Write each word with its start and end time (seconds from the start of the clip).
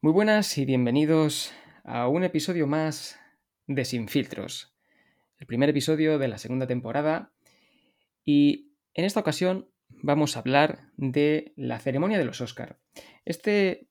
Muy 0.00 0.12
buenas 0.12 0.56
y 0.58 0.64
bienvenidos 0.64 1.52
a 1.82 2.06
un 2.06 2.22
episodio 2.22 2.68
más 2.68 3.18
de 3.66 3.84
Sin 3.84 4.06
Filtros, 4.06 4.72
el 5.40 5.48
primer 5.48 5.70
episodio 5.70 6.20
de 6.20 6.28
la 6.28 6.38
segunda 6.38 6.68
temporada 6.68 7.32
y 8.24 8.70
en 8.94 9.06
esta 9.06 9.18
ocasión 9.18 9.68
vamos 9.88 10.36
a 10.36 10.38
hablar 10.38 10.92
de 10.96 11.52
la 11.56 11.80
ceremonia 11.80 12.16
de 12.16 12.24
los 12.24 12.40
Oscar. 12.40 12.78
Este, 13.24 13.88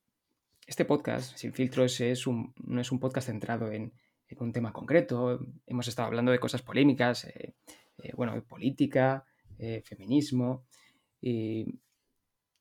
este 0.65 0.85
podcast, 0.85 1.35
Sin 1.35 1.52
Filtros, 1.52 2.00
es 2.00 2.26
un, 2.26 2.54
no 2.55 2.80
es 2.80 2.89
un 2.94 3.02
podcast 3.02 3.28
centrado 3.28 3.74
en, 3.74 3.92
un 4.39 4.54
tema 4.54 4.71
concreto, 4.71 5.46
hemos 5.66 5.89
estado 5.89 6.08
hablando 6.08 6.32
de 6.32 6.39
cosas 6.39 6.62
polémicas, 6.62 7.26
eh, 7.26 7.54
eh, 8.02 8.14
bueno, 8.16 8.42
política, 8.46 9.26
eh, 9.60 9.82
feminismo 9.84 10.68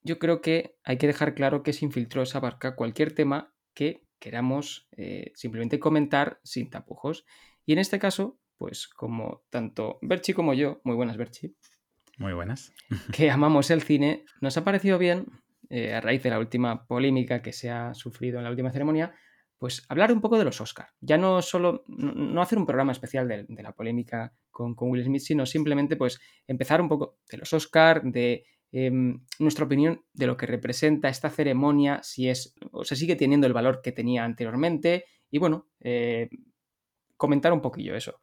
yo 0.06 0.18
creo 0.18 0.40
que 0.40 0.76
hay 0.84 0.96
que 0.98 1.08
dejar 1.08 1.34
claro 1.34 1.62
que 1.62 1.72
Sin 1.72 1.90
Filtros 1.90 2.36
abarca 2.36 2.76
cualquier 2.76 3.12
tema 3.12 3.52
que 3.74 4.04
queramos 4.20 4.88
eh, 4.96 5.32
simplemente 5.34 5.78
comentar 5.80 6.40
sin 6.44 6.70
tapujos. 6.70 7.26
Y 7.66 7.72
en 7.72 7.80
este 7.80 7.98
caso, 7.98 8.38
pues 8.56 8.86
como 8.86 9.42
tanto 9.50 9.98
Berchi 10.00 10.32
como 10.32 10.54
yo, 10.54 10.80
muy 10.84 10.94
buenas 10.94 11.16
Berchi. 11.16 11.54
Muy 12.18 12.32
buenas. 12.32 12.72
Que 13.12 13.30
amamos 13.30 13.70
el 13.70 13.82
cine, 13.82 14.24
nos 14.40 14.56
ha 14.56 14.64
parecido 14.64 14.96
bien, 14.96 15.26
eh, 15.68 15.92
a 15.92 16.00
raíz 16.00 16.22
de 16.22 16.30
la 16.30 16.38
última 16.38 16.86
polémica 16.86 17.42
que 17.42 17.52
se 17.52 17.70
ha 17.70 17.92
sufrido 17.92 18.38
en 18.38 18.44
la 18.44 18.50
última 18.50 18.70
ceremonia, 18.70 19.12
pues 19.58 19.84
hablar 19.88 20.12
un 20.12 20.20
poco 20.20 20.38
de 20.38 20.44
los 20.44 20.60
Oscars. 20.60 20.92
Ya 21.00 21.18
no 21.18 21.42
solo, 21.42 21.82
no, 21.88 22.40
hacer 22.40 22.58
un 22.58 22.66
programa 22.66 22.92
especial 22.92 23.26
de, 23.26 23.62
la 23.62 23.72
polémica 23.72 24.32
con, 24.50 24.74
con, 24.74 24.90
Will 24.90 25.04
Smith, 25.04 25.22
sino 25.22 25.46
simplemente 25.46 25.96
pues 25.96 26.20
empezar 26.46 26.80
un 26.80 26.88
poco 26.88 27.18
de 27.28 27.38
los 27.38 27.52
Oscars, 27.52 28.02
de 28.04 28.44
Em, 28.72 29.20
nuestra 29.38 29.64
opinión 29.64 30.02
de 30.12 30.26
lo 30.26 30.36
que 30.36 30.46
representa 30.46 31.08
esta 31.08 31.30
ceremonia, 31.30 32.00
si 32.02 32.28
es 32.28 32.54
o 32.72 32.84
se 32.84 32.96
sigue 32.96 33.16
teniendo 33.16 33.46
el 33.46 33.52
valor 33.52 33.80
que 33.82 33.92
tenía 33.92 34.24
anteriormente 34.24 35.04
y 35.30 35.38
bueno, 35.38 35.68
eh, 35.80 36.28
comentar 37.16 37.52
un 37.52 37.62
poquillo 37.62 37.94
eso. 37.94 38.20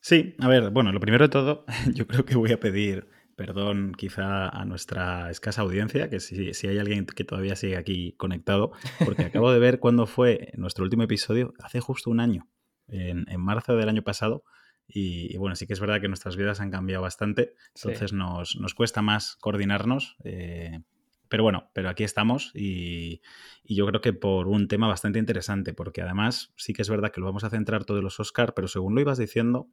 Sí, 0.00 0.34
a 0.38 0.48
ver, 0.48 0.70
bueno, 0.70 0.92
lo 0.92 1.00
primero 1.00 1.24
de 1.24 1.30
todo, 1.30 1.64
yo 1.94 2.06
creo 2.06 2.24
que 2.24 2.36
voy 2.36 2.52
a 2.52 2.60
pedir 2.60 3.08
perdón 3.36 3.92
quizá 3.96 4.48
a 4.48 4.64
nuestra 4.64 5.30
escasa 5.30 5.60
audiencia, 5.60 6.08
que 6.08 6.20
si, 6.20 6.54
si, 6.54 6.68
hay 6.68 6.78
alguien 6.78 7.04
que 7.04 7.22
todavía 7.22 7.54
sigue 7.54 7.76
aquí 7.76 8.14
conectado, 8.16 8.72
porque 9.04 9.24
acabo 9.24 9.52
de 9.52 9.58
ver 9.58 9.78
cuándo 9.78 10.06
fue 10.06 10.52
nuestro 10.56 10.84
último 10.84 11.02
episodio, 11.02 11.52
hace 11.62 11.80
justo 11.80 12.10
un 12.10 12.20
año, 12.20 12.48
en, 12.88 13.26
en 13.28 13.40
marzo 13.40 13.76
del 13.76 13.90
año 13.90 14.02
pasado, 14.02 14.42
y, 14.88 15.36
bueno, 15.36 15.56
sí 15.56 15.66
que 15.66 15.72
es 15.72 15.80
verdad 15.80 16.00
que 16.00 16.08
nuestras 16.08 16.36
vidas 16.36 16.60
han 16.60 16.70
cambiado 16.70 17.02
bastante, 17.02 17.54
entonces 17.74 18.12
nos, 18.12 18.56
cuesta 18.74 19.02
más 19.02 19.36
coordinarnos. 19.36 20.16
Eh, 20.24 20.80
pero 21.28 21.42
bueno, 21.42 21.70
pero 21.72 21.88
aquí 21.88 22.04
estamos 22.04 22.52
y, 22.54 23.20
yo 23.64 23.84
creo 23.86 24.00
que 24.00 24.12
por 24.12 24.46
un 24.46 24.68
tema 24.68 24.86
bastante 24.86 25.18
interesante, 25.18 25.74
porque 25.74 26.02
además 26.02 26.52
sí 26.56 26.72
que 26.72 26.82
es 26.82 26.88
verdad 26.88 27.10
que 27.10 27.20
lo 27.20 27.26
vamos 27.26 27.42
a 27.42 27.50
centrar 27.50 27.84
todos 27.84 28.02
los 28.02 28.20
Oscar, 28.20 28.54
pero 28.54 28.68
según 28.68 28.94
lo 28.94 29.00
ibas 29.00 29.18
diciendo, 29.18 29.68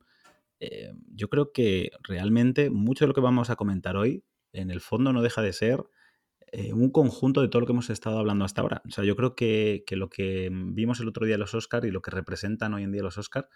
eh, 0.59 0.94
yo 1.14 1.30
creo 1.30 1.52
que 1.52 1.91
realmente 2.02 2.72
mucho 2.72 3.06
de 3.06 3.09
lo 3.09 3.14
que 3.14 3.22
vamos 3.22 3.52
a 3.52 3.56
comentar 3.56 3.97
hoy, 3.97 4.23
en 4.52 4.72
el 4.72 4.81
fondo 4.81 5.14
no 5.14 5.22
deja 5.22 5.41
de 5.41 5.53
ser 5.53 5.84
eh, 6.52 6.73
un 6.73 6.91
conjunto 6.91 7.41
de 7.41 7.50
todo 7.50 7.61
lo 7.61 7.66
que 7.67 7.73
hemos 7.73 7.89
estado 7.89 8.17
hablando 8.17 8.45
hasta 8.45 8.61
ahora. 8.61 8.81
O 8.88 8.91
sea, 8.91 9.03
yo 9.03 9.16
creo 9.16 9.36
que, 9.36 9.84
que 9.86 9.95
lo 9.95 10.09
que 10.09 10.50
vimos 10.52 11.00
el 11.00 11.08
otro 11.08 11.25
día 11.25 11.38
los 11.38 11.53
Oscar 11.53 11.86
y 11.86 11.91
lo 11.91 12.02
que 12.02 12.11
representan 12.11 12.73
hoy 12.73 12.84
en 12.84 12.91
día 12.91 13.03
los 13.03 13.17
Oscar 13.17 13.50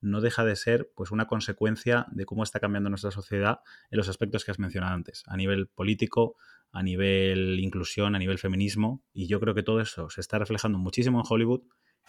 no 0.00 0.20
deja 0.20 0.44
de 0.44 0.56
ser 0.56 0.90
pues 0.94 1.10
una 1.10 1.26
consecuencia 1.26 2.06
de 2.10 2.24
cómo 2.24 2.42
está 2.42 2.60
cambiando 2.60 2.90
nuestra 2.90 3.10
sociedad 3.10 3.60
en 3.90 3.98
los 3.98 4.08
aspectos 4.08 4.44
que 4.44 4.50
has 4.50 4.58
mencionado 4.58 4.94
antes, 4.94 5.22
a 5.26 5.36
nivel 5.36 5.68
político, 5.68 6.36
a 6.72 6.82
nivel 6.82 7.58
inclusión, 7.60 8.14
a 8.14 8.18
nivel 8.18 8.38
feminismo, 8.38 9.02
y 9.12 9.26
yo 9.26 9.40
creo 9.40 9.54
que 9.54 9.62
todo 9.62 9.80
eso 9.80 10.08
se 10.10 10.20
está 10.20 10.38
reflejando 10.38 10.78
muchísimo 10.78 11.18
en 11.18 11.26
Hollywood 11.28 11.62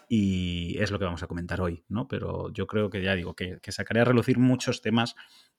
y 0.07 0.77
es 0.79 0.91
lo 0.91 0.99
que 0.99 1.05
vamos 1.05 1.23
a 1.23 1.27
comentar 1.27 1.61
hoy, 1.61 1.85
¿no? 1.87 2.07
Pero 2.07 2.51
yo 2.51 2.67
creo 2.67 2.89
que 2.89 3.01
ya 3.01 3.15
digo, 3.15 3.33
que, 3.33 3.59
que 3.61 3.71
sacaré 3.71 4.01
a 4.01 4.05
relucir 4.05 4.39
muchos 4.39 4.81
temas 4.81 5.15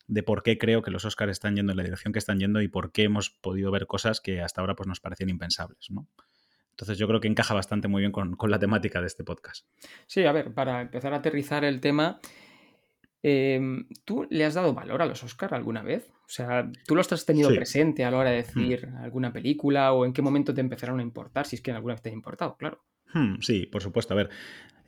de 0.06 0.22
por 0.22 0.42
qué 0.42 0.58
creo 0.58 0.82
que 0.82 0.90
los 0.90 1.04
Oscars 1.04 1.32
están 1.32 1.56
yendo 1.56 1.72
en 1.72 1.78
la 1.78 1.84
dirección 1.84 2.12
que 2.12 2.18
están 2.18 2.38
yendo 2.38 2.60
y 2.60 2.68
por 2.68 2.92
qué 2.92 3.04
hemos 3.04 3.30
podido 3.30 3.70
ver 3.70 3.86
cosas 3.86 4.20
que 4.20 4.42
hasta 4.42 4.60
ahora 4.60 4.76
pues, 4.76 4.86
nos 4.86 5.00
parecían 5.00 5.30
impensables, 5.30 5.90
¿no? 5.90 6.06
Entonces 6.72 6.98
yo 6.98 7.06
creo 7.06 7.20
que 7.20 7.28
encaja 7.28 7.54
bastante 7.54 7.88
muy 7.88 8.00
bien 8.00 8.12
con, 8.12 8.36
la 8.48 8.58
temática 8.58 9.00
de 9.00 9.06
este 9.06 9.24
podcast. 9.24 9.66
Sí, 10.06 10.24
a 10.24 10.32
ver, 10.32 10.52
para 10.52 10.80
empezar 10.80 11.12
a 11.12 11.18
aterrizar 11.18 11.64
el 11.64 11.80
tema, 11.80 12.20
em, 13.22 13.86
¿tú 14.04 14.26
le 14.30 14.44
has 14.44 14.54
dado 14.54 14.74
valor 14.74 15.02
a 15.02 15.06
los 15.06 15.22
Oscars 15.22 15.52
alguna 15.52 15.82
vez? 15.82 16.10
O 16.10 16.28
sea, 16.28 16.70
¿tú 16.86 16.94
los 16.94 17.12
has 17.12 17.26
tenido 17.26 17.50
presente 17.50 18.04
a 18.04 18.10
la 18.10 18.18
hora 18.18 18.30
de 18.30 18.42
hmm. 18.42 18.44
decir 18.44 18.88
alguna 19.00 19.32
película 19.32 19.92
o 19.92 20.04
en 20.06 20.12
qué 20.12 20.22
momento 20.22 20.54
te 20.54 20.60
empezaron 20.60 20.98
a 20.98 21.02
importar? 21.02 21.46
Si 21.46 21.56
es 21.56 21.62
que 21.62 21.70
en 21.70 21.76
alguna 21.76 21.94
vez 21.94 22.02
te 22.02 22.08
ha 22.08 22.12
importado, 22.12 22.56
claro. 22.56 22.82
Hmm, 23.12 23.36
sí, 23.40 23.66
por 23.66 23.82
supuesto. 23.82 24.14
A 24.14 24.16
ver, 24.16 24.30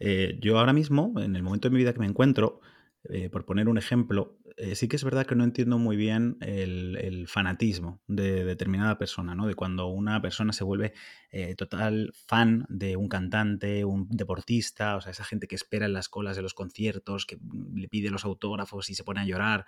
eh, 0.00 0.38
yo 0.40 0.58
ahora 0.58 0.72
mismo, 0.72 1.12
en 1.18 1.36
el 1.36 1.42
momento 1.42 1.68
de 1.68 1.72
mi 1.74 1.78
vida 1.78 1.92
que 1.92 2.00
me 2.00 2.06
encuentro, 2.06 2.60
eh, 3.10 3.28
por 3.28 3.44
poner 3.44 3.68
un 3.68 3.76
ejemplo, 3.76 4.38
eh, 4.56 4.74
sí 4.74 4.88
que 4.88 4.96
es 4.96 5.04
verdad 5.04 5.26
que 5.26 5.34
no 5.34 5.44
entiendo 5.44 5.78
muy 5.78 5.96
bien 5.96 6.38
el, 6.40 7.26
fanatismo 7.28 8.00
de 8.06 8.44
determinada 8.44 8.98
persona, 8.98 9.34
¿no? 9.34 9.46
De 9.46 9.54
cuando 9.54 9.86
una 9.88 10.20
persona 10.20 10.52
se 10.52 10.62
vuelve 10.62 10.92
eh, 11.30 11.54
total 11.54 12.12
fan 12.26 12.64
de 12.68 12.96
un 12.96 13.08
cantante, 13.08 13.84
un 13.84 14.08
deportista, 14.08 14.96
o 14.96 15.00
sea, 15.00 15.10
esa 15.12 15.24
gente 15.24 15.46
que 15.46 15.54
espera 15.54 15.86
en 15.86 15.92
las 15.92 16.08
colas 16.08 16.36
de 16.36 16.42
los 16.42 16.54
conciertos, 16.54 17.26
que 17.26 17.38
le 17.74 17.88
pide 17.88 18.10
los 18.10 18.24
autógrafos 18.24 18.90
y 18.90 18.94
se 18.94 19.04
pone 19.04 19.20
a 19.20 19.24
llorar. 19.24 19.64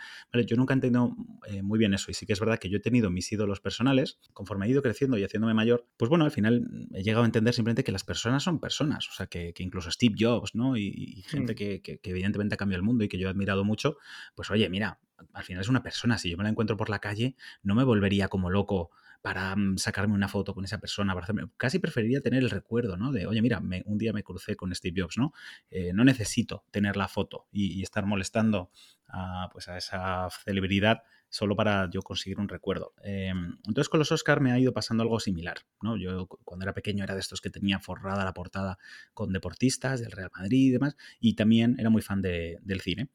Yo 0.46 0.56
nunca 0.56 0.74
he 0.74 0.76
entendido 0.76 1.14
muy 1.62 1.78
bien 1.78 1.94
eso 1.94 2.10
y 2.10 2.14
sí 2.14 2.26
que 2.26 2.34
es 2.34 2.40
verdad 2.40 2.58
que 2.58 2.68
yo 2.68 2.76
he 2.78 2.80
tenido 2.80 3.10
mis 3.10 3.30
ídolos 3.32 3.60
personales, 3.60 4.18
conforme 4.32 4.66
he 4.66 4.70
ido 4.70 4.82
creciendo 4.82 5.18
y 5.18 5.24
haciéndome 5.24 5.54
mayor, 5.54 5.86
pues 5.96 6.08
bueno, 6.08 6.24
al 6.24 6.30
final 6.30 6.88
he 6.92 7.02
llegado 7.02 7.24
a 7.24 7.26
entender 7.26 7.54
simplemente 7.54 7.84
que 7.84 7.92
las 7.92 8.04
personas 8.04 8.42
son 8.42 8.60
personas, 8.60 9.08
o 9.08 9.12
sea, 9.12 9.26
que, 9.26 9.52
incluso 9.58 9.90
Steve 9.90 10.14
Jobs, 10.18 10.54
¿no? 10.54 10.76
Y, 10.76 11.24
gente 11.26 11.52
mm. 11.52 11.56
que, 11.56 11.82
que, 11.82 12.00
evidentemente 12.04 12.54
ha 12.54 12.58
cambiado 12.58 12.80
el 12.80 12.86
mundo 12.86 13.04
y 13.04 13.08
que 13.08 13.18
yo 13.18 13.25
he 13.26 13.30
admirado 13.30 13.64
mucho, 13.64 13.96
pues 14.34 14.50
oye, 14.50 14.68
mira, 14.68 14.98
al 15.32 15.44
final 15.44 15.62
es 15.62 15.68
una 15.68 15.82
persona, 15.82 16.18
si 16.18 16.30
yo 16.30 16.36
me 16.36 16.44
la 16.44 16.50
encuentro 16.50 16.76
por 16.76 16.90
la 16.90 16.98
calle, 16.98 17.36
no 17.62 17.74
me 17.74 17.84
volvería 17.84 18.28
como 18.28 18.50
loco 18.50 18.90
para 19.22 19.54
mm, 19.56 19.78
sacarme 19.78 20.14
una 20.14 20.28
foto 20.28 20.54
con 20.54 20.64
esa 20.64 20.78
persona, 20.78 21.14
para 21.14 21.26
casi 21.56 21.78
preferiría 21.78 22.20
tener 22.20 22.42
el 22.42 22.50
recuerdo, 22.50 22.96
¿no? 22.96 23.12
De, 23.12 23.26
oye, 23.26 23.42
mira, 23.42 23.60
un 23.84 23.98
día 23.98 24.12
me 24.12 24.22
crucé 24.22 24.56
con 24.56 24.74
Steve 24.74 25.02
Jobs, 25.02 25.18
¿no? 25.18 25.32
Eh, 25.70 25.92
no 25.92 26.04
necesito 26.04 26.64
tener 26.70 26.96
la 26.96 27.08
foto 27.08 27.46
y, 27.52 27.82
estar 27.82 28.06
molestando 28.06 28.70
a, 29.08 29.48
pues 29.52 29.68
a 29.68 29.76
esa 29.76 30.28
celebridad 30.44 31.02
solo 31.28 31.56
para 31.56 31.90
yo 31.90 32.02
conseguir 32.02 32.38
un 32.38 32.48
recuerdo. 32.48 32.94
Em, 33.02 33.58
entonces 33.66 33.88
con 33.88 33.98
los 33.98 34.12
Oscar 34.12 34.40
me 34.40 34.52
ha 34.52 34.58
ido 34.58 34.72
pasando 34.72 35.02
algo 35.02 35.20
similar, 35.20 35.58
¿no? 35.82 35.96
Yo 35.96 36.26
cuando 36.26 36.64
era 36.64 36.72
pequeño 36.72 37.04
era 37.04 37.14
de 37.14 37.20
estos 37.20 37.40
que 37.40 37.50
tenía 37.50 37.78
forrada 37.78 38.24
la 38.24 38.34
portada 38.34 38.78
con 39.14 39.32
deportistas 39.32 40.00
del 40.00 40.12
Real 40.12 40.30
Madrid 40.34 40.68
y 40.68 40.70
demás, 40.70 40.96
y 41.20 41.34
también 41.34 41.76
era 41.78 41.90
muy 41.90 42.02
fan 42.02 42.22
del 42.22 42.80
cine. 42.80 43.10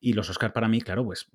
Y 0.00 0.12
los 0.12 0.30
Oscar 0.30 0.52
para 0.52 0.68
mí, 0.68 0.80
claro, 0.80 1.04
pues 1.04 1.26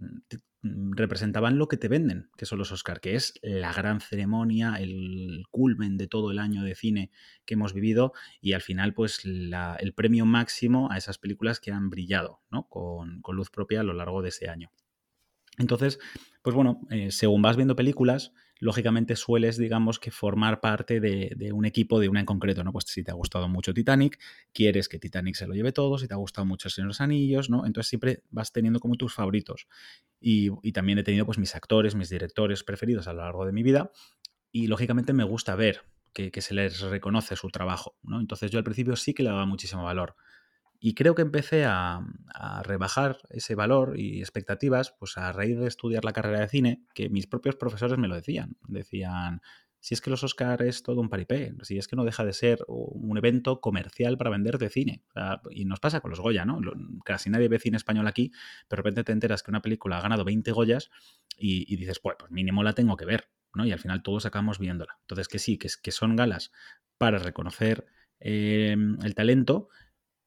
mm, 0.61 0.93
representaban 0.93 1.57
lo 1.57 1.67
que 1.67 1.77
te 1.77 1.89
venden, 1.89 2.29
que 2.37 2.45
son 2.45 2.59
los 2.59 2.71
Oscar, 2.71 3.01
que 3.01 3.15
es 3.15 3.33
la 3.41 3.73
gran 3.73 3.99
ceremonia, 3.99 4.75
el 4.79 5.43
culmen 5.51 5.97
de 5.97 6.07
todo 6.07 6.31
el 6.31 6.39
año 6.39 6.63
de 6.63 6.75
cine 6.75 7.11
que 7.45 7.55
hemos 7.55 7.73
vivido 7.73 8.13
y 8.39 8.53
al 8.53 8.61
final, 8.61 8.93
pues 8.93 9.25
el 9.25 9.93
premio 9.93 10.25
máximo 10.25 10.89
a 10.91 10.97
esas 10.97 11.17
películas 11.17 11.59
que 11.59 11.71
han 11.71 11.89
brillado, 11.89 12.41
¿no? 12.49 12.67
Con, 12.69 13.21
con 13.21 13.35
luz 13.35 13.49
propia 13.49 13.81
a 13.81 13.83
lo 13.83 13.93
largo 13.93 14.21
de 14.21 14.29
ese 14.29 14.49
año. 14.49 14.71
Entonces, 15.57 15.99
pues 16.41 16.55
bueno, 16.55 16.81
eh, 16.89 17.11
según 17.11 17.41
vas 17.41 17.55
viendo 17.55 17.75
películas, 17.75 18.33
lógicamente 18.63 19.17
sueles, 19.17 19.57
digamos, 19.57 19.99
que 19.99 20.09
formar 20.09 20.61
parte 20.61 21.01
de, 21.01 21.51
un 21.51 21.65
equipo 21.65 21.99
de 21.99 22.07
una 22.07 22.21
en 22.21 22.25
concreto, 22.25 22.63
¿no? 22.63 22.71
Pues 22.71 22.85
si 22.87 23.03
te 23.03 23.11
ha 23.11 23.13
gustado 23.13 23.49
mucho 23.49 23.73
Titanic, 23.73 24.17
quieres 24.53 24.87
que 24.87 24.99
Titanic 24.99 25.35
se 25.35 25.47
lo 25.47 25.53
lleve 25.53 25.73
todo, 25.73 25.97
si 25.97 26.07
te 26.07 26.13
ha 26.13 26.17
gustado 26.17 26.45
mucho 26.45 26.69
El 26.69 26.71
Señor 26.71 26.87
de 26.87 26.89
los 26.89 27.01
Anillos, 27.01 27.49
¿no? 27.49 27.65
Entonces 27.65 27.89
siempre 27.89 28.23
vas 28.29 28.53
teniendo 28.53 28.79
como 28.79 28.95
tus 28.95 29.13
favoritos. 29.13 29.67
Y, 30.21 30.49
también 30.71 30.97
he 30.97 31.03
tenido 31.03 31.25
pues 31.25 31.37
mis 31.37 31.55
actores, 31.55 31.93
mis 31.93 32.09
directores 32.09 32.63
preferidos 32.63 33.07
a 33.07 33.13
lo 33.13 33.21
largo 33.21 33.45
de 33.45 33.51
mi 33.51 33.63
vida 33.63 33.91
y 34.51 34.67
lógicamente 34.67 35.11
me 35.11 35.25
gusta 35.25 35.55
ver 35.55 35.83
que, 36.13 36.31
que 36.31 36.41
se 36.41 36.53
les 36.53 36.79
reconoce 36.79 37.35
su 37.35 37.49
trabajo, 37.49 37.97
¿no? 38.01 38.21
Entonces 38.21 38.49
yo 38.49 38.59
al 38.59 38.63
principio 38.63 38.95
sí 38.95 39.13
que 39.13 39.23
le 39.23 39.29
daba 39.29 39.45
muchísimo 39.45 39.83
valor. 39.83 40.15
Y 40.85 40.95
creo 40.95 41.15
que 41.15 41.21
empecé 41.21 41.63
a, 41.63 42.01
rebajar 42.63 43.19
ese 43.29 43.55
valor 43.55 43.97
y 43.97 44.19
expectativas 44.19 44.93
pues 44.99 45.17
a 45.17 45.31
raíz 45.31 45.57
de 45.57 45.67
estudiar 45.67 46.03
la 46.03 46.11
carrera 46.11 46.41
de 46.41 46.49
cine, 46.49 46.83
que 46.93 47.09
mis 47.09 47.25
propios 47.25 47.55
profesores 47.55 47.97
me 47.97 48.09
lo 48.09 48.15
decían. 48.15 48.57
Decían, 48.67 49.41
si 49.79 49.93
es 49.93 50.01
que 50.01 50.09
los 50.09 50.25
Oscar 50.25 50.61
es 50.61 50.83
todo 50.83 50.99
un 50.99 51.07
paripé, 51.07 51.55
si 51.61 51.77
es 51.77 51.87
que 51.87 51.95
no 51.95 52.03
deja 52.03 52.25
de 52.25 52.33
ser 52.33 52.65
un 52.67 53.17
evento 53.17 53.61
comercial 53.61 54.17
para 54.17 54.29
vender 54.29 54.57
de 54.57 54.69
cine. 54.69 55.03
y 55.51 55.63
nos 55.63 55.79
pasa 55.79 56.01
con 56.01 56.11
los 56.11 56.19
Goya, 56.19 56.43
¿no? 56.43 56.59
Casi 57.05 57.29
nadie 57.29 57.47
ve 57.47 57.59
cine 57.59 57.77
español 57.77 58.05
aquí, 58.05 58.33
pero 58.67 58.81
de 58.81 58.83
repente 58.83 59.05
te 59.05 59.13
enteras 59.13 59.41
que 59.41 59.51
una 59.51 59.61
película 59.61 59.99
ha 59.99 60.01
ganado 60.01 60.25
20 60.25 60.51
Goyas 60.51 60.91
y, 61.37 61.73
dices, 61.77 61.99
pues, 61.99 62.17
pues, 62.19 62.29
mínimo 62.29 62.61
la 62.61 62.73
tengo 62.73 62.97
que 62.97 63.05
ver, 63.05 63.29
¿no? 63.53 63.65
Y 63.65 63.71
al 63.71 63.79
final 63.79 64.03
todos 64.03 64.25
acabamos 64.25 64.59
viéndola. 64.59 64.97
Entonces, 65.03 65.29
que 65.29 65.39
sí, 65.39 65.57
que, 65.57 65.91
son 65.91 66.17
galas 66.17 66.51
para 66.97 67.19
reconocer 67.19 67.85
eh, 68.19 68.75
el 69.01 69.15
talento, 69.15 69.69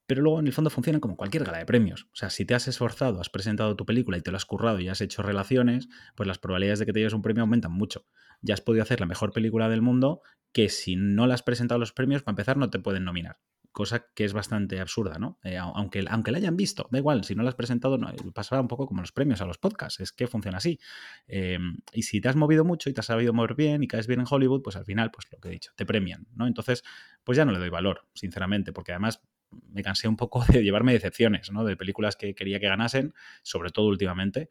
pero 0.06 0.22
luego 0.22 0.40
en 0.40 0.46
el 0.46 0.52
fondo 0.52 0.70
funcionan 0.70 1.00
como 1.00 1.16
cualquier 1.16 1.44
gala 1.44 1.58
de 1.58 1.66
premios. 1.66 2.04
O 2.12 2.16
sea, 2.16 2.30
si 2.30 2.44
te 2.44 2.54
has 2.54 2.68
esforzado, 2.68 3.20
has 3.20 3.30
presentado 3.30 3.76
tu 3.76 3.84
película 3.84 4.16
y 4.16 4.20
te 4.20 4.30
lo 4.30 4.36
has 4.36 4.44
currado 4.44 4.80
y 4.80 4.88
has 4.88 5.00
hecho 5.00 5.22
relaciones, 5.22 5.88
pues 6.14 6.26
las 6.26 6.38
probabilidades 6.38 6.78
de 6.78 6.86
que 6.86 6.92
te 6.92 7.00
lleves 7.00 7.14
un 7.14 7.22
premio 7.22 7.42
aumentan 7.42 7.72
mucho. 7.72 8.06
Ya 8.42 8.54
has 8.54 8.60
podido 8.60 8.82
hacer 8.82 9.00
la 9.00 9.06
mejor 9.06 9.32
película 9.32 9.68
del 9.68 9.82
mundo 9.82 10.22
que 10.52 10.68
si 10.68 10.96
no 10.96 11.26
le 11.26 11.34
has 11.34 11.42
presentado 11.42 11.78
los 11.78 11.92
premios, 11.92 12.22
para 12.22 12.32
empezar, 12.32 12.56
no 12.56 12.70
te 12.70 12.78
pueden 12.78 13.04
nominar 13.04 13.38
cosa 13.76 14.06
que 14.14 14.24
es 14.24 14.32
bastante 14.32 14.80
absurda, 14.80 15.18
¿no? 15.18 15.38
Eh, 15.44 15.58
aunque, 15.58 16.02
aunque 16.08 16.32
la 16.32 16.38
hayan 16.38 16.56
visto, 16.56 16.88
da 16.90 16.96
igual, 16.96 17.24
si 17.24 17.34
no 17.34 17.42
la 17.42 17.50
has 17.50 17.56
presentado, 17.56 17.98
no, 17.98 18.10
pasará 18.32 18.62
un 18.62 18.68
poco 18.68 18.86
como 18.86 19.02
los 19.02 19.12
premios 19.12 19.42
a 19.42 19.44
los 19.44 19.58
podcasts, 19.58 20.00
es 20.00 20.12
que 20.12 20.26
funciona 20.26 20.56
así. 20.56 20.80
Em, 21.28 21.76
y 21.92 22.04
si 22.04 22.22
te 22.22 22.30
has 22.30 22.36
movido 22.36 22.64
mucho 22.64 22.88
y 22.88 22.94
te 22.94 23.00
has 23.00 23.06
sabido 23.06 23.34
mover 23.34 23.54
bien 23.54 23.82
y 23.82 23.86
caes 23.86 24.06
bien 24.06 24.20
en 24.20 24.26
Hollywood, 24.30 24.62
pues 24.62 24.76
al 24.76 24.86
final, 24.86 25.10
pues 25.10 25.26
lo 25.30 25.38
que 25.40 25.48
he 25.48 25.50
dicho, 25.50 25.72
te 25.76 25.84
premian, 25.84 26.26
¿no? 26.34 26.46
Entonces, 26.46 26.84
pues 27.22 27.36
ya 27.36 27.44
no 27.44 27.52
le 27.52 27.58
doy 27.58 27.68
valor, 27.68 28.06
sinceramente, 28.14 28.72
porque 28.72 28.92
además 28.92 29.20
me 29.50 29.82
cansé 29.82 30.08
un 30.08 30.16
poco 30.16 30.44
de 30.48 30.62
llevarme 30.62 30.92
decepciones, 30.92 31.50
¿no? 31.52 31.64
De 31.64 31.76
películas 31.76 32.16
que 32.16 32.34
quería 32.34 32.60
que 32.60 32.68
ganasen, 32.68 33.14
sobre 33.42 33.70
todo 33.70 33.86
últimamente, 33.86 34.48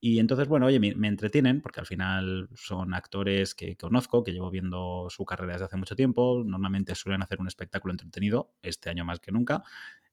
y 0.00 0.20
entonces, 0.20 0.46
bueno, 0.46 0.66
oye, 0.66 0.78
me, 0.78 1.08
entretienen 1.08 1.60
porque 1.60 1.80
al 1.80 1.86
final 1.86 2.48
son 2.54 2.94
actores 2.94 3.54
que, 3.54 3.76
conozco, 3.76 4.22
que 4.22 4.32
llevo 4.32 4.50
viendo 4.50 5.08
su 5.10 5.24
carrera 5.24 5.54
desde 5.54 5.64
hace 5.64 5.76
mucho 5.76 5.96
tiempo. 5.96 6.44
Normalmente 6.46 6.94
suelen 6.94 7.22
hacer 7.22 7.40
un 7.40 7.48
espectáculo 7.48 7.92
entretenido, 7.92 8.54
este 8.62 8.90
año 8.90 9.04
más 9.04 9.18
que 9.18 9.32
nunca. 9.32 9.64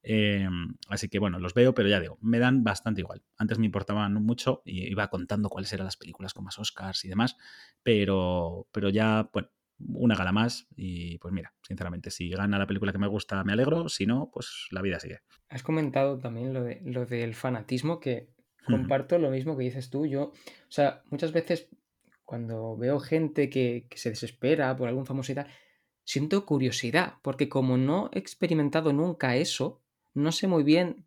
Em, 0.02 0.76
así 0.90 1.08
que 1.10 1.20
bueno, 1.20 1.40
los 1.40 1.54
veo, 1.54 1.74
pero 1.76 1.88
ya 1.90 2.00
digo, 2.00 2.18
me 2.22 2.40
dan 2.40 2.64
bastante 2.64 3.02
igual. 3.02 3.24
Antes 3.38 3.60
me 3.60 3.66
importaban 3.68 4.14
mucho 4.24 4.64
y 4.66 4.90
iba 4.90 5.08
contando 5.10 5.50
cuáles 5.50 5.72
eran 5.74 5.86
las 5.86 5.98
películas 5.98 6.34
con 6.34 6.46
más 6.46 6.58
Oscars 6.60 7.06
y 7.06 7.10
demás, 7.10 7.38
pero, 7.84 8.68
pero 8.72 8.90
ya, 8.90 9.30
bueno, 9.34 9.50
una 9.80 10.16
gala 10.16 10.31
más 10.31 10.68
y 10.75 11.18
pues 11.18 11.33
mira, 11.33 11.54
sinceramente, 11.68 12.12
si 12.12 12.30
gana 12.30 12.57
la 12.57 12.68
película 12.68 12.92
que 12.92 12.98
me 12.98 13.07
gusta 13.07 13.44
me 13.44 13.54
alegro, 13.54 13.89
si 13.89 14.06
no, 14.06 14.30
pues 14.33 14.68
la 14.72 14.81
vida 14.81 15.00
sigue. 15.00 15.19
Has 15.50 15.63
comentado 15.63 16.19
también 16.19 16.54
lo, 16.54 16.63
de, 16.63 16.81
lo 16.86 17.06
del 17.06 17.36
fanatismo 17.36 18.00
que 18.00 18.30
comparto 18.66 19.19
lo 19.19 19.30
mismo 19.30 19.57
que 19.57 19.63
dices 19.63 19.89
tú. 19.89 20.06
Yo, 20.06 20.24
o 20.24 20.33
sea, 20.69 21.04
muchas 21.10 21.31
veces 21.31 21.69
cuando 22.24 22.75
veo 22.75 23.00
gente 23.00 23.50
que, 23.50 23.88
se 23.95 24.10
desespera 24.10 24.75
por 24.75 24.88
algún 24.88 25.06
famoso 25.06 25.31
y 25.31 25.36
tal, 25.36 25.48
siento 26.04 26.45
curiosidad, 26.45 27.16
porque 27.22 27.48
como 27.48 27.77
no 27.77 28.10
he 28.13 28.19
experimentado 28.19 28.92
nunca 28.94 29.36
eso, 29.36 29.81
no 30.13 30.31
sé 30.31 30.48
muy 30.48 30.63
bien 30.63 31.04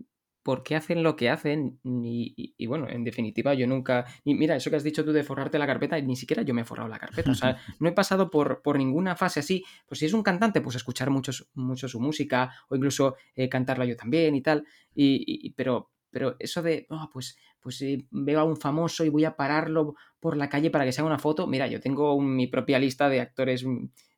por 0.49 0.63
qué 0.63 0.77
hacen 0.77 1.03
lo 1.03 1.15
que 1.15 1.29
hacen 1.29 1.79
y, 1.85 2.67
bueno, 2.67 2.89
en 2.89 3.05
definitiva 3.05 3.53
yo 3.53 3.67
nunca... 3.67 4.07
Y 4.25 4.33
mira, 4.33 4.57
eso 4.57 4.71
que 4.71 4.77
has 4.77 4.83
dicho 4.83 5.05
tú 5.05 5.13
de 5.13 5.23
forrarte 5.23 5.59
la 5.59 5.67
carpeta, 5.67 6.01
ni 6.01 6.17
siquiera 6.17 6.41
yo 6.41 6.55
me 6.55 6.63
he 6.63 6.65
forrado 6.65 6.89
la 6.89 6.99
carpeta, 6.99 7.33
o 7.33 7.35
sea, 7.35 7.59
no 7.81 7.87
he 7.87 7.93
pasado 7.93 8.31
por, 8.31 8.63
por 8.63 8.79
ninguna 8.79 9.15
fase 9.15 9.41
así, 9.41 9.63
pues 9.87 9.99
si 9.99 10.07
es 10.07 10.15
un 10.15 10.23
cantante, 10.23 10.63
pues 10.63 10.75
escuchar 10.75 11.11
mucho, 11.11 11.33
mucho 11.53 11.87
su 11.87 12.01
música 12.01 12.51
o 12.71 12.77
incluso 12.77 13.17
eh, 13.35 13.51
cantarla 13.51 13.85
yo 13.85 13.95
también 13.95 14.35
y 14.37 14.41
tal, 14.41 14.65
y, 14.95 15.51
pero, 15.51 15.91
pero 16.09 16.37
eso 16.39 16.63
de, 16.63 16.87
oh, 16.89 17.11
pues 17.13 17.37
pues 17.61 17.77
si 17.77 18.09
veo 18.11 18.41
a 18.41 18.45
un 18.45 18.57
famoso 18.57 19.05
y 19.05 19.11
voy 19.11 19.27
a 19.27 19.37
pararlo 19.37 19.97
por 20.19 20.35
la 20.39 20.49
calle 20.49 20.71
para 20.71 20.87
que 20.87 20.93
se 20.93 21.03
haga 21.03 21.09
una 21.09 21.19
foto, 21.19 21.47
mira, 21.47 21.67
yo 21.67 21.79
tengo 21.79 22.19
mi 22.23 22.47
propia 22.47 22.79
lista 22.79 23.11
de 23.11 23.21
actores 23.21 23.67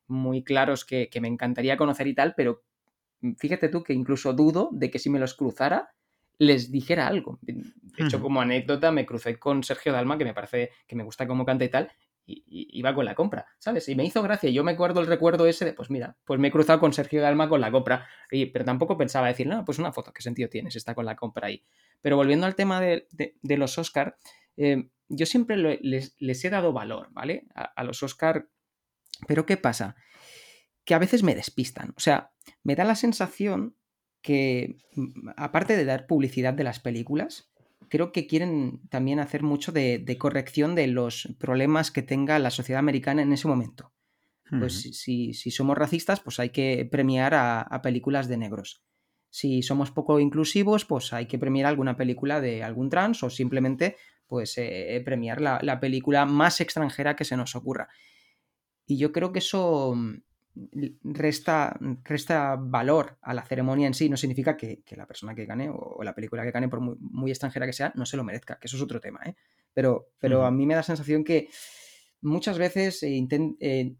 muy 0.07 0.45
claros 0.45 0.85
que, 0.85 1.09
me 1.19 1.27
encantaría 1.27 1.75
conocer 1.75 2.07
y 2.07 2.15
tal, 2.15 2.35
pero 2.37 2.63
fíjate 3.37 3.67
tú 3.67 3.83
que 3.83 3.91
incluso 3.91 4.31
dudo 4.31 4.69
de 4.71 4.89
que 4.89 4.97
si 4.97 5.09
me 5.09 5.19
los 5.19 5.33
cruzara 5.33 5.89
les 6.41 6.71
dijera 6.71 7.05
algo. 7.05 7.37
De 7.43 7.63
hecho, 7.99 8.19
como 8.19 8.41
anécdota, 8.41 8.91
me 8.91 9.05
crucé 9.05 9.37
con 9.37 9.63
Sergio 9.63 9.93
Dalma, 9.93 10.17
que 10.17 10.25
me 10.25 10.33
parece 10.33 10.71
que 10.87 10.95
me 10.95 11.03
gusta 11.03 11.27
cómo 11.27 11.45
canta 11.45 11.65
y 11.65 11.69
tal, 11.69 11.91
y, 12.25 12.43
iba 12.47 12.95
con 12.95 13.05
la 13.05 13.13
compra, 13.13 13.45
¿sabes? 13.59 13.87
Y 13.89 13.95
me 13.95 14.03
hizo 14.03 14.23
gracia. 14.23 14.49
Yo 14.49 14.63
me 14.63 14.71
acuerdo 14.71 15.01
el 15.01 15.07
recuerdo 15.07 15.45
ese 15.45 15.65
de, 15.65 15.73
pues 15.73 15.91
mira, 15.91 16.17
pues 16.25 16.39
me 16.39 16.47
he 16.47 16.51
cruzado 16.51 16.79
con 16.79 16.93
Sergio 16.93 17.21
Dalma 17.21 17.47
con 17.47 17.61
la 17.61 17.69
compra, 17.69 18.07
y, 18.31 18.47
pero 18.47 18.65
tampoco 18.65 18.97
pensaba 18.97 19.27
decir, 19.27 19.45
no, 19.45 19.63
pues 19.63 19.77
una 19.77 19.93
foto, 19.93 20.13
¿qué 20.13 20.23
sentido 20.23 20.49
tienes? 20.49 20.75
Está 20.75 20.95
con 20.95 21.05
la 21.05 21.15
compra 21.15 21.45
ahí. 21.45 21.63
Pero 22.01 22.15
volviendo 22.15 22.47
al 22.47 22.55
tema 22.55 22.81
de, 22.81 23.07
los 23.43 23.77
Oscar, 23.77 24.17
eh, 24.57 24.89
yo 25.09 25.27
siempre 25.27 25.57
les, 25.57 26.15
he 26.19 26.49
dado 26.49 26.73
valor, 26.73 27.09
¿vale? 27.11 27.45
A, 27.53 27.83
los 27.83 28.01
Oscar. 28.01 28.49
Pero 29.27 29.45
¿qué 29.45 29.57
pasa? 29.57 29.95
Que 30.85 30.95
a 30.95 30.99
veces 30.99 31.21
me 31.21 31.35
despistan. 31.35 31.93
O 31.95 31.99
sea, 31.99 32.31
me 32.63 32.75
da 32.75 32.83
la 32.83 32.95
sensación 32.95 33.75
que, 34.21 34.77
mm, 34.95 35.29
aparte 35.35 35.75
de 35.75 35.85
dar 35.85 36.07
publicidad 36.07 36.53
de 36.53 36.63
las 36.63 36.79
películas, 36.79 37.51
creo 37.89 38.11
que 38.11 38.27
quieren 38.27 38.81
también 38.89 39.19
hacer 39.19 39.43
mucho 39.43 39.71
de, 39.71 40.15
corrección 40.17 40.75
de 40.75 40.87
los 40.87 41.35
problemas 41.39 41.91
que 41.91 42.01
tenga 42.01 42.39
la 42.39 42.51
sociedad 42.51 42.79
americana 42.79 43.21
en 43.21 43.33
ese 43.33 43.47
momento. 43.47 43.91
Pues 44.59 44.81
si, 44.81 45.33
somos 45.33 45.77
racistas, 45.77 46.19
pues 46.19 46.37
hay 46.41 46.49
que 46.49 46.85
premiar 46.91 47.33
a 47.33 47.81
películas 47.81 48.27
de 48.27 48.35
negros. 48.35 48.83
Si 49.31 49.63
somos 49.63 49.91
poco 49.91 50.19
inclusivos, 50.19 50.83
pues 50.83 51.13
hay 51.13 51.25
que 51.25 51.39
premiar 51.39 51.65
alguna 51.65 51.95
película 51.95 52.41
de 52.41 52.63
algún 52.63 52.89
trans 52.89 53.23
o 53.23 53.29
simplemente 53.29 53.95
pues 54.27 54.57
eh, 54.57 55.01
premiar 55.05 55.39
la, 55.41 55.79
película 55.79 56.25
más 56.25 56.59
extranjera 56.59 57.15
que 57.15 57.23
se 57.23 57.37
nos 57.37 57.55
ocurra. 57.55 57.87
Y 58.85 58.97
yo 58.97 59.13
creo 59.13 59.31
que 59.31 59.39
eso 59.39 59.93
mm, 59.95 60.23
resta, 61.03 61.77
resta 62.03 62.55
valor 62.55 63.17
a 63.21 63.33
la 63.33 63.43
ceremonia 63.43 63.87
en 63.87 63.93
sí. 63.93 64.09
No 64.09 64.17
significa 64.17 64.57
que, 64.57 64.83
la 64.91 65.07
persona 65.07 65.35
que 65.35 65.45
gane 65.45 65.69
o, 65.69 66.03
la 66.03 66.13
película 66.13 66.43
que 66.43 66.51
gane, 66.51 66.69
por 66.69 66.81
muy, 66.81 67.31
extranjera 67.31 67.65
que 67.65 67.73
sea, 67.73 67.91
no 67.95 68.05
se 68.05 68.17
lo 68.17 68.23
merezca, 68.23 68.57
que 68.59 68.67
eso 68.67 68.77
es 68.77 68.83
otro 68.83 68.99
tema. 68.99 69.19
¿eh? 69.25 69.35
Pero, 69.73 70.09
pero 70.19 70.45
a 70.45 70.51
mí 70.51 70.65
me 70.65 70.73
da 70.73 70.79
la 70.79 70.83
sensación 70.83 71.23
que 71.23 71.49
muchas 72.21 72.57
veces 72.57 73.03
eh, 73.03 73.95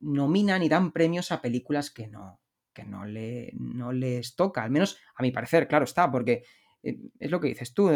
nominan 0.00 0.62
y 0.62 0.68
dan 0.68 0.92
premios 0.92 1.32
a 1.32 1.40
películas 1.40 1.90
que 1.90 2.08
no, 2.08 2.40
que 2.72 2.84
no, 2.84 3.04
le, 3.04 3.52
no 3.54 3.92
les 3.92 4.36
toca, 4.36 4.62
al 4.62 4.70
menos 4.70 4.98
a 5.14 5.22
mi 5.22 5.30
parecer, 5.30 5.68
claro 5.68 5.84
está, 5.84 6.10
porque 6.10 6.44
eh, 6.82 6.98
es 7.18 7.30
lo 7.30 7.40
que 7.40 7.48
dices 7.48 7.74
tú, 7.74 7.90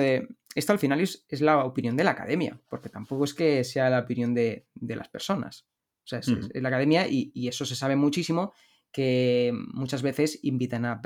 esto 0.54 0.72
al 0.72 0.78
final 0.78 1.00
es, 1.00 1.24
la 1.40 1.64
opinión 1.64 1.96
de 1.96 2.04
la 2.04 2.12
academia, 2.12 2.60
porque 2.68 2.88
tampoco 2.88 3.24
es 3.24 3.34
que 3.34 3.64
sea 3.64 3.90
la 3.90 4.00
opinión 4.00 4.34
de, 4.34 4.66
las 4.74 5.08
personas. 5.08 5.66
O 6.04 6.06
sea, 6.06 6.18
es, 6.18 6.28
la 6.28 6.68
academia 6.68 7.06
y, 7.08 7.48
eso 7.48 7.64
se 7.64 7.76
sabe 7.76 7.96
muchísimo 7.96 8.52
que 8.92 9.52
muchas 9.72 10.02
veces 10.02 10.38
invitan 10.42 10.84
a, 10.84 11.00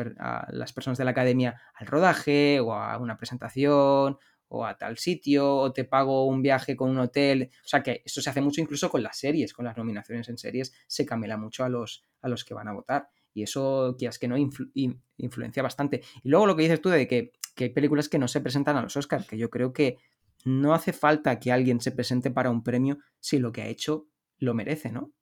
las 0.51 0.73
personas 0.73 0.99
de 0.99 1.05
la 1.05 1.13
academia 1.13 1.61
al 1.75 1.87
rodaje 1.87 2.61
o 2.61 2.75
a 2.75 2.99
una 2.99 3.17
presentación 3.17 4.19
o 4.49 4.65
a 4.65 4.77
tal 4.77 4.99
sitio 4.99 5.57
o 5.57 5.73
te 5.73 5.85
pago 5.85 6.27
un 6.27 6.43
viaje 6.43 6.77
con 6.77 6.91
un 6.91 6.99
hotel. 6.99 7.51
O 7.65 7.69
sea 7.69 7.83
que 7.83 8.03
eso 8.05 8.21
se 8.21 8.31
hace 8.31 8.41
mucho 8.41 8.61
incluso 8.61 8.91
con 8.91 9.03
las 9.03 9.19
series, 9.19 9.53
con 9.53 9.65
las 9.65 9.77
nominaciones 9.77 10.29
en 10.29 10.39
series, 10.39 10.73
se 10.87 11.07
camela 11.07 11.37
mucho 11.37 11.65
a 11.65 11.69
los, 11.69 12.05
a 12.21 12.29
los 12.29 12.45
que 12.45 12.55
van 12.55 12.69
a 12.69 12.73
votar. 12.73 13.09
Y 13.35 13.43
eso, 13.43 13.95
que 13.99 14.07
es 14.07 14.19
que 14.19 14.27
no, 14.27 14.37
influencia 14.37 15.63
bastante. 15.63 16.03
Y 16.23 16.29
luego 16.29 16.47
lo 16.47 16.57
que 16.57 16.63
dices 16.63 16.81
tú 16.81 16.89
de 16.89 17.07
que, 17.07 17.33
hay 17.57 17.71
películas 17.71 18.09
que 18.09 18.19
no 18.19 18.29
se 18.29 18.41
presentan 18.41 18.77
a 18.77 18.83
los 18.83 18.97
Oscars, 18.97 19.27
que 19.27 19.37
yo 19.37 19.51
creo 19.51 19.73
que 19.73 19.97
no 20.45 20.75
hace 20.75 20.93
falta 20.93 21.39
que 21.41 21.53
alguien 21.53 21.81
se 21.81 21.91
presente 21.91 22.31
para 22.31 22.51
un 22.51 22.63
premio 22.63 22.99
si 23.19 23.39
lo 23.39 23.51
que 23.51 23.63
ha 23.63 23.67
hecho 23.67 24.07
lo 24.39 24.55
merece, 24.55 24.93
¿no? 24.93 25.13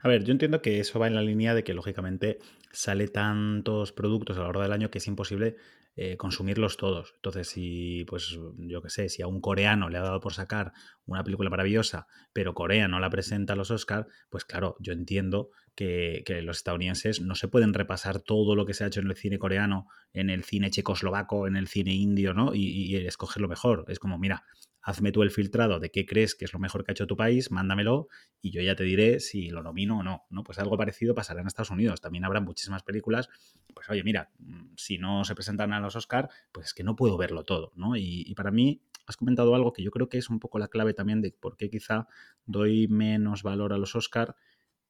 A 0.00 0.08
ver, 0.08 0.24
yo 0.24 0.32
entiendo 0.32 0.60
que 0.60 0.80
eso 0.80 0.98
va 0.98 1.06
en 1.06 1.14
la 1.14 1.22
línea 1.22 1.54
de 1.54 1.64
que 1.64 1.74
lógicamente 1.74 2.38
sale 2.70 3.08
tantos 3.08 3.92
productos 3.92 4.36
a 4.36 4.40
lo 4.40 4.46
largo 4.46 4.62
del 4.62 4.72
año 4.72 4.90
que 4.90 4.98
es 4.98 5.06
imposible 5.06 5.56
eh, 5.94 6.16
consumirlos 6.16 6.76
todos. 6.76 7.12
Entonces, 7.16 7.48
si, 7.48 8.04
pues, 8.06 8.38
yo 8.56 8.82
qué 8.82 8.88
sé, 8.88 9.08
si 9.10 9.20
a 9.22 9.26
un 9.26 9.40
coreano 9.40 9.90
le 9.90 9.98
ha 9.98 10.02
dado 10.02 10.20
por 10.20 10.32
sacar 10.32 10.72
una 11.04 11.22
película 11.22 11.50
maravillosa, 11.50 12.06
pero 12.32 12.54
Corea 12.54 12.88
no 12.88 12.98
la 12.98 13.10
presenta 13.10 13.52
a 13.52 13.56
los 13.56 13.70
Oscars, 13.70 14.06
pues 14.30 14.44
claro, 14.44 14.76
yo 14.80 14.94
entiendo 14.94 15.50
que, 15.74 16.24
los 16.42 16.58
estadounidenses 16.58 17.20
no 17.20 17.34
se 17.34 17.48
pueden 17.48 17.74
repasar 17.74 18.20
todo 18.20 18.56
lo 18.56 18.64
que 18.64 18.72
se 18.72 18.84
ha 18.84 18.86
hecho 18.86 19.00
en 19.00 19.08
el 19.08 19.16
cine 19.16 19.38
coreano, 19.38 19.86
en 20.14 20.30
el 20.30 20.44
cine 20.44 20.70
checoslovaco, 20.70 21.46
en 21.46 21.56
el 21.56 21.68
cine 21.68 21.92
indio, 21.94 22.32
¿no? 22.32 22.54
Y, 22.54 22.64
y 22.66 22.96
escoger 22.96 23.42
lo 23.42 23.48
mejor. 23.48 23.84
Es 23.88 23.98
como, 23.98 24.18
mira, 24.18 24.44
hazme 24.82 25.12
tú 25.12 25.22
el 25.22 25.30
filtrado 25.30 25.78
de 25.78 25.90
qué 25.90 26.04
crees 26.04 26.34
que 26.34 26.44
es 26.44 26.52
lo 26.52 26.58
mejor 26.58 26.84
que 26.84 26.90
ha 26.90 26.94
hecho 26.94 27.06
tu 27.06 27.16
país, 27.16 27.50
mándamelo 27.50 28.08
y 28.40 28.50
yo 28.50 28.60
ya 28.62 28.74
te 28.74 28.82
diré 28.82 29.20
si 29.20 29.48
lo 29.48 29.62
nomino 29.62 30.00
o 30.00 30.02
no, 30.02 30.26
¿no? 30.28 30.42
Pues 30.42 30.58
algo 30.58 30.76
parecido 30.76 31.14
pasará 31.14 31.40
en 31.40 31.46
Estados 31.46 31.70
Unidos. 31.70 32.00
También 32.00 32.24
habrá 32.24 32.40
muchísimas 32.40 32.82
películas, 32.82 33.28
pues 33.72 33.88
oye, 33.88 34.02
mira, 34.02 34.30
mm, 34.38 34.74
si 34.76 34.98
no 34.98 35.24
se 35.24 35.34
presentan 35.34 35.72
a 35.72 35.80
los 35.80 35.94
Oscar, 35.94 36.28
pues 36.50 36.66
es 36.66 36.74
que 36.74 36.82
no 36.82 36.96
puedo 36.96 37.16
verlo 37.16 37.44
todo, 37.44 37.72
¿no? 37.76 37.96
Y, 37.96 38.32
para 38.34 38.50
mí 38.50 38.82
has 39.06 39.16
comentado 39.16 39.54
algo 39.54 39.72
que 39.72 39.82
yo 39.82 39.90
creo 39.90 40.08
que 40.08 40.18
es 40.18 40.30
un 40.30 40.40
poco 40.40 40.58
la 40.58 40.68
clave 40.68 40.94
también 40.94 41.20
de 41.20 41.32
por 41.32 41.56
qué 41.56 41.70
quizá 41.70 42.08
doy 42.46 42.88
menos 42.88 43.42
valor 43.42 43.72
a 43.72 43.78
los 43.78 43.94
Oscar 43.94 44.34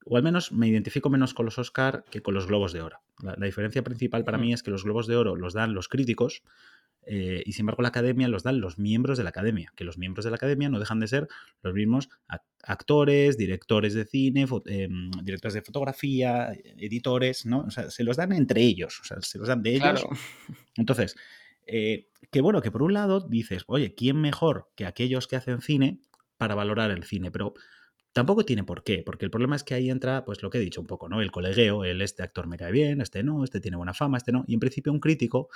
o 0.05 0.17
al 0.17 0.23
menos 0.23 0.53
me 0.53 0.69
identifico 0.69 1.11
menos 1.11 1.35
con 1.35 1.45
los 1.45 1.59
Oscar 1.59 2.05
que 2.11 2.23
con 2.23 2.35
los 2.35 2.47
Globos 2.47 2.73
de 2.73 2.83
Oro. 2.83 3.01
La, 3.23 3.35
la 3.37 3.47
diferencia 3.47 3.83
principal 3.83 4.25
para 4.25 4.39
mí 4.39 4.53
es 4.53 4.63
que 4.63 4.71
los 4.71 4.85
Globos 4.85 5.07
de 5.07 5.17
Oro 5.17 5.37
los 5.37 5.55
dan 5.55 5.75
los 5.75 5.89
críticos, 5.89 6.43
eh, 7.05 7.43
y 7.45 7.53
sin 7.53 7.63
embargo 7.63 7.83
la 7.83 7.89
academia 7.89 8.29
los 8.29 8.43
dan 8.43 8.61
los 8.61 8.79
miembros 8.79 9.19
de 9.19 9.25
la 9.25 9.31
academia, 9.31 9.73
que 9.77 9.85
los 9.85 9.99
miembros 9.99 10.25
de 10.25 10.31
la 10.31 10.37
academia 10.37 10.69
no 10.69 10.79
dejan 10.79 11.01
de 11.01 11.09
ser 11.09 11.29
los 11.63 11.75
mismos 11.75 12.09
actores, 12.63 13.37
directores 13.37 13.95
de 13.95 14.05
cine, 14.05 14.47
em, 14.67 15.11
directores 15.23 15.55
de 15.55 15.63
fotografía, 15.63 16.53
editores, 16.77 17.45
¿no? 17.47 17.61
O 17.61 17.71
sea, 17.71 17.91
se 17.91 18.05
los 18.05 18.17
dan 18.17 18.33
entre 18.33 18.63
ellos, 18.63 19.01
o 19.01 19.05
sea, 19.05 19.21
se 19.21 19.39
los 19.39 19.49
dan 19.49 19.63
de 19.63 19.75
ellos. 19.75 20.05
Entonces, 20.77 21.17
eh, 21.67 22.09
que 22.31 22.41
bueno, 22.41 22.63
que 22.63 22.71
por 22.71 22.83
un 22.83 22.93
lado 22.93 23.21
dices, 23.21 23.65
oye, 23.67 23.95
¿quién 23.95 24.21
mejor 24.21 24.69
que 24.77 24.87
aquellos 24.87 25.27
que 25.27 25.37
hacen 25.37 25.61
cine 25.61 25.99
para 26.39 26.55
valorar 26.55 26.91
el 26.91 27.05
cine? 27.05 27.31
Pero 27.31 27.55
Tampoco 28.13 28.45
tiene 28.45 28.63
por 28.63 28.85
qué, 28.85 29.03
porque 29.05 29.25
el 29.25 29.31
problema 29.31 29.57
es 29.57 29.65
que 29.65 29.73
ahí 29.73 29.89
entra, 29.89 30.27
pues 30.27 30.43
lo 30.43 30.51
que 30.51 30.59
he 30.59 30.61
dicho 30.61 30.83
un 30.83 30.87
poco, 30.87 31.09
¿no? 31.09 31.23
El 31.23 31.31
colegueo, 31.31 31.83
el 31.85 32.03
este 32.03 32.23
actor 32.23 32.47
me 32.47 32.59
cae 32.59 32.71
bien, 32.71 33.01
este 33.01 33.23
no, 33.23 33.43
este 33.43 33.59
tiene 33.59 33.79
buena 33.79 33.95
fama, 33.95 34.19
este 34.19 34.33
no. 34.33 34.45
Y 34.47 34.53
en 34.53 34.61
principio 34.61 34.93
un 34.93 35.01
crítico 35.01 35.49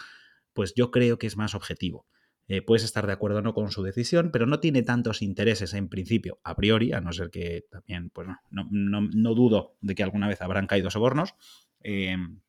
pues 0.56 0.74
yo 0.74 0.90
creo 0.90 1.18
que 1.18 1.28
es 1.28 1.36
más 1.36 1.54
objetivo. 1.54 2.06
eh, 2.48 2.62
puedes 2.62 2.84
estar 2.84 3.06
de 3.06 3.12
acuerdo 3.12 3.38
o 3.38 3.42
no 3.42 3.54
con 3.54 3.70
su 3.72 3.82
decisión, 3.82 4.30
pero 4.32 4.46
no 4.46 4.60
tiene 4.60 4.82
tantos 4.82 5.20
intereses 5.20 5.74
en 5.74 5.88
principio, 5.88 6.38
a 6.44 6.54
priori, 6.54 6.92
a 6.92 7.00
no 7.00 7.12
ser 7.12 7.30
que 7.30 7.64
también, 7.70 8.10
pues 8.10 8.28
no, 8.50 8.68
no, 8.70 9.34
dudo 9.34 9.76
de 9.80 9.94
que 9.96 10.04
alguna 10.04 10.28
vez 10.28 10.40
habrán 10.42 10.66
caído 10.68 10.90
sobornos. 10.90 11.34
Em, 11.80 12.40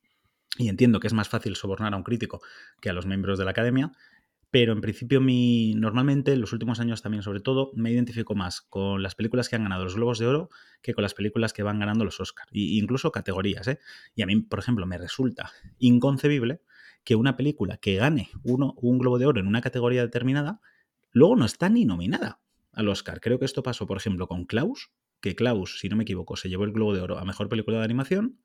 y 0.60 0.70
entiendo 0.70 1.00
que 1.00 1.08
es 1.08 1.14
más 1.14 1.30
fácil 1.30 1.56
sobornar 1.56 1.94
a 1.94 1.98
un 1.98 2.04
crítico 2.04 2.42
que 2.82 2.90
a 2.90 2.94
los 2.94 3.06
miembros 3.06 3.40
de 3.40 3.46
la 3.46 3.52
academia, 3.52 3.92
pero 4.50 4.74
en 4.74 4.82
principio 4.82 5.20
mi, 5.20 5.74
normalmente 5.76 6.34
en 6.34 6.42
los 6.42 6.54
últimos 6.54 6.80
años 6.80 7.02
también 7.02 7.22
sobre 7.22 7.42
todo 7.42 7.72
me 7.76 7.92
identifico 7.92 8.34
más 8.34 8.62
con 8.62 9.04
las 9.04 9.16
películas 9.16 9.50
que 9.50 9.56
han 9.56 9.64
ganado 9.64 9.84
los 9.84 9.96
Globos 9.96 10.20
de 10.20 10.28
Oro 10.28 10.50
que 10.82 10.94
con 10.94 11.02
las 11.02 11.14
películas 11.14 11.54
que 11.54 11.64
van 11.64 11.80
ganando 11.80 12.06
los 12.06 12.20
Oscars, 12.20 12.52
e 12.54 12.78
incluso 12.78 13.12
categorías. 13.12 13.68
¿eh? 13.68 13.80
Y 14.16 14.22
a 14.22 14.26
mí, 14.26 14.36
por 14.42 14.60
ejemplo, 14.60 14.86
me 14.86 14.98
resulta 14.98 15.52
inconcebible 15.80 16.62
que 17.08 17.16
una 17.16 17.38
película 17.38 17.78
que 17.78 17.96
gane 17.96 18.28
uno, 18.44 18.74
un 18.82 18.98
Globo 18.98 19.18
de 19.18 19.26
Oro 19.26 19.40
en 19.40 19.48
una 19.48 19.62
categoría 19.62 20.02
determinada, 20.02 20.60
luego 21.14 21.38
no 21.38 21.46
está 21.46 21.70
ni 21.70 21.86
nominada 21.86 22.42
al 22.74 22.90
Oscar. 22.90 23.22
Creo 23.22 23.40
que 23.40 23.46
esto 23.46 23.64
pasó, 23.64 23.88
por 23.88 23.96
ejemplo, 23.96 24.28
con 24.28 24.44
Klaus, 24.44 24.92
que 25.22 25.34
Klaus, 25.34 25.80
si 25.80 25.88
no 25.88 25.96
me 25.96 26.04
equivoco, 26.04 26.36
se 26.36 26.50
llevó 26.50 26.66
el 26.66 26.74
Globo 26.74 26.94
de 26.94 27.00
Oro 27.00 27.18
a 27.18 27.24
Mejor 27.24 27.48
Película 27.48 27.78
de 27.78 27.86
Animación. 27.86 28.42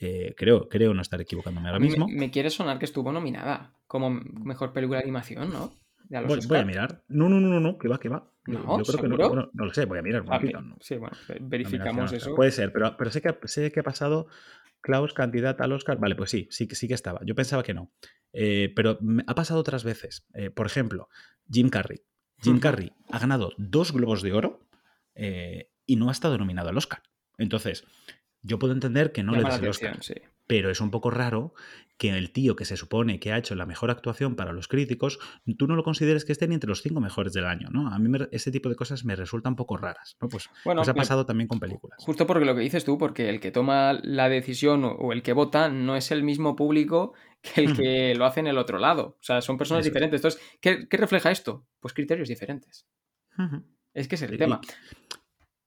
Eh, 0.00 0.34
creo, 0.38 0.70
creo 0.70 0.94
no 0.94 1.02
estar 1.02 1.20
equivocándome 1.20 1.68
ahora 1.68 1.80
mismo. 1.80 2.08
Me, 2.08 2.30
quiere 2.30 2.48
sonar 2.48 2.78
que 2.78 2.86
estuvo 2.86 3.12
nominada 3.12 3.74
como 3.86 4.08
Mejor 4.08 4.72
Película 4.72 4.96
de 4.96 5.04
Animación, 5.04 5.52
¿no? 5.52 5.74
Voy, 6.08 6.58
a 6.58 6.64
mirar. 6.64 7.02
No, 7.08 7.28
no, 7.28 7.40
no, 7.40 7.48
no, 7.48 7.60
no, 7.60 7.76
que 7.76 7.88
va, 7.88 8.00
que 8.00 8.08
va. 8.08 8.26
No, 8.46 8.78
yo 8.78 8.84
creo 8.84 9.02
que 9.02 9.08
no, 9.08 9.50
no, 9.52 9.64
lo 9.66 9.74
sé, 9.74 9.84
voy 9.84 9.98
a 9.98 10.02
mirar. 10.02 10.22
Un 10.22 10.76
Sí, 10.80 10.96
bueno, 10.96 11.14
verificamos 11.42 12.10
eso. 12.10 12.34
Puede 12.34 12.52
ser, 12.52 12.72
pero, 12.72 12.96
pero 12.96 13.10
sé, 13.10 13.20
que, 13.20 13.36
sé 13.44 13.70
que 13.70 13.80
ha 13.80 13.82
pasado 13.82 14.28
Klaus, 14.82 15.14
candidata 15.14 15.64
al 15.64 15.72
Oscar. 15.72 15.98
Vale, 15.98 16.14
pues 16.14 16.30
sí, 16.30 16.48
sí, 16.50 16.68
sí 16.72 16.88
que 16.88 16.94
estaba. 16.94 17.20
Yo 17.24 17.34
pensaba 17.34 17.62
que 17.62 17.74
no. 17.74 17.90
Eh, 18.32 18.72
pero 18.76 18.98
ha 19.26 19.34
pasado 19.34 19.60
otras 19.60 19.84
veces. 19.84 20.26
Eh, 20.34 20.50
por 20.50 20.66
ejemplo, 20.66 21.08
Jim 21.50 21.70
Carrey. 21.70 22.02
Jim 22.42 22.58
Carrey 22.58 22.92
ha 23.10 23.18
ganado 23.20 23.52
dos 23.56 23.92
globos 23.92 24.20
de 24.20 24.32
oro 24.32 24.68
eh, 25.14 25.70
y 25.86 25.96
no 25.96 26.08
ha 26.08 26.12
estado 26.12 26.36
nominado 26.36 26.68
al 26.68 26.76
Oscar. 26.76 27.02
Entonces, 27.38 27.84
yo 28.42 28.58
puedo 28.58 28.72
entender 28.74 29.12
que 29.12 29.22
no 29.22 29.32
le 29.32 29.44
des 29.44 29.58
el 29.58 29.68
Oscar. 29.68 30.02
Sí 30.02 30.14
pero 30.46 30.70
es 30.70 30.80
un 30.80 30.90
poco 30.90 31.10
raro 31.10 31.54
que 32.02 32.08
el 32.08 32.32
tío 32.32 32.56
que 32.56 32.64
se 32.64 32.76
supone 32.76 33.20
que 33.20 33.32
ha 33.32 33.38
hecho 33.38 33.54
la 33.54 33.64
mejor 33.64 33.92
actuación 33.92 34.34
para 34.34 34.52
los 34.52 34.66
críticos, 34.66 35.20
tú 35.56 35.68
no 35.68 35.76
lo 35.76 35.84
consideres 35.84 36.24
que 36.24 36.32
esté 36.32 36.48
ni 36.48 36.54
entre 36.54 36.66
los 36.66 36.82
cinco 36.82 37.00
mejores 37.00 37.32
del 37.32 37.44
año, 37.44 37.68
¿no? 37.70 37.94
A 37.94 37.98
mí 38.00 38.10
ese 38.32 38.50
tipo 38.50 38.68
de 38.68 38.74
cosas 38.74 39.04
me 39.04 39.14
resultan 39.14 39.52
un 39.52 39.56
poco 39.56 39.76
raras, 39.76 40.16
¿no? 40.20 40.28
Pues, 40.28 40.50
bueno, 40.64 40.80
pues 40.80 40.88
ha 40.88 40.94
pasado 40.94 41.24
también 41.26 41.46
con 41.46 41.60
películas. 41.60 42.02
Justo 42.04 42.26
porque 42.26 42.44
lo 42.44 42.56
que 42.56 42.62
dices 42.62 42.84
tú, 42.84 42.98
porque 42.98 43.28
el 43.28 43.38
que 43.38 43.52
toma 43.52 44.00
la 44.02 44.28
decisión 44.28 44.82
o 44.84 45.12
el 45.12 45.22
que 45.22 45.32
vota 45.32 45.68
no 45.68 45.94
es 45.94 46.10
el 46.10 46.24
mismo 46.24 46.56
público 46.56 47.12
que 47.40 47.60
el 47.60 47.76
que 47.76 48.16
lo 48.16 48.26
hace 48.26 48.40
en 48.40 48.48
el 48.48 48.58
otro 48.58 48.80
lado. 48.80 49.16
O 49.20 49.22
sea, 49.22 49.40
son 49.40 49.56
personas 49.56 49.84
diferentes. 49.84 50.18
Entonces, 50.18 50.42
¿qué, 50.60 50.88
refleja 50.90 51.30
esto? 51.30 51.68
Pues 51.78 51.94
criterios 51.94 52.28
diferentes. 52.28 52.84
Es 53.94 54.08
que 54.08 54.16
es 54.16 54.22
el 54.22 54.36
tema. 54.36 54.60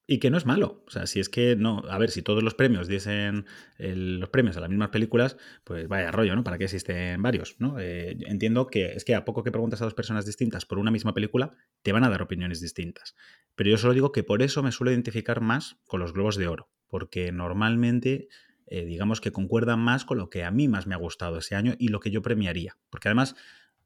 Y 0.08 0.20
que 0.20 0.30
no 0.30 0.38
es 0.38 0.46
malo. 0.46 0.84
O 0.86 0.92
sea, 0.92 1.08
si 1.08 1.20
es 1.20 1.30
que 1.30 1.56
no. 1.56 1.82
A 1.90 1.98
ver, 1.98 2.12
si 2.12 2.22
todos 2.22 2.44
los 2.44 2.54
premios 2.54 2.88
diesen 2.88 3.46
los 3.80 4.30
premios 4.30 4.56
a 4.56 4.60
las 4.60 4.70
mismas 4.70 4.90
películas, 4.90 5.38
pues 5.64 5.88
vaya 5.88 6.12
rollo, 6.12 6.36
¿no? 6.36 6.44
¿Para 6.44 6.58
qué 6.58 6.66
existen 6.66 7.22
varios? 7.22 7.56
¿no? 7.60 7.80
Eh, 7.80 8.18
entiendo 8.28 8.68
que 8.68 8.94
es 8.94 9.04
que 9.04 9.16
a 9.16 9.26
poco 9.26 9.44
que 9.44 9.52
preguntas 9.52 9.82
a 9.82 9.86
dos 9.86 9.96
personas 9.96 10.26
distintas 10.26 10.66
por 10.66 10.78
una 10.78 10.92
misma 10.92 11.14
película, 11.14 11.56
te 11.82 11.92
van 11.92 12.04
a 12.04 12.10
dar 12.10 12.22
opiniones 12.22 12.62
distintas. 12.62 13.16
Pero 13.56 13.72
yo 13.72 13.78
solo 13.78 13.94
digo 13.94 14.12
que 14.12 14.24
por 14.24 14.44
eso 14.44 14.62
me 14.62 14.72
suelo 14.72 14.92
identificar 14.92 15.42
más 15.42 15.78
con 15.88 16.00
los 16.00 16.14
Globos 16.14 16.36
de 16.36 16.48
Oro. 16.48 16.70
Porque 16.88 17.32
normalmente, 17.32 18.28
eh, 18.68 18.86
digamos 18.86 19.22
que 19.22 19.32
concuerdan 19.32 19.80
más 19.80 20.06
con 20.06 20.20
lo 20.20 20.30
que 20.30 20.44
a 20.44 20.52
mí 20.52 20.68
más 20.68 20.86
me 20.86 20.94
ha 20.94 21.00
gustado 21.00 21.40
ese 21.40 21.56
año 21.56 21.74
y 21.80 21.88
lo 21.88 22.00
que 22.00 22.12
yo 22.12 22.22
premiaría. 22.22 22.78
Porque 22.92 23.08
además 23.08 23.36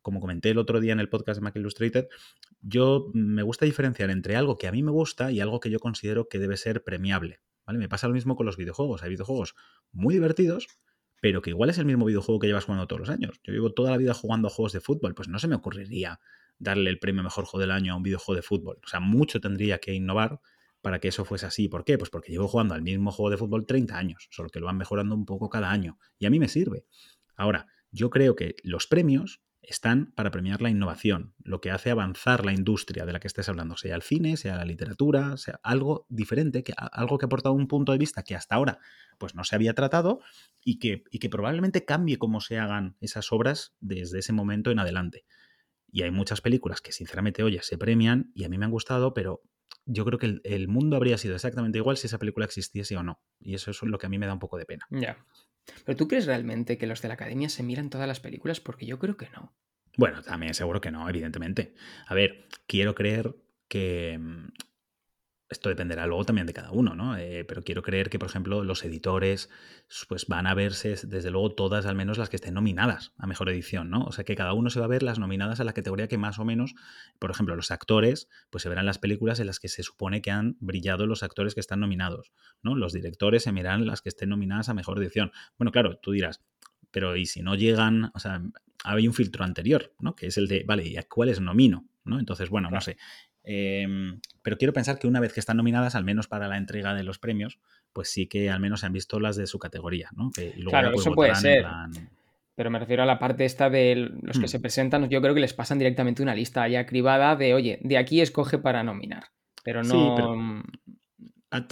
como 0.01 0.19
comenté 0.19 0.49
el 0.49 0.57
otro 0.57 0.79
día 0.79 0.93
en 0.93 0.99
el 0.99 1.09
podcast 1.09 1.39
de 1.39 1.43
Mac 1.43 1.55
Illustrated, 1.55 2.07
yo 2.61 3.09
me 3.13 3.43
gusta 3.43 3.65
diferenciar 3.65 4.09
entre 4.09 4.35
algo 4.35 4.57
que 4.57 4.67
a 4.67 4.71
mí 4.71 4.83
me 4.83 4.91
gusta 4.91 5.31
y 5.31 5.39
algo 5.39 5.59
que 5.59 5.69
yo 5.69 5.79
considero 5.79 6.27
que 6.27 6.39
debe 6.39 6.57
ser 6.57 6.83
premiable. 6.83 7.39
¿vale? 7.65 7.79
Me 7.79 7.89
pasa 7.89 8.07
lo 8.07 8.13
mismo 8.13 8.35
con 8.35 8.45
los 8.45 8.57
videojuegos. 8.57 9.03
Hay 9.03 9.09
videojuegos 9.09 9.55
muy 9.91 10.13
divertidos, 10.13 10.67
pero 11.21 11.41
que 11.41 11.51
igual 11.51 11.69
es 11.69 11.77
el 11.77 11.85
mismo 11.85 12.05
videojuego 12.05 12.39
que 12.39 12.47
llevas 12.47 12.65
jugando 12.65 12.87
todos 12.87 13.01
los 13.01 13.09
años. 13.09 13.39
Yo 13.43 13.53
llevo 13.53 13.71
toda 13.73 13.91
la 13.91 13.97
vida 13.97 14.13
jugando 14.13 14.47
a 14.47 14.51
juegos 14.51 14.73
de 14.73 14.81
fútbol, 14.81 15.15
pues 15.15 15.27
no 15.27 15.39
se 15.39 15.47
me 15.47 15.55
ocurriría 15.55 16.19
darle 16.57 16.89
el 16.89 16.99
premio 16.99 17.23
mejor 17.23 17.45
juego 17.45 17.61
del 17.61 17.71
año 17.71 17.93
a 17.93 17.95
un 17.95 18.03
videojuego 18.03 18.35
de 18.35 18.41
fútbol. 18.41 18.79
O 18.83 18.87
sea, 18.87 18.99
mucho 18.99 19.39
tendría 19.39 19.79
que 19.79 19.93
innovar 19.93 20.41
para 20.81 20.99
que 20.99 21.09
eso 21.09 21.25
fuese 21.25 21.45
así. 21.45 21.67
¿Por 21.67 21.83
qué? 21.83 21.97
Pues 21.97 22.09
porque 22.09 22.31
llevo 22.31 22.47
jugando 22.47 22.73
al 22.73 22.81
mismo 22.81 23.11
juego 23.11 23.29
de 23.29 23.37
fútbol 23.37 23.65
30 23.65 23.97
años, 23.97 24.27
solo 24.31 24.49
que 24.49 24.59
lo 24.59 24.65
van 24.65 24.77
mejorando 24.77 25.15
un 25.15 25.25
poco 25.25 25.49
cada 25.49 25.71
año. 25.71 25.97
Y 26.17 26.25
a 26.25 26.29
mí 26.29 26.39
me 26.39 26.47
sirve. 26.47 26.85
Ahora, 27.35 27.67
yo 27.91 28.09
creo 28.09 28.35
que 28.35 28.55
los 28.63 28.87
premios 28.87 29.41
están 29.61 30.11
para 30.13 30.31
premiar 30.31 30.61
la 30.61 30.69
innovación, 30.69 31.33
lo 31.43 31.61
que 31.61 31.71
hace 31.71 31.91
avanzar 31.91 32.45
la 32.45 32.53
industria 32.53 33.05
de 33.05 33.13
la 33.13 33.19
que 33.19 33.27
estés 33.27 33.49
hablando, 33.49 33.77
sea 33.77 33.95
el 33.95 34.01
cine, 34.01 34.37
sea 34.37 34.55
la 34.55 34.65
literatura, 34.65 35.37
sea 35.37 35.59
algo 35.63 36.05
diferente, 36.09 36.63
que, 36.63 36.73
algo 36.77 37.17
que 37.17 37.25
ha 37.25 37.27
aportado 37.27 37.53
un 37.53 37.67
punto 37.67 37.91
de 37.91 37.97
vista 37.97 38.23
que 38.23 38.35
hasta 38.35 38.55
ahora 38.55 38.79
pues, 39.17 39.35
no 39.35 39.43
se 39.43 39.55
había 39.55 39.73
tratado 39.73 40.21
y 40.63 40.79
que, 40.79 41.03
y 41.11 41.19
que 41.19 41.29
probablemente 41.29 41.85
cambie 41.85 42.17
cómo 42.17 42.41
se 42.41 42.57
hagan 42.57 42.95
esas 42.99 43.31
obras 43.31 43.75
desde 43.79 44.19
ese 44.19 44.33
momento 44.33 44.71
en 44.71 44.79
adelante. 44.79 45.25
Y 45.91 46.03
hay 46.03 46.11
muchas 46.11 46.41
películas 46.41 46.81
que 46.81 46.91
sinceramente, 46.91 47.43
oye, 47.43 47.59
se 47.61 47.77
premian 47.77 48.31
y 48.33 48.43
a 48.43 48.49
mí 48.49 48.57
me 48.57 48.65
han 48.65 48.71
gustado, 48.71 49.13
pero 49.13 49.41
yo 49.85 50.05
creo 50.05 50.19
que 50.19 50.39
el, 50.43 50.67
mundo 50.67 50.95
habría 50.95 51.17
sido 51.17 51.35
exactamente 51.35 51.79
igual 51.79 51.97
si 51.97 52.07
esa 52.07 52.19
película 52.19 52.45
existiese 52.45 52.95
o 52.95 53.03
no. 53.03 53.21
Y 53.39 53.55
eso 53.55 53.71
es 53.71 53.81
lo 53.81 53.97
que 53.97 54.05
a 54.05 54.09
mí 54.09 54.19
me 54.19 54.27
da 54.27 54.33
un 54.33 54.39
poco 54.39 54.57
de 54.57 54.65
pena. 54.65 54.85
Ya. 54.91 55.25
¿Pero 55.85 55.95
tú 55.95 56.07
crees 56.07 56.25
realmente 56.25 56.77
que 56.77 56.87
los 56.87 57.01
de 57.01 57.07
la 57.07 57.13
academia 57.15 57.49
se 57.49 57.63
miran 57.63 57.89
todas 57.89 58.07
las 58.07 58.19
películas? 58.19 58.59
Porque 58.59 58.85
yo 58.85 58.99
creo 58.99 59.17
que 59.17 59.29
no. 59.29 59.53
Bueno, 59.97 60.21
también 60.21 60.53
seguro 60.53 60.81
que 60.81 60.91
no, 60.91 61.09
evidentemente. 61.09 61.73
A 62.07 62.13
ver, 62.13 62.47
quiero 62.67 62.95
creer 62.95 63.35
que 63.67 64.17
mm, 64.19 64.47
esto 65.49 65.69
dependerá 65.69 66.05
luego 66.05 66.25
también 66.25 66.45
de 66.45 66.53
cada 66.53 66.71
uno, 66.71 66.95
¿no? 66.95 67.17
Eh, 67.17 67.43
pero 67.43 67.63
quiero 67.63 67.81
creer 67.81 68.09
que, 68.09 68.19
por 68.19 68.29
ejemplo, 68.29 68.63
los 68.63 68.83
editores 68.83 69.49
pues 70.07 70.27
van 70.27 70.45
a 70.45 70.53
verse, 70.53 70.95
desde 71.07 71.31
luego, 71.31 71.51
todas 71.51 71.87
al 71.87 71.95
menos 71.95 72.17
las 72.19 72.29
que 72.29 72.35
estén 72.35 72.53
nominadas 72.53 73.13
a 73.17 73.25
mejor 73.25 73.49
edición, 73.49 73.89
¿no? 73.89 74.03
O 74.03 74.11
sea 74.11 74.23
que 74.23 74.35
cada 74.35 74.53
uno 74.53 74.69
se 74.69 74.79
va 74.79 74.85
a 74.85 74.89
ver 74.89 75.01
las 75.01 75.17
nominadas 75.17 75.59
a 75.59 75.63
la 75.63 75.73
categoría 75.73 76.07
que 76.07 76.17
más 76.17 76.37
o 76.37 76.45
menos, 76.45 76.75
por 77.17 77.31
ejemplo, 77.31 77.55
los 77.55 77.71
actores, 77.71 78.29
pues 78.51 78.61
se 78.61 78.69
verán 78.69 78.85
las 78.85 78.99
películas 78.99 79.39
en 79.39 79.47
las 79.47 79.59
que 79.59 79.69
se 79.69 79.81
supone 79.81 80.21
que 80.21 80.29
han 80.29 80.55
brillado 80.59 81.07
los 81.07 81.23
actores 81.23 81.55
que 81.55 81.59
están 81.61 81.79
nominados, 81.79 82.31
¿no? 82.61 82.75
Los 82.75 82.93
directores 82.93 83.43
se 83.43 83.51
miran 83.51 83.87
las 83.87 84.01
que 84.01 84.09
estén 84.09 84.29
nominadas 84.29 84.69
a 84.69 84.75
mejor 84.75 85.01
edición. 85.01 85.31
Bueno, 85.57 85.71
claro, 85.71 85.97
tú 85.97 86.11
dirás, 86.11 86.43
pero 86.91 87.15
¿y 87.15 87.25
si 87.25 87.41
no 87.41 87.55
llegan? 87.55 88.11
O 88.13 88.19
sea, 88.19 88.41
hay 88.83 89.07
un 89.07 89.13
filtro 89.13 89.43
anterior, 89.43 89.93
¿no? 89.99 90.15
Que 90.15 90.27
es 90.27 90.37
el 90.37 90.47
de, 90.47 90.63
vale, 90.65 90.87
¿y 90.87 90.97
a 90.97 91.03
cuáles 91.03 91.41
nomino? 91.41 91.89
¿no? 92.09 92.19
Entonces, 92.19 92.49
bueno, 92.49 92.69
no 92.69 92.81
sé. 92.81 92.97
Em, 93.43 94.19
pero 94.41 94.57
quiero 94.57 94.73
pensar 94.73 94.99
que 94.99 95.07
una 95.07 95.19
vez 95.19 95.33
que 95.33 95.39
están 95.39 95.57
nominadas, 95.57 95.95
al 95.95 96.03
menos 96.03 96.27
para 96.27 96.47
la 96.47 96.57
entrega 96.57 96.93
de 96.93 97.03
los 97.03 97.19
premios, 97.19 97.59
pues 97.93 98.09
sí 98.09 98.27
que 98.27 98.49
al 98.49 98.59
menos 98.59 98.81
se 98.81 98.85
han 98.85 98.93
visto 98.93 99.19
las 99.19 99.35
de 99.35 99.47
su 99.47 99.59
categoría, 99.59 100.09
¿no? 100.15 100.31
claro, 100.67 100.93
eso 100.93 101.11
puede 101.13 101.35
ser. 101.35 101.65
Pero 102.55 102.71
me 102.71 102.79
refiero 102.79 103.03
a 103.03 103.05
la 103.05 103.19
parte 103.19 103.45
esta 103.45 103.69
de 103.69 103.95
los 104.21 104.37
que 104.37 104.45
hmm. 104.45 104.49
se 104.49 104.59
presentan, 104.59 105.09
yo 105.09 105.21
creo 105.21 105.33
que 105.33 105.39
les 105.39 105.53
pasan 105.53 105.79
directamente 105.79 106.21
una 106.21 106.35
lista 106.35 106.67
ya 106.67 106.85
cribada 106.85 107.37
de, 107.37 107.53
oye, 107.53 107.79
de 107.83 107.97
aquí 107.97 108.19
escoge 108.19 108.57
para 108.57 108.83
nominar. 108.83 109.27
Pero 109.63 109.81
no 109.83 110.63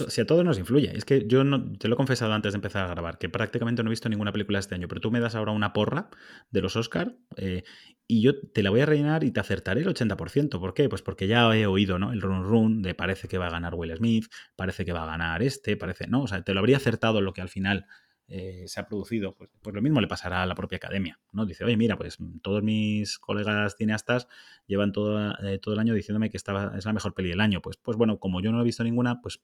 si 0.08 0.20
a 0.20 0.26
todos 0.26 0.44
nos 0.44 0.58
influye. 0.58 0.96
Es 0.96 1.04
que 1.04 1.26
yo 1.26 1.44
no, 1.44 1.72
te 1.78 1.88
lo 1.88 1.94
he 1.94 1.96
confesado 1.96 2.32
antes 2.32 2.52
de 2.52 2.56
empezar 2.56 2.84
a 2.84 2.88
grabar, 2.88 3.18
que 3.18 3.28
prácticamente 3.28 3.82
no 3.82 3.90
he 3.90 3.92
visto 3.92 4.08
ninguna 4.08 4.32
película 4.32 4.58
este 4.58 4.74
año, 4.74 4.88
pero 4.88 5.00
tú 5.00 5.10
me 5.10 5.20
das 5.20 5.34
ahora 5.34 5.52
una 5.52 5.72
porra 5.72 6.10
de 6.50 6.60
los 6.60 6.76
Oscar 6.76 7.14
eh, 7.36 7.62
y 8.08 8.22
yo 8.22 8.40
te 8.40 8.62
la 8.62 8.70
voy 8.70 8.80
a 8.80 8.86
rellenar 8.86 9.22
y 9.22 9.30
te 9.30 9.38
acertaré 9.38 9.82
el 9.82 9.88
80%. 9.88 10.58
¿Por 10.58 10.74
qué? 10.74 10.88
Pues 10.88 11.02
porque 11.02 11.26
ya 11.26 11.54
he 11.54 11.66
oído 11.66 11.98
¿no? 11.98 12.12
el 12.12 12.22
run 12.22 12.42
run 12.42 12.82
de 12.82 12.94
parece 12.94 13.28
que 13.28 13.36
va 13.36 13.48
a 13.48 13.50
ganar 13.50 13.74
Will 13.74 13.94
Smith, 13.94 14.26
parece 14.56 14.84
que 14.84 14.92
va 14.92 15.02
a 15.02 15.06
ganar 15.06 15.42
este, 15.42 15.76
parece, 15.76 16.06
¿no? 16.06 16.22
O 16.22 16.26
sea, 16.26 16.42
te 16.42 16.54
lo 16.54 16.60
habría 16.60 16.78
acertado 16.78 17.20
lo 17.20 17.34
que 17.34 17.42
al 17.42 17.50
final 17.50 17.86
eh, 18.26 18.64
se 18.66 18.80
ha 18.80 18.86
producido. 18.86 19.34
Pues, 19.34 19.50
pues, 19.60 19.74
lo 19.74 19.82
mismo 19.82 20.00
le 20.00 20.06
pasará 20.06 20.42
a 20.42 20.46
la 20.46 20.54
propia 20.54 20.76
academia, 20.76 21.20
¿no? 21.32 21.44
Dice, 21.44 21.64
oye, 21.64 21.76
mira, 21.76 21.96
pues 21.98 22.18
todos 22.42 22.62
mis 22.62 23.18
colegas 23.18 23.76
cineastas 23.76 24.26
llevan 24.66 24.92
todo, 24.92 25.34
eh, 25.46 25.58
todo 25.58 25.74
el 25.74 25.80
año 25.80 25.92
diciéndome 25.92 26.30
que 26.30 26.38
esta 26.38 26.72
es 26.76 26.86
la 26.86 26.92
mejor 26.94 27.14
peli 27.14 27.28
del 27.28 27.40
año. 27.40 27.60
Pues, 27.60 27.76
pues 27.76 27.96
bueno, 27.96 28.18
como 28.18 28.40
yo 28.40 28.52
no 28.52 28.60
he 28.60 28.64
visto 28.64 28.84
ninguna, 28.84 29.20
pues 29.20 29.40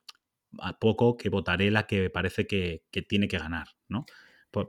a 0.58 0.78
poco 0.78 1.16
que 1.16 1.28
votaré 1.28 1.70
la 1.70 1.86
que 1.86 2.10
parece 2.10 2.46
que, 2.46 2.82
tiene 3.08 3.28
que 3.28 3.38
ganar, 3.38 3.68
¿no? 3.88 4.06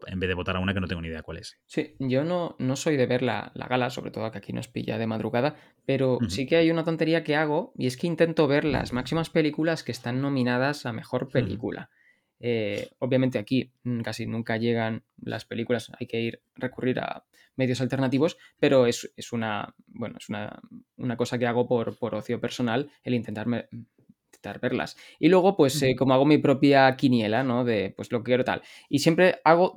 En 0.08 0.20
vez 0.20 0.28
de 0.28 0.34
votar 0.34 0.56
a 0.56 0.60
una 0.60 0.74
que 0.74 0.80
no 0.80 0.88
tengo 0.88 1.02
ni 1.02 1.08
idea 1.08 1.22
cuál 1.22 1.38
es. 1.38 1.60
Sí, 1.66 1.96
yo 2.00 2.24
no, 2.24 2.56
no 2.60 2.76
soy 2.76 2.98
de 2.98 3.06
ver 3.06 3.22
la, 3.22 3.52
gala, 3.70 3.90
sobre 3.90 4.12
todo 4.12 4.32
que 4.32 4.38
aquí 4.38 4.54
nos 4.54 4.68
pilla 4.68 4.98
de 4.98 5.08
madrugada, 5.08 5.56
pero 5.86 6.20
sí 6.28 6.46
que 6.46 6.58
hay 6.58 6.72
una 6.72 6.84
tontería 6.84 7.24
que 7.24 7.36
hago 7.36 7.74
y 7.78 7.88
es 7.88 7.98
que 7.98 8.08
intento 8.08 8.48
ver 8.48 8.66
las 8.66 8.94
máximas 8.94 9.30
películas 9.30 9.84
que 9.84 9.92
están 9.92 10.22
nominadas 10.22 10.86
a 10.86 10.94
mejor 10.94 11.30
película. 11.30 11.90
Eh, 12.40 12.90
obviamente 13.00 13.40
aquí 13.40 13.72
casi 14.04 14.26
nunca 14.26 14.58
llegan 14.58 15.04
las 15.22 15.46
películas, 15.46 15.92
hay 15.98 16.06
que 16.06 16.20
ir 16.20 16.42
recurrir 16.56 17.00
a 17.00 17.24
medios 17.56 17.82
alternativos, 17.82 18.38
pero 18.60 18.86
es, 18.86 19.10
una, 19.32 19.74
bueno, 19.88 20.18
es 20.20 20.30
una, 20.30 20.60
una, 20.98 21.16
cosa 21.16 21.40
que 21.40 21.48
hago 21.48 21.68
por, 21.68 21.98
por 21.98 22.14
ocio 22.14 22.42
personal, 22.42 22.92
el 23.04 23.14
verlas. 24.60 24.98
Y 25.20 25.30
luego, 25.30 25.56
pues, 25.56 25.82
eh, 25.82 25.96
como 25.96 26.14
hago 26.14 26.26
mi 26.26 26.38
propia 26.38 26.96
quiniela, 26.96 27.44
¿no? 27.44 27.64
De, 27.64 27.94
pues, 27.96 28.12
lo 28.12 28.20
que 28.20 28.30
quiero 28.30 28.44
tal. 28.44 28.62
Y 28.90 29.00
siempre 29.00 29.40
hago 29.44 29.74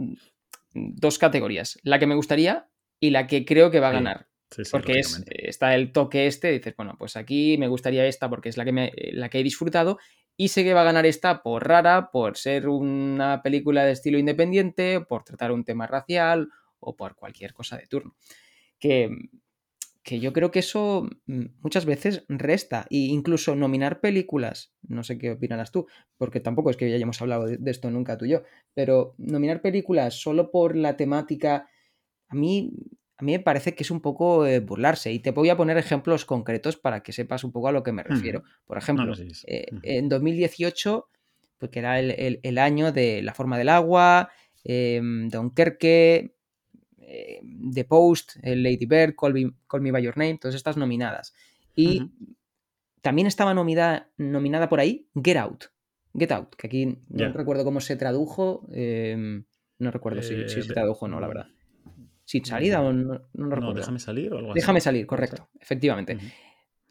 dos 0.75 1.19
categorías, 1.19 1.79
la 1.83 1.99
que 1.99 2.07
me 2.07 2.15
gustaría 2.15 2.69
y 3.01 3.11
la 3.11 3.27
que 3.27 3.45
creo 3.45 3.71
que 3.71 3.81
va 3.81 3.89
a 3.89 3.93
ganar. 3.93 4.29
porque 4.71 5.01
es, 5.01 5.25
está 5.29 5.75
el 5.75 5.93
toque 5.93 6.27
este, 6.27 6.51
dices, 6.53 6.75
bueno, 6.77 6.97
pues 6.99 7.17
aquí 7.17 7.57
me 7.59 7.69
gustaría 7.69 8.07
esta 8.07 8.29
porque 8.31 8.49
es 8.49 8.57
la 8.57 8.65
que, 8.65 8.73
me, 8.73 8.93
la 9.13 9.29
que 9.29 9.41
he 9.41 9.43
disfrutado 9.43 9.99
y 10.37 10.49
sé 10.49 10.63
que 10.63 10.73
va 10.73 10.83
a 10.83 10.85
ganar 10.85 11.05
esta 11.05 11.43
por 11.43 11.67
rara, 11.67 12.11
por 12.13 12.37
ser 12.37 12.69
una 12.69 13.43
película 13.43 13.85
de 13.85 13.93
estilo 13.93 14.19
independiente, 14.19 15.01
por 15.01 15.25
tratar 15.25 15.51
un 15.51 15.65
tema 15.65 15.87
racial 15.87 16.49
o 16.79 16.95
por 16.95 17.17
cualquier 17.17 17.53
cosa 17.53 17.77
de 17.77 17.87
turno. 17.87 18.15
Que, 18.79 19.11
que 20.09 20.21
yo 20.21 20.33
creo 20.33 20.51
que 20.51 20.61
eso 20.61 21.07
mm, 21.27 21.45
muchas 21.61 21.85
veces 21.85 22.25
resta. 22.31 22.87
E 22.89 22.97
incluso 22.97 23.55
nominar 23.55 24.01
películas, 24.01 24.73
no 24.81 25.05
sé 25.05 25.19
qué 25.19 25.33
opinarás 25.33 25.71
tú, 25.71 25.87
porque 26.17 26.41
tampoco 26.41 26.71
es 26.71 26.79
que 26.79 26.89
ya 26.89 26.97
hayamos 26.97 27.21
hablado 27.21 27.45
de 27.45 27.71
esto 27.71 27.91
nunca 27.91 28.17
tú 28.17 28.25
y 28.25 28.31
yo, 28.31 28.43
pero 28.73 29.15
nominar 29.19 29.61
películas 29.61 30.15
solo 30.19 30.51
por 30.51 30.77
la 30.77 30.97
temática, 30.97 31.69
a 32.29 32.35
mí 32.35 32.73
a 33.19 33.25
mí 33.25 33.33
me 33.33 33.41
parece 33.41 33.75
que 33.75 33.83
es 33.83 33.91
un 33.91 34.01
poco 34.01 34.47
eh, 34.47 34.61
burlarse. 34.61 35.13
Y 35.13 35.19
te 35.19 35.33
voy 35.33 35.51
a 35.51 35.57
poner 35.57 35.77
ejemplos 35.77 36.25
concretos 36.25 36.77
para 36.77 37.03
que 37.03 37.13
sepas 37.13 37.45
un 37.45 37.53
poco 37.53 37.69
a 37.69 37.73
lo 37.73 37.83
que 37.83 37.93
me 37.93 38.05
refiero. 38.05 38.45
Por 38.65 38.79
ejemplo, 38.79 39.13
eh, 39.47 39.67
en 39.83 40.09
2018, 40.09 41.09
pues 41.59 41.71
que 41.71 41.81
era 41.81 41.99
el, 41.99 42.59
año 42.59 42.93
de 42.93 43.21
La 43.23 43.35
forma 43.35 43.59
del 43.59 43.71
agua, 43.71 44.31
eh, 44.65 45.01
Dunkerque, 45.03 46.37
eh, 47.09 47.41
The 47.73 47.85
Post, 47.85 48.37
Lady 48.43 48.87
Bird, 48.87 49.15
Call 49.17 49.33
Me, 49.33 49.93
By 49.93 50.03
Your 50.03 50.17
Name, 50.17 50.39
todas 50.39 50.55
estas 50.55 50.77
nominadas. 50.77 51.35
Y 51.75 52.11
también 53.03 53.27
estaba 53.27 53.55
nominada, 53.55 54.11
nominada 54.17 54.69
por 54.69 54.81
ahí 54.81 55.09
Get 55.15 55.37
Out. 55.37 55.65
Get 56.15 56.33
Out, 56.33 56.55
que 56.57 56.67
aquí 56.67 56.99
no 57.09 57.33
recuerdo 57.33 57.65
cómo 57.65 57.81
se 57.81 57.97
tradujo. 57.97 58.67
no 58.71 59.91
recuerdo 59.91 60.23
si, 60.23 60.49
si 60.49 60.63
se 60.63 60.73
tradujo 60.73 61.07
o 61.07 61.09
no, 61.09 61.21
la 61.21 61.29
verdad 61.29 61.47
sin 62.29 62.45
salida 62.45 62.83
o 62.83 62.93
no, 62.93 63.23
no, 63.33 63.49
recuerdo. 63.49 63.73
déjame 63.73 63.99
salir 63.99 64.31
o 64.35 64.39
algo 64.39 64.53
Déjame 64.53 64.83
salir, 64.83 65.07
correcto, 65.07 65.49
efectivamente. 65.59 66.19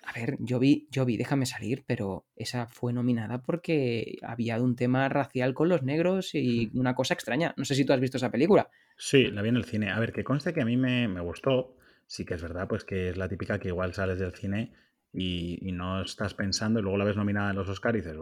A 0.08 0.14
ver, 0.14 0.38
yo 0.40 0.58
vi, 0.58 0.88
yo 0.90 1.04
vi 1.04 1.18
Déjame 1.18 1.46
salir, 1.46 1.84
pero 1.86 2.26
esa 2.38 2.66
fue 2.68 2.94
nominada 2.94 3.42
porque 3.42 4.18
había 4.22 4.62
un 4.62 4.78
tema 4.78 5.10
racial 5.10 5.54
con 5.54 5.68
los 5.68 5.84
negros 5.84 6.34
y 6.34 6.72
una 6.74 6.96
cosa 6.96 7.14
extraña. 7.14 7.54
No 7.58 7.66
sé 7.66 7.76
si 7.76 7.84
tú 7.84 7.92
has 7.92 8.00
visto 8.00 8.16
esa 8.16 8.32
película. 8.32 8.70
Sí, 8.96 9.26
la 9.26 9.42
vi 9.42 9.50
en 9.50 9.58
el 9.58 9.66
cine. 9.66 9.92
A 9.92 10.00
ver, 10.00 10.14
que 10.14 10.24
conste 10.24 10.54
que 10.54 10.62
a 10.62 10.66
mí 10.66 10.78
me, 10.78 11.10
me 11.10 11.20
gustó. 11.20 11.76
Sí 12.06 12.24
que 12.24 12.36
es 12.36 12.42
verdad, 12.42 12.70
pues 12.70 12.86
que 12.86 13.10
es 13.10 13.18
la 13.18 13.28
típica 13.28 13.60
que 13.60 13.68
igual 13.68 13.94
sales 13.94 14.18
del 14.18 14.34
cine 14.34 14.72
y, 15.14 15.72
no 15.72 16.02
estás 16.02 16.34
pensando 16.34 16.80
y 16.80 16.84
luego 16.84 16.98
la 16.98 17.06
ves 17.06 17.16
nominada 17.16 17.50
en 17.50 17.56
los 17.56 17.70
Oscars 17.70 17.96
y 17.96 18.02
dices, 18.02 18.18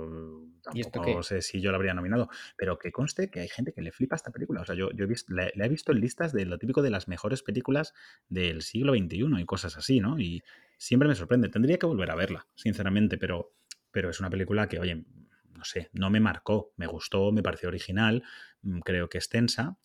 tampoco 0.91 1.23
sé 1.23 1.41
si 1.41 1.61
yo 1.61 1.71
la 1.71 1.77
habría 1.77 1.93
nominado, 1.93 2.29
pero 2.57 2.77
que 2.77 2.91
conste 2.91 3.29
que 3.29 3.41
hay 3.41 3.47
gente 3.47 3.73
que 3.73 3.81
le 3.81 3.91
flipa 3.91 4.15
esta 4.15 4.31
película. 4.31 4.61
O 4.61 4.65
sea, 4.65 4.75
yo, 4.75 4.91
yo 4.91 5.05
he 5.05 5.07
visto, 5.07 5.33
la, 5.33 5.49
he 5.53 5.69
visto 5.69 5.91
en 5.91 5.99
listas 5.99 6.31
de 6.31 6.45
lo 6.45 6.57
típico 6.57 6.81
de 6.81 6.89
las 6.89 7.07
mejores 7.07 7.43
películas 7.43 7.93
del 8.29 8.61
siglo 8.61 8.93
XXI 8.93 9.25
y 9.39 9.45
cosas 9.45 9.77
así, 9.77 9.99
¿no? 9.99 10.19
Y 10.19 10.43
siempre 10.77 11.07
me 11.07 11.15
sorprende. 11.15 11.49
Tendría 11.49 11.77
que 11.77 11.85
volver 11.85 12.11
a 12.11 12.15
verla, 12.15 12.47
sinceramente, 12.55 13.17
pero, 13.17 13.53
pero 13.91 14.09
es 14.09 14.19
una 14.19 14.29
película 14.29 14.67
que, 14.67 14.79
oye, 14.79 15.05
no 15.53 15.63
sé, 15.63 15.89
no 15.93 16.09
me 16.09 16.19
marcó, 16.19 16.73
me 16.77 16.87
gustó, 16.87 17.31
me 17.31 17.43
pareció 17.43 17.69
original, 17.69 18.23
mm, 18.61 18.79
creo 18.79 19.09
que 19.09 19.17
extensa, 19.17 19.77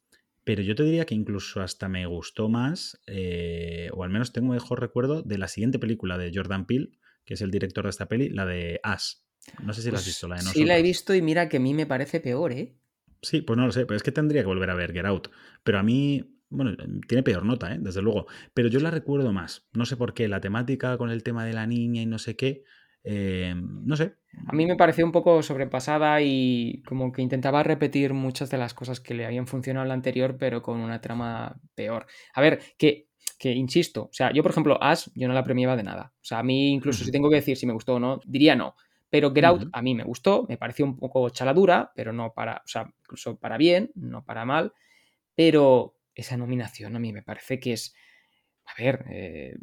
pero 0.44 0.62
yo 0.62 0.74
te 0.74 0.82
diría 0.82 1.04
que 1.06 1.14
incluso 1.14 1.60
hasta 1.60 1.88
me 1.88 2.06
gustó 2.06 2.48
más, 2.48 3.00
eh, 3.06 3.88
o 3.92 4.04
al 4.04 4.10
menos 4.10 4.32
tengo 4.32 4.52
mejor 4.52 4.80
recuerdo, 4.80 5.22
de 5.22 5.38
la 5.38 5.48
siguiente 5.48 5.78
película 5.78 6.18
de 6.18 6.32
Jordan 6.34 6.66
Peele, 6.66 6.90
que 7.24 7.34
es 7.34 7.42
el 7.42 7.50
director 7.50 7.84
de 7.84 7.90
esta 7.90 8.06
peli, 8.06 8.30
la 8.30 8.46
de 8.46 8.80
As. 8.82 9.24
No 9.64 9.72
sé 9.72 9.82
si 9.82 9.90
la 9.90 9.98
has 9.98 10.04
pues 10.04 10.14
visto, 10.14 10.28
la 10.28 10.36
de 10.36 10.42
Sí, 10.42 10.64
la 10.64 10.78
he 10.78 10.82
visto 10.82 11.14
y 11.14 11.22
mira 11.22 11.48
que 11.48 11.58
a 11.58 11.60
mí 11.60 11.74
me 11.74 11.86
parece 11.86 12.20
peor, 12.20 12.52
¿eh? 12.52 12.74
Sí, 13.22 13.42
pues 13.42 13.56
no 13.56 13.66
lo 13.66 13.72
sé, 13.72 13.84
pero 13.86 13.96
es 13.96 14.02
que 14.02 14.12
tendría 14.12 14.42
que 14.42 14.46
volver 14.46 14.70
a 14.70 14.74
ver 14.74 14.92
Get 14.92 15.04
Out. 15.04 15.28
Pero 15.62 15.78
a 15.78 15.82
mí, 15.82 16.39
bueno, 16.50 16.76
tiene 17.06 17.22
peor 17.22 17.44
nota, 17.44 17.72
¿eh? 17.72 17.78
desde 17.80 18.02
luego. 18.02 18.26
Pero 18.52 18.68
yo 18.68 18.80
la 18.80 18.90
recuerdo 18.90 19.32
más. 19.32 19.66
No 19.72 19.86
sé 19.86 19.96
por 19.96 20.14
qué, 20.14 20.28
la 20.28 20.40
temática 20.40 20.98
con 20.98 21.10
el 21.10 21.22
tema 21.22 21.44
de 21.44 21.52
la 21.52 21.66
niña 21.66 22.02
y 22.02 22.06
no 22.06 22.18
sé 22.18 22.36
qué. 22.36 22.64
Eh, 23.04 23.54
no 23.56 23.96
sé. 23.96 24.16
A 24.46 24.52
mí 24.52 24.66
me 24.66 24.76
pareció 24.76 25.06
un 25.06 25.12
poco 25.12 25.42
sobrepasada 25.42 26.20
y 26.20 26.82
como 26.86 27.12
que 27.12 27.22
intentaba 27.22 27.62
repetir 27.62 28.12
muchas 28.12 28.50
de 28.50 28.58
las 28.58 28.74
cosas 28.74 29.00
que 29.00 29.14
le 29.14 29.24
habían 29.24 29.46
funcionado 29.46 29.84
en 29.84 29.88
la 29.88 29.94
anterior, 29.94 30.36
pero 30.38 30.60
con 30.60 30.80
una 30.80 31.00
trama 31.00 31.58
peor. 31.74 32.06
A 32.34 32.40
ver, 32.40 32.60
que, 32.76 33.08
que 33.38 33.52
insisto, 33.52 34.04
o 34.04 34.12
sea, 34.12 34.32
yo 34.32 34.42
por 34.42 34.50
ejemplo, 34.50 34.82
As, 34.82 35.10
yo 35.14 35.28
no 35.28 35.34
la 35.34 35.44
premiaba 35.44 35.76
de 35.76 35.84
nada. 35.84 36.12
O 36.16 36.24
sea, 36.24 36.40
a 36.40 36.42
mí 36.42 36.72
incluso 36.72 37.04
si 37.04 37.12
tengo 37.12 37.30
que 37.30 37.36
decir 37.36 37.56
si 37.56 37.66
me 37.66 37.72
gustó 37.72 37.94
o 37.94 38.00
no, 38.00 38.20
diría 38.26 38.54
no. 38.54 38.74
Pero 39.08 39.32
Get 39.32 39.44
Out 39.44 39.68
a 39.72 39.82
mí 39.82 39.94
me 39.94 40.04
gustó, 40.04 40.46
me 40.48 40.56
pareció 40.56 40.84
un 40.84 40.96
poco 40.96 41.30
chaladura, 41.30 41.90
pero 41.96 42.12
no 42.12 42.32
para, 42.32 42.62
o 42.64 42.68
sea, 42.68 42.92
incluso 43.00 43.36
para 43.38 43.56
bien, 43.56 43.90
no 43.94 44.24
para 44.24 44.44
mal. 44.44 44.72
Pero 45.34 45.96
esa 46.20 46.36
nominación 46.36 46.96
a 46.96 46.98
mí 46.98 47.12
me 47.12 47.22
parece 47.22 47.58
que 47.58 47.72
es, 47.72 47.94
a 48.64 48.80
ver, 48.80 49.04
eh, 49.10 49.56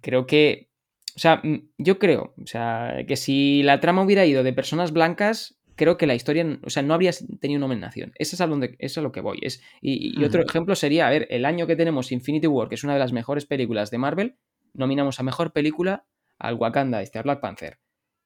creo 0.00 0.26
que 0.26 0.70
o 1.16 1.18
sea, 1.18 1.40
mm, 1.42 1.70
yo 1.78 1.98
creo, 1.98 2.34
o 2.42 2.46
sea, 2.46 3.04
que 3.08 3.16
si 3.16 3.62
la 3.62 3.80
trama 3.80 4.02
hubiera 4.02 4.26
ido 4.26 4.42
de 4.42 4.52
personas 4.52 4.92
blancas, 4.92 5.58
creo 5.74 5.96
que 5.96 6.06
la 6.06 6.14
historia, 6.14 6.58
o 6.62 6.70
sea, 6.70 6.82
no 6.82 6.92
habría 6.92 7.12
tenido 7.40 7.58
nominación. 7.58 8.12
Eso 8.16 8.36
es 8.36 8.40
a, 8.40 8.46
donde, 8.46 8.76
eso 8.78 9.00
es 9.00 9.02
lo 9.02 9.12
que 9.12 9.22
voy. 9.22 9.38
Es, 9.40 9.62
y, 9.80 10.22
otro 10.22 10.42
ejemplo 10.42 10.74
sería, 10.74 11.06
a 11.06 11.10
ver, 11.10 11.26
el 11.30 11.46
año 11.46 11.66
que 11.66 11.74
tenemos 11.74 12.12
Infinity 12.12 12.46
War, 12.46 12.68
que 12.68 12.74
es 12.74 12.84
una 12.84 12.92
de 12.92 12.98
las 12.98 13.12
mejores 13.12 13.46
películas 13.46 13.90
de 13.90 13.98
Marvel, 13.98 14.36
nominamos 14.74 15.18
a 15.18 15.22
mejor 15.22 15.52
película 15.52 16.06
al 16.38 16.54
Wakanda, 16.54 17.00
este, 17.00 17.18
a 17.18 17.22
Black 17.22 17.40
Panther. 17.40 17.78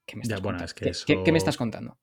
¿Qué 0.05 0.17
me 0.17 0.23
estás, 0.23 0.41
contando? 0.41 0.75
¿Qué, 1.25 1.33
me 1.33 1.39
estás 1.39 1.57
contando? 1.57 1.99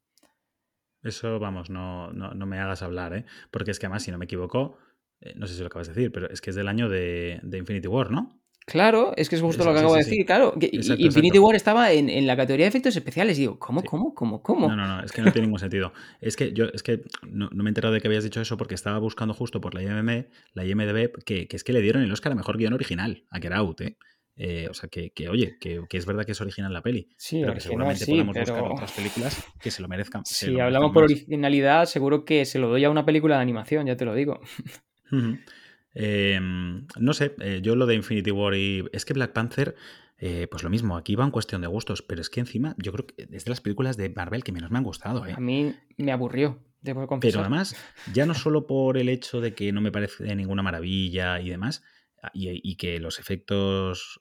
Eso, 1.03 1.39
vamos, 1.39 1.69
no, 1.69 2.11
no, 2.13 2.45
me 2.45 2.59
hagas 2.59 2.81
hablar, 2.81 3.13
¿eh? 3.13 3.25
Porque 3.51 3.71
es 3.71 3.79
que 3.79 3.87
además, 3.87 4.03
si 4.03 4.11
no 4.11 4.17
me 4.17 4.25
equivoco, 4.25 4.77
eh, 5.21 5.33
no 5.35 5.47
sé 5.47 5.55
si 5.55 5.61
lo 5.61 5.67
acabas 5.67 5.87
de 5.87 5.93
decir, 5.93 6.11
pero 6.11 6.29
es 6.29 6.41
que 6.41 6.49
es 6.49 6.55
del 6.55 6.67
año 6.67 6.89
de, 6.89 7.39
de 7.43 7.57
Infinity 7.57 7.87
War, 7.87 8.11
¿no? 8.11 8.41
Claro, 8.67 9.13
es 9.15 9.29
que 9.29 9.37
es 9.37 9.41
justo 9.41 9.63
lo 9.63 9.71
que 9.71 9.79
acabo 9.79 9.93
de 9.93 10.03
decir, 10.03 10.25
claro. 10.25 10.53
Infinity 10.59 11.39
War 11.39 11.55
estaba 11.55 11.93
en, 11.93 12.27
la 12.27 12.35
categoría 12.35 12.65
de 12.65 12.67
efectos 12.67 12.93
especiales. 12.97 13.37
Y 13.37 13.43
digo, 13.43 13.57
¿cómo, 13.57 13.81
cómo, 13.81 14.13
cómo, 14.13 14.43
cómo? 14.43 14.67
No, 14.67 14.75
no, 14.75 14.85
no, 14.85 15.03
es 15.05 15.13
que 15.13 15.21
no 15.21 15.31
tiene 15.31 15.45
ningún 15.45 15.59
sentido. 15.61 15.93
Es 16.19 16.35
que 16.35 16.51
yo 16.51 16.65
es 16.73 16.83
que 16.83 17.03
no, 17.23 17.49
me 17.53 17.63
he 17.63 17.67
enterado 17.69 17.93
de 17.93 18.01
que 18.01 18.09
habías 18.09 18.25
dicho 18.25 18.41
eso 18.41 18.57
porque 18.57 18.75
estaba 18.75 18.99
buscando 18.99 19.33
justo 19.33 19.61
por 19.61 19.73
la 19.73 19.83
IMM, 19.83 20.27
la 20.51 20.65
IMDB, 20.65 21.23
que, 21.23 21.47
que 21.47 21.55
es 21.55 21.63
que 21.63 21.71
le 21.71 21.79
dieron 21.79 22.03
el 22.03 22.11
Oscar 22.11 22.33
a 22.33 22.35
mejor 22.35 22.57
guion 22.57 22.73
original, 22.73 23.23
a 23.29 23.39
Get 23.39 23.53
Out, 23.53 23.81
¿eh? 23.81 23.97
eh 24.35 24.67
o 24.69 24.73
sea, 24.73 24.89
que, 24.89 25.11
que 25.11 25.29
oye, 25.29 25.55
que, 25.61 25.83
que, 25.87 25.97
es 25.97 26.05
verdad 26.05 26.25
que 26.25 26.33
es 26.33 26.41
original 26.41 26.73
la 26.73 26.81
peli, 26.81 27.07
sí, 27.15 27.39
pero 27.39 27.53
que 27.53 27.61
seguramente 27.61 28.05
podamos 28.05 28.35
buscar 28.35 28.63
otras 28.63 28.91
películas 28.91 29.45
que 29.61 29.71
se 29.71 29.81
lo 29.81 29.87
merezcan. 29.87 30.23
Si 30.25 30.59
hablamos 30.59 30.91
por 30.91 31.03
originalidad, 31.03 31.85
seguro 31.85 32.25
que 32.25 32.43
se 32.43 32.59
lo 32.59 32.67
doy 32.67 32.83
a 32.83 32.89
una 32.89 33.05
película 33.05 33.37
de 33.37 33.43
animación, 33.43 33.87
ya 33.87 33.95
te 33.95 34.03
lo 34.03 34.13
digo. 34.13 34.41
Em, 35.99 36.85
no 36.99 37.13
sé, 37.13 37.35
eh, 37.39 37.59
yo 37.63 37.75
lo 37.75 37.87
de 37.87 37.95
Infinity 37.95 38.29
War 38.31 38.53
y. 38.55 38.85
Es 38.91 39.05
que 39.05 39.13
Black 39.13 39.33
Panther. 39.33 39.75
Eh, 40.19 40.47
pues 40.49 40.63
lo 40.63 40.71
mismo, 40.71 40.97
aquí 40.97 41.15
va 41.15 41.25
en 41.25 41.29
cuestión 41.29 41.61
de 41.61 41.67
gustos, 41.67 42.01
pero 42.01 42.21
es 42.21 42.31
que 42.31 42.39
encima 42.39 42.75
yo 42.79 42.91
creo 42.91 43.05
que 43.05 43.27
es 43.31 43.45
de 43.45 43.49
las 43.49 43.61
películas 43.61 43.97
de 43.97 44.09
Marvel 44.09 44.43
que 44.43 44.51
menos 44.51 44.71
me 44.71 44.79
han 44.79 44.83
gustado. 44.83 45.23
¿eh? 45.27 45.33
A 45.37 45.39
mí 45.39 45.75
me 45.97 46.11
aburrió, 46.11 46.59
debo 46.81 47.05
confesar. 47.05 47.33
Pero 47.33 47.41
además, 47.41 47.75
ya 48.13 48.25
no 48.25 48.33
solo 48.33 48.65
por 48.65 48.97
el 48.97 49.09
hecho 49.09 49.41
de 49.41 49.53
que 49.53 49.71
no 49.71 49.79
me 49.79 49.91
parece 49.91 50.35
ninguna 50.35 50.63
maravilla 50.63 51.39
y 51.39 51.51
demás, 51.51 51.83
y, 52.33 52.75
que 52.77 52.99
los 52.99 53.19
efectos 53.19 54.19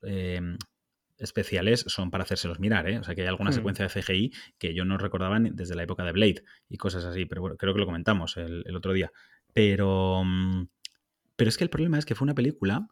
especiales 1.16 1.84
son 1.88 2.10
para 2.10 2.24
hacérselos 2.24 2.60
mirar, 2.60 2.88
¿eh? 2.90 2.98
O 2.98 3.02
sea, 3.02 3.14
que 3.14 3.22
hay 3.22 3.28
alguna 3.28 3.50
hmm. 3.50 3.54
secuencia 3.54 3.88
de 3.88 4.02
CGI 4.02 4.32
que 4.58 4.74
yo 4.74 4.84
no 4.84 4.98
recordaba 4.98 5.38
desde 5.40 5.74
la 5.74 5.82
época 5.82 6.04
de 6.04 6.12
Blade 6.12 6.44
y 6.68 6.76
cosas 6.76 7.06
así, 7.06 7.24
pero 7.24 7.40
bueno, 7.40 7.56
creo 7.56 7.72
que 7.72 7.80
lo 7.80 7.86
comentamos 7.86 8.36
el, 8.36 8.64
el 8.66 8.76
otro 8.76 8.92
día. 8.92 9.10
Pero, 9.56 10.22
mm, 10.22 10.66
pero 11.36 11.48
es 11.48 11.56
que 11.56 11.64
el 11.64 11.70
problema 11.70 11.98
es 11.98 12.06
que 12.06 12.14
fue 12.14 12.24
una 12.24 12.34
película 12.34 12.88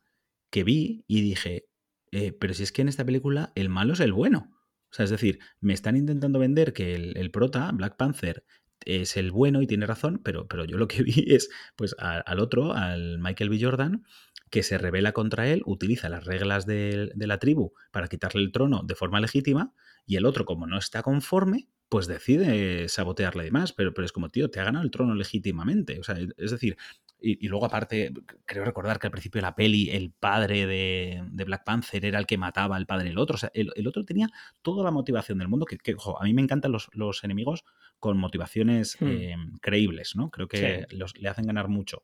que 0.50 0.64
vi 0.64 1.04
y 1.08 1.20
dije, 1.20 1.66
eh, 2.12 2.32
pero 2.32 2.54
si 2.54 2.62
es 2.62 2.72
que 2.72 2.82
en 2.82 2.88
esta 2.88 3.04
película 3.04 3.52
el 3.54 3.68
malo 3.68 3.94
es 3.94 4.00
el 4.00 4.12
bueno. 4.12 4.50
O 4.90 4.96
sea, 4.96 5.04
es 5.04 5.10
decir, 5.10 5.40
me 5.60 5.72
están 5.72 5.96
intentando 5.96 6.38
vender 6.38 6.72
que 6.72 6.94
el, 6.94 7.30
prota, 7.32 7.70
Black 7.72 7.96
Panther, 7.96 8.44
es 8.84 9.16
el 9.16 9.32
bueno 9.32 9.62
y 9.62 9.66
tiene 9.66 9.86
razón, 9.86 10.20
pero, 10.22 10.46
pero 10.46 10.64
yo 10.64 10.76
lo 10.76 10.86
que 10.86 11.02
vi 11.02 11.24
es 11.26 11.50
pues 11.74 11.96
al 11.98 12.38
otro, 12.38 12.74
al 12.74 13.18
Michael 13.18 13.50
B. 13.50 13.58
Jordan, 13.60 14.04
que 14.50 14.62
se 14.62 14.78
revela 14.78 15.12
contra 15.12 15.48
él, 15.48 15.62
utiliza 15.66 16.08
las 16.08 16.24
reglas 16.24 16.66
de, 16.66 17.10
de, 17.14 17.26
la 17.26 17.38
tribu 17.38 17.72
para 17.90 18.06
quitarle 18.06 18.42
el 18.42 18.52
trono 18.52 18.84
de 18.84 18.94
forma 18.94 19.18
legítima, 19.20 19.74
y 20.06 20.16
el 20.16 20.26
otro, 20.26 20.44
como 20.44 20.66
no 20.66 20.78
está 20.78 21.02
conforme, 21.02 21.68
pues 21.88 22.06
decide 22.06 22.88
sabotearle 22.88 23.44
y 23.44 23.46
demás, 23.46 23.72
pero, 23.72 23.94
pero 23.94 24.04
es 24.04 24.12
como, 24.12 24.30
tío, 24.30 24.50
te 24.50 24.60
ha 24.60 24.64
ganado 24.64 24.84
el 24.84 24.90
trono 24.90 25.14
legítimamente. 25.14 25.98
O 26.00 26.02
sea, 26.02 26.16
es 26.36 26.50
decir, 26.50 26.76
y, 27.26 27.48
luego, 27.48 27.64
aparte, 27.64 28.12
creo 28.44 28.64
recordar 28.64 28.98
que 28.98 29.06
al 29.06 29.10
principio 29.10 29.38
de 29.38 29.46
la 29.46 29.54
peli, 29.54 29.88
el 29.90 30.10
padre 30.10 30.66
de, 30.66 31.22
Black 31.46 31.64
Panther 31.64 32.04
era 32.04 32.18
el 32.18 32.26
que 32.26 32.36
mataba 32.36 32.76
al 32.76 32.84
padre 32.86 33.08
del 33.08 33.18
otro. 33.18 33.36
O 33.36 33.38
sea, 33.38 33.50
el, 33.54 33.88
otro 33.88 34.04
tenía 34.04 34.28
toda 34.60 34.84
la 34.84 34.90
motivación 34.90 35.38
del 35.38 35.48
mundo. 35.48 35.64
Que, 35.64 35.94
ojo, 35.94 36.20
a 36.20 36.24
mí 36.24 36.34
me 36.34 36.42
encantan 36.42 36.70
los, 36.70 37.24
enemigos 37.24 37.64
con 37.98 38.18
motivaciones 38.18 38.98
hmm. 39.00 39.06
eh, 39.06 39.36
creíbles, 39.62 40.16
¿no? 40.16 40.30
Creo 40.30 40.48
que 40.48 40.86
le 40.90 41.28
hacen 41.28 41.46
ganar 41.46 41.68
mucho. 41.68 42.02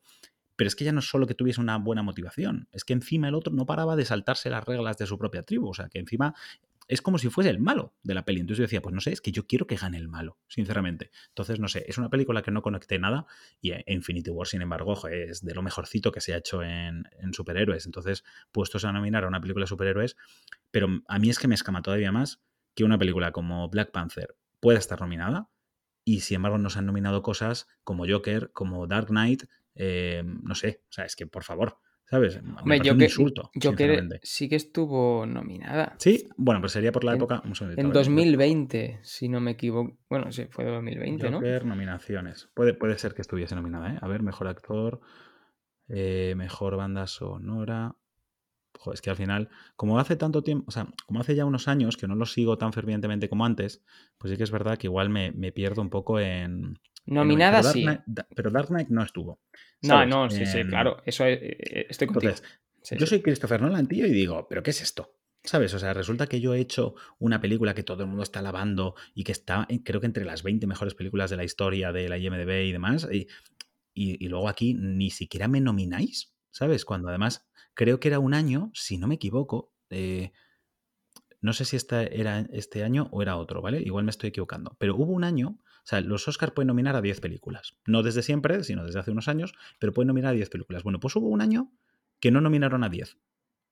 Pero 0.56 0.68
es 0.68 0.76
que 0.76 0.84
ya 0.84 0.92
no 0.92 1.00
es 1.00 1.08
solo 1.08 1.26
que 1.26 1.34
tuviese 1.34 1.60
una 1.60 1.78
buena 1.78 2.02
motivación, 2.02 2.68
es 2.72 2.84
que 2.84 2.92
encima 2.92 3.28
el 3.28 3.34
otro 3.34 3.50
no 3.50 3.64
paraba 3.64 3.96
de 3.96 4.04
saltarse 4.04 4.50
las 4.50 4.62
reglas 4.62 4.98
de 4.98 5.06
su 5.06 5.16
propia 5.16 5.42
tribu. 5.42 5.70
O 5.70 5.74
sea, 5.74 5.88
que 5.88 5.98
encima 5.98 6.34
es 6.90 7.02
como 7.02 7.18
si 7.18 7.30
fuese 7.30 7.50
el 7.50 7.60
malo 7.60 7.94
de 8.02 8.14
la 8.14 8.24
peli. 8.24 8.40
Entonces 8.40 8.58
yo 8.58 8.62
decía, 8.64 8.82
pues 8.82 8.92
no 8.92 9.00
sé, 9.00 9.12
es 9.12 9.20
que 9.20 9.30
yo 9.30 9.46
quiero 9.46 9.68
que 9.68 9.76
gane 9.76 9.96
el 9.96 10.08
malo, 10.08 10.38
sinceramente. 10.48 11.12
Entonces, 11.28 11.60
no 11.60 11.68
sé, 11.68 11.84
es 11.86 11.98
una 11.98 12.10
película 12.10 12.42
que 12.42 12.50
no 12.50 12.62
conecté 12.62 12.98
nada 12.98 13.26
y 13.60 13.70
eh, 13.70 13.84
Infinity 13.86 14.30
War, 14.30 14.48
sin 14.48 14.60
embargo, 14.60 15.06
es 15.06 15.44
de 15.44 15.54
lo 15.54 15.62
mejorcito 15.62 16.10
que 16.10 16.20
se 16.20 16.34
ha 16.34 16.38
hecho 16.38 16.64
en, 16.64 17.04
superhéroes. 17.30 17.86
Entonces, 17.86 18.24
puestos 18.50 18.84
a 18.84 18.92
nominar 18.92 19.22
a 19.22 19.28
una 19.28 19.40
película 19.40 19.62
de 19.62 19.68
superhéroes, 19.68 20.16
pero 20.72 20.88
a 21.06 21.18
mí 21.20 21.30
es 21.30 21.38
que 21.38 21.46
me 21.46 21.54
escama 21.54 21.80
todavía 21.80 22.10
más 22.10 22.40
que 22.74 22.82
una 22.82 22.98
película 22.98 23.30
como 23.30 23.68
Black 23.68 23.92
Panther 23.92 24.34
pueda 24.58 24.80
estar 24.80 25.00
nominada 25.00 25.48
y 26.04 26.20
sin 26.20 26.36
embargo 26.36 26.58
nos 26.58 26.76
han 26.76 26.86
nominado 26.86 27.22
cosas 27.22 27.68
como 27.84 28.04
Joker, 28.08 28.50
como 28.52 28.88
Dark 28.88 29.08
Knight, 29.08 29.44
eh, 29.76 30.24
no 30.24 30.56
sé, 30.56 30.82
o 30.88 30.92
sea, 30.92 31.04
es 31.04 31.14
que 31.14 31.28
por 31.28 31.44
favor, 31.44 31.78
¿sabes? 32.10 32.42
Me 32.42 32.76
Hombre, 32.76 32.90
un 32.90 33.02
insulto. 33.02 33.50
Joker 33.60 34.20
sí 34.22 34.48
que 34.48 34.56
estuvo 34.56 35.24
nominada. 35.26 35.94
Sí, 35.98 36.28
bueno, 36.36 36.60
pues 36.60 36.72
sería 36.72 36.92
por 36.92 37.04
la 37.04 37.14
época. 37.14 37.42
en 37.76 37.92
2020, 37.92 39.00
si 39.02 39.28
no 39.28 39.40
me 39.40 39.52
equivoco. 39.52 39.96
Bueno, 40.08 40.32
sí, 40.32 40.46
fue 40.50 40.64
de 40.64 40.72
2020, 40.72 41.30
Joker, 41.30 41.64
nominaciones. 41.64 42.50
Puede, 42.54 42.74
puede 42.74 42.98
ser 42.98 43.14
que 43.14 43.22
estuviese 43.22 43.54
nominada, 43.54 43.94
¿eh? 43.94 43.98
A 44.00 44.08
ver, 44.08 44.22
mejor 44.22 44.48
actor, 44.48 45.00
eh, 45.88 46.34
mejor 46.36 46.76
banda 46.76 47.06
sonora 47.06 47.94
es 48.92 49.02
que 49.02 49.10
al 49.10 49.16
final, 49.16 49.48
como 49.76 49.98
hace 49.98 50.16
tanto 50.16 50.42
tiempo, 50.42 50.64
o 50.68 50.70
sea, 50.70 50.88
como 51.06 51.20
hace 51.20 51.34
ya 51.34 51.44
unos 51.44 51.68
años 51.68 51.96
que 51.96 52.08
no 52.08 52.14
lo 52.14 52.26
sigo 52.26 52.56
tan 52.56 52.72
fervientemente 52.72 53.28
como 53.28 53.44
antes, 53.44 53.82
pues 54.18 54.30
sí 54.30 54.36
que 54.36 54.44
es 54.44 54.50
verdad 54.50 54.78
que 54.78 54.86
igual 54.86 55.10
me, 55.10 55.52
pierdo 55.52 55.82
un 55.82 55.90
poco 55.90 56.18
en. 56.18 56.78
Nominada 57.10 57.62
sí. 57.62 57.84
pero 58.34 58.50
Dark 58.50 58.68
Knight 58.68 58.88
no 58.88 59.02
estuvo. 59.02 59.40
No, 59.82 60.06
no, 60.06 60.30
sí, 60.30 60.46
sí, 60.46 60.62
claro. 60.64 61.02
Eso 61.04 61.26
eh, 61.26 61.38
eh, 61.42 61.86
estoy 61.88 62.08
contigo. 62.08 62.34
yo 62.92 63.06
soy 63.06 63.20
Christopher 63.20 63.60
Nolan, 63.60 63.86
tío, 63.86 64.06
y 64.06 64.12
digo, 64.12 64.46
¿pero 64.48 64.62
qué 64.62 64.70
es 64.70 64.80
esto? 64.80 65.16
¿Sabes? 65.42 65.72
O 65.74 65.78
sea, 65.78 65.94
resulta 65.94 66.26
que 66.26 66.40
yo 66.40 66.54
he 66.54 66.60
hecho 66.60 66.94
una 67.18 67.40
película 67.40 67.74
que 67.74 67.82
todo 67.82 68.02
el 68.02 68.08
mundo 68.08 68.22
está 68.22 68.40
alabando 68.40 68.94
y 69.14 69.24
que 69.24 69.32
está, 69.32 69.66
creo 69.84 70.00
que 70.00 70.06
entre 70.06 70.24
las 70.24 70.42
20 70.42 70.66
mejores 70.66 70.94
películas 70.94 71.30
de 71.30 71.36
la 71.36 71.44
historia 71.44 71.92
de 71.92 72.08
la 72.08 72.18
IMDB 72.18 72.66
y 72.66 72.72
demás, 72.72 73.08
y, 73.10 73.26
y 73.94 74.28
luego 74.28 74.48
aquí 74.48 74.74
ni 74.74 75.10
siquiera 75.10 75.48
me 75.48 75.60
nomináis, 75.60 76.34
¿sabes? 76.50 76.84
Cuando 76.84 77.08
además 77.08 77.48
creo 77.74 78.00
que 78.00 78.08
era 78.08 78.18
un 78.18 78.34
año, 78.34 78.70
si 78.74 78.98
no 78.98 79.08
me 79.08 79.14
equivoco, 79.14 79.72
eh, 79.88 80.32
no 81.40 81.52
sé 81.52 81.64
si 81.64 81.76
este 81.76 82.20
era 82.20 82.40
este 82.52 82.84
año 82.84 83.08
o 83.10 83.22
era 83.22 83.36
otro, 83.36 83.62
¿vale? 83.62 83.80
Igual 83.80 84.04
me 84.04 84.10
estoy 84.10 84.28
equivocando, 84.28 84.76
pero 84.78 84.94
hubo 84.96 85.12
un 85.12 85.24
año, 85.24 85.58
sea, 85.90 86.00
los 86.00 86.26
Oscars 86.28 86.52
pueden 86.52 86.68
nominar 86.68 86.96
a 86.96 87.02
10 87.02 87.20
películas, 87.20 87.74
no 87.86 88.02
desde 88.02 88.22
siempre, 88.22 88.64
sino 88.64 88.84
desde 88.84 89.00
hace 89.00 89.10
unos 89.10 89.28
años, 89.28 89.54
pero 89.78 89.92
pueden 89.92 90.08
nominar 90.08 90.30
a 90.30 90.36
10 90.36 90.50
películas. 90.50 90.82
Bueno, 90.82 91.00
pues 91.00 91.14
hubo 91.16 91.28
un 91.28 91.40
año 91.40 91.72
que 92.20 92.30
no 92.30 92.40
nominaron 92.40 92.84
a 92.84 92.88
10 92.88 93.18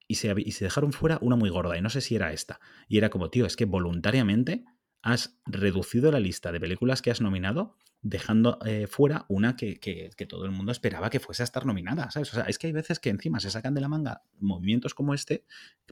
y 0.06 0.14
se, 0.16 0.34
y 0.36 0.52
se 0.52 0.64
dejaron 0.64 0.92
fuera 0.92 1.18
una 1.20 1.36
muy 1.36 1.50
gorda, 1.50 1.76
y 1.76 1.82
no 1.82 1.90
sé 1.90 2.00
si 2.00 2.16
era 2.16 2.32
esta. 2.32 2.60
Y 2.88 2.98
era 2.98 3.10
como, 3.10 3.30
tío, 3.30 3.46
es 3.46 3.56
que 3.56 3.66
voluntariamente 3.66 4.64
has 5.12 5.38
reducido 5.46 6.12
la 6.12 6.20
lista 6.20 6.52
de 6.52 6.60
películas 6.60 7.02
que 7.02 7.10
has 7.10 7.20
nominado 7.20 7.76
dejando 8.00 8.58
eh, 8.64 8.86
fuera 8.86 9.24
una 9.28 9.56
que, 9.56 10.10
todo 10.28 10.44
el 10.44 10.52
mundo 10.52 10.70
esperaba 10.72 11.10
que 11.10 11.20
fuese 11.20 11.42
a 11.42 11.44
estar 11.44 11.66
nominada, 11.66 12.10
¿sabes? 12.10 12.32
O 12.32 12.36
sea, 12.36 12.44
es 12.44 12.58
que 12.58 12.68
hay 12.68 12.72
veces 12.72 13.00
que 13.00 13.10
encima 13.10 13.40
se 13.40 13.50
sacan 13.50 13.74
de 13.74 13.80
la 13.80 13.88
manga 13.88 14.22
movimientos 14.38 14.94
como 14.94 15.14
este, 15.14 15.44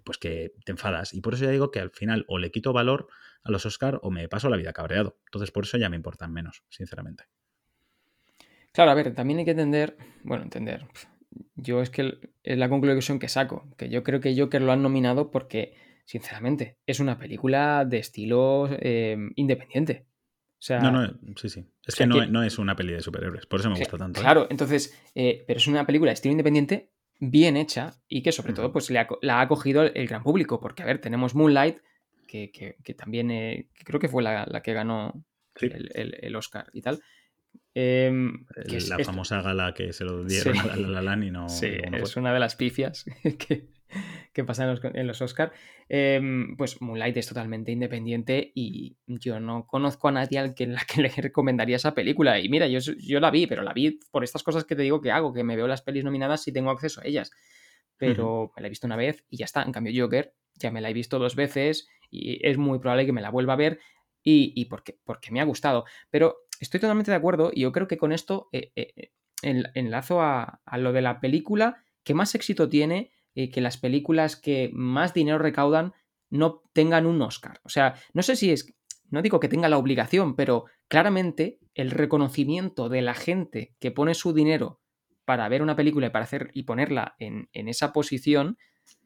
pues 0.04 0.18
que 0.18 0.52
te 0.64 0.72
enfadas. 0.72 1.14
Y 1.14 1.20
por 1.20 1.34
eso 1.34 1.44
ya 1.44 1.50
digo 1.50 1.70
que 1.70 1.80
al 1.80 1.90
final 1.90 2.24
o 2.28 2.38
le 2.38 2.50
quito 2.50 2.72
valor 2.72 3.08
a 3.42 3.50
los 3.50 3.66
Oscar 3.66 3.98
o 4.02 4.10
me 4.10 4.28
paso 4.28 4.48
la 4.48 4.56
vida 4.56 4.72
cabreado. 4.72 5.18
Entonces 5.26 5.50
por 5.50 5.64
eso 5.64 5.78
ya 5.78 5.88
me 5.88 5.96
importan 5.96 6.32
menos, 6.32 6.62
sinceramente. 6.68 7.24
Claro, 8.72 8.90
a 8.90 8.94
ver, 8.94 9.14
también 9.14 9.38
hay 9.38 9.44
que 9.44 9.52
entender, 9.52 9.96
bueno, 10.22 10.44
entender. 10.44 10.86
Yo 11.56 11.82
es 11.82 11.90
que 11.90 12.18
es 12.42 12.58
la 12.58 12.68
conclusión 12.68 13.18
que 13.18 13.28
saco, 13.28 13.66
que 13.76 13.88
yo 13.88 14.04
creo 14.04 14.20
que 14.20 14.38
Joker 14.38 14.62
lo 14.62 14.72
han 14.72 14.82
nominado 14.82 15.30
porque, 15.30 15.74
sinceramente, 16.06 16.78
es 16.86 17.00
una 17.00 17.18
película 17.18 17.84
de 17.84 17.98
estilo 17.98 18.70
eh, 18.70 19.18
independiente 19.34 20.06
no, 20.70 20.90
no, 20.90 21.18
sí, 21.36 21.48
sí. 21.48 21.66
Es 21.84 21.94
que, 21.94 22.06
no, 22.06 22.42
es 22.42 22.58
una 22.58 22.74
peli 22.74 22.92
de 22.92 23.00
superhéroes, 23.00 23.46
por 23.46 23.60
eso 23.60 23.70
me 23.70 23.78
gusta 23.78 23.96
tanto. 23.96 24.20
¿eh? 24.20 24.22
Claro, 24.22 24.46
entonces, 24.50 24.98
eh, 25.14 25.44
pero 25.46 25.58
es 25.58 25.66
una 25.66 25.86
película 25.86 26.10
de 26.10 26.14
estilo 26.14 26.32
independiente 26.32 26.90
bien 27.18 27.56
hecha 27.56 27.94
y 28.08 28.22
que 28.22 28.32
sobre 28.32 28.52
todo 28.52 28.72
pues 28.72 28.90
la 28.90 29.06
ha 29.06 29.40
acogido 29.40 29.82
el 29.82 30.06
gran 30.06 30.22
público, 30.22 30.60
porque 30.60 30.82
a 30.82 30.86
ver, 30.86 31.00
tenemos 31.00 31.34
Moonlight, 31.34 31.78
que, 32.26 32.76
también 32.96 33.30
eh, 33.30 33.68
creo 33.84 34.00
que 34.00 34.08
fue 34.08 34.22
la, 34.22 34.60
que 34.62 34.72
ganó 34.72 35.24
el, 35.60 36.36
Oscar 36.36 36.66
y 36.72 36.82
tal. 36.82 37.00
Em, 37.72 38.46
la 38.88 38.98
famosa 39.04 39.42
gala 39.42 39.74
que 39.74 39.92
se 39.92 40.04
lo 40.04 40.24
dieron 40.24 40.58
a 40.58 40.76
la, 40.76 41.02
la, 41.02 41.24
y 41.24 41.30
no. 41.30 41.48
Sí, 41.48 41.68
es 41.92 42.16
una 42.16 42.32
de 42.32 42.40
las 42.40 42.56
pifias 42.56 43.04
que, 43.38 43.68
que 44.36 44.44
pasa 44.44 44.64
en 44.64 44.70
los, 44.70 44.80
en 44.84 45.06
los 45.06 45.22
Oscar, 45.22 45.50
em, 45.88 46.58
pues 46.58 46.82
Moonlight 46.82 47.16
es 47.16 47.26
totalmente 47.26 47.72
independiente 47.72 48.52
y 48.54 48.98
yo 49.06 49.40
no 49.40 49.66
conozco 49.66 50.08
a 50.08 50.12
nadie 50.12 50.38
al 50.38 50.54
que, 50.54 50.66
la 50.66 50.82
que 50.84 51.00
le 51.02 51.08
recomendaría 51.08 51.76
esa 51.76 51.94
película. 51.94 52.38
Y 52.38 52.50
mira, 52.50 52.68
yo, 52.68 52.78
yo 52.78 53.18
la 53.18 53.30
vi, 53.30 53.46
pero 53.46 53.62
la 53.62 53.72
vi 53.72 53.98
por 54.10 54.24
estas 54.24 54.42
cosas 54.42 54.64
que 54.64 54.76
te 54.76 54.82
digo 54.82 55.00
que 55.00 55.10
hago, 55.10 55.32
que 55.32 55.42
me 55.42 55.56
veo 55.56 55.66
las 55.66 55.80
pelis 55.80 56.04
nominadas 56.04 56.46
y 56.48 56.52
tengo 56.52 56.70
acceso 56.70 57.00
a 57.00 57.06
ellas. 57.06 57.30
Pero 57.96 58.52
me 58.54 58.60
la 58.60 58.66
he 58.66 58.68
visto 58.68 58.86
una 58.86 58.96
vez 58.96 59.24
y 59.30 59.38
ya 59.38 59.46
está. 59.46 59.62
En 59.62 59.72
cambio, 59.72 60.04
Joker 60.04 60.34
ya 60.54 60.70
me 60.70 60.82
la 60.82 60.90
he 60.90 60.92
visto 60.92 61.18
dos 61.18 61.34
veces 61.34 61.88
y 62.10 62.46
es 62.46 62.58
muy 62.58 62.78
probable 62.78 63.06
que 63.06 63.12
me 63.12 63.22
la 63.22 63.30
vuelva 63.30 63.54
a 63.54 63.56
ver 63.56 63.80
y, 64.22 64.52
y 64.54 64.66
porque, 64.66 64.98
porque 65.02 65.30
me 65.30 65.40
ha 65.40 65.44
gustado. 65.44 65.86
Pero 66.10 66.36
estoy 66.60 66.78
totalmente 66.78 67.10
de 67.10 67.16
acuerdo 67.16 67.52
y 67.54 67.62
yo 67.62 67.72
creo 67.72 67.88
que 67.88 67.96
con 67.96 68.12
esto 68.12 68.50
eh, 68.52 68.72
eh, 68.76 69.12
enlazo 69.42 70.20
a, 70.20 70.60
a 70.66 70.76
lo 70.76 70.92
de 70.92 71.00
la 71.00 71.20
película 71.20 71.82
que 72.04 72.12
más 72.12 72.34
éxito 72.34 72.68
tiene 72.68 73.12
eh, 73.36 73.50
que 73.50 73.60
las 73.60 73.76
películas 73.76 74.34
que 74.34 74.70
más 74.72 75.12
dinero 75.12 75.38
recaudan 75.38 75.92
no 76.30 76.62
tengan 76.72 77.04
un 77.04 77.20
Oscar. 77.20 77.60
O 77.64 77.68
sea, 77.68 77.94
no 78.14 78.22
sé 78.22 78.34
si 78.34 78.50
es, 78.50 78.74
no 79.10 79.20
digo 79.20 79.40
que 79.40 79.48
tenga 79.48 79.68
la 79.68 79.76
obligación, 79.76 80.34
pero 80.34 80.64
claramente 80.88 81.60
el 81.74 81.90
reconocimiento 81.90 82.88
de 82.88 83.02
la 83.02 83.12
gente 83.12 83.76
que 83.78 83.90
pone 83.90 84.14
su 84.14 84.32
dinero 84.32 84.80
para 85.26 85.48
ver 85.50 85.60
una 85.60 85.76
película 85.76 86.06
y 86.06 86.10
para 86.10 86.24
hacer 86.24 86.50
y 86.54 86.62
ponerla 86.62 87.14
en, 87.18 87.50
en 87.52 87.68
esa 87.68 87.92
posición 87.92 88.56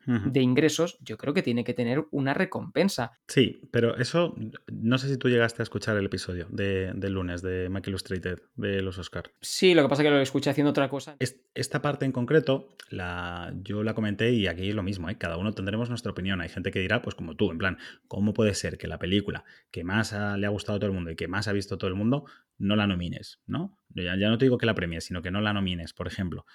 de 0.07 0.41
ingresos, 0.41 0.99
yo 1.01 1.17
creo 1.17 1.35
que 1.35 1.43
tiene 1.43 1.63
que 1.63 1.75
tener 1.75 2.05
una 2.11 2.35
recompensa. 2.35 3.13
Sí, 3.29 3.61
pero 3.71 3.97
eso, 3.97 4.35
no 4.73 4.99
sé 4.99 5.09
si 5.09 5.17
tú 5.19 5.29
llegaste 5.29 5.63
a 5.63 5.65
escuchar 5.65 5.97
el 5.97 6.07
episodio 6.07 6.47
de, 6.51 6.93
del 6.95 7.13
lunes 7.13 7.43
de 7.43 7.69
Mac 7.69 7.87
Illustrated 7.87 8.41
de 8.57 8.83
los 8.83 8.99
Oscar. 8.99 9.31
Sí, 9.41 9.75
lo 9.75 9.83
que 9.83 9.89
pasa 9.89 10.03
es 10.03 10.07
que 10.07 10.11
lo 10.11 10.21
escuché 10.21 10.51
haciendo 10.51 10.71
otra 10.71 10.89
cosa. 10.89 11.17
Esta 11.55 11.83
parte 11.83 12.07
en 12.07 12.13
concreto, 12.13 12.75
la, 12.89 13.53
yo 13.63 13.83
la 13.83 13.95
comenté 13.95 14.33
y 14.33 14.47
aquí 14.47 14.69
es 14.69 14.75
lo 14.75 14.83
mismo, 14.83 15.09
¿eh? 15.11 15.17
cada 15.17 15.37
uno 15.37 15.53
tendremos 15.53 15.89
nuestra 15.89 16.13
opinión. 16.13 16.41
Hay 16.41 16.49
gente 16.49 16.71
que 16.71 16.81
dirá, 16.81 17.03
pues 17.03 17.15
como 17.15 17.37
tú, 17.37 17.51
en 17.51 17.59
plan, 17.59 17.79
¿cómo 18.09 18.33
puede 18.33 18.55
ser 18.55 18.79
que 18.79 18.89
la 18.89 18.99
película 18.99 19.45
que 19.71 19.85
más 19.85 20.13
le 20.13 20.47
ha 20.47 20.51
gustado 20.51 20.77
a 20.77 20.81
todo 20.81 20.89
el 20.89 20.95
mundo 20.95 21.11
y 21.11 21.17
que 21.17 21.29
más 21.29 21.47
ha 21.47 21.53
visto 21.53 21.79
todo 21.79 21.89
el 21.89 21.97
mundo 21.97 22.25
no 22.59 22.75
la 22.75 22.87
nomines? 22.87 23.41
¿no? 23.47 23.79
Ya, 23.91 24.17
ya 24.19 24.29
no 24.29 24.39
te 24.39 24.47
digo 24.47 24.59
que 24.59 24.67
la 24.67 24.75
premies, 24.75 25.05
sino 25.05 25.23
que 25.23 25.31
no 25.31 25.41
la 25.41 25.53
nomines, 25.53 25.93
por 25.93 26.07
ejemplo 26.07 26.47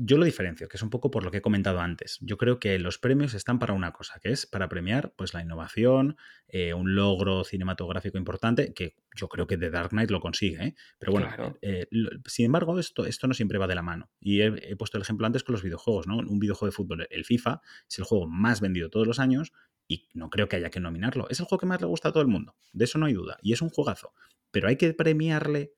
yo 0.00 0.16
lo 0.16 0.24
diferencio, 0.24 0.68
que 0.68 0.76
es 0.76 0.82
un 0.82 0.90
poco 0.90 1.10
por 1.10 1.24
lo 1.24 1.32
que 1.32 1.38
he 1.38 1.42
comentado 1.42 1.80
antes. 1.80 2.18
Yo 2.20 2.36
creo 2.36 2.60
que 2.60 2.78
los 2.78 2.98
premios 2.98 3.34
están 3.34 3.58
para 3.58 3.74
una 3.74 3.92
cosa, 3.92 4.20
que 4.22 4.30
es 4.30 4.46
para 4.46 4.68
premiar 4.68 5.12
pues, 5.16 5.34
la 5.34 5.42
innovación, 5.42 6.16
eh, 6.46 6.72
un 6.72 6.94
logro 6.94 7.42
cinematográfico 7.42 8.16
importante, 8.16 8.72
que 8.72 8.94
yo 9.16 9.28
creo 9.28 9.48
que 9.48 9.58
The 9.58 9.70
Dark 9.70 9.90
Knight 9.90 10.10
lo 10.10 10.20
consigue. 10.20 10.64
¿eh? 10.64 10.74
Pero 11.00 11.12
bueno, 11.12 11.28
eh, 11.62 11.88
sin 12.26 12.46
embargo, 12.46 12.78
esto, 12.78 13.06
esto 13.06 13.26
no 13.26 13.34
siempre 13.34 13.58
va 13.58 13.66
de 13.66 13.74
la 13.74 13.82
mano. 13.82 14.08
Y 14.20 14.40
he, 14.40 14.76
puesto 14.76 14.98
el 14.98 15.02
ejemplo 15.02 15.26
antes 15.26 15.42
con 15.42 15.54
los 15.54 15.64
videojuegos, 15.64 16.06
¿no? 16.06 16.18
Un 16.18 16.38
videojuego 16.38 16.70
de 16.70 16.76
fútbol, 16.76 17.06
el 17.10 17.24
FIFA, 17.24 17.60
es 17.88 17.98
el 17.98 18.04
juego 18.04 18.28
más 18.28 18.60
vendido 18.60 18.90
todos 18.90 19.06
los 19.06 19.18
años 19.18 19.52
y 19.88 20.08
no 20.14 20.30
creo 20.30 20.48
que 20.48 20.56
haya 20.56 20.70
que 20.70 20.78
nominarlo. 20.78 21.26
Es 21.28 21.40
el 21.40 21.46
juego 21.46 21.58
que 21.58 21.66
más 21.66 21.80
le 21.80 21.88
gusta 21.88 22.10
a 22.10 22.12
todo 22.12 22.22
el 22.22 22.28
mundo, 22.28 22.54
de 22.72 22.84
eso 22.84 22.98
no 22.98 23.06
hay 23.06 23.14
duda. 23.14 23.36
Y 23.42 23.52
es 23.52 23.62
un 23.62 23.70
juegazo. 23.70 24.12
Pero 24.52 24.68
hay 24.68 24.76
que 24.76 24.94
premiarle 24.94 25.72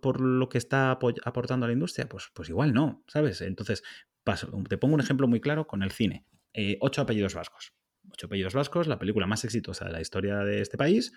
por, 0.00 0.20
lo 0.20 0.48
que 0.48 0.58
está 0.58 0.90
aportando 0.90 1.64
a 1.64 1.68
la 1.68 1.72
industria? 1.72 2.08
Pues, 2.08 2.30
pues 2.34 2.48
igual 2.48 2.72
no, 2.72 3.04
¿sabes? 3.06 3.40
Entonces, 3.40 3.82
te 4.68 4.78
pongo 4.78 4.94
un 4.94 5.00
ejemplo 5.00 5.26
muy 5.28 5.40
claro 5.40 5.66
con 5.66 5.82
el 5.82 5.90
cine. 5.90 6.26
Eh, 6.52 6.78
ocho 6.80 7.02
apellidos 7.02 7.34
vascos. 7.34 7.72
Ocho 8.10 8.26
apellidos 8.26 8.54
vascos, 8.54 8.86
la 8.86 8.98
película 8.98 9.26
más 9.26 9.44
exitosa 9.44 9.86
de 9.86 9.92
la 9.92 10.00
historia 10.00 10.38
de 10.38 10.60
este 10.60 10.76
país. 10.76 11.12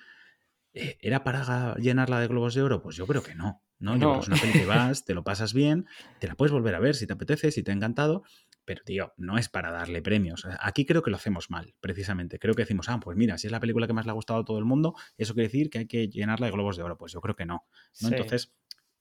Eh, 0.73 0.97
¿Era 1.01 1.23
para 1.23 1.75
llenarla 1.75 2.19
de 2.19 2.27
globos 2.27 2.53
de 2.53 2.61
oro? 2.61 2.81
Pues 2.81 2.95
yo 2.95 3.07
creo 3.07 3.23
que 3.23 3.35
no. 3.35 3.63
¿no? 3.79 3.97
no. 3.97 4.19
una 4.19 4.37
peli 4.37 4.53
que 4.53 4.65
vas, 4.65 5.05
te 5.05 5.13
lo 5.13 5.23
pasas 5.23 5.53
bien, 5.53 5.85
te 6.19 6.27
la 6.27 6.35
puedes 6.35 6.51
volver 6.51 6.75
a 6.75 6.79
ver 6.79 6.95
si 6.95 7.07
te 7.07 7.13
apetece, 7.13 7.51
si 7.51 7.63
te 7.63 7.71
ha 7.71 7.73
encantado, 7.73 8.23
pero, 8.65 8.83
tío, 8.83 9.13
no 9.17 9.37
es 9.37 9.47
para 9.47 9.71
darle 9.71 10.01
premios. 10.01 10.47
Aquí 10.59 10.85
creo 10.85 11.03
que 11.03 11.11
lo 11.11 11.17
hacemos 11.17 11.49
mal, 11.49 11.75
precisamente. 11.79 12.39
Creo 12.39 12.55
que 12.55 12.63
decimos, 12.63 12.89
ah, 12.89 12.99
pues 12.99 13.15
mira, 13.15 13.37
si 13.37 13.47
es 13.47 13.51
la 13.51 13.59
película 13.59 13.87
que 13.87 13.93
más 13.93 14.05
le 14.05 14.11
ha 14.11 14.15
gustado 14.15 14.39
a 14.41 14.45
todo 14.45 14.57
el 14.57 14.65
mundo, 14.65 14.95
eso 15.17 15.33
quiere 15.33 15.47
decir 15.47 15.69
que 15.69 15.79
hay 15.79 15.87
que 15.87 16.09
llenarla 16.09 16.47
de 16.47 16.51
globos 16.51 16.75
de 16.75 16.83
oro. 16.83 16.97
Pues 16.97 17.11
yo 17.13 17.21
creo 17.21 17.35
que 17.35 17.45
no. 17.45 17.65
Entonces, 18.01 18.55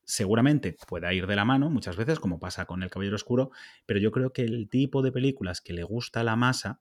seguramente 0.04 0.76
pueda 0.86 1.12
ir 1.12 1.26
de 1.26 1.36
la 1.36 1.44
mano 1.44 1.70
muchas 1.70 1.96
veces, 1.96 2.20
como 2.20 2.38
pasa 2.38 2.66
con 2.66 2.82
El 2.82 2.90
Caballero 2.90 3.16
Oscuro, 3.16 3.50
pero 3.86 3.98
yo 3.98 4.10
creo 4.10 4.32
que 4.32 4.42
el 4.42 4.68
tipo 4.68 5.02
de 5.02 5.12
películas 5.12 5.60
que 5.60 5.72
le 5.72 5.82
gusta 5.82 6.20
a 6.20 6.24
la 6.24 6.36
masa 6.36 6.80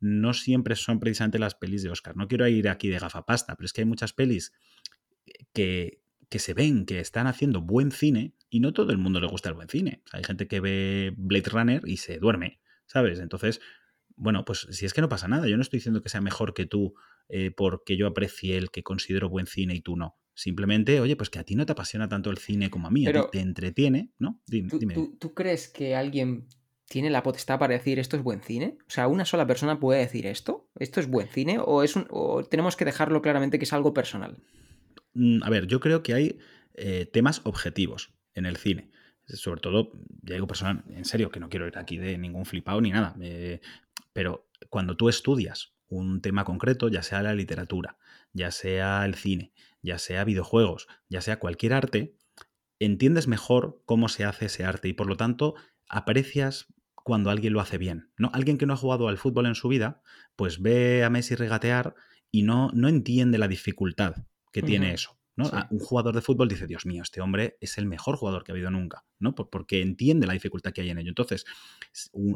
no 0.00 0.34
siempre 0.34 0.74
son 0.74 0.98
precisamente 0.98 1.38
las 1.38 1.54
pelis 1.54 1.82
de 1.82 1.90
Oscar. 1.90 2.16
No 2.16 2.26
quiero 2.26 2.48
ir 2.48 2.68
aquí 2.68 2.88
de 2.88 2.98
gafapasta, 2.98 3.54
pero 3.54 3.66
es 3.66 3.72
que 3.72 3.82
hay 3.82 3.86
muchas 3.86 4.12
pelis 4.12 4.52
que, 5.52 6.01
que 6.32 6.38
se 6.38 6.54
ven 6.54 6.86
que 6.86 6.98
están 6.98 7.26
haciendo 7.26 7.60
buen 7.60 7.92
cine 7.92 8.32
y 8.48 8.60
no 8.60 8.72
todo 8.72 8.90
el 8.90 8.96
mundo 8.96 9.20
le 9.20 9.26
gusta 9.26 9.50
el 9.50 9.54
buen 9.54 9.68
cine. 9.68 10.02
hay 10.12 10.24
gente 10.24 10.48
que 10.48 10.60
ve 10.60 11.12
Blade 11.18 11.50
Runner 11.50 11.82
y 11.84 11.98
se 11.98 12.18
duerme, 12.18 12.58
¿sabes? 12.86 13.20
Entonces, 13.20 13.60
bueno, 14.16 14.46
pues 14.46 14.66
si 14.70 14.86
es 14.86 14.94
que 14.94 15.02
no 15.02 15.10
pasa 15.10 15.28
nada, 15.28 15.46
yo 15.46 15.56
no 15.56 15.62
estoy 15.62 15.76
diciendo 15.76 16.00
que 16.00 16.08
sea 16.08 16.22
mejor 16.22 16.54
que 16.54 16.64
tú 16.64 16.94
eh, 17.28 17.50
porque 17.50 17.98
yo 17.98 18.06
aprecie 18.06 18.56
el 18.56 18.70
que 18.70 18.82
considero 18.82 19.28
buen 19.28 19.44
cine 19.46 19.74
y 19.74 19.82
tú 19.82 19.94
no. 19.94 20.16
Simplemente, 20.32 21.00
oye, 21.00 21.16
pues 21.16 21.28
que 21.28 21.38
a 21.38 21.44
ti 21.44 21.54
no 21.54 21.66
te 21.66 21.72
apasiona 21.72 22.08
tanto 22.08 22.30
el 22.30 22.38
cine 22.38 22.70
como 22.70 22.86
a 22.88 22.90
mí, 22.90 23.06
a 23.06 23.12
ti 23.12 23.18
te 23.30 23.40
entretiene, 23.40 24.10
¿no? 24.18 24.40
Dime, 24.46 24.70
¿tú, 25.20 25.34
crees 25.34 25.68
que 25.68 25.94
alguien 25.94 26.48
tiene 26.88 27.10
la 27.10 27.22
potestad 27.22 27.58
para 27.58 27.74
decir 27.74 27.98
esto 27.98 28.16
es 28.16 28.22
buen 28.22 28.40
cine? 28.40 28.78
O 28.88 28.90
sea, 28.90 29.06
¿una 29.06 29.26
sola 29.26 29.46
persona 29.46 29.78
puede 29.78 30.00
decir 30.00 30.26
esto? 30.26 30.70
¿Esto 30.76 30.98
es 30.98 31.10
buen 31.10 31.28
cine? 31.28 31.58
¿O, 31.62 31.82
es 31.82 31.94
un, 31.94 32.06
o 32.08 32.42
tenemos 32.42 32.74
que 32.74 32.86
dejarlo 32.86 33.20
claramente 33.20 33.58
que 33.58 33.66
es 33.66 33.72
algo 33.74 33.92
personal? 33.92 34.38
Mm, 35.14 35.42
a 35.42 35.50
ver, 35.50 35.66
yo 35.66 35.80
creo 35.80 36.02
que 36.02 36.14
hay 36.14 36.38
eh, 36.74 37.06
temas 37.06 37.40
objetivos 37.44 38.12
en 38.34 38.46
el 38.46 38.56
cine. 38.56 38.90
Sobre 39.26 39.60
todo, 39.60 39.92
ya 40.22 40.34
digo 40.34 40.46
personal, 40.46 40.84
en 40.88 41.04
serio, 41.04 41.30
que 41.30 41.40
no 41.40 41.48
quiero 41.48 41.66
ir 41.66 41.78
aquí 41.78 41.96
de 41.96 42.18
ningún 42.18 42.44
flipado 42.44 42.80
ni 42.80 42.90
nada. 42.90 43.14
Eh, 43.20 43.60
pero 44.12 44.48
cuando 44.68 44.96
tú 44.96 45.08
estudias 45.08 45.74
un 45.88 46.20
tema 46.20 46.44
concreto, 46.44 46.88
ya 46.88 47.02
sea 47.02 47.22
la 47.22 47.34
literatura, 47.34 47.98
ya 48.32 48.50
sea 48.50 49.04
el 49.04 49.14
cine, 49.14 49.52
ya 49.82 49.98
sea 49.98 50.24
videojuegos, 50.24 50.88
ya 51.08 51.20
sea 51.20 51.38
cualquier 51.38 51.74
arte, 51.74 52.16
entiendes 52.78 53.28
mejor 53.28 53.82
cómo 53.84 54.08
se 54.08 54.24
hace 54.24 54.46
ese 54.46 54.64
arte 54.64 54.88
y 54.88 54.92
por 54.92 55.06
lo 55.06 55.16
tanto 55.16 55.54
aprecias 55.88 56.66
cuando 56.94 57.30
alguien 57.30 57.52
lo 57.52 57.60
hace 57.60 57.78
bien. 57.78 58.10
¿no? 58.16 58.30
Alguien 58.32 58.58
que 58.58 58.66
no 58.66 58.72
ha 58.72 58.78
jugado 58.78 59.08
al 59.08 59.18
fútbol 59.18 59.46
en 59.46 59.54
su 59.54 59.68
vida, 59.68 60.02
pues 60.36 60.62
ve 60.62 61.04
a 61.04 61.10
Messi 61.10 61.34
regatear 61.34 61.94
y 62.30 62.42
no, 62.42 62.70
no 62.72 62.88
entiende 62.88 63.38
la 63.38 63.48
dificultad 63.48 64.16
que 64.52 64.62
tiene 64.62 64.92
eso. 64.92 65.18
¿no? 65.34 65.50
Un 65.70 65.78
jugador 65.78 66.14
de 66.14 66.20
fútbol 66.20 66.48
dice, 66.48 66.66
Dios 66.66 66.84
mío, 66.84 67.02
este 67.02 67.20
hombre 67.20 67.56
es 67.60 67.78
el 67.78 67.86
mejor 67.86 68.16
jugador 68.16 68.44
que 68.44 68.52
ha 68.52 68.54
habido 68.54 68.70
nunca, 68.70 69.04
¿no? 69.18 69.34
Porque 69.34 69.80
entiende 69.80 70.26
la 70.26 70.34
dificultad 70.34 70.72
que 70.72 70.82
hay 70.82 70.90
en 70.90 70.98
ello. 70.98 71.08
Entonces, 71.08 71.46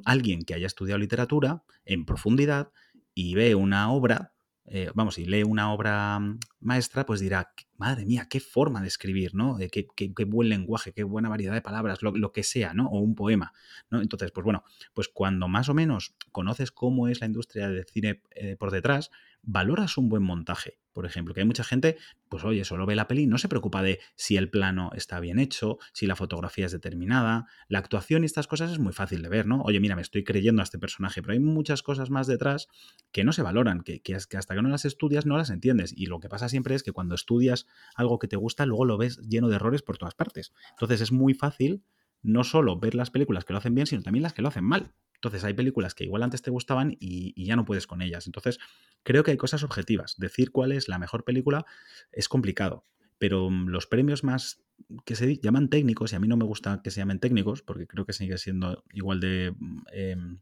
alguien 0.05 0.43
que 0.43 0.55
haya 0.55 0.67
estudiado 0.67 0.99
literatura 0.99 1.63
en 1.85 2.07
profundidad 2.07 2.73
y 3.15 3.35
ve 3.35 3.55
una 3.55 3.93
obra, 3.93 4.33
eh, 4.65 4.91
vamos, 4.95 5.19
y 5.19 5.27
lee 5.27 5.43
una 5.43 5.73
obra 5.73 6.19
mm, 6.19 6.41
maestra, 6.61 7.07
pues 7.07 7.21
dirá, 7.21 7.53
madre 7.77 8.05
mía, 8.05 8.27
qué 8.29 8.41
forma 8.41 8.81
de 8.81 8.89
escribir, 8.89 9.35
¿no? 9.35 9.61
Eh, 9.61 9.69
qué, 9.71 9.87
qué, 9.95 10.25
buen 10.25 10.49
lenguaje, 10.49 10.93
qué 10.93 11.05
buena 11.05 11.29
variedad 11.29 11.55
de 11.55 11.63
palabras, 11.63 11.99
lo, 12.03 12.33
que 12.33 12.43
sea, 12.43 12.75
¿no? 12.75 12.89
O 12.89 13.01
un 13.01 13.15
poema, 13.15 13.53
¿no? 13.91 14.01
Entonces, 14.01 14.33
pues 14.33 14.45
bueno, 14.45 14.65
pues 14.93 15.09
cuando 15.09 15.49
más 15.49 15.69
o 15.69 15.75
menos 15.75 16.15
conoces 16.33 16.73
cómo 16.73 17.09
es 17.09 17.21
la 17.21 17.27
industria 17.27 17.69
del 17.69 17.85
cine 17.87 18.23
eh, 18.31 18.57
por 18.57 18.71
detrás, 18.71 19.11
valoras 19.47 19.97
un 19.97 20.09
buen 20.09 20.23
montaje, 20.23 20.79
por 20.93 21.07
ejemplo, 21.07 21.33
que 21.33 21.41
hay 21.41 21.47
mucha 21.47 21.63
gente, 21.63 21.97
pues 22.29 22.45
oye, 22.45 22.65
solo 22.65 22.85
ve 22.85 22.97
la 22.97 23.07
peli 23.07 23.27
no 23.27 23.39
se 23.39 23.49
preocupa 23.49 23.83
de 23.83 24.01
si 24.17 24.37
el 24.37 24.51
plano 24.51 24.91
está 24.95 25.21
bien 25.21 25.39
hecho, 25.39 25.79
si 25.93 26.07
la 26.07 26.17
fotografía 26.17 26.67
es 26.67 26.73
determinada, 26.73 27.47
la 27.69 27.79
actuación 27.79 28.23
y 28.23 28.27
estas 28.27 28.49
cosas 28.49 28.73
es 28.73 28.79
muy 28.79 28.93
fácil 28.93 29.23
de 29.23 29.29
ver, 29.29 29.47
¿no? 29.47 29.63
Oye, 29.63 29.79
mira, 29.79 29.95
me 29.95 30.03
estoy 30.03 30.25
creyendo 30.25 30.63
a 30.63 30.65
este 30.65 30.79
personaje, 30.79 31.23
pero 31.23 31.33
hay 31.33 31.39
muchas 31.39 31.83
cosas 31.83 32.11
más 32.11 32.27
detrás 32.27 32.69
que 33.13 33.25
no 33.25 33.33
se 33.33 33.43
valoran, 33.43 33.83
que, 33.83 34.01
que, 34.03 34.15
hasta 34.15 34.55
que 34.55 34.63
no 34.63 34.69
las 34.69 34.85
estudias 34.85 35.27
no 35.27 35.37
las 35.37 35.51
entiendes. 35.51 35.93
Y 35.97 36.07
lo 36.07 36.19
que 36.19 36.29
pasa 36.29 36.49
siempre 36.49 36.75
es 36.75 36.83
que 36.83 36.93
cuando 36.93 37.15
estudias 37.15 37.67
algo 37.95 38.19
que 38.19 38.27
te 38.27 38.37
gusta, 38.37 38.67
luego 38.67 38.85
lo 38.85 38.99
ves 38.99 39.19
lleno 39.19 39.49
de 39.49 39.57
errores 39.57 39.83
por 39.83 39.99
todas 39.99 40.15
partes. 40.15 40.53
Entonces 40.71 41.01
es 41.01 41.13
muy 41.13 41.35
fácil 41.35 41.85
no 42.23 42.45
solo 42.45 42.79
ver 42.79 42.95
las 42.95 43.11
películas 43.11 43.45
que 43.45 43.53
lo 43.53 43.59
hacen 43.59 43.75
bien, 43.75 43.87
sino 43.87 44.03
también 44.03 44.23
las 44.23 44.33
que 44.33 44.43
lo 44.43 44.49
hacen 44.49 44.65
mal. 44.65 44.95
Entonces 45.17 45.45
hay 45.45 45.55
películas 45.55 45.95
que 45.95 46.05
igual 46.05 46.23
antes 46.23 46.43
te 46.43 46.51
gustaban 46.51 46.97
y, 47.01 47.45
ya 47.45 47.57
no 47.57 47.65
puedes 47.65 47.87
con 47.87 48.03
ellas. 48.03 48.27
Entonces 48.27 48.59
creo 49.03 49.25
que 49.25 49.31
hay 49.31 49.37
cosas 49.37 49.63
objetivas. 49.63 50.17
Decir 50.19 50.51
cuál 50.51 50.73
es 50.73 50.89
la 50.89 50.99
mejor 50.99 51.25
película 51.25 51.65
es 52.13 52.29
complicado. 52.29 52.85
Pero 53.19 53.51
mm, 53.51 53.69
los 53.69 53.87
premios 53.87 54.25
más 54.25 54.63
que 55.05 55.17
se 55.17 55.39
llaman 55.39 55.69
técnicos, 55.71 56.13
y 56.13 56.17
a 56.17 56.21
mí 56.21 56.29
no 56.29 56.37
me 56.37 56.45
gusta 56.45 56.83
que 56.83 56.91
se 56.91 57.01
llamen 57.01 57.19
técnicos, 57.19 57.63
porque 57.63 57.87
creo 57.87 58.05
que 58.05 58.13
sigue 58.13 58.37
siendo 58.39 58.85
igual 58.93 59.21
de 59.21 59.55
mm, 59.59 59.83
em, 59.93 60.39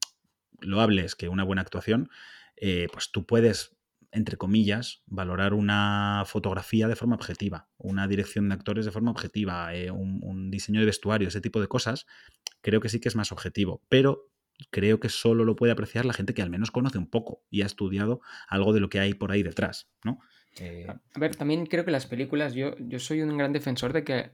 loables 0.61 1.15
que 1.15 1.29
una 1.29 1.45
buena 1.45 1.63
actuación, 1.63 2.09
eh, 2.57 2.89
pues 2.93 3.11
tú 3.13 3.27
puedes, 3.27 3.77
entre 4.15 4.37
comillas, 4.37 5.03
valorar 5.07 5.53
una 5.53 6.23
fotografía 6.27 6.89
de 6.89 6.97
forma 6.97 7.17
objetiva, 7.17 7.69
una 7.77 8.09
dirección 8.09 8.49
de 8.49 8.55
actores 8.55 8.85
de 8.85 8.93
forma 8.93 9.11
objetiva, 9.11 9.75
eh, 9.75 9.91
un 9.91 10.51
diseño 10.51 10.81
de 10.81 10.87
vestuario, 10.87 11.29
ese 11.29 11.41
tipo 11.41 11.61
de 11.61 11.69
cosas, 11.69 12.07
creo 12.63 12.81
que 12.81 12.89
sí 12.89 13.01
que 13.01 13.09
es 13.09 13.17
más 13.17 13.33
objetivo. 13.33 13.83
Pero 13.89 14.31
creo 14.71 15.01
que 15.01 15.09
solo 15.09 15.45
lo 15.45 15.57
puede 15.57 15.73
apreciar 15.73 16.05
la 16.05 16.13
gente 16.13 16.35
que 16.35 16.43
al 16.43 16.51
menos 16.51 16.71
conoce 16.71 16.99
un 16.99 17.09
poco 17.09 17.43
y 17.51 17.63
ha 17.63 17.67
estudiado 17.67 18.21
algo 18.49 18.73
de 18.73 18.81
lo 18.81 18.89
que 18.89 19.01
hay 19.01 19.15
por 19.15 19.33
ahí 19.33 19.43
detrás, 19.43 19.91
¿no? 20.05 20.21
Eh, 20.61 20.87
a 20.89 21.19
ver, 21.19 21.35
también 21.35 21.67
creo 21.67 21.85
que 21.85 21.91
las 21.91 22.07
películas, 22.07 22.55
yo, 22.55 22.77
yo 22.79 23.01
soy 23.01 23.23
un 23.23 23.37
gran 23.37 23.53
defensor 23.53 23.93
de 23.93 24.05
que 24.05 24.31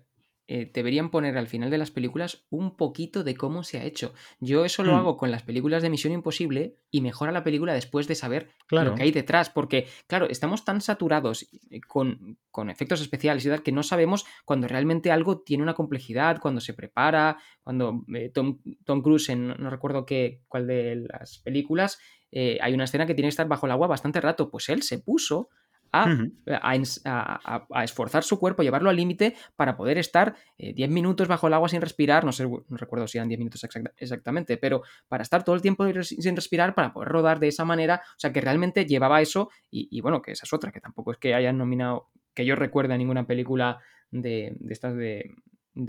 eh, 0.52 0.68
deberían 0.74 1.12
poner 1.12 1.38
al 1.38 1.46
final 1.46 1.70
de 1.70 1.78
las 1.78 1.92
películas 1.92 2.44
un 2.50 2.76
poquito 2.76 3.22
de 3.22 3.36
cómo 3.36 3.62
se 3.62 3.78
ha 3.78 3.84
hecho. 3.84 4.14
Yo 4.40 4.64
eso 4.64 4.82
lo 4.82 4.94
hmm. 4.94 4.96
hago 4.96 5.16
con 5.16 5.30
las 5.30 5.44
películas 5.44 5.80
de 5.80 5.90
Misión 5.90 6.12
Imposible 6.12 6.74
y 6.90 7.02
mejora 7.02 7.30
la 7.30 7.44
película 7.44 7.72
después 7.72 8.08
de 8.08 8.16
saber 8.16 8.50
lo 8.68 8.96
que 8.96 9.04
hay 9.04 9.12
detrás, 9.12 9.48
porque, 9.48 9.86
claro, 10.08 10.28
estamos 10.28 10.64
tan 10.64 10.80
saturados 10.80 11.48
eh, 11.70 11.80
con, 11.86 12.36
efectos 12.68 13.00
especiales 13.00 13.46
y 13.46 13.48
tal 13.48 13.62
que 13.62 13.70
no 13.70 13.84
sabemos 13.84 14.26
cuando 14.44 14.66
realmente 14.66 15.12
algo 15.12 15.38
tiene 15.38 15.62
una 15.62 15.74
complejidad, 15.74 16.40
cuando 16.40 16.60
se 16.60 16.74
prepara, 16.74 17.38
cuando 17.62 18.04
eh, 18.12 18.32
Tom, 18.34 18.58
Cruise, 19.04 19.28
en 19.28 19.54
no 19.56 19.70
recuerdo 19.70 20.04
qué, 20.04 20.42
cuál 20.48 20.66
de 20.66 21.06
las 21.12 21.38
películas, 21.38 22.00
hay 22.32 22.74
una 22.74 22.84
escena 22.84 23.06
que 23.06 23.14
tiene 23.14 23.26
que 23.26 23.34
estar 23.34 23.46
bajo 23.46 23.66
el 23.66 23.72
agua 23.72 23.86
bastante 23.86 24.20
rato, 24.20 24.50
pues 24.50 24.68
él 24.68 24.82
se 24.82 24.98
puso 24.98 25.48
a, 25.92 27.84
esforzar 27.84 28.22
su 28.22 28.38
cuerpo, 28.38 28.62
llevarlo 28.62 28.90
al 28.90 28.96
límite 28.96 29.34
para 29.56 29.76
poder 29.76 29.98
estar 29.98 30.36
10 30.58 30.78
eh, 30.78 30.88
minutos 30.92 31.28
bajo 31.28 31.48
el 31.48 31.54
agua 31.54 31.68
sin 31.68 31.80
respirar, 31.80 32.24
no 32.24 32.32
sé, 32.32 32.44
no 32.46 32.76
recuerdo 32.76 33.06
si 33.06 33.18
eran 33.18 33.28
10 33.28 33.38
minutos 33.38 33.66
exactamente, 33.96 34.56
pero 34.56 34.82
para 35.08 35.22
estar 35.22 35.42
todo 35.44 35.56
el 35.56 35.62
tiempo 35.62 35.86
sin 36.02 36.36
respirar, 36.36 36.74
para 36.74 36.92
poder 36.92 37.08
rodar 37.08 37.40
de 37.40 37.48
esa 37.48 37.64
manera, 37.64 38.02
o 38.04 38.20
sea 38.20 38.32
que 38.32 38.40
realmente 38.40 38.86
llevaba 38.86 39.20
eso 39.20 39.50
y, 39.70 40.00
bueno, 40.00 40.22
que 40.22 40.32
esa 40.32 40.44
es 40.44 40.52
otra, 40.52 40.72
que 40.72 40.80
tampoco 40.80 41.12
es 41.12 41.18
que 41.18 41.34
hayan 41.34 41.58
nominado, 41.58 42.10
que 42.34 42.44
yo 42.44 42.54
recuerde 42.54 42.96
ninguna 42.96 43.26
película 43.26 43.80
de, 44.10 44.56
estas 44.68 44.96
de, 44.96 45.34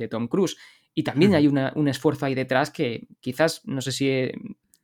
Tom 0.10 0.28
Cruise. 0.28 0.58
Y 0.94 1.04
también 1.04 1.36
hay 1.36 1.48
un 1.48 1.88
esfuerzo 1.88 2.26
ahí 2.26 2.36
detrás 2.36 2.70
que 2.70 3.08
quizás, 3.22 3.62
no 3.66 3.80
sé 3.82 3.92
si 3.94 4.10
eh, 4.10 4.34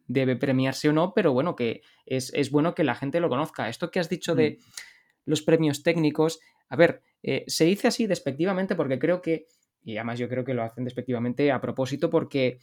debe 0.08 0.38
premiarse 0.38 0.88
o 0.88 0.94
no, 0.94 1.14
pero 1.14 1.34
bueno, 1.34 1.56
que 1.56 1.82
es, 2.06 2.32
bueno 2.50 2.74
que 2.74 2.86
la 2.86 2.96
gente 2.96 3.20
lo 3.20 3.28
conozca. 3.28 3.68
Esto 3.68 3.92
que 3.92 4.00
has 4.00 4.10
dicho 4.10 4.36
de 4.36 4.52
mm 4.52 4.97
los 5.28 5.44
premios 5.44 5.84
técnicos. 5.84 6.40
A 6.70 6.76
ver, 6.76 7.04
eh, 7.22 7.44
se 7.48 7.66
dice 7.66 7.88
así 7.88 8.08
despectivamente 8.08 8.76
porque 8.76 8.98
creo 8.98 9.22
que, 9.22 9.48
y 9.84 9.98
además 9.98 10.18
yo 10.18 10.28
creo 10.28 10.44
que 10.44 10.56
lo 10.56 10.63
hacen 10.63 10.86
despectivamente 10.86 11.52
a 11.52 11.62
propósito 11.62 12.10
porque 12.10 12.60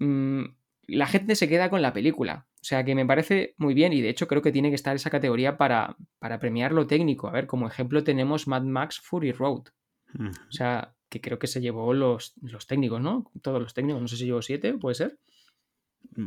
mm, 0.00 0.44
la 0.88 1.06
gente 1.06 1.36
se 1.36 1.48
queda 1.48 1.70
con 1.70 1.82
la 1.82 1.92
película. 1.92 2.46
O 2.54 2.64
sea 2.64 2.84
que 2.84 2.94
me 2.94 3.06
parece 3.06 3.54
muy 3.56 3.74
bien 3.74 3.92
y 3.92 4.00
de 4.00 4.08
hecho 4.08 4.26
creo 4.26 4.42
que 4.42 4.50
tiene 4.50 4.70
que 4.70 4.74
estar 4.74 4.96
esa 4.96 5.10
categoría 5.10 5.56
para, 5.56 5.96
para 6.18 6.40
premiar 6.40 6.72
lo 6.72 6.86
técnico. 6.86 7.28
A 7.28 7.32
ver, 7.32 7.46
como 7.46 7.68
ejemplo 7.68 8.02
tenemos 8.02 8.48
Mad 8.48 8.62
Max 8.62 9.00
Fury 9.00 9.32
Road. 9.32 9.68
O 10.18 10.52
sea, 10.52 10.96
que 11.10 11.20
creo 11.20 11.38
que 11.38 11.46
se 11.46 11.60
llevó 11.60 11.92
los, 11.92 12.32
los 12.40 12.66
técnicos, 12.66 13.00
¿no? 13.00 13.30
Todos 13.42 13.60
los 13.60 13.74
técnicos, 13.74 14.00
no 14.00 14.08
sé 14.08 14.16
si 14.16 14.24
llevó 14.24 14.42
siete, 14.42 14.72
puede 14.74 14.94
ser. 14.94 15.18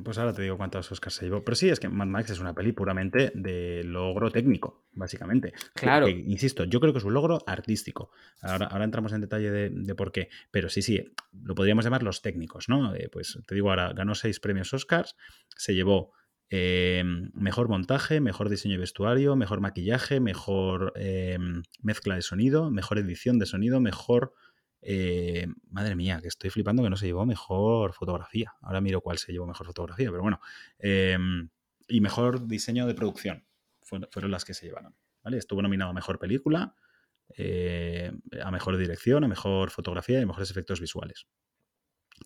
Pues 0.04 0.18
ahora 0.18 0.34
te 0.34 0.42
digo 0.42 0.58
cuántos 0.58 0.90
Oscars 0.92 1.16
se 1.16 1.26
llevó. 1.26 1.44
Pero 1.44 1.56
sí, 1.56 1.70
es 1.70 1.80
que 1.80 1.90
Mad 1.90 2.08
Max 2.08 2.30
es 2.30 2.40
una 2.40 2.54
peli 2.54 2.72
puramente 2.72 3.32
de 3.36 3.84
logro 3.84 4.32
técnico, 4.32 4.86
básicamente. 4.94 5.54
Claro. 5.74 6.08
insisto, 6.08 6.64
yo 6.64 6.80
creo 6.80 6.94
que 6.94 7.00
es 7.00 7.06
un 7.06 7.14
logro 7.14 7.44
artístico. 7.46 8.12
Ahora, 8.42 8.68
ahora 8.68 8.86
entramos 8.86 9.12
en 9.12 9.22
detalle 9.22 9.52
de, 9.52 9.96
por 9.96 10.12
qué. 10.12 10.30
Pero 10.50 10.70
sí, 10.70 10.82
sí, 10.82 11.14
lo 11.44 11.56
podríamos 11.56 11.84
llamar 11.84 12.04
los 12.04 12.22
técnicos, 12.22 12.70
¿no? 12.70 12.96
Eh, 12.96 13.10
pues 13.12 13.38
te 13.46 13.56
digo 13.56 13.70
ahora, 13.70 13.92
ganó 13.94 14.16
seis 14.16 14.40
premios 14.40 14.74
Oscars, 14.74 15.16
se 15.58 15.76
llevó 15.76 16.14
eh, 16.50 17.04
mejor 17.34 17.68
montaje, 17.68 18.20
mejor 18.22 18.50
diseño 18.50 18.76
de 18.76 18.82
vestuario, 18.82 19.36
mejor 19.36 19.62
maquillaje, 19.62 20.20
mejor 20.20 20.94
eh, 20.96 21.38
mezcla 21.82 22.16
de 22.16 22.22
sonido, 22.22 22.72
mejor 22.72 22.98
edición 22.98 23.40
de 23.40 23.46
sonido, 23.46 23.80
mejor 23.82 24.34
eh, 24.82 25.48
madre 25.70 25.96
mía, 25.96 26.20
que 26.22 26.28
estoy 26.28 26.50
flipando 26.50 26.84
que 26.84 26.90
no 26.90 26.98
se 26.98 27.06
llevó 27.06 27.26
mejor 27.26 27.94
fotografía. 27.94 28.54
Ahora 28.62 28.82
miro 28.82 29.02
cuál 29.02 29.18
se 29.18 29.32
llevó 29.32 29.46
mejor 29.46 29.68
fotografía, 29.68 30.10
pero 30.10 30.22
bueno. 30.22 30.40
Em, 30.80 31.50
y 31.88 32.02
mejor 32.02 32.48
diseño 32.48 32.88
de 32.88 32.94
producción 32.94 33.46
fueron, 33.82 34.32
las 34.32 34.46
que 34.46 34.54
se 34.54 34.66
llevaron. 34.66 34.96
¿vale? 35.24 35.38
Estuvo 35.38 35.62
nominado 35.62 35.92
a 35.92 35.94
mejor 35.94 36.18
película, 36.18 36.76
eh, 37.38 38.12
a 38.44 38.52
mejor 38.52 38.78
dirección, 38.78 39.24
a 39.24 39.28
mejor 39.28 39.70
fotografía 39.70 40.20
y 40.20 40.24
a 40.24 40.26
mejores 40.26 40.50
efectos 40.50 40.80
visuales. 40.80 41.28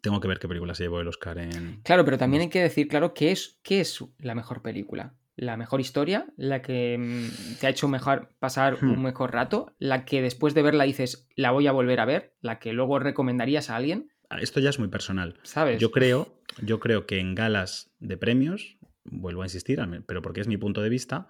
Tengo 0.01 0.19
que 0.19 0.27
ver 0.27 0.39
qué 0.39 0.47
película 0.47 0.75
se 0.75 0.83
llevó 0.83 0.99
el 1.01 1.07
Oscar 1.07 1.37
en. 1.39 1.81
Claro, 1.81 2.05
pero 2.05 2.17
también 2.17 2.43
hay 2.43 2.49
que 2.49 2.61
decir, 2.61 2.87
claro, 2.87 3.13
qué 3.13 3.31
es, 3.31 3.59
qué 3.63 3.79
es 3.79 4.03
la 4.19 4.35
mejor 4.35 4.61
película 4.61 5.15
la 5.35 5.57
mejor 5.57 5.81
historia, 5.81 6.27
la 6.37 6.61
que 6.61 6.97
mm, 6.97 7.59
te 7.59 7.67
ha 7.67 7.69
hecho 7.69 7.87
mejor 7.87 8.29
pasar 8.39 8.77
un 8.81 8.99
hmm. 8.99 9.03
mejor 9.03 9.33
rato, 9.33 9.73
la 9.79 10.05
que 10.05 10.21
después 10.21 10.53
de 10.53 10.61
verla 10.61 10.85
dices, 10.85 11.27
la 11.35 11.51
voy 11.51 11.67
a 11.67 11.71
volver 11.71 11.99
a 11.99 12.05
ver, 12.05 12.35
la 12.41 12.59
que 12.59 12.73
luego 12.73 12.99
recomendarías 12.99 13.69
a 13.69 13.75
alguien. 13.75 14.09
Ah, 14.29 14.39
esto 14.39 14.59
ya 14.59 14.69
es 14.69 14.79
muy 14.79 14.87
personal. 14.87 15.37
¿Sabes? 15.43 15.79
Yo 15.79 15.91
creo, 15.91 16.41
yo 16.61 16.79
creo 16.79 17.05
que 17.05 17.19
en 17.19 17.35
galas 17.35 17.91
de 17.99 18.17
premios, 18.17 18.77
vuelvo 19.03 19.41
a 19.41 19.45
insistir, 19.45 19.79
pero 20.07 20.21
porque 20.21 20.41
es 20.41 20.47
mi 20.47 20.57
punto 20.57 20.81
de 20.81 20.89
vista, 20.89 21.27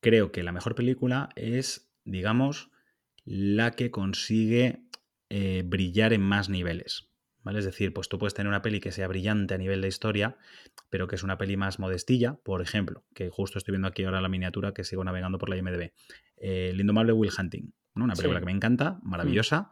creo 0.00 0.32
que 0.32 0.42
la 0.42 0.52
mejor 0.52 0.74
película 0.74 1.28
es, 1.36 1.90
digamos, 2.04 2.70
la 3.24 3.72
que 3.72 3.90
consigue 3.90 4.84
eh, 5.30 5.62
brillar 5.64 6.12
en 6.12 6.22
más 6.22 6.48
niveles. 6.48 7.10
¿Vale? 7.44 7.60
Es 7.60 7.64
decir, 7.64 7.92
pues 7.92 8.08
tú 8.08 8.18
puedes 8.18 8.34
tener 8.34 8.48
una 8.48 8.62
peli 8.62 8.80
que 8.80 8.90
sea 8.90 9.06
brillante 9.06 9.54
a 9.54 9.58
nivel 9.58 9.80
de 9.82 9.88
historia, 9.88 10.36
pero 10.90 11.06
que 11.06 11.14
es 11.14 11.22
una 11.22 11.38
peli 11.38 11.56
más 11.56 11.78
modestilla, 11.78 12.38
por 12.42 12.62
ejemplo, 12.62 13.04
que 13.14 13.28
justo 13.30 13.58
estoy 13.58 13.72
viendo 13.72 13.86
aquí 13.86 14.04
ahora 14.04 14.20
la 14.20 14.28
miniatura 14.28 14.72
que 14.72 14.82
sigo 14.82 15.04
navegando 15.04 15.38
por 15.38 15.50
la 15.50 15.56
IMDb. 15.56 15.92
Eh, 16.38 16.70
el 16.70 16.80
indomable 16.80 17.12
Will 17.12 17.30
Hunting, 17.38 17.72
¿no? 17.94 18.04
Una 18.04 18.14
película 18.14 18.40
que 18.40 18.46
me 18.46 18.52
encanta, 18.52 18.98
maravillosa. 19.02 19.70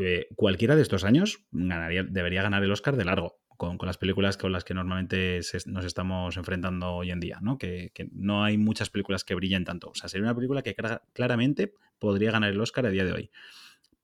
Eh, 0.00 0.28
cualquiera 0.36 0.76
de 0.76 0.82
estos 0.82 1.04
años 1.04 1.46
ganaría, 1.50 2.02
debería 2.02 2.42
ganar 2.42 2.62
el 2.64 2.72
Oscar 2.72 2.96
de 2.96 3.04
largo. 3.04 3.38
Con, 3.56 3.78
las 3.80 3.96
películas 3.96 4.36
con 4.36 4.52
las 4.52 4.64
que 4.64 4.74
normalmente 4.74 5.40
nos 5.64 5.86
estamos 5.86 6.36
enfrentando 6.36 6.92
hoy 6.92 7.10
en 7.10 7.20
día, 7.20 7.38
¿no? 7.40 7.56
Que, 7.56 7.90
no 8.12 8.44
hay 8.44 8.58
muchas 8.58 8.90
películas 8.90 9.24
que 9.24 9.34
brillen 9.34 9.64
tanto. 9.64 9.88
O 9.88 9.94
sea, 9.94 10.10
sería 10.10 10.24
una 10.24 10.34
película 10.34 10.60
que 10.60 10.76
claramente 11.14 11.72
podría 11.98 12.32
ganar 12.32 12.50
el 12.50 12.60
Oscar 12.60 12.84
a 12.84 12.90
día 12.90 13.06
de 13.06 13.12
hoy. 13.12 13.30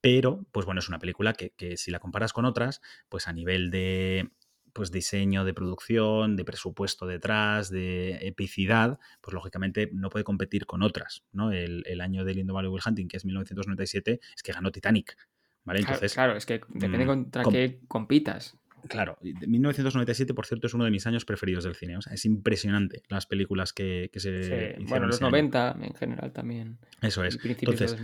Pero, 0.02 0.44
pues 0.50 0.66
bueno, 0.66 0.80
es 0.80 0.88
una 0.88 0.98
película 0.98 1.32
que, 1.32 1.76
si 1.76 1.90
la 1.92 2.00
comparas 2.00 2.32
con 2.32 2.44
otras, 2.44 2.82
pues 3.08 3.28
a 3.28 3.32
nivel 3.32 3.70
de 3.70 4.28
pues 4.74 4.90
diseño 4.90 5.44
de 5.44 5.52
producción, 5.52 6.34
de 6.34 6.44
presupuesto 6.44 7.06
detrás, 7.06 7.70
de 7.70 8.26
epicidad, 8.26 8.98
pues 9.20 9.34
lógicamente 9.34 9.90
no 9.92 10.08
puede 10.08 10.24
competir 10.24 10.64
con 10.66 10.82
otras, 10.82 11.24
¿no? 11.30 11.52
El, 11.52 12.00
año 12.00 12.24
del 12.24 12.38
Indomable 12.38 12.70
Will 12.70 12.82
Hunting, 12.84 13.06
que 13.06 13.18
es 13.18 13.24
1997, 13.24 14.20
es 14.34 14.42
que 14.42 14.52
ganó 14.52 14.72
Titanic, 14.72 15.16
¿vale? 15.64 15.80
Entonces, 15.80 16.14
claro, 16.14 16.36
es 16.36 16.46
que 16.46 16.62
depende 16.68 17.04
mm, 17.04 17.08
contra 17.08 17.44
qué 17.44 17.80
compitas. 17.86 18.56
Claro, 18.88 19.18
1997, 19.20 20.34
por 20.34 20.46
cierto, 20.46 20.66
es 20.66 20.74
uno 20.74 20.84
de 20.84 20.90
mis 20.90 21.06
años 21.06 21.24
preferidos 21.24 21.62
del 21.62 21.76
cine. 21.76 21.96
O 21.98 22.02
sea, 22.02 22.14
es 22.14 22.24
impresionante 22.24 23.02
las 23.08 23.26
películas 23.26 23.72
que, 23.72 24.10
se. 24.14 24.74
Sí. 24.78 24.84
Bueno, 24.88 25.06
los 25.06 25.20
90 25.20 25.78
en 25.80 25.94
general 25.94 26.32
también. 26.32 26.78
Eso 27.00 27.22
es. 27.22 27.38
Entonces, 27.44 27.96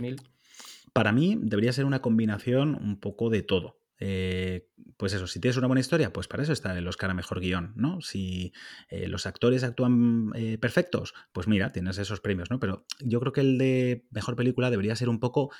Para 0.93 1.11
mí 1.11 1.37
debería 1.41 1.73
ser 1.73 1.85
una 1.85 2.01
combinación 2.01 2.75
un 2.75 2.99
poco 2.99 3.29
de 3.29 3.43
todo. 3.43 3.79
Eh, 4.01 4.69
pues 4.95 5.13
eso, 5.13 5.27
si 5.27 5.39
tienes 5.41 5.57
una 5.57 5.67
buena 5.67 5.81
historia, 5.81 6.13
pues 6.13 6.27
para 6.27 6.43
eso 6.43 6.53
está 6.53 6.77
el 6.77 6.87
Oscar 6.87 7.09
a 7.09 7.13
Mejor 7.13 7.41
Guión, 7.41 7.73
¿no? 7.75 7.99
Si 8.01 8.53
eh, 8.89 9.07
los 9.07 9.25
actores 9.25 9.63
actúan 9.63 10.31
eh, 10.35 10.57
perfectos, 10.57 11.13
pues 11.33 11.47
mira, 11.47 11.71
tienes 11.73 11.97
esos 11.97 12.21
premios, 12.21 12.49
¿no? 12.49 12.59
Pero 12.59 12.85
yo 13.01 13.19
creo 13.19 13.33
que 13.33 13.41
el 13.41 13.57
de 13.57 14.07
Mejor 14.11 14.37
Película 14.37 14.69
debería 14.69 14.95
ser 14.95 15.09
un 15.09 15.19
poco, 15.19 15.51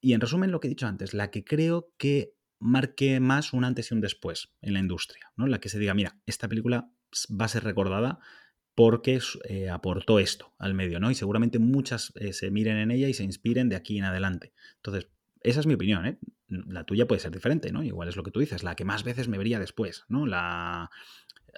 y 0.00 0.14
en 0.14 0.22
resumen 0.22 0.50
lo 0.50 0.60
que 0.60 0.68
he 0.68 0.70
dicho 0.70 0.86
antes, 0.86 1.12
la 1.12 1.30
que 1.30 1.44
creo 1.44 1.92
que 1.98 2.34
marque 2.58 3.20
más 3.20 3.52
un 3.52 3.64
antes 3.64 3.90
y 3.90 3.94
un 3.94 4.00
después 4.00 4.54
en 4.62 4.72
la 4.72 4.80
industria, 4.80 5.30
¿no? 5.36 5.46
La 5.46 5.60
que 5.60 5.68
se 5.68 5.78
diga, 5.78 5.92
mira, 5.92 6.18
esta 6.24 6.48
película 6.48 6.90
va 7.28 7.44
a 7.44 7.48
ser 7.48 7.64
recordada 7.64 8.20
porque 8.76 9.18
eh, 9.48 9.70
aportó 9.70 10.18
esto 10.18 10.52
al 10.58 10.74
medio, 10.74 11.00
¿no? 11.00 11.10
Y 11.10 11.14
seguramente 11.14 11.58
muchas 11.58 12.12
eh, 12.16 12.34
se 12.34 12.50
miren 12.50 12.76
en 12.76 12.90
ella 12.90 13.08
y 13.08 13.14
se 13.14 13.24
inspiren 13.24 13.70
de 13.70 13.74
aquí 13.74 13.96
en 13.96 14.04
adelante. 14.04 14.52
Entonces, 14.76 15.08
esa 15.40 15.60
es 15.60 15.66
mi 15.66 15.74
opinión, 15.74 16.06
¿eh? 16.06 16.18
La 16.48 16.84
tuya 16.84 17.08
puede 17.08 17.20
ser 17.20 17.32
diferente, 17.32 17.72
¿no? 17.72 17.82
Igual 17.82 18.08
es 18.08 18.16
lo 18.16 18.22
que 18.22 18.30
tú 18.30 18.38
dices, 18.38 18.62
la 18.62 18.76
que 18.76 18.84
más 18.84 19.02
veces 19.02 19.28
me 19.28 19.38
vería 19.38 19.58
después, 19.58 20.04
¿no? 20.08 20.26
La... 20.26 20.90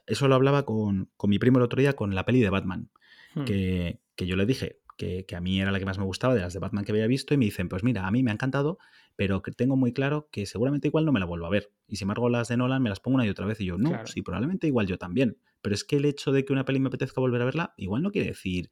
Eso 0.07 0.29
lo 0.29 0.37
hablaba 0.37 0.65
con, 0.65 1.11
mi 1.25 1.39
primo 1.41 1.59
el 1.59 1.65
otro 1.65 1.81
día 1.81 1.95
con 1.95 2.15
la 2.15 2.25
peli 2.25 2.41
de 2.41 2.51
Batman, 2.51 2.89
hmm. 3.35 3.45
que, 3.45 4.01
que 4.15 4.27
yo 4.27 4.37
le 4.37 4.47
dije, 4.47 4.79
que, 4.99 5.25
a 5.35 5.41
mí 5.41 5.61
era 5.61 5.71
la 5.71 5.79
que 5.79 5.87
más 5.87 5.99
me 5.99 6.05
gustaba 6.05 6.35
de 6.35 6.41
las 6.41 6.53
de 6.53 6.59
Batman 6.59 6.85
que 6.85 6.93
había 6.93 7.07
visto, 7.07 7.33
y 7.33 7.37
me 7.37 7.45
dicen, 7.47 7.69
pues 7.69 7.85
mira, 7.85 8.07
a 8.07 8.11
mí 8.11 8.23
me 8.23 8.31
ha 8.31 8.35
encantado, 8.35 8.79
pero 9.17 9.43
que 9.43 9.53
tengo 9.53 9.77
muy 9.77 9.93
claro 9.93 10.29
que 10.31 10.45
seguramente 10.45 10.89
igual 10.89 11.05
no 11.05 11.13
me 11.13 11.21
la 11.21 11.27
vuelvo 11.27 11.47
a 11.47 11.51
ver. 11.51 11.71
Y 11.87 11.97
si 11.97 12.05
embargo 12.05 12.29
las 12.29 12.49
de 12.49 12.57
Nolan 12.57 12.83
me 12.83 12.91
las 12.91 13.01
pongo 13.01 13.17
una 13.17 13.27
y 13.27 13.29
otra 13.29 13.47
vez, 13.47 13.61
y 13.61 13.67
yo, 13.67 13.79
no, 13.79 14.07
sí, 14.07 14.23
probablemente 14.23 14.67
igual 14.67 14.87
yo 14.87 14.99
también. 14.99 15.39
Pero 15.63 15.75
es 15.75 15.85
que 15.85 15.97
el 15.97 16.05
hecho 16.05 16.33
de 16.33 16.45
que 16.45 16.53
una 16.53 16.65
peli 16.65 16.81
me 16.81 16.89
apetezca 16.89 17.21
volver 17.21 17.43
a 17.43 17.47
verla, 17.47 17.75
igual 17.77 18.03
no 18.03 18.11
quiere 18.11 18.29
decir 18.29 18.71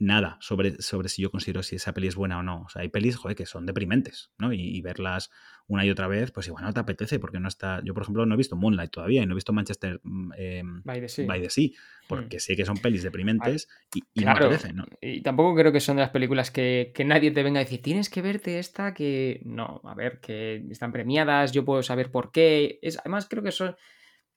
nada 0.00 0.38
sobre, 0.40 0.80
sobre 0.80 1.10
si 1.10 1.20
yo 1.22 1.30
considero 1.30 1.62
si 1.62 1.76
esa 1.76 1.92
peli 1.92 2.08
es 2.08 2.16
buena 2.16 2.38
o 2.38 2.42
no. 2.42 2.62
O 2.62 2.68
sea, 2.70 2.82
hay 2.82 2.88
pelis, 2.88 3.16
joder, 3.16 3.36
que 3.36 3.44
son 3.44 3.66
deprimentes, 3.66 4.32
¿no? 4.38 4.52
Y, 4.52 4.80
verlas 4.80 5.30
una 5.66 5.84
y 5.84 5.90
otra 5.90 6.08
vez, 6.08 6.32
pues 6.32 6.48
igual 6.48 6.64
no 6.64 6.72
te 6.72 6.80
apetece, 6.80 7.18
porque 7.18 7.38
no 7.38 7.46
está. 7.46 7.80
Yo, 7.84 7.92
por 7.92 8.02
ejemplo, 8.02 8.24
no 8.24 8.34
he 8.34 8.38
visto 8.38 8.56
Moonlight 8.56 8.90
todavía 8.90 9.22
y 9.22 9.26
no 9.26 9.32
he 9.32 9.34
visto 9.34 9.52
Manchester 9.52 10.00
mm, 10.02 10.32
em, 10.36 10.82
by, 10.82 11.00
the 11.00 11.08
sea. 11.08 11.26
by, 11.26 11.42
the 11.42 11.50
sea. 11.50 11.68
porque 12.08 12.38
hmm. 12.38 12.40
sé 12.40 12.56
que 12.56 12.64
son 12.64 12.78
pelis 12.78 13.02
deprimentes 13.02 13.68
y, 13.94 14.24
no 14.24 14.32
apetece, 14.32 14.72
¿no? 14.72 14.86
Y 15.02 15.20
tampoco 15.20 15.54
creo 15.54 15.70
que 15.70 15.80
son 15.80 15.96
de 15.96 16.02
las 16.02 16.10
películas 16.10 16.50
que, 16.50 16.92
que, 16.94 17.04
nadie 17.04 17.30
te 17.30 17.42
venga 17.42 17.60
a 17.60 17.64
decir, 17.64 17.82
tienes 17.82 18.08
que 18.08 18.22
verte 18.22 18.58
esta 18.58 18.94
que. 18.94 19.42
No, 19.44 19.82
a 19.84 19.94
ver, 19.94 20.18
que 20.20 20.64
están 20.70 20.92
premiadas, 20.92 21.52
yo 21.52 21.64
puedo 21.64 21.82
saber 21.82 22.10
por 22.10 22.32
qué. 22.32 22.78
Es, 22.80 22.98
además, 22.98 23.28
creo 23.28 23.42
que 23.42 23.52
son 23.52 23.76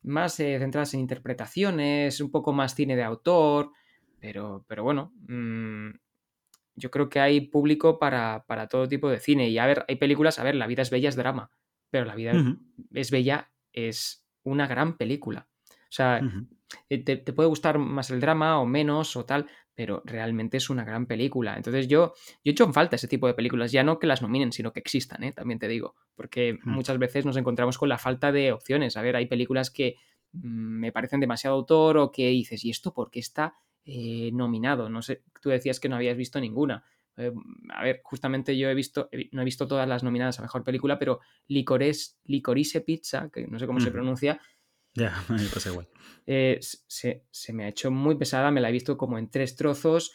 más 0.03 0.39
eh, 0.39 0.57
centradas 0.59 0.93
en 0.93 0.99
interpretaciones, 0.99 2.19
un 2.21 2.31
poco 2.31 2.53
más 2.53 2.75
cine 2.75 2.95
de 2.95 3.03
autor. 3.03 3.71
Pero, 4.19 4.65
pero 4.67 4.83
bueno, 4.83 5.13
mm, 5.27 5.89
yo 6.75 6.91
creo 6.91 7.09
que 7.09 7.19
hay 7.19 7.41
público 7.41 7.99
para, 7.99 8.45
todo 8.69 8.87
tipo 8.87 9.09
de 9.09 9.19
cine. 9.19 9.49
Y 9.49 9.57
a 9.57 9.65
ver, 9.65 9.85
hay 9.87 9.95
películas, 9.95 10.39
a 10.39 10.43
ver, 10.43 10.55
La 10.55 10.67
vida 10.67 10.81
es 10.81 10.89
bella 10.89 11.09
es 11.09 11.15
drama, 11.15 11.51
pero 11.89 12.05
La 12.05 12.15
vida 12.15 12.33
es 12.93 13.11
bella 13.11 13.51
es 13.71 14.25
una 14.43 14.67
gran 14.67 14.97
película. 14.97 15.47
O 15.69 15.95
sea, 15.95 16.21
eh, 16.89 17.03
te, 17.03 17.17
puede 17.33 17.49
gustar 17.49 17.77
más 17.77 18.09
el 18.09 18.19
drama 18.19 18.59
o 18.59 18.65
menos 18.65 19.15
o 19.15 19.25
tal, 19.25 19.47
pero 19.75 20.01
realmente 20.05 20.57
es 20.57 20.69
una 20.69 20.83
gran 20.83 21.05
película. 21.05 21.55
Entonces 21.55 21.87
yo, 21.87 22.13
yo 22.43 22.49
he 22.49 22.51
hecho 22.51 22.63
en 22.63 22.73
falta 22.73 22.95
ese 22.95 23.07
tipo 23.07 23.27
de 23.27 23.33
películas, 23.33 23.71
ya 23.71 23.83
no 23.83 23.99
que 23.99 24.07
las 24.07 24.21
nominen, 24.21 24.51
sino 24.51 24.71
que 24.71 24.79
existan, 24.79 25.23
¿eh? 25.23 25.31
también 25.31 25.59
te 25.59 25.67
digo, 25.67 25.95
porque 26.15 26.57
muchas 26.63 26.97
veces 26.99 27.25
nos 27.25 27.37
encontramos 27.37 27.77
con 27.77 27.89
la 27.89 27.97
falta 27.97 28.31
de 28.31 28.51
opciones. 28.51 28.97
A 28.97 29.01
ver, 29.01 29.15
hay 29.15 29.25
películas 29.25 29.71
que 29.71 29.95
mm, 30.31 30.79
me 30.79 30.91
parecen 30.91 31.19
demasiado 31.19 31.55
autor 31.55 31.97
o 31.97 32.11
que 32.11 32.29
dices, 32.29 32.63
¿y 32.65 32.69
esto 32.69 32.93
por 32.93 33.09
qué 33.09 33.19
está 33.19 33.55
eh, 33.85 34.31
nominado. 34.31 34.89
No 34.89 35.01
sé, 35.01 35.23
tú 35.41 35.49
decías 35.49 35.79
que 35.79 35.89
no 35.89 35.97
habías 35.97 36.15
visto 36.15 36.39
ninguna. 36.39 36.85
Eh, 37.17 37.33
a 37.69 37.83
ver, 37.83 37.99
justamente 38.03 38.57
yo 38.57 38.69
he 38.69 38.73
visto, 38.73 39.09
no 39.31 39.41
he 39.41 39.45
visto 39.45 39.67
todas 39.67 39.87
las 39.87 40.03
nominadas 40.03 40.39
a 40.39 40.41
mejor 40.41 40.63
película, 40.63 40.97
pero 40.97 41.19
Licores, 41.47 42.17
Licorice 42.23 42.79
Pizza, 42.79 43.29
que 43.29 43.45
no 43.45 43.59
sé 43.59 43.67
cómo 43.67 43.81
se 43.81 43.91
pronuncia. 43.91 44.39
Ya, 44.95 45.23
me 45.29 45.45
pasa 45.53 45.69
igual. 45.69 45.87
Eh, 46.25 46.59
se, 46.61 47.53
me 47.53 47.65
ha 47.65 47.67
hecho 47.67 47.91
muy 47.91 48.15
pesada, 48.15 48.51
me 48.51 48.61
la 48.61 48.69
he 48.69 48.73
visto 48.73 48.97
como 48.97 49.17
en 49.17 49.29
tres 49.29 49.55
trozos 49.55 50.13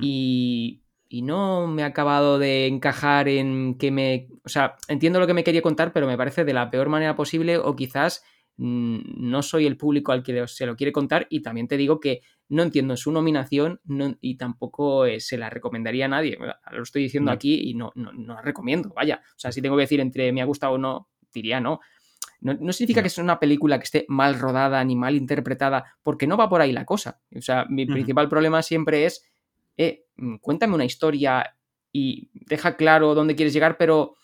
y, 0.00 0.82
y 1.08 1.22
no 1.22 1.68
me 1.68 1.84
ha 1.84 1.86
acabado 1.86 2.38
de 2.38 2.66
encajar 2.66 3.28
en 3.28 3.76
que 3.78 3.90
me. 3.90 4.28
O 4.44 4.48
sea, 4.48 4.76
entiendo 4.88 5.20
lo 5.20 5.26
que 5.26 5.34
me 5.34 5.44
quería 5.44 5.62
contar, 5.62 5.92
pero 5.92 6.06
me 6.06 6.16
parece 6.16 6.44
de 6.44 6.52
la 6.52 6.70
peor 6.70 6.88
manera 6.88 7.14
posible 7.14 7.58
o 7.58 7.76
quizás 7.76 8.24
mm, 8.56 8.98
no 9.16 9.42
soy 9.42 9.66
el 9.66 9.76
público 9.76 10.10
al 10.10 10.22
que 10.22 10.48
se 10.48 10.66
lo 10.66 10.74
quiere 10.74 10.92
contar 10.92 11.26
y 11.30 11.40
también 11.40 11.68
te 11.68 11.76
digo 11.76 12.00
que 12.00 12.22
no 12.48 12.62
entiendo 12.62 12.96
su 12.96 13.12
nominación 13.12 13.80
y 14.20 14.36
tampoco 14.36 15.06
eh, 15.06 15.20
se 15.20 15.38
la 15.38 15.50
recomendaría 15.50 16.06
a 16.06 16.08
nadie. 16.08 16.36
Lo 16.72 16.82
estoy 16.82 17.02
diciendo 17.02 17.30
aquí 17.30 17.70
y 17.70 17.74
no, 17.74 17.92
no, 17.94 18.12
la 18.12 18.42
recomiendo, 18.42 18.92
vaya. 18.94 19.22
O 19.36 19.38
sea, 19.38 19.52
si 19.52 19.62
tengo 19.62 19.76
que 19.76 19.82
decir 19.82 20.00
entre 20.00 20.32
me 20.32 20.42
ha 20.42 20.46
gustado 20.46 20.74
o 20.74 20.78
no, 20.78 21.08
diría 21.32 21.60
no. 21.60 21.80
No, 22.40 22.72
significa 22.72 23.02
que 23.02 23.08
sea 23.08 23.24
una 23.24 23.40
película 23.40 23.78
que 23.78 23.84
esté 23.84 24.04
mal 24.08 24.38
rodada 24.38 24.82
ni 24.84 24.96
mal 24.96 25.14
interpretada, 25.14 25.96
porque 26.02 26.26
no 26.26 26.36
va 26.36 26.48
por 26.48 26.60
ahí 26.60 26.72
la 26.72 26.84
cosa. 26.84 27.20
O 27.34 27.40
sea, 27.40 27.64
mi 27.68 27.86
principal 27.86 28.28
problema 28.28 28.62
siempre 28.62 29.06
es, 29.06 29.24
eh, 29.76 30.04
mm, 30.16 30.36
cuéntame 30.36 30.74
una 30.74 30.84
historia 30.84 31.56
y 31.92 32.30
deja 32.32 32.76
claro 32.76 33.14
dónde 33.14 33.36
quieres 33.36 33.54
llegar, 33.54 33.76
pero, 33.78 34.16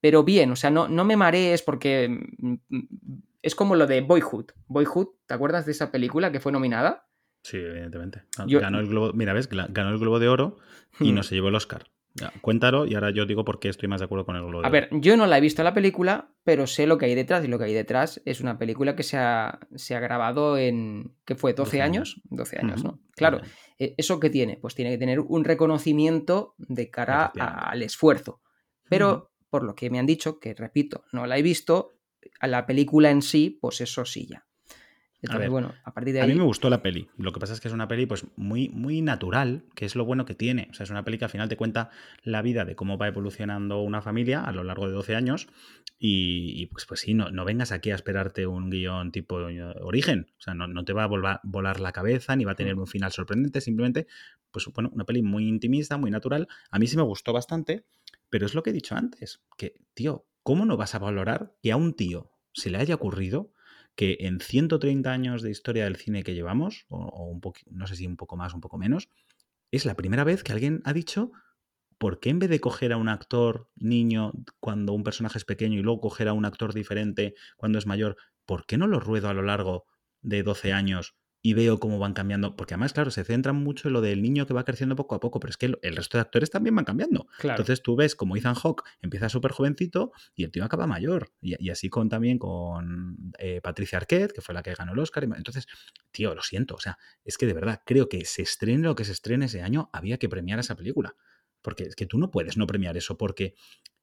pero 0.00 0.24
bien, 0.24 0.52
o 0.52 0.56
sea, 0.56 0.70
no, 0.70 0.88
no 0.88 1.04
me 1.04 1.16
marees 1.16 1.62
porque 1.62 2.08
mm, 2.08 2.54
mm, 2.68 2.88
es 3.42 3.54
como 3.54 3.76
lo 3.76 3.86
de 3.86 4.00
Boyhood. 4.00 4.46
Boyhood, 4.66 5.08
¿te 5.26 5.34
acuerdas 5.34 5.66
de 5.66 5.72
esa 5.72 5.90
película 5.90 6.32
que 6.32 6.40
fue 6.40 6.52
nominada? 6.52 7.06
Sí, 7.42 7.56
evidentemente. 7.56 8.24
Ganó 8.46 8.80
el 8.80 8.86
Globo, 8.86 9.12
mira, 9.12 9.32
ves, 9.32 9.48
ganó 9.48 9.90
el 9.90 9.98
Globo 9.98 10.18
de 10.18 10.28
Oro 10.28 10.58
y 10.98 11.12
hmm. 11.12 11.14
no 11.14 11.22
se 11.22 11.34
llevó 11.34 11.48
el 11.48 11.54
Oscar. 11.54 11.86
Cuéntalo 12.40 12.86
y 12.86 12.94
ahora 12.94 13.10
yo 13.10 13.26
digo 13.26 13.44
por 13.44 13.58
qué 13.58 13.68
estoy 13.68 13.88
más 13.88 14.00
de 14.00 14.06
acuerdo 14.06 14.24
con 14.24 14.36
el 14.36 14.44
Globo. 14.44 14.64
A 14.64 14.68
ver, 14.68 14.88
yo 14.92 15.16
no 15.16 15.26
la 15.26 15.38
he 15.38 15.40
visto 15.40 15.62
la 15.62 15.74
película, 15.74 16.32
pero 16.44 16.66
sé 16.66 16.86
lo 16.86 16.98
que 16.98 17.06
hay 17.06 17.14
detrás 17.14 17.44
y 17.44 17.48
lo 17.48 17.58
que 17.58 17.64
hay 17.64 17.74
detrás 17.74 18.20
es 18.24 18.40
una 18.40 18.58
película 18.58 18.96
que 18.96 19.02
se 19.02 19.16
ha, 19.16 19.60
se 19.74 19.94
ha 19.94 20.00
grabado 20.00 20.58
en, 20.58 21.14
¿qué 21.24 21.34
fue? 21.34 21.54
¿12, 21.54 21.80
años? 21.80 22.20
12 22.24 22.58
años, 22.58 22.84
¿no? 22.84 23.00
Claro, 23.14 23.40
e, 23.78 23.94
¿eso 23.96 24.20
qué 24.20 24.30
tiene? 24.30 24.56
Pues 24.56 24.74
tiene 24.74 24.90
que 24.90 24.98
tener 24.98 25.20
un 25.20 25.44
reconocimiento 25.44 26.54
de 26.58 26.90
cara 26.90 27.26
al 27.26 27.82
esfuerzo. 27.82 28.40
Pero, 28.88 29.32
por 29.48 29.62
lo 29.62 29.74
que 29.74 29.90
me 29.90 29.98
han 29.98 30.06
dicho, 30.06 30.40
que 30.40 30.54
repito, 30.54 31.04
no 31.12 31.26
la 31.26 31.38
he 31.38 31.42
visto, 31.42 31.92
a 32.40 32.46
la 32.46 32.66
película 32.66 33.10
en 33.10 33.22
sí, 33.22 33.58
pues 33.60 33.80
eso 33.80 34.04
sí 34.04 34.26
ya 34.26 34.44
a 35.28 35.48
bueno, 35.48 35.74
a 35.84 35.92
partir 35.92 36.14
de 36.14 36.26
mí 36.26 36.34
me 36.34 36.44
gustó 36.44 36.70
la 36.70 36.82
peli. 36.82 37.08
Lo 37.18 37.32
que 37.32 37.40
pasa 37.40 37.52
es 37.52 37.60
que 37.60 37.68
es 37.68 37.74
una 37.74 37.88
peli 37.88 38.06
pues 38.06 38.24
muy, 38.36 38.70
muy 38.70 39.02
natural, 39.02 39.64
que 39.74 39.84
es 39.84 39.94
lo 39.94 40.04
bueno 40.06 40.24
que 40.24 40.34
tiene. 40.34 40.68
O 40.70 40.74
sea, 40.74 40.84
es 40.84 40.90
una 40.90 41.04
peli 41.04 41.18
que 41.18 41.26
al 41.26 41.30
final 41.30 41.48
te 41.48 41.56
cuenta 41.56 41.90
la 42.22 42.40
vida 42.40 42.64
de 42.64 42.74
cómo 42.74 42.96
va 42.96 43.08
evolucionando 43.08 43.82
una 43.82 44.00
familia 44.00 44.42
a 44.42 44.52
lo 44.52 44.64
largo 44.64 44.86
de 44.86 44.92
12 44.92 45.14
años. 45.14 45.48
Y, 45.98 46.66
pues, 46.66 46.86
pues 46.86 47.00
sí, 47.00 47.12
no, 47.12 47.30
no 47.30 47.44
vengas 47.44 47.72
aquí 47.72 47.90
a 47.90 47.94
esperarte 47.94 48.46
un 48.46 48.70
guion 48.70 49.12
tipo 49.12 49.36
origen. 49.82 50.32
O 50.38 50.40
sea, 50.40 50.54
no, 50.54 50.84
te 50.84 50.94
va 50.94 51.04
a 51.04 51.40
volar 51.42 51.80
la 51.80 51.92
cabeza 51.92 52.34
ni 52.36 52.44
va 52.44 52.52
a 52.52 52.56
tener 52.56 52.76
un 52.76 52.86
final 52.86 53.12
sorprendente. 53.12 53.60
Simplemente, 53.60 54.06
pues 54.50 54.66
bueno, 54.74 54.90
una 54.94 55.04
peli 55.04 55.20
muy 55.20 55.46
intimista, 55.46 55.98
muy 55.98 56.10
natural. 56.10 56.48
A 56.70 56.78
mí 56.78 56.86
sí 56.86 56.96
me 56.96 57.02
gustó 57.02 57.34
bastante, 57.34 57.84
pero 58.30 58.46
es 58.46 58.54
lo 58.54 58.62
que 58.62 58.70
he 58.70 58.72
dicho 58.72 58.94
antes. 58.94 59.42
Que, 59.58 59.74
tío, 59.92 60.26
¿cómo 60.42 60.64
no 60.64 60.78
vas 60.78 60.94
a 60.94 60.98
valorar 60.98 61.52
que 61.62 61.72
a 61.72 61.76
un 61.76 61.92
tío 61.92 62.32
se 62.54 62.70
le 62.70 62.78
haya 62.78 62.94
ocurrido 62.94 63.52
que 64.00 64.16
en 64.20 64.40
130 64.40 65.12
años 65.12 65.42
de 65.42 65.50
historia 65.50 65.84
del 65.84 65.96
cine 65.96 66.22
que 66.22 66.32
llevamos, 66.32 66.86
o, 66.88 67.26
un 67.26 67.42
poco, 67.42 67.60
no 67.70 67.86
sé 67.86 67.96
si 67.96 68.06
un 68.06 68.16
poco 68.16 68.34
más, 68.34 68.54
un 68.54 68.62
poco 68.62 68.78
menos, 68.78 69.10
es 69.70 69.84
la 69.84 69.94
primera 69.94 70.24
vez 70.24 70.42
que 70.42 70.52
alguien 70.52 70.80
ha 70.86 70.94
dicho, 70.94 71.32
¿por 71.98 72.18
qué 72.18 72.30
en 72.30 72.38
vez 72.38 72.48
de 72.48 72.60
coger 72.60 72.94
a 72.94 72.96
un 72.96 73.10
actor 73.10 73.68
niño 73.76 74.32
cuando 74.58 74.94
un 74.94 75.02
personaje 75.02 75.36
es 75.36 75.44
pequeño 75.44 75.78
y 75.78 75.82
luego 75.82 76.00
coger 76.00 76.28
a 76.28 76.32
un 76.32 76.46
actor 76.46 76.72
diferente 76.72 77.34
cuando 77.58 77.78
es 77.78 77.84
mayor, 77.84 78.16
¿por 78.46 78.64
qué 78.64 78.78
no 78.78 78.86
lo 78.86 79.00
ruedo 79.00 79.28
a 79.28 79.34
lo 79.34 79.42
largo 79.42 79.84
de 80.22 80.44
12 80.44 80.72
años 80.72 81.14
y 81.42 81.54
veo 81.54 81.80
cómo 81.80 81.98
van 81.98 82.12
cambiando, 82.12 82.54
porque 82.54 82.74
además, 82.74 82.92
claro, 82.92 83.10
se 83.10 83.24
centran 83.24 83.56
mucho 83.56 83.88
en 83.88 83.94
lo 83.94 84.00
del 84.02 84.20
niño 84.20 84.46
que 84.46 84.52
va 84.52 84.64
creciendo 84.64 84.94
poco 84.94 85.14
a 85.14 85.20
poco, 85.20 85.40
pero 85.40 85.50
es 85.50 85.56
que 85.56 85.74
el 85.80 85.96
resto 85.96 86.18
de 86.18 86.22
actores 86.22 86.50
también 86.50 86.74
van 86.74 86.84
cambiando. 86.84 87.28
Entonces 87.42 87.82
tú 87.82 87.96
ves 87.96 88.14
como 88.14 88.36
Ethan 88.36 88.54
Hawke 88.54 88.82
empieza 89.00 89.28
súper 89.28 89.52
jovencito 89.52 90.12
y 90.34 90.44
el 90.44 90.50
tío 90.50 90.64
acaba 90.64 90.86
mayor. 90.86 91.32
Y, 91.40 91.70
así 91.70 91.88
con 91.88 92.08
también 92.08 92.38
con 92.38 93.32
eh, 93.38 93.60
Patricia 93.62 93.98
Arquette, 93.98 94.32
que 94.32 94.42
fue 94.42 94.54
la 94.54 94.62
que 94.62 94.74
ganó 94.74 94.92
el 94.92 94.98
Oscar. 94.98 95.24
Entonces, 95.24 95.66
tío, 96.10 96.34
lo 96.34 96.42
siento, 96.42 96.74
o 96.74 96.80
sea, 96.80 96.98
es 97.24 97.38
que 97.38 97.46
de 97.46 97.54
verdad 97.54 97.82
creo 97.86 98.08
que 98.08 98.24
se 98.26 98.42
estrene 98.42 98.84
lo 98.84 98.94
que 98.94 99.04
se 99.04 99.12
estrene 99.12 99.46
ese 99.46 99.62
año, 99.62 99.88
había 99.92 100.18
que 100.18 100.28
premiar 100.28 100.58
esa 100.58 100.76
película. 100.76 101.16
Porque 101.62 101.84
es 101.84 101.94
que 101.94 102.06
tú 102.06 102.18
no 102.18 102.30
puedes 102.30 102.56
no 102.56 102.66
premiar 102.66 102.96
eso, 102.96 103.18
porque 103.18 103.54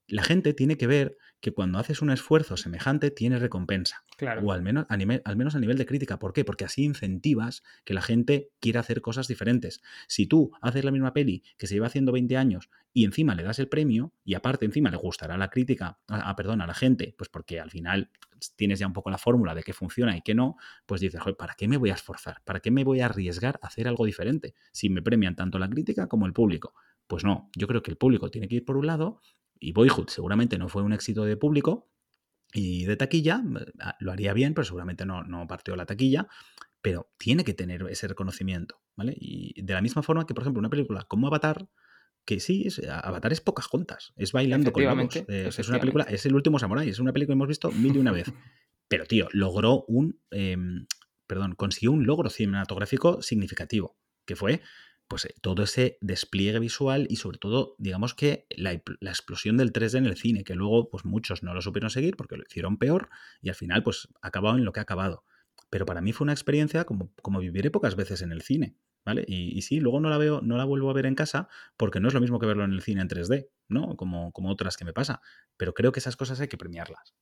la 0.08 0.24
gente 0.24 0.53
tiene 0.53 0.78
que 0.78 0.88
ver 0.88 1.18
que 1.39 1.51
cuando 1.53 1.78
haces 1.78 2.01
un 2.01 2.10
esfuerzo 2.10 2.58
semejante 2.58 3.12
tiene 3.12 3.38
recompensa. 3.38 4.03
Claro. 4.18 4.41
O 4.43 4.51
al 4.51 4.64
menos, 4.64 4.86
a 4.89 4.97
nivel, 4.97 5.22
al 5.26 5.36
menos 5.38 5.55
a 5.55 5.60
nivel 5.60 5.78
de 5.78 5.86
crítica. 5.86 6.18
¿Por 6.18 6.34
qué? 6.34 6.43
Porque 6.43 6.66
así 6.66 6.84
incentivas 6.84 7.64
que 7.84 7.93
la 7.93 8.01
gente 8.01 8.49
quiera 8.60 8.80
hacer 8.80 9.01
cosas 9.01 9.28
diferentes. 9.28 9.82
Si 10.08 10.26
tú 10.26 10.51
haces 10.62 10.84
la 10.84 10.91
misma 10.91 11.14
peli 11.14 11.43
que 11.58 11.68
se 11.68 11.76
lleva 11.76 11.88
haciendo 11.88 12.12
20 12.12 12.38
años 12.38 12.70
y 12.93 13.05
encima 13.05 13.36
le 13.36 13.43
das 13.43 13.60
el 13.60 13.68
premio 13.68 14.14
y 14.24 14.34
aparte 14.34 14.66
encima 14.66 14.89
le 14.89 14.97
gustará 14.97 15.38
la 15.38 15.49
crítica, 15.49 15.99
a, 16.08 16.36
perdón, 16.36 16.62
a 16.62 16.68
la 16.68 16.74
gente, 16.74 17.14
pues 17.18 17.30
porque 17.30 17.60
al 17.60 17.70
final 17.70 18.10
tienes 18.55 18.80
ya 18.80 18.88
un 18.88 18.93
poco 18.93 19.12
la 19.12 19.18
fórmula 19.20 19.53
de 19.53 19.62
qué 19.62 19.74
funciona 19.74 20.18
y 20.18 20.22
qué 20.22 20.34
no, 20.34 20.55
pues 20.86 21.01
dices, 21.01 21.22
Joder, 21.22 21.38
¿para 21.38 21.53
qué 21.53 21.68
me 21.68 21.78
voy 21.78 21.91
a 21.91 21.93
esforzar? 21.93 22.41
¿Para 22.45 22.60
qué 22.60 22.72
me 22.72 22.84
voy 22.84 23.01
a 23.01 23.05
arriesgar 23.05 23.60
a 23.62 23.68
hacer 23.68 23.88
algo 23.88 24.05
diferente? 24.05 24.55
Si 24.72 24.89
me 24.89 25.03
premian 25.03 25.36
tanto 25.36 25.60
la 25.60 25.70
crítica 25.70 26.08
como 26.08 26.26
el 26.26 26.34
público. 26.34 26.74
Pues 27.05 27.24
no, 27.24 27.49
yo 27.55 27.68
creo 27.68 27.84
que 27.84 27.91
el 27.91 27.97
público 27.97 28.32
tiene 28.32 28.47
que 28.47 28.55
ir 28.55 28.66
por 28.66 28.78
un 28.78 28.88
lado 28.88 29.22
y 29.60 29.72
Boyhood 29.74 30.10
seguramente 30.10 30.58
no 30.58 30.70
fue 30.70 30.84
un 30.84 30.93
éxito 30.93 31.26
de 31.26 31.38
público 31.38 31.89
y 32.53 32.86
de 32.86 32.95
taquilla, 32.95 33.43
ah, 33.80 33.95
lo 33.99 34.12
haría 34.12 34.34
bien, 34.34 34.53
pero 34.53 34.66
seguramente 34.66 35.05
no, 35.05 35.24
no 35.24 35.47
partió 35.47 35.76
la 35.76 35.86
taquilla, 35.86 36.28
pero 36.82 37.12
tiene 37.18 37.43
que 37.43 37.53
tener 37.53 37.84
ese 37.89 38.08
reconocimiento, 38.08 38.82
¿vale? 38.95 39.14
Y 39.20 39.62
de 39.62 39.74
la 39.74 39.82
misma 39.82 40.03
forma 40.03 40.26
que, 40.26 40.34
por 40.34 40.43
ejemplo, 40.43 40.60
una 40.60 40.70
película 40.70 41.03
como 41.03 41.28
Avatar, 41.28 41.68
que 42.26 42.39
sí, 42.39 42.64
es, 42.66 42.82
Avatar 42.88 43.34
es 43.34 43.41
pocas 43.41 43.68
juntas, 43.68 44.14
es 44.16 44.32
bailando 44.32 44.72
con 44.72 44.84
lobos. 44.84 45.16
Eh, 45.28 45.49
es 45.49 45.70
una 45.70 45.80
película, 45.80 46.05
es 46.05 46.26
el 46.26 46.36
último 46.36 46.60
samurai, 46.60 46.88
es 46.88 46.99
una 46.99 47.14
película 47.14 47.34
que 47.34 47.38
hemos 47.38 47.47
visto 47.47 47.72
mil 47.72 47.95
y 47.95 47.99
una 47.99 48.12
vez. 48.12 48.32
Pero, 48.88 49.05
tío, 49.05 49.28
logró 49.32 49.84
un, 49.88 50.20
em, 50.32 50.86
perdón, 51.26 51.55
consiguió 51.55 51.91
un 51.91 52.05
logro 52.05 52.30
cinematográfico 52.30 53.22
significativo, 53.22 53.97
que 54.26 54.36
fue 54.36 54.62
pues 55.08 55.26
eh, 55.26 55.36
todo 55.41 55.64
ese 55.64 55.97
despliegue 56.01 56.60
visual 56.60 57.08
y 57.10 57.18
sobre 57.18 57.38
todo, 57.38 57.76
digamos 57.78 58.14
que 58.14 58.45
la, 58.49 58.72
explosión 58.72 59.58
del 59.58 59.74
3D 59.74 59.97
en 59.97 60.05
el 60.05 60.18
cine, 60.18 60.43
que 60.43 60.55
luego 60.55 60.89
pues 60.89 61.05
muchos 61.05 61.43
no 61.43 61.53
lo 61.53 61.62
supieron 61.62 61.89
seguir 61.89 62.16
porque 62.18 62.38
lo 62.38 62.43
hicieron 62.43 62.78
peor 62.78 63.10
y 63.41 63.49
al 63.49 63.55
final 63.55 63.84
pues 63.84 64.08
ha 64.22 64.28
acabado 64.28 64.58
en 64.58 64.66
lo 64.66 64.74
que 64.74 64.80
ha 64.80 64.84
acabado. 64.84 65.24
Pero 65.70 65.86
para 65.86 66.01
mí 66.01 66.14
fue 66.14 66.26
una 66.26 66.34
experiencia 66.34 66.86
como, 66.86 67.12
como 67.22 67.39
viviré 67.39 67.72
pocas 67.72 67.95
veces 67.95 68.22
en 68.22 68.32
el 68.32 68.41
cine, 68.41 68.78
¿vale? 69.05 69.26
Y, 69.28 69.58
y, 69.58 69.62
sí, 69.64 69.80
luego 69.80 69.99
no 69.99 70.10
la 70.10 70.18
veo, 70.18 70.41
no 70.41 70.58
la 70.58 70.64
vuelvo 70.64 70.89
a 70.89 70.93
ver 70.93 71.05
en 71.05 71.16
casa 71.16 71.49
porque 71.76 71.99
no 71.99 72.08
es 72.08 72.14
lo 72.14 72.22
mismo 72.22 72.39
que 72.39 72.45
verlo 72.45 72.64
en 72.64 72.72
el 72.72 72.82
cine 72.82 73.01
en 73.01 73.10
3D, 73.10 73.49
¿no? 73.68 73.97
Como, 73.97 74.32
como 74.32 74.49
otras 74.49 74.78
que 74.78 74.86
me 74.86 74.93
pasa. 74.93 75.22
Pero 75.58 75.74
creo 75.74 75.91
que 75.91 75.99
esas 75.99 76.16
cosas 76.16 76.39
hay 76.39 76.47
que 76.47 76.58
premiarlas. 76.58 77.16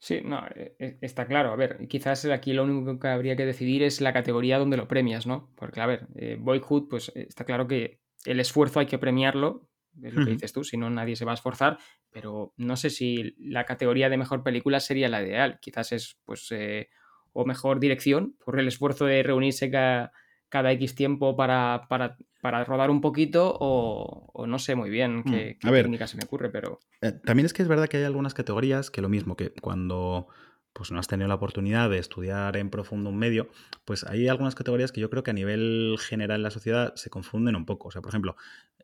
Sí, 0.00 0.20
no, 0.24 0.46
e, 0.54 0.76
e, 0.78 0.98
está 1.00 1.26
claro. 1.26 1.52
A 1.52 1.56
ver, 1.56 1.88
quizás 1.88 2.24
aquí 2.26 2.52
lo 2.52 2.64
único 2.64 2.98
que 2.98 3.08
habría 3.08 3.36
que 3.36 3.46
decidir 3.46 3.82
es 3.82 4.00
la 4.00 4.12
categoría 4.12 4.58
donde 4.58 4.76
lo 4.76 4.86
premias, 4.86 5.26
¿no? 5.26 5.50
Porque, 5.56 5.80
a 5.80 5.86
ver, 5.86 6.06
eh, 6.14 6.36
Boyhood, 6.38 6.88
pues 6.88 7.10
eh, 7.14 7.26
está 7.28 7.44
claro 7.44 7.66
que 7.66 8.00
el 8.24 8.40
esfuerzo 8.40 8.80
hay 8.80 8.86
que 8.86 8.98
premiarlo, 8.98 9.68
es 10.00 10.14
lo 10.14 10.24
que 10.24 10.30
dices 10.32 10.52
tú, 10.52 10.62
si 10.62 10.76
no 10.76 10.90
nadie 10.90 11.16
se 11.16 11.24
va 11.24 11.32
a 11.32 11.34
esforzar, 11.34 11.78
pero 12.10 12.54
no 12.56 12.76
sé 12.76 12.90
si 12.90 13.34
la 13.38 13.64
categoría 13.64 14.08
de 14.08 14.16
mejor 14.16 14.44
película 14.44 14.78
sería 14.78 15.08
la 15.08 15.22
ideal. 15.22 15.58
Quizás 15.60 15.90
es, 15.90 16.20
pues, 16.24 16.46
eh, 16.52 16.88
o 17.32 17.44
mejor 17.44 17.80
dirección, 17.80 18.36
por 18.44 18.60
el 18.60 18.68
esfuerzo 18.68 19.06
de 19.06 19.22
reunirse 19.24 19.70
cada 19.70 20.12
cada 20.48 20.72
X 20.72 20.94
tiempo 20.94 21.36
para, 21.36 21.86
para, 21.88 22.16
rodar 22.42 22.90
un 22.90 23.00
poquito 23.00 23.56
o, 23.60 24.46
no 24.46 24.58
sé 24.58 24.74
muy 24.74 24.90
bien 24.90 25.22
qué, 25.24 25.58
mm, 25.62 25.70
técnica 25.70 26.06
se 26.06 26.16
me 26.16 26.24
ocurre, 26.24 26.50
pero... 26.50 26.80
Eh, 27.00 27.12
también 27.12 27.46
es 27.46 27.52
que 27.52 27.62
es 27.62 27.68
verdad 27.68 27.88
que 27.88 27.96
hay 27.96 28.04
algunas 28.04 28.34
categorías 28.34 28.90
que 28.90 29.02
lo 29.02 29.08
mismo, 29.08 29.36
que 29.36 29.50
cuando 29.50 30.28
pues 30.72 30.92
no 30.92 31.00
has 31.00 31.08
tenido 31.08 31.26
la 31.26 31.34
oportunidad 31.34 31.90
de 31.90 31.98
estudiar 31.98 32.56
en 32.56 32.70
profundo 32.70 33.10
un 33.10 33.18
medio, 33.18 33.48
pues 33.84 34.04
hay 34.04 34.28
algunas 34.28 34.54
categorías 34.54 34.92
que 34.92 35.00
yo 35.00 35.10
creo 35.10 35.24
que 35.24 35.32
a 35.32 35.34
nivel 35.34 35.96
general 35.98 36.36
en 36.36 36.42
la 36.44 36.50
sociedad 36.52 36.94
se 36.94 37.10
confunden 37.10 37.56
un 37.56 37.66
poco. 37.66 37.88
O 37.88 37.90
sea, 37.90 38.00
por 38.00 38.10
ejemplo, 38.10 38.36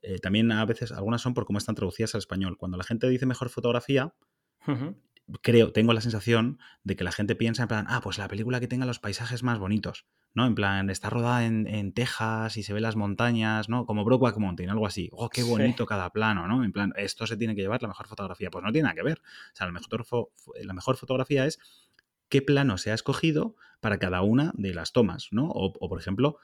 eh, 0.02 0.18
también 0.18 0.50
a 0.50 0.64
veces 0.64 0.90
algunas 0.90 1.22
son 1.22 1.34
por 1.34 1.46
cómo 1.46 1.58
están 1.58 1.76
traducidas 1.76 2.14
al 2.14 2.18
español. 2.18 2.58
Cuando 2.58 2.76
la 2.76 2.84
gente 2.84 3.08
dice 3.08 3.26
mejor 3.26 3.48
fotografía, 3.48 4.12
creo, 5.42 5.72
tengo 5.72 5.92
la 5.92 6.00
sensación 6.00 6.58
de 6.82 6.96
que 6.96 7.04
la 7.04 7.12
gente 7.12 7.34
piensa 7.34 7.62
en 7.62 7.68
plan, 7.68 7.86
ah, 7.88 8.00
pues 8.02 8.18
la 8.18 8.28
película 8.28 8.60
que 8.60 8.68
tenga 8.68 8.86
los 8.86 8.98
paisajes 8.98 9.42
más 9.42 9.58
bonitos. 9.58 10.06
¿no? 10.34 10.46
En 10.46 10.54
plan, 10.56 10.90
está 10.90 11.10
rodada 11.10 11.46
en, 11.46 11.92
Texas 11.92 12.56
y 12.56 12.64
se 12.64 12.72
ve 12.72 12.80
las 12.80 12.96
montañas, 12.96 13.68
¿no? 13.68 13.86
Como 13.86 14.04
Brokeback 14.04 14.36
Mountain, 14.36 14.68
algo 14.68 14.86
así. 14.86 15.08
¡Oh, 15.12 15.30
qué 15.30 15.44
bonito 15.44 15.86
cada 15.86 16.10
plano, 16.10 16.48
¿no? 16.48 16.64
En 16.64 16.72
plan, 16.72 16.92
esto 16.96 17.26
se 17.26 17.36
tiene 17.36 17.54
que 17.54 17.62
llevar 17.62 17.80
la 17.82 17.88
mejor 17.88 18.08
fotografía. 18.08 18.50
Pues 18.50 18.64
no 18.64 18.72
tiene 18.72 18.84
nada 18.84 18.96
que 18.96 19.04
ver. 19.04 19.18
O 19.18 19.56
sea, 19.56 19.66
la 19.66 19.72
mejor, 19.72 20.28
la 20.60 20.72
mejor 20.74 20.96
fotografía 20.96 21.46
es 21.46 21.60
qué 22.28 22.42
plano 22.42 22.78
se 22.78 22.90
ha 22.90 22.94
escogido 22.94 23.54
para 23.80 23.98
cada 23.98 24.22
una 24.22 24.52
de 24.56 24.74
las 24.74 24.92
tomas, 24.92 25.28
¿no? 25.30 25.48
O, 25.50 25.88
por 25.88 26.00
ejemplo, 26.00 26.38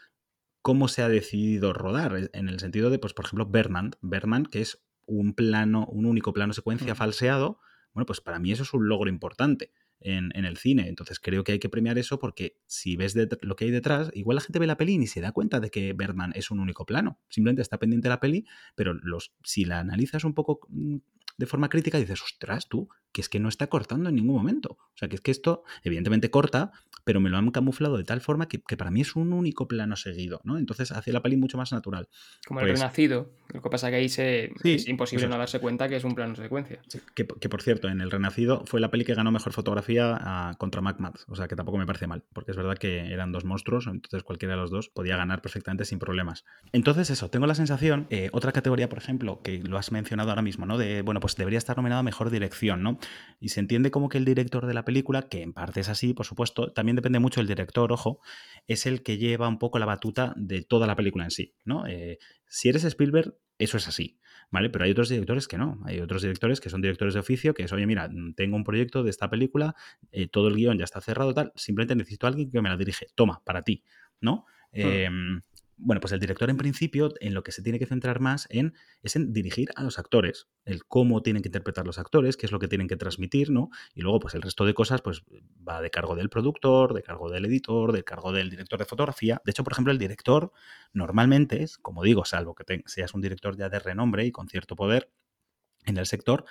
cómo 0.62 0.87
se 0.87 1.03
ha 1.03 1.09
decidido 1.09 1.72
rodar, 1.72 2.31
en 2.33 2.49
el 2.49 2.61
sentido 2.61 2.91
de, 2.91 3.01
pues, 3.01 3.12
por 3.12 3.24
ejemplo, 3.24 3.47
Berman, 3.47 3.93
Berman, 4.01 4.47
que 4.47 4.61
es 4.61 4.85
un 5.07 5.35
plano, 5.35 5.87
un 5.87 6.07
único 6.07 6.33
plano 6.33 6.53
secuencia 6.53 6.95
falseado, 6.95 7.59
bueno, 7.93 8.07
pues 8.07 8.20
para 8.20 8.38
mí 8.38 8.53
eso 8.53 8.62
es 8.62 8.72
un 8.72 8.88
logro 8.88 9.11
importante 9.11 9.72
en, 10.01 10.45
el 10.45 10.57
cine. 10.57 10.88
Entonces 10.88 11.20
creo 11.20 11.45
que 11.45 11.53
hay 11.53 11.59
que 11.59 11.68
premiar 11.68 11.99
eso 11.99 12.18
porque 12.18 12.57
si 12.66 12.97
ves 12.97 13.14
lo 13.43 13.57
que 13.57 13.64
hay 13.64 13.70
detrás, 13.70 14.11
igual 14.14 14.36
la 14.36 14.41
gente 14.41 14.59
ve 14.59 14.66
la 14.66 14.76
peli 14.76 14.95
y 14.95 15.07
se 15.07 15.20
da 15.20 15.32
cuenta 15.32 15.61
de 15.61 15.70
que 15.70 15.93
Bergman 15.93 16.32
es 16.34 16.51
un 16.51 16.61
único 16.61 16.86
plano. 16.86 17.20
Simplemente 17.28 17.62
está 17.62 17.78
pendiente 17.78 18.09
de 18.09 18.14
la 18.14 18.20
peli, 18.20 18.47
pero 18.74 18.95
los, 18.95 19.32
si 19.45 19.64
la 19.64 19.80
analizas 19.80 20.24
un 20.24 20.34
poco 20.34 20.61
mm, 20.68 20.97
de 21.36 21.47
forma 21.47 21.68
crítica, 21.68 21.99
dices, 21.99 22.22
ostras, 22.22 22.68
tú, 22.68 22.88
que 23.12 23.20
es 23.20 23.28
que 23.28 23.40
no 23.40 23.48
está 23.48 23.68
cortando 23.68 24.08
en 24.08 24.16
ningún 24.16 24.36
momento. 24.36 24.78
O 24.80 24.96
sea, 24.96 25.08
que 25.08 25.16
es 25.16 25.20
que 25.20 25.30
esto, 25.30 25.64
evidentemente 25.82 26.30
corta, 26.30 26.72
pero 27.04 27.20
me 27.20 27.30
lo 27.30 27.38
han 27.38 27.50
camuflado 27.50 27.96
de 27.96 28.04
tal 28.04 28.20
forma 28.20 28.46
que, 28.48 28.58
para 28.76 28.90
mí 28.90 29.00
es 29.00 29.16
un 29.16 29.32
único 29.32 29.66
plano 29.66 29.96
seguido, 29.96 30.40
¿no? 30.44 30.58
Entonces 30.58 30.92
hace 30.92 31.12
la 31.12 31.22
peli 31.22 31.36
mucho 31.36 31.56
más 31.56 31.72
natural. 31.72 32.08
Como 32.46 32.61
el 32.61 32.66
pues 32.66 32.78
Renacido. 32.78 33.32
Lo 33.52 33.62
que 33.62 33.70
pasa 33.70 33.88
es 33.88 33.90
que 33.90 33.96
ahí 33.96 34.08
se, 34.08 34.52
es 34.62 34.86
imposible 34.86 35.26
no 35.26 35.36
darse 35.36 35.58
cuenta 35.58 35.88
que 35.88 35.96
es 35.96 36.04
un 36.04 36.14
plano 36.14 36.36
secuencia. 36.36 36.80
que, 37.14 37.24
por 37.24 37.62
cierto, 37.62 37.88
en 37.88 38.00
El 38.00 38.11
Renacido 38.11 38.64
fue 38.66 38.80
la 38.80 38.90
peli 38.90 39.04
que 39.04 39.14
ganó 39.14 39.32
mejor 39.32 39.52
fotografía 39.52 40.16
a, 40.20 40.54
contra 40.54 40.80
MacMad. 40.80 41.14
O 41.26 41.34
sea, 41.34 41.48
que 41.48 41.56
tampoco 41.56 41.78
me 41.78 41.86
parece 41.86 42.06
mal, 42.06 42.22
porque 42.32 42.52
es 42.52 42.56
verdad 42.56 42.78
que 42.78 43.12
eran 43.12 43.32
dos 43.32 43.44
monstruos, 43.44 43.86
entonces 43.86 44.22
cualquiera 44.22 44.54
de 44.54 44.61
los 44.61 44.70
dos 44.70 44.88
podía 44.88 45.16
ganar 45.16 45.42
perfectamente 45.42 45.84
sin 45.84 45.98
problemas. 45.98 46.44
Entonces 46.72 47.11
eso, 47.11 47.28
tengo 47.28 47.46
la 47.46 47.54
sensación, 47.54 48.06
eh, 48.11 48.30
otra 48.32 48.52
categoría, 48.52 48.88
por 48.88 48.98
ejemplo, 48.98 49.40
que 49.42 49.58
lo 49.58 49.78
has 49.78 49.90
mencionado 49.90 50.30
ahora 50.30 50.42
mismo, 50.42 50.66
¿no? 50.66 50.78
De, 50.78 51.02
bueno, 51.02 51.18
pues 51.20 51.34
debería 51.34 51.58
estar 51.58 51.76
nominado 51.76 52.00
a 52.00 52.04
mejor 52.04 52.30
dirección, 52.30 52.82
¿no? 52.82 52.99
Y 53.38 53.48
se 53.51 53.61
entiende 53.61 53.90
como 53.90 54.09
que 54.09 54.18
el 54.18 54.24
director 54.24 54.66
de 54.66 54.74
la 54.74 54.84
película, 54.84 55.28
que 55.28 55.42
en 55.42 55.53
parte 55.53 55.80
es 55.80 55.88
así, 55.88 56.12
por 56.12 56.26
supuesto, 56.26 56.72
también 56.72 56.96
depende 56.96 57.18
mucho 57.18 57.40
del 57.40 57.48
director, 57.48 57.90
ojo, 57.92 58.20
es 58.66 58.86
el 58.86 59.03
que 59.03 59.18
lleva 59.18 59.48
un 59.48 59.59
poco 59.59 59.78
la 59.78 59.86
batuta 59.86 60.34
de 60.36 60.62
toda 60.62 60.86
la 60.86 60.96
película 60.96 61.24
en 61.24 61.30
sí, 61.30 61.55
¿no? 61.64 61.86
Eh, 61.86 62.18
si 62.46 62.68
eres 62.68 62.84
Spielberg, 62.84 63.34
eso 63.59 63.76
es 63.76 63.88
así, 63.88 64.18
¿vale? 64.51 64.70
Pero 64.70 64.84
hay 64.84 64.90
otros 64.90 65.09
directores 65.09 65.46
que 65.46 65.59
no. 65.59 65.80
Hay 65.84 66.01
otros 66.01 66.22
directores 66.22 66.61
que 66.61 66.70
son 66.70 66.80
directores 66.80 67.14
de 67.14 67.20
oficio, 67.20 67.55
que 67.55 67.62
es, 67.62 67.72
oye, 67.72 67.86
mira, 67.86 68.11
tengo 68.34 68.57
un 68.57 68.64
proyecto 68.64 69.03
de 69.03 69.11
esta 69.11 69.28
película, 69.28 69.74
eh, 70.12 70.28
todo 70.28 70.48
el 70.48 70.57
guion 70.57 70.78
ya 70.78 70.84
está 70.84 71.01
cerrado, 71.01 71.34
tal, 71.34 71.53
simplemente 71.57 71.94
necesito 71.94 72.26
a 72.26 72.30
alguien 72.30 72.51
que 72.51 72.61
me 72.61 72.68
la 72.68 72.76
dirige. 72.76 73.07
Toma, 73.14 73.42
para 73.44 73.62
ti, 73.62 73.84
¿no? 74.20 74.46
Em, 74.72 75.42
bueno, 75.83 76.01
pues 76.01 76.12
el 76.12 76.20
director 76.20 76.51
en 76.51 76.57
principio 76.57 77.12
en 77.20 77.35
lo 77.35 77.43
que 77.43 77.53
se 77.53 77.62
tiene 77.62 77.78
que 77.78 77.87
centrar 77.87 78.20
más 78.20 78.47
en 78.51 78.74
es 79.03 79.16
en 79.16 79.33
dirigir 79.33 79.70
a 79.76 79.83
los 79.83 79.99
actores, 79.99 80.49
el 80.64 80.85
cómo 80.85 81.22
tienen 81.22 81.43
que 81.43 81.49
interpretar 81.49 81.87
los 81.87 81.99
actores, 81.99 82.37
qué 82.37 82.47
es 82.47 82.53
lo 82.53 82.59
que 82.59 82.68
tienen 82.68 82.87
que 82.87 82.97
transmitir, 82.97 83.51
¿no? 83.51 83.70
Y 83.95 84.03
luego 84.03 84.20
pues 84.20 84.35
el 84.35 84.43
resto 84.43 84.64
de 84.66 84.74
cosas 84.74 85.01
pues 85.03 85.22
va 85.66 85.81
de 85.81 85.91
cargo 85.91 86.14
del 86.14 86.28
productor, 86.28 86.95
de 86.95 87.03
cargo 87.03 87.31
del 87.31 87.47
editor, 87.47 87.93
de 87.93 88.05
cargo 88.05 88.33
del 88.33 88.51
director 88.51 88.78
de 88.78 88.85
fotografía. 88.85 89.41
De 89.45 89.51
hecho, 89.51 89.64
por 89.64 89.72
ejemplo, 89.72 89.93
el 89.93 89.99
director 89.99 90.53
normalmente 90.93 91.62
es, 91.62 91.78
como 91.78 92.03
digo, 92.03 92.24
salvo 92.24 92.55
que 92.55 92.83
seas 92.87 93.14
un 93.14 93.22
director 93.22 93.57
ya 93.57 93.68
de 93.68 93.78
renombre 93.78 94.26
y 94.26 94.33
con 94.33 94.49
cierto 94.49 94.76
poder 94.76 95.11
en 95.87 95.97
el 95.97 96.07
sector, 96.07 96.45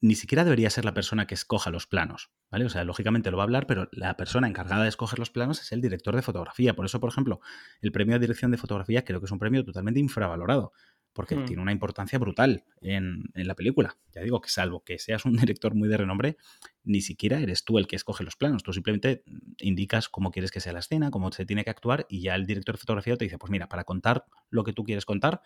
ni 0.00 0.14
siquiera 0.14 0.44
debería 0.44 0.70
ser 0.70 0.84
la 0.84 0.94
persona 0.94 1.26
que 1.26 1.34
escoja 1.34 1.70
los 1.70 1.86
planos, 1.86 2.30
¿vale? 2.50 2.64
O 2.64 2.68
sea, 2.68 2.84
lógicamente 2.84 3.30
lo 3.30 3.38
va 3.38 3.44
a 3.44 3.46
hablar, 3.46 3.66
pero 3.66 3.88
la 3.92 4.16
persona 4.16 4.46
encargada 4.46 4.82
de 4.82 4.88
escoger 4.88 5.18
los 5.18 5.30
planos 5.30 5.60
es 5.60 5.72
el 5.72 5.80
director 5.80 6.14
de 6.14 6.22
fotografía. 6.22 6.74
Por 6.74 6.84
eso, 6.84 7.00
por 7.00 7.10
ejemplo, 7.10 7.40
el 7.80 7.92
premio 7.92 8.14
de 8.14 8.20
dirección 8.20 8.50
de 8.50 8.58
fotografía 8.58 9.04
creo 9.04 9.20
que 9.20 9.26
es 9.26 9.32
un 9.32 9.38
premio 9.38 9.64
totalmente 9.64 10.00
infravalorado, 10.00 10.72
porque 11.16 11.34
Hmm. 11.34 11.46
tiene 11.46 11.62
una 11.62 11.72
importancia 11.72 12.18
brutal 12.18 12.64
en, 12.82 13.24
en 13.34 13.48
la 13.48 13.54
película. 13.54 13.96
Ya 14.12 14.20
digo 14.20 14.40
que 14.40 14.50
salvo 14.50 14.84
que 14.84 14.98
seas 14.98 15.24
un 15.24 15.32
director 15.54 15.74
muy 15.74 15.88
de 15.88 15.96
renombre, 15.96 16.36
ni 16.84 17.00
siquiera 17.00 17.40
eres 17.40 17.64
tú 17.64 17.78
el 17.78 17.86
que 17.88 17.96
escoge 17.96 18.22
los 18.22 18.36
planos. 18.36 18.62
Tú 18.62 18.72
simplemente 18.72 19.24
indicas 19.58 20.08
cómo 20.08 20.30
quieres 20.30 20.50
que 20.52 20.60
sea 20.60 20.74
la 20.74 20.80
escena, 20.80 21.10
cómo 21.10 21.32
se 21.32 21.46
tiene 21.46 21.64
que 21.64 21.70
actuar 21.70 22.06
y 22.10 22.20
ya 22.20 22.34
el 22.34 22.46
director 22.46 22.74
de 22.74 22.80
fotografía 22.80 23.16
te 23.16 23.24
dice, 23.24 23.38
pues 23.38 23.50
mira, 23.50 23.68
para 23.68 23.84
contar 23.84 24.26
lo 24.50 24.62
que 24.62 24.74
tú 24.74 24.84
quieres 24.84 25.06
contar, 25.06 25.40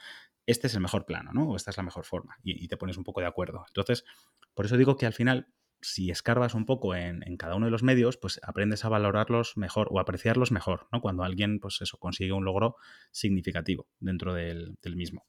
este 0.44 0.66
es 0.66 0.74
el 0.74 0.80
mejor 0.80 1.06
plano, 1.06 1.30
¿no? 1.32 1.48
O 1.48 1.56
esta 1.56 1.70
es 1.70 1.76
la 1.76 1.84
mejor 1.84 2.04
forma. 2.04 2.36
Y, 2.42 2.62
y 2.62 2.68
te 2.68 2.76
pones 2.76 2.96
un 2.98 3.04
poco 3.04 3.20
de 3.20 3.28
acuerdo. 3.28 3.64
Entonces, 3.68 4.04
por 4.54 4.66
eso 4.66 4.76
digo 4.76 4.96
que 4.96 5.06
al 5.06 5.12
final 5.14 5.46
si 5.82 6.10
escarbas 6.10 6.54
un 6.54 6.66
poco 6.66 6.94
en, 6.94 7.22
en, 7.26 7.36
cada 7.36 7.54
uno 7.56 7.66
de 7.66 7.70
los 7.70 7.82
medios, 7.82 8.16
pues 8.16 8.40
aprendes 8.42 8.84
a 8.84 8.88
valorarlos 8.88 9.56
mejor 9.56 9.88
o 9.90 9.98
apreciarlos 9.98 10.52
mejor, 10.52 10.88
¿no? 10.92 11.00
Cuando 11.00 11.24
alguien, 11.24 11.58
pues 11.58 11.80
eso, 11.80 11.96
consigue 11.98 12.32
un 12.32 12.44
logro 12.44 12.76
significativo 13.10 13.88
dentro 13.98 14.34
del, 14.34 14.76
del 14.82 14.96
mismo. 14.96 15.24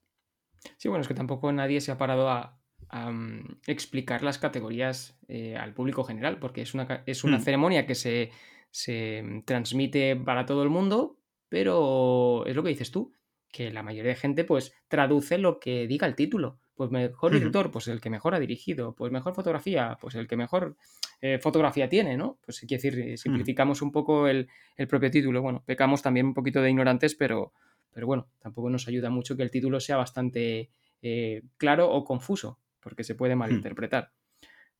Sí, 0.78 0.90
bueno, 0.90 1.02
es 1.02 1.08
que 1.08 1.14
tampoco 1.14 1.52
nadie 1.52 1.82
se 1.82 1.92
ha 1.92 1.98
parado 1.98 2.30
a, 2.30 2.60
a 2.90 3.10
um, 3.10 3.44
explicar 3.68 4.22
las 4.22 4.38
categorías 4.38 5.18
eh, 5.28 5.56
al 5.56 5.74
público 5.74 6.04
general, 6.04 6.40
porque 6.40 6.62
es 6.62 6.74
una, 6.74 7.04
es 7.06 7.24
una 7.24 7.38
Hmm. 7.38 7.42
ceremonia 7.42 7.86
que 7.86 7.96
se, 7.96 8.32
se 8.70 9.44
transmite 9.46 10.16
para 10.16 10.46
todo 10.46 10.64
el 10.64 10.70
mundo, 10.70 11.18
pero 11.50 12.46
es 12.46 12.56
lo 12.56 12.64
que 12.64 12.70
dices 12.70 12.92
tú, 12.92 13.14
que 13.52 13.72
la 13.72 13.84
mayoría 13.84 14.12
de 14.12 14.18
gente 14.18 14.44
pues 14.44 14.74
traduce 14.88 15.38
lo 15.38 15.60
que 15.60 15.88
diga 15.88 16.08
el 16.08 16.16
título. 16.16 16.60
Pues 16.74 16.90
mejor 16.90 17.34
director, 17.34 17.70
pues 17.70 17.88
el 17.90 18.02
que 18.02 18.10
mejor 18.10 18.34
ha 18.34 18.40
dirigido. 18.40 18.96
Pues 18.96 19.12
mejor 19.12 19.36
fotografía, 19.36 19.98
pues 20.02 20.16
el 20.16 20.28
que 20.28 20.36
mejor 20.36 20.78
eh, 21.22 21.38
fotografía 21.38 21.88
tiene, 21.90 22.18
¿no? 22.18 22.40
Pues 22.44 22.60
quiere 22.62 22.82
decir, 22.82 23.18
simplificamos 23.20 23.84
un 23.84 23.92
poco 23.92 24.28
el, 24.28 24.48
el, 24.78 24.88
propio 24.88 25.12
título. 25.12 25.42
Bueno, 25.44 25.64
pecamos 25.64 26.02
también 26.02 26.26
un 26.26 26.34
poquito 26.34 26.60
de 26.62 26.72
ignorantes, 26.72 27.14
pero, 27.14 27.54
pero 27.94 28.08
bueno, 28.08 28.28
tampoco 28.40 28.70
nos 28.70 28.88
ayuda 28.88 29.10
mucho 29.10 29.36
que 29.36 29.44
el 29.44 29.52
título 29.52 29.80
sea 29.80 29.98
bastante 29.98 30.70
eh, 31.02 31.44
claro 31.58 31.92
o 31.92 32.04
confuso, 32.04 32.60
porque 32.80 33.04
se 33.04 33.16
puede 33.16 33.36
malinterpretar. 33.36 34.12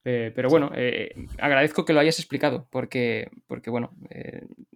Eh, 0.04 0.32
pero 0.36 0.50
bueno, 0.50 0.72
eh, 0.74 1.14
agradezco 1.38 1.86
que 1.86 1.94
lo 1.94 2.00
hayas 2.00 2.20
explicado, 2.20 2.68
porque, 2.72 3.30
porque 3.48 3.70
bueno, 3.70 3.92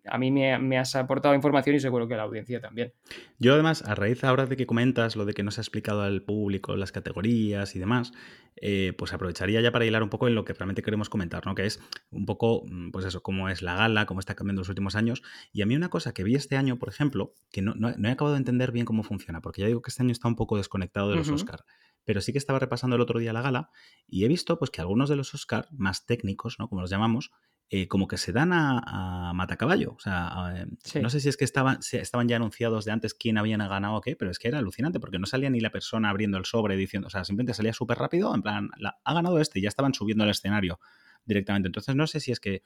a 0.08 0.18
mí 0.18 0.32
me, 0.32 0.58
me, 0.60 0.78
has 0.78 0.96
aportado 0.96 1.36
información 1.36 1.76
y 1.76 1.80
seguro 1.80 2.08
que 2.08 2.14
a 2.14 2.18
la 2.18 2.24
audiencia 2.24 2.60
también. 2.60 2.94
Yo 3.40 3.54
además, 3.54 3.84
a 3.84 3.96
raíz 3.96 4.24
ahora 4.24 4.46
de 4.46 4.58
que 4.58 4.66
comentas 4.66 5.16
lo 5.16 5.26
de 5.26 5.34
que 5.34 5.44
no 5.44 5.52
se 5.52 5.62
ha 5.62 5.64
explicado 5.64 6.02
al 6.02 6.22
público 6.22 6.76
las 6.76 6.92
categorías 6.92 7.76
y 7.76 7.80
demás, 7.80 8.14
eh, 8.58 8.94
pues 8.98 9.14
aprovecharía 9.14 9.62
ya 9.62 9.72
para 9.72 9.86
hilar 9.86 10.04
un 10.04 10.10
poco 10.10 10.28
en 10.28 10.36
lo 10.36 10.46
que 10.46 10.54
realmente 10.54 10.82
queremos 10.82 11.10
comentar, 11.10 11.46
¿no? 11.46 11.56
Que 11.56 11.66
es 11.66 11.80
un 12.12 12.26
poco, 12.26 12.66
pues 12.92 13.06
eso, 13.06 13.22
cómo 13.22 13.50
es 13.50 13.62
la 13.62 13.76
gala, 13.76 14.06
cómo 14.06 14.20
está 14.20 14.36
cambiando 14.36 14.60
en 14.60 14.64
los 14.64 14.70
últimos 14.70 14.96
años. 14.96 15.24
Y 15.52 15.62
a 15.62 15.66
mí 15.66 15.76
una 15.76 15.90
cosa 15.90 16.14
que 16.14 16.24
vi 16.24 16.36
este 16.36 16.58
año, 16.58 16.78
por 16.78 16.90
ejemplo, 16.90 17.34
que 17.52 17.62
no, 17.62 17.74
no, 17.76 17.94
no 17.98 18.10
he 18.10 18.12
acabado 18.12 18.34
de 18.34 18.40
entender 18.40 18.72
bien 18.72 18.86
cómo 18.86 19.04
funciona, 19.04 19.42
porque 19.42 19.62
ya 19.62 19.68
digo 19.68 19.82
que 19.82 19.90
este 19.90 20.04
año 20.04 20.12
está 20.12 20.28
un 20.28 20.36
poco 20.36 20.58
desconectado 20.58 21.10
de 21.10 21.18
los 21.18 21.30
uh 21.30 21.32
-huh. 21.32 21.36
Oscar 21.36 21.66
pero 22.06 22.22
sí 22.22 22.32
que 22.32 22.38
estaba 22.38 22.60
repasando 22.60 22.96
el 22.96 23.02
otro 23.02 23.20
día 23.20 23.34
la 23.34 23.42
gala 23.42 23.72
y 24.08 24.24
he 24.24 24.28
visto 24.28 24.58
pues 24.58 24.72
que 24.72 24.80
algunos 24.80 25.10
de 25.10 25.16
los 25.16 25.34
Oscar 25.34 25.68
más 25.72 26.06
técnicos, 26.06 26.58
¿no? 26.60 26.70
Como 26.70 26.82
los 26.82 26.90
llamamos, 26.90 27.32
eh, 27.70 27.88
como 27.88 28.08
que 28.08 28.18
se 28.18 28.32
dan 28.32 28.54
a, 28.54 29.30
a 29.30 29.34
matacaballo. 29.34 29.94
O 29.94 30.00
sea, 30.00 30.28
a, 30.28 30.66
sí. 30.84 31.00
no 31.02 31.10
sé 31.10 31.20
si 31.20 31.30
es 31.30 31.38
que 31.38 31.46
estaban, 31.46 31.80
estaban 31.92 32.28
ya 32.28 32.36
anunciados 32.36 32.86
de 32.86 32.92
antes 32.92 33.14
quién 33.14 33.38
habían 33.38 33.60
ganado 33.60 33.96
o 33.96 34.02
qué, 34.02 34.16
pero 34.16 34.30
es 34.30 34.40
que 34.40 34.48
era 34.48 34.60
alucinante 34.60 35.00
porque 35.00 35.18
no 35.18 35.26
salía 35.26 35.50
ni 35.50 35.60
la 35.60 35.72
persona 35.72 36.10
abriendo 36.10 36.38
el 36.38 36.46
sobre 36.46 36.78
diciendo, 36.78 37.08
o 37.08 37.10
sea, 37.10 37.26
simplemente 37.26 37.54
salía 37.56 37.74
súper 37.74 37.98
rápido, 37.98 38.34
en 38.36 38.44
plan, 38.44 38.70
la, 38.78 39.00
ha 39.04 39.14
ganado 39.14 39.40
este 39.40 39.60
y 39.60 39.64
ya 39.64 39.70
estaban 39.70 39.94
subiendo 39.94 40.24
al 40.24 40.30
escenario 40.30 40.80
directamente. 41.26 41.68
Entonces 41.68 41.96
no 41.96 42.06
sé 42.06 42.20
si 42.20 42.32
es 42.32 42.40
que 42.40 42.62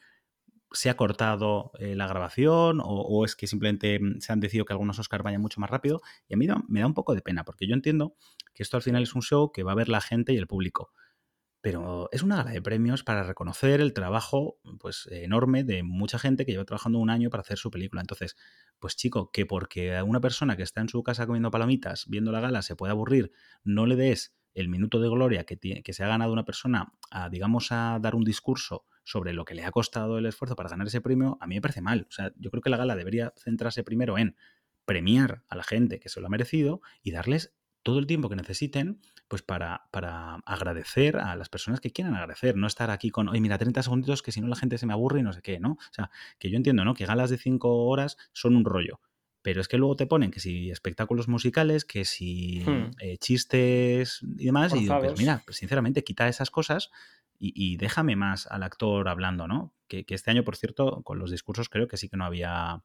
se 0.72 0.90
ha 0.90 0.96
cortado 0.96 1.72
eh, 1.80 1.96
la 1.96 2.08
grabación 2.08 2.80
o, 2.80 2.84
o, 2.84 3.26
es 3.26 3.36
que 3.36 3.48
simplemente 3.48 4.00
mm, 4.00 4.20
se 4.20 4.34
han 4.34 4.40
decidido 4.40 4.66
que 4.66 4.74
algunos 4.74 5.00
Oscars 5.00 5.24
vayan 5.24 5.42
mucho 5.42 5.60
más 5.62 5.70
rápido. 5.70 6.02
Y 6.28 6.34
a 6.34 6.38
mí 6.38 6.46
da, 6.46 6.62
me 6.68 6.82
da 6.82 6.86
un 6.86 6.94
poco 6.94 7.16
de 7.16 7.22
pena, 7.22 7.44
porque 7.44 7.68
yo 7.68 7.74
entiendo 7.74 8.16
que 8.54 8.64
esto 8.64 8.78
al 8.78 8.84
final 8.84 9.04
es 9.04 9.16
un 9.16 9.22
show 9.22 9.52
que 9.52 9.64
va 9.64 9.72
a 9.72 9.76
ver 9.76 9.90
la 9.90 10.02
gente 10.02 10.34
y 10.34 10.38
el 10.38 10.48
público. 10.48 10.92
Pero 11.62 12.10
es 12.12 12.24
una 12.24 12.38
gala 12.38 12.52
de 12.52 12.62
premios 12.62 13.04
para 13.04 13.24
reconocer 13.24 13.82
el 13.82 13.94
trabajo 13.94 14.60
pues, 14.80 15.08
enorme 15.12 15.64
de 15.64 15.84
mucha 15.84 16.18
gente 16.18 16.46
que 16.46 16.54
lleva 16.54 16.64
trabajando 16.64 17.00
un 17.00 17.10
año 17.10 17.30
para 17.30 17.42
hacer 17.42 17.58
su 17.58 17.70
película. 17.70 18.02
Entonces, 18.02 18.38
pues 18.80 18.96
chico, 18.96 19.30
que 19.32 19.46
porque 19.46 20.02
una 20.02 20.22
persona 20.22 20.56
que 20.56 20.64
está 20.64 20.80
en 20.80 20.90
su 20.90 21.04
casa 21.04 21.26
comiendo 21.26 21.52
palomitas, 21.52 22.06
viendo 22.08 22.32
la 22.32 22.40
gala, 22.40 22.62
se 22.62 22.76
puede 22.76 22.92
aburrir, 22.92 23.32
no 23.64 23.86
le 23.86 23.98
des 23.98 24.34
el 24.54 24.70
minuto 24.70 25.00
de 25.00 25.10
gloria 25.10 25.46
que, 25.46 25.58
tiene, 25.58 25.84
que 25.84 25.94
se 25.94 26.04
ha 26.04 26.08
ganado 26.08 26.34
una 26.34 26.46
persona 26.46 26.94
a, 27.12 27.30
digamos, 27.30 27.72
a 27.72 28.00
dar 28.02 28.16
un 28.16 28.24
discurso 28.24 28.86
sobre 29.04 29.34
lo 29.34 29.46
que 29.46 29.56
le 29.56 29.66
ha 29.66 29.72
costado 29.72 30.18
el 30.18 30.26
esfuerzo 30.26 30.56
para 30.56 30.70
ganar 30.70 30.88
ese 30.88 31.02
premio, 31.02 31.38
a 31.42 31.48
mí 31.48 31.56
me 31.56 31.62
parece 31.62 31.82
mal. 31.82 32.08
O 32.10 32.12
sea, 32.12 32.32
yo 32.38 32.52
creo 32.52 32.62
que 32.62 32.70
la 32.70 32.78
gala 32.78 32.96
debería 32.96 33.34
centrarse 33.38 33.84
primero 33.84 34.18
en 34.18 34.36
premiar 34.86 35.44
a 35.50 35.56
la 35.56 35.64
gente 35.64 36.00
que 36.00 36.10
se 36.10 36.20
lo 36.20 36.28
ha 36.28 36.30
merecido 36.30 36.82
y 37.02 37.12
darles 37.12 37.56
todo 37.84 38.00
el 38.00 38.08
tiempo 38.08 38.30
que 38.30 38.36
necesiten 38.36 39.02
pues 39.30 39.44
para, 39.44 39.84
para 39.92 40.36
agradecer 40.46 41.18
a 41.18 41.36
las 41.36 41.50
personas 41.50 41.80
que 41.80 41.92
quieran 41.92 42.16
agradecer, 42.16 42.58
no 42.58 42.66
estar 42.66 42.90
aquí 42.90 43.12
con, 43.12 43.30
oye, 43.30 43.40
mira, 43.40 43.60
30 43.60 43.84
segunditos 43.84 44.24
que 44.24 44.32
si 44.32 44.42
no 44.42 44.48
la 44.48 44.56
gente 44.56 44.80
se 44.80 44.88
me 44.88 44.94
aburre 44.94 45.20
y 45.20 45.24
no 45.24 45.32
sé 45.32 45.42
qué, 45.42 45.60
¿no? 45.60 45.74
O 45.74 45.94
sea, 45.94 46.10
que 46.40 46.50
yo 46.50 46.58
entiendo, 46.58 46.84
¿no? 46.84 46.96
Que 46.96 47.06
galas 47.06 47.30
de 47.30 47.38
5 47.38 47.86
horas 47.86 48.18
son 48.34 48.56
un 48.56 48.66
rollo, 48.66 49.00
pero 49.44 49.62
es 49.62 49.68
que 49.68 49.78
luego 49.78 49.96
te 49.96 50.08
ponen 50.08 50.32
que 50.32 50.40
si 50.40 50.72
espectáculos 50.72 51.28
musicales, 51.28 51.86
que 51.86 52.06
si 52.06 52.64
hmm. 52.66 52.92
eh, 53.00 53.18
chistes 53.20 54.20
y 54.24 54.46
demás, 54.46 54.74
y 54.74 54.80
digo, 54.80 55.00
pues 55.00 55.20
mira, 55.20 55.44
pues 55.46 55.58
sinceramente, 55.58 56.04
quita 56.04 56.28
esas 56.28 56.50
cosas 56.50 56.90
y, 57.38 57.54
y, 57.56 57.78
déjame 57.78 58.16
más 58.16 58.48
al 58.48 58.64
actor 58.64 59.08
hablando, 59.08 59.48
¿no? 59.48 59.76
Que, 59.88 60.06
que, 60.06 60.16
este 60.16 60.32
año, 60.32 60.44
por 60.44 60.56
cierto, 60.58 61.04
con 61.04 61.20
los 61.20 61.30
discursos 61.30 61.70
creo 61.70 61.88
que 61.88 61.98
sí 61.98 62.10
que 62.10 62.18
no 62.18 62.26
había, 62.26 62.82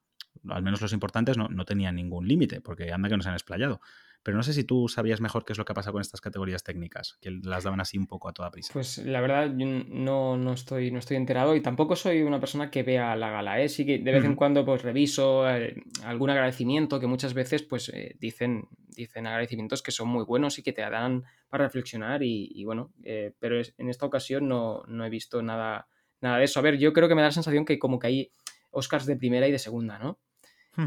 al 0.49 0.63
menos 0.63 0.83
los 0.83 0.93
importantes, 0.93 1.39
no, 1.39 1.49
no 1.49 1.65
tenían 1.65 1.97
ningún 1.97 2.29
límite, 2.29 2.61
porque 2.61 2.93
anda 2.93 3.09
que 3.09 3.17
nos 3.17 3.27
han 3.27 3.33
explayado. 3.33 3.81
Pero 4.25 4.39
no 4.39 4.43
sé 4.43 4.55
si 4.55 4.65
tú 4.65 4.89
sabías 4.89 5.21
mejor 5.21 5.45
qué 5.45 5.53
es 5.53 5.59
lo 5.59 5.67
que 5.67 5.73
ha 5.73 5.75
pasado 5.75 5.93
con 5.93 6.01
estas 6.01 6.23
categorías 6.23 6.65
técnicas, 6.65 7.19
que 7.21 7.31
las 7.31 7.63
daban 7.63 7.81
así 7.81 7.99
un 7.99 8.07
poco 8.07 8.31
a 8.31 8.33
toda 8.33 8.51
prisa. 8.51 8.73
Pues 8.73 8.97
la 8.99 9.21
verdad, 9.21 9.53
yo 9.55 9.67
no, 9.67 10.39
no, 10.39 10.55
estoy, 10.55 10.91
no 10.91 10.99
estoy 10.99 11.19
enterado 11.19 11.55
y 11.55 11.61
tampoco 11.61 11.95
soy 11.95 12.23
una 12.23 12.41
persona 12.41 12.71
que 12.71 12.83
vea 12.83 13.15
la 13.17 13.31
gala. 13.31 13.61
¿eh? 13.61 13.69
Sí 13.69 13.85
que 13.85 13.99
de 13.99 14.13
vez 14.13 14.25
en 14.25 14.35
cuando 14.35 14.65
pues 14.65 14.81
reviso 14.81 15.47
eh, 15.51 15.77
algún 16.05 16.31
agradecimiento 16.31 16.99
que 16.99 17.07
muchas 17.07 17.35
veces 17.35 17.63
pues 17.63 17.91
eh, 17.91 18.17
dicen, 18.19 18.67
dicen 18.89 19.27
agradecimientos 19.27 19.83
que 19.83 19.93
son 19.93 20.09
muy 20.09 20.25
buenos 20.25 20.59
y 20.59 20.63
que 20.63 20.73
te 20.73 20.81
dan 20.81 21.25
para 21.51 21.65
reflexionar 21.65 22.23
y, 22.23 22.51
y 22.55 22.65
bueno, 22.65 22.95
eh, 23.03 23.35
pero 23.39 23.61
es, 23.61 23.75
en 23.77 23.91
esta 23.91 24.07
ocasión 24.07 24.49
no, 24.49 24.85
no 24.89 25.05
he 25.05 25.11
visto 25.11 25.43
nada, 25.43 25.87
nada 26.23 26.39
de 26.39 26.45
eso. 26.45 26.61
A 26.61 26.63
ver, 26.63 26.79
yo 26.79 26.95
creo 26.95 27.09
que 27.09 27.15
me 27.15 27.21
da 27.21 27.29
la 27.29 27.33
sensación 27.33 27.67
que 27.67 27.79
como 27.79 27.99
que 27.99 28.07
hay 28.07 28.33
Oscars 28.71 29.05
de 29.05 29.17
primera 29.17 29.47
y 29.47 29.53
de 29.53 29.59
segunda, 29.59 29.99
¿no? 29.99 30.19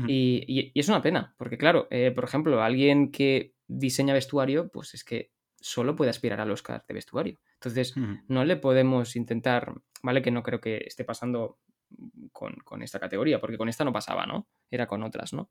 Y, 0.08 0.44
y, 0.48 0.72
y, 0.74 0.80
es 0.80 0.90
una 0.90 1.02
pena, 1.02 1.34
porque 1.38 1.58
claro, 1.58 1.88
eh, 1.92 2.12
por 2.12 2.26
ejemplo, 2.26 2.62
alguien 2.62 3.12
que 3.12 3.54
diseña 3.68 4.14
vestuario, 4.14 4.70
pues 4.70 4.94
es 4.94 5.04
que 5.04 5.32
solo 5.60 5.96
puede 5.96 6.12
aspirar 6.12 6.40
al 6.40 6.52
Oscar 6.52 6.84
de 6.88 6.94
vestuario. 6.94 7.40
Entonces, 7.54 7.96
no 8.28 8.46
le 8.46 8.58
podemos 8.58 9.16
intentar, 9.16 9.74
¿vale? 10.04 10.22
Que 10.22 10.32
no 10.32 10.44
creo 10.44 10.62
que 10.62 10.78
esté 10.86 11.04
pasando 11.04 11.58
con, 12.32 12.56
con, 12.64 12.82
esta 12.84 13.00
categoría, 13.00 13.40
porque 13.40 13.58
con 13.58 13.70
esta 13.70 13.84
no 13.84 13.94
pasaba, 13.94 14.26
¿no? 14.26 14.48
Era 14.70 14.88
con 14.88 15.04
otras, 15.04 15.34
¿no? 15.34 15.50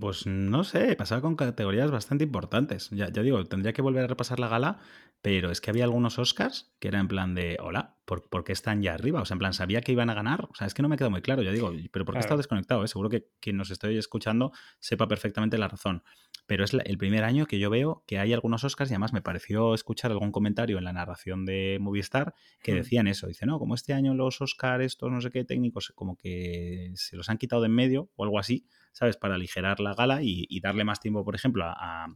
Pues 0.00 0.26
no 0.26 0.64
sé, 0.64 0.96
pasaba 0.96 1.20
con 1.20 1.36
categorías 1.36 1.90
bastante 1.90 2.24
importantes. 2.24 2.90
Ya, 2.90 3.10
ya 3.10 3.22
digo, 3.22 3.44
tendría 3.44 3.72
que 3.72 3.82
volver 3.82 4.04
a 4.04 4.06
repasar 4.06 4.40
la 4.40 4.48
gala, 4.48 4.78
pero 5.20 5.50
es 5.50 5.60
que 5.60 5.70
había 5.70 5.84
algunos 5.84 6.18
Oscars 6.18 6.72
que 6.78 6.88
era 6.88 7.00
en 7.00 7.08
plan 7.08 7.34
de, 7.34 7.58
hola, 7.60 7.96
¿por, 8.04 8.28
¿por, 8.28 8.44
qué 8.44 8.52
están 8.52 8.82
ya 8.82 8.94
arriba? 8.94 9.20
O 9.20 9.24
sea, 9.24 9.34
en 9.34 9.40
plan, 9.40 9.52
sabía 9.52 9.80
que 9.80 9.92
iban 9.92 10.10
a 10.10 10.14
ganar. 10.14 10.48
O 10.50 10.54
sea, 10.54 10.66
es 10.66 10.74
que 10.74 10.82
no 10.82 10.88
me 10.88 10.96
queda 10.96 11.10
muy 11.10 11.22
claro, 11.22 11.42
ya 11.42 11.50
digo, 11.50 11.72
pero 11.92 12.04
¿por 12.04 12.14
qué 12.14 12.18
claro. 12.18 12.18
he 12.18 12.20
estado 12.20 12.38
desconectado? 12.38 12.84
Eh? 12.84 12.88
Seguro 12.88 13.10
que 13.10 13.28
quien 13.40 13.56
nos 13.56 13.70
estoy 13.70 13.98
escuchando 13.98 14.52
sepa 14.78 15.08
perfectamente 15.08 15.58
la 15.58 15.68
razón. 15.68 16.02
Pero 16.48 16.64
es 16.64 16.72
el 16.72 16.96
primer 16.96 17.24
año 17.24 17.44
que 17.44 17.58
yo 17.58 17.68
veo 17.68 18.02
que 18.06 18.18
hay 18.18 18.32
algunos 18.32 18.64
Oscars 18.64 18.90
y 18.90 18.94
además 18.94 19.12
me 19.12 19.20
pareció 19.20 19.74
escuchar 19.74 20.12
algún 20.12 20.32
comentario 20.32 20.78
en 20.78 20.84
la 20.84 20.94
narración 20.94 21.44
de 21.44 21.76
Movistar 21.78 22.34
que 22.62 22.72
decían 22.72 23.06
eso. 23.06 23.26
Dice, 23.26 23.44
no, 23.44 23.58
como 23.58 23.74
este 23.74 23.92
año 23.92 24.14
los 24.14 24.40
Oscars, 24.40 24.82
estos 24.82 25.12
no 25.12 25.20
sé 25.20 25.30
qué 25.30 25.44
técnicos, 25.44 25.92
como 25.94 26.16
que 26.16 26.90
se 26.94 27.18
los 27.18 27.28
han 27.28 27.36
quitado 27.36 27.60
de 27.60 27.66
en 27.66 27.74
medio 27.74 28.08
o 28.16 28.24
algo 28.24 28.38
así, 28.38 28.66
¿sabes? 28.92 29.18
Para 29.18 29.34
aligerar 29.34 29.78
la 29.78 29.92
gala 29.92 30.22
y, 30.22 30.46
y 30.48 30.60
darle 30.60 30.84
más 30.84 31.00
tiempo, 31.00 31.22
por 31.22 31.34
ejemplo, 31.34 31.64
a, 31.64 31.74
a, 31.74 32.06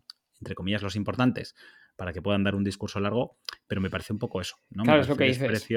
entre 0.40 0.54
comillas, 0.54 0.82
los 0.82 0.96
importantes 0.96 1.54
para 2.02 2.12
que 2.12 2.20
puedan 2.20 2.42
dar 2.42 2.56
un 2.56 2.64
discurso 2.64 2.98
largo, 2.98 3.36
pero 3.68 3.80
me 3.80 3.88
parece 3.88 4.12
un 4.12 4.18
poco 4.18 4.40
eso, 4.40 4.56
¿no? 4.70 4.82
Claro, 4.82 4.98
me 4.98 5.02
es 5.02 5.08
lo 5.08 5.16
que 5.16 5.22
dices. 5.26 5.68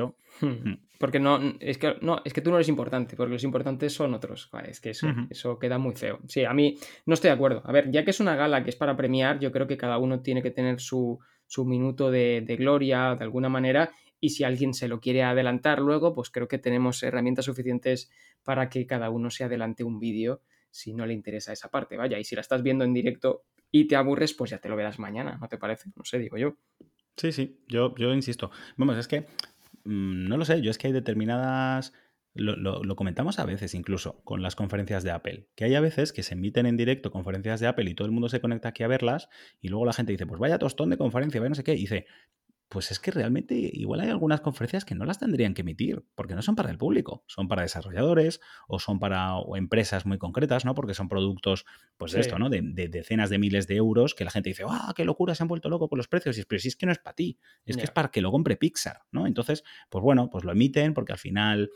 Hmm. 0.42 0.74
Porque 0.98 1.20
no 1.20 1.40
es, 1.60 1.78
que, 1.78 1.98
no, 2.02 2.20
es 2.26 2.34
que 2.34 2.42
tú 2.42 2.50
no 2.50 2.56
eres 2.56 2.68
importante, 2.68 3.16
porque 3.16 3.34
los 3.34 3.44
importantes 3.44 3.94
son 3.94 4.12
otros. 4.16 4.50
Es 4.68 4.82
que 4.82 4.90
eso, 4.90 5.06
uh 5.06 5.12
-huh. 5.12 5.28
eso 5.30 5.60
queda 5.60 5.78
muy 5.78 5.94
feo. 5.94 6.18
Sí, 6.28 6.44
a 6.44 6.52
mí 6.52 6.80
no 7.06 7.14
estoy 7.14 7.28
de 7.28 7.36
acuerdo. 7.36 7.62
A 7.64 7.72
ver, 7.72 7.92
ya 7.92 8.04
que 8.04 8.10
es 8.10 8.20
una 8.20 8.36
gala 8.36 8.64
que 8.64 8.72
es 8.72 8.76
para 8.76 8.96
premiar, 8.98 9.38
yo 9.38 9.52
creo 9.52 9.68
que 9.68 9.78
cada 9.78 10.00
uno 10.00 10.22
tiene 10.22 10.42
que 10.42 10.50
tener 10.50 10.80
su, 10.80 11.20
su 11.46 11.64
minuto 11.64 12.10
de, 12.10 12.42
de 12.44 12.56
gloria, 12.56 13.14
de 13.14 13.24
alguna 13.24 13.50
manera, 13.50 13.92
y 14.20 14.32
si 14.32 14.44
alguien 14.44 14.74
se 14.74 14.88
lo 14.88 15.00
quiere 15.00 15.22
adelantar 15.22 15.78
luego, 15.80 16.16
pues 16.16 16.32
creo 16.32 16.48
que 16.48 16.58
tenemos 16.58 17.04
herramientas 17.04 17.46
suficientes 17.46 18.10
para 18.44 18.68
que 18.70 18.88
cada 18.88 19.12
uno 19.12 19.30
se 19.30 19.44
adelante 19.44 19.84
un 19.84 20.00
vídeo 20.00 20.42
si 20.72 20.96
no 20.96 21.06
le 21.06 21.14
interesa 21.14 21.54
esa 21.54 21.70
parte, 21.70 21.98
vaya, 21.98 22.18
y 22.18 22.24
si 22.24 22.34
la 22.34 22.42
estás 22.42 22.64
viendo 22.64 22.84
en 22.84 22.94
directo 22.94 23.44
y 23.78 23.88
te 23.90 23.98
aburres, 23.98 24.34
pues 24.34 24.52
ya 24.52 24.60
te 24.60 24.70
lo 24.70 24.78
verás 24.78 25.00
mañana, 25.00 25.38
¿no 25.42 25.50
te 25.50 25.58
parece? 25.58 25.90
No 25.98 26.06
sé, 26.06 26.18
digo 26.18 26.38
yo. 26.38 26.56
Sí, 27.18 27.34
sí, 27.34 27.60
yo, 27.68 27.94
yo 27.96 28.14
insisto. 28.14 28.50
Vamos, 28.78 28.98
es 28.98 29.06
que 29.10 29.28
mmm, 29.84 30.30
no 30.30 30.38
lo 30.38 30.46
sé, 30.46 30.62
yo 30.62 30.72
es 30.72 30.78
que 30.78 30.88
hay 30.88 30.94
determinadas 30.94 31.92
lo, 32.36 32.96
comentamos 32.96 33.38
a 33.40 33.46
veces 33.46 33.74
incluso 33.76 34.22
con 34.24 34.42
las 34.42 34.56
conferencias 34.56 35.04
de 35.04 35.12
Apple, 35.12 35.48
que 35.56 35.66
hay 35.66 35.76
a 35.76 35.82
veces 35.82 36.14
que 36.14 36.24
se 36.24 36.36
emiten 36.36 36.66
en 36.66 36.78
directo 36.78 37.12
conferencias 37.12 37.60
de 37.60 37.68
Apple 37.68 37.90
y 37.90 37.96
todo 37.96 38.06
el 38.06 38.14
mundo 38.14 38.30
se 38.30 38.40
conecta 38.40 38.70
aquí 38.70 38.84
a 38.84 38.88
verlas 38.88 39.28
y 39.62 39.68
luego 39.68 39.86
la 39.86 39.94
gente 39.94 40.14
dice, 40.14 40.26
pues 40.26 40.40
vaya 40.40 40.58
tostón 40.58 40.90
de 40.90 40.98
conferencia, 40.98 41.42
vaya 41.42 41.50
no 41.50 41.56
sé 41.56 41.64
qué, 41.66 41.74
y 41.74 41.82
dice, 41.82 42.08
pues 42.70 42.92
es 42.92 43.00
que 43.00 43.12
realmente 43.12 43.56
igual 43.56 44.00
hay 44.00 44.10
algunas 44.10 44.42
conferencias 44.42 44.86
que 44.86 44.96
no 44.96 45.06
las 45.06 45.20
tendrían 45.20 45.54
que 45.54 45.62
emitir, 45.62 46.04
porque 46.16 46.36
no 46.36 46.42
son 46.42 46.56
para 46.56 46.72
el 46.72 46.78
público, 46.78 47.24
son 47.28 47.48
para 47.48 47.62
desarrolladores 47.62 48.42
o 48.68 48.80
son 48.80 49.00
para 49.00 49.34
empresas 49.56 50.06
muy 50.06 50.18
concretas, 50.18 50.66
¿no? 50.66 50.74
Porque 50.74 50.94
son 50.94 51.08
productos, 51.08 51.66
pues 51.98 52.14
de 52.14 52.22
esto, 52.22 52.40
¿no? 52.40 52.50
De, 52.50 52.62
decenas 52.90 53.30
de 53.30 53.38
miles 53.38 53.68
de 53.68 53.76
euros 53.76 54.16
que 54.16 54.26
la 54.26 54.32
gente 54.32 54.50
dice, 54.50 54.64
¡ah, 54.68 54.94
qué 54.96 55.06
locura! 55.06 55.36
Se 55.36 55.44
han 55.44 55.48
vuelto 55.48 55.70
locos 55.70 55.90
con 55.90 55.98
los 55.98 56.08
precios. 56.08 56.38
Y 56.38 56.44
pero 56.44 56.60
si 56.60 56.70
es 56.70 56.76
que 56.76 56.86
no 56.86 56.92
es 56.92 57.00
para 57.00 57.16
ti, 57.16 57.38
es 57.66 57.78
que 57.78 57.84
es 57.84 57.92
para 57.92 58.10
que 58.10 58.22
lo 58.22 58.32
compre 58.32 58.58
Pixar, 58.58 59.02
¿no? 59.12 59.28
Entonces, 59.28 59.64
pues 59.90 60.02
bueno, 60.02 60.30
pues 60.30 60.44
lo 60.44 60.52
emiten 60.52 60.94
porque 60.94 61.14
al 61.14 61.20
final 61.20 61.70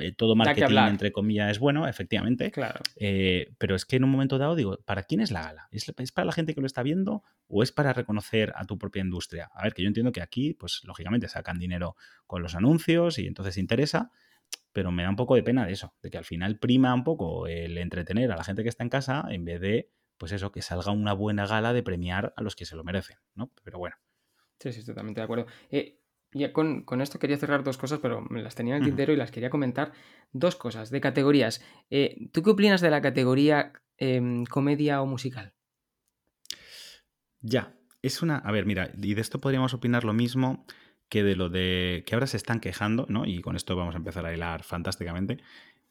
eh, 0.00 0.12
todo 0.12 0.36
marketing, 0.36 0.76
entre 0.88 1.12
comillas, 1.12 1.50
es 1.50 1.58
bueno, 1.58 1.86
efectivamente. 1.88 2.50
Claro. 2.50 2.80
Eh, 2.96 3.54
pero 3.58 3.74
es 3.74 3.84
que 3.84 3.96
en 3.96 4.04
un 4.04 4.10
momento 4.10 4.38
dado 4.38 4.54
digo, 4.54 4.78
¿para 4.84 5.02
quién 5.04 5.20
es 5.20 5.30
la 5.30 5.42
gala? 5.42 5.68
¿Es, 5.70 5.90
para 6.12 6.26
la 6.26 6.32
gente 6.32 6.54
que 6.54 6.60
lo 6.60 6.66
está 6.66 6.82
viendo 6.82 7.22
o 7.46 7.62
es 7.62 7.72
para 7.72 7.92
reconocer 7.92 8.52
a 8.56 8.64
tu 8.64 8.78
propia 8.78 9.02
industria? 9.02 9.50
A 9.54 9.62
ver, 9.62 9.74
que 9.74 9.82
yo 9.82 9.88
entiendo 9.88 10.12
que 10.12 10.20
aquí, 10.20 10.54
pues 10.54 10.82
lógicamente 10.84 11.28
sacan 11.28 11.58
dinero 11.58 11.96
con 12.26 12.42
los 12.42 12.54
anuncios 12.54 13.18
y 13.18 13.26
entonces 13.26 13.56
interesa, 13.56 14.10
pero 14.72 14.92
me 14.92 15.02
da 15.02 15.10
un 15.10 15.16
poco 15.16 15.34
de 15.34 15.42
pena 15.42 15.66
de 15.66 15.72
eso, 15.72 15.94
de 16.02 16.10
que 16.10 16.18
al 16.18 16.24
final 16.24 16.58
prima 16.58 16.94
un 16.94 17.04
poco 17.04 17.46
el 17.46 17.78
entretener 17.78 18.30
a 18.30 18.36
la 18.36 18.44
gente 18.44 18.62
que 18.62 18.68
está 18.68 18.82
en 18.82 18.90
casa 18.90 19.24
en 19.30 19.44
vez 19.44 19.60
de, 19.60 19.90
pues 20.18 20.32
eso, 20.32 20.52
que 20.52 20.62
salga 20.62 20.92
una 20.92 21.14
buena 21.14 21.46
gala 21.46 21.72
de 21.72 21.82
premiar 21.82 22.34
a 22.36 22.42
los 22.42 22.54
que 22.54 22.66
se 22.66 22.76
lo 22.76 22.84
merecen, 22.84 23.16
¿no? 23.34 23.50
Pero 23.64 23.78
bueno. 23.78 23.96
Sí, 24.60 24.72
sí, 24.72 24.84
totalmente 24.84 25.20
de 25.20 25.24
acuerdo. 25.24 25.46
Eh, 25.70 25.97
ya 26.32 26.52
con, 26.52 26.84
esto 27.00 27.18
quería 27.18 27.38
cerrar 27.38 27.64
dos 27.64 27.78
cosas, 27.78 28.00
pero 28.00 28.20
me 28.28 28.42
las 28.42 28.54
tenía 28.54 28.76
en 28.76 28.82
el 28.82 28.88
tintero 28.88 29.12
y 29.12 29.16
las 29.16 29.30
quería 29.30 29.50
comentar. 29.50 29.92
Dos 30.32 30.56
cosas 30.56 30.90
de 30.90 31.00
categorías. 31.00 31.64
Eh, 31.90 32.28
¿Tú 32.32 32.42
qué 32.42 32.50
opinas 32.50 32.80
de 32.80 32.90
la 32.90 33.00
categoría 33.00 33.72
em, 33.96 34.44
comedia 34.44 35.00
o 35.00 35.06
musical? 35.06 35.54
Ya, 37.40 37.74
es 38.02 38.22
una. 38.22 38.38
A 38.38 38.52
ver, 38.52 38.66
mira, 38.66 38.90
y 39.00 39.14
de 39.14 39.20
esto 39.20 39.40
podríamos 39.40 39.72
opinar 39.74 40.04
lo 40.04 40.12
mismo 40.12 40.66
que 41.08 41.22
de 41.22 41.36
lo 41.36 41.48
de 41.48 42.04
que 42.06 42.14
ahora 42.14 42.26
se 42.26 42.36
están 42.36 42.60
quejando, 42.60 43.06
¿no? 43.08 43.24
Y 43.24 43.40
con 43.40 43.56
esto 43.56 43.76
vamos 43.76 43.94
a 43.94 43.98
empezar 43.98 44.26
a 44.26 44.34
hilar 44.34 44.62
fantásticamente. 44.62 45.38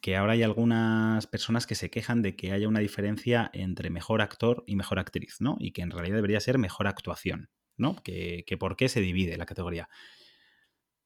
Que 0.01 0.15
ahora 0.15 0.33
hay 0.33 0.43
algunas 0.43 1.25
personas 1.25 1.65
que 1.65 1.73
se 1.73 1.89
quejan 1.89 2.21
de 2.21 2.35
que 2.35 2.51
haya 2.51 2.67
una 2.67 2.79
diferencia 2.79 3.49
entre 3.53 3.89
mejor 3.89 4.21
actor 4.21 4.63
y 4.67 4.75
mejor 4.75 4.99
actriz, 4.99 5.37
¿no? 5.39 5.57
Y 5.59 5.71
que 5.71 5.81
en 5.81 5.89
realidad 5.89 6.17
debería 6.17 6.39
ser 6.39 6.59
mejor 6.59 6.85
actuación, 6.85 7.49
¿no? 7.77 7.95
Que, 8.03 8.43
que 8.45 8.57
por 8.57 8.75
qué 8.75 8.89
se 8.89 9.01
divide 9.01 9.37
la 9.37 9.47
categoría. 9.47 9.89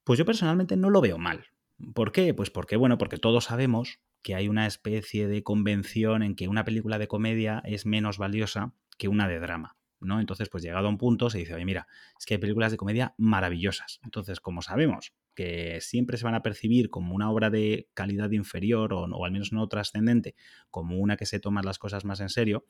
Pues 0.03 0.17
yo 0.17 0.25
personalmente 0.25 0.75
no 0.75 0.89
lo 0.89 1.01
veo 1.01 1.17
mal. 1.17 1.45
¿Por 1.93 2.11
qué? 2.11 2.33
Pues 2.33 2.49
porque, 2.49 2.75
bueno, 2.75 2.97
porque 2.97 3.17
todos 3.17 3.45
sabemos 3.45 3.99
que 4.21 4.35
hay 4.35 4.47
una 4.47 4.67
especie 4.67 5.27
de 5.27 5.43
convención 5.43 6.23
en 6.23 6.35
que 6.35 6.47
una 6.47 6.63
película 6.63 6.99
de 6.99 7.07
comedia 7.07 7.61
es 7.65 7.85
menos 7.85 8.17
valiosa 8.17 8.73
que 8.97 9.07
una 9.07 9.27
de 9.27 9.39
drama. 9.39 9.77
¿no? 9.99 10.19
Entonces, 10.19 10.49
pues 10.49 10.63
llegado 10.63 10.87
a 10.87 10.89
un 10.89 10.97
punto 10.97 11.29
se 11.29 11.37
dice, 11.37 11.53
oye, 11.53 11.65
mira, 11.65 11.87
es 12.19 12.25
que 12.25 12.35
hay 12.35 12.39
películas 12.39 12.71
de 12.71 12.77
comedia 12.77 13.13
maravillosas. 13.17 13.99
Entonces, 14.03 14.39
como 14.39 14.61
sabemos 14.61 15.13
que 15.35 15.79
siempre 15.81 16.17
se 16.17 16.25
van 16.25 16.35
a 16.35 16.41
percibir 16.41 16.89
como 16.89 17.15
una 17.15 17.31
obra 17.31 17.49
de 17.49 17.87
calidad 17.93 18.31
inferior 18.31 18.93
o, 18.93 19.03
o 19.03 19.25
al 19.25 19.31
menos 19.31 19.53
no 19.53 19.67
trascendente, 19.67 20.35
como 20.69 20.97
una 20.97 21.17
que 21.17 21.25
se 21.25 21.39
toma 21.39 21.61
las 21.63 21.79
cosas 21.79 22.03
más 22.03 22.19
en 22.19 22.29
serio, 22.29 22.65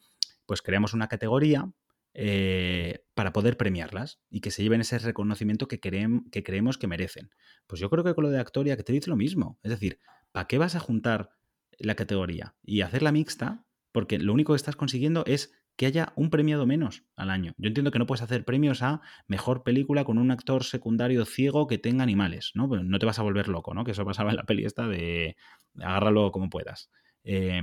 pues 0.46 0.62
creamos 0.62 0.94
una 0.94 1.08
categoría 1.08 1.72
eh, 2.14 3.06
para 3.14 3.32
poder 3.32 3.56
premiarlas 3.56 4.20
y 4.30 4.42
que 4.42 4.52
se 4.52 4.64
lleven 4.64 4.82
ese 4.82 5.00
reconocimiento 5.00 5.68
que, 5.68 5.80
creemos 5.80 6.78
que 6.78 6.88
merecen. 6.88 7.30
Pues 7.68 7.80
yo 7.80 7.90
creo 7.90 8.04
que 8.04 8.14
con 8.14 8.26
lo 8.26 8.30
de 8.30 8.40
actor 8.40 8.68
y 8.68 8.72
actriz 8.72 9.08
lo 9.08 9.16
mismo. 9.16 9.60
Es 9.64 9.72
decir, 9.72 10.00
¿para 10.32 10.48
qué 10.48 10.58
vas 10.58 10.76
a 10.76 10.80
juntar 10.80 11.30
la 11.78 11.96
categoría 11.96 12.56
y 12.64 12.82
hacerla 12.82 13.12
mixta? 13.12 13.66
Porque 13.92 14.20
lo 14.20 14.34
único 14.34 14.54
que 14.54 14.58
estás 14.58 14.76
consiguiendo 14.76 15.24
es 15.26 15.54
que 15.78 15.86
haya 15.86 16.12
un 16.16 16.30
premiado 16.30 16.66
menos 16.66 17.06
al 17.16 17.30
año. 17.30 17.54
Yo 17.58 17.68
entiendo 17.68 17.92
que 17.92 18.00
no 18.00 18.06
puedes 18.06 18.22
hacer 18.22 18.44
premios 18.44 18.82
a 18.82 19.02
mejor 19.28 19.64
película 19.64 20.04
con 20.04 20.18
un 20.18 20.32
actor 20.32 20.64
secundario 20.64 21.26
ciego 21.26 21.68
que 21.68 21.78
tenga 21.78 22.04
animales, 22.04 22.52
¿no? 22.56 22.68
no 22.68 23.00
te 23.00 23.06
vas 23.06 23.20
a 23.20 23.24
volver 23.24 23.48
loco, 23.48 23.74
¿no? 23.74 23.86
Que 23.86 23.92
eso 23.92 24.06
pasaba 24.06 24.32
en 24.32 24.36
la 24.36 24.44
peli 24.44 24.66
esta 24.66 24.88
de 24.88 25.38
agárralo 25.80 26.32
como 26.32 26.50
puedas. 26.50 26.92
Eh, 27.24 27.62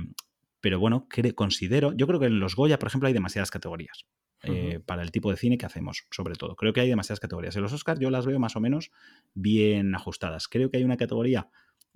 pero 0.59 0.79
bueno, 0.79 1.07
considero, 1.35 1.93
yo 1.93 2.07
creo 2.07 2.19
que 2.19 2.25
en 2.25 2.39
los 2.39 2.55
Goya, 2.55 2.79
por 2.79 2.87
ejemplo, 2.87 3.07
hay 3.07 3.13
demasiadas 3.13 3.51
categorías. 3.51 4.05
Eh, 4.43 4.79
para 4.85 5.01
el 5.01 5.11
tipo 5.11 5.29
de 5.29 5.37
cine 5.37 5.57
que 5.57 5.65
hacemos, 5.65 6.05
sobre 6.11 6.35
todo. 6.35 6.55
Creo 6.55 6.71
que 6.71 6.79
hay 6.79 6.87
demasiadas 6.87 7.19
categorías. 7.19 7.55
En 7.57 7.61
los 7.61 7.73
Oscars 7.73 7.99
yo 7.99 8.09
las 8.09 8.25
veo 8.25 8.39
más 8.39 8.55
o 8.55 8.61
menos 8.61 8.91
bien 9.33 9.93
ajustadas. 9.95 10.47
Creo 10.47 10.71
que 10.71 10.77
hay 10.77 10.83
una 10.83 10.95
categoría 10.95 11.49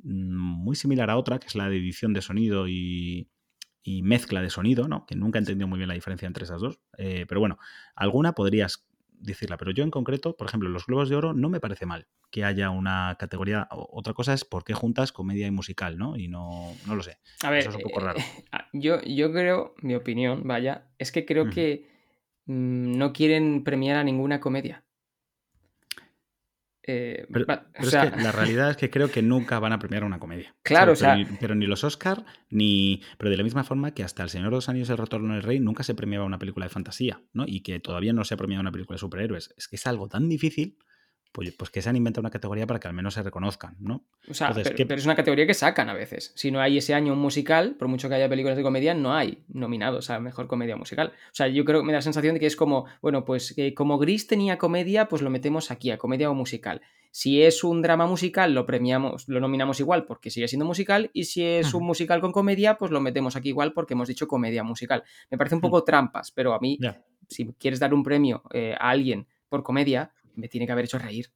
mm, 0.03 0.63
muy 0.63 0.75
similar 0.75 1.09
a 1.09 1.17
otra, 1.17 1.39
que 1.39 1.47
es 1.47 1.55
la 1.55 1.69
de 1.69 1.77
edición 1.77 2.13
de 2.13 2.21
sonido 2.21 2.67
y, 2.67 3.29
mezcla 4.03 4.41
de 4.41 4.49
sonido, 4.49 4.87
¿no? 4.87 5.05
Que 5.05 5.15
nunca 5.15 5.39
he 5.39 5.41
entendido 5.41 5.67
muy 5.67 5.77
bien 5.77 5.87
la 5.87 5.93
diferencia 5.93 6.27
entre 6.27 6.43
esas 6.43 6.59
dos. 6.59 6.79
Eh, 6.97 7.25
pero 7.27 7.39
bueno, 7.39 7.57
alguna 7.95 8.33
podrías 8.33 8.87
decirla, 9.11 9.57
pero 9.57 9.71
yo 9.71 9.83
en 9.83 9.91
concreto, 9.91 10.35
por 10.35 10.47
ejemplo, 10.47 10.67
en 10.67 10.73
los 10.73 10.85
Globos 10.85 11.09
de 11.09 11.15
Oro 11.15 11.33
no 11.33 11.49
me 11.49 11.61
parece 11.61 11.85
mal 11.85 12.07
que 12.29 12.43
haya 12.43 12.69
una 12.71 13.15
categoría. 13.19 13.67
Otra 13.71 14.13
cosa 14.13 14.33
es 14.33 14.43
por 14.43 14.63
qué 14.63 14.73
juntas 14.73 15.11
comedia 15.11 15.47
y 15.47 15.51
musical, 15.51 15.97
¿no? 15.97 16.17
Y 16.17 16.27
no, 16.27 16.73
no 16.87 16.95
lo 16.95 17.03
sé. 17.03 17.19
A 17.43 17.49
ver, 17.49 17.59
Eso 17.59 17.69
es 17.69 17.75
un 17.75 17.83
poco 17.83 17.99
raro. 18.01 18.19
Eh, 18.19 18.57
yo, 18.73 19.01
yo 19.01 19.31
creo, 19.31 19.75
mi 19.81 19.95
opinión, 19.95 20.41
vaya, 20.45 20.89
es 20.97 21.11
que 21.11 21.25
creo 21.25 21.49
que 21.49 21.92
no 22.45 23.13
quieren 23.13 23.63
premiar 23.63 23.97
a 23.97 24.03
ninguna 24.03 24.39
comedia. 24.39 24.83
Eh, 26.85 27.25
pero, 27.31 27.45
la 27.47 28.31
realidad 28.33 28.71
es 28.71 28.77
que 28.77 28.89
creo 28.89 29.09
que 29.09 29.21
nunca 29.21 29.57
van 29.59 29.71
a 29.71 29.79
premiar 29.79 30.03
una 30.03 30.19
comedia. 30.19 30.53
Claro, 30.63 30.91
o 30.91 30.95
sea. 30.95 31.17
Pero 31.39 31.55
ni, 31.55 31.65
los 31.65 31.83
Oscar, 31.83 32.25
ni. 32.49 33.01
Pero 33.17 33.29
de 33.29 33.37
la 33.37 33.43
misma 33.43 33.63
forma 33.63 33.93
que 33.93 34.03
hasta 34.03 34.23
El 34.23 34.29
Señor 34.29 34.49
de 34.49 34.55
los 34.55 34.67
Anillos, 34.67 34.89
El 34.89 34.97
Retorno 34.97 35.33
del 35.33 35.43
Rey, 35.43 35.59
nunca 35.59 35.83
se 35.83 35.95
premiaba 35.95 36.25
una 36.25 36.39
película 36.39 36.65
de 36.65 36.69
fantasía, 36.69 37.21
¿no? 37.31 37.45
Y 37.47 37.61
que 37.61 37.79
todavía 37.79 38.11
no 38.11 38.25
se 38.25 38.33
ha 38.33 38.37
premiado 38.37 38.61
una 38.61 38.71
película 38.71 38.95
de 38.95 38.99
superhéroes. 38.99 39.53
Es 39.57 39.67
que 39.67 39.77
es 39.77 39.87
algo 39.87 40.09
tan 40.09 40.27
difícil 40.27 40.77
pues, 41.33 41.51
pues, 41.51 41.71
que 41.71 41.81
se 41.81 41.89
han 41.89 41.95
inventado 41.95 42.21
una 42.21 42.29
categoría 42.29 42.67
para 42.67 42.79
que 42.79 42.87
al 42.87 42.93
menos 42.93 43.15
se 43.15 43.23
reconozcan, 43.23 43.75
¿no? 43.79 44.05
O 44.29 44.35
sea, 44.35 44.53
pero, 44.53 44.95
es 44.95 45.05
una 45.05 45.15
categoría 45.15 45.47
que 45.47 45.55
sacan 45.55 45.89
a 45.89 45.93
veces. 45.93 46.31
Si 46.35 46.51
no 46.51 46.61
hay 46.61 46.77
ese 46.77 46.93
año 46.93 47.11
un 47.13 47.19
musical, 47.19 47.75
por 47.75 47.87
mucho 47.87 48.07
que 48.07 48.15
haya 48.15 48.29
películas 48.29 48.55
de 48.55 48.61
comedia, 48.61 48.93
no 48.93 49.15
hay 49.15 49.43
nominados 49.47 50.11
a 50.11 50.19
mejor 50.19 50.47
comedia 50.47 50.77
musical. 50.77 51.07
O 51.07 51.35
sea, 51.35 51.47
yo 51.47 51.65
creo 51.65 51.79
que 51.79 51.87
me 51.87 51.91
da 51.91 51.97
la 51.97 52.03
sensación 52.03 52.35
de 52.35 52.39
que 52.39 52.45
es 52.45 52.55
como, 52.55 52.85
bueno, 53.01 53.25
pues 53.25 53.53
que 53.55 53.73
como 53.73 53.97
Gris 53.97 54.27
tenía 54.27 54.59
comedia, 54.59 55.09
pues 55.09 55.23
lo 55.23 55.31
metemos 55.31 55.71
aquí 55.71 55.89
a 55.89 55.97
comedia 55.97 56.29
o 56.29 56.35
musical. 56.35 56.81
Si 57.09 57.41
es 57.41 57.63
un 57.63 57.81
drama 57.81 58.05
musical, 58.05 58.53
lo 58.53 58.67
premiamos, 58.67 59.27
lo 59.27 59.39
nominamos 59.39 59.79
igual 59.79 60.05
porque 60.05 60.29
sigue 60.29 60.47
siendo 60.47 60.65
musical, 60.65 61.09
y 61.13 61.23
si 61.23 61.43
es 61.43 61.73
un 61.73 61.83
musical 61.83 62.21
con 62.21 62.31
comedia, 62.31 62.77
pues 62.77 62.91
lo 62.91 63.01
metemos 63.01 63.35
aquí 63.35 63.49
igual 63.49 63.73
porque 63.73 63.95
hemos 63.95 64.07
dicho 64.07 64.27
comedia 64.27 64.63
musical. 64.63 65.03
Me 65.31 65.37
parece 65.37 65.55
un 65.55 65.61
poco 65.61 65.83
trampas, 65.83 66.31
pero 66.31 66.53
a 66.53 66.59
mí, 66.59 66.77
si 67.27 67.47
quieres 67.53 67.79
dar 67.79 67.93
un 67.93 68.03
premio 68.03 68.43
eh, 68.51 68.75
a 68.79 68.89
alguien 68.89 69.27
por 69.49 69.63
comedia, 69.63 70.11
me 70.35 70.47
tiene 70.47 70.65
que 70.65 70.71
haber 70.71 70.85
hecho 70.85 70.99
reír. 70.99 71.31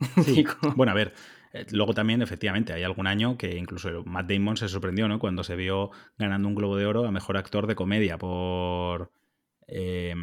bueno, 0.76 0.92
a 0.92 0.94
ver, 0.94 1.14
eh, 1.52 1.66
luego 1.70 1.94
también, 1.94 2.22
efectivamente, 2.22 2.72
hay 2.72 2.82
algún 2.82 3.06
año 3.06 3.38
que 3.38 3.56
incluso 3.56 4.04
Matt 4.04 4.30
Damon 4.30 4.56
se 4.56 4.68
sorprendió, 4.68 5.08
¿no? 5.08 5.18
Cuando 5.18 5.44
se 5.44 5.56
vio 5.56 5.90
ganando 6.18 6.48
un 6.48 6.54
Globo 6.54 6.76
de 6.76 6.86
Oro 6.86 7.06
a 7.06 7.12
Mejor 7.12 7.36
Actor 7.36 7.66
de 7.66 7.74
Comedia 7.74 8.18
por... 8.18 9.12
Eh, 9.66 10.14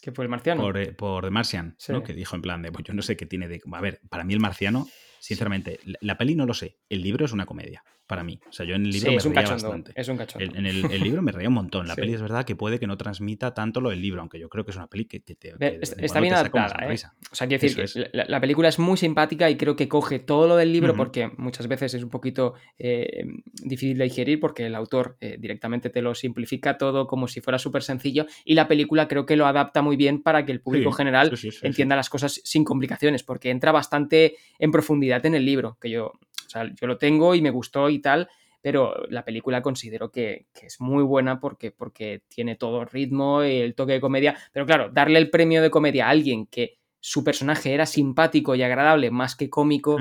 ¿Qué 0.00 0.12
fue 0.12 0.24
el 0.24 0.28
marciano? 0.28 0.62
Por, 0.62 0.78
eh, 0.78 0.92
por 0.92 1.24
The 1.24 1.30
Martian, 1.30 1.76
¿no? 1.88 2.02
Que 2.02 2.12
dijo 2.12 2.36
en 2.36 2.42
plan 2.42 2.62
de, 2.62 2.70
pues 2.70 2.84
yo 2.84 2.94
no 2.94 3.02
sé 3.02 3.16
qué 3.16 3.26
tiene 3.26 3.48
de... 3.48 3.60
A 3.72 3.80
ver, 3.80 4.00
para 4.08 4.22
mí 4.22 4.34
el 4.34 4.40
marciano, 4.40 4.86
sinceramente, 5.18 5.80
la 6.00 6.16
peli 6.16 6.36
no 6.36 6.46
lo 6.46 6.54
sé, 6.54 6.78
el 6.88 7.02
libro 7.02 7.24
es 7.24 7.32
una 7.32 7.46
comedia 7.46 7.82
para 8.06 8.22
mí. 8.22 8.38
O 8.48 8.52
sea, 8.52 8.64
yo 8.64 8.74
en 8.76 8.86
el 8.86 8.92
libro 8.92 9.12
me 9.12 9.18
reía 9.18 9.50
bastante. 9.50 9.92
Es 9.94 10.08
un 10.08 10.16
cachón. 10.16 10.42
En 10.42 10.66
el, 10.66 10.82
libro 11.00 11.22
me 11.22 11.32
reía 11.32 11.48
un 11.48 11.54
montón. 11.54 11.88
La 11.88 11.96
peli 11.96 12.14
es 12.14 12.22
verdad 12.22 12.44
que 12.44 12.54
puede 12.54 12.78
que 12.78 12.86
no 12.86 12.96
transmita 12.96 13.52
tanto 13.54 13.80
lo 13.80 13.90
del 13.90 14.00
libro, 14.00 14.20
aunque 14.20 14.38
yo 14.38 14.48
creo 14.48 14.64
que 14.64 14.70
es 14.70 14.76
una 14.76 14.86
peli 14.86 15.06
que, 15.06 15.20
te, 15.20 15.54
está 15.80 16.20
bien 16.20 16.34
adaptada. 16.34 16.86
¿eh? 16.86 16.94
O 16.94 17.34
sea, 17.34 17.46
quiero 17.48 17.60
decir, 17.60 18.10
que 18.10 18.10
la, 18.12 18.40
película 18.40 18.68
es 18.68 18.78
muy 18.78 18.96
simpática 18.96 19.50
y 19.50 19.56
creo 19.56 19.76
que 19.76 19.88
coge 19.88 20.18
todo 20.18 20.46
lo 20.46 20.56
del 20.56 20.72
libro 20.72 20.94
porque 20.94 21.30
muchas 21.36 21.66
veces 21.66 21.94
es 21.94 22.02
un 22.02 22.10
poquito 22.10 22.54
eh, 22.78 23.24
difícil 23.62 23.98
de 23.98 24.04
digerir 24.04 24.40
porque 24.40 24.66
el 24.66 24.74
autor 24.74 25.16
eh, 25.20 25.36
directamente 25.38 25.90
te 25.90 26.02
lo 26.02 26.14
simplifica 26.14 26.78
todo 26.78 27.06
como 27.06 27.28
si 27.28 27.40
fuera 27.40 27.58
súper 27.58 27.82
sencillo 27.82 28.26
y 28.44 28.54
la 28.54 28.68
película 28.68 29.08
creo 29.08 29.26
que 29.26 29.36
lo 29.36 29.46
adapta 29.46 29.82
muy 29.82 29.96
bien 29.96 30.22
para 30.22 30.44
que 30.44 30.52
el 30.52 30.60
público 30.60 30.92
general 30.92 31.32
entienda 31.62 31.96
las 31.96 32.08
cosas 32.08 32.40
sin 32.44 32.64
complicaciones 32.64 33.22
porque 33.22 33.50
entra 33.50 33.72
bastante 33.72 34.36
en 34.58 34.70
profundidad 34.70 35.24
en 35.26 35.34
el 35.34 35.44
libro, 35.44 35.76
que 35.80 35.90
yo 35.90 36.12
o 36.46 36.48
sea, 36.48 36.70
yo 36.74 36.86
lo 36.86 36.98
tengo 36.98 37.34
y 37.34 37.42
me 37.42 37.50
gustó 37.50 37.90
y 37.90 37.98
tal, 37.98 38.28
pero 38.62 39.06
la 39.10 39.24
película 39.24 39.62
considero 39.62 40.10
que, 40.10 40.46
es 40.60 40.80
muy 40.80 41.04
buena 41.04 41.38
porque, 41.38 41.70
porque 41.70 42.22
tiene 42.28 42.56
todo 42.56 42.84
ritmo, 42.84 43.44
y 43.44 43.58
el 43.58 43.74
toque 43.74 43.92
de 43.92 44.00
comedia, 44.00 44.36
pero 44.52 44.66
claro, 44.66 44.90
darle 44.90 45.18
el 45.18 45.30
premio 45.30 45.62
de 45.62 45.70
comedia 45.70 46.06
a 46.06 46.10
alguien 46.10 46.46
que 46.46 46.78
su 46.98 47.22
personaje 47.22 47.72
era 47.72 47.86
simpático 47.86 48.54
y 48.54 48.62
agradable 48.62 49.10
más 49.10 49.36
que 49.36 49.48
cómico. 49.48 49.98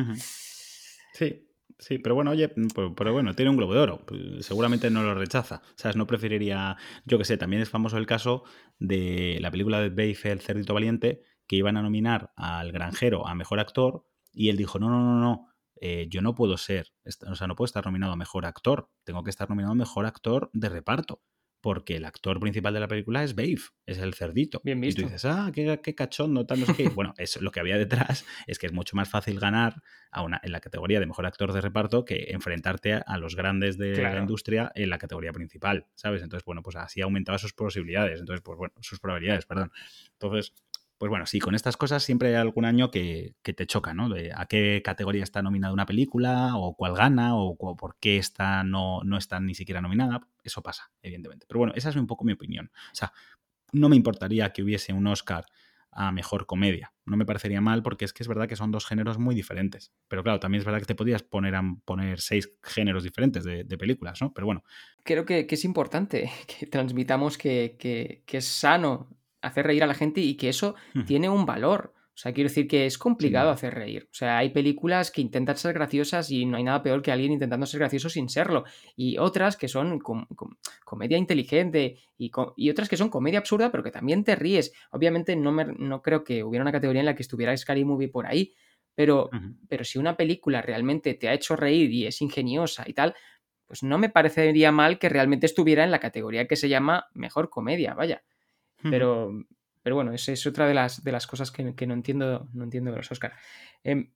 Sí. 1.13 1.41
Sí, 1.77 1.99
pero 1.99 2.15
bueno, 2.15 2.31
oye, 2.31 2.47
pues, 2.47 2.91
pero 2.95 3.11
bueno, 3.11 3.33
tiene 3.35 3.51
un 3.51 3.57
globo 3.57 3.73
de 3.73 3.79
oro. 3.81 4.05
Pues, 4.05 4.45
seguramente 4.45 4.89
no 4.89 5.03
lo 5.03 5.13
rechaza. 5.13 5.61
¿Sabes? 5.75 5.97
No 5.97 6.07
preferiría. 6.07 6.77
Yo 7.05 7.17
que 7.17 7.25
sé, 7.25 7.37
también 7.37 7.61
es 7.61 7.69
famoso 7.69 7.97
el 7.97 8.05
caso 8.05 8.43
de 8.79 9.37
la 9.41 9.51
película 9.51 9.81
de 9.81 9.89
Babe, 9.89 10.17
El 10.23 10.39
Cerdito 10.39 10.73
Valiente, 10.73 11.21
que 11.47 11.57
iban 11.57 11.75
a 11.75 11.81
nominar 11.81 12.31
al 12.37 12.71
granjero 12.71 13.27
a 13.27 13.35
mejor 13.35 13.59
actor, 13.59 14.05
y 14.33 14.49
él 14.49 14.57
dijo: 14.57 14.79
No, 14.79 14.89
no, 14.89 14.99
no, 15.01 15.19
no 15.19 15.54
eh, 15.81 16.07
yo 16.09 16.21
no 16.21 16.35
puedo 16.35 16.57
ser, 16.57 16.93
o 17.27 17.35
sea, 17.35 17.47
no 17.47 17.55
puedo 17.55 17.65
estar 17.65 17.85
nominado 17.85 18.13
a 18.13 18.17
mejor 18.17 18.45
actor, 18.45 18.89
tengo 19.03 19.23
que 19.23 19.29
estar 19.29 19.49
nominado 19.49 19.73
a 19.73 19.75
mejor 19.75 20.05
actor 20.05 20.49
de 20.53 20.69
reparto 20.69 21.21
porque 21.65 21.95
el 21.95 22.05
actor 22.05 22.39
principal 22.39 22.75
de 22.75 22.79
la 22.79 22.87
película 22.87 23.23
es 23.23 23.33
Babe, 23.33 23.57
es 23.87 23.97
el 23.97 24.13
cerdito. 24.13 24.61
Bien 24.63 24.79
visto. 24.79 25.01
Y 25.01 25.05
tú 25.05 25.09
dices, 25.09 25.25
ah, 25.25 25.49
qué, 25.51 25.79
qué 25.81 25.95
cachondo, 25.95 26.45
tal, 26.45 26.59
no 26.59 26.67
sé 26.67 26.75
qué. 26.75 26.89
bueno, 26.89 27.15
eso, 27.17 27.41
lo 27.41 27.49
que 27.49 27.59
había 27.59 27.75
detrás 27.75 28.23
es 28.45 28.59
que 28.59 28.67
es 28.67 28.71
mucho 28.71 28.95
más 28.95 29.09
fácil 29.09 29.39
ganar 29.39 29.81
a 30.11 30.21
una, 30.21 30.39
en 30.43 30.51
la 30.51 30.59
categoría 30.59 30.99
de 30.99 31.07
mejor 31.07 31.25
actor 31.25 31.53
de 31.53 31.61
reparto 31.61 32.05
que 32.05 32.27
enfrentarte 32.29 32.93
a, 32.93 33.17
los 33.17 33.35
grandes 33.35 33.79
de 33.79 33.99
la 33.99 34.19
industria 34.19 34.71
en 34.75 34.91
la 34.91 34.99
categoría 34.99 35.33
principal, 35.33 35.87
¿sabes? 35.95 36.21
Entonces, 36.21 36.45
bueno, 36.45 36.61
pues 36.61 36.75
así 36.75 37.01
aumentaba 37.01 37.39
sus 37.39 37.53
posibilidades, 37.53 38.19
entonces, 38.19 38.43
pues 38.43 38.59
bueno, 38.59 38.75
sus 38.81 38.99
probabilidades, 38.99 39.47
perdón. 39.47 39.71
Entonces, 40.11 40.53
pues 40.97 41.09
bueno, 41.09 41.25
sí, 41.25 41.39
con 41.39 41.55
estas 41.55 41.77
cosas 41.77 42.03
siempre 42.03 42.29
hay 42.29 42.35
algún 42.35 42.65
año 42.65 42.89
que, 42.89 43.35
te 43.43 43.65
choca, 43.65 43.93
¿no? 43.93 44.09
A 44.35 44.45
qué 44.45 44.81
categoría 44.83 45.23
está 45.23 45.41
nominada 45.41 45.73
una 45.73 45.85
película, 45.85 46.55
o 46.55 46.75
cuál 46.75 46.95
gana, 46.95 47.35
o, 47.35 47.57
por 47.57 47.97
qué 47.99 48.17
esta 48.17 48.63
no, 48.63 49.03
no 49.03 49.17
está 49.17 49.39
ni 49.39 49.55
siquiera 49.55 49.81
nominada. 49.81 50.21
Eso 50.43 50.61
pasa, 50.61 50.91
evidentemente. 51.01 51.45
Pero 51.47 51.59
bueno, 51.59 51.73
esa 51.75 51.89
es 51.89 51.95
un 51.95 52.07
poco 52.07 52.23
mi 52.23 52.33
opinión. 52.33 52.71
O 52.91 52.95
sea, 52.95 53.11
no 53.73 53.89
me 53.89 53.95
importaría 53.95 54.53
que 54.53 54.63
hubiese 54.63 54.93
un 54.93 55.07
Oscar 55.07 55.45
a 55.95 56.11
mejor 56.11 56.45
comedia. 56.45 56.93
No 57.05 57.15
me 57.15 57.25
parecería 57.25 57.61
mal 57.61 57.81
porque 57.81 58.03
es 58.03 58.11
que 58.11 58.21
es 58.21 58.27
verdad 58.27 58.49
que 58.49 58.57
son 58.57 58.69
dos 58.69 58.85
géneros 58.85 59.17
muy 59.17 59.33
diferentes. 59.33 59.93
Pero 60.09 60.23
claro, 60.23 60.41
también 60.41 60.59
es 60.59 60.65
verdad 60.65 60.79
que 60.79 60.85
te 60.85 60.95
podías 60.95 61.23
poner 61.23 61.55
a 61.55 61.63
poner 61.85 62.19
seis 62.19 62.51
géneros 62.61 63.03
diferentes 63.03 63.45
de, 63.45 63.77
películas, 63.77 64.21
¿no? 64.21 64.33
Pero 64.33 64.45
bueno. 64.45 64.63
Creo 65.03 65.25
que, 65.25 65.47
es 65.49 65.65
importante 65.65 66.29
que 66.47 66.67
transmitamos 66.67 67.37
que, 67.37 67.77
que, 67.79 68.37
es 68.37 68.45
sano 68.45 69.14
hacer 69.45 69.65
reír 69.65 69.83
a 69.83 69.87
la 69.87 69.93
gente 69.93 70.21
y 70.21 70.35
que 70.35 70.49
eso 70.49 70.75
tiene 71.05 71.29
un 71.29 71.45
valor. 71.45 71.93
O 72.15 72.17
sea, 72.17 72.31
quiero 72.31 72.47
decir 72.47 72.65
que 72.65 72.85
es 72.85 72.97
complicado 72.97 73.49
hacer 73.49 73.73
reír. 73.73 74.07
O 74.09 74.13
sea, 74.13 74.37
hay 74.37 74.49
películas 74.51 75.11
que 75.11 75.19
intentan 75.19 75.57
ser 75.57 75.73
graciosas 75.73 76.31
y 76.31 76.45
no 76.45 76.55
hay 76.55 76.63
nada 76.63 76.81
peor 76.81 77.01
que 77.01 77.11
alguien 77.11 77.33
intentando 77.33 77.65
ser 77.65 77.79
gracioso 77.81 78.09
sin 78.09 78.29
serlo. 78.29 78.63
Y 78.95 79.17
otras 79.17 79.57
que 79.57 79.67
son 79.67 79.99
comedia 80.85 81.17
inteligente 81.17 81.97
y, 82.17 82.31
otras 82.69 82.87
que 82.87 82.95
son 82.95 83.09
comedia 83.09 83.39
absurda, 83.39 83.69
pero 83.69 83.83
que 83.83 83.91
también 83.91 84.23
te 84.23 84.37
ríes. 84.37 84.71
Obviamente 84.91 85.35
no, 85.35 85.51
me, 85.51 85.65
no 85.65 86.01
creo 86.01 86.23
que 86.23 86.41
hubiera 86.45 86.63
una 86.63 86.71
categoría 86.71 87.01
en 87.01 87.07
la 87.07 87.15
que 87.15 87.23
estuviera 87.23 87.55
Scary 87.55 87.83
Movie 87.83 88.07
por 88.07 88.27
ahí, 88.27 88.53
pero, 88.95 89.29
pero 89.67 89.83
si 89.83 89.99
una 89.99 90.15
película 90.15 90.61
realmente 90.61 91.15
te 91.15 91.27
ha 91.27 91.33
hecho 91.33 91.57
reír 91.57 91.91
y 91.91 92.07
es 92.07 92.21
ingeniosa 92.21 92.85
y 92.87 92.93
tal, 92.93 93.13
pues 93.65 93.83
no 93.83 93.97
me 93.97 94.09
parecería 94.09 94.71
mal 94.71 94.99
que 94.99 95.09
realmente 95.09 95.47
estuviera 95.47 95.83
en 95.83 95.91
la 95.91 95.99
categoría 95.99 96.47
que 96.47 96.55
se 96.55 96.69
llama 96.69 97.07
mejor 97.13 97.49
comedia, 97.49 97.93
vaya. 97.93 98.23
Pero, 98.83 99.31
pero 99.81 99.95
bueno, 99.95 100.11
esa 100.13 100.31
es 100.31 100.45
otra 100.45 100.67
de 100.67 100.73
las, 100.73 101.03
de 101.03 101.11
las 101.11 101.27
cosas 101.27 101.51
que, 101.51 101.63
no, 101.63 101.93
entiendo, 101.93 102.47
no 102.53 102.63
entiendo 102.63 102.91
los 102.91 103.11
Oscar. 103.11 103.33
Em, 103.83 104.11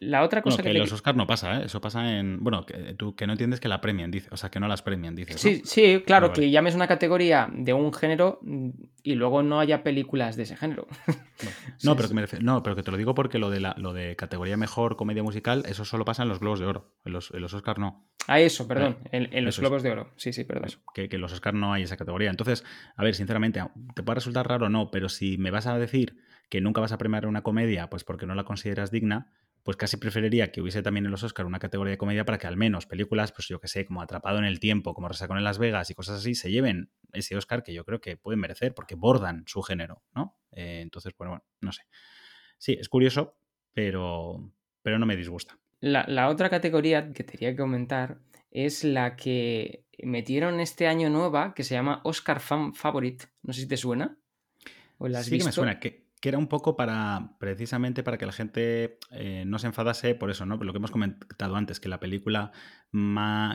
la, 0.00 0.22
otra 0.22 0.42
cosa 0.42 0.62
que, 0.62 0.74
los 0.74 0.92
Oscar 0.92 1.16
no 1.16 1.26
pasa, 1.26 1.60
¿eh? 1.60 1.64
Eso 1.64 1.80
pasa 1.80 2.18
en. 2.18 2.42
Bueno, 2.42 2.66
que 2.66 2.94
tú 2.94 3.14
que 3.14 3.26
no 3.26 3.32
entiendes 3.32 3.60
que 3.60 3.68
la 3.68 3.80
premian, 3.80 4.10
dice. 4.10 4.28
O 4.30 4.36
sea, 4.36 4.50
que 4.50 4.60
no 4.60 4.68
las 4.68 4.82
premian, 4.82 5.14
dices. 5.14 5.40
Sí, 5.40 5.62
sí, 5.64 6.02
claro, 6.04 6.32
que 6.32 6.50
llames 6.50 6.74
una 6.74 6.86
categoría 6.86 7.48
de 7.52 7.72
un 7.72 7.92
género 7.92 8.38
mm, 8.42 8.70
y 9.02 9.14
luego 9.14 9.42
no 9.42 9.58
haya 9.58 9.82
películas 9.82 10.36
de 10.36 10.44
ese 10.44 10.56
género. 10.56 10.86
No, 11.82 11.96
pero, 11.96 12.08
que 12.08 12.14
me 12.14 12.26
no 12.42 12.62
pero 12.62 12.76
que 12.76 12.82
te 12.82 12.90
lo 12.90 12.98
digo 12.98 13.14
porque 13.14 13.38
lo 13.38 13.48
de, 13.48 13.60
la, 13.60 13.74
lo 13.78 13.94
de 13.94 14.14
categoría 14.14 14.58
mejor 14.58 14.96
comedia 14.96 15.22
musical, 15.22 15.62
eso 15.66 15.86
solo 15.86 16.04
pasa 16.04 16.22
en 16.22 16.28
los 16.28 16.38
Globos 16.38 16.60
de 16.60 16.66
Oro. 16.66 16.92
En 17.06 17.14
los, 17.14 17.30
en 17.30 17.40
los 17.40 17.54
Oscar 17.54 17.78
no. 17.78 18.06
Ah, 18.26 18.40
eso, 18.40 18.68
perdón. 18.68 18.98
en, 19.10 19.44
los 19.46 19.58
Globos 19.58 19.82
de 19.82 19.90
Oro. 19.90 20.12
Sí, 20.16 20.34
sí, 20.34 20.44
perdón. 20.44 20.68
que, 20.92 21.08
que 21.08 21.16
en 21.16 21.22
los 21.22 21.32
Oscar 21.32 21.54
no 21.54 21.72
hay 21.72 21.84
esa 21.84 21.96
categoría. 21.96 22.28
Entonces, 22.28 22.62
a 22.94 23.02
ver, 23.02 23.14
sinceramente, 23.14 23.62
te 23.94 24.02
puede 24.02 24.16
resultar 24.16 24.46
raro 24.46 24.66
o 24.66 24.68
no, 24.68 24.90
pero 24.90 25.08
si 25.08 25.38
me 25.38 25.50
vas 25.50 25.66
a 25.66 25.78
decir 25.78 26.18
que 26.50 26.60
nunca 26.60 26.80
vas 26.80 26.92
a 26.92 26.98
premiar 26.98 27.26
una 27.26 27.42
comedia, 27.42 27.88
pues 27.88 28.04
porque 28.04 28.26
no 28.26 28.34
la 28.34 28.44
consideras 28.44 28.90
digna, 28.90 29.32
pues 29.62 29.76
casi 29.76 29.96
preferiría 29.96 30.50
que 30.50 30.60
hubiese 30.60 30.82
también 30.82 31.04
en 31.04 31.10
los 31.10 31.22
Oscar 31.22 31.46
una 31.46 31.58
categoría 31.58 31.92
de 31.92 31.98
comedia 31.98 32.24
para 32.24 32.38
que 32.38 32.46
al 32.46 32.56
menos 32.56 32.86
películas, 32.86 33.32
pues 33.32 33.48
yo 33.48 33.60
que 33.60 33.68
sé, 33.68 33.84
como 33.84 34.02
Atrapado 34.02 34.38
en 34.38 34.44
el 34.44 34.60
Tiempo, 34.60 34.94
como 34.94 35.08
Resacón 35.08 35.38
en 35.38 35.44
Las 35.44 35.58
Vegas 35.58 35.90
y 35.90 35.94
cosas 35.94 36.20
así, 36.20 36.34
se 36.34 36.50
lleven 36.50 36.90
ese 37.12 37.36
Oscar 37.36 37.62
que 37.62 37.74
yo 37.74 37.84
creo 37.84 38.00
que 38.00 38.16
pueden 38.16 38.40
merecer 38.40 38.74
porque 38.74 38.94
bordan 38.94 39.44
su 39.46 39.62
género, 39.62 40.02
¿no? 40.14 40.38
Eh, 40.52 40.80
entonces, 40.82 41.14
bueno, 41.16 41.32
bueno, 41.32 41.44
no 41.60 41.72
sé. 41.72 41.82
Sí, 42.58 42.76
es 42.80 42.88
curioso, 42.88 43.36
pero, 43.72 44.52
pero 44.82 44.98
no 44.98 45.06
me 45.06 45.16
disgusta. 45.16 45.58
La, 45.80 46.28
otra 46.28 46.50
categoría 46.50 47.12
que 47.12 47.24
quería 47.24 47.56
comentar 47.56 48.18
es 48.50 48.84
la 48.84 49.16
que 49.16 49.86
metieron 50.02 50.60
este 50.60 50.86
año 50.86 51.08
nueva, 51.08 51.54
que 51.54 51.64
se 51.64 51.74
llama 51.74 52.00
Oscar 52.04 52.40
Fan 52.40 52.74
Favorite. 52.74 53.26
No 53.42 53.52
sé 53.52 53.62
si 53.62 53.68
te 53.68 53.76
suena. 53.78 54.18
¿O 54.98 55.08
la 55.08 55.22
sí 55.22 55.38
que 55.38 55.44
me 55.44 55.52
suena. 55.52 55.80
que 55.80 56.09
que 56.20 56.28
era 56.28 56.38
un 56.38 56.48
poco 56.48 56.76
para, 56.76 57.32
precisamente 57.38 58.02
para 58.02 58.18
que 58.18 58.26
la 58.26 58.32
gente 58.32 58.98
eh, 59.10 59.44
no 59.46 59.58
se 59.58 59.66
enfadase 59.66 60.14
por 60.14 60.30
eso, 60.30 60.44
¿no? 60.44 60.58
Por 60.58 60.66
lo 60.66 60.72
que 60.72 60.78
hemos 60.78 60.90
comentado 60.90 61.56
antes, 61.56 61.80
que 61.80 61.88
la 61.88 61.98
película 61.98 62.52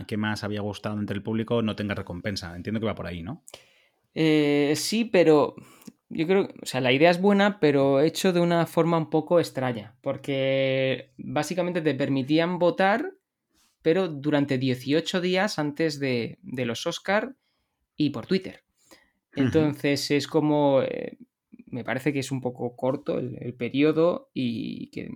que 0.07 0.17
más 0.17 0.43
había 0.43 0.61
gustado 0.61 0.99
entre 0.99 1.15
el 1.15 1.23
público 1.23 1.61
no 1.61 1.75
tenga 1.75 1.93
recompensa. 1.93 2.55
Entiendo 2.55 2.79
que 2.79 2.87
va 2.87 2.95
por 2.95 3.05
ahí, 3.05 3.21
¿no? 3.21 3.43
Eh, 4.15 4.73
sí, 4.75 5.05
pero 5.05 5.55
yo 6.09 6.25
creo, 6.25 6.49
o 6.61 6.65
sea, 6.65 6.81
la 6.81 6.91
idea 6.91 7.11
es 7.11 7.21
buena, 7.21 7.59
pero 7.59 7.99
hecho 8.01 8.33
de 8.33 8.39
una 8.39 8.65
forma 8.65 8.97
un 8.97 9.09
poco 9.11 9.39
extraña, 9.39 9.95
porque 10.01 11.11
básicamente 11.17 11.81
te 11.81 11.93
permitían 11.93 12.57
votar, 12.57 13.13
pero 13.83 14.07
durante 14.07 14.57
18 14.57 15.21
días 15.21 15.59
antes 15.59 15.99
de, 15.99 16.39
los 16.43 16.87
Oscar 16.87 17.35
y 17.95 18.09
por 18.09 18.25
Twitter. 18.25 18.63
Entonces 19.33 20.09
es 20.11 20.27
como, 20.27 20.81
eh, 20.81 21.17
me 21.67 21.83
parece 21.83 22.13
que 22.13 22.19
es 22.19 22.31
un 22.31 22.41
poco 22.41 22.75
corto 22.75 23.19
el, 23.19 23.53
periodo 23.55 24.29
y 24.33 24.87
que, 24.91 25.09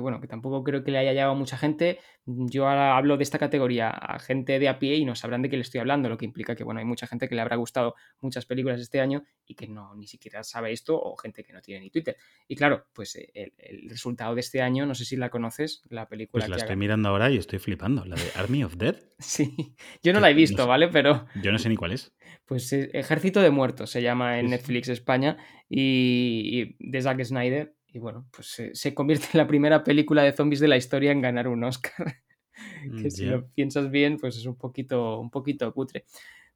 bueno, 0.00 0.20
que 0.20 0.28
tampoco 0.28 0.62
creo 0.62 0.84
que 0.84 0.90
le 0.90 0.98
haya 0.98 1.12
llegado 1.12 1.32
a 1.32 1.34
mucha 1.34 1.56
gente. 1.56 1.98
Yo 2.24 2.68
ahora 2.68 2.96
hablo 2.96 3.16
de 3.16 3.22
esta 3.22 3.38
categoría 3.38 3.88
a 3.88 4.18
gente 4.18 4.58
de 4.58 4.68
a 4.68 4.78
pie 4.78 4.96
y 4.96 5.04
no 5.04 5.14
sabrán 5.14 5.42
de 5.42 5.48
qué 5.48 5.56
le 5.56 5.62
estoy 5.62 5.80
hablando, 5.80 6.08
lo 6.08 6.18
que 6.18 6.26
implica 6.26 6.54
que, 6.54 6.62
bueno, 6.62 6.80
hay 6.80 6.86
mucha 6.86 7.06
gente 7.06 7.28
que 7.28 7.34
le 7.34 7.40
habrá 7.40 7.56
gustado 7.56 7.94
muchas 8.20 8.44
películas 8.44 8.80
este 8.80 9.00
año 9.00 9.24
y 9.46 9.54
que 9.54 9.66
no 9.66 9.94
ni 9.96 10.06
siquiera 10.06 10.44
sabe 10.44 10.72
esto 10.72 11.00
o 11.00 11.16
gente 11.16 11.42
que 11.42 11.52
no 11.52 11.62
tiene 11.62 11.80
ni 11.80 11.90
Twitter. 11.90 12.16
Y 12.46 12.54
claro, 12.54 12.86
pues 12.92 13.16
eh, 13.16 13.52
el, 13.56 13.88
resultado 13.88 14.34
de 14.34 14.40
este 14.40 14.60
año, 14.60 14.84
no 14.86 14.94
sé 14.94 15.04
si 15.04 15.16
la 15.16 15.30
conoces, 15.30 15.82
la 15.88 16.06
película. 16.08 16.42
Pues 16.42 16.50
la 16.50 16.56
estoy 16.56 16.76
mirando 16.76 17.08
ahora 17.08 17.30
y 17.30 17.38
estoy 17.38 17.58
flipando, 17.58 18.04
la 18.04 18.16
de 18.16 18.30
Army 18.36 18.62
of 18.64 18.76
Dead. 18.76 18.96
sí, 19.18 19.74
yo 20.02 20.12
no 20.12 20.20
la 20.20 20.30
he 20.30 20.34
visto, 20.34 20.66
¿vale? 20.66 20.88
Pero... 20.88 21.26
Yo 21.42 21.50
no 21.50 21.58
sé 21.58 21.68
ni 21.68 21.76
cuál 21.76 21.92
es 21.92 22.12
pues 22.48 22.72
eh, 22.72 22.90
Ejército 22.94 23.40
de 23.40 23.50
Muertos 23.50 23.90
se 23.90 24.02
llama 24.02 24.40
en 24.40 24.50
Netflix 24.50 24.88
España 24.88 25.36
y, 25.68 26.76
de 26.80 27.02
Zack 27.02 27.22
Snyder. 27.22 27.74
Y 27.92 27.98
bueno, 27.98 28.26
pues 28.30 28.70
se 28.72 28.94
convierte 28.94 29.26
en 29.32 29.38
la 29.38 29.46
primera 29.46 29.84
película 29.84 30.22
de 30.22 30.32
zombies 30.32 30.60
de 30.60 30.68
la 30.68 30.76
historia 30.76 31.12
en 31.12 31.20
ganar 31.20 31.48
un 31.48 31.62
Oscar. 31.64 32.16
que 33.02 33.10
si 33.10 33.26
lo 33.26 33.46
piensas 33.48 33.90
bien, 33.90 34.16
pues 34.16 34.36
es 34.36 34.46
un 34.46 34.56
poquito, 34.56 35.20
un 35.20 35.30
poquito 35.30 35.72
cutre. 35.72 36.04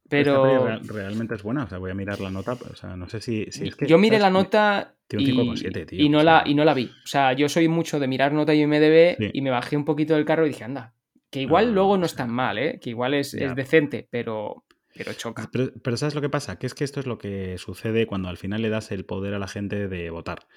Pero 0.09 0.79
realmente 0.81 1.35
es 1.35 1.43
buena, 1.43 1.63
o 1.63 1.69
sea, 1.69 1.77
voy 1.77 1.91
a 1.91 1.95
mirar 1.95 2.19
la 2.19 2.29
nota, 2.29 2.53
o 2.53 2.75
sea, 2.75 2.95
no 2.97 3.07
sé 3.07 3.21
si, 3.21 3.47
yo 3.87 3.97
miré 3.97 4.19
la 4.19 4.29
nota 4.29 4.95
y, 5.09 6.09
no 6.09 6.23
la, 6.23 6.43
y 6.45 6.53
no 6.53 6.65
la 6.65 6.73
vi. 6.73 6.85
O 6.85 7.07
sea, 7.07 7.33
yo 7.33 7.47
soy 7.47 7.67
mucho 7.69 7.99
de 7.99 8.07
mirar 8.07 8.33
nota 8.33 8.53
y 8.53 8.67
MDB 8.67 9.31
y 9.33 9.41
me 9.41 9.49
bajé 9.49 9.77
un 9.77 9.85
poquito 9.85 10.13
del 10.13 10.25
carro 10.25 10.45
y 10.45 10.49
dije, 10.49 10.65
anda, 10.65 10.93
que 11.29 11.41
igual 11.41 11.69
ah, 11.69 11.71
luego 11.71 11.97
no 11.97 12.05
es 12.05 12.15
tan 12.15 12.29
mal, 12.29 12.57
¿eh? 12.57 12.79
que 12.81 12.89
igual 12.89 13.13
es, 13.13 13.33
es 13.33 13.55
decente, 13.55 14.07
pero, 14.11 14.65
pero 14.95 15.13
choca. 15.13 15.49
pero, 15.51 15.97
¿sabes 15.97 16.15
lo 16.15 16.21
que 16.21 16.29
pasa? 16.29 16.57
Que 16.57 16.67
es 16.67 16.73
que 16.73 16.83
esto 16.83 16.99
es 16.99 17.05
lo 17.05 17.17
que 17.17 17.57
sucede 17.57 18.07
cuando 18.07 18.29
al 18.29 18.37
final 18.37 18.61
le 18.61 18.69
das 18.69 18.91
el 18.91 19.05
poder 19.05 19.33
a 19.33 19.39
la 19.39 19.47
gente 19.47 19.87
de 19.87 20.09
votar 20.09 20.47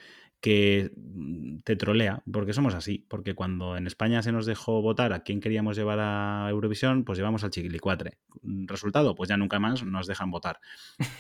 que 0.41 0.91
mm, 0.97 1.59
te 1.65 1.77
trolea, 1.77 2.23
porque 2.31 2.53
somos 2.53 2.75
así, 2.75 3.05
porque 3.09 3.35
cuando 3.35 3.77
en 3.77 3.87
España 3.87 4.23
se 4.23 4.33
nos 4.33 4.47
dejó 4.47 4.83
votar 4.83 5.13
a 5.13 5.21
quién 5.21 5.41
queríamos 5.41 5.77
llevar 5.77 5.99
a 6.01 6.47
Eurovisión, 6.51 7.05
pues 7.05 7.19
llevamos 7.19 7.45
al 7.45 7.51
Chiquilicuatre. 7.51 8.19
Mm, 8.43 8.67
resultado, 8.67 9.15
pues 9.15 9.29
ya 9.29 9.37
nunca 9.37 9.59
más 9.59 9.83
nos 9.83 10.07
dejan 10.07 10.31
votar. 10.31 10.61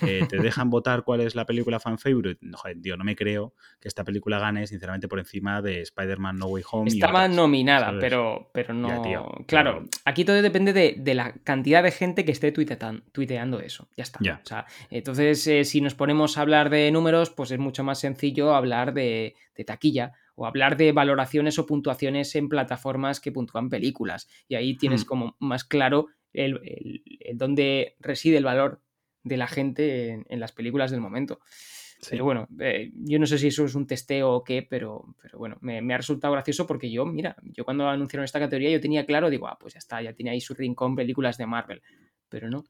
Eh, 0.03 0.27
¿Te 0.29 0.39
dejan 0.39 0.71
votar 0.71 1.03
cuál 1.03 1.21
es 1.21 1.35
la 1.35 1.47
película 1.47 1.81
fan 1.81 1.99
favorite? 1.99 2.45
Joder, 2.55 2.81
tío, 2.81 2.97
no 2.97 3.05
me 3.05 3.17
creo 3.17 3.55
que 3.81 3.89
esta 3.89 4.05
película 4.05 4.39
gane, 4.39 4.67
sinceramente, 4.67 5.09
por 5.09 5.19
encima 5.19 5.63
de 5.63 5.81
Spider-Man 5.81 6.37
No 6.37 6.47
Way 6.47 6.65
Home. 6.71 6.89
Estaba 6.89 7.29
nominada, 7.29 7.95
pero, 7.99 8.51
pero 8.53 8.75
no... 8.75 9.03
claro, 9.47 9.85
aquí 10.05 10.25
todo 10.25 10.41
depende 10.43 10.73
de, 10.73 11.15
la 11.15 11.33
cantidad 11.45 11.83
de 11.83 11.91
gente 11.91 12.25
que 12.25 12.33
esté 12.33 12.53
tuiteando 12.53 13.61
eso. 13.61 13.89
Ya 13.97 14.05
está. 14.05 14.67
entonces, 14.91 15.47
eh, 15.47 15.65
si 15.65 15.81
nos 15.81 15.95
ponemos 15.95 16.37
a 16.37 16.43
hablar 16.43 16.71
de 16.71 16.91
números, 16.91 17.31
pues 17.31 17.51
es 17.51 17.59
mucho 17.59 17.83
más 17.83 17.99
sencillo 17.99 18.55
hablar 18.55 18.93
de 18.93 19.06
de, 19.55 19.65
taquilla 19.65 20.13
o 20.35 20.47
hablar 20.47 20.77
de 20.77 20.93
valoraciones 20.93 21.59
o 21.59 21.67
puntuaciones 21.67 22.35
en 22.37 22.49
plataformas 22.49 23.21
que 23.21 23.33
puntúan 23.33 23.71
películas. 23.71 24.29
Y 24.49 24.55
ahí 24.55 24.77
tienes 24.77 25.05
hmm. 25.05 25.07
como 25.07 25.37
más 25.39 25.65
claro 25.65 26.09
el, 26.33 27.03
dónde 27.35 27.97
reside 28.01 28.37
el 28.37 28.45
valor 28.45 28.83
de 29.23 29.37
la 29.37 29.47
gente 29.47 30.25
en, 30.29 30.41
las 30.41 30.53
películas 30.53 30.91
del 30.91 31.01
momento. 31.01 31.41
Pero 32.11 32.25
bueno, 32.25 32.47
eh, 32.61 32.93
yo 32.95 33.19
no 33.19 33.25
sé 33.27 33.39
si 33.39 33.47
eso 33.49 33.65
es 33.65 33.75
un 33.75 33.87
testeo 33.87 34.31
o 34.31 34.45
qué, 34.45 34.63
pero, 34.63 35.17
pero 35.21 35.39
bueno, 35.39 35.57
me, 35.63 35.79
ha 35.79 35.97
resultado 35.97 36.35
gracioso 36.35 36.67
porque 36.67 36.91
yo, 36.91 37.07
mira, 37.07 37.37
yo 37.43 37.65
cuando 37.65 37.89
anunciaron 37.89 38.25
esta 38.25 38.39
categoría 38.39 38.71
yo 38.71 38.81
tenía 38.81 39.07
claro, 39.07 39.31
digo, 39.31 39.49
ah, 39.49 39.57
pues 39.59 39.73
ya 39.75 39.79
está, 39.79 40.03
ya 40.03 40.13
tiene 40.13 40.31
ahí 40.31 40.41
su 40.41 40.53
rincón 40.53 40.95
películas 40.95 41.39
de 41.39 41.47
Marvel, 41.47 41.83
pero 42.29 42.51
no. 42.51 42.65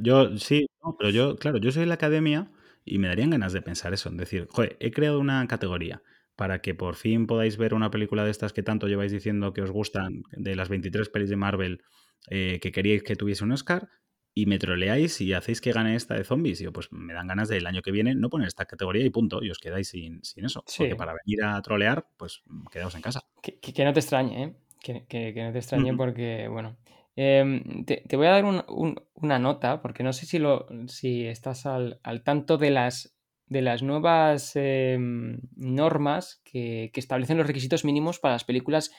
yo 0.00 0.36
sí, 0.38 0.66
pero 0.98 1.10
yo, 1.10 1.36
claro, 1.36 1.58
yo 1.58 1.72
soy 1.72 1.84
la 1.84 1.94
academia 1.94 2.48
y 2.84 2.98
me 2.98 3.08
darían 3.08 3.30
ganas 3.30 3.52
de 3.52 3.62
pensar 3.62 3.92
eso, 3.92 4.08
en 4.08 4.16
decir, 4.16 4.46
joder, 4.50 4.76
he 4.80 4.90
creado 4.90 5.20
una 5.20 5.46
categoría 5.46 6.02
para 6.36 6.60
que 6.60 6.74
por 6.74 6.94
fin 6.94 7.26
podáis 7.26 7.56
ver 7.56 7.74
una 7.74 7.90
película 7.90 8.24
de 8.24 8.30
estas 8.30 8.52
que 8.52 8.62
tanto 8.62 8.88
lleváis 8.88 9.12
diciendo 9.12 9.52
que 9.52 9.62
os 9.62 9.70
gustan, 9.70 10.22
de 10.32 10.56
las 10.56 10.68
23 10.68 11.08
pelis 11.10 11.28
de 11.28 11.36
Marvel 11.36 11.82
eh, 12.28 12.58
que 12.62 12.72
queríais 12.72 13.02
que 13.02 13.16
tuviese 13.16 13.44
un 13.44 13.52
Oscar, 13.52 13.88
y 14.34 14.46
me 14.46 14.58
troleáis 14.58 15.20
y 15.20 15.32
hacéis 15.32 15.60
que 15.60 15.72
gane 15.72 15.96
esta 15.96 16.14
de 16.14 16.24
zombies. 16.24 16.60
Y 16.60 16.64
yo, 16.64 16.72
pues 16.72 16.90
me 16.92 17.12
dan 17.12 17.26
ganas 17.26 17.48
del 17.48 17.66
año 17.66 17.82
que 17.82 17.90
viene 17.90 18.14
no 18.14 18.30
poner 18.30 18.48
esta 18.48 18.64
categoría 18.64 19.04
y 19.04 19.10
punto. 19.10 19.42
Y 19.42 19.50
os 19.50 19.58
quedáis 19.58 19.88
sin, 19.88 20.20
eso. 20.36 20.64
Porque 20.78 20.96
para 20.96 21.14
venir 21.24 21.44
a 21.44 21.60
trolear, 21.62 22.06
pues 22.16 22.42
quedaos 22.70 22.94
en 22.94 23.02
casa. 23.02 23.24
Que, 23.42 23.84
no 23.84 23.92
te 23.92 24.00
extrañe, 24.00 24.44
¿eh? 24.44 24.54
Que, 24.80 25.34
no 25.36 25.52
te 25.52 25.58
extrañe 25.58 25.94
porque, 25.96 26.48
bueno. 26.48 26.76
Em, 27.16 27.84
te, 27.84 28.16
voy 28.16 28.26
a 28.26 28.30
dar 28.30 28.44
una 28.44 29.38
nota, 29.38 29.82
porque 29.82 30.02
no 30.02 30.12
sé 30.12 30.26
si, 30.26 30.38
lo, 30.38 30.66
si 30.86 31.26
estás 31.26 31.66
al, 31.66 32.00
tanto 32.24 32.56
de 32.56 32.70
las, 32.70 33.16
de 33.46 33.62
las 33.62 33.82
nuevas 33.82 34.52
em, 34.54 35.40
normas 35.56 36.40
que, 36.44 36.90
establecen 36.94 37.38
los 37.38 37.46
requisitos 37.46 37.84
mínimos 37.84 38.18
para 38.18 38.34
las 38.34 38.44
películas 38.44 38.92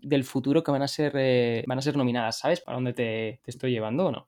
del 0.00 0.24
futuro 0.24 0.62
que 0.62 0.70
van 0.70 0.82
a 0.82 0.88
ser, 0.88 1.12
eh, 1.16 1.64
van 1.66 1.78
a 1.78 1.82
ser 1.82 1.96
nominadas. 1.96 2.38
¿Sabes 2.38 2.60
para 2.60 2.76
dónde 2.76 2.92
te, 2.92 3.40
te 3.44 3.50
estoy 3.50 3.72
llevando 3.72 4.06
o 4.06 4.12
no? 4.12 4.24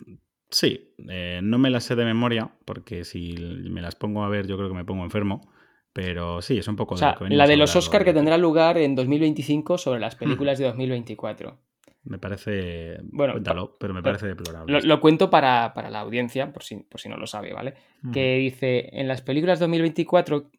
Sí, 0.51 0.95
eh, 1.09 1.41
no 1.43 1.59
me 1.59 1.71
las 1.71 1.85
sé 1.85 1.95
de 1.95 2.05
memoria, 2.05 2.51
porque 2.65 3.05
si 3.05 3.35
me 3.39 3.81
las 3.81 3.95
pongo 3.95 4.25
a 4.25 4.29
ver, 4.29 4.47
yo 4.47 4.57
creo 4.57 4.69
que 4.69 4.75
me 4.75 4.85
pongo 4.85 5.05
enfermo. 5.05 5.49
Pero 5.93 6.41
sí, 6.41 6.59
es 6.59 6.69
un 6.69 6.77
poco 6.77 6.95
o 6.95 6.99
sea, 6.99 7.17
La 7.29 7.49
de 7.49 7.57
los 7.57 7.75
Oscar 7.75 8.05
que 8.05 8.13
tendrá 8.13 8.39
lugar 8.39 8.79
en 8.79 8.95
2025 8.95 9.77
sobre 9.77 9.99
las 9.99 10.15
hmm. 10.15 10.19
películas 10.19 10.59
de 10.59 10.67
2024. 10.67 11.59
Me 12.03 12.19
parece. 12.19 12.99
Bueno, 13.03 13.35
cuéntalo, 13.35 13.77
pero 13.79 13.93
me 13.93 14.03
parece 14.03 14.29
deplorable. 14.29 14.81
Lo, 14.83 15.01
cuento 15.01 15.29
para, 15.29 15.73
la 15.91 16.01
audiencia, 16.01 16.53
por 16.53 16.63
si, 16.63 16.77
por 16.77 17.01
si 17.01 17.09
no 17.09 17.17
lo 17.17 17.27
sabe, 17.27 17.53
¿vale? 17.53 17.75
Que 18.13 18.37
dice: 18.37 18.89
en 18.93 19.07
las 19.07 19.21
películas 19.21 19.59
2024 19.59 20.51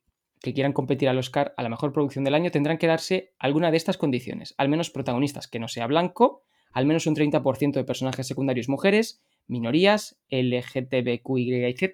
que 0.42 0.54
quieran 0.54 0.74
competir 0.74 1.08
al 1.08 1.18
Oscar 1.18 1.54
a 1.56 1.64
la 1.64 1.70
mejor 1.70 1.94
producción 1.94 2.24
del 2.24 2.34
año 2.34 2.52
tendrán 2.52 2.78
que 2.78 2.88
darse 2.88 3.34
alguna 3.38 3.72
de 3.72 3.78
estas 3.78 3.98
condiciones. 3.98 4.56
Al 4.58 4.70
menos 4.70 4.90
protagonistas 4.90 5.48
que 5.48 5.60
no 5.60 5.68
sea 5.68 5.88
blanco, 5.88 6.44
al 6.74 6.86
menos 6.86 7.06
un 7.06 7.16
30% 7.16 7.74
de 7.74 7.84
personajes 7.84 8.28
secundarios 8.28 8.68
mujeres, 8.68 9.22
minorías, 9.48 10.20
LGTBQYZ 10.30 11.92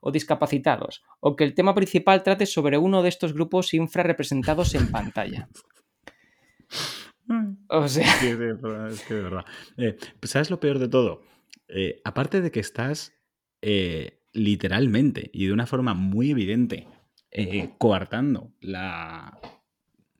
o 0.00 0.12
discapacitados, 0.12 1.02
o 1.20 1.34
que 1.34 1.44
el 1.44 1.54
tema 1.54 1.74
principal 1.74 2.22
trate 2.22 2.46
sobre 2.46 2.78
uno 2.78 3.02
de 3.02 3.08
estos 3.08 3.32
grupos 3.32 3.74
infrarrepresentados 3.74 4.74
en 4.74 4.90
pantalla. 4.90 5.48
O 7.68 7.88
sea. 7.88 8.06
es 8.06 8.20
que 8.20 9.14
de 9.14 9.22
verdad. 9.22 9.44
Eh, 9.76 9.96
¿Sabes 10.22 10.50
lo 10.50 10.60
peor 10.60 10.78
de 10.78 10.88
todo? 10.88 11.22
Eh, 11.68 12.00
aparte 12.04 12.40
de 12.40 12.50
que 12.50 12.60
estás 12.60 13.14
eh, 13.62 14.20
literalmente 14.32 15.30
y 15.32 15.46
de 15.46 15.52
una 15.52 15.66
forma 15.66 15.94
muy 15.94 16.30
evidente 16.30 16.86
coartando 17.78 18.52
la, 18.60 19.38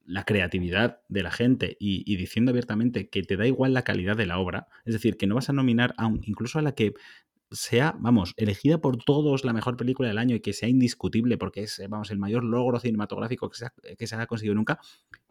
la 0.09 0.24
creatividad 0.24 1.03
de 1.09 1.22
la 1.22 1.30
gente 1.30 1.76
y, 1.78 2.16
diciendo 2.16 2.51
abiertamente 2.51 3.11
que 3.11 3.22
te 3.22 3.36
da 3.36 3.46
igual 3.46 3.74
la 3.74 3.82
calidad 3.82 4.16
de 4.16 4.24
la 4.24 4.38
obra, 4.38 4.66
es 4.86 4.94
decir, 4.94 5.18
que 5.18 5.26
no 5.26 5.34
vas 5.34 5.51
a 5.51 5.53
nominar 5.53 5.94
a 5.99 6.11
incluso 6.22 6.59
a 6.59 6.62
la 6.62 6.72
que 6.72 6.94
sea, 7.51 7.96
vamos, 7.99 8.34
elegida 8.36 8.78
por 8.78 8.96
todos 8.96 9.44
la 9.44 9.53
mejor 9.53 9.76
película 9.76 10.09
del 10.09 10.18
año 10.18 10.36
y 10.36 10.40
que 10.40 10.53
sea 10.53 10.68
indiscutible 10.68 11.38
porque 11.38 11.62
es, 11.62 11.82
vamos, 11.88 12.11
el 12.11 12.18
mayor 12.18 12.44
logro 12.44 12.78
cinematográfico 12.80 13.49
que 13.49 13.57
se, 13.57 13.96
que 13.96 14.07
se 14.07 14.14
haya 14.14 14.26
conseguido 14.26 14.55
nunca, 14.55 14.80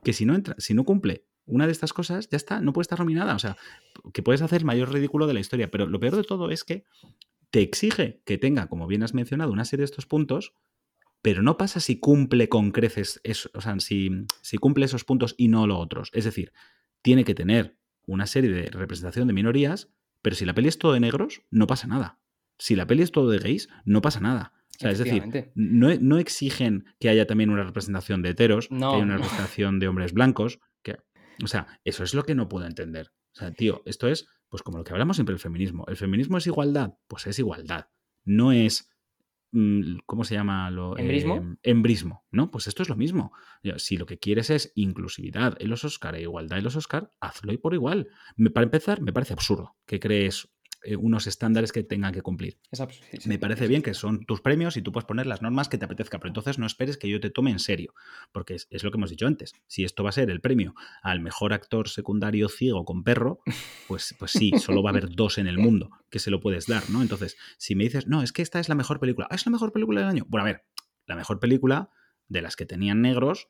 que 0.03 0.13
si 0.13 0.25
no 0.25 0.35
entra, 0.35 0.55
si 0.57 0.73
no 0.73 0.83
cumple 0.83 1.25
una 1.45 1.65
de 1.65 1.71
estas 1.71 1.93
cosas, 1.93 2.27
ya 2.29 2.35
está, 2.35 2.59
no 2.59 2.73
puede 2.73 2.83
estar 2.83 2.99
nominada. 2.99 3.33
O 3.35 3.39
sea, 3.39 3.55
que 4.13 4.21
puedes 4.21 4.41
hacer 4.41 4.61
el 4.61 4.65
mayor 4.65 4.91
ridículo 4.91 5.27
de 5.27 5.33
la 5.33 5.39
historia. 5.39 5.71
Pero 5.71 5.87
lo 5.87 5.99
peor 5.99 6.17
de 6.17 6.23
todo 6.23 6.51
es 6.51 6.63
que 6.65 6.83
te 7.51 7.61
exige 7.61 8.21
que 8.25 8.37
tenga, 8.37 8.67
como 8.67 8.85
bien 8.87 9.03
has 9.03 9.13
mencionado, 9.13 9.51
una 9.51 9.63
serie 9.63 9.81
de 9.81 9.85
estos 9.85 10.05
puntos 10.05 10.53
pero 11.21 11.41
no 11.41 11.57
pasa 11.57 11.81
si 11.81 11.99
cumple 11.99 12.47
con 12.47 12.71
creces, 12.71 13.19
o 13.53 13.59
sea, 13.61 13.77
si, 13.79 14.09
si 14.41 14.57
cumple 14.57 14.85
esos 14.85 15.03
puntos 15.03 15.35
y 15.37 15.47
no 15.49 15.67
los 15.67 15.77
otros. 15.77 16.09
Es 16.13 16.23
decir, 16.23 16.53
tiene 17.01 17.23
que 17.23 17.35
tener 17.35 17.77
una 18.05 18.27
serie 18.27 18.49
de 18.49 18.69
representación 18.69 19.27
de 19.27 19.33
minorías, 19.33 19.89
pero 20.21 20.35
si 20.35 20.45
la 20.45 20.53
peli 20.53 20.67
es 20.67 20.77
todo 20.77 20.93
de 20.93 20.99
negros, 20.99 21.41
no 21.51 21.67
pasa 21.67 21.87
nada. 21.87 22.19
Si 22.57 22.75
la 22.75 22.87
peli 22.87 23.03
es 23.03 23.11
todo 23.11 23.29
de 23.29 23.39
gays, 23.39 23.69
no 23.85 24.01
pasa 24.01 24.19
nada. 24.19 24.53
O 24.77 24.79
sea, 24.79 24.91
es 24.91 24.99
decir, 24.99 25.51
no, 25.55 26.17
exigen 26.19 26.85
que 26.99 27.09
haya 27.09 27.25
también 27.25 27.49
una 27.49 27.63
representación 27.63 28.21
de 28.21 28.29
heteros, 28.29 28.67
que 28.67 28.75
haya 28.75 28.97
una 28.97 29.17
representación 29.17 29.79
de 29.79 29.87
hombres 29.87 30.13
blancos. 30.13 30.59
Que, 30.83 30.97
o 31.43 31.47
sea, 31.47 31.79
eso 31.83 32.03
es 32.03 32.13
lo 32.13 32.23
que 32.23 32.35
no 32.35 32.47
puedo 32.47 32.67
entender. 32.67 33.11
O 33.33 33.39
sea, 33.39 33.51
tío, 33.51 33.81
esto 33.85 34.07
es 34.07 34.27
pues 34.49 34.63
como 34.63 34.77
lo 34.77 34.83
que 34.83 34.91
hablamos 34.91 35.17
siempre 35.17 35.33
del 35.33 35.39
feminismo. 35.39 35.85
¿El 35.87 35.97
feminismo 35.97 36.37
es 36.37 36.47
igualdad? 36.47 36.93
Pues 37.07 37.27
es 37.27 37.39
igualdad. 37.39 37.87
No 38.23 38.51
es 38.51 38.89
¿cómo 40.05 40.23
se 40.23 40.35
llama? 40.35 40.69
Lo, 40.69 40.97
¿Embrismo? 40.97 41.35
Em, 41.35 41.57
embrismo, 41.63 42.25
¿no? 42.31 42.51
Pues 42.51 42.67
esto 42.67 42.83
es 42.83 42.89
lo 42.89 42.95
mismo. 42.95 43.31
Si 43.77 43.97
lo 43.97 44.05
que 44.05 44.19
quieres 44.19 44.49
es 44.49 44.71
inclusividad 44.75 45.55
en 45.59 45.69
los 45.69 45.83
Oscar 45.83 46.15
e 46.15 46.21
igualdad 46.21 46.57
en 46.57 46.63
los 46.63 46.75
Oscar, 46.75 47.11
hazlo 47.19 47.53
y 47.53 47.57
por 47.57 47.73
igual. 47.73 48.09
para 48.53 48.65
empezar, 48.65 49.01
me 49.01 49.13
parece 49.13 49.33
absurdo 49.33 49.75
que 49.85 49.99
crees 49.99 50.49
eh, 50.83 50.95
unos 50.95 51.27
estándares 51.27 51.71
que 51.71 51.83
tengan 51.83 52.13
que 52.13 52.21
cumplir. 52.21 52.59
Me 53.25 53.39
parece 53.39 53.67
bien 53.67 53.81
que 53.81 53.93
son 53.93 54.25
tus 54.25 54.41
premios 54.41 54.77
y 54.77 54.81
tú 54.81 54.91
puedes 54.91 55.05
poner 55.05 55.25
las 55.25 55.41
normas 55.41 55.69
que 55.69 55.77
te 55.77 55.85
apetezca, 55.85 56.19
pero 56.19 56.29
entonces 56.29 56.59
no 56.59 56.65
esperes 56.65 56.97
que 56.97 57.09
yo 57.09 57.19
te 57.19 57.29
tome 57.29 57.51
en 57.51 57.59
serio, 57.59 57.93
porque 58.31 58.55
es, 58.55 58.83
lo 58.83 58.91
que 58.91 58.97
hemos 58.97 59.09
dicho 59.09 59.25
antes. 59.25 59.53
Si 59.67 59.83
esto 59.83 60.03
va 60.03 60.09
a 60.09 60.13
ser 60.13 60.29
el 60.29 60.39
premio 60.39 60.75
al 61.01 61.19
mejor 61.19 61.53
actor 61.53 61.89
secundario 61.89 62.47
ciego 62.47 62.85
con 62.85 63.03
perro, 63.03 63.39
pues, 63.87 64.15
pues 64.19 64.31
sí, 64.31 64.51
solo 64.59 64.83
va 64.83 64.91
a 64.91 64.93
haber 64.93 65.09
dos 65.15 65.37
en 65.37 65.47
el 65.47 65.57
mundo 65.57 65.89
que 66.09 66.19
se 66.19 66.31
lo 66.31 66.39
puedes 66.39 66.67
dar, 66.67 66.89
¿no? 66.89 67.01
Entonces, 67.01 67.37
si 67.57 67.75
me 67.75 67.83
dices, 67.83 68.07
no, 68.07 68.21
es 68.21 68.31
que 68.31 68.41
esta 68.41 68.59
es 68.59 68.69
la 68.69 68.75
mejor 68.75 68.99
película, 68.99 69.27
ah, 69.29 69.35
es 69.35 69.45
la 69.45 69.51
mejor 69.51 69.71
película 69.71 70.01
del 70.01 70.09
año. 70.09 70.25
Bueno, 70.29 70.43
a 70.43 70.47
ver, 70.47 70.65
la 71.05 71.15
mejor 71.15 71.39
película 71.39 71.89
de 72.27 72.41
las 72.41 72.55
que 72.55 72.65
tenían 72.65 73.01
negros, 73.01 73.49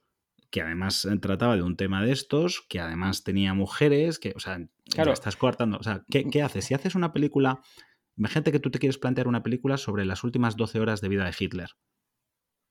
que 0.50 0.62
además 0.62 1.06
eh, 1.06 1.18
trataba 1.18 1.56
de 1.56 1.62
un 1.62 1.76
tema 1.76 2.04
de 2.04 2.12
estos, 2.12 2.62
que 2.68 2.80
además 2.80 3.24
tenía 3.24 3.54
mujeres, 3.54 4.20
que, 4.20 4.34
o 4.36 4.40
sea, 4.40 4.60
claro. 4.90 5.14
estás 5.14 5.36
coartando. 5.36 5.78
O 5.78 5.84
sea, 5.84 6.04
¿qué, 6.10 6.42
haces? 6.42 6.66
Si 6.66 6.74
haces 6.74 6.96
una 6.96 7.14
película, 7.14 7.62
imagínate 8.16 8.52
que 8.52 8.60
tú 8.60 8.70
te 8.70 8.80
quieres 8.80 8.98
plantear 8.98 9.28
una 9.28 9.44
película 9.44 9.78
sobre 9.78 10.06
las 10.06 10.24
últimas 10.24 10.56
12 10.56 10.80
horas 10.80 11.02
de 11.02 11.10
vida 11.10 11.26
de 11.26 11.36
Hitler. 11.38 11.72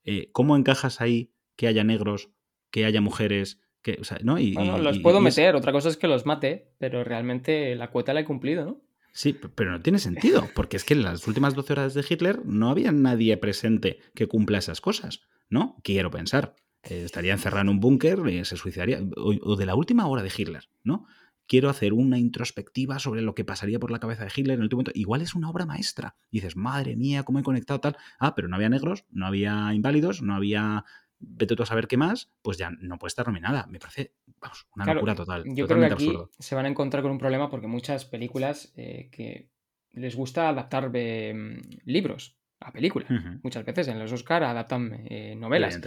Eh, 0.05 0.31
¿Cómo 0.33 0.57
encajas 0.57 1.01
ahí 1.01 1.33
que 1.57 1.67
haya 1.67 1.85
negros, 1.85 2.31
que 2.71 2.85
haya 2.85 3.01
mujeres? 3.01 3.61
Que, 3.83 3.99
o 4.01 4.05
sea, 4.05 4.19
¿no? 4.23 4.39
Y, 4.39 4.55
los 4.55 4.99
puedo 4.99 5.21
meter, 5.21 5.55
otra 5.55 5.73
cosa 5.73 5.89
es 5.89 5.97
que 5.97 6.09
los 6.09 6.27
mate, 6.27 6.73
pero 6.79 7.05
realmente 7.05 7.75
la 7.77 7.91
cuota 7.91 8.15
la 8.15 8.21
he 8.21 8.25
cumplido, 8.25 8.65
¿no? 8.65 8.83
Sí, 9.13 9.33
pero 9.55 9.71
no 9.71 9.81
tiene 9.81 9.99
sentido, 9.99 10.47
porque 10.55 10.77
es 10.77 10.85
que 10.85 10.93
en 10.93 11.03
las 11.03 11.27
últimas 11.27 11.55
12 11.55 11.73
horas 11.73 11.95
de 11.95 12.05
Hitler 12.07 12.45
no 12.45 12.69
había 12.69 12.93
nadie 12.93 13.37
presente 13.39 13.99
que 14.15 14.27
cumpla 14.27 14.59
esas 14.59 14.83
cosas, 14.83 15.23
¿no? 15.49 15.77
Quiero 15.83 16.11
pensar. 16.11 16.55
Eh, 16.89 17.05
estaría 17.05 17.33
encerrado 17.33 17.63
en 17.63 17.69
un 17.69 17.81
búnker, 17.81 18.21
y 18.29 18.45
se 18.45 18.57
suicidaría, 18.57 19.01
o, 19.17 19.57
de 19.57 19.67
la 19.67 19.75
última 19.75 20.07
hora 20.07 20.23
de 20.23 20.33
Hitler, 20.37 20.69
¿no? 20.85 21.07
Quiero 21.49 21.69
hacer 21.69 21.93
una 21.93 22.19
introspectiva 22.19 22.99
sobre 22.99 23.23
lo 23.23 23.35
que 23.35 23.45
pasaría 23.45 23.79
por 23.79 23.93
la 23.93 24.01
cabeza 24.01 24.25
de 24.25 24.33
Hitler 24.35 24.55
en 24.55 24.61
el 24.61 24.65
último 24.65 24.79
momento. 24.79 24.99
Igual 24.99 25.23
es 25.23 25.35
una 25.35 25.49
obra 25.49 25.65
maestra. 25.65 26.17
Y 26.31 26.39
dices, 26.39 26.57
madre 26.57 26.97
mía, 26.97 27.23
cómo 27.23 27.39
he 27.39 27.45
conectado 27.45 27.79
tal. 27.79 27.97
Ah, 28.19 28.35
pero 28.35 28.49
no 28.49 28.57
había 28.57 28.69
negros, 28.69 29.05
no 29.11 29.27
había 29.27 29.73
inválidos, 29.73 30.23
no 30.23 30.35
había 30.35 30.85
vete 31.19 31.57
tú 31.57 31.63
a 31.63 31.67
saber 31.67 31.87
qué 31.87 31.97
más, 31.97 32.31
pues 32.43 32.59
ya 32.59 32.71
no 32.71 32.99
puede 32.99 33.09
estar 33.09 33.27
nominada. 33.27 33.67
Me 33.69 33.79
parece, 33.79 34.13
vamos, 34.41 34.67
una 34.75 34.93
locura 34.93 35.15
total. 35.15 35.45
Yo 35.47 35.67
creo 35.67 35.81
que 35.81 35.87
aquí 35.87 36.17
se 36.39 36.55
van 36.55 36.67
a 36.67 36.69
encontrar 36.69 37.03
con 37.03 37.13
un 37.13 37.19
problema 37.19 37.49
porque 37.49 37.69
muchas 37.69 38.05
películas 38.05 38.73
eh, 38.77 39.09
que 39.11 39.49
les 39.93 40.17
gusta 40.17 40.49
adaptar 40.49 40.91
eh, 40.95 41.61
libros 41.85 42.37
a 42.61 42.73
película. 42.73 43.07
Muchas 43.43 43.65
veces 43.65 43.89
en 43.89 43.99
los 43.99 44.13
Oscar 44.13 44.43
adaptan 44.43 45.05
eh, 45.11 45.35
novelas. 45.37 45.79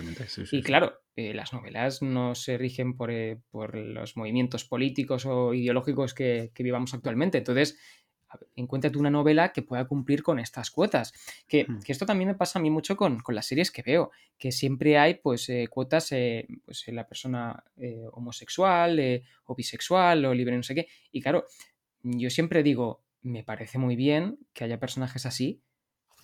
y 0.51 0.61
claro, 0.61 1.01
eh, 1.15 1.33
las 1.33 1.53
novelas 1.53 2.01
no 2.01 2.35
se 2.35 2.57
rigen 2.57 2.95
por, 2.95 3.11
eh, 3.11 3.39
por, 3.49 3.75
los 3.75 4.15
movimientos 4.15 4.65
políticos 4.65 5.25
o 5.25 5.53
ideológicos 5.53 6.13
que, 6.13 6.51
vivamos 6.57 6.93
actualmente. 6.93 7.39
Entonces, 7.39 7.79
encuéntrate 8.55 8.99
una 8.99 9.09
novela 9.09 9.51
que 9.51 9.63
pueda 9.63 9.87
cumplir 9.87 10.21
con 10.21 10.39
estas 10.39 10.69
cuotas. 10.69 11.11
Que, 11.47 11.65
esto 11.87 12.05
también 12.05 12.29
me 12.29 12.35
pasa 12.35 12.59
a 12.59 12.61
mí 12.61 12.69
mucho 12.69 12.95
con, 12.95 13.23
las 13.29 13.47
series 13.47 13.71
que 13.71 13.81
veo, 13.81 14.11
que 14.37 14.51
siempre 14.51 14.99
hay 14.99 15.15
pues 15.15 15.51
cuotas 15.71 16.09
pues, 16.65 16.87
en 16.87 16.95
la 16.95 17.07
persona 17.07 17.63
homosexual 18.11 19.23
o 19.45 19.55
bisexual 19.55 20.25
o 20.25 20.33
libre 20.35 20.55
no 20.55 20.63
sé 20.63 20.75
qué. 20.75 20.87
Y 21.11 21.21
claro, 21.21 21.45
yo 22.03 22.29
siempre 22.29 22.61
digo, 22.61 23.03
me 23.23 23.43
parece 23.43 23.79
muy 23.79 23.95
bien 23.95 24.37
que 24.53 24.63
haya 24.63 24.79
personajes 24.79 25.25
así, 25.25 25.61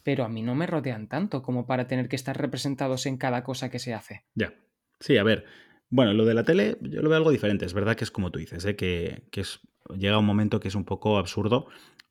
pero 0.05 0.23
a 0.23 0.29
mí 0.29 0.43
no 0.43 0.53
me 0.53 0.67
rodean 0.67 1.07
tanto 1.07 1.41
como 1.41 1.65
para 1.65 1.87
tener 1.87 2.07
que 2.07 2.15
estar 2.15 2.37
representados 2.37 3.07
en 3.07 3.17
cada 3.17 3.43
cosa 3.43 3.71
que 3.71 3.79
se 3.79 3.95
hace. 3.95 4.23
Ya. 4.35 4.53
Sí, 4.99 5.17
a 5.17 5.23
ver. 5.23 5.45
Bueno, 5.89 6.13
lo 6.13 6.25
de 6.25 6.35
la 6.35 6.43
tele 6.43 6.77
yo 6.81 7.01
lo 7.01 7.09
veo 7.09 7.17
algo 7.17 7.31
diferente. 7.31 7.65
Es 7.65 7.73
verdad 7.73 7.95
que 7.95 8.03
es 8.03 8.11
como 8.11 8.29
tú 8.29 8.37
dices, 8.37 8.63
¿eh? 8.65 8.75
que, 8.75 9.23
es, 9.33 9.61
llega 9.97 10.19
un 10.19 10.25
momento 10.25 10.59
que 10.59 10.67
es 10.67 10.75
un 10.75 10.85
poco 10.85 11.17
absurdo 11.17 11.65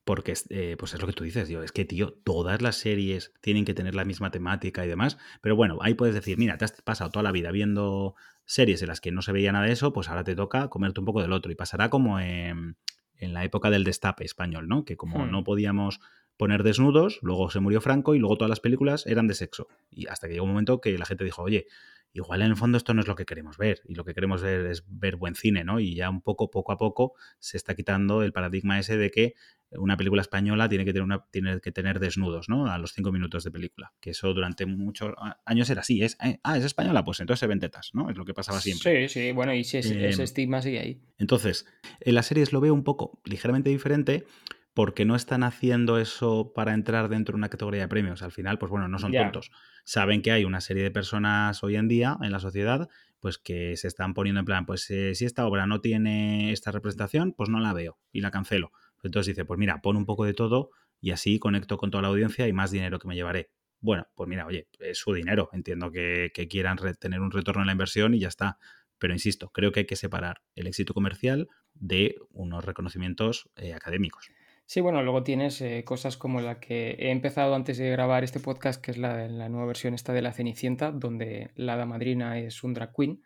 porque 0.05 0.35
eh, 0.51 0.75
pues 0.77 0.93
es 0.93 1.01
lo 1.01 1.07
que 1.07 1.13
tú 1.13 1.23
dices, 1.23 1.49
es 1.49 1.73
que, 1.73 1.85
tío, 1.85 2.13
todas 2.13 2.61
las 2.61 2.77
series 2.77 3.33
tienen 3.41 3.65
que 3.65 3.75
tener 3.75 3.95
la 3.95 4.05
misma 4.05 4.31
temática 4.31 4.85
y 4.85 4.89
demás, 4.89 5.17
pero 5.41 5.57
bueno, 5.57 5.79
ahí 5.81 5.95
puedes 5.95 6.15
decir, 6.15 6.37
mira, 6.37 6.59
te 6.59 6.67
has 6.67 6.83
pasado 6.83 7.11
toda 7.11 7.23
la 7.23 7.33
vida 7.33 7.53
viendo 7.53 8.15
series 8.45 8.83
en 8.83 8.89
las 8.89 9.01
que 9.01 9.13
no 9.13 9.23
se 9.23 9.33
veía 9.33 9.53
nada 9.53 9.65
de 9.65 9.73
eso, 9.73 9.95
pues 9.95 10.11
ahora 10.11 10.23
te 10.23 10.35
toca 10.35 10.69
comerte 10.69 11.01
un 11.01 11.07
poco 11.07 11.23
del 11.23 11.33
otro 11.33 11.51
y 11.51 11.55
pasará 11.55 11.89
como 11.89 12.21
en, 12.21 12.77
la 13.19 13.45
época 13.45 13.71
del 13.71 13.85
destape 13.85 14.27
español, 14.27 14.69
¿no? 14.69 14.85
Que 14.85 14.99
como 14.99 15.25
hmm. 15.25 15.31
no 15.31 15.43
podíamos 15.45 16.01
poner 16.37 16.63
desnudos, 16.63 17.19
luego 17.23 17.51
se 17.51 17.61
murió 17.61 17.81
Franco 17.81 18.15
y 18.15 18.19
luego 18.19 18.37
todas 18.37 18.51
las 18.51 18.61
películas 18.61 19.07
eran 19.07 19.29
de 19.29 19.35
sexo. 19.35 19.69
Y 19.91 20.07
hasta 20.09 20.27
que 20.27 20.35
llegó 20.35 20.45
un 20.45 20.51
momento 20.51 20.81
que 20.81 20.97
la 20.99 21.07
gente 21.07 21.25
dijo, 21.25 21.43
oye, 21.43 21.67
igual 22.13 22.43
en 22.43 22.51
el 22.51 22.57
fondo 22.57 22.79
esto 22.79 22.95
no 22.95 23.01
es 23.01 23.09
lo 23.09 23.17
que 23.17 23.27
queremos 23.27 23.59
ver 23.59 23.81
y 23.87 23.95
lo 23.95 24.05
que 24.05 24.15
queremos 24.15 24.41
ver 24.43 24.67
es 24.67 24.85
ver 24.87 25.17
buen 25.17 25.35
cine, 25.35 25.65
¿no? 25.65 25.81
Y 25.81 25.97
ya 25.97 26.09
un 26.11 26.23
poco, 26.23 26.51
poco 26.51 26.73
a 26.73 26.77
poco, 26.77 27.15
se 27.41 27.57
está 27.57 27.75
quitando 27.75 28.23
el 28.23 28.33
paradigma 28.33 28.79
ese 28.79 28.97
de 28.97 29.11
que 29.11 29.35
una 29.73 29.97
película 29.97 30.23
española 30.23 30.69
tiene 30.69 30.85
que 30.85 30.93
tener, 30.93 31.03
una, 31.03 31.25
tiene 31.31 31.61
que 31.61 31.73
tener 31.73 31.99
desnudos, 31.99 32.49
¿no? 32.49 32.67
A 32.67 32.79
los 32.79 32.93
cinco 32.93 33.11
minutos 33.11 33.43
de 33.43 33.51
película. 33.51 33.93
Que 34.01 34.11
eso 34.11 34.33
durante 34.33 34.67
muchos 34.67 35.13
años 35.45 35.69
era 35.71 35.81
así. 35.81 36.03
Es, 36.03 36.17
eh, 36.25 36.39
ah, 36.45 36.57
es 36.57 36.65
española, 36.65 37.05
pues 37.05 37.19
entonces 37.19 37.41
se 37.41 37.49
ven 37.49 37.59
tetas, 37.59 37.91
¿no? 37.93 38.09
Es 38.09 38.17
lo 38.17 38.25
que 38.25 38.35
pasaba 38.35 38.61
siempre. 38.61 39.09
Sí, 39.09 39.21
sí, 39.21 39.33
bueno, 39.33 39.53
y 39.53 39.65
si 39.65 39.79
ese 39.79 39.95
Em, 39.95 40.21
estigma 40.21 40.63
sigue 40.63 40.79
ahí. 40.79 41.01
Entonces, 41.19 41.67
en 42.01 42.15
las 42.15 42.27
series 42.27 42.53
lo 42.53 42.61
veo 42.61 42.75
un 42.75 42.85
poco 42.85 43.21
ligeramente 43.25 43.71
diferente 43.71 44.27
porque 44.75 45.05
no 45.05 45.15
están 45.15 45.45
haciendo 45.45 45.99
eso 45.99 46.53
para 46.55 46.75
entrar 46.75 47.09
dentro 47.09 47.33
de 47.33 47.39
una 47.39 47.49
categoría 47.49 47.83
de 47.83 47.89
premios. 47.89 48.23
Al 48.23 48.33
final, 48.33 48.59
pues 48.59 48.71
bueno, 48.71 48.89
no 48.89 48.99
son 48.99 49.13
Ya. 49.13 49.23
tontos. 49.23 49.51
Saben 49.85 50.21
que 50.21 50.33
hay 50.33 50.45
una 50.45 50.61
serie 50.61 50.83
de 50.83 50.91
personas 50.91 51.63
hoy 51.63 51.77
en 51.77 51.89
día 51.89 52.19
en 52.21 52.33
la 52.33 52.41
sociedad 52.41 52.89
pues 53.21 53.39
que 53.39 53.75
se 53.79 53.89
están 53.89 54.13
poniendo 54.13 54.41
en 54.41 54.45
plan, 54.45 54.67
pues 54.67 54.91
eh, 54.91 55.15
si 55.15 55.25
esta 55.25 55.47
obra 55.47 55.67
no 55.67 55.81
tiene 55.81 56.53
esta 56.53 56.71
representación, 56.73 57.33
pues 57.33 57.49
no 57.49 57.59
la 57.59 57.73
veo 57.73 57.99
y 58.13 58.21
la 58.21 58.31
cancelo. 58.31 58.71
Entonces 59.03 59.35
dice, 59.35 59.47
pues 59.47 59.59
mira, 59.59 59.81
pon 59.81 59.97
un 59.97 60.05
poco 60.05 60.27
de 60.27 60.35
todo 60.35 60.73
y 61.01 61.11
así 61.11 61.39
conecto 61.39 61.79
con 61.79 61.91
toda 61.91 62.03
la 62.03 62.09
audiencia 62.09 62.47
y 62.49 62.53
más 62.53 62.71
dinero 62.71 62.99
que 62.99 63.09
me 63.09 63.15
llevaré. 63.15 63.51
Bueno, 63.81 64.07
pues 64.15 64.29
mira, 64.29 64.45
oye, 64.45 64.69
es 64.79 64.99
su 64.99 65.15
dinero. 65.15 65.49
Entiendo 65.55 65.91
que, 65.91 66.33
que 66.35 66.49
quieran 66.49 66.77
tener 67.01 67.21
un 67.21 67.31
retorno 67.31 67.63
en 67.63 67.67
la 67.67 67.73
inversión 67.73 68.13
y 68.13 68.19
ya 68.19 68.29
está. 68.29 68.59
Pero 68.99 69.15
insisto, 69.15 69.49
creo 69.51 69.73
que 69.73 69.81
hay 69.81 69.87
que 69.87 69.97
separar 69.97 70.43
el 70.55 70.67
éxito 70.67 70.93
comercial 70.93 71.49
de 71.73 72.17
unos 72.31 72.63
reconocimientos 72.63 73.49
eh, 73.57 73.73
académicos. 73.73 74.29
Sí, 74.67 74.81
bueno, 74.81 75.03
luego 75.03 75.23
tienes 75.23 75.61
eh, 75.61 75.85
cosas 75.85 76.17
como 76.17 76.41
la 76.41 76.59
que 76.59 76.97
he 76.99 77.11
empezado 77.11 77.55
antes 77.55 77.77
de 77.77 77.91
grabar 77.91 78.25
este 78.25 78.41
podcast, 78.41 78.83
que 78.83 78.93
es 78.93 78.99
la, 78.99 79.29
la 79.29 79.49
nueva 79.49 79.67
versión 79.67 79.95
esta 79.95 80.13
de 80.13 80.23
La 80.23 80.33
Cenicienta, 80.33 80.91
donde 80.91 81.51
la 81.55 81.75
hada 81.75 81.85
madrina 81.85 82.39
es 82.39 82.65
un 82.65 82.73
drag 82.73 82.93
queen, 82.95 83.23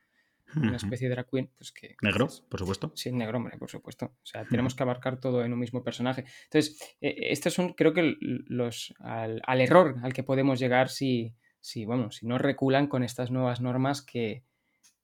una 0.57 0.77
especie 0.77 1.09
de 1.09 1.15
drag 1.15 1.29
queen, 1.31 1.51
pues 1.57 1.73
que... 1.73 1.95
Negro, 2.03 2.29
por 2.49 2.59
supuesto. 2.59 2.91
Sí, 2.95 3.13
negro, 3.13 3.37
hombre, 3.37 3.59
por 3.59 3.71
supuesto. 3.71 4.07
O 4.07 4.27
sea, 4.27 4.45
tenemos 4.47 4.75
que 4.75 4.83
abarcar 4.83 5.21
todo 5.21 5.45
en 5.45 5.53
un 5.53 5.59
mismo 5.59 5.85
personaje. 5.85 6.25
Entonces, 6.45 6.97
eh, 7.01 7.17
estos 7.31 7.53
son, 7.53 7.75
creo 7.75 7.93
que 7.93 8.17
los 8.21 8.95
al, 8.99 9.43
al 9.47 9.61
error 9.61 9.97
al 10.03 10.15
que 10.15 10.23
podemos 10.23 10.59
llegar 10.59 10.89
si, 10.89 11.35
si, 11.61 11.85
bueno, 11.85 12.11
si 12.11 12.27
no 12.27 12.39
reculan 12.39 12.87
con 12.87 13.05
estas 13.05 13.31
nuevas 13.31 13.61
normas 13.61 14.03
que, 14.03 14.43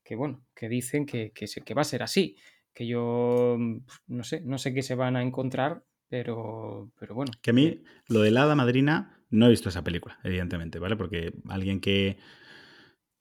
que 0.03 0.17
bueno, 0.17 0.45
que 0.55 0.69
dicen 0.69 1.07
que, 1.07 1.31
que, 1.33 1.47
que 1.47 1.75
va 1.75 1.83
a 1.83 1.85
ser 1.85 2.03
así. 2.03 2.37
Que 2.73 2.87
yo 2.87 3.57
mm, 3.59 3.79
no 4.09 4.25
sé, 4.25 4.41
no 4.41 4.59
sé 4.59 4.73
qué 4.73 4.83
se 4.83 4.95
van 4.95 5.17
a 5.17 5.23
encontrar, 5.23 5.85
pero, 6.09 6.91
pero 6.99 7.15
bueno. 7.15 7.33
Que 7.43 7.51
a 7.51 7.55
mí, 7.55 7.83
lo 8.09 8.21
de 8.21 8.31
la 8.31 8.43
hada 8.43 8.55
madrina, 8.55 9.25
no 9.31 9.47
he 9.47 9.51
visto 9.51 9.69
esa 9.69 9.85
película, 9.85 10.19
evidentemente, 10.23 10.79
¿vale? 10.79 10.97
Porque 10.97 11.35
alguien 11.49 11.81
que. 11.81 12.19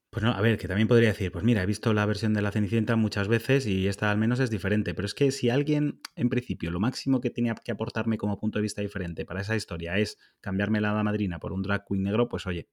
Pues 0.10 0.24
no, 0.24 0.32
a 0.32 0.42
ver, 0.42 0.60
que 0.60 0.68
también 0.68 0.88
podría 0.88 1.10
decir, 1.10 1.32
pues 1.32 1.44
mira, 1.44 1.64
he 1.64 1.66
visto 1.66 1.92
la 1.92 2.06
versión 2.06 2.36
de 2.36 2.44
la 2.44 2.52
Cenicienta 2.52 2.96
muchas 2.96 3.28
veces 3.28 3.66
y 3.66 3.88
esta 3.88 4.12
al 4.12 4.20
menos 4.20 4.40
es 4.40 4.52
diferente. 4.52 4.94
Pero 4.94 5.08
es 5.08 5.16
que 5.16 5.32
si 5.32 5.50
alguien, 5.50 6.02
en 6.16 6.30
principio, 6.30 6.70
lo 6.70 6.80
máximo 6.80 7.20
que 7.20 7.32
tenía 7.32 7.56
que 7.56 7.72
aportarme 7.72 8.20
como 8.20 8.38
punto 8.40 8.60
de 8.60 8.64
vista 8.64 8.84
diferente 8.84 9.26
para 9.26 9.42
esa 9.42 9.56
historia 9.56 9.98
es 9.98 10.20
cambiarme 10.40 10.82
la 10.82 10.92
hada 10.92 11.04
madrina 11.04 11.40
por 11.40 11.52
un 11.52 11.64
drag 11.64 11.84
queen 11.88 12.04
negro, 12.04 12.30
pues 12.30 12.46
oye, 12.46 12.68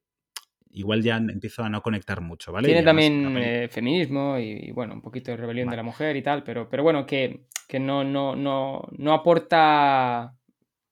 igual 0.72 1.02
ya 1.02 1.16
empiezo 1.16 1.62
a 1.62 1.68
no 1.68 1.82
conectar 1.82 2.20
mucho, 2.20 2.52
¿vale? 2.52 2.68
Tiene 2.68 2.82
también 2.82 3.36
eh, 3.38 3.68
feminismo 3.68 4.38
y, 4.38 4.68
y, 4.68 4.70
bueno, 4.70 4.94
un 4.94 5.02
poquito 5.02 5.30
de 5.30 5.36
rebelión 5.36 5.68
de 5.68 5.76
la 5.76 5.82
mujer 5.82 6.16
y 6.16 6.22
tal, 6.22 6.42
pero, 6.42 6.68
pero 6.68 6.82
bueno, 6.82 7.06
que, 7.06 7.46
que 7.68 7.80
no, 7.80 8.04
no, 8.04 8.36
no, 8.36 8.88
no 8.96 9.12
aporta, 9.12 10.34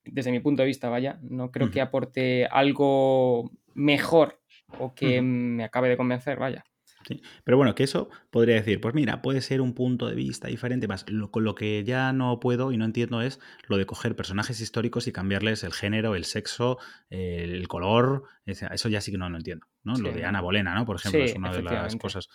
desde 0.03 0.31
mi 0.31 0.39
punto 0.39 0.61
de 0.61 0.67
vista, 0.67 0.89
vaya, 0.89 1.19
no 1.21 1.51
creo 1.51 1.71
que 1.71 1.81
aporte 1.81 2.45
algo 2.45 3.51
mejor 3.73 4.39
o 4.77 4.93
que 4.93 5.21
me 5.21 5.63
acabe 5.63 5.89
de 5.89 5.97
convencer, 5.97 6.37
vaya. 6.37 6.63
Sí. 7.07 7.21
Pero 7.43 7.57
bueno, 7.57 7.75
que 7.75 7.83
eso 7.83 8.09
podría 8.29 8.55
decir, 8.55 8.81
pues 8.81 8.93
mira, 8.93 9.21
puede 9.21 9.41
ser 9.41 9.61
un 9.61 9.73
punto 9.73 10.07
de 10.07 10.15
vista 10.15 10.47
diferente, 10.47 10.87
más 10.87 11.09
lo, 11.09 11.31
con 11.31 11.43
lo 11.43 11.55
que 11.55 11.83
ya 11.83 12.11
no 12.13 12.39
puedo 12.39 12.71
y 12.71 12.77
no 12.77 12.85
entiendo 12.85 13.21
es 13.21 13.39
lo 13.67 13.77
de 13.77 13.85
coger 13.85 14.15
personajes 14.15 14.59
históricos 14.61 15.07
y 15.07 15.11
cambiarles 15.11 15.63
el 15.63 15.73
género, 15.73 16.15
el 16.15 16.25
sexo, 16.25 16.77
el 17.09 17.67
color, 17.67 18.23
eso 18.45 18.89
ya 18.89 19.01
sí 19.01 19.11
que 19.11 19.17
no 19.17 19.29
lo 19.29 19.37
entiendo, 19.37 19.67
¿no? 19.83 19.95
Sí, 19.95 20.01
lo 20.01 20.11
de. 20.11 20.25
Ana 20.25 20.41
Bolena, 20.41 20.75
¿no? 20.75 20.85
Por 20.85 20.97
ejemplo, 20.97 21.21
Sí, 21.21 21.31
es 21.31 21.35
una 21.37 21.51
de 21.51 21.63
las 21.63 21.95
cosas. 21.95 22.29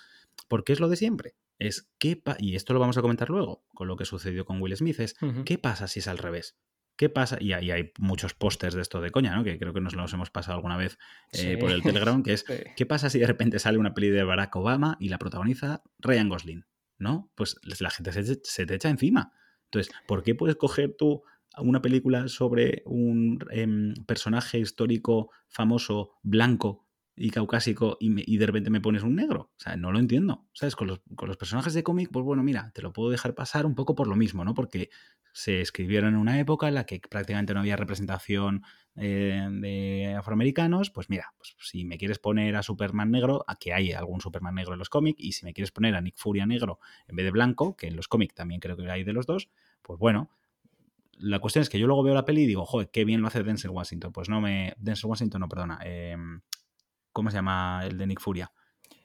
Porque 0.48 0.72
es 0.72 0.80
lo 0.80 0.88
de 0.88 0.96
siempre. 0.96 1.34
Es 1.58 1.88
qué 1.98 2.20
y 2.38 2.56
esto 2.56 2.72
lo 2.74 2.80
vamos 2.80 2.98
a 2.98 3.02
comentar 3.02 3.30
luego, 3.30 3.64
con 3.74 3.86
lo 3.88 3.96
que 3.96 4.04
sucedió 4.04 4.44
con 4.44 4.60
Will 4.60 4.76
Smith, 4.76 5.00
es. 5.00 5.14
¿qué 5.44 5.58
pasa 5.58 5.88
si 5.88 6.00
es 6.00 6.08
al 6.08 6.18
revés? 6.18 6.56
¿Qué 6.96 7.08
pasa? 7.08 7.38
Y 7.40 7.52
ahí 7.52 7.70
hay 7.70 7.92
muchos 7.98 8.34
pósters 8.34 8.74
de 8.74 8.82
esto 8.82 9.00
de 9.00 9.10
coña, 9.10 9.34
¿no? 9.34 9.42
Que 9.42 9.58
creo 9.58 9.72
que 9.72 9.80
nos 9.80 9.94
los 9.96 10.12
hemos 10.12 10.30
pasado 10.30 10.56
alguna 10.56 10.76
vez 10.76 10.96
eh, 11.32 11.38
Sí. 11.38 11.56
por 11.56 11.70
el 11.72 11.82
Telegram, 11.82 12.22
que 12.22 12.32
es 12.34 12.44
Sí. 12.46 12.54
¿Qué 12.76 12.86
pasa 12.86 13.10
si 13.10 13.18
de 13.18 13.26
repente 13.26 13.58
sale 13.58 13.78
una 13.78 13.94
peli 13.94 14.10
de 14.10 14.22
Barack 14.22 14.54
Obama 14.56 14.96
y 15.00 15.08
la 15.08 15.18
protagoniza 15.18 15.82
Ryan 15.98 16.28
Gosling? 16.28 16.64
¿No? 16.98 17.30
Pues 17.34 17.56
la 17.80 17.90
gente 17.90 18.12
se, 18.12 18.38
se 18.42 18.66
te 18.66 18.74
echa 18.76 18.88
encima. 18.88 19.32
Entonces, 19.64 19.92
¿por 20.06 20.22
qué 20.22 20.36
puedes 20.36 20.54
coger 20.56 20.94
tú 20.96 21.24
una 21.58 21.82
película 21.82 22.28
sobre 22.28 22.82
un 22.86 23.38
em, 23.50 23.94
personaje 24.06 24.58
histórico 24.60 25.30
famoso, 25.48 26.12
blanco 26.22 26.86
y 27.16 27.30
caucásico 27.30 27.96
y, 28.00 28.10
me- 28.10 28.24
y 28.26 28.36
de 28.38 28.46
repente 28.46 28.70
me 28.70 28.80
pones 28.80 29.02
un 29.02 29.16
negro? 29.16 29.50
O 29.56 29.58
sea, 29.58 29.76
no 29.76 29.90
lo 29.90 29.98
entiendo. 29.98 30.46
¿Sabes? 30.52 30.76
Con 30.76 30.86
los, 30.86 31.00
con 31.16 31.26
los 31.28 31.36
personajes 31.36 31.74
de 31.74 31.82
cómic, 31.82 32.10
pues 32.12 32.24
bueno, 32.24 32.44
mira, 32.44 32.70
te 32.72 32.82
lo 32.82 32.92
puedo 32.92 33.10
dejar 33.10 33.34
pasar 33.34 33.66
un 33.66 33.74
poco 33.74 33.96
por 33.96 34.06
lo 34.06 34.14
mismo, 34.14 34.44
¿no? 34.44 34.54
Porque 34.54 34.90
se 35.34 35.60
escribieron 35.60 36.10
en 36.14 36.20
una 36.20 36.38
época 36.38 36.68
en 36.68 36.74
la 36.74 36.86
que 36.86 37.00
prácticamente 37.00 37.52
no 37.54 37.60
había 37.60 37.74
representación 37.74 38.62
eh, 38.94 39.48
de 39.50 40.14
afroamericanos, 40.16 40.90
pues 40.90 41.10
mira, 41.10 41.34
pues 41.36 41.56
si 41.58 41.84
me 41.84 41.98
quieres 41.98 42.20
poner 42.20 42.54
a 42.54 42.62
Superman 42.62 43.10
negro, 43.10 43.44
a 43.48 43.56
que 43.56 43.72
hay 43.74 43.90
algún 43.92 44.20
Superman 44.20 44.54
negro 44.54 44.74
en 44.74 44.78
los 44.78 44.88
cómics, 44.88 45.18
y 45.20 45.32
si 45.32 45.44
me 45.44 45.52
quieres 45.52 45.72
poner 45.72 45.96
a 45.96 46.00
Nick 46.00 46.16
Furia 46.16 46.46
negro 46.46 46.78
en 47.08 47.16
vez 47.16 47.24
de 47.24 47.32
blanco, 47.32 47.76
que 47.76 47.88
en 47.88 47.96
los 47.96 48.06
cómics 48.06 48.32
también 48.34 48.60
creo 48.60 48.76
que 48.76 48.88
hay 48.88 49.02
de 49.02 49.12
los 49.12 49.26
dos, 49.26 49.50
pues 49.82 49.98
bueno. 49.98 50.30
La 51.18 51.38
cuestión 51.40 51.62
es 51.62 51.68
que 51.68 51.78
yo 51.78 51.86
luego 51.86 52.02
veo 52.02 52.14
la 52.14 52.24
peli 52.24 52.42
y 52.42 52.46
digo, 52.46 52.64
joder, 52.64 52.90
qué 52.92 53.04
bien 53.04 53.20
lo 53.20 53.28
hace 53.28 53.42
Denzel 53.44 53.70
Washington. 53.70 54.12
Pues 54.12 54.28
no 54.28 54.40
me. 54.40 54.74
Denzel 54.78 55.08
Washington, 55.10 55.40
no, 55.42 55.48
perdona. 55.48 55.78
eh, 55.84 56.16
¿Cómo 57.12 57.30
se 57.30 57.36
llama 57.36 57.82
el 57.84 57.96
de 57.98 58.06
Nick 58.08 58.20
Furia? 58.20 58.50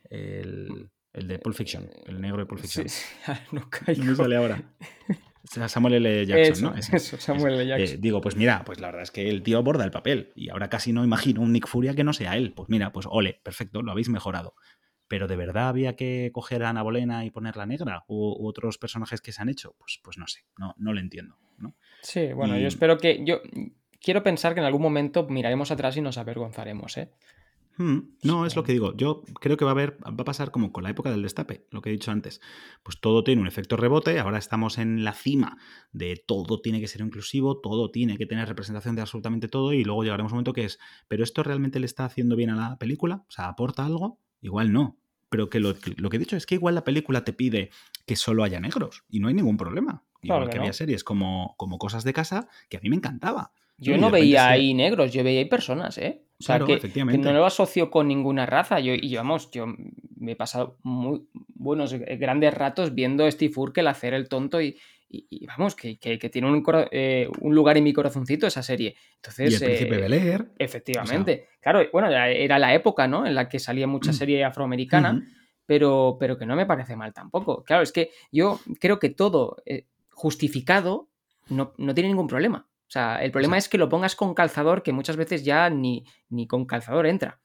El, 0.10 0.90
el 1.14 1.28
de 1.28 1.38
Pulp 1.40 1.56
Fiction, 1.56 1.88
el 2.08 2.20
negro 2.20 2.38
de 2.40 2.46
Pulp 2.48 2.62
Fiction. 2.62 2.90
Sí, 2.90 3.00
sí, 3.26 3.32
no 3.52 3.62
No 3.62 3.70
caigo. 3.70 4.04
me 4.04 4.16
sale 4.16 4.36
ahora. 4.38 4.64
Samuel 5.44 5.94
L. 6.06 6.26
Jackson, 6.26 6.52
Eso, 6.54 6.70
¿no? 6.72 6.76
Ese. 6.78 6.96
eso, 6.98 7.18
Samuel 7.18 7.54
L. 7.56 7.64
Eh, 7.64 7.68
Jackson. 7.68 8.02
digo, 8.02 8.22
pues 8.22 8.36
mira, 8.36 8.64
pues 8.66 8.80
la 8.80 8.88
verdad 8.88 9.04
es 9.04 9.12
que 9.12 9.30
el 9.30 9.42
tío 9.44 9.58
aborda 9.58 9.84
el 9.86 9.92
papel 9.92 10.32
y 10.36 10.50
ahora 10.50 10.70
casi 10.70 10.94
no 10.94 11.04
imagino 11.04 11.42
un 11.42 11.52
Nick 11.54 11.68
Furia 11.68 11.94
que 11.94 12.04
no 12.04 12.14
sea 12.14 12.36
él. 12.38 12.54
Pues 12.54 12.70
mira, 12.70 12.92
pues 12.92 13.06
ole, 13.10 13.40
perfecto, 13.44 13.82
lo 13.82 13.92
habéis 13.92 14.10
mejorado. 14.10 14.54
Pero 15.08 15.28
¿de 15.28 15.36
verdad 15.36 15.70
había 15.70 15.96
que 15.96 16.30
coger 16.34 16.64
a 16.64 16.70
Ana 16.70 16.84
Bolena 16.84 17.26
y 17.26 17.32
ponerla 17.32 17.66
negra? 17.66 18.04
¿O 18.08 18.38
u 18.40 18.48
otros 18.48 18.78
personajes 18.78 19.22
que 19.22 19.32
se 19.32 19.42
han 19.42 19.50
hecho? 19.50 19.76
Pues, 19.80 20.00
pues 20.04 20.18
no 20.20 20.28
sé, 20.28 20.42
no, 20.58 20.76
no 20.78 20.94
lo 20.94 21.00
entiendo. 21.00 21.36
¿no? 21.58 21.76
Sí, 22.02 22.32
bueno, 22.34 22.58
y- 22.58 22.62
yo 22.62 22.68
espero 22.68 22.98
que. 23.00 23.24
Yo 23.26 23.42
quiero 24.00 24.22
pensar 24.24 24.54
que 24.54 24.60
en 24.60 24.66
algún 24.68 24.82
momento 24.84 25.26
miraremos 25.28 25.72
atrás 25.72 25.98
y 25.98 26.02
nos 26.02 26.18
avergonzaremos, 26.20 26.96
¿eh? 26.98 27.10
Hmm, 27.80 28.00
No, 28.24 28.46
es 28.46 28.58
lo 28.58 28.64
que 28.64 28.74
digo. 28.74 28.94
Yo 28.98 29.24
creo 29.40 29.56
que 29.56 29.64
va 29.64 29.72
a 29.72 29.74
haber, 29.74 29.98
va 30.06 30.12
a 30.22 30.26
pasar 30.26 30.52
como 30.52 30.74
con 30.74 30.84
la 30.84 30.90
época 30.90 31.12
del 31.12 31.22
destape, 31.22 31.66
lo 31.72 31.82
que 31.82 31.88
he 31.90 31.94
dicho 31.94 32.12
antes. 32.12 32.42
Pues 32.84 33.00
todo 33.00 33.24
tiene 33.24 33.42
un 33.42 33.48
efecto 33.48 33.78
rebote, 33.78 34.20
ahora 34.20 34.38
estamos 34.38 34.78
en 34.78 35.06
la 35.06 35.14
cima 35.14 35.58
de 35.94 36.22
todo 36.28 36.60
tiene 36.60 36.82
que 36.82 36.90
ser 36.90 37.00
inclusivo, 37.02 37.62
todo 37.62 37.90
tiene 37.90 38.18
que 38.18 38.26
tener 38.26 38.50
representación 38.50 38.96
de 38.98 39.02
absolutamente 39.02 39.48
todo, 39.48 39.72
y 39.72 39.86
luego 39.86 40.04
llegaremos 40.04 40.32
a 40.32 40.34
un 40.34 40.38
momento 40.40 40.52
que 40.52 40.66
es, 40.66 40.78
¿pero 41.08 41.24
esto 41.24 41.42
realmente 41.42 41.80
le 41.80 41.86
está 41.86 42.04
haciendo 42.04 42.36
bien 42.36 42.50
a 42.50 42.70
la 42.72 42.78
película? 42.78 43.24
O 43.30 43.32
sea, 43.32 43.48
¿aporta 43.48 43.86
algo? 43.86 44.20
Igual 44.42 44.74
no. 44.74 44.98
Pero 45.30 45.50
que 45.50 45.62
lo, 45.62 45.74
lo 45.96 46.10
que 46.10 46.18
he 46.18 46.20
dicho 46.20 46.36
es 46.36 46.46
que 46.46 46.56
igual 46.56 46.76
la 46.76 46.84
película 46.84 47.24
te 47.24 47.32
pide 47.32 47.70
que 48.06 48.18
solo 48.18 48.44
haya 48.44 48.60
negros, 48.60 49.06
y 49.10 49.22
no 49.22 49.30
hay 49.30 49.36
ningún 49.36 49.56
problema. 49.56 50.04
Claro 50.22 50.44
Igual 50.44 50.50
que 50.50 50.54
que 50.54 50.58
no. 50.58 50.64
había 50.64 50.74
series 50.74 51.06
como, 51.06 51.56
como 51.58 51.78
Cosas 51.78 52.04
de 52.04 52.12
Casa, 52.12 52.50
que 52.70 52.76
a 52.76 52.82
mí 52.82 52.90
me 52.90 52.98
encantaba. 52.98 53.54
Yo 53.80 53.96
Y 53.96 53.98
no 53.98 54.12
veía 54.12 54.50
ahí 54.50 54.74
negros, 54.74 55.12
yo 55.14 55.24
veía 55.24 55.40
ahí 55.40 55.46
personas, 55.46 55.98
¿eh? 55.98 56.22
O 56.40 56.44
sea, 56.44 56.58
Claro, 56.58 56.66
que, 56.68 56.80
no 57.18 57.34
lo 57.34 57.46
asocio 57.46 57.90
con 57.90 58.08
ninguna 58.08 58.46
raza. 58.46 58.80
Yo, 58.80 58.94
y 58.94 59.16
vamos, 59.16 59.50
yo 59.52 59.66
me 60.18 60.34
he 60.34 60.36
pasado 60.36 60.78
muy 60.84 61.28
buenos, 61.56 61.94
grandes 61.94 62.54
ratos 62.54 62.94
viendo 62.94 63.30
Steve 63.30 63.54
Urkel 63.56 63.88
hacer 63.88 64.14
el 64.14 64.30
tonto 64.30 64.62
y, 64.62 64.78
y- 65.10 65.26
y 65.30 65.46
vamos, 65.48 65.76
que, 65.76 65.98
que- 65.98 66.18
que 66.20 66.30
tiene 66.30 66.50
un, 66.50 66.64
eh, 66.92 67.28
un 67.42 67.56
lugar 67.56 67.78
en 67.78 67.84
mi 67.84 67.94
corazoncito 67.94 68.48
esa 68.48 68.64
serie. 68.64 68.96
Y 68.98 69.16
Entonces, 69.16 69.62
el 69.62 69.66
príncipe 69.68 69.96
eh, 69.96 70.32
Air. 70.32 70.52
efectivamente. 70.58 71.48
Claro, 71.62 71.82
bueno, 71.92 72.10
era- 72.10 72.60
la 72.60 72.74
época, 72.74 73.08
¿no? 73.08 73.26
En 73.26 73.36
la 73.36 73.50
que 73.50 73.60
salía 73.60 73.88
mucha 73.88 74.12
serie 74.14 74.44
afroamericana. 74.44 75.22
Pero, 75.66 76.18
pero 76.20 76.36
que 76.38 76.48
no 76.48 76.56
me 76.56 76.66
parece 76.66 76.96
mal 76.96 77.14
tampoco. 77.14 77.64
Claro, 77.64 77.84
es 77.84 77.92
que 77.92 78.10
yo 78.32 78.60
creo 78.80 78.98
que 78.98 79.10
todo 79.10 79.58
eh, 79.68 79.86
justificado 80.10 81.10
no, 81.50 81.74
no 81.78 81.94
tiene 81.94 82.08
ningún 82.10 82.28
problema. 82.28 82.68
O 82.90 82.92
sea, 82.92 83.24
el 83.24 83.30
problema 83.32 83.56
es 83.56 83.70
que 83.70 83.78
lo 83.78 83.88
pongas 83.88 84.16
con 84.16 84.34
calzador, 84.34 84.82
que 84.82 84.92
muchas 84.94 85.16
veces 85.16 85.46
ya 85.46 85.70
ni, 85.70 86.06
ni 86.30 86.48
con 86.48 86.66
calzador 86.66 87.06
entra. 87.06 87.40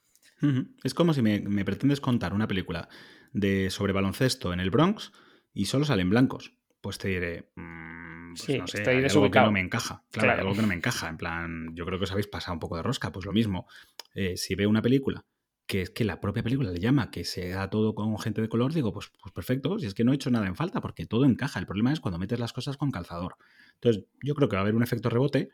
Es 0.82 0.94
como 0.94 1.12
si 1.12 1.20
me, 1.20 1.40
me 1.40 1.64
pretendes 1.66 2.00
contar 2.00 2.32
una 2.32 2.48
película 2.48 2.88
de 3.32 3.68
sobre 3.68 3.92
baloncesto 3.92 4.54
en 4.54 4.60
el 4.60 4.70
Bronx 4.70 5.12
y 5.52 5.66
solo 5.66 5.84
salen 5.84 6.08
blancos. 6.08 6.54
Pues 6.80 6.96
te 6.96 7.08
diré, 7.08 7.50
mm, 7.56 8.32
pues 8.34 8.42
Sí, 8.42 8.58
no 8.58 8.66
sé, 8.66 8.78
estoy 8.78 8.96
hay 8.96 9.04
algo 9.04 9.30
que 9.30 9.40
no 9.40 9.52
me 9.52 9.60
encaja. 9.60 10.02
Claro, 10.10 10.30
hay 10.30 10.34
Claro. 10.36 10.40
algo 10.48 10.54
que 10.56 10.62
no 10.62 10.68
me 10.68 10.74
encaja. 10.74 11.08
En 11.08 11.16
plan, 11.18 11.68
yo 11.74 11.84
creo 11.84 11.98
que 11.98 12.04
os 12.04 12.10
habéis 12.12 12.26
pasado 12.26 12.54
un 12.54 12.60
poco 12.60 12.76
de 12.76 12.82
rosca. 12.82 13.12
Pues 13.12 13.26
lo 13.26 13.32
mismo. 13.32 13.66
Eh, 14.14 14.36
si 14.38 14.54
veo 14.54 14.68
una 14.70 14.80
película 14.82 15.24
que 15.66 15.82
es 15.82 15.90
que 15.90 16.04
la 16.04 16.20
propia 16.20 16.42
película 16.42 16.70
le 16.70 16.78
llama 16.78 17.10
que 17.10 17.24
sea 17.24 17.70
todo 17.70 17.94
con 17.94 18.18
gente 18.18 18.42
de 18.42 18.48
color, 18.48 18.72
digo, 18.72 18.92
pues, 18.92 19.10
pues 19.20 19.32
perfecto, 19.32 19.78
si 19.78 19.86
es 19.86 19.94
que 19.94 20.04
no 20.04 20.12
he 20.12 20.16
hecho 20.16 20.30
nada 20.30 20.46
en 20.46 20.56
falta, 20.56 20.80
porque 20.80 21.06
todo 21.06 21.24
encaja. 21.24 21.58
El 21.58 21.66
problema 21.66 21.92
es 21.92 22.00
cuando 22.00 22.18
metes 22.18 22.38
las 22.38 22.52
cosas 22.52 22.76
con 22.76 22.90
calzador. 22.90 23.36
Entonces, 23.74 24.04
yo 24.22 24.34
creo 24.34 24.48
que 24.48 24.56
va 24.56 24.60
a 24.60 24.62
haber 24.64 24.74
un 24.74 24.82
efecto 24.82 25.08
rebote, 25.08 25.48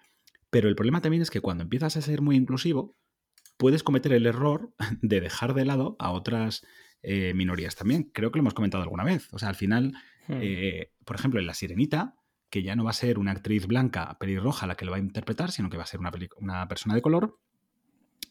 pero 0.50 0.68
el 0.68 0.74
problema 0.74 1.00
también 1.00 1.22
es 1.22 1.30
que 1.30 1.40
cuando 1.40 1.62
empiezas 1.62 1.96
a 1.96 2.02
ser 2.02 2.22
muy 2.22 2.36
inclusivo, 2.36 2.96
puedes 3.56 3.82
cometer 3.82 4.12
el 4.12 4.26
error 4.26 4.72
de 5.02 5.20
dejar 5.20 5.54
de 5.54 5.64
lado 5.64 5.96
a 6.00 6.10
otras 6.10 6.66
eh, 7.02 7.32
minorías 7.34 7.76
también. 7.76 8.10
Creo 8.12 8.32
que 8.32 8.38
lo 8.38 8.42
hemos 8.42 8.54
comentado 8.54 8.82
alguna 8.82 9.04
vez. 9.04 9.28
O 9.32 9.38
sea, 9.38 9.48
al 9.48 9.54
final, 9.54 9.92
hmm. 10.26 10.38
eh, 10.40 10.92
por 11.04 11.16
ejemplo, 11.16 11.38
en 11.38 11.46
La 11.46 11.54
Sirenita, 11.54 12.16
que 12.50 12.64
ya 12.64 12.74
no 12.74 12.82
va 12.82 12.90
a 12.90 12.94
ser 12.94 13.20
una 13.20 13.30
actriz 13.30 13.68
blanca, 13.68 14.16
pelirroja, 14.18 14.66
la 14.66 14.74
que 14.74 14.84
lo 14.84 14.90
va 14.90 14.96
a 14.96 15.00
interpretar, 15.00 15.52
sino 15.52 15.70
que 15.70 15.76
va 15.76 15.84
a 15.84 15.86
ser 15.86 16.00
una, 16.00 16.10
una 16.38 16.66
persona 16.66 16.96
de 16.96 17.02
color, 17.02 17.38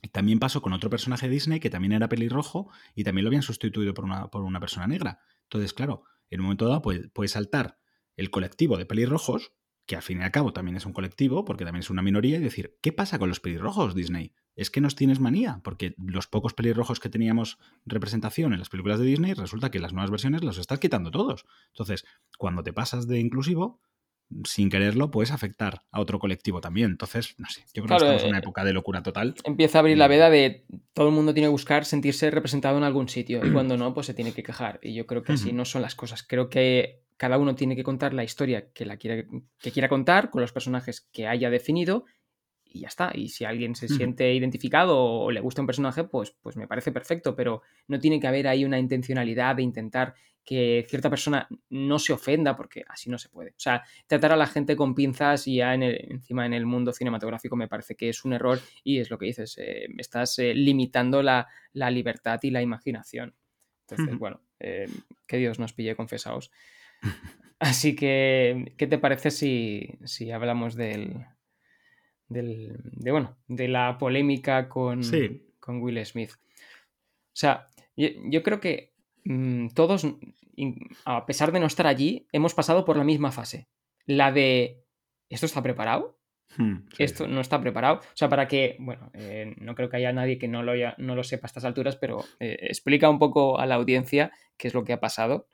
también 0.08 0.39
pasó 0.39 0.62
con 0.62 0.74
otro 0.74 0.89
personaje 0.89 1.28
de 1.28 1.34
Disney 1.34 1.60
que 1.60 1.70
también 1.70 1.91
era 1.91 2.10
pelirrojo 2.10 2.70
y 2.95 3.04
también 3.04 3.26
lo 3.26 3.30
habían 3.30 3.43
sustituido 3.43 3.93
por 3.93 4.06
una, 4.06 4.28
por 4.28 4.43
una 4.43 4.60
persona 4.60 4.88
negra. 4.88 5.20
Entonces, 5.43 5.74
claro, 5.74 6.04
en 6.30 6.39
un 6.39 6.45
momento 6.45 6.68
dado 6.68 6.82
puede, 6.82 7.28
saltar 7.28 7.80
el 8.16 8.30
colectivo 8.30 8.78
de 8.78 8.86
pelirrojos, 8.86 9.54
que 9.86 9.95
al 9.95 10.02
fin 10.02 10.20
y 10.20 10.24
al 10.24 10.32
cabo 10.32 10.54
también 10.54 10.78
es 10.78 10.86
un 10.86 10.93
colectivo, 10.93 11.45
porque 11.45 11.66
también 11.66 11.82
es 11.82 11.89
una 11.89 12.02
minoría, 12.02 12.38
y 12.38 12.41
decir, 12.41 12.78
¿qué 12.82 12.91
pasa 12.91 13.18
con 13.18 13.30
los 13.30 13.39
pelirrojos, 13.39 13.95
Disney? 13.95 14.34
Es 14.56 14.70
que 14.70 14.82
nos 14.82 14.95
tienes 14.95 15.20
manía, 15.20 15.62
porque 15.64 15.95
los 15.97 16.28
pocos 16.28 16.54
pelirrojos 16.54 17.00
que 17.00 17.10
teníamos 17.10 17.58
representación 17.86 18.54
en 18.54 18.60
las 18.60 18.70
películas 18.70 19.00
de 19.00 19.06
Disney, 19.06 19.34
resulta 19.34 19.72
que 19.72 19.80
las 19.80 19.93
nuevas 19.93 20.12
versiones 20.12 20.43
los 20.43 20.58
estás 20.58 20.80
quitando 20.80 21.12
todos. 21.12 21.45
Entonces, 21.70 22.06
cuando 22.38 22.62
te 22.62 22.74
pasas 22.74 23.08
de 23.08 23.20
inclusivo, 23.20 23.82
sin 24.44 24.70
quererlo, 24.70 25.12
puedes 25.12 25.32
afectar 25.32 25.82
a 25.92 26.00
otro 26.00 26.20
colectivo 26.20 26.62
también. 26.62 26.92
Entonces, 26.92 27.36
no 27.38 27.48
sé, 27.50 27.64
yo 27.74 27.84
creo 27.84 27.98
que 27.98 28.04
estamos 28.04 28.24
en 28.24 28.30
una 28.30 28.38
eh, 28.38 28.42
época 28.42 28.64
de 28.64 28.74
locura 28.74 29.02
total. 29.02 29.36
Empieza 29.44 29.78
a 29.78 29.82
abrir 29.82 29.98
la 29.98 30.08
veda 30.08 30.30
de 30.30 30.66
todo 30.94 31.10
el 31.10 31.14
mundo 31.14 31.34
tiene 31.34 31.48
que 31.48 31.52
buscar 31.52 31.86
sentirse 31.86 32.30
representado 32.32 32.78
en 32.78 32.84
algún 32.84 33.10
sitio 33.10 33.46
y 33.46 33.52
cuando 33.52 33.78
no, 33.78 33.94
pues 33.94 34.08
se 34.08 34.14
tiene 34.14 34.34
que 34.34 34.44
quejar. 34.44 34.80
Y 34.84 34.94
yo 34.94 35.06
creo 35.06 35.24
que 35.24 35.34
así 35.34 35.54
no 35.54 35.66
son 35.66 35.82
las 35.82 35.96
cosas. 35.96 36.24
Creo 36.24 36.50
que 36.50 37.04
cada 37.18 37.38
uno 37.38 37.56
tiene 37.56 37.76
que 37.76 37.84
contar 37.84 38.14
la 38.14 38.24
historia 38.24 38.72
que, 38.72 38.86
la 38.86 38.98
quiera, 38.98 39.26
que 39.60 39.72
quiera 39.72 39.90
contar 39.90 40.30
con 40.30 40.42
los 40.42 40.54
personajes 40.54 41.08
que 41.12 41.28
haya 41.28 41.50
definido 41.50 42.06
y 42.72 42.82
ya 42.82 42.88
está. 42.88 43.12
Y 43.14 43.30
si 43.30 43.46
alguien 43.46 43.76
se 43.76 43.88
siente 43.88 44.34
identificado 44.34 44.98
o 44.98 45.32
le 45.32 45.42
gusta 45.42 45.62
un 45.62 45.68
personaje, 45.68 46.04
pues, 46.04 46.32
pues 46.42 46.56
me 46.56 46.68
parece 46.68 46.92
perfecto, 46.92 47.36
pero 47.36 47.62
no 47.88 48.00
tiene 48.00 48.20
que 48.20 48.28
haber 48.28 48.48
ahí 48.48 48.64
una 48.64 48.80
intencionalidad 48.80 49.56
de 49.56 49.64
intentar 49.64 50.14
que 50.46 50.86
cierta 50.90 51.10
persona 51.10 51.48
no 51.70 52.00
se 52.00 52.14
ofenda, 52.14 52.56
porque 52.56 52.84
así 52.88 53.10
no 53.10 53.18
se 53.18 53.30
puede. 53.30 53.52
O 53.52 53.60
sea, 53.60 53.84
tratar 54.08 54.32
a 54.32 54.38
la 54.38 54.48
gente 54.48 54.76
con 54.76 54.96
pinzas 54.96 55.48
y 55.48 55.58
ya 55.58 55.74
en 55.74 55.84
encima 55.84 56.46
en 56.46 56.54
el 56.54 56.66
mundo 56.66 56.92
cinematográfico 56.92 57.56
me 57.56 57.68
parece 57.68 57.96
que 57.96 58.10
es 58.10 58.26
un 58.26 58.34
error 58.34 58.60
y 58.84 59.00
es 59.00 59.10
lo 59.10 59.18
que 59.18 59.28
dices, 59.28 59.58
eh, 59.60 59.88
estás 59.98 60.40
eh, 60.40 60.54
limitando 60.56 61.22
la, 61.22 61.48
libertad 61.74 62.40
y 62.44 62.52
la 62.52 62.62
imaginación. 62.62 63.36
Entonces, 63.88 64.18
bueno, 64.18 64.42
eh, 64.60 64.88
que 65.28 65.38
Dios 65.38 65.60
nos 65.60 65.74
pille 65.74 65.96
confesados. 65.96 66.52
Así 67.60 67.96
que, 67.96 68.74
¿qué 68.78 68.88
te 68.88 68.98
parece 68.98 69.32
si, 69.32 70.00
si 70.06 70.32
hablamos 70.32 70.76
del, 70.76 71.26
del, 72.30 72.80
de, 72.84 73.12
bueno, 73.12 73.38
de 73.48 73.68
la 73.68 73.98
polémica 73.98 74.70
con, 74.70 75.02
con 75.60 75.82
Will 75.82 76.06
Smith. 76.06 76.32
O 76.32 77.36
sea, 77.40 77.70
yo, 77.96 78.44
creo 78.44 78.60
que 78.60 78.94
mm, 79.26 79.70
todos, 79.70 80.08
a 81.06 81.26
pesar 81.26 81.52
de 81.52 81.60
no 81.60 81.66
estar 81.66 81.88
allí, 81.88 82.28
hemos 82.32 82.54
pasado 82.54 82.86
por 82.86 82.98
la 82.98 83.04
misma 83.04 83.32
fase. 83.32 83.68
La 84.06 84.32
de, 84.32 84.84
¿esto 85.30 85.46
está 85.46 85.62
preparado? 85.62 86.19
Hmm, 86.58 86.78
Esto 86.97 87.28
no 87.28 87.41
está 87.41 87.62
preparado. 87.62 87.97
O 88.00 88.16
sea, 88.16 88.30
para 88.30 88.47
que, 88.47 88.76
bueno, 88.80 89.12
eh, 89.14 89.56
no 89.58 89.76
creo 89.76 89.89
que 89.89 89.97
haya 89.97 90.12
nadie 90.12 90.39
que 90.39 90.47
no 90.47 90.64
lo, 90.64 90.74
no 90.97 91.16
lo 91.16 91.24
sepa 91.24 91.45
a 91.45 91.47
estas 91.47 91.66
alturas, 91.66 91.95
pero 91.95 92.24
eh, 92.39 92.58
explica 92.62 93.10
un 93.10 93.20
poco 93.20 93.60
a 93.60 93.66
la 93.66 93.76
audiencia 93.76 94.32
qué 94.58 94.68
es 94.68 94.74
lo 94.74 94.84
que 94.84 94.91
ha 94.93 95.00
pasado. 95.00 95.47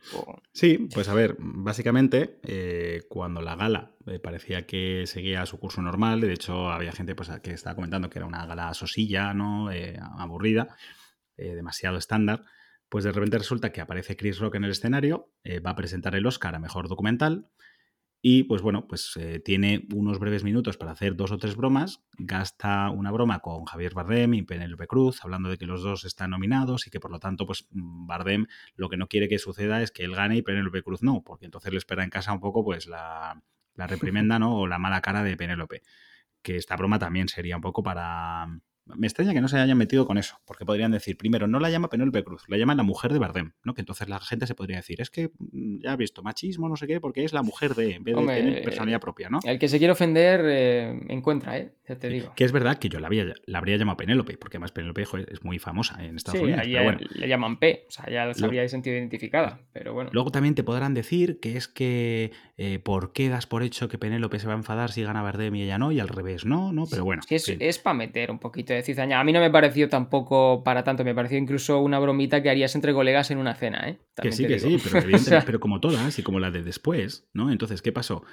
Sí, 0.51 0.87
pues 0.93 1.09
a 1.09 1.13
ver, 1.13 1.35
básicamente, 1.37 2.39
eh, 2.43 3.03
cuando 3.09 3.41
la 3.41 3.55
gala 3.55 3.91
parecía 4.23 4.65
que 4.65 5.03
seguía 5.05 5.45
su 5.45 5.59
curso 5.59 5.81
normal, 5.81 6.21
de 6.21 6.33
hecho 6.33 6.69
había 6.69 6.91
gente 6.91 7.13
pues, 7.13 7.29
que 7.43 7.51
estaba 7.51 7.75
comentando 7.75 8.09
que 8.09 8.19
era 8.19 8.25
una 8.25 8.45
gala 8.45 8.73
sosilla, 8.73 9.33
¿no? 9.33 9.69
aburrida, 10.17 10.75
demasiado 11.37 11.97
estándar. 11.97 12.45
Pues 12.89 13.03
de 13.03 13.11
repente 13.11 13.37
resulta 13.37 13.71
que 13.71 13.81
aparece 13.81 14.15
Chris 14.15 14.39
Rock 14.39 14.55
en 14.55 14.63
el 14.63 14.71
escenario, 14.71 15.29
va 15.63 15.71
a 15.71 15.75
presentar 15.75 16.15
el 16.15 16.25
Oscar 16.25 16.55
a 16.55 16.59
Mejor 16.59 16.87
Documental 16.87 17.49
y 18.27 18.41
pues 18.45 18.63
bueno, 18.63 18.87
pues 18.87 19.15
eh, 19.17 19.39
tiene 19.39 19.85
unos 19.93 20.17
breves 20.17 20.43
minutos 20.43 20.77
para 20.77 20.93
hacer 20.93 21.15
dos 21.15 21.31
o 21.31 21.37
tres 21.37 21.55
bromas. 21.55 22.01
Gasta 22.17 22.89
una 22.89 23.11
broma 23.11 23.37
con 23.37 23.65
Javier 23.65 23.93
Bardem 23.93 24.33
y 24.33 24.41
Penélope 24.41 24.87
Cruz, 24.87 25.23
hablando 25.23 25.47
de 25.47 25.59
que 25.59 25.67
los 25.67 25.83
dos 25.83 26.05
están 26.05 26.31
nominados 26.31 26.87
y 26.87 26.89
que 26.89 26.99
por 26.99 27.11
lo 27.11 27.19
tanto, 27.19 27.45
pues 27.45 27.67
Bardem 27.69 28.47
lo 28.77 28.89
que 28.89 28.97
no 28.97 29.05
quiere 29.05 29.29
que 29.29 29.37
suceda 29.37 29.83
es 29.83 29.91
que 29.91 30.03
él 30.03 30.15
gane 30.15 30.37
y 30.37 30.41
Penélope 30.41 30.81
Cruz 30.81 31.03
no, 31.03 31.21
porque 31.21 31.45
entonces 31.45 31.71
le 31.71 31.77
espera 31.77 32.03
en 32.03 32.09
casa 32.09 32.33
un 32.33 32.39
poco 32.39 32.63
pues 32.63 32.87
la, 32.87 33.43
la 33.75 33.85
reprimenda, 33.85 34.39
¿no? 34.39 34.57
O 34.57 34.65
la 34.65 34.79
mala 34.79 35.01
cara 35.01 35.21
de 35.21 35.37
Penélope. 35.37 35.83
Que 36.41 36.57
esta 36.57 36.75
broma 36.75 36.97
también 36.97 37.27
sería 37.27 37.57
un 37.57 37.61
poco 37.61 37.83
para 37.83 38.47
me 38.85 39.07
extraña 39.07 39.33
que 39.33 39.41
no 39.41 39.47
se 39.47 39.57
hayan 39.57 39.77
metido 39.77 40.05
con 40.05 40.17
eso, 40.17 40.39
porque 40.45 40.65
podrían 40.65 40.91
decir, 40.91 41.17
primero, 41.17 41.47
no 41.47 41.59
la 41.59 41.69
llama 41.69 41.89
Penélope 41.89 42.23
Cruz, 42.23 42.43
la 42.47 42.57
llama 42.57 42.75
la 42.75 42.83
mujer 42.83 43.13
de 43.13 43.19
Bardem, 43.19 43.53
¿no? 43.63 43.73
Que 43.73 43.81
entonces 43.81 44.07
la 44.07 44.19
gente 44.19 44.45
se 44.47 44.55
podría 44.55 44.77
decir, 44.77 45.01
es 45.01 45.09
que 45.09 45.31
mm, 45.37 45.79
ya 45.81 45.93
ha 45.93 45.95
visto 45.95 46.21
machismo, 46.21 46.69
no 46.69 46.75
sé 46.75 46.87
qué, 46.87 47.01
porque 47.01 47.23
es 47.23 47.33
la 47.33 47.41
mujer 47.41 47.73
de, 47.75 47.95
en 47.95 48.03
vez 48.03 48.15
de 48.15 48.25
tener 48.25 48.63
personalidad 48.63 48.99
propia, 48.99 49.29
¿no? 49.29 49.39
El 49.43 49.57
que 49.57 49.67
se 49.67 49.77
quiere 49.79 49.93
ofender 49.93 50.41
eh, 50.45 50.99
encuentra, 51.09 51.57
¿eh? 51.57 51.71
Ya 51.87 51.97
te 51.97 52.09
digo. 52.09 52.33
Que 52.35 52.43
es 52.43 52.51
verdad 52.51 52.77
que 52.77 52.89
yo 52.89 52.99
la, 52.99 53.07
había, 53.07 53.25
la 53.45 53.57
habría 53.57 53.77
llamado 53.77 53.97
Penélope, 53.97 54.37
porque 54.37 54.57
además 54.57 54.71
Penélope 54.71 55.03
es 55.03 55.43
muy 55.43 55.59
famosa 55.59 56.03
en 56.03 56.15
Estados 56.15 56.41
Unidos. 56.41 56.61
Sí, 56.63 56.73
bueno. 56.73 56.99
le 57.15 57.27
llaman 57.27 57.59
P, 57.59 57.85
o 57.87 57.91
sea, 57.91 58.09
ya 58.09 58.33
se 58.33 58.45
habría 58.45 58.67
sentido 58.67 58.95
identificada, 58.95 59.59
pero 59.71 59.93
bueno. 59.93 60.09
Luego 60.13 60.31
también 60.31 60.55
te 60.55 60.63
podrán 60.63 60.93
decir 60.93 61.39
que 61.39 61.57
es 61.57 61.67
que 61.67 62.31
eh, 62.57 62.79
¿por 62.79 63.13
qué 63.13 63.29
das 63.29 63.45
por 63.45 63.63
hecho 63.63 63.87
que 63.87 63.97
Penélope 63.97 64.39
se 64.39 64.47
va 64.47 64.53
a 64.53 64.57
enfadar 64.57 64.91
si 64.91 65.03
gana 65.03 65.21
Bardem 65.21 65.55
y 65.55 65.63
ella 65.63 65.77
no? 65.77 65.91
Y 65.91 65.99
al 65.99 66.09
revés, 66.09 66.45
no, 66.45 66.71
no, 66.71 66.85
pero 66.89 67.03
bueno. 67.03 67.21
es, 67.29 67.49
es 67.49 67.79
para 67.79 67.93
meter 67.93 68.31
un 68.31 68.39
poquito 68.39 68.74
de 68.75 68.83
cizaña. 68.83 69.19
A 69.19 69.23
mí 69.23 69.33
no 69.33 69.39
me 69.39 69.49
pareció 69.49 69.89
tampoco 69.89 70.63
para 70.63 70.83
tanto, 70.83 71.03
me 71.03 71.15
pareció 71.15 71.37
incluso 71.37 71.79
una 71.79 71.99
bromita 71.99 72.41
que 72.41 72.49
harías 72.49 72.75
entre 72.75 72.93
colegas 72.93 73.31
en 73.31 73.37
una 73.37 73.55
cena, 73.55 73.89
¿eh? 73.89 73.99
que 74.21 74.31
sí, 74.31 74.47
que 74.47 74.59
sí, 74.59 74.77
pero, 74.83 75.05
pero 75.45 75.59
como 75.59 75.79
todas 75.79 76.17
y 76.19 76.23
como 76.23 76.39
la 76.39 76.51
de 76.51 76.63
después, 76.63 77.27
¿no? 77.33 77.51
Entonces, 77.51 77.81
¿qué 77.81 77.91
pasó? 77.91 78.23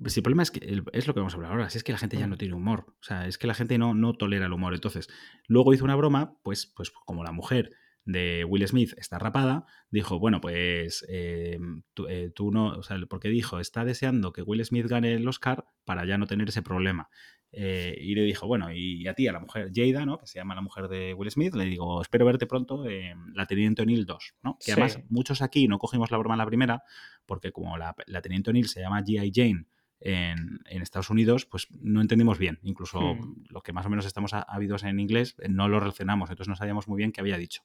Pues 0.00 0.16
el 0.16 0.22
problema 0.22 0.44
es 0.44 0.50
que 0.50 0.60
es 0.92 1.06
lo 1.06 1.14
que 1.14 1.20
vamos 1.20 1.34
a 1.34 1.36
hablar 1.36 1.52
ahora, 1.52 1.70
si 1.70 1.78
es 1.78 1.84
que 1.84 1.92
la 1.92 1.98
gente 1.98 2.16
ya 2.16 2.26
mm. 2.26 2.30
no 2.30 2.36
tiene 2.36 2.54
humor, 2.54 2.86
o 2.88 3.02
sea, 3.02 3.26
es 3.26 3.36
que 3.36 3.46
la 3.46 3.54
gente 3.54 3.78
no, 3.78 3.94
no 3.94 4.14
tolera 4.14 4.46
el 4.46 4.52
humor. 4.52 4.74
Entonces, 4.74 5.08
luego 5.48 5.74
hizo 5.74 5.84
una 5.84 5.96
broma, 5.96 6.38
pues, 6.42 6.72
pues 6.76 6.92
como 7.04 7.24
la 7.24 7.32
mujer 7.32 7.72
de 8.08 8.44
Will 8.44 8.66
Smith 8.66 8.94
está 8.96 9.18
rapada, 9.18 9.66
dijo, 9.90 10.18
bueno, 10.18 10.40
pues 10.40 11.04
em, 11.08 11.82
eh, 12.08 12.30
tú, 12.34 12.50
no, 12.50 12.68
o 12.68 12.82
sea, 12.82 12.96
porque 13.08 13.28
dijo, 13.28 13.60
está 13.60 13.84
deseando 13.84 14.32
que 14.32 14.40
Will 14.42 14.64
Smith 14.64 14.86
gane 14.86 15.12
el 15.12 15.28
Oscar 15.28 15.66
para 15.84 16.06
ya 16.06 16.16
no 16.16 16.26
tener 16.26 16.48
ese 16.48 16.62
problema. 16.62 17.10
Eh, 17.50 17.96
y 17.98 18.14
le 18.14 18.22
dijo, 18.22 18.46
bueno, 18.46 18.72
y 18.72 19.06
a 19.08 19.14
ti, 19.14 19.26
a 19.26 19.32
la 19.32 19.40
mujer 19.40 19.70
Jada, 19.74 20.04
¿no? 20.04 20.18
Que 20.18 20.26
se 20.26 20.38
llama 20.38 20.54
la 20.54 20.60
mujer 20.60 20.88
de 20.88 21.14
Will 21.14 21.30
Smith, 21.30 21.54
le 21.54 21.64
digo, 21.64 22.02
espero 22.02 22.26
verte 22.26 22.46
pronto 22.46 22.86
en 22.86 23.34
La 23.34 23.46
Teniente 23.46 23.82
O'Neill 23.82 24.04
2, 24.04 24.34
¿no? 24.42 24.58
Que 24.64 24.72
además 24.72 25.00
muchos 25.08 25.40
aquí 25.40 25.66
no 25.66 25.78
cogimos 25.78 26.10
la 26.10 26.18
broma 26.18 26.34
en 26.34 26.38
la 26.38 26.46
primera, 26.46 26.82
porque 27.24 27.52
como 27.52 27.78
la, 27.78 27.94
Teniente 28.22 28.50
O'Neill 28.50 28.68
se 28.68 28.80
llama 28.80 29.02
G.I. 29.02 29.32
Jane 29.34 29.66
en, 30.00 30.82
Estados 30.82 31.10
Unidos, 31.10 31.46
pues 31.46 31.68
no 31.70 32.00
entendimos 32.00 32.38
bien. 32.38 32.58
Incluso 32.62 33.14
hmm. 33.14 33.44
lo 33.48 33.62
que 33.62 33.72
más 33.72 33.86
o 33.86 33.90
menos 33.90 34.04
estamos 34.04 34.32
habidos 34.34 34.84
en 34.84 35.00
inglés 35.00 35.36
no 35.48 35.68
lo 35.68 35.80
relacionamos, 35.80 36.30
entonces 36.30 36.48
no 36.48 36.56
sabíamos 36.56 36.86
muy 36.86 36.98
bien 36.98 37.12
qué 37.12 37.20
había 37.20 37.38
dicho. 37.38 37.62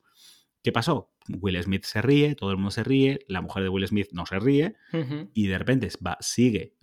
¿Qué 0.64 0.72
pasó? 0.72 1.12
Will 1.28 1.62
Smith 1.62 1.84
se 1.84 2.02
ríe, 2.02 2.36
todo 2.36 2.52
el 2.52 2.58
mundo 2.58 2.72
se 2.72 2.84
ríe, 2.84 3.20
la 3.28 3.42
mujer 3.42 3.64
de 3.64 3.70
Will 3.70 3.86
Smith 3.86 4.08
no 4.14 4.26
se 4.26 4.40
ríe 4.40 4.76
y 5.34 5.48
de 5.48 5.58
repente 5.58 5.90
va, 6.06 6.18
sigue, 6.22 6.78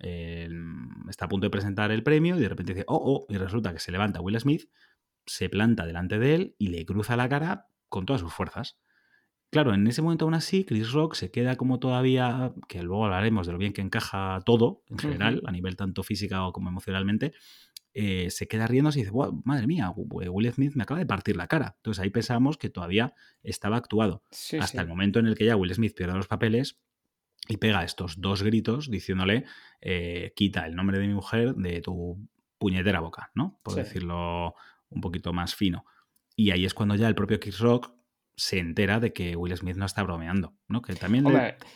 está 1.09 1.25
a 1.25 1.27
punto 1.27 1.45
de 1.45 1.51
presentar 1.51 1.91
el 1.91 2.03
premio 2.03 2.37
y 2.37 2.41
de 2.41 2.49
repente 2.49 2.73
dice, 2.73 2.85
oh, 2.87 3.01
oh, 3.03 3.33
y 3.33 3.37
resulta 3.37 3.73
que 3.73 3.79
se 3.79 3.91
levanta 3.91 4.21
Will 4.21 4.39
Smith, 4.39 4.69
se 5.25 5.49
planta 5.49 5.85
delante 5.85 6.19
de 6.19 6.35
él 6.35 6.55
y 6.59 6.67
le 6.67 6.85
cruza 6.85 7.15
la 7.15 7.27
cara 7.27 7.69
con 7.89 8.05
todas 8.05 8.21
sus 8.21 8.31
fuerzas. 8.33 8.79
Claro, 9.49 9.73
en 9.73 9.85
ese 9.87 10.01
momento 10.01 10.25
aún 10.25 10.33
así, 10.33 10.63
Chris 10.63 10.91
Rock 10.91 11.15
se 11.15 11.29
queda 11.29 11.57
como 11.57 11.79
todavía, 11.79 12.53
que 12.69 12.83
luego 12.83 13.05
hablaremos 13.05 13.47
de 13.47 13.53
lo 13.53 13.59
bien 13.59 13.73
que 13.73 13.81
encaja 13.81 14.39
todo 14.45 14.83
en 14.87 14.97
general, 14.97 15.41
a 15.45 15.51
nivel 15.51 15.75
tanto 15.75 16.03
física 16.03 16.39
como 16.53 16.69
emocionalmente, 16.69 17.33
eh, 17.93 18.29
se 18.29 18.47
queda 18.47 18.67
riendo 18.67 18.89
y 18.91 19.01
dice, 19.01 19.11
madre 19.43 19.67
mía, 19.67 19.91
Will 19.95 20.51
Smith 20.53 20.75
me 20.75 20.83
acaba 20.83 20.99
de 20.99 21.05
partir 21.05 21.35
la 21.35 21.47
cara. 21.47 21.75
Entonces 21.77 22.01
ahí 22.01 22.09
pensamos 22.09 22.57
que 22.57 22.69
todavía 22.69 23.13
estaba 23.43 23.77
actuado. 23.77 24.23
Hasta 24.59 24.81
el 24.81 24.87
momento 24.87 25.19
en 25.19 25.27
el 25.27 25.35
que 25.35 25.45
ya 25.45 25.55
Will 25.55 25.73
Smith 25.73 25.95
pierde 25.95 26.13
los 26.13 26.27
papeles 26.27 26.79
y 27.47 27.57
pega 27.57 27.83
estos 27.83 28.21
dos 28.21 28.43
gritos 28.43 28.89
diciéndole, 28.89 29.45
eh, 29.81 30.33
quita 30.35 30.65
el 30.65 30.75
nombre 30.75 30.99
de 30.99 31.07
mi 31.07 31.13
mujer 31.13 31.55
de 31.55 31.81
tu 31.81 32.29
puñetera 32.57 32.99
boca, 32.99 33.31
¿no? 33.33 33.59
Por 33.63 33.75
decirlo 33.75 34.55
un 34.89 35.01
poquito 35.01 35.33
más 35.33 35.55
fino. 35.55 35.85
Y 36.35 36.51
ahí 36.51 36.65
es 36.65 36.73
cuando 36.73 36.95
ya 36.95 37.07
el 37.07 37.15
propio 37.15 37.39
Chris 37.39 37.59
Rock 37.59 37.91
se 38.35 38.59
entera 38.59 38.99
de 38.99 39.11
que 39.11 39.35
Will 39.35 39.55
Smith 39.57 39.75
no 39.75 39.85
está 39.85 40.03
bromeando, 40.03 40.55
¿no? 40.67 40.81
Que 40.81 40.95
también 40.95 41.25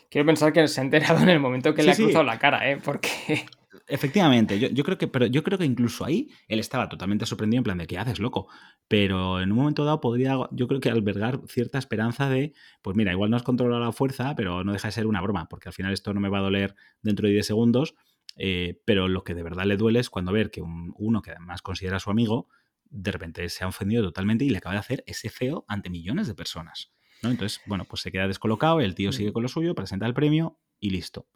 quiero 0.09 0.25
pensar 0.25 0.53
que 0.53 0.67
se 0.67 0.79
ha 0.79 0.83
enterado 0.83 1.21
en 1.21 1.29
el 1.29 1.39
momento 1.39 1.73
que 1.73 1.83
le 1.83 1.91
ha 1.91 1.95
cruzado 1.95 2.23
la 2.23 2.39
cara, 2.39 2.69
¿eh? 2.69 2.77
Porque 2.83 3.45
Efectivamente, 3.87 4.57
yo, 4.57 4.83
creo 4.83 4.97
que, 4.97 5.07
pero 5.07 5.27
yo 5.27 5.43
creo 5.43 5.59
que 5.59 5.65
incluso 5.65 6.05
ahí 6.05 6.31
él 6.47 6.59
estaba 6.59 6.89
totalmente 6.89 7.27
sorprendido 7.27 7.59
en 7.59 7.63
plan 7.63 7.77
de 7.77 7.85
¿qué 7.85 7.99
haces, 7.99 8.19
loco? 8.19 8.47
Pero 8.87 9.39
en 9.39 9.51
un 9.51 9.57
momento 9.59 9.85
dado 9.85 10.01
podría, 10.01 10.37
yo 10.51 10.67
creo 10.67 10.79
que 10.79 10.89
albergar 10.89 11.41
cierta 11.47 11.77
esperanza 11.77 12.27
de, 12.27 12.53
pues 12.81 12.97
mira, 12.97 13.11
igual 13.11 13.29
no 13.29 13.37
has 13.37 13.43
controlado 13.43 13.83
la 13.83 13.91
fuerza, 13.91 14.33
pero 14.35 14.63
no 14.63 14.73
deja 14.73 14.87
de 14.87 14.91
ser 14.91 15.05
una 15.05 15.21
broma, 15.21 15.47
porque 15.49 15.69
al 15.69 15.73
final 15.73 15.93
esto 15.93 16.15
no 16.15 16.19
me 16.19 16.29
va 16.29 16.39
a 16.39 16.41
doler 16.41 16.75
dentro 17.03 17.27
de 17.27 17.33
10 17.33 17.45
segundos, 17.45 17.93
eh, 18.37 18.81
pero 18.85 19.07
lo 19.07 19.23
que 19.23 19.35
de 19.35 19.43
verdad 19.43 19.65
le 19.65 19.77
duele 19.77 19.99
es 19.99 20.09
cuando 20.09 20.31
ver 20.31 20.49
que 20.49 20.63
uno 20.63 21.21
que 21.21 21.31
además 21.31 21.61
considera 21.61 21.99
su 21.99 22.09
amigo, 22.09 22.47
de 22.89 23.11
repente 23.11 23.47
se 23.49 23.65
ha 23.65 23.67
ofendido 23.67 24.01
totalmente 24.01 24.45
y 24.45 24.49
le 24.49 24.57
acaba 24.57 24.73
de 24.73 24.79
hacer 24.79 25.03
ese 25.05 25.29
feo 25.29 25.63
ante 25.67 25.91
millones 25.91 26.25
de 26.27 26.33
personas. 26.33 26.91
¿no? 27.21 27.29
Entonces, 27.29 27.61
bueno, 27.67 27.85
pues 27.85 28.01
se 28.01 28.11
queda 28.11 28.27
descolocado, 28.27 28.81
el 28.81 28.95
tío 28.95 29.11
sigue 29.11 29.31
con 29.31 29.43
lo 29.43 29.47
suyo, 29.47 29.75
presenta 29.75 30.07
el 30.07 30.15
premio 30.15 30.57
y 30.79 30.89
listo. 30.89 31.27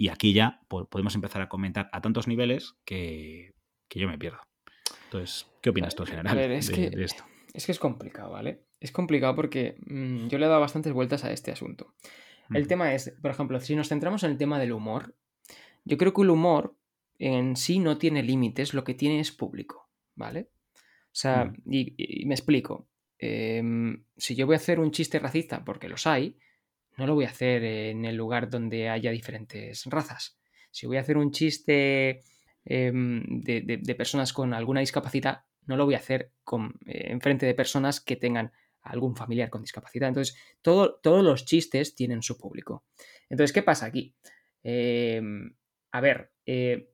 Y 0.00 0.08
aquí 0.08 0.32
ya 0.32 0.62
podemos 0.66 1.14
empezar 1.14 1.42
a 1.42 1.50
comentar 1.50 1.90
a 1.92 2.00
tantos 2.00 2.26
niveles 2.26 2.74
que, 2.86 3.52
yo 3.90 4.08
me 4.08 4.16
pierdo. 4.16 4.40
Entonces, 5.04 5.46
¿qué 5.60 5.68
opinas 5.68 5.94
tú 5.94 6.04
en 6.04 6.08
general 6.08 6.38
es 6.38 6.68
de, 6.68 6.90
que, 6.90 7.04
esto? 7.04 7.22
Es 7.52 7.66
que 7.66 7.72
es 7.72 7.78
complicado, 7.78 8.30
¿vale? 8.30 8.64
Es 8.80 8.92
complicado 8.92 9.36
porque 9.36 9.76
mm, 9.84 10.28
yo 10.28 10.38
le 10.38 10.46
he 10.46 10.48
dado 10.48 10.62
bastantes 10.62 10.94
vueltas 10.94 11.24
a 11.24 11.32
este 11.32 11.52
asunto. 11.52 11.92
El 12.48 12.66
tema 12.66 12.94
es, 12.94 13.14
por 13.20 13.30
ejemplo, 13.30 13.60
si 13.60 13.76
nos 13.76 13.90
centramos 13.90 14.22
en 14.24 14.30
el 14.30 14.38
tema 14.38 14.58
del 14.58 14.72
humor, 14.72 15.16
yo 15.84 15.98
creo 15.98 16.14
que 16.14 16.22
el 16.22 16.30
humor 16.30 16.78
en 17.18 17.54
sí 17.54 17.78
no 17.78 17.98
tiene 17.98 18.22
límites, 18.22 18.72
lo 18.72 18.84
que 18.84 18.94
tiene 18.94 19.20
es 19.20 19.32
público, 19.32 19.90
¿vale? 20.14 20.48
O 20.78 21.12
sea, 21.12 21.44
mm. 21.44 21.72
y, 21.74 22.24
me 22.24 22.34
explico. 22.34 22.88
Em, 23.18 24.02
si 24.16 24.34
yo 24.34 24.46
voy 24.46 24.54
a 24.54 24.56
hacer 24.56 24.80
un 24.80 24.92
chiste 24.92 25.18
racista, 25.18 25.62
porque 25.62 25.90
los 25.90 26.06
hay, 26.06 26.38
no 27.00 27.06
lo 27.06 27.14
voy 27.14 27.24
a 27.24 27.30
hacer 27.30 27.64
en 27.64 28.04
el 28.04 28.14
lugar 28.14 28.50
donde 28.50 28.90
haya 28.90 29.10
diferentes 29.10 29.86
razas. 29.86 30.38
Si 30.70 30.86
voy 30.86 30.98
a 30.98 31.00
hacer 31.00 31.16
un 31.16 31.32
chiste 31.32 32.22
em, 32.64 33.40
de, 33.40 33.94
personas 33.96 34.34
con 34.34 34.52
alguna 34.52 34.80
discapacidad, 34.80 35.44
no 35.66 35.78
lo 35.78 35.86
voy 35.86 35.94
a 35.94 35.98
hacer 35.98 36.32
con, 36.44 36.74
eh, 36.84 37.06
en 37.10 37.22
frente 37.22 37.46
de 37.46 37.54
personas 37.54 38.00
que 38.00 38.16
tengan 38.16 38.52
algún 38.82 39.16
familiar 39.16 39.48
con 39.48 39.62
discapacidad. 39.62 40.08
Entonces, 40.08 40.36
todos 40.60 41.24
los 41.24 41.46
chistes 41.46 41.94
tienen 41.94 42.22
su 42.22 42.36
público. 42.36 42.84
Entonces, 43.30 43.54
¿qué 43.54 43.62
pasa 43.62 43.86
aquí? 43.86 44.14
Em, 44.62 45.54
a 45.92 46.00
ver, 46.02 46.32
eh, 46.44 46.90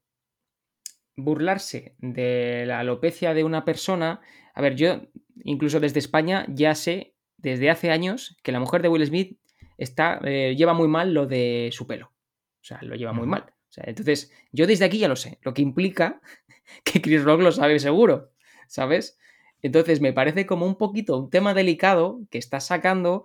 burlarse 1.17 1.97
de 1.99 2.65
la 2.65 2.79
alopecia 2.79 3.35
de 3.35 3.43
una 3.43 3.65
persona. 3.65 4.21
A 4.55 4.61
ver, 4.63 4.77
yo 4.77 5.03
incluso 5.43 5.81
desde 5.81 5.99
España 5.99 6.47
ya 6.49 6.77
sé 6.77 7.17
desde 7.39 7.71
hace 7.71 7.91
años 7.91 8.37
que 8.45 8.53
la 8.53 8.61
mujer 8.61 8.83
de 8.83 8.89
Will 8.89 9.05
Smith 9.05 9.39
está, 9.77 10.21
eh, 10.25 10.55
lleva 10.57 10.75
muy 10.75 10.89
mal 10.89 11.13
lo 11.13 11.27
de 11.27 11.71
su 11.73 11.87
pelo. 11.87 12.13
O 12.61 12.65
sea, 12.65 12.81
lo 12.83 12.97
lleva 12.97 13.13
muy 13.13 13.27
mal. 13.27 13.47
entonces, 13.77 14.33
yo 14.53 14.67
desde 14.67 14.85
aquí 14.85 14.99
ya 14.99 15.09
lo 15.09 15.17
sé, 15.17 15.39
lo 15.43 15.55
que 15.55 15.63
implica 15.63 16.21
que 16.85 17.01
Chris 17.01 17.23
Rock 17.23 17.43
lo 17.43 17.53
sabe 17.53 17.79
seguro, 17.79 18.33
¿sabes? 18.67 19.19
Entonces, 19.63 20.01
me 20.01 20.13
parece 20.13 20.47
como 20.47 20.67
un 20.67 20.77
poquito 20.77 21.19
un 21.19 21.31
tema 21.31 21.55
delicado 21.55 22.21
que 22.31 22.39
estás 22.39 22.67
sacando 22.67 23.25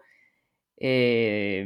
eh, 0.77 1.65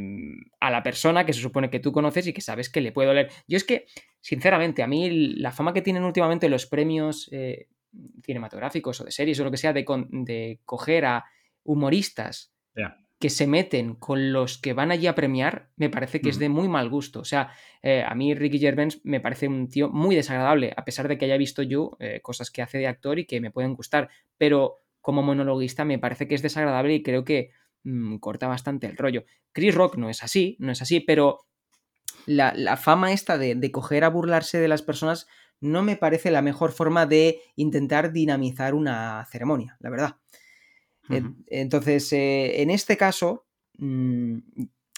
a 0.60 0.70
la 0.72 0.84
persona 0.84 1.26
que 1.26 1.34
se 1.34 1.42
supone 1.42 1.70
que 1.70 1.80
tú 1.80 1.92
conoces 1.92 2.28
y 2.28 2.34
que 2.34 2.42
sabes 2.42 2.70
que 2.70 2.82
le 2.82 2.92
puede 2.92 3.08
doler. 3.08 3.32
Yo 3.48 3.58
es 3.58 3.64
que, 3.64 3.86
sinceramente, 4.20 4.84
a 4.84 4.88
mí 4.88 5.36
la 5.38 5.52
fama 5.52 5.74
que 5.74 5.82
tienen 5.82 6.04
últimamente 6.04 6.50
los 6.50 6.66
premios 6.66 7.30
eh, 7.32 7.68
cinematográficos 8.24 9.00
o 9.02 9.06
de 9.06 9.12
series 9.12 9.40
o 9.40 9.44
lo 9.46 9.52
que 9.52 9.58
sea 9.58 9.74
de, 9.74 9.86
de 10.12 10.60
coger 10.66 11.06
a 11.06 11.26
humoristas 11.64 12.52
que 13.20 13.30
se 13.30 13.48
meten 13.48 13.96
con 13.96 14.34
los 14.34 14.58
que 14.58 14.74
van 14.74 14.92
allí 14.92 15.08
a 15.08 15.16
premiar, 15.16 15.70
me 15.78 15.90
parece 15.90 16.20
que 16.20 16.30
es 16.30 16.38
de 16.38 16.50
muy 16.50 16.68
mal 16.68 16.90
gusto. 16.90 17.22
O 17.22 17.26
sea, 17.26 17.52
eh, 17.82 18.04
a 18.06 18.14
mí 18.14 18.34
Ricky 18.36 18.60
Gervais 18.60 19.00
me 19.06 19.22
parece 19.22 19.48
un 19.48 19.70
tío 19.70 19.90
muy 19.90 20.16
desagradable, 20.16 20.74
a 20.76 20.84
pesar 20.84 21.08
de 21.08 21.18
que 21.18 21.26
haya 21.26 21.38
visto 21.38 21.62
yo 21.62 21.96
eh, 22.00 22.20
cosas 22.22 22.52
que 22.52 22.62
hace 22.62 22.78
de 22.78 22.88
actor 22.88 23.18
y 23.18 23.26
que 23.26 23.40
me 23.40 23.52
pueden 23.52 23.74
gustar, 23.74 24.10
pero 24.38 24.82
como 25.00 25.24
monologuista 25.24 25.86
me 25.86 26.00
parece 26.00 26.28
que 26.28 26.36
es 26.36 26.42
desagradable 26.42 26.94
y 26.96 27.04
creo 27.04 27.24
que 27.24 27.52
mm, 27.84 28.18
corta 28.18 28.48
bastante 28.48 28.88
el 28.88 28.98
rollo. 28.98 29.24
Chris 29.54 29.74
Rock 29.74 29.96
no 29.98 30.10
es 30.10 30.22
así, 30.22 30.58
no 30.60 30.74
es 30.74 30.82
así, 30.82 31.00
pero 31.00 31.46
la, 32.26 32.76
fama 32.76 33.14
esta 33.14 33.38
de, 33.38 33.56
de 33.56 33.72
coger 33.72 34.04
a 34.04 34.10
burlarse 34.10 34.60
de 34.60 34.68
las 34.68 34.82
personas 34.82 35.28
no 35.62 35.84
me 35.84 35.96
parece 35.96 36.32
la 36.32 36.42
mejor 36.42 36.74
forma 36.74 37.06
de 37.06 37.40
intentar 37.56 38.12
dinamizar 38.12 38.74
una 38.74 39.26
ceremonia, 39.32 39.78
la 39.80 39.90
verdad. 39.90 40.16
Entonces, 41.10 42.12
eh, 42.14 42.62
en 42.62 42.70
este 42.70 42.98
caso, 42.98 43.46
mm, 43.78 44.38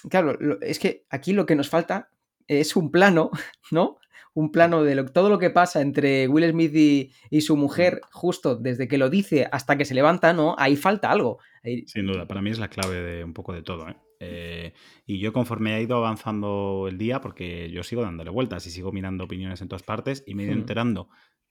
claro, 0.08 0.38
es 0.60 0.78
que 0.78 1.04
aquí 1.10 1.32
lo 1.32 1.46
que 1.46 1.56
nos 1.56 1.68
falta 1.68 2.10
es 2.46 2.76
un 2.76 2.90
plano, 2.90 3.30
¿no? 3.70 3.98
Un 4.34 4.52
plano 4.52 4.84
de 4.84 5.02
todo 5.04 5.28
lo 5.28 5.38
que 5.38 5.50
pasa 5.50 5.80
entre 5.80 6.28
Will 6.28 6.50
Smith 6.50 7.12
y, 7.30 7.40
su 7.40 7.56
mujer, 7.56 8.00
justo 8.12 8.56
desde 8.56 8.86
que 8.86 8.98
lo 8.98 9.10
dice 9.10 9.48
hasta 9.50 9.76
que 9.76 9.84
se 9.84 9.94
levanta, 9.94 10.32
¿no? 10.32 10.54
Ahí 10.58 10.76
falta 10.76 11.10
algo. 11.10 11.38
Sin 11.86 12.06
duda, 12.06 12.26
para 12.28 12.40
mí 12.40 12.50
es 12.50 12.58
la 12.58 12.68
clave 12.68 13.00
de 13.00 13.24
un 13.24 13.34
poco 13.34 13.52
de 13.52 13.62
todo, 13.62 13.88
¿eh? 13.88 13.96
Eh, 14.20 14.72
y 15.06 15.20
yo 15.20 15.32
conforme 15.32 15.74
ha 15.74 15.80
ido 15.80 15.96
avanzando 15.96 16.86
el 16.88 16.98
día, 16.98 17.20
porque 17.20 17.70
yo 17.70 17.82
sigo 17.82 18.02
dándole 18.02 18.30
vueltas 18.30 18.66
y 18.66 18.70
sigo 18.70 18.92
mirando 18.92 19.24
opiniones 19.24 19.60
en 19.60 19.68
todas 19.68 19.82
partes 19.82 20.24
y 20.26 20.34
me 20.34 20.42
he 20.42 20.46
ido 20.46 20.54
enterando 20.54 21.08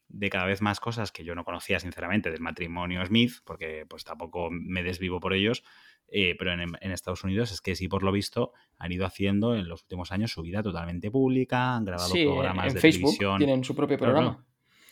de 0.09 0.29
cada 0.29 0.45
vez 0.45 0.61
más 0.61 0.79
cosas 0.79 1.11
que 1.11 1.23
yo 1.23 1.35
no 1.35 1.43
conocía, 1.43 1.79
sinceramente, 1.79 2.31
del 2.31 2.41
matrimonio 2.41 3.05
Smith, 3.05 3.33
porque 3.43 3.85
pues 3.87 4.03
tampoco 4.03 4.49
me 4.51 4.83
desvivo 4.83 5.19
por 5.19 5.33
ellos, 5.33 5.63
eh, 6.09 6.35
pero 6.39 6.53
en, 6.53 6.91
Estados 6.91 7.23
Unidos 7.23 7.51
es 7.51 7.61
que 7.61 7.75
sí, 7.75 7.87
por 7.87 8.03
lo 8.03 8.11
visto, 8.11 8.53
han 8.77 8.91
ido 8.91 9.05
haciendo 9.05 9.55
en 9.55 9.67
los 9.67 9.83
últimos 9.83 10.11
años 10.11 10.31
su 10.31 10.41
vida 10.41 10.63
totalmente 10.63 11.11
pública, 11.11 11.75
han 11.75 11.85
grabado 11.85 12.13
programas 12.13 12.73
de 12.73 12.79
televisión. 12.79 13.37
Tienen 13.39 13.63
su 13.63 13.75
propio 13.75 13.97
programa. 13.97 14.45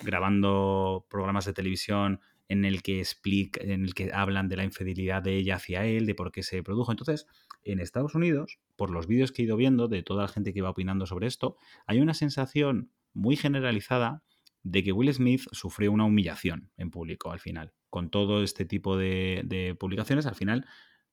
grabando 0.04 1.06
programas 1.10 1.46
de 1.46 1.54
televisión 1.54 2.20
en 2.48 2.66
el 2.66 2.84
que 2.84 3.00
explica, 3.00 3.62
en 3.64 3.86
el 3.86 3.94
que 3.94 4.12
hablan 4.14 4.50
de 4.50 4.58
la 4.58 4.64
infidelidad 4.64 5.24
de 5.24 5.38
ella 5.38 5.56
hacia 5.56 5.86
él, 5.86 6.06
de 6.06 6.16
por 6.16 6.32
qué 6.32 6.44
se 6.44 6.62
produjo. 6.62 6.92
Entonces, 6.92 7.28
en 7.64 7.80
Estados 7.80 8.14
Unidos, 8.14 8.60
por 8.76 8.92
los 8.92 9.08
vídeos 9.08 9.32
que 9.32 9.42
he 9.42 9.46
ido 9.46 9.56
viendo 9.56 9.88
de 9.88 10.04
toda 10.04 10.24
la 10.24 10.28
gente 10.28 10.54
que 10.54 10.60
iba 10.60 10.70
opinando 10.70 11.06
sobre 11.06 11.28
esto, 11.28 11.58
hay 11.88 12.02
una 12.02 12.14
sensación 12.14 12.92
muy 13.14 13.36
generalizada 13.36 14.22
de 14.66 14.84
que 14.84 14.92
Will 14.92 15.14
Smith 15.14 15.44
sufrió 15.52 15.92
una 15.92 16.06
humillación 16.06 16.72
en 16.76 16.90
público 16.90 17.32
al 17.32 17.40
final. 17.40 17.72
Con 17.92 18.10
todo 18.10 18.42
este 18.42 18.66
tipo 18.66 18.98
de, 18.98 19.78
publicaciones, 19.80 20.26
al 20.26 20.34
final 20.34 20.66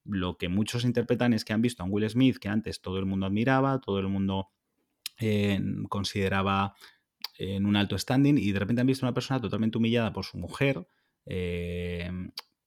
lo 0.05 0.39
que 0.39 0.49
muchos 0.49 0.87
interpretan 0.87 1.35
es 1.35 1.45
que 1.45 1.53
han 1.53 1.61
visto 1.61 1.83
a 1.83 1.87
un 1.87 1.93
Will 1.93 2.09
Smith 2.09 2.39
que 2.39 2.49
antes 2.49 2.81
todo 2.81 2.99
el 2.99 3.05
mundo 3.05 3.27
admiraba, 3.27 3.79
todo 3.79 3.99
el 3.99 4.09
mundo 4.09 4.49
eh, 5.21 5.61
consideraba 5.91 6.75
en 7.37 7.67
un 7.67 7.77
alto 7.77 7.99
standing 7.99 8.39
y 8.39 8.53
de 8.53 8.59
repente 8.59 8.81
han 8.81 8.87
visto 8.87 9.05
a 9.05 9.11
una 9.11 9.15
persona 9.15 9.39
totalmente 9.39 9.77
humillada 9.77 10.15
por 10.15 10.25
su 10.25 10.39
mujer, 10.39 10.87
eh, 11.27 12.11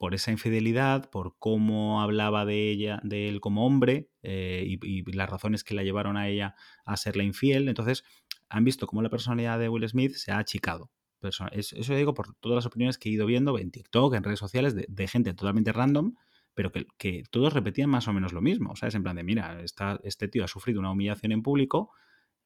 por 0.05 0.13
esa 0.13 0.29
infidelidad, 0.29 1.09
por 1.09 1.35
cómo 1.39 1.99
hablaba 1.99 2.45
de 2.45 2.69
ella, 2.69 2.99
de 3.01 3.27
él 3.27 3.41
como 3.41 3.65
hombre 3.65 4.11
eh, 4.21 4.63
y, 4.63 5.11
las 5.13 5.27
razones 5.27 5.63
que 5.63 5.73
la 5.73 5.81
llevaron 5.81 6.15
a 6.15 6.29
ella 6.29 6.53
a 6.85 6.95
serle 6.95 7.23
infiel. 7.23 7.67
Entonces, 7.67 8.03
han 8.47 8.63
visto 8.63 8.85
cómo 8.85 9.01
la 9.01 9.09
personalidad 9.09 9.57
de 9.57 9.67
Will 9.67 9.89
Smith 9.89 10.13
se 10.13 10.31
ha 10.31 10.37
achicado. 10.37 10.91
Eso 11.23 11.95
digo 11.95 12.13
por 12.13 12.35
todas 12.35 12.55
las 12.55 12.67
opiniones 12.67 12.99
que 12.99 13.09
he 13.09 13.13
ido 13.13 13.25
viendo 13.25 13.57
en 13.57 13.71
TikTok, 13.71 14.13
en 14.13 14.23
redes 14.23 14.37
sociales, 14.37 14.75
de, 14.75 15.07
gente 15.07 15.33
totalmente 15.33 15.73
random, 15.73 16.13
pero 16.53 16.71
que, 16.71 17.23
todos 17.31 17.53
repetían 17.53 17.89
más 17.89 18.07
o 18.07 18.13
menos 18.13 18.31
lo 18.31 18.43
mismo. 18.43 18.73
O 18.73 18.75
sea, 18.75 18.89
es 18.89 18.93
en 18.93 19.01
plan 19.01 19.15
de, 19.15 19.23
mira, 19.23 19.63
este 20.03 20.27
tío 20.27 20.43
ha 20.43 20.47
sufrido 20.47 20.81
una 20.81 20.91
humillación 20.91 21.31
en 21.31 21.41
público, 21.41 21.89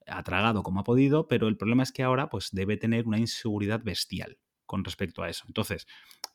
ha 0.07 0.23
tragado 0.23 0.63
como 0.63 0.79
ha 0.79 0.83
podido, 0.85 1.27
pero 1.27 1.49
el 1.49 1.57
problema 1.57 1.83
es 1.83 1.91
que 1.91 2.03
ahora 2.03 2.29
pues 2.29 2.51
debe 2.53 2.77
tener 2.77 3.05
una 3.05 3.19
inseguridad 3.19 3.83
bestial 3.83 4.37
con 4.65 4.85
respecto 4.85 5.23
a 5.23 5.29
eso. 5.29 5.43
Entonces, 5.47 5.87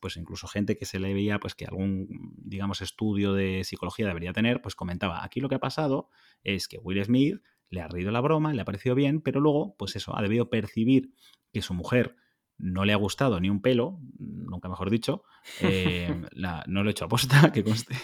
pues 0.05 0.19
incluso 0.19 0.47
gente 0.49 0.77
que 0.77 0.85
se 0.85 0.99
le 0.99 1.15
veía 1.15 1.41
pues 1.41 1.55
que 1.55 1.65
algún, 1.65 2.35
digamos, 2.37 2.83
estudio 2.83 3.33
de 3.33 3.65
psicología 3.65 4.07
debería 4.07 4.35
tener, 4.35 4.61
pues 4.61 4.75
comentaba, 4.75 5.25
aquí 5.25 5.41
lo 5.41 5.49
que 5.49 5.55
ha 5.55 5.61
pasado 5.61 6.11
es 6.43 6.69
que 6.69 6.77
Will 6.77 7.03
Smith 7.03 7.41
le 7.71 7.81
ha 7.81 7.89
reído 7.89 8.11
la 8.11 8.21
broma, 8.21 8.53
le 8.53 8.61
ha 8.61 8.67
parecido 8.67 8.95
bien, 8.95 9.23
pero 9.23 9.41
luego, 9.41 9.75
pues 9.79 9.97
eso, 9.97 10.15
ha 10.15 10.21
debido 10.21 10.51
percibir 10.51 11.15
que 11.55 11.63
su 11.63 11.73
mujer 11.73 12.17
no 12.59 12.85
le 12.85 12.93
ha 12.93 12.97
gustado 12.97 13.41
ni 13.41 13.49
un 13.49 13.63
pelo, 13.63 13.99
nunca 14.19 14.69
mejor 14.69 14.91
dicho, 14.91 15.25
eh, 15.63 16.15
no 16.67 16.83
lo 16.83 16.91
he 16.91 16.93
hecho 16.93 17.07
aposta, 17.07 17.51
que 17.55 17.65
conste, 17.65 17.97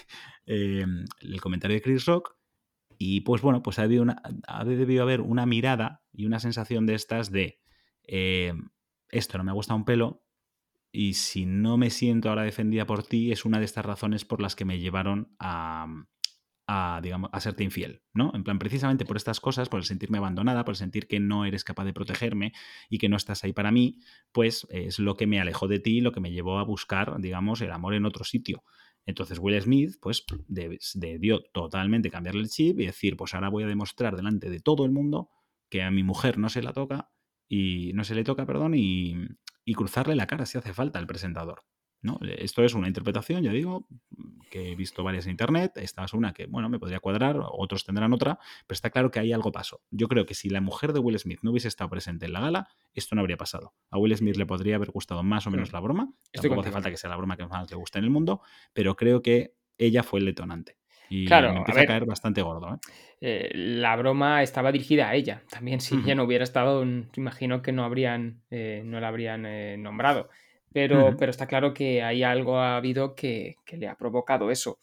eh, 0.47 0.87
el 1.21 1.41
comentario 1.43 1.75
de 1.75 1.83
Chris 1.83 2.07
Rock, 2.07 2.35
y 2.97 3.21
pues 3.21 3.43
bueno, 3.43 3.63
pues 3.63 3.79
ha 3.79 3.83
debido, 3.83 4.07
ha 4.47 4.65
debido 4.65 5.03
haber 5.03 5.21
una 5.21 5.45
mirada 5.45 6.03
y 6.15 6.25
una 6.25 6.41
sensación 6.41 6.87
de 6.87 6.95
estas 6.95 7.31
de, 7.31 7.61
eh, 8.05 8.55
esto 9.11 9.37
no 9.37 9.45
me 9.45 9.51
ha 9.51 9.55
gustado 9.55 9.77
un 9.77 9.85
pelo, 9.85 10.25
y 10.93 11.15
si 11.15 11.47
no 11.47 11.77
me 11.77 11.91
siento 11.91 12.29
ahora 12.29 12.43
defendida 12.43 12.87
por 12.87 13.03
ti, 13.03 13.33
es 13.33 13.45
una 13.45 13.59
de 13.59 13.65
estas 13.65 13.85
razones 13.85 14.25
por 14.25 14.41
las 14.41 14.57
que 14.57 14.65
me 14.65 14.79
llevaron 14.79 15.35
a, 15.39 15.87
a, 16.73 17.01
digamos, 17.03 17.31
a 17.33 17.41
serte 17.41 17.65
infiel, 17.65 18.03
¿no? 18.15 18.31
En 18.33 18.45
plan, 18.45 18.61
precisamente 18.61 19.05
por 19.05 19.17
estas 19.17 19.41
cosas, 19.41 19.69
por 19.69 19.81
el 19.81 19.85
sentirme 19.85 20.19
abandonada, 20.19 20.65
por 20.65 20.73
el 20.73 20.77
sentir 20.77 21.09
que 21.09 21.19
no 21.19 21.45
eres 21.45 21.65
capaz 21.65 21.85
de 21.85 21.93
protegerme 21.93 22.53
y 22.89 22.99
que 22.99 23.09
no 23.09 23.17
estás 23.17 23.43
ahí 23.43 23.53
para 23.53 23.73
mí, 23.73 23.99
pues 24.31 24.69
es 24.71 25.01
lo 25.01 25.17
que 25.17 25.27
me 25.27 25.41
alejó 25.41 25.67
de 25.67 25.81
ti, 25.81 26.01
lo 26.01 26.13
que 26.13 26.21
me 26.21 26.31
llevó 26.31 26.61
a 26.61 26.65
buscar, 26.65 27.21
digamos, 27.21 27.61
el 27.61 27.73
amor 27.73 27.95
en 27.95 28.07
otro 28.07 28.23
sitio. 28.23 28.63
Entonces 29.05 29.41
Will 29.41 29.61
Smith, 29.61 29.97
pues, 30.01 30.25
debió 30.47 31.41
totalmente 31.53 32.09
cambiarle 32.09 32.43
el 32.43 32.49
chip 32.49 32.79
y 32.79 32.87
decir, 32.87 33.17
pues 33.17 33.35
ahora 33.35 33.49
voy 33.49 33.65
a 33.65 33.67
demostrar 33.67 34.15
delante 34.15 34.49
de 34.49 34.61
todo 34.61 34.85
el 34.85 34.93
mundo 34.93 35.29
que 35.69 35.83
a 35.83 35.91
mi 35.91 36.05
mujer 36.05 36.39
no 36.39 36.49
se 36.49 36.63
la 36.63 36.73
toca 36.73 37.11
y 37.49 37.91
no 37.95 38.05
se 38.05 38.15
le 38.15 38.23
toca, 38.23 38.47
perdón, 38.47 38.75
y, 38.77 39.17
y 39.65 39.75
cruzarle 39.75 40.15
la 40.15 40.27
cara 40.27 40.47
si 40.47 40.59
hace 40.59 40.73
falta 40.73 40.99
al 40.99 41.07
presentador. 41.07 41.65
¿no? 42.03 42.19
Esto 42.23 42.65
es 42.65 42.75
una 42.75 42.89
interpretación, 42.89 43.43
ya 43.43 43.53
digo, 43.53 43.87
que 44.51 44.73
he 44.73 44.77
visto 44.77 45.05
varias 45.05 45.27
en 45.27 45.33
internet. 45.33 45.73
Esta 45.77 46.05
es 46.05 46.13
una 46.13 46.33
que, 46.33 46.47
bueno, 46.47 46.69
me 46.69 46.79
podría 46.79 47.01
cuadrar, 47.01 47.37
otros 47.41 47.85
tendrán 47.85 48.13
otra, 48.13 48.39
pero 48.67 48.75
está 48.75 48.91
claro 48.91 49.11
que 49.11 49.21
ahí 49.21 49.33
algo 49.33 49.53
pasó. 49.53 49.83
Yo 49.91 50.09
creo 50.09 50.27
que 50.27 50.35
si 50.35 50.49
la 50.49 50.61
mujer 50.61 50.93
de 50.93 51.01
Will 51.01 51.19
Smith 51.19 51.41
no 51.43 51.51
hubiese 51.51 51.69
estado 51.69 51.91
presente 51.91 52.27
en 52.27 52.33
la 52.33 52.41
gala, 52.41 52.69
esto 52.95 53.15
no 53.15 53.21
habría 53.21 53.37
pasado. 53.37 53.75
A 53.91 53.99
Will 53.99 54.17
Smith 54.17 54.37
le 54.37 54.47
podría 54.47 54.77
haber 54.77 54.91
gustado 54.91 55.23
más 55.23 55.47
o 55.47 55.51
menos 55.51 55.71
mm. 55.71 55.75
la 55.75 55.81
broma. 55.81 56.13
Tampoco 56.33 56.61
hace 56.61 56.73
falta 56.73 56.91
que 56.91 56.97
sea 56.97 57.11
la 57.11 57.17
broma 57.17 57.37
que 57.37 57.47
más 57.47 57.71
le 57.71 57.77
guste 57.77 57.99
en 57.99 58.05
el 58.05 58.11
mundo, 58.11 58.41
pero 58.73 58.97
creo 58.97 59.23
que 59.23 59.55
ella 59.79 60.03
fue 60.03 60.21
el 60.21 60.27
detonante. 60.27 60.80
Y 61.11 61.27
claro, 61.27 61.53
me 61.53 61.59
empieza 61.59 61.81
a, 61.81 61.87
caer 61.87 62.07
bastante 62.07 62.41
gordo. 62.41 62.75
¿eh? 62.75 62.79
¿eh? 63.21 63.51
la 63.53 63.97
broma 63.97 64.45
estaba 64.45 64.71
dirigida 64.71 65.09
a 65.09 65.17
ella. 65.17 65.43
También 65.51 65.81
si 65.81 65.97
ella 65.97 66.15
no 66.15 66.23
hubiera 66.23 66.45
estado, 66.45 66.85
imagino 67.17 67.63
que 67.63 67.73
no 67.73 67.85
habrían, 67.85 68.43
eh, 68.51 68.83
no 68.85 69.01
la 69.01 69.09
habrían 69.09 69.83
nombrado. 69.83 70.31
Pero, 70.73 71.17
pero 71.19 71.31
está 71.31 71.49
claro 71.49 71.75
que 71.75 72.01
hay 72.01 72.23
algo 72.23 72.61
ha 72.61 72.77
habido 72.77 73.17
que, 73.17 73.57
le 73.73 73.89
ha 73.89 73.97
provocado 73.97 74.53
eso. 74.53 74.79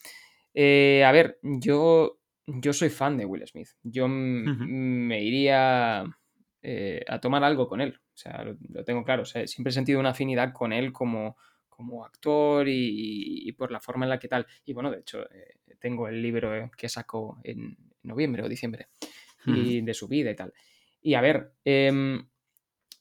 A 0.54 1.12
ver, 1.14 1.40
yo, 1.42 2.20
yo 2.46 2.74
soy 2.74 2.90
fan 2.90 3.18
de 3.18 3.26
Will 3.26 3.48
Smith. 3.48 3.70
Yo 3.82 4.10
me 4.10 5.24
iría 5.24 6.02
a 6.02 7.20
tomar 7.22 7.46
algo 7.46 7.70
con 7.70 7.80
él. 7.80 7.98
O 8.14 8.18
sea, 8.18 8.44
lo, 8.44 8.84
tengo 8.84 9.06
claro. 9.06 9.24
siempre 9.24 9.70
he 9.70 9.74
sentido 9.74 10.02
una 10.02 10.10
afinidad 10.10 10.52
con 10.52 10.74
él 10.74 10.92
como, 10.92 11.38
como 11.78 12.04
actor 12.04 12.68
y, 12.68 13.50
por 13.54 13.72
la 13.72 13.80
forma 13.80 14.06
en 14.06 14.10
la 14.10 14.20
que 14.20 14.28
tal. 14.28 14.46
Y 14.66 14.74
bueno, 14.74 14.92
de 14.92 15.00
hecho, 15.00 15.24
eh, 15.32 15.60
tengo 15.80 16.10
el 16.10 16.22
libro 16.22 16.70
que 16.76 16.90
sacó 16.90 17.40
en 17.44 17.78
noviembre 18.04 18.44
o 18.44 18.50
diciembre 18.50 18.88
y 19.46 19.82
de 19.82 19.94
su 19.94 20.08
vida 20.08 20.32
y 20.32 20.36
tal. 20.36 20.54
Y 21.02 21.14
a 21.14 21.22
ver, 21.22 21.54
em, 21.64 22.28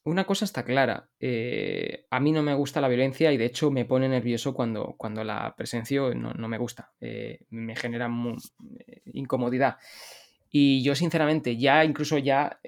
una 0.04 0.24
cosa 0.24 0.44
está 0.44 0.64
clara, 0.64 1.08
eh, 1.18 2.06
a 2.10 2.20
mí 2.20 2.30
no 2.30 2.42
me 2.42 2.54
gusta 2.54 2.80
la 2.80 2.86
violencia 2.86 3.32
y 3.32 3.36
de 3.36 3.46
hecho 3.46 3.72
me 3.72 3.84
pone 3.84 4.08
nervioso 4.08 4.54
cuando, 4.54 4.94
cuando 4.96 5.24
la 5.24 5.54
presencio, 5.56 6.14
no, 6.14 6.48
me 6.48 6.58
gusta, 6.58 6.92
eh, 7.00 7.40
me 7.50 7.74
genera 7.74 8.08
eh, 8.86 9.02
incomodidad. 9.12 9.78
Y 10.48 10.84
yo 10.84 10.94
sinceramente, 10.94 11.56
ya 11.56 11.84
incluso 11.84 12.18
ya 12.18 12.60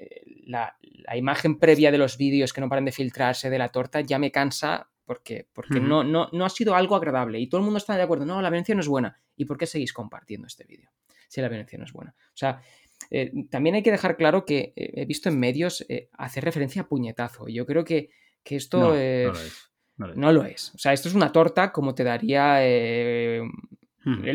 la, 0.45 0.75
imagen 1.15 1.57
previa 1.57 1.91
de 1.91 1.97
los 1.97 2.17
vídeos 2.17 2.51
que 2.51 2.59
no 2.59 2.67
paran 2.67 2.85
de 2.85 2.91
filtrarse 2.91 3.49
de 3.49 3.57
la 3.57 3.69
torta 3.69 4.01
ya 4.01 4.19
me 4.19 4.31
cansa 4.31 4.89
porque, 5.09 5.47
porque 5.53 5.79
no, 5.79 6.03
no, 6.03 6.29
no 6.31 6.45
ha 6.45 6.49
sido 6.51 6.75
algo 6.75 6.95
agradable 6.95 7.39
y 7.39 7.49
todo 7.49 7.57
el 7.57 7.65
mundo 7.65 7.79
está 7.79 7.97
de 7.97 8.03
acuerdo, 8.03 8.27
no, 8.27 8.43
la 8.43 8.51
violencia 8.51 8.75
no 8.75 8.81
es 8.81 8.87
buena. 8.87 9.19
¿Y 9.35 9.45
por 9.45 9.57
qué 9.57 9.65
seguís 9.65 9.91
compartiendo 9.91 10.45
este 10.45 10.65
vídeo 10.65 10.91
si 11.27 11.41
la 11.41 11.49
violencia 11.49 11.79
no 11.79 11.85
es 11.85 11.91
buena? 11.91 12.13
O 12.15 12.37
sea, 12.37 12.61
eh, 13.09 13.31
también 13.49 13.73
hay 13.73 13.81
que 13.81 13.89
dejar 13.89 14.17
claro 14.17 14.45
que 14.45 14.71
eh, 14.75 14.91
he 14.97 15.05
visto 15.05 15.27
en 15.27 15.39
medios 15.39 15.83
eh, 15.89 16.09
hacer 16.13 16.43
referencia 16.43 16.83
a 16.83 16.87
puñetazo. 16.87 17.47
Yo 17.47 17.65
creo 17.65 17.83
que, 17.83 18.11
esto 18.45 18.77
no, 19.97 20.31
lo 20.31 20.45
es, 20.45 20.75
O 20.75 20.77
sea, 20.77 20.93
esto 20.93 21.09
es 21.09 21.15
una 21.15 21.31
torta 21.31 21.71
como 21.71 21.95
te 21.95 22.03
daría 22.03 22.63
el 22.63 23.41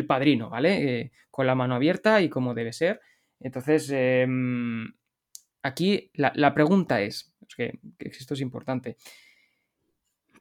padrino, 0.08 0.50
¿vale? 0.50 1.12
con 1.30 1.46
la 1.46 1.54
mano 1.54 1.76
abierta 1.76 2.20
y 2.20 2.28
como 2.28 2.52
debe 2.52 2.72
ser. 2.72 3.00
Entonces, 3.38 3.90
em, 3.92 4.92
aquí 5.62 6.10
la, 6.14 6.52
pregunta 6.52 7.00
es, 7.00 7.32
que, 7.56 7.78
esto 8.00 8.34
es 8.34 8.40
importante, 8.40 8.96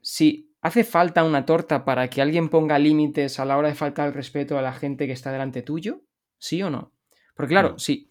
si 0.03 0.53
hace 0.61 0.83
falta 0.83 1.23
una 1.23 1.45
torta 1.45 1.85
para 1.85 2.09
que 2.09 2.21
alguien 2.21 2.49
ponga 2.49 2.77
límites 2.77 3.39
a 3.39 3.45
la 3.45 3.57
hora 3.57 3.69
de 3.69 3.75
faltar 3.75 4.09
el 4.09 4.13
respeto 4.13 4.57
a 4.57 4.61
la 4.61 4.73
gente 4.73 5.07
que 5.07 5.13
está 5.13 5.31
delante 5.31 5.63
tuyo, 5.63 6.03
¿sí 6.37 6.61
o 6.61 6.69
no? 6.69 6.93
Porque 7.35 7.53
claro, 7.53 7.79
sí. 7.79 8.09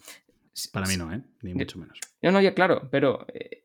Para 0.72 0.86
mí 0.86 0.96
no, 0.96 1.12
¿eh? 1.12 1.22
Ni 1.42 1.54
mucho 1.54 1.78
menos. 1.78 1.98
No, 2.20 2.32
no, 2.32 2.40
ya 2.40 2.54
claro, 2.54 2.88
pero 2.90 3.26
eh, 3.32 3.64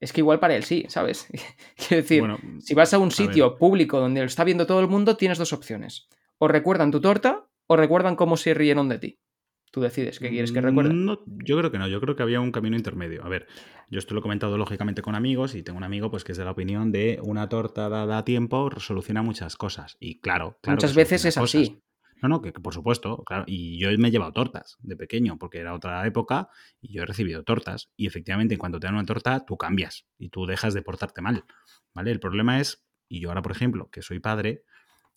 es 0.00 0.12
que 0.12 0.20
igual 0.20 0.38
para 0.38 0.54
él 0.54 0.64
sí, 0.64 0.84
¿sabes? 0.88 1.26
Quiero 1.76 2.02
decir, 2.02 2.24
si 2.60 2.74
vas 2.74 2.92
a 2.92 2.98
un 2.98 3.10
sitio 3.10 3.56
público 3.56 3.98
donde 3.98 4.20
lo 4.20 4.26
está 4.26 4.44
viendo 4.44 4.66
todo 4.66 4.80
el 4.80 4.88
mundo, 4.88 5.16
tienes 5.16 5.38
dos 5.38 5.52
opciones. 5.52 6.08
O 6.38 6.48
recuerdan 6.48 6.90
tu 6.90 7.00
torta 7.00 7.46
o 7.66 7.76
recuerdan 7.76 8.16
cómo 8.16 8.36
se 8.36 8.54
rieron 8.54 8.88
de 8.88 8.98
ti. 8.98 9.20
Tú 9.70 9.80
decides 9.80 10.18
qué 10.18 10.30
quieres 10.30 10.52
que 10.52 10.60
recuerden. 10.60 11.04
No, 11.04 11.22
yo 11.26 11.58
creo 11.58 11.70
que 11.70 11.78
no, 11.78 11.88
yo 11.88 12.00
creo 12.00 12.16
que 12.16 12.22
había 12.22 12.40
un 12.40 12.52
camino 12.52 12.76
intermedio. 12.76 13.24
A 13.24 13.28
ver, 13.28 13.46
yo 13.90 13.98
esto 13.98 14.14
lo 14.14 14.20
he 14.20 14.22
comentado 14.22 14.56
lógicamente 14.56 15.02
con 15.02 15.14
amigos 15.14 15.54
y 15.54 15.62
tengo 15.62 15.78
un 15.78 15.84
amigo 15.84 16.10
pues 16.10 16.24
que 16.24 16.32
es 16.32 16.38
de 16.38 16.44
la 16.44 16.52
opinión 16.52 16.90
de 16.92 17.18
una 17.22 17.48
torta 17.48 17.88
dada 17.88 18.18
a 18.18 18.24
tiempo 18.24 18.70
soluciona 18.78 19.22
muchas 19.22 19.56
cosas. 19.56 19.96
Y 20.00 20.20
claro, 20.20 20.58
claro 20.62 20.76
Muchas 20.76 20.94
veces 20.94 21.24
es 21.24 21.38
así. 21.38 21.82
No, 22.20 22.28
no, 22.28 22.42
que, 22.42 22.52
por 22.52 22.74
supuesto, 22.74 23.22
claro. 23.24 23.44
Y 23.46 23.78
yo 23.78 23.90
me 23.96 24.08
he 24.08 24.10
llevado 24.10 24.32
tortas 24.32 24.76
de 24.80 24.96
pequeño, 24.96 25.38
porque 25.38 25.58
era 25.58 25.74
otra 25.74 26.04
época, 26.06 26.48
y 26.80 26.92
yo 26.92 27.02
he 27.02 27.06
recibido 27.06 27.44
tortas. 27.44 27.90
Y 27.96 28.06
efectivamente, 28.06 28.58
cuando 28.58 28.80
te 28.80 28.88
dan 28.88 28.94
una 28.94 29.04
torta, 29.04 29.44
tú 29.46 29.56
cambias 29.56 30.06
y 30.18 30.30
tú 30.30 30.46
dejas 30.46 30.74
de 30.74 30.82
portarte 30.82 31.20
mal. 31.20 31.44
¿Vale? 31.94 32.10
El 32.10 32.20
problema 32.20 32.60
es, 32.60 32.84
y 33.08 33.20
yo 33.20 33.28
ahora, 33.28 33.42
por 33.42 33.52
ejemplo, 33.52 33.88
que 33.90 34.02
soy 34.02 34.18
padre, 34.18 34.64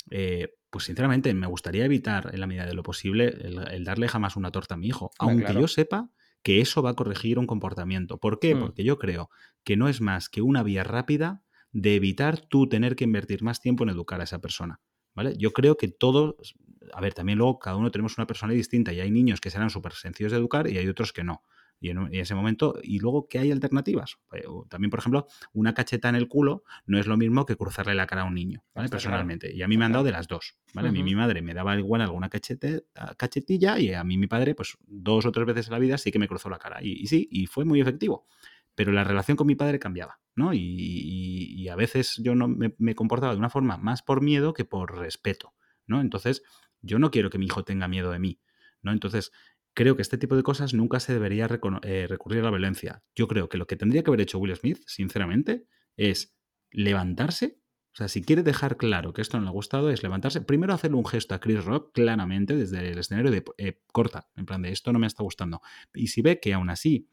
eh, 0.10 0.56
pues 0.70 0.86
sinceramente 0.86 1.34
me 1.34 1.48
gustaría 1.48 1.86
evitar, 1.86 2.30
en 2.34 2.40
la 2.40 2.48
medida 2.48 2.66
de 2.66 2.74
lo 2.74 2.84
posible, 2.84 3.28
el, 3.28 3.84
darle 3.84 4.08
jamás 4.08 4.36
una 4.36 4.52
torta 4.52 4.76
a 4.76 4.78
mi 4.78 4.88
hijo. 4.88 5.12
aunque 5.20 5.54
yo 5.54 5.68
sepa 5.68 6.10
que 6.44 6.62
eso 6.62 6.82
va 6.82 6.92
a 6.92 6.96
corregir 6.96 7.38
un 7.38 7.46
comportamiento. 7.46 8.18
¿Por 8.18 8.40
qué? 8.40 8.56
Mm. 8.56 8.60
Porque 8.60 8.84
yo 8.84 8.98
creo 8.98 9.30
que 9.64 9.78
no 9.78 9.88
es 9.88 10.02
más 10.02 10.30
que 10.30 10.42
una 10.42 10.64
vía 10.64 10.84
rápida 10.84 11.44
de 11.72 11.96
evitar 11.96 12.40
tú 12.40 12.68
tener 12.68 12.96
que 12.96 13.04
invertir 13.04 13.44
más 13.44 13.62
tiempo 13.62 13.84
en 13.84 13.90
educar 13.90 14.22
a 14.22 14.24
esa 14.24 14.40
persona. 14.40 14.82
¿Vale? 15.14 15.36
Yo 15.38 15.52
creo 15.52 15.76
que 15.76 15.90
todos, 15.90 16.56
a 16.94 17.02
ver, 17.02 17.14
también 17.14 17.38
luego 17.38 17.60
cada 17.60 17.76
uno 17.76 17.92
tenemos 17.92 18.18
una 18.18 18.28
persona 18.28 18.54
distinta 18.54 18.94
y 18.94 19.02
hay 19.02 19.12
niños 19.12 19.42
que 19.42 19.50
serán 19.50 19.70
súper 19.70 19.92
sencillos 19.92 20.32
de 20.32 20.38
educar 20.38 20.68
y 20.70 20.78
hay 20.78 20.88
otros 20.88 21.12
que 21.12 21.24
no. 21.24 21.44
Y 21.84 21.90
en, 21.90 22.14
ese 22.14 22.36
momento, 22.36 22.76
y 22.84 23.00
luego 23.00 23.28
que 23.28 23.40
hay 23.40 23.52
alternativas. 23.52 24.20
Eh, 24.34 24.44
también, 24.70 24.92
por 24.92 25.00
ejemplo, 25.00 25.26
una 25.52 25.74
cacheta 25.74 26.10
en 26.10 26.16
el 26.16 26.28
culo 26.28 26.64
no 26.86 27.00
es 27.00 27.08
lo 27.08 27.18
mismo 27.18 27.44
que 27.48 27.56
cruzarle 27.56 27.96
la 27.96 28.06
cara 28.06 28.22
a 28.22 28.26
un 28.26 28.36
niño, 28.36 28.64
¿vale? 28.76 28.88
Personalmente. 28.88 29.52
Y 29.52 29.64
a 29.64 29.68
mí 29.68 29.78
me 29.78 29.86
han 29.86 29.92
dado 29.92 30.06
de 30.06 30.12
las 30.12 30.28
dos, 30.28 30.58
¿vale? 30.76 30.90
A 30.90 30.92
mí 30.92 31.02
mi 31.02 31.16
madre 31.16 31.42
me 31.42 31.56
daba 31.56 31.76
igual 31.76 32.02
alguna 32.02 32.30
cachete, 32.30 32.86
cachetilla 33.18 33.80
y 33.80 33.96
a 33.96 34.04
mí 34.04 34.20
mi 34.20 34.28
padre, 34.28 34.54
pues 34.54 34.78
dos 34.86 35.26
o 35.26 35.32
tres 35.32 35.48
veces 35.48 35.68
en 35.68 35.74
la 35.74 35.80
vida 35.80 35.98
sí 35.98 36.12
que 36.12 36.20
me 36.20 36.28
cruzó 36.28 36.52
la 36.52 36.60
cara. 36.60 36.84
Y, 36.84 37.02
y 37.02 37.08
sí, 37.08 37.28
y 37.32 37.48
fue 37.48 37.66
muy 37.66 37.82
efectivo. 37.82 38.28
Pero 38.76 38.92
la 38.92 39.04
relación 39.04 39.36
con 39.36 39.48
mi 39.48 39.56
padre 39.56 39.80
cambiaba, 39.80 40.20
¿no? 40.36 40.54
Y, 40.54 41.68
a 41.68 41.76
veces 41.76 42.18
yo 42.22 42.36
no 42.36 42.48
me, 42.48 42.76
me 42.78 42.96
comportaba 42.96 43.34
de 43.34 43.40
una 43.40 43.50
forma 43.50 43.78
más 43.78 44.04
por 44.04 44.22
miedo 44.22 44.54
que 44.54 44.66
por 44.66 44.98
respeto, 44.98 45.54
¿no? 45.88 46.02
Entonces, 46.02 46.44
yo 46.82 47.00
no 47.00 47.12
quiero 47.12 47.30
que 47.30 47.38
mi 47.38 47.46
hijo 47.46 47.64
tenga 47.64 47.88
miedo 47.88 48.12
de 48.12 48.20
mí, 48.20 48.40
¿no? 48.82 48.92
Entonces, 48.92 49.32
creo 49.74 49.96
que 49.96 50.02
este 50.02 50.18
tipo 50.18 50.36
de 50.36 50.44
cosas 50.44 50.74
nunca 50.74 51.00
se 51.00 51.14
debería 51.14 51.48
eh, 51.84 52.08
recurrir 52.08 52.42
a 52.42 52.44
la 52.44 52.50
violencia. 52.50 53.04
Yo 53.16 53.28
creo 53.28 53.50
que 53.50 53.58
lo 53.58 53.68
que 53.68 53.76
tendría 53.76 54.04
que 54.04 54.10
haber 54.10 54.22
hecho 54.22 54.40
Will 54.40 54.56
Smith, 54.56 54.82
sinceramente, 54.86 55.66
es 55.96 56.36
levantarse. 56.72 57.60
O 57.94 57.98
sea, 57.98 58.08
si 58.08 58.22
quiere 58.22 58.44
dejar 58.44 58.78
claro 58.78 59.12
que 59.12 59.22
esto 59.22 59.38
no 59.38 59.44
le 59.44 59.50
ha 59.50 59.54
gustado, 59.54 59.90
es 59.90 60.02
levantarse. 60.02 60.42
Primero 60.42 60.74
hacerle 60.74 60.98
un 60.98 61.06
gesto 61.06 61.36
a 61.36 61.40
Chris 61.40 61.64
Rock 61.66 61.92
claramente 61.94 62.56
desde 62.56 62.92
el 62.92 62.98
escenario 62.98 63.32
de 63.32 63.44
eh, 63.58 63.82
corta, 63.92 64.30
en 64.36 64.46
plan 64.46 64.62
de 64.62 64.72
esto 64.72 64.94
no 64.94 65.00
me 65.00 65.08
está 65.08 65.24
gustando. 65.24 65.62
Y 65.94 66.08
si 66.08 66.22
ve 66.22 66.40
que 66.40 66.54
aún 66.54 66.70
así 66.70 67.10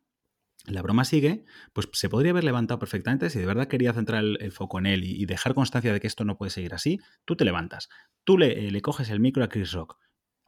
la 0.67 0.83
broma 0.83 1.05
sigue, 1.05 1.45
pues 1.73 1.89
se 1.93 2.09
podría 2.09 2.31
haber 2.31 2.45
levantado 2.45 2.79
perfectamente. 2.79 3.31
Si 3.31 3.39
de 3.39 3.47
verdad 3.47 3.67
quería 3.67 3.93
centrar 3.93 4.23
el, 4.23 4.53
foco 4.53 4.79
en 4.79 4.87
él 4.87 5.05
y, 5.05 5.25
dejar 5.27 5.55
constancia 5.55 5.93
de 5.93 6.01
que 6.01 6.07
esto 6.07 6.25
no 6.25 6.37
puede 6.37 6.51
seguir 6.51 6.75
así, 6.75 7.01
tú 7.25 7.37
te 7.37 7.45
levantas. 7.45 7.89
Tú 8.25 8.39
le, 8.39 8.67
eh, 8.67 8.71
le 8.71 8.83
coges 8.83 9.11
el 9.11 9.19
micro 9.19 9.43
a 9.43 9.49
Chris 9.49 9.73
Rock, 9.73 9.99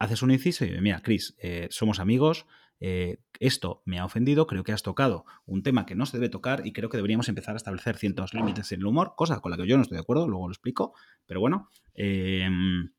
haces 0.01 0.23
un 0.23 0.31
inciso 0.31 0.65
y 0.65 0.67
dices, 0.67 0.81
mira, 0.81 1.01
Chris, 1.01 1.35
eh, 1.39 1.67
somos 1.69 1.99
amigos, 1.99 2.47
eh, 2.79 3.19
esto 3.39 3.83
me 3.85 3.99
ha 3.99 4.05
ofendido, 4.05 4.47
creo 4.47 4.63
que 4.63 4.71
has 4.71 4.81
tocado 4.81 5.25
un 5.45 5.61
tema 5.61 5.85
que 5.85 5.95
no 5.95 6.07
se 6.07 6.17
debe 6.17 6.29
tocar 6.29 6.65
y 6.65 6.73
creo 6.73 6.89
que 6.89 6.97
deberíamos 6.97 7.29
empezar 7.29 7.53
a 7.53 7.57
establecer 7.57 7.97
ciertos 7.97 8.33
límites 8.33 8.71
en 8.71 8.79
el 8.79 8.87
humor, 8.87 9.13
cosa 9.15 9.39
con 9.39 9.51
la 9.51 9.57
que 9.57 9.67
yo 9.67 9.77
no 9.77 9.83
estoy 9.83 9.97
de 9.97 10.01
acuerdo, 10.01 10.27
luego 10.27 10.47
lo 10.47 10.51
explico, 10.51 10.93
pero 11.27 11.39
bueno, 11.39 11.69
em, 11.93 12.91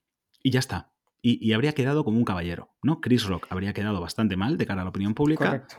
y 0.43 0.51
ya 0.51 0.61
está. 0.61 0.93
Y, 1.25 1.53
habría 1.53 1.73
quedado 1.73 2.05
como 2.05 2.19
un 2.19 2.25
caballero, 2.25 2.75
¿no? 2.83 3.01
Chris 3.01 3.25
Rock 3.25 3.47
habría 3.51 3.73
quedado 3.73 4.01
bastante 4.01 4.37
mal 4.37 4.57
de 4.57 4.67
cara 4.67 4.81
a 4.83 4.85
la 4.85 4.91
opinión 4.91 5.15
pública. 5.15 5.45
Correcto. 5.45 5.77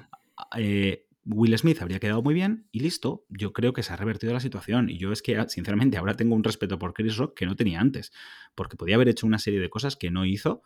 Will 1.26 1.58
Smith 1.58 1.82
habría 1.82 2.00
quedado 2.00 2.22
muy 2.22 2.34
bien 2.34 2.68
y 2.72 2.82
listo, 2.82 3.26
yo 3.30 3.54
creo 3.54 3.74
que 3.74 3.84
se 3.84 3.94
ha 3.94 3.96
revertido 3.96 4.34
la 4.34 4.40
situación. 4.40 4.90
Y 4.90 4.98
yo 4.98 5.12
es 5.12 5.22
que, 5.22 5.48
sinceramente, 5.48 5.98
ahora 5.98 6.16
tengo 6.16 6.36
un 6.36 6.44
respeto 6.44 6.78
por 6.78 6.94
Chris 6.94 7.18
Rock 7.18 7.38
que 7.38 7.46
no 7.46 7.56
tenía 7.56 7.80
antes, 7.80 8.12
porque 8.56 8.76
podía 8.76 8.96
haber 8.96 9.10
hecho 9.10 9.26
una 9.26 9.40
serie 9.40 9.60
de 9.60 9.70
cosas 9.70 9.96
que 9.96 10.12
no 10.12 10.26
hizo 10.26 10.64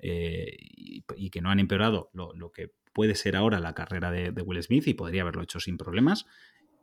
eh, 0.00 0.56
y, 0.58 1.30
que 1.30 1.40
no 1.40 1.50
han 1.50 1.60
empeorado 1.60 2.10
lo, 2.12 2.52
que 2.52 2.72
puede 2.92 3.14
ser 3.14 3.36
ahora 3.36 3.60
la 3.60 3.74
carrera 3.74 4.10
de, 4.10 4.42
Will 4.42 4.62
Smith 4.62 4.88
y 4.88 4.94
podría 4.94 5.22
haberlo 5.22 5.42
hecho 5.42 5.60
sin 5.60 5.76
problemas 5.76 6.26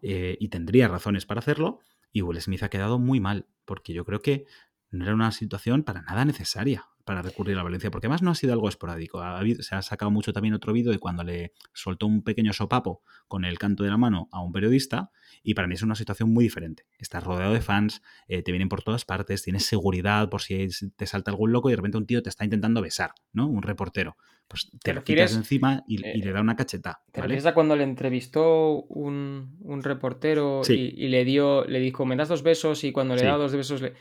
eh, 0.02 0.38
y 0.40 0.48
tendría 0.48 0.88
razones 0.88 1.26
para 1.26 1.40
hacerlo. 1.40 1.80
Y 2.14 2.22
Will 2.22 2.40
Smith 2.42 2.64
ha 2.64 2.70
quedado 2.70 2.98
muy 2.98 3.20
mal, 3.20 3.48
porque 3.66 3.94
yo 3.94 4.06
creo 4.06 4.22
que 4.22 4.46
no 4.90 5.04
era 5.04 5.14
una 5.14 5.32
situación 5.34 5.84
para 5.84 6.02
nada 6.02 6.24
necesaria 6.24 6.88
para 7.08 7.24
recurrir 7.24 7.56
a 7.56 7.58
la 7.58 7.64
violencia, 7.64 7.90
porque 7.90 8.06
además 8.06 8.22
no 8.22 8.32
ha 8.32 8.36
sido 8.36 8.54
algo 8.54 8.70
esporádico. 8.70 9.20
se 9.62 9.76
ha 9.76 9.82
sacado 9.82 10.12
mucho 10.12 10.34
también 10.34 10.54
otro 10.54 10.74
vídeo 10.74 10.92
de 10.92 11.00
cuando 11.00 11.24
le 11.24 11.54
soltó 11.74 12.06
un 12.06 12.22
pequeño 12.22 12.54
sopapo 12.54 13.02
con 13.28 13.46
el 13.46 13.58
canto 13.58 13.84
de 13.84 13.90
la 13.90 13.98
mano 13.98 14.28
a 14.32 14.42
un 14.42 14.52
periodista, 14.52 15.10
y 15.42 15.54
para 15.54 15.68
mí 15.68 15.76
es 15.76 15.82
una 15.82 15.96
situación 15.96 16.32
muy 16.32 16.44
diferente. 16.44 16.86
Estás 17.00 17.24
rodeado 17.24 17.54
de 17.54 17.62
fans, 17.62 18.04
eh, 18.28 18.44
te 18.44 18.52
vienen 18.52 18.70
por 18.70 18.84
todas 18.84 19.06
partes, 19.06 19.42
tienes 19.42 19.66
seguridad 19.66 20.30
por 20.30 20.42
si 20.42 20.68
te 20.96 21.08
salta 21.08 21.32
algún 21.32 21.52
loco 21.52 21.70
y 21.70 21.72
de 21.72 21.78
repente 21.78 21.98
un 21.98 22.06
tío 22.06 22.22
te 22.22 22.30
está 22.30 22.44
intentando 22.44 22.82
besar, 22.82 23.12
¿no? 23.32 23.48
Un 23.48 23.64
reportero. 23.64 24.18
Pues 24.50 24.70
te, 24.84 24.94
lo 24.94 25.04
quitas 25.04 25.34
encima 25.34 25.84
y, 25.88 25.98
le 25.98 26.12
eh, 26.12 26.32
da 26.32 26.42
una 26.42 26.56
cacheta. 26.56 27.02
¿Te 27.12 27.22
refieres 27.22 27.46
a 27.46 27.54
cuando 27.54 27.76
le 27.76 27.84
entrevistó 27.84 28.84
un, 28.84 29.82
reportero 29.82 30.62
y, 30.68 31.08
le 31.08 31.26
dio, 31.26 31.66
le 31.66 31.80
dijo, 31.80 32.06
me 32.06 32.16
das 32.16 32.28
dos 32.28 32.44
besos 32.44 32.84
y 32.84 32.92
cuando 32.92 33.16
le 33.16 33.24
da 33.24 33.38
dos 33.38 33.54
besos 33.54 33.82
le... 33.82 33.94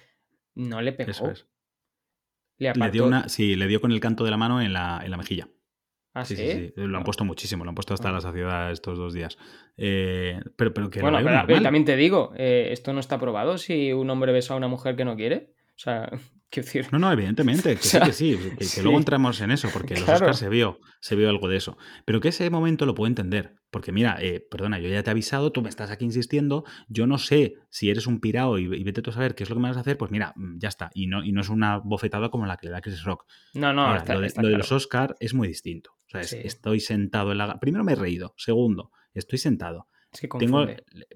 no 0.56 0.80
le 0.82 0.92
pegó? 0.92 1.10
Eso 1.10 1.30
es. 1.30 1.46
Le, 2.58 2.72
dio 2.90 3.06
una, 3.06 3.28
sí, 3.28 3.56
le 3.56 3.66
dio 3.66 3.80
con 3.80 3.92
el 3.92 4.00
canto 4.00 4.24
de 4.24 4.30
la 4.30 4.36
mano 4.36 4.60
en 4.60 4.72
la, 4.72 5.00
en 5.04 5.10
la 5.10 5.16
mejilla. 5.16 5.48
¿Ah, 6.14 6.24
sí, 6.24 6.34
sí, 6.34 6.72
Lo 6.76 6.96
han 6.96 7.04
puesto 7.04 7.26
muchísimo, 7.26 7.64
lo 7.64 7.68
han 7.68 7.74
puesto 7.74 7.92
hasta 7.92 8.08
ah. 8.08 8.12
la 8.12 8.20
saciedad 8.22 8.72
estos 8.72 8.96
dos 8.96 9.12
días. 9.12 9.36
Eh, 9.76 10.40
pero, 10.56 10.72
pero 10.72 10.88
que 10.88 11.02
bueno, 11.02 11.18
también 11.62 11.84
te 11.84 11.94
digo, 11.94 12.32
eh, 12.36 12.68
esto 12.70 12.94
no 12.94 13.00
está 13.00 13.20
probado 13.20 13.58
si 13.58 13.92
un 13.92 14.08
hombre 14.08 14.32
besa 14.32 14.54
a 14.54 14.56
una 14.56 14.68
mujer 14.68 14.96
que 14.96 15.04
no 15.04 15.14
quiere. 15.14 15.52
O 15.76 15.78
sea, 15.78 16.08
decir. 16.50 16.86
No, 16.92 16.98
no, 16.98 17.12
evidentemente, 17.12 17.76
que 17.76 17.82
sí, 17.82 17.98
que 18.00 18.12
sí, 18.12 18.38
que, 18.74 18.82
luego 18.82 18.98
entramos 18.98 19.40
en 19.40 19.50
eso, 19.50 19.68
porque 19.72 19.94
en 19.94 20.00
los 20.00 20.08
Oscars 20.08 20.38
se 20.38 20.48
vio, 20.48 20.80
se 21.00 21.16
vio 21.16 21.28
algo 21.28 21.48
de 21.48 21.56
eso. 21.56 21.76
Pero 22.04 22.20
que 22.20 22.28
ese 22.28 22.48
momento 22.50 22.86
lo 22.86 22.94
puedo 22.94 23.08
entender, 23.08 23.56
porque 23.70 23.92
mira, 23.92 24.16
eh, 24.20 24.46
perdona, 24.50 24.78
yo 24.78 24.88
ya 24.88 25.02
te 25.02 25.10
he 25.10 25.12
avisado, 25.12 25.52
tú 25.52 25.62
me 25.62 25.68
estás 25.68 25.90
aquí 25.90 26.04
insistiendo, 26.04 26.64
yo 26.88 27.06
no 27.06 27.18
sé 27.18 27.54
si 27.70 27.90
eres 27.90 28.06
un 28.06 28.20
pirao 28.20 28.58
y, 28.58 28.84
vete 28.84 29.02
tú 29.02 29.10
a 29.10 29.14
saber 29.14 29.34
qué 29.34 29.42
es 29.44 29.50
lo 29.50 29.56
que 29.56 29.62
me 29.62 29.68
vas 29.68 29.76
a 29.76 29.80
hacer, 29.80 29.98
pues 29.98 30.10
mira, 30.10 30.32
mm, 30.36 30.58
ya 30.58 30.68
está. 30.68 30.90
Y 30.94 31.06
no, 31.06 31.24
y 31.24 31.32
no 31.32 31.40
es 31.40 31.48
una 31.48 31.78
bofetada 31.78 32.30
como 32.30 32.46
la 32.46 32.56
que 32.56 32.66
le 32.66 32.72
da 32.72 32.80
Chris 32.80 33.04
Rock. 33.04 33.26
No, 33.54 33.72
no, 33.72 33.94
lo, 33.94 34.20
de, 34.20 34.56
los 34.56 34.72
Oscars 34.72 35.14
es 35.20 35.34
muy 35.34 35.48
distinto. 35.48 35.90
O 36.06 36.08
sea, 36.08 36.20
estoy 36.20 36.80
sentado 36.80 37.32
en 37.32 37.38
la. 37.38 37.58
Primero 37.58 37.84
me 37.84 37.92
he 37.92 37.96
reído. 37.96 38.34
Segundo, 38.36 38.92
estoy 39.12 39.38
sentado. 39.38 39.88
Tengo, 40.38 40.66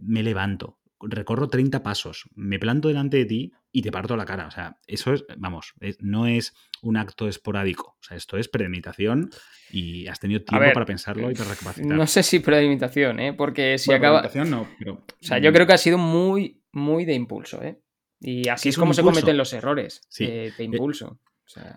me 0.00 0.22
levanto, 0.22 0.79
recorro 1.00 1.48
30 1.48 1.82
pasos, 1.82 2.28
me 2.34 2.58
planto 2.58 2.88
delante 2.88 3.16
de 3.18 3.24
ti 3.24 3.52
y 3.72 3.82
te 3.82 3.90
parto 3.90 4.16
la 4.16 4.24
cara. 4.24 4.46
O 4.46 4.50
sea, 4.50 4.78
eso 4.86 5.12
es, 5.14 5.24
vamos, 5.36 5.74
no 6.00 6.26
es 6.26 6.54
un 6.82 6.96
acto 6.96 7.28
esporádico. 7.28 7.96
O 8.00 8.02
sea, 8.02 8.16
esto 8.16 8.36
es 8.36 8.48
premeditación 8.48 9.30
y 9.70 10.06
has 10.08 10.20
tenido 10.20 10.42
tiempo 10.42 10.66
para 10.72 10.86
pensarlo 10.86 11.30
y 11.30 11.34
para 11.34 11.50
recapacitar. 11.50 11.96
No 11.96 12.06
sé 12.06 12.22
si 12.22 12.40
premeditación, 12.40 13.20
¿eh? 13.20 13.32
Porque 13.32 13.78
si 13.78 13.92
acaba. 13.92 14.22
Premeditación 14.22 14.50
no, 14.50 14.68
pero. 14.78 14.94
O 14.94 15.24
sea, 15.24 15.38
yo 15.38 15.52
creo 15.52 15.66
que 15.66 15.72
ha 15.72 15.78
sido 15.78 15.98
muy, 15.98 16.62
muy 16.72 17.04
de 17.04 17.14
impulso, 17.14 17.62
¿eh? 17.62 17.80
Y 18.20 18.48
así 18.48 18.68
es, 18.68 18.76
como 18.76 18.92
se 18.92 19.02
cometen 19.02 19.36
los 19.36 19.52
errores 19.52 20.02
de, 20.18 20.48
eh, 20.48 20.52
impulso. 20.58 21.18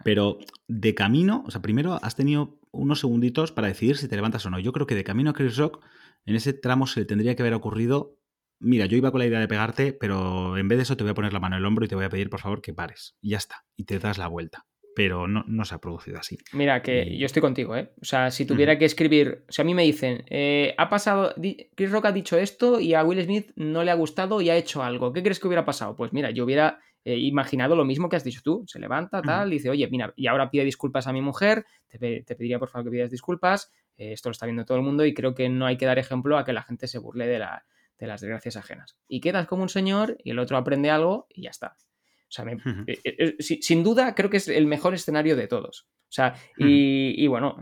Pero 0.04 0.38
de 0.68 0.94
camino, 0.94 1.44
o 1.48 1.52
sea, 1.52 1.62
primero 1.62 2.00
has 2.04 2.16
tenido 2.16 2.60
unos 2.72 3.00
segunditos 3.00 3.52
para 3.52 3.68
decidir 3.68 3.98
si 3.98 4.08
te 4.08 4.16
levantas 4.16 4.46
o 4.46 4.50
no. 4.50 4.60
Yo 4.60 4.72
creo 4.72 4.86
que 4.86 4.96
de 4.96 5.04
camino 5.04 5.32
a 5.32 5.34
Chris 5.34 5.58
Rock, 5.58 5.84
en 6.26 6.36
ese 6.36 6.54
tramo 6.54 6.86
se 6.86 7.00
le 7.00 7.06
tendría 7.06 7.36
que 7.36 7.42
haber 7.42 7.54
ocurrido 7.54 8.18
mira, 8.64 8.86
yo 8.86 8.98
iba 8.98 9.12
con 9.12 9.20
la 9.20 9.28
idea 9.28 9.40
de 9.40 9.48
pegarte, 9.48 9.94
pero 9.94 10.58
en 10.58 10.68
vez 10.68 10.78
de 10.78 10.84
eso 10.84 10.98
te 10.98 11.04
voy 11.04 11.12
a 11.12 11.16
poner 11.16 11.34
la 11.34 11.40
mano 11.40 11.56
en 11.56 11.62
el 11.62 11.66
hombro 11.66 11.86
y 11.86 11.88
te 11.88 11.96
voy 11.96 12.06
a 12.06 12.10
pedir 12.10 12.30
por 12.30 12.40
favor 12.40 12.62
que 12.62 12.74
pares. 12.74 13.16
Y 13.22 13.32
ya 13.32 13.38
está. 13.38 13.66
Y 13.76 13.84
te 13.84 14.00
das 14.00 14.18
la 14.18 14.28
vuelta. 14.28 14.66
Pero 14.96 15.28
no, 15.28 15.44
no 15.48 15.66
se 15.66 15.74
ha 15.74 15.80
producido 15.80 16.20
así. 16.20 16.38
Mira, 16.54 16.84
que 16.84 17.18
yo 17.18 17.26
estoy 17.26 17.42
contigo, 17.42 17.76
¿eh? 17.76 17.92
O 18.00 18.06
sea, 18.06 18.30
si 18.30 18.46
tuviera 18.46 18.78
que 18.78 18.86
escribir, 18.86 19.44
o 19.50 19.52
sea, 19.52 19.64
a 19.64 19.66
mí 19.66 19.74
me 19.74 19.84
dicen, 19.84 20.24
eh, 20.30 20.76
ha 20.78 20.88
pasado, 20.88 21.34
Chris 21.76 21.92
Rock 21.92 22.06
ha 22.06 22.12
dicho 22.12 22.38
esto 22.38 22.80
y 22.80 22.94
a 22.94 23.04
Will 23.04 23.24
Smith 23.24 23.52
no 23.56 23.84
le 23.84 23.90
ha 23.90 23.96
gustado 23.96 24.40
y 24.40 24.52
ha 24.52 24.56
hecho 24.56 24.84
algo. 24.84 25.12
¿Qué 25.12 25.24
crees 25.24 25.40
que 25.40 25.48
hubiera 25.48 25.66
pasado? 25.66 25.96
Pues 25.96 26.14
mira, 26.14 26.30
yo 26.30 26.44
hubiera 26.44 26.80
eh, 27.06 27.18
imaginado 27.18 27.76
lo 27.76 27.86
mismo 27.86 28.08
que 28.08 28.18
has 28.18 28.24
dicho 28.24 28.42
tú. 28.44 28.66
Se 28.68 28.80
levanta, 28.80 29.22
tal, 29.24 29.50
y 29.50 29.58
dice, 29.58 29.72
oye, 29.72 29.88
mira, 29.90 30.14
y 30.16 30.28
ahora 30.28 30.52
pide 30.52 30.64
disculpas 30.64 31.08
a 31.08 31.14
mi 31.14 31.22
mujer, 31.22 31.66
te, 31.90 32.24
pediría 32.24 32.60
por 32.60 32.70
favor 32.70 32.86
que 32.86 32.92
pidas 32.92 33.10
disculpas, 33.10 33.72
eh, 33.98 34.14
esto 34.14 34.30
lo 34.30 34.32
está 34.32 34.46
viendo 34.46 34.64
todo 34.64 34.78
el 34.78 34.84
mundo 34.84 35.06
y 35.06 35.14
creo 35.16 35.34
que 35.34 35.50
no 35.50 35.66
hay 35.66 35.78
que 35.78 35.88
dar 35.88 35.98
ejemplo 35.98 36.38
a 36.38 36.46
que 36.46 36.54
la 36.54 36.62
gente 36.62 36.88
se 36.88 37.00
burle 37.00 37.26
de 37.26 37.40
la, 37.40 37.66
de 38.04 38.08
las 38.08 38.20
desgracias 38.20 38.58
ajenas. 38.58 38.98
Y 39.08 39.22
quedas 39.22 39.48
como 39.48 39.64
un 39.64 39.70
señor 39.70 40.18
y 40.24 40.32
el 40.32 40.40
otro 40.40 40.58
aprende 40.58 40.92
algo 40.92 41.26
y 41.30 41.44
ya 41.44 41.52
está. 41.52 41.78
O 41.78 42.32
sea, 42.36 42.46
eh, 42.46 43.00
eh, 43.06 43.36
eh, 43.40 43.62
sin 43.62 43.82
duda 43.82 44.14
creo 44.14 44.30
que 44.30 44.38
es 44.38 44.50
el 44.50 44.66
mejor 44.68 44.94
escenario 44.94 45.38
de 45.38 45.48
todos. 45.48 45.88
O 45.88 46.12
sea, 46.16 46.36
y, 46.58 47.26
bueno, 47.28 47.58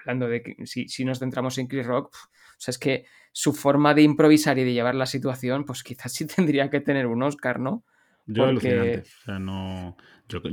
hablando 0.00 0.28
de 0.28 0.42
que 0.42 0.66
si, 0.66 1.04
nos 1.04 1.18
centramos 1.18 1.58
en 1.58 1.66
Chris 1.66 1.86
Rock, 1.86 2.14
o 2.14 2.54
sea, 2.56 2.72
es 2.72 2.78
que 2.78 3.04
su 3.32 3.52
forma 3.52 3.92
de 3.94 4.02
improvisar 4.02 4.58
y 4.58 4.64
de 4.64 4.72
llevar 4.72 4.94
la 4.94 5.06
situación, 5.06 5.66
pues 5.66 5.82
quizás 5.82 6.12
sí 6.14 6.26
tendría 6.26 6.70
que 6.70 6.80
tener 6.80 7.06
un 7.06 7.22
Oscar, 7.22 7.60
¿no? 7.60 7.84
Yo 8.24 8.44
alucinante. 8.44 9.00
O 9.00 9.24
sea, 9.24 9.38
no. 9.38 9.96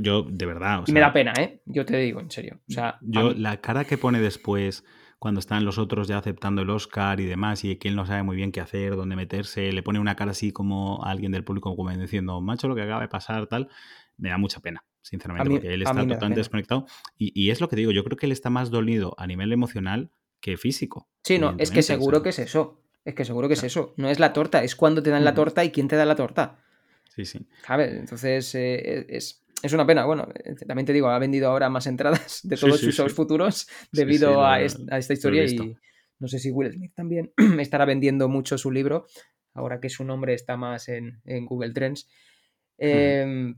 Yo, 0.00 0.22
de 0.24 0.46
verdad. 0.46 0.84
me 0.92 1.00
da 1.00 1.12
pena, 1.12 1.32
¿eh? 1.38 1.62
Yo 1.64 1.86
te 1.86 1.96
digo, 1.96 2.20
en 2.20 2.30
serio. 2.30 2.60
O 2.68 2.72
sea, 2.72 2.98
yo, 3.00 3.32
la 3.32 3.62
cara 3.62 3.84
que 3.84 3.96
pone 3.96 4.20
después 4.20 4.84
cuando 5.20 5.38
están 5.38 5.66
los 5.66 5.76
otros 5.76 6.08
ya 6.08 6.16
aceptando 6.16 6.62
el 6.62 6.70
Oscar 6.70 7.20
y 7.20 7.26
demás, 7.26 7.62
y 7.62 7.76
que 7.76 7.88
él 7.88 7.94
no 7.94 8.06
sabe 8.06 8.22
muy 8.22 8.36
bien 8.36 8.52
qué 8.52 8.60
hacer, 8.60 8.96
dónde 8.96 9.16
meterse, 9.16 9.70
le 9.70 9.82
pone 9.82 10.00
una 10.00 10.16
cara 10.16 10.30
así 10.30 10.50
como 10.50 11.04
a 11.04 11.10
alguien 11.10 11.30
del 11.30 11.44
público 11.44 11.76
como 11.76 11.90
diciendo, 11.90 12.40
macho, 12.40 12.68
lo 12.68 12.74
que 12.74 12.80
acaba 12.80 13.02
de 13.02 13.08
pasar, 13.08 13.46
tal, 13.46 13.68
me 14.16 14.30
da 14.30 14.38
mucha 14.38 14.60
pena, 14.60 14.82
sinceramente, 15.02 15.50
porque 15.50 15.74
él 15.74 15.82
está 15.82 15.94
totalmente 16.06 16.40
desconectado. 16.40 16.86
Y, 17.18 17.50
es 17.50 17.60
lo 17.60 17.68
que 17.68 17.76
digo, 17.76 17.92
yo 17.92 18.02
creo 18.02 18.16
que 18.16 18.24
él 18.24 18.32
está 18.32 18.48
más 18.48 18.70
dolido 18.70 19.14
a 19.18 19.26
nivel 19.26 19.52
emocional 19.52 20.10
que 20.40 20.56
físico. 20.56 21.06
Sí, 21.22 21.38
no, 21.38 21.54
es 21.58 21.70
que 21.70 21.82
seguro 21.82 22.22
que 22.22 22.30
es 22.30 22.38
eso. 22.38 22.80
Es 23.04 23.14
que 23.14 23.26
seguro 23.26 23.46
que 23.46 23.54
es 23.54 23.62
eso. 23.62 23.92
No 23.98 24.08
es 24.08 24.18
la 24.18 24.32
torta, 24.32 24.64
es 24.64 24.74
cuando 24.74 25.02
te 25.02 25.10
dan 25.10 25.24
la 25.24 25.34
torta 25.34 25.62
y 25.64 25.70
quién 25.70 25.86
te 25.86 25.96
da 25.96 26.06
la 26.06 26.16
torta. 26.16 26.60
Sí, 27.14 27.26
sí. 27.26 27.46
¿Sabes? 27.66 27.92
Entonces 27.92 28.54
eh, 28.54 29.04
es, 29.10 29.44
es 29.62 29.72
una 29.72 29.86
pena. 29.86 30.04
Bueno, 30.04 30.28
eh, 30.44 30.54
también 30.66 30.86
te 30.86 30.92
digo, 30.92 31.08
ha 31.08 31.18
vendido 31.18 31.48
ahora 31.48 31.68
más 31.68 31.86
entradas 31.86 32.40
de 32.42 32.56
todos 32.56 32.80
sus 32.80 32.94
shows 32.94 33.12
futuros 33.12 33.68
debido 33.92 34.44
a, 34.44 34.60
esta 34.62 35.12
historia 35.12 35.44
y 35.44 35.76
no 36.18 36.28
sé 36.28 36.38
si 36.38 36.50
Will 36.50 36.72
Smith 36.72 36.92
también 36.94 37.32
estará 37.58 37.84
vendiendo 37.84 38.28
mucho 38.28 38.58
su 38.58 38.70
libro, 38.70 39.06
ahora 39.54 39.80
que 39.80 39.88
su 39.88 40.04
nombre 40.04 40.34
está 40.34 40.56
más 40.56 40.88
en, 40.88 41.20
Google 41.46 41.72
Trends. 41.72 42.08
Em, 42.78 43.56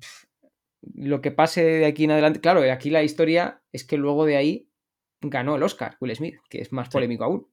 lo 0.94 1.20
que 1.20 1.30
pase 1.30 1.62
de 1.62 1.86
aquí 1.86 2.04
en 2.04 2.12
adelante, 2.12 2.40
claro, 2.40 2.62
aquí 2.72 2.90
la 2.90 3.02
historia 3.02 3.62
es 3.72 3.84
que 3.84 3.96
luego 3.96 4.24
de 4.24 4.36
ahí 4.36 4.68
ganó 5.20 5.56
el 5.56 5.62
Oscar 5.62 5.96
Will 6.00 6.14
Smith, 6.14 6.36
que 6.48 6.60
es 6.60 6.72
más 6.72 6.88
polémico 6.88 7.24
aún. 7.24 7.46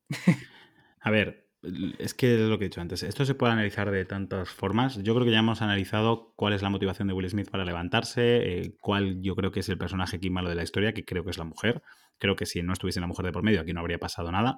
A 1.02 1.12
ver, 1.12 1.49
es 1.62 2.14
que 2.14 2.36
es 2.36 2.40
lo 2.42 2.58
que 2.58 2.66
he 2.66 2.70
dicho 2.70 2.82
antes. 2.82 3.04
Esto 3.04 3.26
se 3.26 3.36
puede 3.36 3.54
analizar 3.54 3.92
de 3.92 4.06
tantas 4.06 4.50
formas. 4.50 5.02
Yo 5.04 5.14
creo 5.14 5.26
que 5.26 5.32
ya 5.32 5.40
hemos 5.40 5.62
analizado 5.62 6.34
cuál 6.36 6.54
es 6.54 6.62
la 6.62 6.70
motivación 6.70 7.08
de 7.08 7.14
Will 7.14 7.30
Smith 7.30 7.50
para 7.50 7.66
levantarse, 7.66 8.62
eh, 8.62 8.76
cuál 8.80 9.22
yo 9.22 9.36
creo 9.36 9.52
que 9.52 9.60
es 9.60 9.70
el 9.70 9.78
personaje 9.78 10.18
aquí 10.18 10.30
malo 10.30 10.50
de 10.50 10.56
la 10.56 10.64
historia, 10.64 10.94
que 10.94 11.04
creo 11.04 11.24
que 11.24 11.32
es 11.32 11.38
la 11.38 11.44
mujer. 11.44 11.82
Creo 12.18 12.36
que 12.36 12.46
si 12.46 12.62
no 12.64 12.74
estuviese 12.74 13.02
la 13.02 13.08
mujer 13.08 13.26
de 13.26 13.32
por 13.32 13.44
medio, 13.44 13.62
aquí 13.62 13.74
no 13.74 13.82
habría 13.82 14.00
pasado 14.00 14.32
nada. 14.32 14.58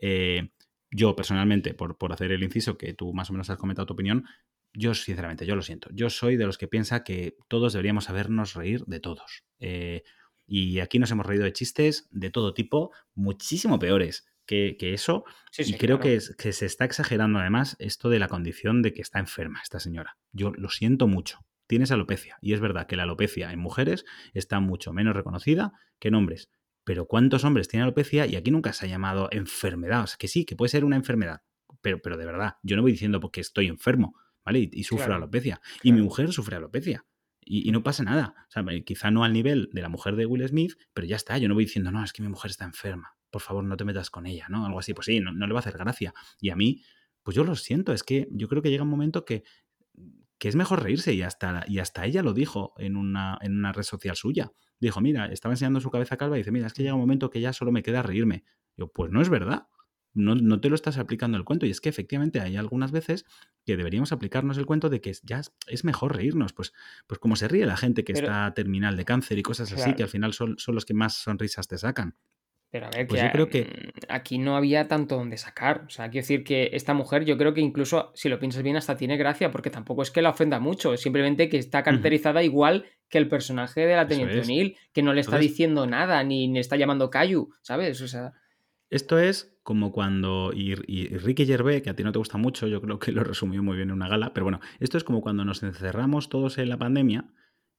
Eh, 0.00 0.50
yo 0.90 1.16
personalmente, 1.16 1.72
por, 1.72 1.96
por 1.96 2.12
hacer 2.12 2.32
el 2.32 2.42
inciso 2.42 2.76
que 2.76 2.92
tú 2.92 3.14
más 3.14 3.30
o 3.30 3.32
menos 3.32 3.48
has 3.48 3.56
comentado 3.56 3.86
tu 3.86 3.94
opinión, 3.94 4.26
yo 4.74 4.94
sinceramente, 4.94 5.46
yo 5.46 5.56
lo 5.56 5.62
siento. 5.62 5.88
Yo 5.92 6.10
soy 6.10 6.36
de 6.36 6.46
los 6.46 6.58
que 6.58 6.68
piensa 6.68 7.02
que 7.02 7.36
todos 7.48 7.72
deberíamos 7.72 8.04
sabernos 8.04 8.54
reír 8.54 8.84
de 8.86 9.00
todos. 9.00 9.44
Eh, 9.58 10.02
y 10.46 10.80
aquí 10.80 10.98
nos 10.98 11.10
hemos 11.10 11.24
reído 11.24 11.44
de 11.44 11.52
chistes 11.52 12.08
de 12.10 12.30
todo 12.30 12.52
tipo, 12.52 12.90
muchísimo 13.14 13.78
peores 13.78 14.26
que, 14.46 14.76
eso. 14.92 15.24
y 15.56 15.74
creo 15.74 16.00
que, 16.00 16.18
que, 16.38 16.52
se 16.52 16.66
está 16.66 16.84
exagerando 16.84 17.38
además 17.38 17.76
esto 17.78 18.10
de 18.10 18.18
la 18.18 18.28
condición 18.28 18.82
de 18.82 18.92
que 18.92 19.02
está 19.02 19.18
enferma 19.18 19.60
esta 19.62 19.80
señora. 19.80 20.16
Yo 20.32 20.52
lo 20.52 20.68
siento 20.68 21.06
mucho. 21.06 21.40
Tienes 21.66 21.90
alopecia. 21.90 22.36
Y 22.40 22.52
es 22.52 22.60
verdad 22.60 22.86
que 22.86 22.96
la 22.96 23.04
alopecia 23.04 23.52
en 23.52 23.58
mujeres 23.58 24.04
está 24.34 24.60
mucho 24.60 24.92
menos 24.92 25.14
reconocida 25.14 25.72
que 25.98 26.08
en 26.08 26.14
hombres. 26.14 26.50
Pero 26.84 27.06
¿cuántos 27.06 27.44
hombres 27.44 27.68
tienen 27.68 27.84
alopecia? 27.84 28.26
Y 28.26 28.36
aquí 28.36 28.50
nunca 28.50 28.72
se 28.72 28.86
ha 28.86 28.88
llamado 28.88 29.28
enfermedad. 29.30 30.02
O 30.02 30.06
sea, 30.06 30.16
que 30.18 30.28
sí, 30.28 30.44
que 30.44 30.56
puede 30.56 30.70
ser 30.70 30.84
una 30.84 30.96
enfermedad. 30.96 31.42
Pero, 31.80 32.00
pero 32.02 32.16
de 32.16 32.26
verdad, 32.26 32.56
yo 32.62 32.76
no 32.76 32.82
voy 32.82 32.92
diciendo 32.92 33.20
porque 33.20 33.40
estoy 33.40 33.68
enfermo, 33.68 34.14
¿vale? 34.44 34.68
Y, 34.70 34.84
sufro 34.84 35.14
alopecia. 35.14 35.60
Y 35.82 35.92
mi 35.92 36.02
mujer 36.02 36.32
sufre 36.32 36.56
alopecia. 36.56 37.06
Y, 37.40 37.68
y, 37.68 37.72
no 37.72 37.82
pasa 37.82 38.02
nada. 38.02 38.34
O 38.48 38.50
sea, 38.50 38.64
quizá 38.84 39.10
no 39.10 39.24
al 39.24 39.32
nivel 39.32 39.68
de 39.72 39.82
la 39.82 39.88
mujer 39.88 40.16
de 40.16 40.26
Will 40.26 40.46
Smith, 40.46 40.74
pero 40.92 41.06
ya 41.06 41.16
está. 41.16 41.38
Yo 41.38 41.48
no 41.48 41.54
voy 41.54 41.64
diciendo, 41.64 41.90
no, 41.90 42.04
es 42.04 42.12
que 42.12 42.22
mi 42.22 42.28
mujer 42.28 42.50
está 42.50 42.64
enferma 42.64 43.16
por 43.32 43.42
favor 43.42 43.64
no 43.64 43.76
te 43.76 43.84
metas 43.84 44.10
con 44.10 44.26
ella, 44.26 44.46
¿no? 44.48 44.66
Algo 44.66 44.78
así, 44.78 44.94
pues 44.94 45.06
sí, 45.06 45.18
no, 45.18 45.32
le 45.32 45.52
va 45.52 45.58
a 45.58 45.62
hacer 45.62 45.76
gracia. 45.76 46.14
Y 46.38 46.50
a 46.50 46.56
mí, 46.56 46.82
pues 47.22 47.34
yo 47.34 47.42
lo 47.42 47.56
siento, 47.56 47.92
es 47.92 48.04
que 48.04 48.28
yo 48.30 48.46
creo 48.46 48.62
que 48.62 48.70
llega 48.70 48.84
un 48.84 48.90
momento 48.90 49.24
que, 49.24 49.42
que 50.38 50.48
es 50.48 50.54
mejor 50.54 50.82
reírse 50.82 51.14
y 51.14 51.22
hasta, 51.22 51.64
y 51.66 51.78
hasta 51.78 52.04
ella 52.04 52.22
lo 52.22 52.34
dijo 52.34 52.74
en 52.76 52.96
una, 52.96 53.38
en 53.40 53.56
una 53.56 53.72
red 53.72 53.84
social 53.84 54.16
suya. 54.16 54.52
Dijo, 54.78 55.00
mira, 55.00 55.26
estaba 55.26 55.54
enseñando 55.54 55.80
su 55.80 55.90
cabeza 55.90 56.16
calva 56.16 56.36
y 56.36 56.40
dice, 56.40 56.52
mira, 56.52 56.66
es 56.66 56.74
que 56.74 56.82
llega 56.82 56.94
un 56.94 57.00
momento 57.00 57.30
que 57.30 57.40
ya 57.40 57.52
solo 57.52 57.72
me 57.72 57.82
queda 57.82 58.02
reírme. 58.02 58.44
Yo, 58.76 58.88
pues 58.88 59.10
no 59.10 59.22
es 59.22 59.30
verdad. 59.30 59.68
No, 60.14 60.34
no, 60.34 60.60
te 60.60 60.68
lo 60.68 60.74
estás 60.74 60.98
aplicando 60.98 61.38
el 61.38 61.44
cuento. 61.44 61.64
Y 61.64 61.70
es 61.70 61.80
que 61.80 61.88
efectivamente 61.88 62.40
hay 62.40 62.56
algunas 62.56 62.92
veces 62.92 63.24
que 63.64 63.78
deberíamos 63.78 64.12
aplicarnos 64.12 64.58
el 64.58 64.66
cuento 64.66 64.90
de 64.90 65.00
que 65.00 65.14
ya 65.22 65.40
es 65.68 65.84
mejor 65.84 66.16
reírnos. 66.16 66.52
Pues, 66.52 66.74
pues 67.06 67.18
como 67.18 67.36
se 67.36 67.48
ríe 67.48 67.64
la 67.64 67.78
gente 67.78 68.04
que 68.04 68.12
está 68.12 68.52
terminal 68.52 68.96
de 68.96 69.06
cáncer 69.06 69.38
y 69.38 69.42
cosas 69.42 69.72
así, 69.72 69.94
que 69.94 70.02
al 70.02 70.10
final 70.10 70.34
son, 70.34 70.58
son 70.58 70.74
los 70.74 70.84
que 70.84 70.92
más 70.92 71.14
sonrisas 71.14 71.66
te 71.66 71.78
sacan. 71.78 72.16
Pero 72.72 72.86
a 72.86 72.90
ver, 72.90 73.06
Pues 73.06 73.20
que, 73.20 73.26
yo 73.26 73.32
creo 73.32 73.48
que- 73.48 73.64
mm, 73.64 73.90
aquí 74.08 74.38
no 74.38 74.56
había 74.56 74.88
tanto 74.88 75.16
donde 75.16 75.36
sacar. 75.36 75.84
O 75.86 75.90
sea, 75.90 76.08
quiero 76.10 76.22
decir 76.24 76.42
que 76.42 76.70
esta 76.72 76.94
mujer, 76.94 77.24
yo 77.26 77.36
creo 77.36 77.52
que 77.52 77.60
incluso, 77.60 78.10
si 78.14 78.28
lo 78.30 78.38
piensas 78.40 78.62
bien, 78.62 78.76
hasta 78.76 78.96
tiene 78.96 79.18
gracia, 79.18 79.50
porque 79.52 79.68
tampoco 79.68 80.00
es 80.02 80.10
que 80.10 80.22
la 80.22 80.30
ofenda 80.30 80.58
mucho, 80.58 80.94
es 80.94 81.02
simplemente 81.02 81.50
que 81.50 81.58
está 81.58 81.82
caracterizada 81.82 82.42
igual 82.42 82.86
que 83.10 83.18
el 83.18 83.28
personaje 83.28 83.82
de 83.86 83.94
la 83.94 84.06
Teniente 84.06 84.38
es. 84.38 84.46
O'Neill, 84.46 84.76
que 84.94 85.02
no 85.02 85.12
le 85.12 85.20
está 85.20 85.36
Entonces- 85.36 85.50
diciendo 85.50 85.86
nada, 85.86 86.24
ni 86.24 86.48
le 86.50 86.60
está 86.60 86.76
llamando 86.76 87.10
Cayu, 87.10 87.50
¿sabes? 87.60 88.00
O 88.00 88.08
sea, 88.08 88.32
Esto 88.88 89.18
es 89.18 89.54
como 89.62 89.90
cuando. 89.92 90.52
Y, 90.54 90.74
y 90.86 91.08
Ricky 91.16 91.46
Gervais, 91.46 91.82
que 91.82 91.88
a 91.90 91.94
ti 91.96 92.02
no 92.04 92.12
te 92.12 92.18
gusta 92.18 92.36
mucho, 92.38 92.66
yo 92.66 92.80
creo 92.82 92.98
que 92.98 93.10
lo 93.12 93.22
resumió 93.24 93.62
muy 93.62 93.76
bien 93.76 93.88
en 93.88 93.94
una 93.94 94.08
gala, 94.08 94.32
pero 94.34 94.44
bueno, 94.44 94.60
esto 94.80 94.96
es 94.98 95.04
como 95.04 95.20
cuando 95.22 95.44
nos 95.46 95.62
encerramos 95.62 96.28
todos 96.30 96.58
en 96.58 96.68
la 96.70 96.76
pandemia 96.78 97.24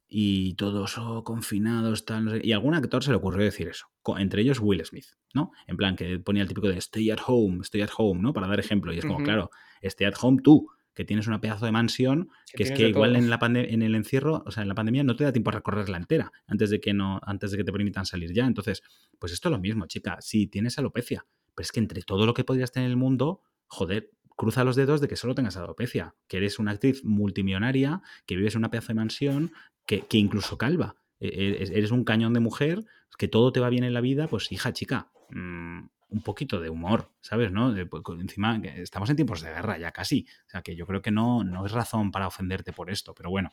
y 0.08 0.54
todos 0.56 0.98
oh, 0.98 1.24
confinados, 1.24 2.06
tal, 2.06 2.26
no 2.26 2.32
sé, 2.32 2.42
y 2.44 2.52
a 2.52 2.56
algún 2.56 2.74
actor 2.76 3.04
se 3.04 3.12
le 3.12 3.18
ocurrió 3.18 3.44
decir 3.46 3.68
eso, 3.68 3.86
entre 4.18 4.42
ellos 4.42 4.60
Will 4.60 4.84
Smith, 4.86 5.08
¿no? 5.34 5.52
En 5.68 5.78
plan, 5.78 5.96
que 5.96 6.20
ponía 6.20 6.42
el 6.42 6.48
típico 6.48 6.68
de 6.68 6.78
stay 6.78 7.10
at 7.12 7.20
home, 7.26 7.62
stay 7.62 7.82
at 7.82 7.90
home, 7.98 8.22
¿no? 8.22 8.34
Para 8.34 8.48
dar 8.48 8.60
ejemplo, 8.60 8.94
y 8.94 9.00
es 9.00 9.06
como, 9.06 9.24
claro, 9.24 9.50
stay 9.82 10.08
at 10.08 10.16
home 10.22 10.42
tú, 10.44 10.68
que 10.94 11.06
tienes 11.06 11.28
una 11.28 11.42
pedazo 11.42 11.66
de 11.66 11.72
mansión, 11.72 12.30
que 12.52 12.58
que 12.58 12.64
es 12.64 12.72
que 12.72 12.90
igual 12.90 13.16
en, 13.16 13.30
la 13.30 13.40
en 13.42 13.82
el 13.82 13.96
encierro, 13.96 14.44
o 14.46 14.52
sea, 14.52 14.64
en 14.64 14.70
la 14.70 14.76
pandemia 14.76 15.04
no 15.04 15.16
te 15.16 15.24
da 15.24 15.32
tiempo 15.32 15.50
a 15.50 15.54
recorrerla 15.54 15.98
entera 15.98 16.32
antes 16.48 16.70
de 16.70 16.80
que 16.80 16.94
no 16.94 17.20
antes 17.24 17.52
de 17.52 17.58
que 17.58 17.64
te 17.64 17.72
permitan 17.72 18.06
salir 18.06 18.34
ya. 18.34 18.46
Entonces, 18.46 18.84
pues 19.20 19.34
esto 19.34 19.50
es 19.50 19.52
lo 19.52 19.60
mismo, 19.60 19.88
chica. 19.88 20.18
Sí, 20.22 20.48
tienes 20.48 20.78
alopecia, 20.78 21.26
pero 21.56 21.64
es 21.64 21.72
que 21.72 21.80
entre 21.80 22.02
todo 22.04 22.26
lo 22.26 22.34
que 22.34 22.44
podrías 22.44 22.72
tener 22.72 22.88
en 22.88 22.92
el 22.92 22.98
mundo, 22.98 23.42
joder, 23.68 24.12
cruza 24.36 24.64
los 24.64 24.76
dedos 24.76 25.02
de 25.02 25.08
que 25.08 25.16
solo 25.16 25.36
tengas 25.36 25.58
alopecia, 25.58 26.16
que 26.28 26.38
eres 26.38 26.60
una 26.60 26.72
actriz 26.72 27.04
multimillonaria, 27.04 28.02
que 28.26 28.36
vives 28.36 28.56
en 28.56 28.60
una 28.60 28.70
pedazo 28.70 28.90
de 28.90 28.96
mansión, 28.96 29.52
que, 29.86 30.02
que 30.02 30.18
incluso 30.18 30.58
calva. 30.58 30.96
E- 31.24 31.64
e- 31.64 31.78
Eres 31.78 31.92
un 31.92 32.04
cañón 32.04 32.34
de 32.34 32.42
mujer, 32.42 32.84
que 33.18 33.28
todo 33.28 33.52
te 33.54 33.60
va 33.62 33.70
bien 33.70 33.84
en 33.86 33.94
la 33.94 34.02
vida, 34.02 34.28
pues 34.28 34.52
hija, 34.52 34.74
chica, 34.74 35.12
mm, 35.30 35.86
un 36.10 36.22
poquito 36.22 36.60
de 36.60 36.70
humor, 36.70 37.12
¿sabes? 37.22 37.52
¿no? 37.52 37.74
Pues, 37.90 38.04
encima, 38.20 38.62
estamos 38.76 39.10
en 39.10 39.16
tiempos 39.16 39.42
de 39.42 39.50
guerra 39.50 39.78
ya 39.78 39.92
casi. 39.92 40.28
O 40.48 40.50
sea, 40.50 40.62
que 40.62 40.76
yo 40.76 40.86
creo 40.86 41.02
que 41.02 41.12
no, 41.12 41.44
no 41.44 41.66
es 41.66 41.72
razón 41.72 42.12
para 42.12 42.28
ofenderte 42.28 42.74
por 42.74 42.92
esto, 42.92 43.16
pero 43.16 43.30
bueno. 43.30 43.52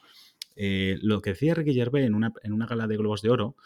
Eh, 0.57 0.99
lo 1.01 1.23
que 1.23 1.31
decía 1.31 1.55
Ricky 1.55 1.73
Gervais 1.73 2.07
en 2.07 2.15
una, 2.15 2.33
en 2.43 2.53
una 2.53 2.67
gala 2.67 2.87
de 2.87 2.97
Globos 2.97 3.23
de 3.23 3.31
Oro, 3.31 3.57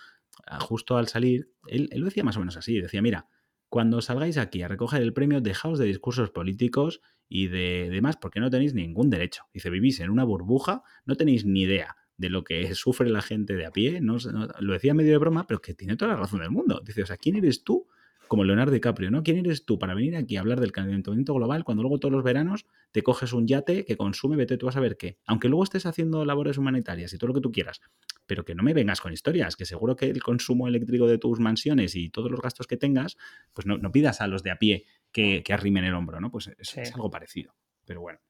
ah, 0.47 0.61
justo 0.61 0.97
al 0.97 1.09
salir, 1.09 1.51
él, 1.67 1.89
él 1.91 2.01
lo 2.01 2.07
decía 2.07 2.23
más 2.25 2.37
o 2.37 2.41
menos 2.41 2.57
así, 2.57 2.79
decía, 2.81 3.03
mira, 3.03 3.27
cuando 3.69 4.01
salgáis 4.03 4.37
aquí 4.39 4.63
a 4.63 4.69
recoger 4.69 5.03
el 5.03 5.13
premio, 5.13 5.41
dejaos 5.41 5.79
de 5.79 5.87
discursos 5.87 6.31
políticos 6.31 7.01
y 7.29 7.49
de 7.49 7.89
demás, 7.91 8.17
porque 8.17 8.39
no 8.39 8.51
tenéis 8.51 8.75
ningún 8.75 9.11
derecho. 9.11 9.45
Dice, 9.53 9.71
vivís 9.71 9.99
en 10.01 10.11
una 10.11 10.23
burbuja, 10.25 10.83
no 11.07 11.17
tenéis 11.17 11.45
ni 11.45 11.63
idea 11.63 11.97
de 12.17 12.29
lo 12.31 12.45
que 12.45 12.75
sufre 12.75 13.09
la 13.11 13.23
gente 13.23 13.55
de 13.55 13.67
a 13.67 13.71
pie, 13.71 14.01
no, 14.01 14.17
no- 14.33 14.49
lo 14.61 14.73
decía 14.73 14.95
medio 14.95 15.13
de 15.13 15.19
broma, 15.19 15.47
pero 15.47 15.61
que 15.61 15.75
tiene 15.75 15.97
toda 15.97 16.13
la 16.13 16.19
razón 16.19 16.41
del 16.41 16.51
mundo. 16.51 16.81
Dice, 16.85 17.03
o 17.03 17.07
sea, 17.07 17.17
¿quién 17.17 17.37
eres 17.37 17.65
tú? 17.65 17.87
Como 18.27 18.43
Leonardo 18.43 18.73
DiCaprio, 18.73 19.11
¿no? 19.11 19.23
¿Quién 19.23 19.37
eres 19.37 19.67
tú 19.67 19.79
para 19.79 19.93
venir 19.95 20.17
aquí 20.17 20.37
a 20.37 20.41
hablar 20.41 20.59
del 20.59 20.73
calentamiento 20.73 21.35
global 21.35 21.63
cuando 21.63 21.83
luego 21.83 21.99
todos 21.99 22.13
los 22.13 22.25
veranos 22.25 22.65
te 22.91 23.03
coges 23.03 23.35
un 23.35 23.47
yate 23.47 23.85
que 23.85 23.99
consume, 23.99 24.35
vete 24.37 24.57
tú 24.57 24.67
a 24.67 24.73
saber 24.73 24.97
qué? 24.97 25.19
Aunque 25.27 25.49
luego 25.51 25.63
estés 25.63 25.85
haciendo 25.85 26.25
labores 26.25 26.57
humanitarias 26.57 27.13
y 27.13 27.19
todo 27.19 27.29
lo 27.29 27.35
que 27.35 27.43
tú 27.43 27.53
quieras, 27.53 27.83
pero 28.27 28.43
que 28.47 28.55
no 28.55 28.63
me 28.63 28.73
vengas 28.73 29.03
con 29.03 29.13
historias, 29.13 29.57
que 29.57 29.67
seguro 29.67 29.95
que 29.95 30.07
el 30.07 30.23
consumo 30.23 30.67
eléctrico 30.67 31.07
de 31.07 31.19
tus 31.19 31.39
mansiones 31.39 31.95
y 31.97 32.09
todos 32.09 32.31
los 32.31 32.41
gastos 32.41 32.67
que 32.67 32.79
tengas, 32.79 33.19
pues 33.53 33.67
no, 33.67 33.77
no 33.77 33.93
pidas 33.93 34.23
a 34.23 34.27
los 34.27 34.43
de 34.43 34.53
a 34.53 34.57
pie 34.59 34.87
que, 35.13 35.43
que 35.45 35.53
arrimen 35.53 35.85
el 35.85 35.93
hombro, 35.95 36.19
¿no? 36.19 36.31
Pues 36.31 36.47
es, 36.47 36.69
Sí. 36.69 36.81
es 36.81 36.95
algo 36.95 37.11
parecido. 37.11 37.55
Pero 37.85 38.01
bueno. 38.01 38.21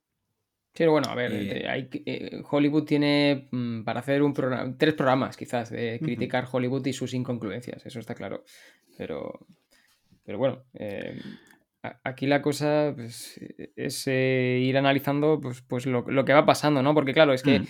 Pero 0.76 0.90
bueno, 0.90 1.08
a 1.08 1.14
ver, 1.14 1.32
Eh, 1.32 1.62
eh, 1.62 1.68
hay 1.68 1.88
eh, 2.04 2.42
Hollywood 2.50 2.84
tiene 2.84 3.48
mm, 3.50 3.84
para 3.84 4.00
hacer 4.00 4.22
un 4.22 4.32
programa, 4.34 4.74
tres 4.76 4.94
programas 4.94 5.36
quizás 5.36 5.70
de 5.70 6.00
criticar 6.02 6.48
Hollywood 6.50 6.84
y 6.86 6.92
sus 6.92 7.14
incongruencias, 7.14 7.86
eso 7.86 8.00
está 8.00 8.14
claro. 8.14 8.42
Pero, 8.98 9.46
pero 10.24 10.38
bueno, 10.38 10.64
eh, 10.74 11.20
a- 11.84 12.00
aquí 12.02 12.26
la 12.26 12.42
cosa 12.42 12.92
pues, 12.94 13.38
es 13.76 14.06
ir 14.08 14.76
analizando 14.76 15.40
pues, 15.40 15.62
pues 15.62 15.86
lo, 15.86 16.02
lo 16.10 16.24
que 16.24 16.32
va 16.32 16.44
pasando, 16.44 16.82
¿no? 16.82 16.92
Porque 16.92 17.12
claro, 17.14 17.32
es 17.32 17.42
que 17.44 17.60
Mm. 17.60 17.64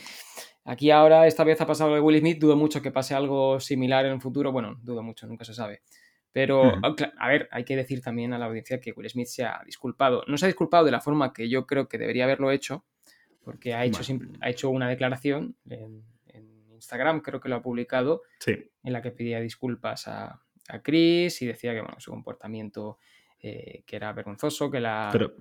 aquí 0.65 0.91
ahora 0.91 1.27
esta 1.27 1.45
vez 1.45 1.61
ha 1.61 1.67
pasado 1.67 1.91
lo 1.91 1.97
de 1.97 2.01
Will 2.01 2.21
Smith, 2.21 2.39
dudo 2.39 2.57
mucho 2.57 2.81
que 2.81 2.91
pase 2.91 3.15
algo 3.15 3.61
similar 3.61 4.07
en 4.07 4.13
el 4.13 4.21
futuro, 4.23 4.51
bueno, 4.51 4.79
dudo 4.83 5.03
mucho, 5.03 5.27
nunca 5.27 5.45
se 5.45 5.53
sabe. 5.53 5.83
Pero, 6.33 6.69
Ujú. 6.69 6.87
a 6.87 6.97
cla- 6.97 7.13
a 7.19 7.29
ver, 7.29 7.49
hay 7.53 7.65
que 7.65 7.77
decir 7.77 8.01
también 8.01 8.33
a 8.33 8.39
la 8.39 8.47
audiencia 8.47 8.81
que 8.81 8.93
Will 8.93 9.09
Smith 9.11 9.27
se 9.29 9.45
ha 9.45 9.61
disculpado. 9.67 10.25
No 10.27 10.37
se 10.39 10.47
ha 10.47 10.49
disculpado 10.49 10.85
de 10.87 10.91
la 10.91 11.01
forma 11.01 11.33
que 11.35 11.49
yo 11.51 11.67
creo 11.67 11.87
que 11.87 11.99
debería 11.99 12.25
haberlo 12.25 12.51
hecho, 12.51 12.85
porque 13.45 13.75
ha 13.75 13.85
hecho, 13.85 13.99
Bueno. 13.99 14.05
simple- 14.05 14.39
ha 14.41 14.51
hecho 14.51 14.71
una 14.71 14.89
declaración 14.89 15.57
en, 15.69 16.03
en 16.29 16.71
Instagram, 16.73 17.21
creo 17.21 17.41
que 17.41 17.49
lo 17.49 17.57
ha 17.57 17.63
publicado, 17.63 18.23
Sí. 18.41 18.71
en 18.83 18.93
la 18.93 19.03
que 19.03 19.11
pedía 19.11 19.41
disculpas 19.41 20.09
a, 20.09 20.43
a 20.69 20.83
Chris 20.83 21.41
y 21.43 21.47
decía 21.47 21.73
que 21.75 21.81
bueno, 21.83 22.01
su 22.01 22.11
comportamiento 22.11 22.99
eh, 23.41 23.83
que 23.87 23.97
era 23.97 24.13
vergonzoso, 24.13 24.71
que 24.71 24.81
la... 24.81 25.11
Pero, 25.13 25.35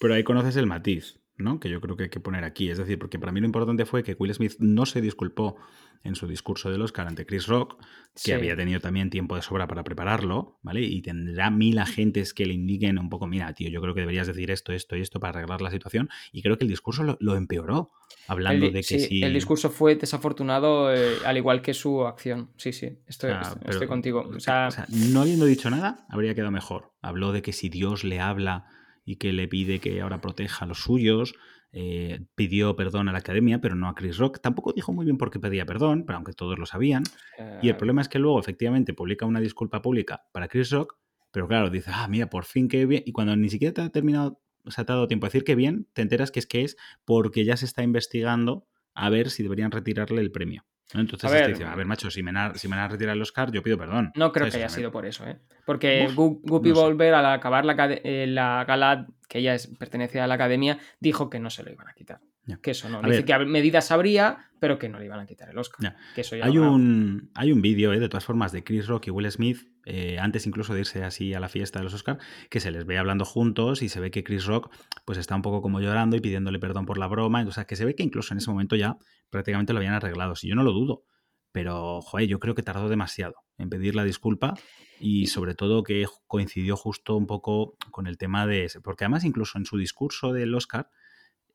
pero 0.00 0.14
ahí 0.14 0.24
conoces 0.24 0.56
el 0.56 0.66
matiz, 0.66 1.20
¿no? 1.40 1.60
Que 1.60 1.68
yo 1.70 1.80
creo 1.80 1.96
que 1.96 2.04
hay 2.04 2.10
que 2.10 2.20
poner 2.20 2.44
aquí. 2.44 2.70
Es 2.70 2.78
decir, 2.78 2.98
porque 2.98 3.18
para 3.18 3.32
mí 3.32 3.40
lo 3.40 3.46
importante 3.46 3.84
fue 3.86 4.02
que 4.02 4.14
Will 4.18 4.32
Smith 4.34 4.54
no 4.58 4.86
se 4.86 5.00
disculpó 5.00 5.56
en 6.02 6.14
su 6.14 6.26
discurso 6.26 6.70
del 6.70 6.80
Oscar 6.80 7.06
ante 7.08 7.26
Chris 7.26 7.46
Rock, 7.46 7.78
que 7.78 7.86
Sí. 8.14 8.32
había 8.32 8.56
tenido 8.56 8.80
también 8.80 9.10
tiempo 9.10 9.36
de 9.36 9.42
sobra 9.42 9.66
para 9.66 9.84
prepararlo, 9.84 10.58
¿vale? 10.62 10.80
Y 10.80 11.02
tendrá 11.02 11.50
mil 11.50 11.78
agentes 11.78 12.32
que 12.32 12.46
le 12.46 12.54
indiquen 12.54 12.98
un 12.98 13.10
poco, 13.10 13.26
mira, 13.26 13.52
tío, 13.52 13.68
yo 13.68 13.82
creo 13.82 13.92
que 13.94 14.00
deberías 14.00 14.26
decir 14.26 14.50
esto, 14.50 14.72
esto 14.72 14.96
y 14.96 15.02
esto 15.02 15.20
para 15.20 15.38
arreglar 15.40 15.60
la 15.60 15.70
situación. 15.70 16.08
Y 16.32 16.40
creo 16.40 16.56
que 16.56 16.64
el 16.64 16.70
discurso 16.70 17.02
lo, 17.02 17.18
lo 17.20 17.36
empeoró, 17.36 17.90
hablando 18.28 18.66
el, 18.66 18.72
de 18.72 18.78
que 18.80 18.98
sí, 18.98 19.00
si... 19.00 19.22
el 19.22 19.34
discurso 19.34 19.68
fue 19.68 19.94
desafortunado, 19.96 20.94
eh, 20.94 21.16
al 21.26 21.36
igual 21.36 21.60
que 21.60 21.74
su 21.74 22.06
acción. 22.06 22.50
Sí, 22.56 22.72
sí, 22.72 22.98
estoy, 23.06 23.32
estoy 23.32 23.58
pero- 23.64 23.86
contigo. 23.88 24.20
O 24.34 24.40
sea, 24.40 24.68
o 24.68 24.70
sea, 24.70 24.86
no 24.88 25.20
habiendo 25.20 25.44
dicho 25.44 25.68
nada, 25.68 26.06
habría 26.08 26.34
quedado 26.34 26.50
mejor. 26.50 26.92
Habló 27.02 27.32
de 27.32 27.42
que 27.42 27.52
si 27.52 27.68
Dios 27.68 28.04
le 28.04 28.20
habla 28.20 28.66
y 29.04 29.16
que 29.16 29.32
le 29.32 29.48
pide 29.48 29.78
que 29.78 30.00
ahora 30.00 30.20
proteja 30.20 30.64
a 30.64 30.68
los 30.68 30.82
suyos, 30.82 31.34
eh, 31.72 32.26
pidió 32.34 32.74
perdón 32.74 33.08
a 33.08 33.12
la 33.12 33.18
academia, 33.18 33.60
pero 33.60 33.74
no 33.74 33.88
a 33.88 33.94
Chris 33.94 34.18
Rock. 34.18 34.40
Tampoco 34.40 34.72
dijo 34.72 34.92
muy 34.92 35.04
bien 35.04 35.18
por 35.18 35.30
qué 35.30 35.38
pedía 35.38 35.66
perdón, 35.66 36.04
pero 36.06 36.16
aunque 36.16 36.32
todos 36.32 36.58
lo 36.58 36.66
sabían. 36.66 37.04
Y 37.62 37.68
el 37.68 37.76
problema 37.76 38.02
es 38.02 38.08
que 38.08 38.18
luego, 38.18 38.40
efectivamente, 38.40 38.94
publica 38.94 39.26
una 39.26 39.40
disculpa 39.40 39.80
pública 39.82 40.22
para 40.32 40.48
Chris 40.48 40.70
Rock, 40.70 40.98
pero 41.30 41.46
claro, 41.46 41.70
dice, 41.70 41.90
ah, 41.94 42.08
mira, 42.08 42.28
por 42.28 42.44
fin 42.44 42.68
que 42.68 42.86
bien. 42.86 43.02
Y 43.06 43.12
cuando 43.12 43.36
ni 43.36 43.48
siquiera 43.48 43.72
te 43.72 43.82
ha 43.82 43.90
terminado, 43.90 44.40
o 44.64 44.70
sea, 44.70 44.84
te 44.84 44.92
ha 44.92 44.96
dado 44.96 45.06
tiempo 45.06 45.26
a 45.26 45.28
decir 45.28 45.44
que 45.44 45.54
bien, 45.54 45.86
te 45.92 46.02
enteras 46.02 46.30
que 46.30 46.40
es 46.40 46.46
que 46.46 46.64
es 46.64 46.76
porque 47.04 47.44
ya 47.44 47.56
se 47.56 47.66
está 47.66 47.82
investigando 47.82 48.66
a 48.94 49.08
ver 49.10 49.30
si 49.30 49.42
deberían 49.42 49.70
retirarle 49.70 50.20
el 50.20 50.32
premio. 50.32 50.64
Entonces 50.94 51.30
A 51.30 51.34
este 51.34 51.48
ver, 51.48 51.56
dice, 51.56 51.64
a 51.64 51.74
ver, 51.74 51.86
macho, 51.86 52.10
si 52.10 52.22
me, 52.22 52.32
van 52.32 52.52
a, 52.52 52.54
si 52.54 52.68
me 52.68 52.76
van 52.76 52.84
a 52.86 52.88
retirar 52.88 53.14
el 53.14 53.22
Oscar, 53.22 53.52
yo 53.52 53.62
pido 53.62 53.78
perdón. 53.78 54.12
No 54.16 54.32
creo 54.32 54.44
¿sabes? 54.46 54.54
que 54.54 54.58
haya 54.58 54.68
sido 54.68 54.90
por 54.90 55.06
eso, 55.06 55.24
¿eh? 55.26 55.38
Porque 55.64 56.06
Uf, 56.08 56.14
Guppy 56.14 56.70
no 56.70 56.74
sé. 56.74 56.80
Volver, 56.80 57.14
al 57.14 57.26
acabar 57.26 57.64
la, 57.64 57.74
eh, 57.78 58.26
la 58.26 58.64
gala, 58.66 59.06
que 59.28 59.38
ella 59.38 59.54
es, 59.54 59.68
pertenece 59.78 60.20
a 60.20 60.26
la 60.26 60.34
academia, 60.34 60.78
dijo 60.98 61.30
que 61.30 61.38
no 61.38 61.50
se 61.50 61.62
lo 61.62 61.70
iban 61.70 61.88
a 61.88 61.92
quitar. 61.92 62.20
Ya. 62.46 62.56
Que 62.56 62.72
eso 62.72 62.88
no. 62.88 62.98
A 62.98 63.02
Dice 63.02 63.22
ver. 63.22 63.24
que 63.24 63.38
medidas 63.44 63.90
habría, 63.92 64.50
pero 64.58 64.78
que 64.78 64.88
no 64.88 64.98
le 64.98 65.04
iban 65.04 65.20
a 65.20 65.26
quitar 65.26 65.50
el 65.50 65.58
Oscar. 65.58 65.78
Ya. 65.80 65.96
Que 66.14 66.22
eso 66.22 66.36
ya 66.36 66.46
Hay 66.46 66.58
un, 66.58 67.30
hay 67.34 67.52
un 67.52 67.62
vídeo, 67.62 67.92
eh, 67.92 68.00
de 68.00 68.08
todas 68.08 68.24
formas, 68.24 68.50
de 68.50 68.64
Chris 68.64 68.86
Rock 68.86 69.08
y 69.08 69.10
Will 69.10 69.30
Smith, 69.30 69.68
eh, 69.84 70.18
antes 70.18 70.46
incluso 70.46 70.74
de 70.74 70.80
irse 70.80 71.04
así 71.04 71.34
a 71.34 71.40
la 71.40 71.48
fiesta 71.48 71.78
de 71.78 71.84
los 71.84 71.94
Oscar, 71.94 72.18
que 72.48 72.60
se 72.60 72.70
les 72.70 72.86
ve 72.86 72.98
hablando 72.98 73.24
juntos 73.24 73.82
y 73.82 73.88
se 73.88 74.00
ve 74.00 74.10
que 74.10 74.24
Chris 74.24 74.46
Rock 74.46 74.72
pues 75.04 75.18
está 75.18 75.36
un 75.36 75.42
poco 75.42 75.62
como 75.62 75.80
llorando 75.80 76.16
y 76.16 76.20
pidiéndole 76.20 76.58
perdón 76.58 76.86
por 76.86 76.98
la 76.98 77.06
broma. 77.06 77.44
O 77.46 77.52
sea, 77.52 77.66
que 77.66 77.76
se 77.76 77.84
ve 77.84 77.94
que 77.94 78.02
incluso 78.02 78.34
en 78.34 78.38
ese 78.38 78.50
momento 78.50 78.74
ya 78.74 78.96
prácticamente 79.30 79.72
lo 79.72 79.78
habían 79.78 79.94
arreglado. 79.94 80.36
Si 80.36 80.48
yo 80.48 80.54
no 80.54 80.62
lo 80.62 80.72
dudo. 80.72 81.04
Pero, 81.52 82.00
joder, 82.02 82.28
yo 82.28 82.38
creo 82.38 82.54
que 82.54 82.62
tardó 82.62 82.88
demasiado 82.88 83.34
en 83.58 83.70
pedir 83.70 83.96
la 83.96 84.04
disculpa 84.04 84.54
y 85.00 85.26
sobre 85.26 85.54
todo 85.56 85.82
que 85.82 86.06
coincidió 86.28 86.76
justo 86.76 87.16
un 87.16 87.26
poco 87.26 87.76
con 87.90 88.06
el 88.06 88.18
tema 88.18 88.46
de... 88.46 88.66
ese- 88.66 88.80
Porque 88.80 89.04
además 89.04 89.24
incluso 89.24 89.58
en 89.58 89.64
su 89.64 89.76
discurso 89.76 90.32
del 90.32 90.54
Oscar 90.54 90.90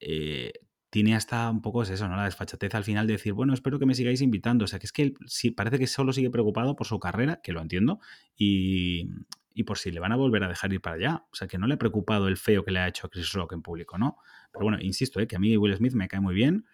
eh, 0.01 0.51
tiene 0.89 1.15
hasta 1.15 1.49
un 1.49 1.61
poco 1.61 1.83
es 1.83 1.89
eso, 1.89 2.07
¿no? 2.07 2.15
La 2.15 2.25
desfachatez 2.25 2.73
al 2.75 2.83
final 2.83 3.07
de 3.07 3.13
decir, 3.13 3.33
bueno, 3.33 3.53
espero 3.53 3.79
que 3.79 3.85
me 3.85 3.95
sigáis 3.95 4.21
invitando. 4.21 4.65
O 4.65 4.67
sea, 4.67 4.79
que 4.79 4.85
es 4.85 4.91
que 4.91 5.01
él 5.03 5.13
sí, 5.27 5.51
parece 5.51 5.79
que 5.79 5.87
solo 5.87 6.13
sigue 6.13 6.29
preocupado 6.29 6.75
por 6.75 6.87
su 6.87 6.99
carrera, 6.99 7.41
que 7.43 7.51
lo 7.53 7.61
entiendo, 7.61 7.99
y, 8.35 9.09
y 9.53 9.63
por 9.63 9.77
si 9.77 9.91
le 9.91 9.99
van 9.99 10.11
a 10.11 10.15
volver 10.15 10.43
a 10.43 10.47
dejar 10.47 10.71
ir 10.73 10.81
para 10.81 10.95
allá. 10.95 11.25
O 11.31 11.35
sea, 11.35 11.47
que 11.47 11.57
no 11.57 11.67
le 11.67 11.73
ha 11.73 11.77
preocupado 11.77 12.27
el 12.27 12.37
feo 12.37 12.63
que 12.63 12.71
le 12.71 12.79
ha 12.79 12.87
hecho 12.87 13.07
a 13.07 13.09
Chris 13.09 13.31
Rock 13.33 13.53
en 13.53 13.61
público, 13.61 13.97
¿no? 13.97 14.17
Pero 14.51 14.63
bueno, 14.65 14.77
insisto, 14.81 15.19
¿eh? 15.19 15.27
que 15.27 15.35
a 15.35 15.39
mí 15.39 15.55
Will 15.57 15.75
Smith 15.75 15.93
me 15.93 16.07
cae 16.07 16.19
muy 16.21 16.33
bien 16.35 16.65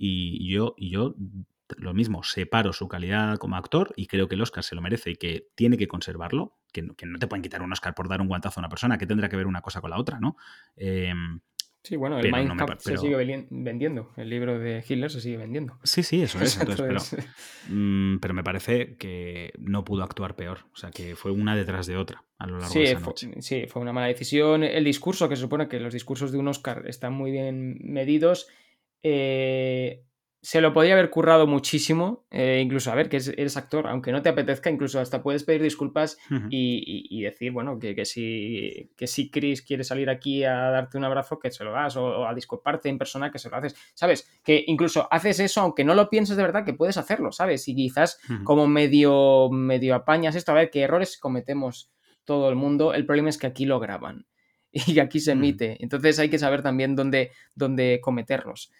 y 0.00 0.50
yo, 0.52 0.74
yo 0.78 1.14
lo 1.76 1.94
mismo, 1.94 2.22
separo 2.24 2.72
su 2.72 2.88
calidad 2.88 3.38
como 3.38 3.56
actor 3.56 3.92
y 3.96 4.06
creo 4.06 4.26
que 4.28 4.34
el 4.34 4.40
Oscar 4.42 4.64
se 4.64 4.74
lo 4.74 4.80
merece 4.82 5.10
y 5.10 5.16
que 5.16 5.46
tiene 5.54 5.76
que 5.76 5.86
conservarlo, 5.86 6.56
que 6.72 6.82
no, 6.82 6.94
que 6.94 7.06
no 7.06 7.18
te 7.18 7.26
pueden 7.28 7.42
quitar 7.42 7.62
un 7.62 7.72
Oscar 7.72 7.94
por 7.94 8.08
dar 8.08 8.20
un 8.20 8.26
guantazo 8.28 8.58
a 8.58 8.62
una 8.62 8.68
persona, 8.68 8.98
que 8.98 9.06
tendrá 9.06 9.28
que 9.28 9.36
ver 9.36 9.46
una 9.46 9.60
cosa 9.60 9.80
con 9.80 9.90
la 9.90 9.98
otra, 9.98 10.18
¿no? 10.20 10.36
Eh, 10.76 11.12
Sí, 11.82 11.96
bueno, 11.96 12.18
el 12.18 12.30
pero 12.30 12.44
no 12.44 12.78
se 12.78 12.98
sigue 12.98 13.46
vendiendo. 13.48 14.10
El 14.18 14.28
libro 14.28 14.58
de 14.58 14.84
Hitler 14.86 15.10
se 15.10 15.22
sigue 15.22 15.38
vendiendo. 15.38 15.78
sí, 15.82 16.02
sí, 16.02 16.20
eso 16.20 16.38
es. 16.42 16.56
Entonces, 16.60 16.86
pero, 16.86 17.24
Mm, 17.74 18.18
pero 18.18 18.34
me 18.34 18.44
parece 18.44 18.96
que 18.96 19.52
no 19.58 19.82
pudo 19.82 20.02
actuar 20.02 20.36
peor. 20.36 20.66
O 20.74 20.76
sea, 20.76 20.90
que 20.90 21.16
fue 21.16 21.30
una 21.30 21.56
detrás 21.56 21.86
de 21.86 21.96
otra 21.96 22.22
a 22.38 22.46
lo 22.46 22.58
largo 22.58 22.68
Sí 22.70 22.80
de 22.80 22.84
esa 22.84 22.98
fue, 23.00 23.06
noche. 23.08 23.30
sí, 23.40 23.64
fue 23.66 23.80
una 23.80 23.94
mala 23.94 24.08
decisión. 24.08 24.62
El 24.62 24.84
discurso, 24.84 25.26
que 25.28 25.36
se 25.36 25.42
supone 25.42 25.68
que 25.68 25.80
los 25.80 25.94
discursos 25.94 26.32
de 26.32 26.38
un 26.38 26.48
Oscar 26.48 26.84
están 26.86 27.14
muy 27.14 27.30
bien 27.30 27.78
medidos, 27.82 28.48
eh, 29.02 30.04
se 30.42 30.62
lo 30.62 30.72
podría 30.72 30.94
haber 30.94 31.10
currado 31.10 31.46
muchísimo, 31.46 32.24
eh, 32.30 32.60
incluso 32.64 32.90
a 32.90 32.94
ver 32.94 33.10
que 33.10 33.18
eres 33.18 33.56
actor, 33.58 33.86
aunque 33.86 34.10
no 34.10 34.22
te 34.22 34.30
apetezca, 34.30 34.70
incluso 34.70 34.98
hasta 34.98 35.22
puedes 35.22 35.44
pedir 35.44 35.62
disculpas 35.62 36.16
y, 36.48 37.22
decir, 37.22 37.52
bueno, 37.52 37.78
que, 37.78 37.94
que, 37.94 38.06
si, 38.06 38.90
que 38.96 39.06
si 39.06 39.30
Chris 39.30 39.60
quiere 39.60 39.84
salir 39.84 40.08
aquí 40.08 40.42
a 40.44 40.70
darte 40.70 40.96
un 40.96 41.04
abrazo, 41.04 41.38
que 41.38 41.50
se 41.50 41.62
lo 41.62 41.72
das, 41.72 41.96
o, 41.96 42.26
a 42.26 42.34
disculparte 42.34 42.88
en 42.88 42.96
persona, 42.96 43.30
que 43.30 43.38
se 43.38 43.50
lo 43.50 43.56
haces, 43.56 43.76
¿sabes? 43.92 44.40
Que 44.42 44.64
incluso 44.66 45.06
haces 45.12 45.40
eso, 45.40 45.60
aunque 45.60 45.84
no 45.84 45.94
lo 45.94 46.08
pienses 46.08 46.38
de 46.38 46.42
verdad, 46.42 46.64
que 46.64 46.72
puedes 46.72 46.96
hacerlo, 46.96 47.32
¿sabes? 47.32 47.68
Y 47.68 47.74
quizás 47.74 48.18
como 48.44 48.66
medio, 48.66 49.50
medio 49.50 49.94
apañas 49.94 50.36
esto, 50.36 50.52
a 50.52 50.54
ver, 50.54 50.70
qué 50.70 50.80
errores 50.80 51.18
cometemos 51.18 51.92
todo 52.24 52.48
el 52.48 52.56
mundo, 52.56 52.94
el 52.94 53.04
problema 53.04 53.28
es 53.28 53.36
que 53.36 53.46
aquí 53.46 53.66
lo 53.66 53.78
graban 53.78 54.26
y 54.72 55.00
aquí 55.00 55.20
se 55.20 55.32
emite, 55.32 55.76
entonces 55.80 56.18
hay 56.18 56.30
que 56.30 56.38
saber 56.38 56.62
también 56.62 56.96
dónde, 56.96 57.32
dónde 57.54 58.00
cometerlos. 58.00 58.72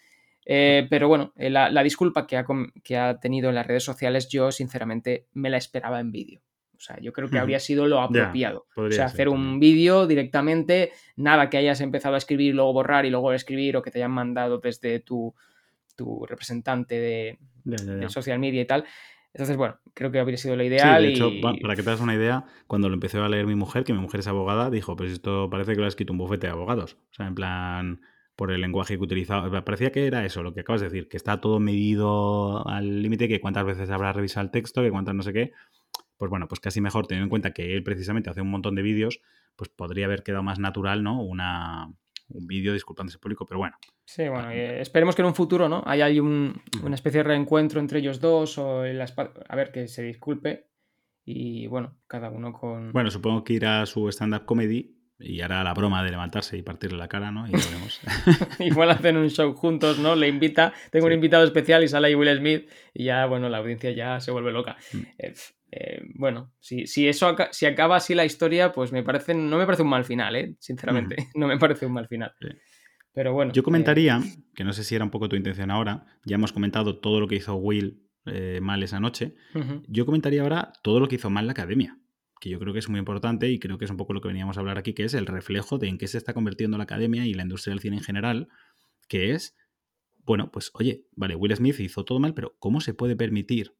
Eh, 0.45 0.87
pero 0.89 1.07
bueno, 1.07 1.33
eh, 1.35 1.49
la, 1.49 1.83
disculpa 1.83 2.25
que 2.25 2.37
ha, 2.37 2.45
que 2.83 2.97
ha, 2.97 3.19
tenido 3.19 3.49
en 3.49 3.55
las 3.55 3.67
redes 3.67 3.83
sociales, 3.83 4.27
yo 4.29 4.51
sinceramente 4.51 5.27
me 5.33 5.49
la 5.49 5.57
esperaba 5.57 5.99
en 5.99 6.11
vídeo. 6.11 6.41
O 6.75 6.83
sea, 6.83 6.99
yo 6.99 7.13
creo 7.13 7.29
que 7.29 7.37
habría 7.37 7.59
sido 7.59 7.85
lo 7.85 8.01
apropiado. 8.01 8.65
o 8.75 8.89
sea, 8.89 9.05
hacer 9.05 9.29
un 9.29 9.59
vídeo 9.59 10.07
directamente, 10.07 10.91
nada 11.15 11.47
que 11.47 11.57
hayas 11.57 11.79
empezado 11.79 12.15
a 12.15 12.17
escribir 12.17 12.47
y 12.47 12.53
luego 12.53 12.73
borrar 12.73 13.05
y 13.05 13.11
luego 13.11 13.31
escribir 13.33 13.77
o 13.77 13.83
que 13.83 13.91
te 13.91 13.99
hayan 13.99 14.09
mandado 14.09 14.57
desde 14.57 14.99
tu, 14.99 15.35
tu 15.95 16.25
representante 16.25 16.99
de, 16.99 18.09
social 18.09 18.39
media 18.39 18.61
y 18.61 18.65
tal. 18.65 18.85
Entonces, 19.33 19.55
bueno, 19.57 19.79
creo 19.93 20.11
que 20.11 20.19
habría 20.19 20.37
sido 20.37 20.55
lo 20.55 20.63
ideal. 20.63 21.03
de 21.03 21.09
hecho, 21.09 21.31
para 21.61 21.75
que 21.75 21.83
te 21.83 21.89
hagas 21.89 22.01
una 22.01 22.15
idea, 22.15 22.45
cuando 22.65 22.89
lo 22.89 22.95
empecé 22.95 23.19
a 23.19 23.29
leer 23.29 23.45
mi 23.45 23.55
mujer, 23.55 23.83
que 23.83 23.93
mi 23.93 23.99
mujer 23.99 24.21
es 24.21 24.27
abogada, 24.27 24.71
dijo, 24.71 24.95
pues 24.95 25.11
esto 25.11 25.49
parece 25.51 25.73
que 25.73 25.79
lo 25.79 25.85
ha 25.85 25.87
escrito 25.87 26.13
un 26.13 26.17
bufete 26.17 26.47
de 26.47 26.53
abogados. 26.53 26.97
O 27.11 27.13
sea, 27.13 27.27
en 27.27 27.35
plan, 27.35 28.01
por 28.41 28.51
el 28.51 28.59
lenguaje 28.59 28.97
que 28.97 29.03
utilizaba. 29.03 29.63
Parecía 29.63 29.91
que 29.91 30.07
era 30.07 30.25
eso, 30.25 30.41
lo 30.41 30.51
que 30.51 30.61
acabas 30.61 30.81
de 30.81 30.89
decir, 30.89 31.07
que 31.07 31.15
está 31.15 31.39
todo 31.39 31.59
medido 31.59 32.67
al 32.67 33.03
límite, 33.03 33.27
que 33.27 33.39
cuántas 33.39 33.63
veces 33.65 33.87
habrá 33.91 34.13
revisado 34.13 34.43
el 34.43 34.49
texto, 34.49 34.81
que 34.81 34.89
cuántas 34.89 35.13
no 35.13 35.21
sé 35.21 35.31
qué. 35.31 35.51
Pues 36.17 36.31
bueno, 36.31 36.47
pues 36.47 36.59
casi 36.59 36.81
mejor, 36.81 37.05
teniendo 37.05 37.25
en 37.25 37.29
cuenta 37.29 37.51
que 37.51 37.75
él 37.75 37.83
precisamente 37.83 38.31
hace 38.31 38.41
un 38.41 38.49
montón 38.49 38.73
de 38.73 38.81
vídeos, 38.81 39.21
pues 39.55 39.69
podría 39.69 40.05
haber 40.07 40.23
quedado 40.23 40.41
más 40.41 40.57
natural, 40.57 41.03
¿no? 41.03 41.21
Una, 41.21 41.93
un 42.29 42.47
vídeo 42.47 42.73
disculpándose 42.73 43.19
público, 43.19 43.45
pero 43.45 43.59
bueno. 43.59 43.77
Sí, 44.05 44.27
bueno, 44.27 44.49
eh, 44.49 44.81
esperemos 44.81 45.15
que 45.15 45.21
en 45.21 45.27
un 45.27 45.35
futuro, 45.35 45.69
¿no? 45.69 45.83
Haya 45.85 46.07
un, 46.19 46.63
una 46.81 46.95
especie 46.95 47.19
de 47.19 47.25
reencuentro 47.25 47.79
entre 47.79 47.99
ellos 47.99 48.19
dos 48.19 48.57
o 48.57 48.81
a 48.81 49.55
ver, 49.55 49.71
que 49.71 49.87
se 49.87 50.01
disculpe 50.01 50.65
y 51.23 51.67
bueno, 51.67 51.95
cada 52.07 52.31
uno 52.31 52.53
con... 52.53 52.91
Bueno, 52.91 53.11
supongo 53.11 53.43
que 53.43 53.53
irá 53.53 53.83
a 53.83 53.85
su 53.85 54.07
stand-up 54.09 54.45
comedy 54.45 54.97
y 55.21 55.41
hará 55.41 55.63
la 55.63 55.73
broma 55.73 56.03
de 56.03 56.11
levantarse 56.11 56.57
y 56.57 56.61
partirle 56.61 56.97
la 56.97 57.07
cara, 57.07 57.31
¿no? 57.31 57.47
Y 57.47 57.51
veremos. 57.51 58.01
Igual 58.59 58.91
hacen 58.91 59.17
un 59.17 59.29
show 59.29 59.53
juntos, 59.53 59.99
¿no? 59.99 60.15
Le 60.15 60.27
invita, 60.27 60.73
tengo 60.91 61.05
un 61.05 61.13
invitado 61.13 61.43
especial 61.43 61.83
y 61.83 61.87
sale 61.87 62.07
ahí 62.07 62.15
Will 62.15 62.35
Smith 62.37 62.69
y 62.93 63.05
ya, 63.05 63.25
bueno, 63.25 63.49
la 63.49 63.57
audiencia 63.57 63.91
ya 63.91 64.19
se 64.19 64.31
vuelve 64.31 64.51
loca. 64.51 64.77
Mm. 64.93 64.97
Eh, 65.17 65.33
eh, 65.71 66.01
bueno, 66.15 66.51
si, 66.59 66.87
si, 66.87 67.07
eso 67.07 67.35
si 67.51 67.65
acaba 67.65 67.95
así 67.95 68.15
la 68.15 68.25
historia, 68.25 68.71
pues 68.71 68.91
me 68.91 69.03
parece, 69.03 69.33
no 69.33 69.57
me 69.57 69.65
parece 69.65 69.83
un 69.83 69.89
mal 69.89 70.05
final, 70.05 70.35
¿eh? 70.35 70.55
Sinceramente, 70.59 71.15
mm. 71.21 71.25
no 71.39 71.47
me 71.47 71.57
parece 71.57 71.85
un 71.85 71.93
mal 71.93 72.07
final. 72.07 72.33
Pero 73.13 73.33
bueno. 73.33 73.51
Yo 73.53 73.63
comentaría, 73.63 74.21
que 74.55 74.63
no 74.63 74.73
sé 74.73 74.83
si 74.83 74.95
era 74.95 75.03
un 75.03 75.11
poco 75.11 75.29
tu 75.29 75.35
intención 75.35 75.69
ahora, 75.71 76.05
ya 76.25 76.35
hemos 76.35 76.53
comentado 76.53 76.99
todo 76.99 77.19
lo 77.19 77.27
que 77.27 77.35
hizo 77.35 77.55
Will 77.55 78.07
mal 78.61 78.83
esa 78.83 78.99
noche, 78.99 79.33
yo 79.87 80.05
comentaría 80.05 80.43
ahora 80.43 80.73
todo 80.83 80.99
lo 80.99 81.07
que 81.07 81.15
hizo 81.15 81.31
mal 81.31 81.47
la 81.47 81.53
academia 81.53 81.97
que 82.41 82.49
yo 82.49 82.59
creo 82.59 82.73
que 82.73 82.79
es 82.79 82.89
muy 82.89 82.99
importante 82.99 83.49
y 83.49 83.59
creo 83.59 83.77
que 83.77 83.85
es 83.85 83.91
un 83.91 83.97
poco 83.97 84.13
lo 84.13 84.19
que 84.19 84.27
veníamos 84.27 84.57
a 84.57 84.61
hablar 84.61 84.79
aquí, 84.79 84.93
que 84.93 85.03
es 85.03 85.13
el 85.13 85.27
reflejo 85.27 85.77
de 85.77 85.87
en 85.87 85.99
qué 85.99 86.07
se 86.07 86.17
está 86.17 86.33
convirtiendo 86.33 86.77
la 86.77 86.83
academia 86.83 87.25
y 87.27 87.35
la 87.35 87.43
industria 87.43 87.71
del 87.71 87.79
cine 87.79 87.97
en 87.97 88.03
general, 88.03 88.49
que 89.07 89.31
es, 89.31 89.55
bueno, 90.25 90.51
pues 90.51 90.71
oye, 90.73 91.05
vale, 91.15 91.35
Will 91.35 91.55
Smith 91.55 91.79
hizo 91.79 92.03
todo 92.03 92.19
mal, 92.19 92.33
pero 92.33 92.55
¿cómo 92.57 92.81
se 92.81 92.95
puede 92.95 93.15
permitir 93.15 93.75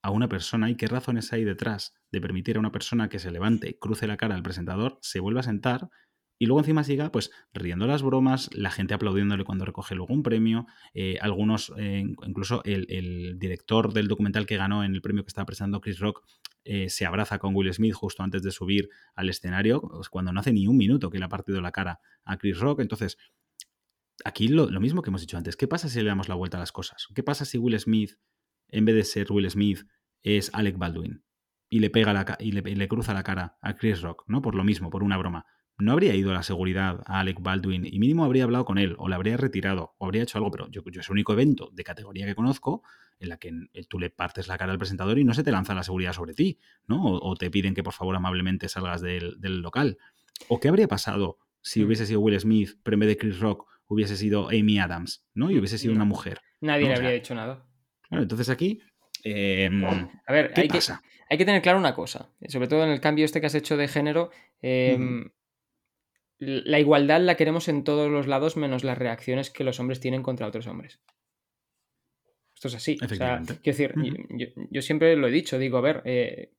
a 0.00 0.10
una 0.10 0.28
persona 0.28 0.70
y 0.70 0.76
qué 0.76 0.86
razones 0.86 1.32
hay 1.34 1.44
detrás 1.44 1.94
de 2.10 2.20
permitir 2.22 2.56
a 2.56 2.60
una 2.60 2.72
persona 2.72 3.10
que 3.10 3.18
se 3.18 3.30
levante, 3.30 3.78
cruce 3.78 4.06
la 4.06 4.16
cara 4.16 4.34
al 4.34 4.42
presentador, 4.42 4.98
se 5.02 5.20
vuelva 5.20 5.40
a 5.40 5.44
sentar 5.44 5.90
y 6.38 6.46
luego 6.46 6.60
encima 6.60 6.84
siga 6.84 7.12
pues 7.12 7.30
riendo 7.52 7.86
las 7.86 8.02
bromas, 8.02 8.48
la 8.54 8.70
gente 8.70 8.94
aplaudiéndole 8.94 9.44
cuando 9.44 9.66
recoge 9.66 9.94
luego 9.94 10.14
un 10.14 10.22
premio, 10.22 10.66
eh, 10.94 11.18
algunos, 11.20 11.70
eh, 11.76 12.02
incluso 12.26 12.62
el, 12.64 12.86
el, 12.88 13.38
director 13.38 13.92
del 13.92 14.08
documental 14.08 14.46
que 14.46 14.56
ganó 14.56 14.84
en 14.84 14.94
el 14.94 15.02
premio 15.02 15.22
que 15.22 15.28
estaba 15.28 15.46
presentando 15.46 15.80
Chris 15.80 15.98
Rock, 15.98 16.24
eh, 16.66 16.90
se 16.90 17.06
abraza 17.06 17.38
con 17.38 17.54
Will 17.54 17.72
Smith 17.72 17.94
justo 17.94 18.22
antes 18.22 18.42
de 18.42 18.50
subir 18.50 18.88
al 19.14 19.28
escenario, 19.28 19.80
pues, 19.80 20.08
cuando 20.08 20.32
no 20.32 20.40
hace 20.40 20.52
ni 20.52 20.66
un 20.66 20.76
minuto 20.76 21.10
que 21.10 21.18
le 21.18 21.24
ha 21.24 21.28
partido 21.28 21.60
la 21.60 21.70
cara 21.70 22.00
a 22.24 22.36
Chris 22.36 22.58
Rock. 22.58 22.80
Entonces, 22.80 23.18
aquí 24.24 24.48
lo, 24.48 24.68
mismo 24.80 25.02
que 25.02 25.10
hemos 25.10 25.20
dicho 25.20 25.36
antes, 25.36 25.56
¿qué 25.56 25.68
pasa 25.68 25.88
si 25.88 26.00
le 26.00 26.08
damos 26.08 26.28
la 26.28 26.34
vuelta 26.34 26.56
a 26.56 26.60
las 26.60 26.72
cosas? 26.72 27.06
¿Qué 27.14 27.22
pasa 27.22 27.44
si 27.44 27.56
Will 27.58 27.78
Smith, 27.78 28.18
en 28.68 28.84
vez 28.84 28.96
de 28.96 29.04
ser 29.04 29.30
Will 29.30 29.48
Smith, 29.48 29.86
es 30.22 30.50
Alec 30.52 30.76
Baldwin? 30.76 31.22
Y 31.68 31.80
le 31.80 31.90
pega 31.90 32.12
la 32.12 32.36
y 32.38 32.52
le 32.52 32.88
cruza 32.88 33.12
la 33.12 33.22
cara 33.22 33.58
a 33.60 33.74
Chris 33.74 34.00
Rock, 34.00 34.24
¿no? 34.28 34.40
Por 34.42 34.54
lo 34.54 34.62
mismo, 34.62 34.90
por 34.90 35.02
una 35.02 35.16
broma 35.16 35.46
no 35.78 35.92
habría 35.92 36.14
ido 36.14 36.30
a 36.30 36.34
la 36.34 36.42
seguridad 36.42 37.02
a 37.06 37.20
Alec 37.20 37.40
Baldwin 37.40 37.86
y 37.86 37.98
mínimo 37.98 38.24
habría 38.24 38.44
hablado 38.44 38.64
con 38.64 38.78
él 38.78 38.94
o 38.98 39.08
le 39.08 39.14
habría 39.14 39.36
retirado 39.36 39.94
o 39.98 40.06
habría 40.06 40.22
hecho 40.22 40.38
algo, 40.38 40.50
pero 40.50 40.68
yo, 40.70 40.82
yo 40.90 41.00
es 41.00 41.08
el 41.08 41.12
único 41.12 41.32
evento 41.32 41.70
de 41.72 41.84
categoría 41.84 42.26
que 42.26 42.34
conozco 42.34 42.82
en 43.18 43.28
la 43.28 43.38
que 43.38 43.52
tú 43.88 43.98
le 43.98 44.10
partes 44.10 44.48
la 44.48 44.58
cara 44.58 44.72
al 44.72 44.78
presentador 44.78 45.18
y 45.18 45.24
no 45.24 45.34
se 45.34 45.42
te 45.42 45.50
lanza 45.50 45.74
la 45.74 45.82
seguridad 45.82 46.12
sobre 46.12 46.34
ti, 46.34 46.58
¿no? 46.86 47.02
O, 47.04 47.36
te 47.36 47.50
piden 47.50 47.74
que 47.74 47.82
por 47.82 47.92
favor 47.92 48.16
amablemente 48.16 48.68
salgas 48.68 49.00
del, 49.00 49.36
local. 49.40 49.98
¿O 50.48 50.60
qué 50.60 50.68
habría 50.68 50.88
pasado 50.88 51.38
si 51.62 51.80
mm. 51.80 51.86
hubiese 51.86 52.06
sido 52.06 52.20
Will 52.20 52.38
Smith, 52.40 52.78
pero 52.82 52.94
en 52.94 53.00
vez 53.00 53.08
de 53.08 53.16
Chris 53.16 53.38
Rock 53.38 53.66
hubiese 53.86 54.16
sido 54.16 54.48
Amy 54.48 54.78
Adams, 54.78 55.26
¿no? 55.34 55.50
Y 55.50 55.58
hubiese 55.58 55.78
sido 55.78 55.94
una 55.94 56.04
mujer. 56.04 56.40
Nadie 56.60 56.88
le 56.88 56.94
habría 56.94 57.12
hecho 57.12 57.34
nada. 57.34 57.66
Claro, 58.08 58.22
entonces 58.22 58.48
aquí... 58.48 58.80
Em, 59.24 59.84
a 59.84 60.32
ver, 60.32 60.52
¿qué 60.52 60.62
hay, 60.62 60.68
pasa? 60.68 61.02
Que, 61.02 61.08
hay 61.30 61.38
que 61.38 61.44
tener 61.44 61.62
claro 61.62 61.78
una 61.78 61.94
cosa, 61.94 62.30
sobre 62.48 62.68
todo 62.68 62.84
en 62.84 62.90
el 62.90 63.00
cambio 63.00 63.24
este 63.24 63.40
que 63.40 63.46
has 63.46 63.54
hecho 63.54 63.76
de 63.76 63.88
género. 63.88 64.30
La 66.38 66.78
igualdad 66.78 67.20
la 67.20 67.36
queremos 67.36 67.68
en 67.68 67.84
todos 67.84 68.10
los 68.10 68.26
lados 68.26 68.56
menos 68.56 68.84
las 68.84 68.98
reacciones 68.98 69.50
que 69.50 69.64
los 69.64 69.80
hombres 69.80 70.00
tienen 70.00 70.22
contra 70.22 70.46
otros 70.46 70.66
hombres. 70.66 71.00
Esto 72.54 72.68
es 72.68 72.74
así. 72.74 72.98
O 73.02 73.08
sea, 73.08 73.42
quiero 73.44 73.60
decir, 73.62 73.94
yo, 74.70 74.82
siempre 74.82 75.14
lo 75.16 75.28
he 75.28 75.30
dicho, 75.30 75.58
digo, 75.58 75.76
a 75.78 75.82
ver, 75.82 76.02
eh, 76.04 76.52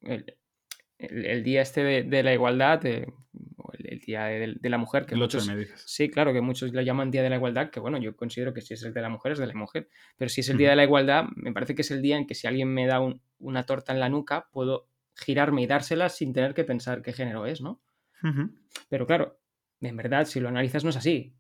el, 1.00 1.44
día 1.44 1.62
este 1.62 1.84
de, 2.04 2.24
la 2.24 2.34
igualdad, 2.34 2.86
el, 2.86 3.08
día 4.06 4.26
de, 4.26 4.70
la 4.70 4.78
mujer, 4.78 5.06
que 5.06 5.16
muchos, 5.16 5.50
sí, 5.86 6.10
claro, 6.10 6.34
que 6.34 6.42
muchos 6.42 6.72
lo 6.74 6.82
llaman 6.82 7.10
Día 7.10 7.24
de 7.24 7.30
la 7.30 7.38
Igualdad, 7.38 7.70
que 7.72 7.80
bueno, 7.80 7.98
yo 7.98 8.16
considero 8.16 8.54
que 8.54 8.62
si 8.62 8.76
es 8.76 8.84
el 8.84 8.94
de 8.94 9.02
la 9.02 9.10
mujer 9.10 9.34
es 9.34 9.40
de 9.40 9.48
la 9.48 9.54
mujer, 9.54 9.90
pero 10.18 10.30
si 10.30 10.42
es 10.42 10.50
el 10.50 10.58
Día 10.58 10.72
de 10.72 10.76
la 10.76 10.84
Igualdad, 10.84 11.26
me 11.36 11.52
parece 11.52 11.76
que 11.76 11.82
es 11.82 11.92
el 11.92 12.02
día 12.02 12.18
en 12.18 12.28
que 12.28 12.36
si 12.36 12.48
alguien 12.48 12.72
me 12.72 12.86
da 12.86 13.00
una 13.40 13.66
torta 13.66 13.94
en 13.94 14.00
la 14.00 14.10
nuca, 14.10 14.48
puedo 14.52 14.88
girarme 15.16 15.64
y 15.64 15.68
dársela 15.68 16.10
sin 16.10 16.32
tener 16.34 16.54
que 16.54 16.64
pensar 16.64 17.02
qué 17.02 17.14
género 17.14 17.46
es, 17.46 17.62
¿no? 17.62 17.82
Pero 18.90 19.06
claro, 19.06 19.40
en 19.82 19.98
verdad, 19.98 20.26
si 20.26 20.40
lo 20.40 20.50
analizas, 20.50 20.84
no 20.84 20.90
es 20.90 20.98
así. 20.98 21.36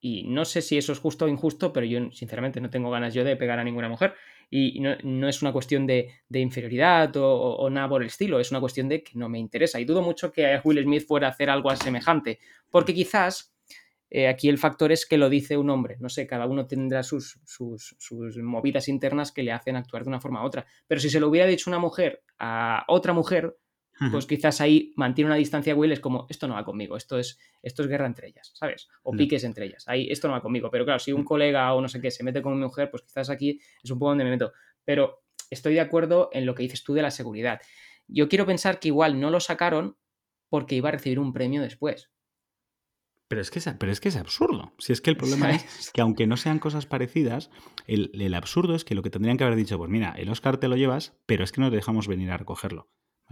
Y 0.00 0.24
no 0.28 0.44
sé 0.44 0.62
si 0.62 0.78
eso 0.78 0.92
es 0.92 0.98
justo 1.00 1.24
o 1.24 1.28
injusto, 1.28 1.72
pero 1.72 1.84
yo 1.84 2.10
sinceramente 2.12 2.60
no 2.60 2.70
tengo 2.70 2.90
ganas 2.90 3.14
yo 3.14 3.24
de 3.24 3.36
pegar 3.36 3.58
a 3.58 3.64
ninguna 3.64 3.88
mujer. 3.88 4.14
Y 4.50 4.80
no, 4.80 5.28
es 5.28 5.42
una 5.42 5.52
cuestión 5.52 5.86
de, 5.86 6.22
inferioridad 6.32 7.12
o, 7.16 7.68
nada 7.68 7.88
por 7.88 8.02
el 8.02 8.08
estilo, 8.08 8.40
es 8.40 8.50
una 8.50 8.60
cuestión 8.60 8.88
de 8.88 9.02
que 9.02 9.12
no 9.14 9.28
me 9.28 9.38
interesa. 9.38 9.80
Y 9.80 9.84
dudo 9.84 10.00
mucho 10.00 10.32
que 10.32 10.60
Will 10.64 10.82
Smith 10.82 11.06
fuera 11.06 11.26
a 11.26 11.30
hacer 11.30 11.50
algo 11.50 11.74
semejante, 11.76 12.38
porque 12.70 12.94
quizás 12.94 13.52
eh, 14.10 14.26
aquí 14.26 14.48
el 14.48 14.56
factor 14.56 14.90
es 14.90 15.04
que 15.04 15.18
lo 15.18 15.28
dice 15.28 15.56
un 15.56 15.68
hombre. 15.68 15.96
No 16.00 16.08
sé, 16.08 16.26
cada 16.26 16.46
uno 16.46 16.66
tendrá 16.66 17.02
sus, 17.02 17.40
sus, 17.44 17.94
sus, 17.98 18.36
movidas 18.38 18.88
internas 18.88 19.32
que 19.32 19.42
le 19.42 19.52
hacen 19.52 19.76
actuar 19.76 20.04
de 20.04 20.08
una 20.08 20.20
forma 20.20 20.42
u 20.42 20.46
otra. 20.46 20.64
Pero 20.86 21.00
si 21.00 21.10
se 21.10 21.20
lo 21.20 21.28
hubiera 21.28 21.46
dicho 21.46 21.68
una 21.68 21.78
mujer 21.78 22.22
a 22.38 22.84
otra 22.88 23.12
mujer, 23.12 23.58
pues 24.10 24.26
quizás 24.26 24.60
ahí 24.60 24.92
mantiene 24.96 25.30
una 25.30 25.36
distancia 25.36 25.74
Will, 25.74 25.92
es 25.92 26.00
como, 26.00 26.26
esto 26.28 26.46
no 26.46 26.54
va 26.54 26.64
conmigo, 26.64 26.96
esto 26.96 27.18
es, 27.18 27.38
esto 27.62 27.82
es 27.82 27.88
guerra 27.88 28.06
entre 28.06 28.28
ellas, 28.28 28.52
¿sabes? 28.54 28.88
O 29.02 29.12
piques 29.12 29.42
entre 29.44 29.66
ellas, 29.66 29.84
ahí 29.88 30.08
esto 30.10 30.28
no 30.28 30.34
va 30.34 30.40
conmigo. 30.40 30.70
Pero 30.70 30.84
claro, 30.84 30.98
si 30.98 31.12
un 31.12 31.24
colega 31.24 31.72
o 31.74 31.80
no 31.80 31.88
sé 31.88 32.00
qué 32.00 32.10
se 32.10 32.22
mete 32.22 32.40
con 32.42 32.54
mi 32.54 32.64
mujer, 32.64 32.90
pues 32.90 33.02
quizás 33.02 33.30
aquí 33.30 33.60
es 33.82 33.90
un 33.90 33.98
poco 33.98 34.10
donde 34.10 34.24
me 34.24 34.30
meto. 34.30 34.52
Pero 34.84 35.22
estoy 35.50 35.74
de 35.74 35.80
acuerdo 35.80 36.30
en 36.32 36.46
lo 36.46 36.54
que 36.54 36.62
dices 36.62 36.84
tú 36.84 36.94
de 36.94 37.02
la 37.02 37.10
seguridad. 37.10 37.60
Yo 38.06 38.28
quiero 38.28 38.46
pensar 38.46 38.78
que 38.78 38.88
igual 38.88 39.20
no 39.20 39.30
lo 39.30 39.40
sacaron 39.40 39.96
porque 40.48 40.76
iba 40.76 40.88
a 40.88 40.92
recibir 40.92 41.18
un 41.18 41.32
premio 41.32 41.60
después. 41.60 42.10
Pero 43.28 43.42
es, 43.42 43.50
que 43.50 43.58
es, 43.58 43.68
pero 43.78 43.92
es 43.92 44.00
que 44.00 44.08
es 44.08 44.16
absurdo. 44.16 44.72
Si 44.78 44.92
es 44.92 45.02
que 45.02 45.10
el 45.10 45.16
problema 45.18 45.50
es 45.50 45.90
que 45.92 46.00
aunque 46.00 46.26
no 46.26 46.36
sean 46.36 46.58
cosas 46.58 46.86
parecidas, 46.86 47.50
el, 47.86 48.10
el, 48.14 48.34
absurdo 48.34 48.74
es 48.74 48.84
que 48.84 48.94
lo 48.94 49.02
que 49.02 49.10
tendrían 49.10 49.36
que 49.36 49.44
haber 49.44 49.56
dicho, 49.56 49.76
pues 49.76 49.90
mira, 49.90 50.12
el 50.16 50.30
Oscar 50.30 50.56
te 50.56 50.68
lo 50.68 50.76
llevas, 50.76 51.18
pero 51.26 51.44
es 51.44 51.52
que 51.52 51.60
no 51.60 51.68
te 51.68 51.76
dejamos 51.76 52.08
venir 52.08 52.30
a 52.30 52.38
recogerlo. 52.38 52.88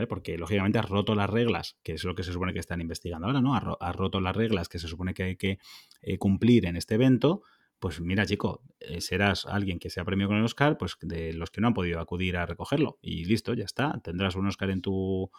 Porque 0.09 0.37
lógicamente 0.37 0.79
has 0.79 0.89
roto 0.89 1.15
las 1.15 1.31
reglas, 1.31 1.79
que 1.83 1.93
es 1.93 2.05
lo 2.05 2.15
que 2.15 2.23
se 2.23 2.33
supone 2.33 2.53
que 2.53 2.59
están 2.59 2.81
investigando 2.81 3.27
ahora, 3.27 3.41
¿no? 3.41 3.55
Has, 3.55 3.97
roto 3.97 4.21
las 4.21 4.37
reglas 4.37 4.69
que 4.69 4.79
se 4.79 4.89
supone 4.89 5.15
que 5.15 5.23
hay 5.23 5.37
que 5.37 5.59
eh, 6.03 6.19
cumplir 6.19 6.67
en 6.67 6.77
este 6.77 6.97
evento. 6.97 7.43
Pues 7.79 8.01
mira, 8.01 8.27
chico, 8.27 8.63
eh, 8.79 9.01
serás 9.01 9.47
alguien 9.47 9.79
que 9.79 9.89
sea 9.89 10.05
premio 10.05 10.29
con 10.29 10.37
el 10.37 10.45
Oscar, 10.45 10.77
pues 10.77 10.97
de 11.01 11.33
los 11.33 11.51
que 11.51 11.61
no 11.61 11.69
han 11.69 11.75
podido 11.75 12.01
acudir 12.01 12.37
a 12.37 12.45
recogerlo. 12.45 12.99
Y 13.01 13.25
listo, 13.25 13.55
ya 13.55 13.65
está. 13.65 13.99
Tendrás 14.03 14.37
un 14.37 14.47
Oscar 14.47 14.71
en 14.71 14.83
tu, 14.83 15.31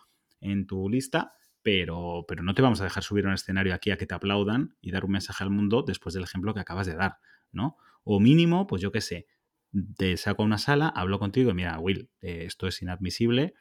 en 0.41 0.65
tu 0.65 0.89
lista, 0.89 1.33
pero, 1.61 2.25
pero 2.27 2.41
no 2.41 2.53
te 2.53 2.61
vamos 2.63 2.81
a 2.81 2.83
dejar 2.83 3.03
subir 3.03 3.25
a 3.25 3.27
un 3.29 3.35
escenario 3.35 3.75
aquí 3.75 3.91
a 3.91 3.97
que 3.97 4.07
te 4.07 4.15
aplaudan 4.15 4.75
y 4.81 4.91
dar 4.91 5.05
un 5.05 5.11
mensaje 5.11 5.43
al 5.43 5.51
mundo 5.51 5.83
después 5.85 6.15
del 6.15 6.23
ejemplo 6.23 6.53
que 6.53 6.61
acabas 6.61 6.87
de 6.87 6.95
dar, 6.95 7.17
¿no? 7.51 7.77
O 8.03 8.19
mínimo, 8.19 8.65
pues 8.65 8.81
yo 8.81 8.91
qué 8.91 9.01
sé, 9.01 9.27
te 9.97 10.17
saco 10.17 10.43
a 10.43 10.45
una 10.45 10.57
sala, 10.57 10.87
hablo 10.87 11.19
contigo 11.19 11.51
y 11.51 11.53
mira, 11.53 11.77
Will, 11.79 12.09
eh, 12.21 12.45
esto 12.45 12.67
es 12.67 12.81
inadmisible 12.81 13.53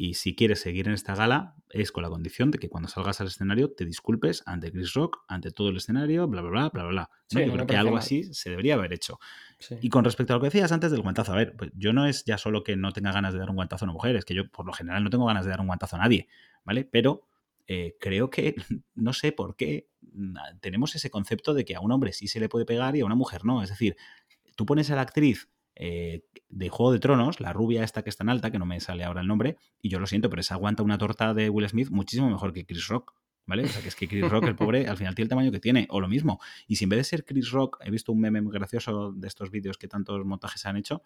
y 0.00 0.14
si 0.14 0.36
quieres 0.36 0.60
seguir 0.60 0.86
en 0.86 0.94
esta 0.94 1.16
gala 1.16 1.56
es 1.70 1.90
con 1.90 2.04
la 2.04 2.08
condición 2.08 2.52
de 2.52 2.58
que 2.60 2.68
cuando 2.68 2.88
salgas 2.88 3.20
al 3.20 3.26
escenario 3.26 3.72
te 3.72 3.84
disculpes 3.84 4.44
ante 4.46 4.70
Chris 4.70 4.94
Rock, 4.94 5.24
ante 5.26 5.50
todo 5.50 5.70
el 5.70 5.76
escenario, 5.76 6.28
bla, 6.28 6.40
bla, 6.40 6.50
bla, 6.50 6.68
bla, 6.70 6.84
bla. 6.84 7.10
Sí, 7.26 7.40
Yo 7.40 7.46
no 7.48 7.54
creo 7.54 7.66
que 7.66 7.76
algo 7.76 7.90
mal. 7.90 7.98
así 7.98 8.32
se 8.32 8.50
debería 8.50 8.74
haber 8.74 8.92
hecho. 8.92 9.18
Sí. 9.58 9.74
Y 9.82 9.88
con 9.88 10.04
respecto 10.04 10.32
a 10.32 10.36
lo 10.36 10.40
que 10.40 10.46
decías 10.46 10.70
antes 10.70 10.92
del 10.92 11.02
guantazo, 11.02 11.32
a 11.32 11.36
ver, 11.36 11.56
pues 11.56 11.72
yo 11.74 11.92
no 11.92 12.06
es 12.06 12.24
ya 12.24 12.38
solo 12.38 12.62
que 12.62 12.76
no 12.76 12.92
tenga 12.92 13.10
ganas 13.10 13.32
de 13.32 13.40
dar 13.40 13.50
un 13.50 13.56
guantazo 13.56 13.84
a 13.84 13.86
una 13.86 13.92
mujer, 13.94 14.14
es 14.14 14.24
que 14.24 14.34
yo 14.34 14.48
por 14.48 14.66
lo 14.66 14.72
general 14.72 15.02
no 15.02 15.10
tengo 15.10 15.26
ganas 15.26 15.44
de 15.44 15.50
dar 15.50 15.60
un 15.60 15.66
guantazo 15.66 15.96
a 15.96 15.98
nadie, 15.98 16.28
¿vale? 16.62 16.84
Pero 16.84 17.26
eh, 17.66 17.96
creo 17.98 18.30
que, 18.30 18.54
no 18.94 19.12
sé 19.12 19.32
por 19.32 19.56
qué, 19.56 19.88
mm, 20.12 20.36
tenemos 20.60 20.94
ese 20.94 21.10
concepto 21.10 21.54
de 21.54 21.64
que 21.64 21.74
a 21.74 21.80
un 21.80 21.90
hombre 21.90 22.12
sí 22.12 22.28
se 22.28 22.38
le 22.38 22.48
puede 22.48 22.64
pegar 22.64 22.94
y 22.94 23.00
a 23.00 23.04
una 23.04 23.16
mujer 23.16 23.44
no. 23.44 23.64
Es 23.64 23.70
decir, 23.70 23.96
tú 24.54 24.64
pones 24.64 24.92
a 24.92 24.94
la 24.94 25.02
actriz 25.02 25.48
eh, 25.78 26.24
de 26.48 26.68
Juego 26.68 26.92
de 26.92 26.98
Tronos, 26.98 27.40
la 27.40 27.52
rubia 27.52 27.84
esta 27.84 28.02
que 28.02 28.10
es 28.10 28.16
tan 28.16 28.28
alta, 28.28 28.50
que 28.50 28.58
no 28.58 28.66
me 28.66 28.80
sale 28.80 29.04
ahora 29.04 29.20
el 29.20 29.28
nombre, 29.28 29.56
y 29.80 29.88
yo 29.88 30.00
lo 30.00 30.06
siento, 30.06 30.28
pero 30.28 30.40
esa 30.40 30.54
aguanta 30.54 30.82
una 30.82 30.98
torta 30.98 31.32
de 31.34 31.48
Will 31.48 31.68
Smith 31.68 31.90
muchísimo 31.90 32.28
mejor 32.28 32.52
que 32.52 32.66
Chris 32.66 32.88
Rock. 32.88 33.14
¿Vale? 33.46 33.64
O 33.64 33.68
sea, 33.68 33.80
que 33.80 33.88
es 33.88 33.96
que 33.96 34.06
Chris 34.06 34.28
Rock, 34.28 34.44
el 34.44 34.56
pobre, 34.56 34.88
al 34.88 34.98
final 34.98 35.14
tiene 35.14 35.24
el 35.24 35.30
tamaño 35.30 35.50
que 35.50 35.58
tiene, 35.58 35.86
o 35.88 36.02
lo 36.02 36.08
mismo. 36.08 36.38
Y 36.66 36.76
si 36.76 36.84
en 36.84 36.90
vez 36.90 36.98
de 36.98 37.04
ser 37.04 37.24
Chris 37.24 37.50
Rock, 37.50 37.78
he 37.82 37.90
visto 37.90 38.12
un 38.12 38.20
meme 38.20 38.42
muy 38.42 38.52
gracioso 38.52 39.10
de 39.10 39.26
estos 39.26 39.50
vídeos 39.50 39.78
que 39.78 39.88
tantos 39.88 40.22
montajes 40.26 40.66
han 40.66 40.76
hecho, 40.76 41.02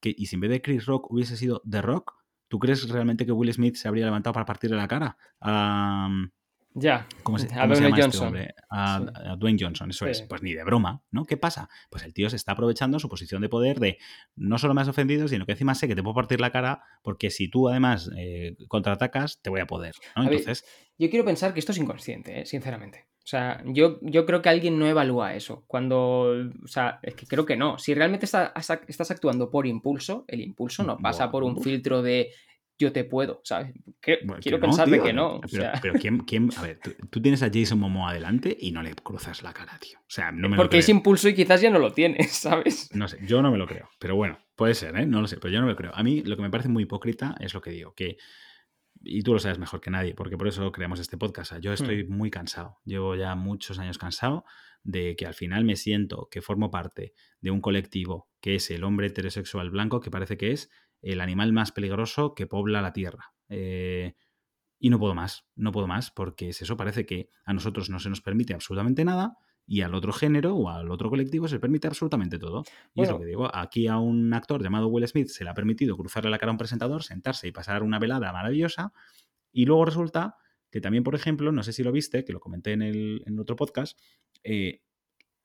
que, 0.00 0.14
y 0.16 0.24
si 0.24 0.36
en 0.36 0.40
vez 0.40 0.50
de 0.52 0.62
Chris 0.62 0.86
Rock 0.86 1.10
hubiese 1.10 1.36
sido 1.36 1.60
The 1.68 1.82
Rock, 1.82 2.14
¿tú 2.48 2.58
crees 2.58 2.88
realmente 2.88 3.26
que 3.26 3.32
Will 3.32 3.52
Smith 3.52 3.76
se 3.76 3.88
habría 3.88 4.06
levantado 4.06 4.32
para 4.32 4.46
partirle 4.46 4.78
la 4.78 4.88
cara? 4.88 5.18
Ya, 6.74 7.06
¿Cómo 7.22 7.38
se, 7.38 7.46
a 7.54 7.62
cómo 7.62 7.74
se 7.74 7.80
Dwayne 7.82 7.96
llama 7.98 8.10
este 8.10 8.18
Johnson. 8.18 8.38
A, 8.70 8.98
Sí. 8.98 9.04
a 9.30 9.36
Dwayne 9.36 9.58
Johnson, 9.60 9.90
eso 9.90 10.04
Sí. 10.06 10.10
es. 10.10 10.22
Pues 10.22 10.42
ni 10.42 10.54
de 10.54 10.64
broma, 10.64 11.02
¿no? 11.10 11.24
¿Qué 11.24 11.36
pasa? 11.36 11.68
Pues 11.90 12.02
el 12.04 12.14
tío 12.14 12.30
se 12.30 12.36
está 12.36 12.52
aprovechando 12.52 12.98
su 12.98 13.08
posición 13.08 13.42
de 13.42 13.48
poder 13.48 13.78
de 13.78 13.98
no 14.36 14.56
solo 14.58 14.72
me 14.74 14.80
has 14.80 14.88
ofendido, 14.88 15.28
sino 15.28 15.44
que 15.44 15.52
encima 15.52 15.74
sé 15.74 15.86
que 15.88 15.94
te 15.94 16.02
puedo 16.02 16.14
partir 16.14 16.40
la 16.40 16.50
cara 16.50 16.82
porque 17.02 17.30
si 17.30 17.48
tú 17.50 17.68
además 17.68 18.10
eh, 18.16 18.56
contraatacas, 18.68 19.40
te 19.42 19.50
voy 19.50 19.60
a 19.60 19.66
poder, 19.66 19.94
¿no? 20.16 20.24
Ver, 20.24 20.32
Entonces, 20.32 20.64
Yo 20.98 21.10
quiero 21.10 21.24
pensar 21.24 21.52
que 21.52 21.60
esto 21.60 21.72
es 21.72 21.78
inconsciente, 21.78 22.40
¿eh? 22.40 22.46
sinceramente. 22.46 23.06
O 23.18 23.26
sea, 23.26 23.62
yo, 23.66 23.98
yo 24.02 24.26
creo 24.26 24.40
que 24.42 24.48
alguien 24.48 24.78
no 24.78 24.86
evalúa 24.86 25.34
eso. 25.34 25.64
Cuando. 25.68 26.32
O 26.64 26.66
sea, 26.66 26.98
es 27.02 27.14
que 27.14 27.26
creo 27.26 27.46
que 27.46 27.56
no. 27.56 27.78
Si 27.78 27.94
realmente 27.94 28.24
está- 28.26 28.52
estás 28.88 29.10
actuando 29.10 29.48
por 29.50 29.66
impulso, 29.66 30.24
el 30.28 30.40
impulso 30.40 30.82
no 30.84 30.96
pasa 31.02 31.30
por 31.30 31.44
un 31.44 31.60
filtro 31.62 32.02
de 32.02 32.30
yo 32.82 32.92
te 32.92 33.04
puedo, 33.04 33.40
¿sabes? 33.44 33.72
Que- 34.00 34.18
bueno, 34.24 34.36
que 34.36 34.42
quiero 34.42 34.58
no, 34.58 34.62
pensar 34.62 34.88
de 34.90 35.00
que 35.02 35.12
no. 35.12 35.36
o 35.36 35.40
Pero, 35.40 35.48
sea, 35.62 35.72
pero 35.80 35.94
¿quién, 35.94 36.18
quién- 36.20 36.50
A 36.56 36.62
ver, 36.62 36.78
tú, 36.82 36.90
tú 37.10 37.22
tienes 37.22 37.42
a 37.42 37.50
Jason 37.52 37.78
Momoa 37.78 38.10
adelante 38.10 38.56
y 38.60 38.72
no 38.72 38.82
le 38.82 38.94
cruzas 38.94 39.42
la 39.42 39.52
cara, 39.52 39.78
tío. 39.80 39.98
O 40.00 40.04
sea, 40.10 40.30
no 40.32 40.48
me 40.48 40.56
lo 40.56 40.62
porque 40.62 40.78
es 40.78 40.84
creo. 40.86 40.96
impulso 40.96 41.28
y 41.28 41.34
quizás 41.34 41.60
ya 41.60 41.70
no 41.70 41.78
lo 41.78 41.92
tienes, 41.92 42.32
¿sabes? 42.32 42.90
No 42.94 43.08
sé, 43.08 43.18
yo 43.26 43.40
no 43.42 43.50
me 43.50 43.58
lo 43.58 43.66
creo. 43.66 43.88
Pero 43.98 44.16
bueno, 44.16 44.38
puede 44.56 44.74
ser, 44.74 44.96
¿eh? 44.96 45.06
No 45.06 45.20
lo 45.20 45.26
sé, 45.28 45.38
pero 45.38 45.52
yo 45.52 45.60
no 45.60 45.66
me 45.66 45.72
lo 45.72 45.76
creo. 45.78 45.92
A 45.94 46.02
mí 46.02 46.22
lo 46.22 46.36
que 46.36 46.42
me 46.42 46.50
parece 46.50 46.68
muy 46.68 46.82
hipócrita 46.82 47.34
es 47.40 47.54
lo 47.54 47.60
que 47.60 47.70
digo, 47.70 47.94
que. 47.94 48.16
Y 49.04 49.22
tú 49.22 49.32
lo 49.32 49.40
sabes 49.40 49.58
mejor 49.58 49.80
que 49.80 49.90
nadie, 49.90 50.14
porque 50.14 50.36
por 50.36 50.46
eso 50.46 50.70
creamos 50.70 51.00
este 51.00 51.16
podcast. 51.16 51.54
Yo 51.60 51.72
estoy 51.72 52.04
muy 52.04 52.30
cansado. 52.30 52.78
Llevo 52.84 53.16
ya 53.16 53.34
muchos 53.34 53.80
años 53.80 53.98
cansado 53.98 54.44
de 54.84 55.16
que 55.16 55.26
al 55.26 55.34
final 55.34 55.64
me 55.64 55.74
siento 55.74 56.28
que 56.30 56.40
formo 56.40 56.70
parte 56.70 57.12
de 57.40 57.50
un 57.50 57.60
colectivo 57.60 58.28
que 58.40 58.54
es 58.56 58.70
el 58.70 58.84
hombre 58.84 59.08
heterosexual 59.08 59.70
blanco, 59.70 60.00
que 60.00 60.10
parece 60.12 60.36
que 60.36 60.52
es 60.52 60.70
el 61.02 61.20
animal 61.20 61.52
más 61.52 61.72
peligroso 61.72 62.34
que 62.34 62.46
pobla 62.46 62.80
la 62.80 62.92
Tierra. 62.92 63.34
Eh, 63.48 64.14
y 64.78 64.90
no 64.90 64.98
puedo 64.98 65.14
más, 65.14 65.46
no 65.54 65.70
puedo 65.70 65.86
más, 65.86 66.10
porque 66.10 66.48
es 66.48 66.62
eso, 66.62 66.76
parece 66.76 67.06
que 67.06 67.28
a 67.44 67.52
nosotros 67.52 67.90
no 67.90 68.00
se 68.00 68.08
nos 68.08 68.20
permite 68.20 68.54
absolutamente 68.54 69.04
nada 69.04 69.36
y 69.66 69.82
al 69.82 69.94
otro 69.94 70.12
género 70.12 70.56
o 70.56 70.68
al 70.68 70.90
otro 70.90 71.08
colectivo 71.08 71.46
se 71.46 71.60
permite 71.60 71.86
absolutamente 71.86 72.38
todo. 72.38 72.64
Y 72.94 73.02
es 73.02 73.10
lo 73.10 73.18
que 73.18 73.26
digo, 73.26 73.54
aquí 73.54 73.86
a 73.86 73.98
un 73.98 74.34
actor 74.34 74.62
llamado 74.62 74.88
Will 74.88 75.06
Smith 75.06 75.28
se 75.28 75.44
le 75.44 75.50
ha 75.50 75.54
permitido 75.54 75.96
cruzarle 75.96 76.30
la 76.30 76.38
cara 76.38 76.50
a 76.50 76.54
un 76.54 76.58
presentador, 76.58 77.04
sentarse 77.04 77.46
y 77.46 77.52
pasar 77.52 77.82
una 77.82 78.00
velada 78.00 78.32
maravillosa, 78.32 78.92
y 79.52 79.66
luego 79.66 79.84
resulta 79.84 80.36
que 80.70 80.80
también, 80.80 81.04
por 81.04 81.14
ejemplo, 81.14 81.52
no 81.52 81.62
sé 81.62 81.72
si 81.72 81.82
lo 81.82 81.92
viste, 81.92 82.24
que 82.24 82.32
lo 82.32 82.40
comenté 82.40 82.72
en 82.72 82.82
el, 82.82 83.22
en 83.26 83.38
otro 83.38 83.54
podcast, 83.54 83.98
eh, 84.42 84.82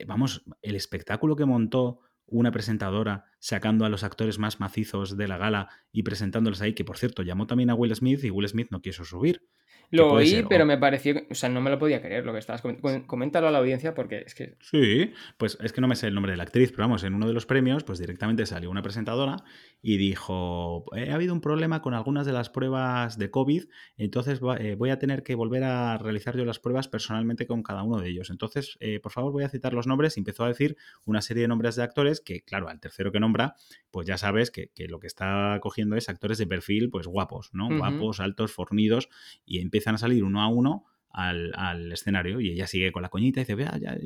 vamos, 0.05 0.43
el 0.61 0.75
espectáculo 0.75 1.35
que 1.35 1.45
montó 1.45 1.99
una 2.27 2.51
presentadora 2.51 3.25
sacando 3.39 3.85
a 3.85 3.89
los 3.89 4.03
actores 4.03 4.37
más 4.37 4.59
macizos 4.59 5.17
de 5.17 5.27
la 5.27 5.37
gala 5.37 5.69
y 5.91 6.03
presentándolos 6.03 6.61
ahí, 6.61 6.73
que 6.73 6.85
por 6.85 6.97
cierto 6.97 7.23
llamó 7.23 7.47
también 7.47 7.69
a 7.69 7.75
Will 7.75 7.95
Smith 7.95 8.23
y 8.23 8.29
Will 8.29 8.47
Smith 8.47 8.67
no 8.69 8.81
quiso 8.81 9.03
subir. 9.03 9.47
Lo 9.89 10.11
oí, 10.13 10.27
ser, 10.27 10.47
pero 10.47 10.63
o- 10.63 10.67
me 10.67 10.77
pareció. 10.77 11.15
O 11.29 11.35
sea, 11.35 11.49
no 11.49 11.61
me 11.61 11.69
lo 11.69 11.79
podía 11.79 12.01
creer 12.01 12.25
lo 12.25 12.33
que 12.33 12.39
estabas 12.39 12.61
comentando. 12.61 13.07
Coméntalo 13.07 13.47
a 13.47 13.51
la 13.51 13.59
audiencia 13.59 13.93
porque 13.93 14.23
es 14.25 14.35
que. 14.35 14.55
Sí, 14.59 15.13
pues 15.37 15.57
es 15.61 15.71
que 15.73 15.81
no 15.81 15.87
me 15.87 15.95
sé 15.95 16.07
el 16.07 16.13
nombre 16.13 16.31
de 16.33 16.37
la 16.37 16.43
actriz, 16.43 16.71
pero 16.71 16.83
vamos, 16.83 17.03
en 17.03 17.13
uno 17.13 17.27
de 17.27 17.33
los 17.33 17.45
premios, 17.45 17.83
pues 17.83 17.99
directamente 17.99 18.45
salió 18.45 18.69
una 18.69 18.81
presentadora 18.81 19.37
y 19.81 19.97
dijo, 19.97 20.83
"Eh, 20.95 21.09
ha 21.11 21.15
habido 21.15 21.33
un 21.33 21.41
problema 21.41 21.81
con 21.81 21.93
algunas 21.93 22.25
de 22.25 22.33
las 22.33 22.49
pruebas 22.49 23.17
de 23.17 23.29
COVID, 23.31 23.63
entonces 23.97 24.41
eh, 24.59 24.75
voy 24.77 24.89
a 24.89 24.99
tener 24.99 25.23
que 25.23 25.35
volver 25.35 25.63
a 25.63 25.97
realizar 25.97 26.35
yo 26.35 26.43
las 26.45 26.59
pruebas 26.59 26.87
personalmente 26.87 27.47
con 27.47 27.63
cada 27.63 27.83
uno 27.83 27.99
de 28.01 28.09
ellos. 28.09 28.29
Entonces, 28.29 28.77
eh, 28.79 28.99
por 28.99 29.11
favor, 29.11 29.31
voy 29.31 29.43
a 29.43 29.49
citar 29.49 29.73
los 29.73 29.87
nombres 29.87 30.17
y 30.17 30.19
empezó 30.19 30.43
a 30.43 30.47
decir 30.49 30.75
una 31.05 31.21
serie 31.21 31.43
de 31.43 31.47
nombres 31.47 31.75
de 31.75 31.83
actores 31.83 32.19
que, 32.21 32.41
claro, 32.41 32.67
al 32.69 32.79
tercero 32.79 33.11
que 33.11 33.19
nombra, 33.19 33.55
pues 33.91 34.07
ya 34.07 34.17
sabes 34.17 34.51
que, 34.51 34.69
que 34.75 34.87
lo 34.87 34.99
que 34.99 35.07
está 35.07 35.59
cogiendo 35.61 35.95
es 35.95 36.09
actores 36.09 36.37
de 36.39 36.47
perfil, 36.47 36.89
pues 36.89 37.07
guapos, 37.07 37.49
¿no? 37.53 37.69
Guapos, 37.77 38.19
altos, 38.19 38.51
fornidos, 38.51 39.09
y 39.45 39.59
empiezan 39.77 39.95
a 39.95 39.97
salir 39.97 40.23
uno 40.23 40.41
a 40.41 40.47
uno 40.47 40.85
al, 41.11 41.91
escenario 41.91 42.39
y 42.39 42.51
ella 42.51 42.67
sigue 42.67 42.91
con 42.91 43.01
la 43.01 43.09
coñita 43.09 43.41
y 43.41 43.45
dice, 43.45 43.55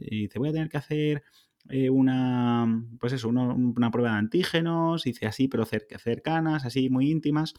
y 0.09 0.21
dice, 0.21 0.39
voy 0.39 0.49
a 0.49 0.53
tener 0.53 0.69
que 0.69 0.77
hacer 0.77 1.23
eh, 1.69 1.89
una, 1.89 2.83
pues 2.99 3.13
eso, 3.13 3.29
una 3.29 3.91
prueba 3.91 4.11
de 4.11 4.17
antígenos, 4.17 5.03
dice 5.03 5.27
así, 5.27 5.47
pero 5.47 5.65
cer- 5.65 5.97
cercanas, 5.99 6.65
así, 6.65 6.89
muy 6.89 7.09
íntimas. 7.09 7.53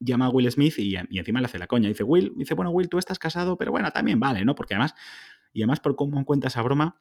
Llama 0.00 0.26
a 0.26 0.30
Will 0.30 0.50
Smith 0.50 0.78
y, 0.78 0.94
y 1.10 1.18
encima 1.18 1.40
le 1.40 1.46
hace 1.46 1.58
la 1.58 1.66
coña. 1.66 1.88
Dice, 1.88 2.04
Will, 2.04 2.32
dice, 2.36 2.54
bueno, 2.54 2.70
Will, 2.70 2.88
tú 2.88 2.98
estás 2.98 3.18
casado, 3.18 3.56
pero 3.58 3.72
bueno, 3.72 3.90
también 3.90 4.20
vale, 4.20 4.44
¿no? 4.44 4.54
Porque 4.54 4.74
además, 4.74 4.94
y 5.52 5.62
además 5.62 5.80
por 5.80 5.96
cómo 5.96 6.24
cuenta 6.24 6.48
esa 6.48 6.62
broma, 6.62 7.00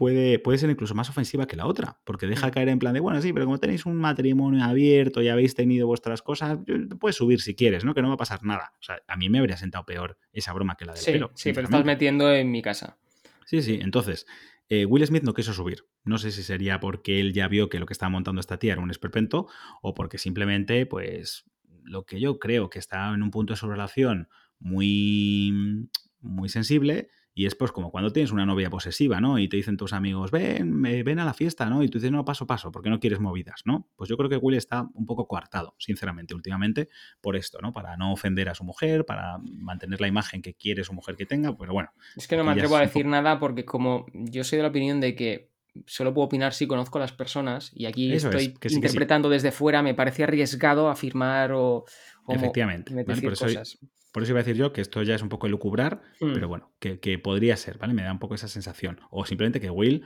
puede, 0.00 0.38
puede 0.38 0.56
ser 0.56 0.70
incluso 0.70 0.94
más 0.94 1.10
ofensiva 1.10 1.46
que 1.46 1.56
la 1.56 1.66
otra, 1.66 2.00
porque 2.04 2.26
deja 2.26 2.48
Mm. 2.48 2.50
caer 2.52 2.68
en 2.70 2.78
plan 2.78 2.94
de, 2.94 3.00
bueno, 3.00 3.20
sí, 3.20 3.34
pero 3.34 3.44
como 3.44 3.58
tenéis 3.60 3.84
un 3.84 3.96
matrimonio 3.96 4.64
abierto 4.64 5.20
y 5.20 5.28
habéis 5.28 5.54
tenido 5.54 5.86
vuestras 5.86 6.22
cosas, 6.22 6.58
puedes 6.98 7.16
subir 7.16 7.42
si 7.42 7.54
quieres, 7.54 7.84
¿no? 7.84 7.92
Que 7.92 8.00
no 8.00 8.08
va 8.08 8.14
a 8.14 8.16
pasar 8.16 8.42
nada. 8.42 8.72
O 8.80 8.82
sea, 8.82 9.02
a 9.06 9.16
mí 9.18 9.28
me 9.28 9.40
habría 9.40 9.58
sentado 9.58 9.84
peor 9.84 10.16
esa 10.32 10.54
broma 10.54 10.76
que 10.78 10.86
la 10.86 10.94
del 10.94 11.02
Sí, 11.02 11.12
pelo. 11.12 11.30
sí, 11.34 11.52
pero 11.52 11.66
estás 11.66 11.84
metiendo 11.84 12.32
en 12.32 12.50
mi 12.50 12.62
casa. 12.62 12.96
Sí, 13.44 13.60
sí, 13.60 13.78
entonces, 13.82 14.24
eh, 14.70 14.86
Will 14.86 15.06
Smith 15.06 15.22
no 15.22 15.34
quiso 15.34 15.52
subir. 15.52 15.84
No 16.04 16.16
sé 16.16 16.30
si 16.32 16.42
sería 16.42 16.80
porque 16.80 17.20
él 17.20 17.34
ya 17.34 17.46
vio 17.48 17.68
que 17.68 17.78
lo 17.78 17.84
que 17.84 17.92
estaba 17.92 18.08
montando 18.08 18.40
esta 18.40 18.58
tía 18.58 18.72
era 18.72 18.80
un 18.80 18.90
esperpento 18.90 19.48
o 19.82 19.92
porque 19.92 20.16
simplemente, 20.16 20.86
pues, 20.86 21.44
lo 21.84 22.06
que 22.06 22.20
yo 22.20 22.38
creo 22.38 22.70
que 22.70 22.78
está 22.78 23.12
en 23.12 23.22
un 23.22 23.30
punto 23.30 23.52
de 23.52 23.58
su 23.58 23.68
relación 23.68 24.28
muy, 24.60 25.88
muy 26.22 26.48
sensible 26.48 27.08
y 27.32 27.46
es 27.46 27.54
pues 27.54 27.70
como 27.72 27.90
cuando 27.90 28.12
tienes 28.12 28.32
una 28.32 28.44
novia 28.44 28.70
posesiva, 28.70 29.20
¿no? 29.20 29.38
Y 29.38 29.48
te 29.48 29.56
dicen 29.56 29.76
tus 29.76 29.92
amigos, 29.92 30.30
ven, 30.30 30.82
ven 30.82 31.18
a 31.20 31.24
la 31.24 31.32
fiesta, 31.32 31.70
¿no? 31.70 31.82
Y 31.82 31.88
tú 31.88 31.98
dices, 31.98 32.10
no, 32.10 32.24
paso, 32.24 32.46
paso, 32.46 32.72
porque 32.72 32.90
no 32.90 32.98
quieres 33.00 33.20
movidas, 33.20 33.62
¿no? 33.64 33.88
Pues 33.96 34.10
yo 34.10 34.16
creo 34.16 34.28
que 34.28 34.36
Will 34.36 34.56
está 34.56 34.88
un 34.94 35.06
poco 35.06 35.26
coartado, 35.28 35.74
sinceramente, 35.78 36.34
últimamente, 36.34 36.88
por 37.20 37.36
esto, 37.36 37.58
¿no? 37.62 37.72
Para 37.72 37.96
no 37.96 38.12
ofender 38.12 38.48
a 38.48 38.54
su 38.54 38.64
mujer, 38.64 39.06
para 39.06 39.38
mantener 39.38 40.00
la 40.00 40.08
imagen 40.08 40.42
que 40.42 40.54
quiere 40.54 40.82
su 40.84 40.92
mujer 40.92 41.16
que 41.16 41.24
tenga, 41.26 41.56
pero 41.56 41.72
bueno, 41.72 41.90
Es 42.16 42.26
que 42.26 42.36
no 42.36 42.44
me 42.44 42.52
atrevo 42.52 42.76
a 42.76 42.80
decir 42.80 43.06
nada 43.06 43.38
porque 43.38 43.64
como 43.64 44.06
yo 44.12 44.42
soy 44.44 44.56
de 44.56 44.62
la 44.64 44.68
opinión 44.70 45.00
de 45.00 45.14
que 45.14 45.50
solo 45.86 46.12
puedo 46.12 46.26
opinar 46.26 46.52
si 46.52 46.66
conozco 46.66 46.98
a 46.98 47.02
las 47.02 47.12
personas 47.12 47.70
y 47.72 47.86
aquí 47.86 48.12
Eso 48.12 48.28
es, 48.30 48.34
estoy 48.34 48.46
que 48.48 48.52
sí, 48.54 48.58
que 48.60 48.68
sí. 48.70 48.74
interpretando 48.74 49.28
desde 49.28 49.52
fuera, 49.52 49.82
me 49.84 49.94
parece 49.94 50.24
arriesgado 50.24 50.88
afirmar 50.90 51.52
o, 51.52 51.84
Efectivamente, 52.28 52.92
me- 52.92 53.04
¿vale? 53.04 53.14
decir 53.14 53.24
Por 53.24 53.32
eso- 53.34 53.44
cosas. 53.46 53.78
Por 54.12 54.22
eso 54.22 54.32
iba 54.32 54.40
a 54.40 54.42
decir 54.42 54.56
yo 54.56 54.72
que 54.72 54.80
esto 54.80 55.02
ya 55.02 55.14
es 55.14 55.22
un 55.22 55.28
poco 55.28 55.46
elucubrar, 55.46 56.02
Mm. 56.20 56.32
pero 56.32 56.48
bueno, 56.48 56.72
que, 56.80 56.98
que 57.00 57.18
podría 57.18 57.56
ser, 57.56 57.78
¿vale? 57.78 57.94
Me 57.94 58.02
da 58.02 58.12
un 58.12 58.18
poco 58.18 58.34
esa 58.34 58.48
sensación. 58.48 59.00
O 59.10 59.24
simplemente 59.24 59.60
que 59.60 59.70
Will, 59.70 60.04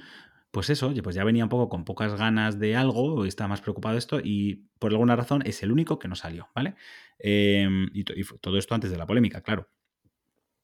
pues 0.51 0.71
eso, 0.71 0.95
pues 1.03 1.17
ya 1.17 1.25
venía 1.25 1.43
un 1.45 1.51
poco 1.51 1.69
con 1.69 1.85
pocas 1.85 2.15
ganas 2.15 2.61
de 2.61 2.77
algo, 2.77 3.25
está 3.25 3.49
más 3.49 3.61
preocupado 3.61 3.95
de 3.95 3.99
esto, 3.99 4.21
y 4.23 4.69
por 4.79 4.93
alguna 4.93 5.17
razón 5.17 5.43
es 5.45 5.63
el 5.65 5.73
único 5.73 5.99
que 5.99 6.07
no 6.07 6.15
salió, 6.15 6.49
¿vale? 6.55 6.77
Eh, 7.19 7.69
y, 7.93 8.05
todo 8.05 8.57
esto 8.57 8.75
antes 8.75 8.91
de 8.91 8.97
la 8.97 9.07
polémica, 9.07 9.41
claro. 9.41 9.69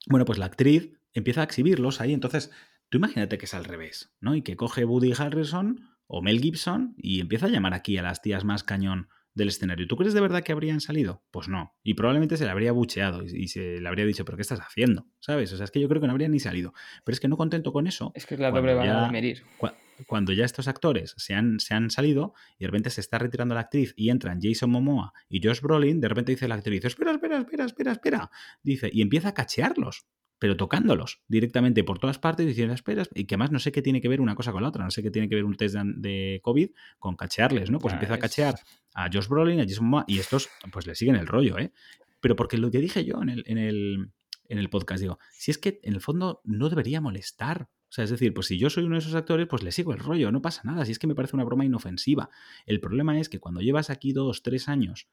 Bueno, 0.07 0.25
pues 0.25 0.39
la 0.39 0.47
actriz 0.47 0.93
empieza 1.13 1.41
a 1.41 1.45
exhibirlos 1.45 2.01
ahí, 2.01 2.13
entonces 2.13 2.53
tú 2.89 2.99
imagínate 2.99 3.37
que 3.37 3.47
es 3.47 3.55
al 3.55 3.65
revés, 3.65 4.15
¿no? 4.21 4.37
Y 4.37 4.43
que 4.43 4.57
coge 4.57 4.85
Woody 4.85 5.13
Harrison 5.19 5.81
o 6.07 6.23
Mel 6.23 6.41
Gibson 6.41 6.95
y 6.97 7.21
empieza 7.21 7.47
a 7.47 7.51
llamar 7.51 7.75
aquí 7.75 7.97
a 7.99 8.03
las 8.03 8.23
tías 8.23 8.45
más 8.45 8.63
cañón 8.63 9.09
del 9.35 9.49
escenario. 9.49 9.87
¿Tú 9.87 9.97
crees 9.97 10.13
de 10.15 10.21
verdad 10.21 10.43
que 10.43 10.53
habrían 10.53 10.81
salido? 10.81 11.23
Pues 11.31 11.49
no. 11.49 11.75
Y 11.83 11.95
probablemente 11.95 12.37
se 12.37 12.45
le 12.45 12.51
habría 12.51 12.73
bucheado 12.73 13.23
y, 13.25 13.45
y 13.45 13.49
se 13.49 13.81
le 13.81 13.89
habría 13.89 14.05
dicho, 14.05 14.25
¿pero 14.25 14.37
qué 14.37 14.43
estás 14.43 14.61
haciendo? 14.61 15.07
¿Sabes? 15.21 15.53
O 15.53 15.57
sea, 15.57 15.65
es 15.65 15.71
que 15.71 15.81
yo 15.81 15.89
creo 15.89 16.01
que 16.01 16.07
no 16.07 16.13
habrían 16.13 16.33
ni 16.33 16.41
salido. 16.41 16.73
Pero 17.05 17.15
es 17.15 17.21
que 17.21 17.29
no 17.29 17.37
contento 17.37 17.73
con 17.73 17.87
eso, 17.87 18.13
Es 18.15 18.27
que 18.27 18.35
es 18.35 18.41
la 18.41 18.51
cuando 18.51 18.69
doble 18.73 18.75
vara 18.87 19.01
ya- 19.01 19.07
de 19.07 19.13
medir. 19.13 19.43
cua- 19.59 19.75
cuando 20.07 20.33
ya 20.33 20.47
estos 20.47 20.67
actores 20.67 21.15
se 21.19 21.35
han, 21.35 21.61
se 21.61 21.75
han 21.75 21.91
salido 21.91 22.33
y 22.59 22.65
de 22.65 22.69
repente 22.69 22.89
se 22.89 23.03
está 23.03 23.19
retirando 23.19 23.55
la 23.55 23.61
actriz 23.61 23.93
y 23.99 24.09
entran 24.09 24.39
Jason 24.41 24.71
Momoa 24.71 25.13
y 25.29 25.47
Josh 25.47 25.61
Brolin, 25.61 26.01
de 26.01 26.09
repente 26.09 26.33
dice 26.33 26.49
la 26.49 26.55
actriz, 26.55 26.83
espera, 26.87 27.13
espera, 27.13 27.39
espera, 27.39 27.65
espera, 27.67 27.93
espera. 27.93 28.31
Dice, 28.63 28.89
y 28.91 29.03
empieza 29.03 29.29
a 29.29 29.35
cachearlos. 29.35 30.07
Pero 30.41 30.57
tocándolos 30.57 31.21
directamente 31.29 31.85
por 31.85 31.99
todas 31.99 32.19
partes, 32.19 32.47
diciendo, 32.47 32.73
espera, 32.75 33.05
y 33.15 33.27
que 33.27 33.35
además 33.35 33.53
no 33.53 33.59
sé 33.59 33.73
qué 33.73 33.83
tiene 33.83 34.01
que 34.01 34.09
ver 34.09 34.23
una 34.23 34.35
cosa 34.35 34.53
con 34.53 34.63
la 34.63 34.71
otra, 34.71 34.83
no 34.83 34.91
sé 34.91 35.03
qué 35.03 35.11
tiene 35.11 35.29
que 35.29 35.35
ver 35.35 35.45
un 35.45 35.55
test 35.55 35.77
de, 35.77 36.41
COVID 36.43 36.71
con 36.99 37.15
cachearles, 37.15 37.71
¿no? 37.71 37.79
Pues 37.79 37.93
empieza 37.93 38.15
a 38.15 38.19
cachear 38.19 38.55
a 38.95 39.11
Josh 39.13 39.29
Brolin, 39.29 39.61
a 39.61 39.65
Jason 39.65 39.85
Momoa, 39.85 40.07
y 40.09 40.19
estos 40.19 40.49
pues 40.73 40.87
le 40.87 40.95
siguen 40.95 41.17
el 41.17 41.27
rollo, 41.27 41.59
¿eh? 41.59 41.73
Pero 42.23 42.37
porque 42.37 42.57
lo 42.57 42.71
que 42.71 42.79
dije 42.79 43.05
yo 43.05 43.23
en 43.23 43.29
el, 43.29 43.45
en 43.47 43.59
el, 43.59 44.11
en 44.49 44.59
el 44.59 44.71
podcast, 44.71 45.03
digo, 45.03 45.19
si 45.31 45.51
es 45.51 45.59
que 45.59 45.79
en 45.83 45.93
el 45.93 46.01
fondo 46.01 46.41
no 46.45 46.71
debería 46.71 47.03
molestar. 47.03 47.69
O 47.91 47.93
sea, 47.93 48.05
es 48.05 48.11
decir, 48.11 48.33
pues 48.33 48.47
si 48.47 48.57
yo 48.57 48.71
soy 48.71 48.85
uno 48.85 48.95
de 48.95 49.01
esos 49.01 49.15
actores, 49.15 49.47
pues 49.47 49.63
le 49.63 49.73
sigo 49.73 49.93
el 49.93 49.99
rollo, 49.99 50.33
no 50.33 50.41
pasa 50.41 50.63
nada, 50.65 50.87
si 50.87 50.93
es 50.93 50.99
que 50.99 51.07
me 51.07 51.15
parece 51.15 51.37
una 51.37 51.45
broma 51.45 51.67
inofensiva. 51.67 52.31
El 52.65 52.81
problema 52.81 53.21
es 53.21 53.29
que 53.29 53.41
cuando 53.41 53.61
llevas 53.61 53.91
aquí 53.91 54.13
dos, 54.13 54.43
tres 54.43 54.69
años 54.69 55.09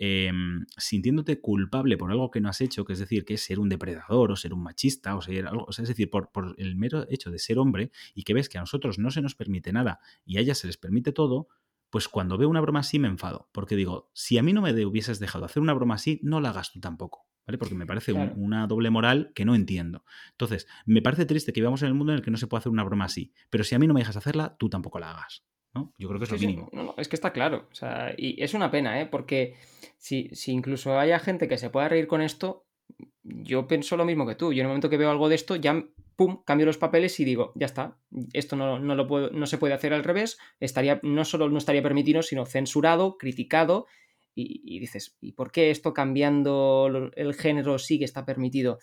Em, 0.00 0.64
sintiéndote 0.76 1.40
culpable 1.40 1.96
por 1.96 2.12
algo 2.12 2.30
que 2.30 2.40
no 2.40 2.48
has 2.48 2.60
hecho, 2.60 2.84
que 2.84 2.92
es 2.92 3.00
decir, 3.00 3.24
que 3.24 3.34
es 3.34 3.42
ser 3.42 3.58
un 3.58 3.68
depredador 3.68 4.30
o 4.30 4.36
ser 4.36 4.54
un 4.54 4.62
machista 4.62 5.16
o 5.16 5.20
ser 5.20 5.48
algo, 5.48 5.66
es 5.68 5.88
decir, 5.88 6.08
por, 6.08 6.30
por, 6.30 6.54
el 6.56 6.76
mero 6.76 7.04
hecho 7.10 7.32
de 7.32 7.40
ser 7.40 7.58
hombre 7.58 7.90
y 8.14 8.22
que 8.22 8.32
ves 8.32 8.48
que 8.48 8.58
a 8.58 8.60
nosotros 8.60 9.00
no 9.00 9.10
se 9.10 9.22
nos 9.22 9.34
permite 9.34 9.72
nada 9.72 9.98
y 10.24 10.36
a 10.36 10.40
ella 10.40 10.54
se 10.54 10.68
les 10.68 10.76
permite 10.76 11.10
todo, 11.10 11.48
pues 11.90 12.06
cuando 12.06 12.38
veo 12.38 12.48
una 12.48 12.60
broma 12.60 12.78
así 12.78 13.00
me 13.00 13.08
enfado, 13.08 13.48
porque 13.50 13.74
digo, 13.74 14.08
si 14.14 14.38
a 14.38 14.42
mí 14.44 14.52
no 14.52 14.62
me 14.62 14.86
hubieses 14.86 15.18
dejado 15.18 15.44
hacer 15.44 15.60
una 15.60 15.74
broma 15.74 15.96
así, 15.96 16.20
no 16.22 16.40
la 16.40 16.50
hagas 16.50 16.70
tú 16.70 16.78
tampoco. 16.78 17.26
¿Vale? 17.44 17.56
Porque 17.56 17.74
me 17.74 17.86
parece 17.86 18.12
una 18.12 18.66
doble 18.66 18.90
moral 18.90 19.32
que 19.34 19.46
no 19.46 19.54
entiendo. 19.54 20.04
Entonces, 20.32 20.68
me 20.84 21.00
parece 21.00 21.24
triste 21.24 21.52
que 21.54 21.62
vivamos 21.62 21.80
en 21.80 21.88
el 21.88 21.94
mundo 21.94 22.12
en 22.12 22.18
el 22.18 22.22
que 22.22 22.30
no 22.30 22.36
se 22.36 22.46
puede 22.46 22.58
hacer 22.58 22.70
una 22.70 22.84
broma 22.84 23.06
así. 23.06 23.32
Pero 23.48 23.64
si 23.64 23.74
a 23.74 23.78
mí 23.78 23.86
no 23.86 23.94
me 23.94 24.00
dejas 24.00 24.18
hacerla, 24.18 24.58
tú 24.58 24.68
tampoco 24.68 24.98
la 24.98 25.12
hagas. 25.12 25.46
Yo 25.74 26.08
creo 26.08 26.18
que 26.18 26.24
es 26.24 26.32
lo 26.32 26.38
mínimo. 26.38 26.68
No, 26.72 26.94
es 26.96 27.08
que 27.08 27.16
está 27.16 27.32
claro. 27.32 27.68
O 27.70 27.74
sea, 27.74 28.14
y 28.16 28.42
es 28.42 28.54
una 28.54 28.70
pena, 28.70 29.00
¿eh? 29.00 29.06
Porque 29.06 29.54
si, 29.96 30.28
si 30.32 30.52
incluso 30.52 30.98
haya 30.98 31.18
gente 31.18 31.46
que 31.46 31.58
se 31.58 31.70
pueda 31.70 31.88
reír 31.88 32.06
con 32.06 32.20
esto, 32.20 32.66
yo 33.22 33.68
pienso 33.68 33.96
lo 33.96 34.04
mismo 34.04 34.26
que 34.26 34.34
tú. 34.34 34.52
Yo 34.52 34.60
en 34.60 34.66
el 34.66 34.68
momento 34.68 34.90
que 34.90 34.96
veo 34.96 35.10
algo 35.10 35.28
de 35.28 35.34
esto, 35.36 35.56
ya 35.56 35.84
pum, 36.16 36.42
cambio 36.44 36.66
los 36.66 36.78
papeles 36.78 37.20
y 37.20 37.24
digo, 37.24 37.52
ya 37.54 37.66
está, 37.66 37.96
esto 38.32 38.56
no, 38.56 38.80
no, 38.80 38.96
lo 38.96 39.06
puedo, 39.06 39.30
no 39.30 39.46
se 39.46 39.56
puede 39.56 39.74
hacer 39.74 39.94
al 39.94 40.02
revés, 40.02 40.36
estaría, 40.58 40.98
no 41.04 41.24
solo 41.24 41.48
no 41.48 41.58
estaría 41.58 41.80
permitido, 41.80 42.22
sino 42.22 42.44
censurado, 42.44 43.16
criticado, 43.18 43.86
y, 44.40 44.78
dices, 44.78 45.16
¿y 45.20 45.32
por 45.32 45.50
qué 45.50 45.70
esto 45.70 45.92
cambiando 45.92 47.10
el 47.16 47.34
género 47.34 47.78
sí 47.78 47.98
que 47.98 48.04
está 48.04 48.24
permitido? 48.24 48.78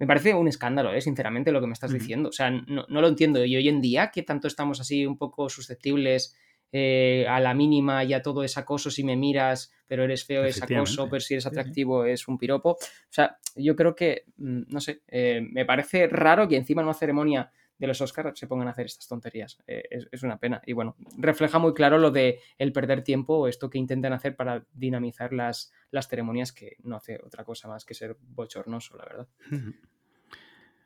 Me 0.00 0.06
parece 0.06 0.34
un 0.34 0.48
escándalo, 0.48 0.94
¿eh? 0.94 1.00
sinceramente, 1.02 1.52
lo 1.52 1.60
que 1.60 1.66
me 1.66 1.74
estás 1.74 1.92
diciendo. 1.92 2.30
O 2.30 2.32
sea, 2.32 2.50
no, 2.50 2.86
no, 2.88 3.00
lo 3.02 3.06
entiendo. 3.06 3.44
Y 3.44 3.54
hoy 3.54 3.68
en 3.68 3.82
día, 3.82 4.10
que 4.10 4.22
tanto 4.22 4.48
estamos 4.48 4.80
así 4.80 5.04
un 5.04 5.18
poco 5.18 5.50
susceptibles 5.50 6.34
eh, 6.72 7.26
a 7.28 7.38
la 7.38 7.52
mínima 7.52 8.02
y 8.02 8.14
a 8.14 8.22
todo 8.22 8.42
es 8.42 8.56
acoso 8.56 8.90
si 8.90 9.04
me 9.04 9.14
miras, 9.16 9.72
pero 9.86 10.04
eres 10.04 10.24
feo 10.24 10.42
es 10.44 10.62
acoso, 10.62 11.06
pero 11.10 11.20
si 11.20 11.34
eres 11.34 11.44
atractivo 11.44 12.06
es 12.06 12.28
un 12.28 12.38
piropo. 12.38 12.70
O 12.70 12.78
sea, 13.10 13.36
yo 13.54 13.76
creo 13.76 13.94
que, 13.94 14.24
mm, 14.38 14.62
no 14.68 14.80
sé, 14.80 15.02
eh, 15.06 15.46
me 15.52 15.66
parece 15.66 16.06
raro 16.06 16.48
que 16.48 16.56
encima 16.56 16.80
en 16.80 16.88
una 16.88 16.94
ceremonia 16.94 17.52
de 17.80 17.86
los 17.86 18.00
Oscars 18.02 18.38
se 18.38 18.46
pongan 18.46 18.68
a 18.68 18.72
hacer 18.72 18.86
estas 18.86 19.08
tonterías. 19.08 19.58
Eh, 19.66 19.82
es, 19.90 20.22
una 20.22 20.38
pena. 20.38 20.60
Y 20.66 20.74
bueno, 20.74 20.96
refleja 21.16 21.58
muy 21.58 21.72
claro 21.72 21.98
lo 21.98 22.10
de 22.10 22.38
el 22.58 22.72
perder 22.72 23.02
tiempo 23.02 23.38
o 23.38 23.48
esto 23.48 23.70
que 23.70 23.78
intentan 23.78 24.12
hacer 24.12 24.36
para 24.36 24.66
dinamizar 24.74 25.32
las, 25.32 25.72
las 25.90 26.06
ceremonias, 26.06 26.52
que 26.52 26.76
no 26.82 26.96
hace 26.96 27.18
otra 27.24 27.42
cosa 27.42 27.68
más 27.68 27.86
que 27.86 27.94
ser 27.94 28.18
bochornoso, 28.20 28.98
la 28.98 29.04
verdad. 29.04 29.28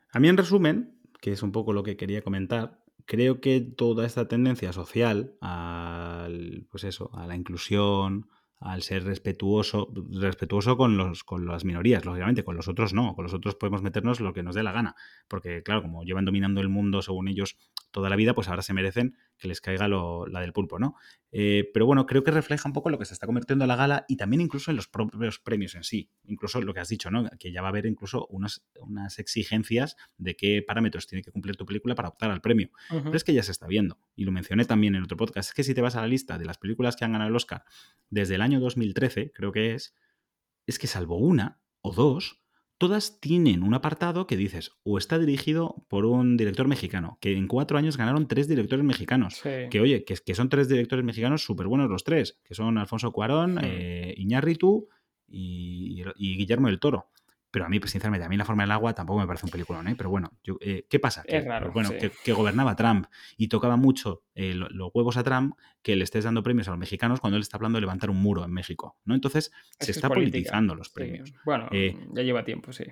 A 0.09 0.19
mí, 0.19 0.29
en 0.29 0.37
resumen, 0.37 0.97
que 1.19 1.33
es 1.33 1.43
un 1.43 1.51
poco 1.51 1.73
lo 1.73 1.83
que 1.83 1.97
quería 1.97 2.21
comentar, 2.21 2.79
creo 3.05 3.41
que 3.41 3.59
toda 3.59 4.05
esta 4.05 4.29
tendencia 4.29 4.71
social 4.71 5.35
al, 5.41 6.65
pues 6.71 6.85
eso, 6.85 7.13
a 7.13 7.27
la 7.27 7.35
inclusión, 7.35 8.29
al 8.59 8.81
ser 8.81 9.03
respetuoso, 9.03 9.91
respetuoso 10.11 10.77
con, 10.77 10.97
los, 10.97 11.23
con 11.23 11.45
las 11.45 11.65
minorías, 11.65 12.05
lógicamente, 12.05 12.43
con 12.43 12.55
los 12.55 12.67
otros 12.67 12.93
no, 12.93 13.13
con 13.15 13.23
los 13.23 13.33
otros 13.33 13.55
podemos 13.55 13.81
meternos 13.81 14.19
lo 14.19 14.33
que 14.33 14.43
nos 14.43 14.55
dé 14.55 14.63
la 14.63 14.71
gana, 14.71 14.95
porque 15.27 15.61
claro, 15.61 15.81
como 15.81 16.03
llevan 16.03 16.25
dominando 16.25 16.61
el 16.61 16.69
mundo 16.69 17.01
según 17.01 17.27
ellos 17.27 17.57
toda 17.91 18.09
la 18.09 18.15
vida, 18.15 18.33
pues 18.33 18.47
ahora 18.47 18.61
se 18.61 18.73
merecen 18.73 19.17
que 19.37 19.47
les 19.47 19.61
caiga 19.61 19.87
la 19.87 20.39
del 20.39 20.53
pulpo, 20.53 20.79
¿no? 20.79 20.95
Eh, 21.31 21.69
pero 21.73 21.85
bueno, 21.85 22.05
creo 22.05 22.23
que 22.23 22.31
refleja 22.31 22.67
un 22.69 22.73
poco 22.73 22.89
lo 22.89 22.97
que 22.97 23.05
se 23.05 23.13
está 23.13 23.25
convirtiendo 23.25 23.65
la 23.65 23.75
gala 23.75 24.05
y 24.07 24.15
también 24.15 24.41
incluso 24.41 24.71
en 24.71 24.77
los 24.77 24.87
propios 24.87 25.39
premios 25.39 25.75
en 25.75 25.83
sí, 25.83 26.09
incluso 26.23 26.61
lo 26.61 26.73
que 26.73 26.79
has 26.79 26.87
dicho, 26.87 27.11
¿no? 27.11 27.29
Que 27.37 27.51
ya 27.51 27.61
va 27.61 27.67
a 27.67 27.71
haber 27.71 27.85
incluso 27.85 28.25
unas, 28.27 28.65
unas 28.79 29.19
exigencias 29.19 29.97
de 30.17 30.35
qué 30.35 30.63
parámetros 30.65 31.07
tiene 31.07 31.23
que 31.23 31.31
cumplir 31.31 31.57
tu 31.57 31.65
película 31.65 31.95
para 31.95 32.09
optar 32.09 32.31
al 32.31 32.41
premio. 32.41 32.69
Pero 32.89 33.15
es 33.15 33.23
que 33.23 33.33
ya 33.33 33.43
se 33.43 33.51
está 33.51 33.67
viendo, 33.67 33.99
y 34.15 34.23
lo 34.23 34.31
mencioné 34.31 34.65
también 34.65 34.95
en 34.95 35.03
otro 35.03 35.17
podcast, 35.17 35.49
es 35.49 35.53
que 35.53 35.63
si 35.63 35.73
te 35.73 35.81
vas 35.81 35.95
a 35.95 36.01
la 36.01 36.07
lista 36.07 36.37
de 36.37 36.45
las 36.45 36.57
películas 36.57 36.95
que 36.95 37.03
han 37.03 37.11
ganado 37.11 37.29
el 37.29 37.35
Oscar 37.35 37.65
desde 38.09 38.35
el 38.35 38.41
año 38.41 38.59
2013, 38.59 39.31
creo 39.33 39.51
que 39.51 39.73
es, 39.73 39.93
es 40.65 40.79
que 40.79 40.87
salvo 40.87 41.17
una 41.17 41.59
o 41.81 41.93
dos, 41.93 42.44
todas 42.77 43.19
tienen 43.19 43.63
un 43.63 43.73
apartado 43.73 44.27
que 44.27 44.37
dices, 44.37 44.71
o 44.83 44.97
está 44.97 45.17
dirigido 45.17 45.85
por 45.87 46.05
un 46.05 46.37
director 46.37 46.67
mexicano, 46.67 47.17
que 47.21 47.35
en 47.35 47.47
cuatro 47.47 47.77
años 47.77 47.97
ganaron 47.97 48.27
tres 48.27 48.47
directores 48.47 48.83
mexicanos. 48.83 49.41
Que 49.41 49.79
oye, 49.79 50.03
que, 50.03 50.15
que, 50.15 50.35
son 50.35 50.49
tres 50.49 50.67
directores 50.67 51.05
mexicanos 51.05 51.43
súper 51.43 51.67
buenos 51.67 51.89
los 51.89 52.03
tres, 52.03 52.39
que 52.43 52.55
son 52.55 52.77
Alfonso 52.77 53.11
Cuarón, 53.11 53.59
eh, 53.63 54.13
Iñárritu 54.17 54.87
y, 55.27 56.03
y, 56.15 56.37
Guillermo 56.37 56.67
del 56.67 56.79
Toro. 56.79 57.09
Pero 57.55 57.67
a 57.67 57.69
mí, 57.69 57.79
pues, 57.79 57.91
sinceramente, 57.91 58.25
a 58.25 58.27
mí 58.27 58.35
La 58.35 58.43
forma 58.43 58.63
del 58.63 58.71
agua 58.71 58.93
tampoco 58.93 59.21
me 59.21 59.27
parece 59.27 59.45
un 59.45 59.49
peliculón, 59.49 59.87
¿eh? 59.87 59.95
Pero 59.95 60.09
bueno, 60.09 60.29
eh, 60.59 60.85
¿qué 60.89 60.99
pasa? 60.99 61.23
Que, 61.23 61.41
pues, 61.41 61.73
bueno, 61.73 61.89
que, 62.21 62.33
gobernaba 62.33 62.75
Trump 62.75 63.05
y 63.37 63.47
tocaba 63.47 63.77
mucho 63.77 64.23
eh, 64.33 64.53
los 64.53 64.91
huevos 64.93 65.15
a 65.15 65.23
Trump 65.23 65.55
que 65.81 65.95
le 65.95 66.03
estés 66.03 66.25
dando 66.25 66.43
premios 66.43 66.67
a 66.67 66.71
los 66.71 66.79
mexicanos 66.81 67.21
cuando 67.21 67.37
él 67.37 67.43
está 67.43 67.55
hablando 67.55 67.77
de 67.77 67.81
levantar 67.83 68.09
un 68.09 68.17
muro 68.17 68.43
en 68.43 68.51
México, 68.51 68.97
¿no? 69.05 69.15
Entonces, 69.15 69.53
se 69.79 69.91
está 69.91 70.09
politizando 70.09 70.75
los 70.75 70.89
premios. 70.89 71.33
Bueno, 71.45 71.69
eh, 71.71 71.97
ya 72.13 72.23
lleva 72.23 72.43
tiempo, 72.43 72.73
sí. 72.73 72.83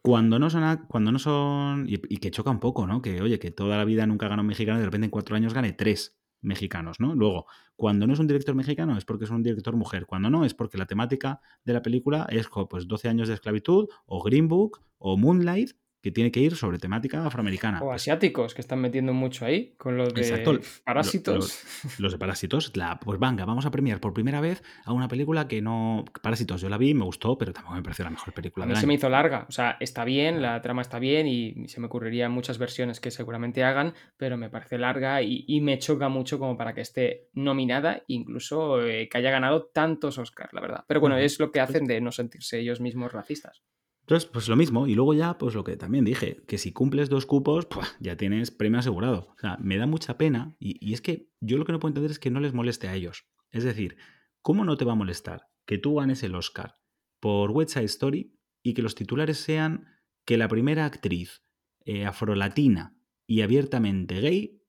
Cuando 0.00 0.38
no 0.38 0.50
son, 0.50 0.86
cuando 0.86 1.10
no 1.10 1.18
son 1.18 1.88
y, 1.88 1.94
y, 1.94 2.18
que 2.18 2.30
choca 2.30 2.50
un 2.50 2.60
poco, 2.60 2.86
¿no? 2.86 3.02
Que, 3.02 3.20
oye, 3.22 3.40
que 3.40 3.50
toda 3.50 3.76
la 3.76 3.84
vida 3.84 4.06
nunca 4.06 4.28
ganó 4.28 4.42
un 4.42 4.48
mexicano 4.48 4.78
y 4.78 4.82
de 4.82 4.86
repente 4.86 5.06
en 5.06 5.10
cuatro 5.10 5.34
años 5.34 5.52
gane 5.52 5.72
tres 5.72 6.16
mexicanos, 6.42 7.00
¿no? 7.00 7.16
Luego, 7.16 7.46
cuando 7.82 8.06
no 8.06 8.12
es 8.12 8.20
un 8.20 8.28
director 8.28 8.54
mexicano 8.54 8.96
es 8.96 9.04
porque 9.04 9.24
es 9.24 9.30
un 9.32 9.42
director 9.42 9.74
mujer, 9.74 10.06
cuando 10.06 10.30
no 10.30 10.44
es 10.44 10.54
porque 10.54 10.78
la 10.78 10.86
temática 10.86 11.40
de 11.64 11.72
la 11.72 11.82
película 11.82 12.28
es 12.30 12.46
pues 12.70 12.86
12 12.86 13.08
años 13.08 13.26
de 13.26 13.34
esclavitud 13.34 13.88
o 14.06 14.22
Green 14.22 14.46
Book 14.46 14.84
o 14.98 15.16
Moonlight 15.16 15.72
que 16.02 16.10
tiene 16.10 16.32
que 16.32 16.40
ir 16.40 16.56
sobre 16.56 16.78
temática 16.78 17.24
afroamericana. 17.24 17.80
O 17.80 17.92
asiáticos, 17.92 18.54
que 18.54 18.60
están 18.60 18.80
metiendo 18.80 19.12
mucho 19.12 19.44
ahí, 19.44 19.74
con 19.78 19.96
los 19.96 20.12
de 20.12 20.60
parásitos. 20.84 21.62
Los, 21.98 22.12
de 22.12 22.18
parásitos, 22.18 22.76
la, 22.76 22.98
pues 22.98 23.20
venga, 23.20 23.44
vamos 23.44 23.66
a 23.66 23.70
premiar 23.70 24.00
por 24.00 24.12
primera 24.12 24.40
vez 24.40 24.62
a 24.84 24.92
una 24.92 25.06
película 25.06 25.46
que 25.46 25.62
no... 25.62 26.04
Parásitos, 26.20 26.60
yo 26.60 26.68
la 26.68 26.76
vi, 26.76 26.92
me 26.94 27.04
gustó, 27.04 27.38
pero 27.38 27.52
tampoco 27.52 27.76
me 27.76 27.82
pareció 27.82 28.04
la 28.04 28.10
mejor 28.10 28.34
película. 28.34 28.64
A 28.64 28.68
mí 28.68 28.74
se 28.74 28.86
me 28.86 28.94
hizo 28.94 29.08
larga, 29.08 29.46
o 29.48 29.52
sea, 29.52 29.76
está 29.78 30.04
bien, 30.04 30.42
la 30.42 30.60
trama 30.60 30.82
está 30.82 30.98
bien 30.98 31.28
y 31.28 31.68
se 31.68 31.80
me 31.80 31.86
ocurrirían 31.86 32.32
muchas 32.32 32.58
versiones 32.58 32.98
que 32.98 33.12
seguramente 33.12 33.62
hagan, 33.62 33.94
pero 34.16 34.36
me 34.36 34.50
parece 34.50 34.78
larga 34.78 35.22
y, 35.22 35.60
me 35.62 35.78
choca 35.78 36.08
mucho 36.08 36.40
como 36.40 36.56
para 36.56 36.74
que 36.74 36.80
esté 36.80 37.28
nominada, 37.34 38.02
incluso 38.08 38.84
eh, 38.84 39.08
que 39.08 39.18
haya 39.18 39.30
ganado 39.30 39.70
tantos 39.72 40.18
Oscars, 40.18 40.52
la 40.52 40.60
verdad. 40.60 40.84
Pero 40.88 40.98
bueno, 40.98 41.16
es 41.16 41.38
lo 41.38 41.52
que 41.52 41.60
hacen 41.60 41.86
de 41.86 42.00
no 42.00 42.10
sentirse 42.10 42.58
ellos 42.58 42.80
mismos 42.80 43.12
racistas. 43.12 43.62
Entonces, 44.02 44.28
pues 44.28 44.48
lo 44.48 44.56
mismo. 44.56 44.86
Y 44.86 44.94
luego 44.94 45.14
ya, 45.14 45.38
pues 45.38 45.54
lo 45.54 45.64
que 45.64 45.76
también 45.76 46.04
dije, 46.04 46.42
que 46.46 46.58
si 46.58 46.72
cumples 46.72 47.08
dos 47.08 47.26
cupos, 47.26 47.66
ya 48.00 48.16
tienes 48.16 48.50
premio 48.50 48.80
asegurado. 48.80 49.28
O 49.36 49.38
sea, 49.38 49.56
me 49.60 49.76
da 49.76 49.86
mucha 49.86 50.18
pena. 50.18 50.56
Y, 50.58 50.92
es 50.92 51.00
que 51.00 51.30
yo 51.40 51.56
lo 51.56 51.64
que 51.64 51.72
no 51.72 51.78
puedo 51.78 51.90
entender 51.90 52.10
es 52.10 52.18
que 52.18 52.30
no 52.30 52.40
les 52.40 52.52
moleste 52.52 52.88
a 52.88 52.94
ellos. 52.94 53.26
Es 53.50 53.64
decir, 53.64 53.96
¿cómo 54.40 54.64
no 54.64 54.76
te 54.76 54.84
va 54.84 54.92
a 54.92 54.96
molestar 54.96 55.48
que 55.66 55.78
tú 55.78 55.96
ganes 55.96 56.22
el 56.22 56.34
Oscar 56.34 56.76
por 57.20 57.50
West 57.52 57.74
Side 57.74 57.84
Story 57.84 58.36
y 58.62 58.74
que 58.74 58.82
los 58.82 58.94
titulares 58.94 59.38
sean 59.38 59.86
que 60.24 60.36
la 60.36 60.48
primera 60.48 60.84
actriz 60.84 61.42
eh, 61.84 62.04
afrolatina 62.04 62.96
y 63.26 63.42
abiertamente 63.42 64.20
gay 64.20 64.61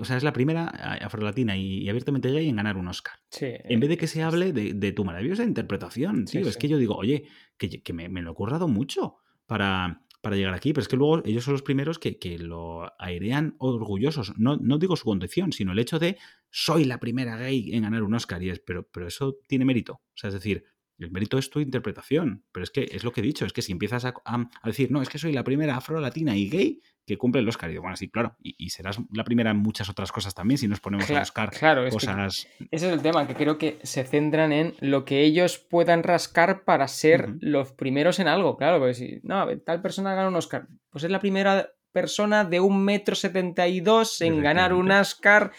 o 0.00 0.04
sea, 0.04 0.16
es 0.16 0.22
la 0.22 0.32
primera 0.32 0.66
afrolatina 0.66 1.56
y, 1.56 1.88
abiertamente 1.88 2.30
gay 2.30 2.48
en 2.48 2.56
ganar 2.56 2.76
un 2.76 2.88
Oscar. 2.88 3.14
en 3.40 3.80
vez 3.80 3.90
de 3.90 3.96
que 3.96 4.06
se 4.06 4.22
hable 4.22 4.52
de, 4.52 4.92
tu 4.92 5.04
maravillosa 5.04 5.44
interpretación, 5.44 6.24
tío. 6.24 6.46
es 6.46 6.56
que 6.56 6.68
yo 6.68 6.78
digo, 6.78 6.96
oye, 6.96 7.24
que, 7.58 7.92
me, 7.92 8.08
lo 8.22 8.32
he 8.32 8.34
currado 8.34 8.68
mucho 8.68 9.16
para, 9.46 10.02
para 10.20 10.36
llegar 10.36 10.54
aquí, 10.54 10.72
pero 10.72 10.82
es 10.82 10.88
que 10.88 10.96
luego 10.96 11.22
ellos 11.24 11.44
son 11.44 11.52
los 11.52 11.62
primeros 11.62 11.98
que, 11.98 12.38
lo 12.38 12.92
airean 12.98 13.54
orgullosos. 13.58 14.32
No, 14.36 14.56
no, 14.56 14.78
digo 14.78 14.96
su 14.96 15.04
condición, 15.04 15.52
sino 15.52 15.72
el 15.72 15.78
hecho 15.78 15.98
de 15.98 16.18
soy 16.50 16.84
la 16.84 16.98
primera 16.98 17.36
gay 17.36 17.72
en 17.72 17.82
ganar 17.82 18.02
un 18.02 18.14
Oscar. 18.14 18.42
Y 18.42 18.50
es, 18.50 18.58
pero, 18.58 18.88
pero 18.88 19.06
eso 19.06 19.38
tiene 19.46 19.64
mérito. 19.64 19.94
O 19.94 20.16
sea, 20.16 20.28
es 20.28 20.34
decir, 20.34 20.64
el 20.98 21.10
mérito 21.10 21.38
es 21.38 21.50
tu 21.50 21.60
interpretación. 21.60 22.44
Pero 22.52 22.64
es 22.64 22.70
que 22.70 22.88
es 22.90 23.04
lo 23.04 23.12
que 23.12 23.20
he 23.20 23.24
dicho, 23.24 23.44
es 23.44 23.52
que 23.52 23.62
si 23.62 23.72
empiezas 23.72 24.04
a, 24.04 24.14
a 24.24 24.48
decir, 24.64 24.90
no, 24.90 25.02
es 25.02 25.08
que 25.08 25.18
soy 25.18 25.32
la 25.32 25.44
primera 25.44 25.76
afro-latina 25.76 26.36
y 26.36 26.48
gay, 26.48 26.80
que 27.06 27.16
cumple 27.16 27.40
el 27.40 27.48
Oscar. 27.48 27.70
Y 27.70 27.74
digo, 27.74 27.82
bueno, 27.82 27.96
sí, 27.96 28.10
claro. 28.10 28.36
Y, 28.42 28.70
serás 28.70 28.98
la 29.12 29.24
primera 29.24 29.50
en 29.52 29.58
muchas 29.58 29.88
otras 29.88 30.10
cosas 30.10 30.34
también 30.34 30.58
si 30.58 30.66
nos 30.66 30.80
ponemos 30.80 31.08
a 31.10 31.20
buscar 31.20 31.50
cosas. 31.90 32.48
ese 32.70 32.86
es 32.88 32.92
el 32.92 33.00
tema, 33.00 33.26
que 33.26 33.34
creo 33.34 33.58
que 33.58 33.78
se 33.82 34.04
centran 34.04 34.52
en 34.52 34.74
lo 34.80 35.04
que 35.04 35.22
ellos 35.22 35.58
puedan 35.58 36.02
rascar 36.02 36.64
para 36.64 36.88
ser 36.88 37.36
los 37.40 37.72
primeros 37.72 38.18
en 38.18 38.28
algo. 38.28 38.56
Claro, 38.56 38.78
porque 38.78 38.94
si 38.94 39.20
no, 39.22 39.46
tal 39.60 39.80
persona 39.80 40.14
gana 40.14 40.28
un 40.28 40.34
Oscar, 40.34 40.66
pues 40.90 41.04
es 41.04 41.10
la 41.10 41.20
primera 41.20 41.70
persona 41.92 42.44
de 42.44 42.60
un 42.60 42.84
metro 42.84 43.14
setenta 43.14 43.68
y 43.68 43.80
dos 43.80 44.20
en 44.20 44.42
ganar 44.42 44.74
un 44.74 44.90
Oscar 44.90 45.52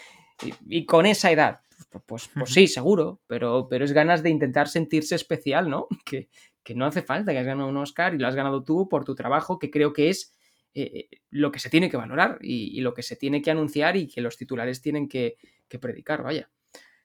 y, 0.68 0.86
con 0.86 1.06
esa 1.06 1.32
edad. 1.32 1.62
Pues, 1.90 2.04
pues, 2.06 2.30
pues, 2.34 2.54
sí, 2.54 2.68
seguro, 2.68 3.22
pero, 3.28 3.68
pero 3.70 3.86
es 3.86 3.94
ganas 3.94 4.22
de 4.22 4.30
intentar 4.30 4.68
sentirse 4.68 5.16
especial, 5.16 5.70
¿no? 5.70 5.88
Que, 6.06 6.30
que 6.64 6.76
no 6.76 6.86
hace 6.86 7.02
falta 7.02 7.32
que 7.32 7.38
has 7.40 7.46
ganado 7.46 7.70
un 7.70 7.78
Oscar 7.78 8.14
y 8.14 8.18
lo 8.18 8.28
has 8.28 8.36
ganado 8.36 8.64
tú 8.64 8.90
por 8.90 9.06
tu 9.06 9.16
trabajo, 9.16 9.58
que 9.58 9.72
creo 9.72 9.94
que 9.94 10.10
es 10.10 10.38
eh, 10.74 11.08
lo 11.32 11.52
que 11.52 11.60
se 11.60 11.70
tiene 11.70 11.90
que 11.90 11.98
valorar 11.98 12.38
y, 12.42 12.82
lo 12.82 12.94
que 12.94 13.04
se 13.04 13.16
tiene 13.16 13.42
que 13.42 13.50
anunciar 13.50 13.96
y 13.96 14.08
que 14.08 14.22
los 14.22 14.38
titulares 14.38 14.82
tienen 14.82 15.08
que, 15.08 15.38
predicar, 15.80 16.24
vaya. 16.24 16.50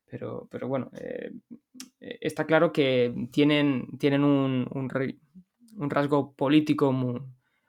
Pero, 0.05 0.49
pero 0.51 0.69
bueno, 0.69 0.91
eh, 0.99 1.31
está 2.01 2.45
claro 2.45 2.73
que 2.73 3.15
tienen, 3.31 3.87
tienen 3.99 4.25
un, 4.25 4.69
un, 4.75 5.91
rasgo 5.91 6.35
político 6.35 6.93
muy, 6.93 7.23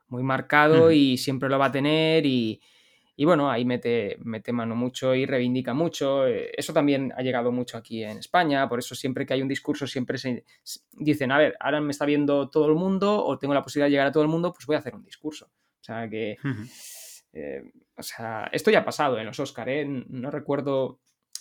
muy 0.07 0.23
marcado 0.23 0.91
y 0.91 1.17
siempre 1.17 1.47
lo 1.47 1.59
va 1.59 1.67
a 1.67 1.71
tener 1.71 2.25
y, 2.25 2.59
y 3.15 3.25
bueno, 3.25 3.51
ahí 3.51 3.63
mete, 3.63 4.17
mete 4.23 4.51
mano 4.51 4.75
mucho 4.75 5.13
y 5.13 5.25
reivindica 5.25 5.73
mucho. 5.73 6.27
Eh, 6.27 6.51
eso 6.57 6.73
también 6.73 7.13
ha 7.15 7.21
llegado 7.21 7.51
mucho 7.51 7.77
aquí 7.77 8.03
en 8.03 8.17
España, 8.17 8.67
por 8.67 8.79
eso 8.79 8.95
siempre 8.95 9.25
que 9.25 9.33
hay 9.33 9.41
un 9.41 9.47
discurso 9.47 9.85
siempre 9.85 10.17
se 10.17 10.43
dicen, 10.93 11.31
a 11.31 11.37
ver, 11.37 11.55
ahora 11.59 11.81
me 11.81 11.91
está 11.91 12.05
viendo 12.05 12.49
todo 12.49 12.67
el 12.67 12.75
mundo 12.75 13.23
o 13.23 13.37
tengo 13.37 13.53
la 13.53 13.61
posibilidad 13.61 13.87
de 13.87 13.91
llegar 13.91 14.07
a 14.07 14.11
todo 14.11 14.23
el 14.23 14.29
mundo, 14.29 14.51
pues 14.51 14.65
voy 14.65 14.75
a 14.75 14.79
hacer 14.79 14.95
un 14.95 15.03
discurso. 15.03 15.45
O 15.45 15.83
sea 15.83 16.09
que... 16.09 16.37
Eh, 17.35 17.63
o 17.97 18.03
sea, 18.03 18.49
esto 18.51 18.71
ya 18.71 18.79
ha 18.79 18.85
pasado 18.85 19.19
en 19.19 19.25
los 19.25 19.39
Oscar, 19.39 19.69
¿eh? 19.69 19.85
No 19.85 20.31
recuerdo 20.31 20.99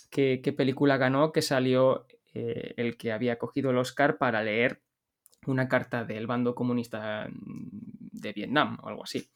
qué, 0.09 0.39
película 0.55 0.97
ganó 0.97 1.31
que 1.31 1.41
salió 1.41 2.05
eh, 2.33 2.73
el 2.77 2.97
que 2.97 3.11
había 3.11 3.37
cogido 3.37 3.71
el 3.71 3.77
Oscar 3.77 4.17
para 4.17 4.43
leer 4.43 4.81
una 5.45 5.67
carta 5.67 6.03
del 6.03 6.27
bando 6.27 6.55
comunista 6.55 7.27
de 7.29 8.33
Vietnam 8.33 8.77
o 8.81 8.89
algo 8.89 9.03
así. 9.03 9.27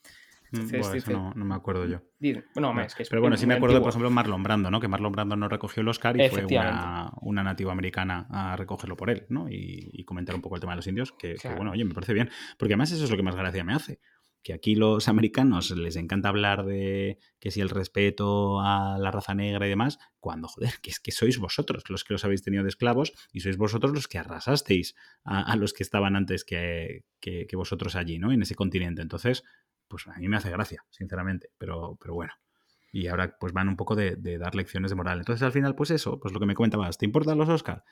Mm, 0.51 0.75
eso 0.75 1.33
no, 1.35 1.45
me 1.45 1.55
acuerdo 1.55 1.85
yo. 1.85 2.01
pero 2.19 3.21
bueno, 3.21 3.37
sí 3.37 3.45
me 3.45 3.55
acuerdo, 3.55 3.81
por 3.81 3.89
ejemplo, 3.89 4.09
Marlon 4.09 4.43
Brando, 4.43 4.71
¿no? 4.71 4.79
Que 4.79 4.87
Marlon 4.87 5.11
Brando 5.11 5.35
no 5.35 5.49
recogió 5.49 5.81
el 5.81 5.87
Oscar 5.87 6.19
y 6.19 6.29
fue 6.29 6.45
una, 6.45 7.11
una 7.21 7.43
nativa 7.43 7.71
americana 7.71 8.27
a 8.29 8.55
recogerlo 8.55 8.95
por 8.95 9.09
él, 9.09 9.25
¿no? 9.29 9.47
Y, 9.49 10.03
comentar 10.05 10.35
un 10.35 10.41
poco 10.41 10.55
el 10.55 10.61
tema 10.61 10.71
de 10.71 10.77
los 10.77 10.87
indios, 10.87 11.11
que, 11.11 11.35
bueno, 11.57 11.71
oye, 11.71 11.83
me 11.83 11.93
parece 11.93 12.13
bien. 12.13 12.29
Porque 12.57 12.73
además 12.73 12.91
eso 12.91 13.03
es 13.03 13.11
lo 13.11 13.17
que 13.17 13.23
más 13.23 13.35
gracia 13.35 13.63
me 13.63 13.73
hace. 13.73 13.99
Que 14.41 14.53
aquí 14.53 14.75
los 14.75 15.09
americanos 15.09 15.71
les 15.71 15.97
encanta 15.97 16.29
hablar 16.29 16.63
de 16.63 17.19
que 17.39 17.51
si 17.51 17.59
el 17.59 17.69
respeto 17.69 18.61
a 18.61 18.97
la 18.97 19.11
raza 19.11 19.33
negra 19.33 19.65
y 19.65 19.69
demás, 19.69 19.99
cuando, 20.19 20.47
joder, 20.47 20.75
que 20.81 20.91
es 20.91 21.01
que 21.01 21.11
sois 21.11 21.37
vosotros 21.39 21.83
los 21.89 22.05
que 22.05 22.13
los 22.13 22.23
habéis 22.23 22.43
tenido 22.43 22.63
de 22.63 22.69
esclavos 22.69 23.11
y 23.33 23.41
sois 23.41 23.57
vosotros 23.57 23.91
los 23.91 24.07
que 24.07 24.19
arrasasteis 24.19 24.95
a, 25.25 25.53
los 25.57 25.73
que 25.73 25.83
estaban 25.83 26.15
antes 26.15 26.45
que, 26.45 27.03
que, 27.19 27.47
que, 27.47 27.55
vosotros 27.57 27.97
allí, 27.97 28.19
¿no? 28.19 28.31
En 28.31 28.41
ese 28.41 28.55
continente. 28.55 29.01
Entonces, 29.01 29.43
pues 29.87 30.07
a 30.07 30.17
mí 30.19 30.27
me 30.27 30.37
hace 30.37 30.49
gracia, 30.49 30.83
sinceramente, 30.89 31.49
pero, 31.57 31.97
pero 31.99 32.13
bueno. 32.13 32.33
Y 32.91 33.07
ahora 33.07 33.37
pues 33.39 33.53
van 33.53 33.67
un 33.67 33.75
poco 33.75 33.95
de, 33.95 34.15
dar 34.37 34.55
lecciones 34.55 34.91
de 34.91 34.95
moral. 34.95 35.19
Entonces 35.19 35.43
al 35.43 35.51
final, 35.51 35.75
pues 35.75 35.91
eso, 35.91 36.19
pues 36.19 36.33
lo 36.33 36.39
que 36.39 36.45
me 36.45 36.55
comentabas, 36.55 36.97
¿te 36.97 37.05
importan 37.05 37.37
los 37.37 37.49
Oscars? 37.49 37.83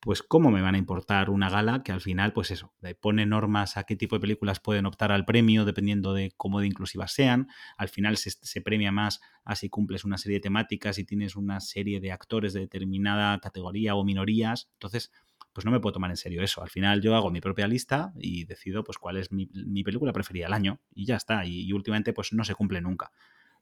Pues 0.00 0.22
cómo 0.22 0.50
me 0.50 0.60
van 0.60 0.74
a 0.74 0.78
importar 0.78 1.30
una 1.30 1.48
gala 1.48 1.82
que 1.82 1.90
al 1.90 2.02
final, 2.02 2.34
pues 2.34 2.50
eso, 2.50 2.74
pone 3.00 3.24
normas 3.24 3.78
a 3.78 3.84
qué 3.84 3.96
tipo 3.96 4.16
de 4.16 4.20
películas 4.20 4.60
pueden 4.60 4.84
optar 4.84 5.12
al 5.12 5.24
premio 5.24 5.64
dependiendo 5.64 6.12
de 6.12 6.32
cómo 6.36 6.60
de 6.60 6.66
inclusivas 6.66 7.12
sean. 7.12 7.48
Al 7.78 7.88
final 7.88 8.18
se, 8.18 8.30
se 8.30 8.60
premia 8.60 8.92
más 8.92 9.20
a 9.44 9.56
si 9.56 9.70
cumples 9.70 10.04
una 10.04 10.18
serie 10.18 10.36
de 10.38 10.42
temáticas 10.42 10.98
y 10.98 11.04
tienes 11.04 11.36
una 11.36 11.60
serie 11.60 12.00
de 12.00 12.12
actores 12.12 12.52
de 12.52 12.60
determinada 12.60 13.38
categoría 13.38 13.94
o 13.94 14.04
minorías. 14.04 14.68
Entonces, 14.74 15.10
pues 15.54 15.64
no 15.64 15.70
me 15.70 15.80
puedo 15.80 15.94
tomar 15.94 16.10
en 16.10 16.16
serio 16.16 16.42
eso. 16.42 16.62
Al 16.62 16.68
final 16.68 17.00
yo 17.00 17.14
hago 17.14 17.30
mi 17.30 17.40
propia 17.40 17.68
lista 17.68 18.12
y 18.18 18.44
decido 18.44 18.82
pues 18.82 18.98
cuál 18.98 19.16
es 19.16 19.30
mi, 19.30 19.46
película 19.84 20.12
preferida 20.12 20.46
al 20.46 20.52
año 20.52 20.80
y 20.92 21.06
ya 21.06 21.16
está. 21.16 21.46
Y, 21.46 21.72
últimamente 21.72 22.12
pues 22.12 22.32
no 22.32 22.44
se 22.44 22.54
cumple 22.54 22.80
nunca. 22.80 23.12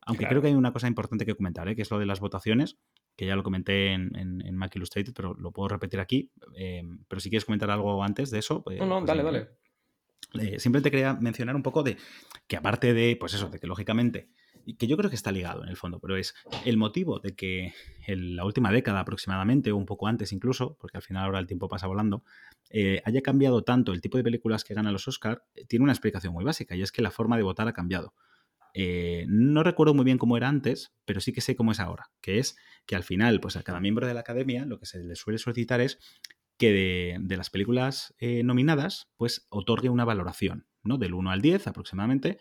Aunque 0.04 0.26
creo 0.26 0.42
que 0.42 0.48
hay 0.48 0.54
una 0.54 0.72
cosa 0.72 0.88
importante 0.88 1.24
que 1.24 1.36
comentar, 1.36 1.68
¿eh? 1.68 1.76
que 1.76 1.82
es 1.82 1.90
lo 1.90 2.00
de 2.00 2.06
las 2.06 2.18
votaciones, 2.18 2.76
que 3.14 3.26
ya 3.26 3.36
lo 3.36 3.44
comenté 3.44 3.92
en, 3.92 4.16
en, 4.16 4.56
Mac 4.56 4.74
Illustrated, 4.74 5.12
pero 5.14 5.34
lo 5.34 5.52
puedo 5.52 5.68
repetir 5.68 6.00
aquí. 6.00 6.32
Em, 6.56 7.04
pero 7.06 7.20
si 7.20 7.30
quieres 7.30 7.44
comentar 7.44 7.70
algo 7.70 8.02
antes 8.02 8.30
de 8.30 8.40
eso. 8.40 8.64
no, 8.66 8.86
no, 8.86 8.98
pues 8.98 9.06
dale, 9.06 9.22
dale. 9.22 9.48
Eh, 10.40 10.58
simplemente 10.58 10.90
quería 10.90 11.14
mencionar 11.14 11.54
un 11.54 11.62
poco 11.62 11.82
de 11.82 11.98
que 12.48 12.56
aparte 12.56 12.94
de, 12.94 13.16
pues 13.20 13.34
eso, 13.34 13.48
de 13.48 13.60
que 13.60 13.66
lógicamente 13.66 14.30
que 14.78 14.86
yo 14.86 14.96
creo 14.96 15.10
que 15.10 15.16
está 15.16 15.32
ligado 15.32 15.62
en 15.62 15.68
el 15.68 15.76
fondo, 15.76 15.98
pero 15.98 16.16
es 16.16 16.34
el 16.64 16.76
motivo 16.76 17.18
de 17.18 17.34
que 17.34 17.74
en 18.06 18.36
la 18.36 18.44
última 18.44 18.70
década 18.72 19.00
aproximadamente, 19.00 19.72
o 19.72 19.76
un 19.76 19.86
poco 19.86 20.06
antes 20.06 20.32
incluso, 20.32 20.76
porque 20.80 20.96
al 20.96 21.02
final 21.02 21.24
ahora 21.24 21.38
el 21.38 21.46
tiempo 21.46 21.68
pasa 21.68 21.86
volando, 21.86 22.24
eh, 22.70 23.02
haya 23.04 23.22
cambiado 23.22 23.62
tanto 23.62 23.92
el 23.92 24.00
tipo 24.00 24.16
de 24.16 24.24
películas 24.24 24.64
que 24.64 24.74
ganan 24.74 24.92
los 24.92 25.06
Oscar, 25.08 25.44
eh, 25.54 25.64
tiene 25.66 25.82
una 25.82 25.92
explicación 25.92 26.32
muy 26.32 26.44
básica, 26.44 26.74
y 26.74 26.82
es 26.82 26.92
que 26.92 27.02
la 27.02 27.10
forma 27.10 27.36
de 27.36 27.42
votar 27.42 27.68
ha 27.68 27.72
cambiado. 27.72 28.14
Eh, 28.74 29.26
no 29.28 29.62
recuerdo 29.62 29.92
muy 29.92 30.04
bien 30.04 30.16
cómo 30.16 30.36
era 30.36 30.48
antes, 30.48 30.94
pero 31.04 31.20
sí 31.20 31.32
que 31.32 31.42
sé 31.42 31.56
cómo 31.56 31.72
es 31.72 31.80
ahora, 31.80 32.10
que 32.20 32.38
es 32.38 32.56
que 32.86 32.96
al 32.96 33.02
final, 33.02 33.40
pues 33.40 33.56
a 33.56 33.62
cada 33.62 33.80
miembro 33.80 34.06
de 34.06 34.14
la 34.14 34.20
academia 34.20 34.64
lo 34.64 34.78
que 34.78 34.86
se 34.86 34.98
le 34.98 35.14
suele 35.14 35.38
solicitar 35.38 35.80
es 35.80 35.98
que 36.56 37.18
de, 37.20 37.36
las 37.36 37.50
películas 37.50 38.14
nominadas, 38.20 39.10
pues 39.16 39.46
otorgue 39.50 39.88
una 39.88 40.04
valoración. 40.04 40.66
¿no? 40.84 40.98
Del 40.98 41.14
1 41.14 41.30
al 41.30 41.40
10 41.40 41.66
aproximadamente, 41.66 42.38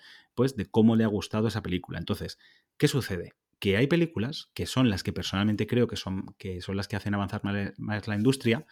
de 0.50 0.66
cómo 0.66 0.96
le 0.96 1.04
ha 1.04 1.08
gustado 1.08 1.48
esa 1.48 1.62
película. 1.62 2.00
Entonces, 2.00 2.38
¿qué 2.78 2.88
sucede? 2.88 3.34
Que 3.60 3.78
hay 3.78 3.88
películas 3.88 4.50
que 4.54 4.66
son 4.66 4.90
las 4.90 5.04
que 5.04 5.14
personalmente 5.14 5.68
creo 5.68 5.88
que 5.88 5.96
son, 5.96 6.36
que 6.38 6.62
son 6.62 6.78
las 6.78 6.88
que 6.88 6.96
hacen 6.96 7.14
avanzar 7.14 7.42
más 7.78 8.08
la 8.08 8.16
industria. 8.16 8.66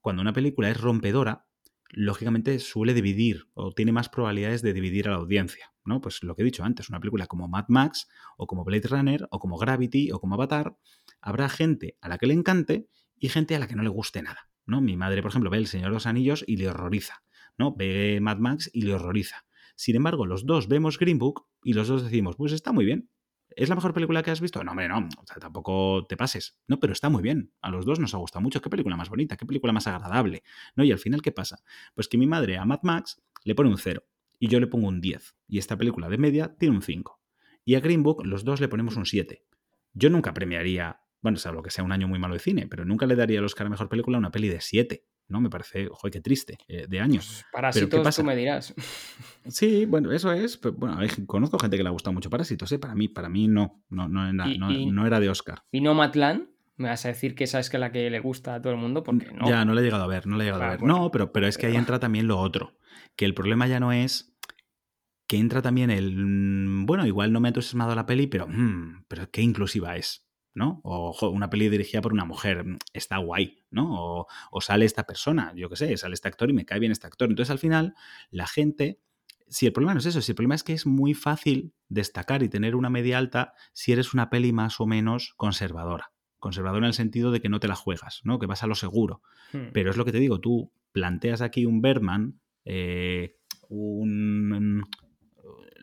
Cuando 0.00 0.22
una 0.22 0.32
película 0.32 0.70
es 0.70 0.80
rompedora, 0.80 1.46
lógicamente 1.90 2.58
suele 2.58 2.94
dividir 2.94 3.48
o 3.54 3.72
tiene 3.72 3.92
más 3.92 4.08
probabilidades 4.08 4.62
de 4.62 4.72
dividir 4.72 5.08
a 5.08 5.12
la 5.12 5.16
audiencia, 5.18 5.72
¿no? 5.84 6.00
Pues 6.00 6.22
lo 6.22 6.34
que 6.34 6.42
he 6.42 6.44
dicho 6.44 6.64
antes, 6.64 6.88
una 6.88 7.00
película 7.00 7.26
como 7.26 7.48
Mad 7.48 7.66
Max 7.68 8.08
o 8.36 8.46
como 8.46 8.64
Blade 8.64 8.88
Runner 8.88 9.28
o 9.30 9.38
como 9.38 9.58
Gravity 9.58 10.10
o 10.12 10.20
como 10.20 10.34
Avatar, 10.34 10.76
habrá 11.20 11.48
gente 11.48 11.96
a 12.00 12.08
la 12.08 12.18
que 12.18 12.26
le 12.26 12.34
encante 12.34 12.88
y 13.18 13.28
gente 13.28 13.56
a 13.56 13.58
la 13.58 13.66
que 13.66 13.76
no 13.76 13.82
le 13.82 13.88
guste 13.88 14.22
nada, 14.22 14.48
¿no? 14.64 14.80
Mi 14.80 14.96
madre, 14.96 15.22
por 15.22 15.30
ejemplo, 15.30 15.50
ve 15.50 15.58
El 15.58 15.66
Señor 15.66 15.88
de 15.88 15.94
los 15.94 16.06
Anillos 16.06 16.44
y 16.46 16.56
le 16.56 16.68
horroriza. 16.68 17.22
¿no? 17.58 17.74
Ve 17.74 18.18
Mad 18.20 18.38
Max 18.38 18.70
y 18.72 18.82
le 18.82 18.94
horroriza. 18.94 19.45
Sin 19.76 19.94
embargo, 19.94 20.26
los 20.26 20.46
dos 20.46 20.68
vemos 20.68 20.98
Green 20.98 21.18
Book 21.18 21.46
y 21.62 21.74
los 21.74 21.86
dos 21.86 22.02
decimos, 22.02 22.36
pues 22.36 22.52
está 22.52 22.72
muy 22.72 22.84
bien. 22.84 23.10
¿Es 23.50 23.68
la 23.68 23.74
mejor 23.74 23.94
película 23.94 24.22
que 24.22 24.30
has 24.30 24.40
visto? 24.40 24.62
No, 24.64 24.72
hombre, 24.72 24.88
no, 24.88 25.08
tampoco 25.40 26.04
te 26.08 26.16
pases. 26.16 26.58
No, 26.66 26.80
pero 26.80 26.92
está 26.92 27.08
muy 27.08 27.22
bien. 27.22 27.52
A 27.60 27.70
los 27.70 27.86
dos 27.86 28.00
nos 28.00 28.12
ha 28.14 28.18
gustado 28.18 28.42
mucho. 28.42 28.60
¿Qué 28.60 28.68
película 28.68 28.96
más 28.96 29.08
bonita? 29.08 29.36
¿Qué 29.36 29.46
película 29.46 29.72
más 29.72 29.86
agradable? 29.86 30.42
¿No? 30.74 30.84
Y 30.84 30.92
al 30.92 30.98
final, 30.98 31.22
¿qué 31.22 31.30
pasa? 31.30 31.62
Pues 31.94 32.08
que 32.08 32.18
mi 32.18 32.26
madre 32.26 32.58
a 32.58 32.64
Mad 32.64 32.80
Max 32.82 33.22
le 33.44 33.54
pone 33.54 33.70
un 33.70 33.78
0 33.78 34.02
y 34.38 34.48
yo 34.48 34.60
le 34.60 34.66
pongo 34.66 34.88
un 34.88 35.00
10. 35.00 35.36
Y 35.46 35.58
esta 35.58 35.76
película 35.76 36.08
de 36.08 36.18
media 36.18 36.56
tiene 36.58 36.74
un 36.74 36.82
5. 36.82 37.20
Y 37.64 37.74
a 37.74 37.80
Green 37.80 38.02
Book 38.02 38.26
los 38.26 38.44
dos 38.44 38.60
le 38.60 38.68
ponemos 38.68 38.96
un 38.96 39.06
7. 39.06 39.44
Yo 39.94 40.10
nunca 40.10 40.34
premiaría, 40.34 41.00
bueno, 41.22 41.38
salvo 41.38 41.62
que 41.62 41.70
sea 41.70 41.84
un 41.84 41.92
año 41.92 42.08
muy 42.08 42.18
malo 42.18 42.34
de 42.34 42.40
cine, 42.40 42.66
pero 42.66 42.84
nunca 42.84 43.06
le 43.06 43.16
daría 43.16 43.38
el 43.38 43.44
Oscar 43.44 43.66
a 43.66 43.70
Mejor 43.70 43.88
Película 43.88 44.18
una 44.18 44.30
peli 44.30 44.48
de 44.48 44.60
7. 44.60 45.06
¿No? 45.28 45.40
Me 45.40 45.50
parece, 45.50 45.88
joder, 45.90 46.12
qué 46.12 46.20
triste, 46.20 46.58
eh, 46.68 46.86
de 46.88 47.00
años. 47.00 47.26
Pues 47.26 47.52
parásitos, 47.52 48.16
tú 48.16 48.24
me 48.24 48.36
dirás. 48.36 48.74
Sí, 49.48 49.86
bueno, 49.86 50.10
eso 50.10 50.32
es. 50.32 50.60
bueno, 50.60 50.98
conozco 51.26 51.58
gente 51.60 51.76
que 51.76 51.84
le 51.84 51.88
ha 51.88 51.92
gustado 51.92 52.12
mucho 52.12 52.28
Parásitos, 52.30 52.72
¿eh? 52.72 52.80
Para 52.80 52.96
mí, 52.96 53.06
para 53.06 53.28
mí 53.28 53.46
no, 53.46 53.84
no, 53.90 54.08
no, 54.08 54.28
era, 54.28 54.46
no, 54.58 55.06
era 55.06 55.20
de 55.20 55.30
Oscar. 55.30 55.62
¿Y 55.70 55.80
no 55.80 55.94
Matlan? 55.94 56.50
Me 56.76 56.88
vas 56.88 57.04
a 57.06 57.08
decir 57.08 57.34
que 57.34 57.44
esa 57.44 57.60
es 57.60 57.70
que 57.70 57.78
la 57.78 57.92
que 57.92 58.10
le 58.10 58.18
gusta 58.18 58.56
a 58.56 58.60
todo 58.60 58.72
el 58.72 58.78
mundo, 58.78 59.04
porque 59.04 59.30
no. 59.32 59.48
Ya, 59.48 59.64
no 59.64 59.72
le 59.72 59.80
he 59.80 59.84
llegado 59.84 60.02
a 60.02 60.08
ver, 60.08 60.26
no 60.26 60.36
le 60.36 60.42
he 60.42 60.46
llegado 60.46 60.64
a 60.64 60.70
ver. 60.70 60.82
No, 60.82 61.10
pero, 61.12 61.32
pero 61.32 61.46
es 61.46 61.56
que 61.56 61.66
ahí 61.66 61.76
entra 61.76 62.00
también 62.00 62.26
lo 62.26 62.38
otro. 62.38 62.76
Que 63.14 63.24
el 63.24 63.34
problema 63.34 63.66
ya 63.66 63.78
no 63.78 63.92
es 63.92 64.36
que 65.26 65.38
entra 65.38 65.62
también 65.62 65.90
el. 65.90 66.14
Mm, 66.16 66.86
bueno, 66.86 67.06
igual 67.06 67.32
no 67.32 67.40
me 67.40 67.48
ha 67.48 67.50
entusiasmado 67.50 67.94
la 67.94 68.06
peli, 68.06 68.26
pero. 68.26 68.46
Mm, 68.48 69.04
pero 69.08 69.30
qué 69.30 69.42
inclusiva 69.42 69.96
es. 69.96 70.25
¿No? 70.56 70.80
O 70.84 71.14
una 71.28 71.50
peli 71.50 71.68
dirigida 71.68 72.00
por 72.00 72.14
una 72.14 72.24
mujer, 72.24 72.64
mm, 72.64 72.78
está 72.94 73.18
guay, 73.18 73.62
¿no? 73.70 74.26
O, 74.50 74.60
sale 74.60 74.86
esta 74.86 75.04
persona, 75.04 75.52
yo 75.54 75.68
qué 75.68 75.76
sé, 75.76 75.96
sale 75.98 76.14
este 76.14 76.28
actor 76.28 76.48
y 76.50 76.54
me 76.54 76.64
cae 76.64 76.80
bien 76.80 76.90
este 76.90 77.06
actor. 77.06 77.28
Entonces 77.28 77.50
al 77.50 77.58
final 77.58 77.94
la 78.30 78.46
gente, 78.46 78.98
si 79.48 79.66
el 79.66 79.74
problema 79.74 79.92
no 79.92 80.00
es 80.00 80.06
eso, 80.06 80.22
si 80.22 80.32
el 80.32 80.36
problema 80.36 80.54
es 80.54 80.64
que 80.64 80.72
es 80.72 80.86
muy 80.86 81.12
fácil 81.12 81.74
destacar 81.88 82.42
y 82.42 82.48
tener 82.48 82.74
una 82.74 82.88
media 82.88 83.18
alta 83.18 83.52
si 83.74 83.92
eres 83.92 84.14
una 84.14 84.30
peli 84.30 84.52
más 84.52 84.80
o 84.80 84.86
menos 84.86 85.34
conservadora. 85.36 86.12
Conservadora 86.38 86.86
en 86.86 86.88
el 86.88 86.94
sentido 86.94 87.32
de 87.32 87.40
que 87.40 87.50
no 87.50 87.60
te 87.60 87.68
la 87.68 87.76
juegas, 87.76 88.22
¿no? 88.24 88.38
Que 88.38 88.46
vas 88.46 88.62
a 88.62 88.66
lo 88.66 88.74
seguro. 88.74 89.20
Hmm. 89.52 89.72
Pero 89.74 89.90
es 89.90 89.98
lo 89.98 90.06
que 90.06 90.12
te 90.12 90.18
digo, 90.18 90.40
tú 90.40 90.72
planteas 90.92 91.42
aquí 91.42 91.66
un 91.66 91.82
Berman, 91.82 92.40
eh, 92.64 93.36
un, 93.68 94.88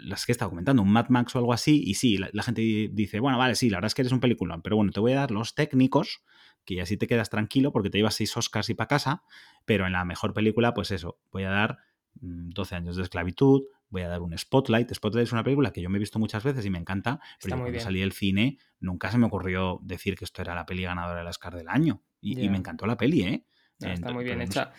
las 0.03 0.25
que 0.25 0.31
he 0.31 0.34
estado 0.34 0.51
comentando, 0.51 0.81
un 0.81 0.91
Mad 0.91 1.09
Max 1.09 1.35
o 1.35 1.39
algo 1.39 1.53
así, 1.53 1.81
y 1.85 1.95
sí, 1.95 2.17
la, 2.17 2.43
gente 2.43 2.61
dice, 2.91 3.19
bueno, 3.19 3.38
vale, 3.38 3.55
sí, 3.55 3.69
la 3.69 3.77
verdad 3.77 3.88
es 3.88 3.95
que 3.95 4.01
eres 4.01 4.11
un 4.11 4.19
peliculón, 4.19 4.61
pero 4.61 4.75
bueno, 4.75 4.91
te 4.91 4.99
voy 4.99 5.13
a 5.13 5.15
dar 5.15 5.31
los 5.31 5.55
técnicos, 5.55 6.23
que 6.65 6.81
así 6.81 6.97
te 6.97 7.07
quedas 7.07 7.30
tranquilo 7.30 7.71
porque 7.71 7.89
te 7.89 7.97
llevas 7.97 8.15
seis 8.15 8.35
Oscars 8.38 8.69
y 8.69 8.73
para 8.73 8.88
casa, 8.88 9.23
pero 9.65 9.85
en 9.85 9.93
la 9.93 10.05
mejor 10.05 10.34
película, 10.34 10.73
pues 10.73 10.91
eso, 10.91 11.19
voy 11.31 11.43
a 11.43 11.49
dar 11.49 11.77
12 12.15 12.75
mm, 12.75 12.77
años 12.77 12.95
de 12.95 13.03
esclavitud, 13.03 13.63
voy 13.89 14.01
a 14.01 14.07
dar 14.07 14.21
un 14.21 14.38
Spotlight. 14.38 14.93
Spotlight 14.93 15.27
es 15.27 15.34
una 15.34 15.43
película 15.43 15.71
que 15.71 15.81
yo 15.81 15.89
me 15.89 15.97
he 15.97 15.99
visto 15.99 16.19
muchas 16.19 16.43
veces 16.43 16.65
y 16.65 16.69
me 16.69 16.80
encanta, 16.80 17.19
pero 17.41 17.59
cuando 17.59 17.80
salí 17.80 17.99
del 17.99 18.11
cine 18.11 18.57
nunca 18.80 19.11
se 19.11 19.17
me 19.17 19.27
ocurrió 19.27 19.80
decir 19.84 20.15
que 20.15 20.25
esto 20.25 20.41
era 20.41 20.55
la 20.55 20.65
peli 20.65 20.84
ganadora 20.84 21.19
del 21.19 21.27
Oscar 21.27 21.55
del 21.55 21.69
año. 21.69 22.01
Y, 22.21 22.49
me 22.49 22.57
encantó 22.57 22.85
la 22.85 22.97
peli, 22.97 23.23
¿eh? 23.23 23.45
está 23.80 24.11
muy 24.11 24.23
bien 24.23 24.41
hecha. 24.41 24.71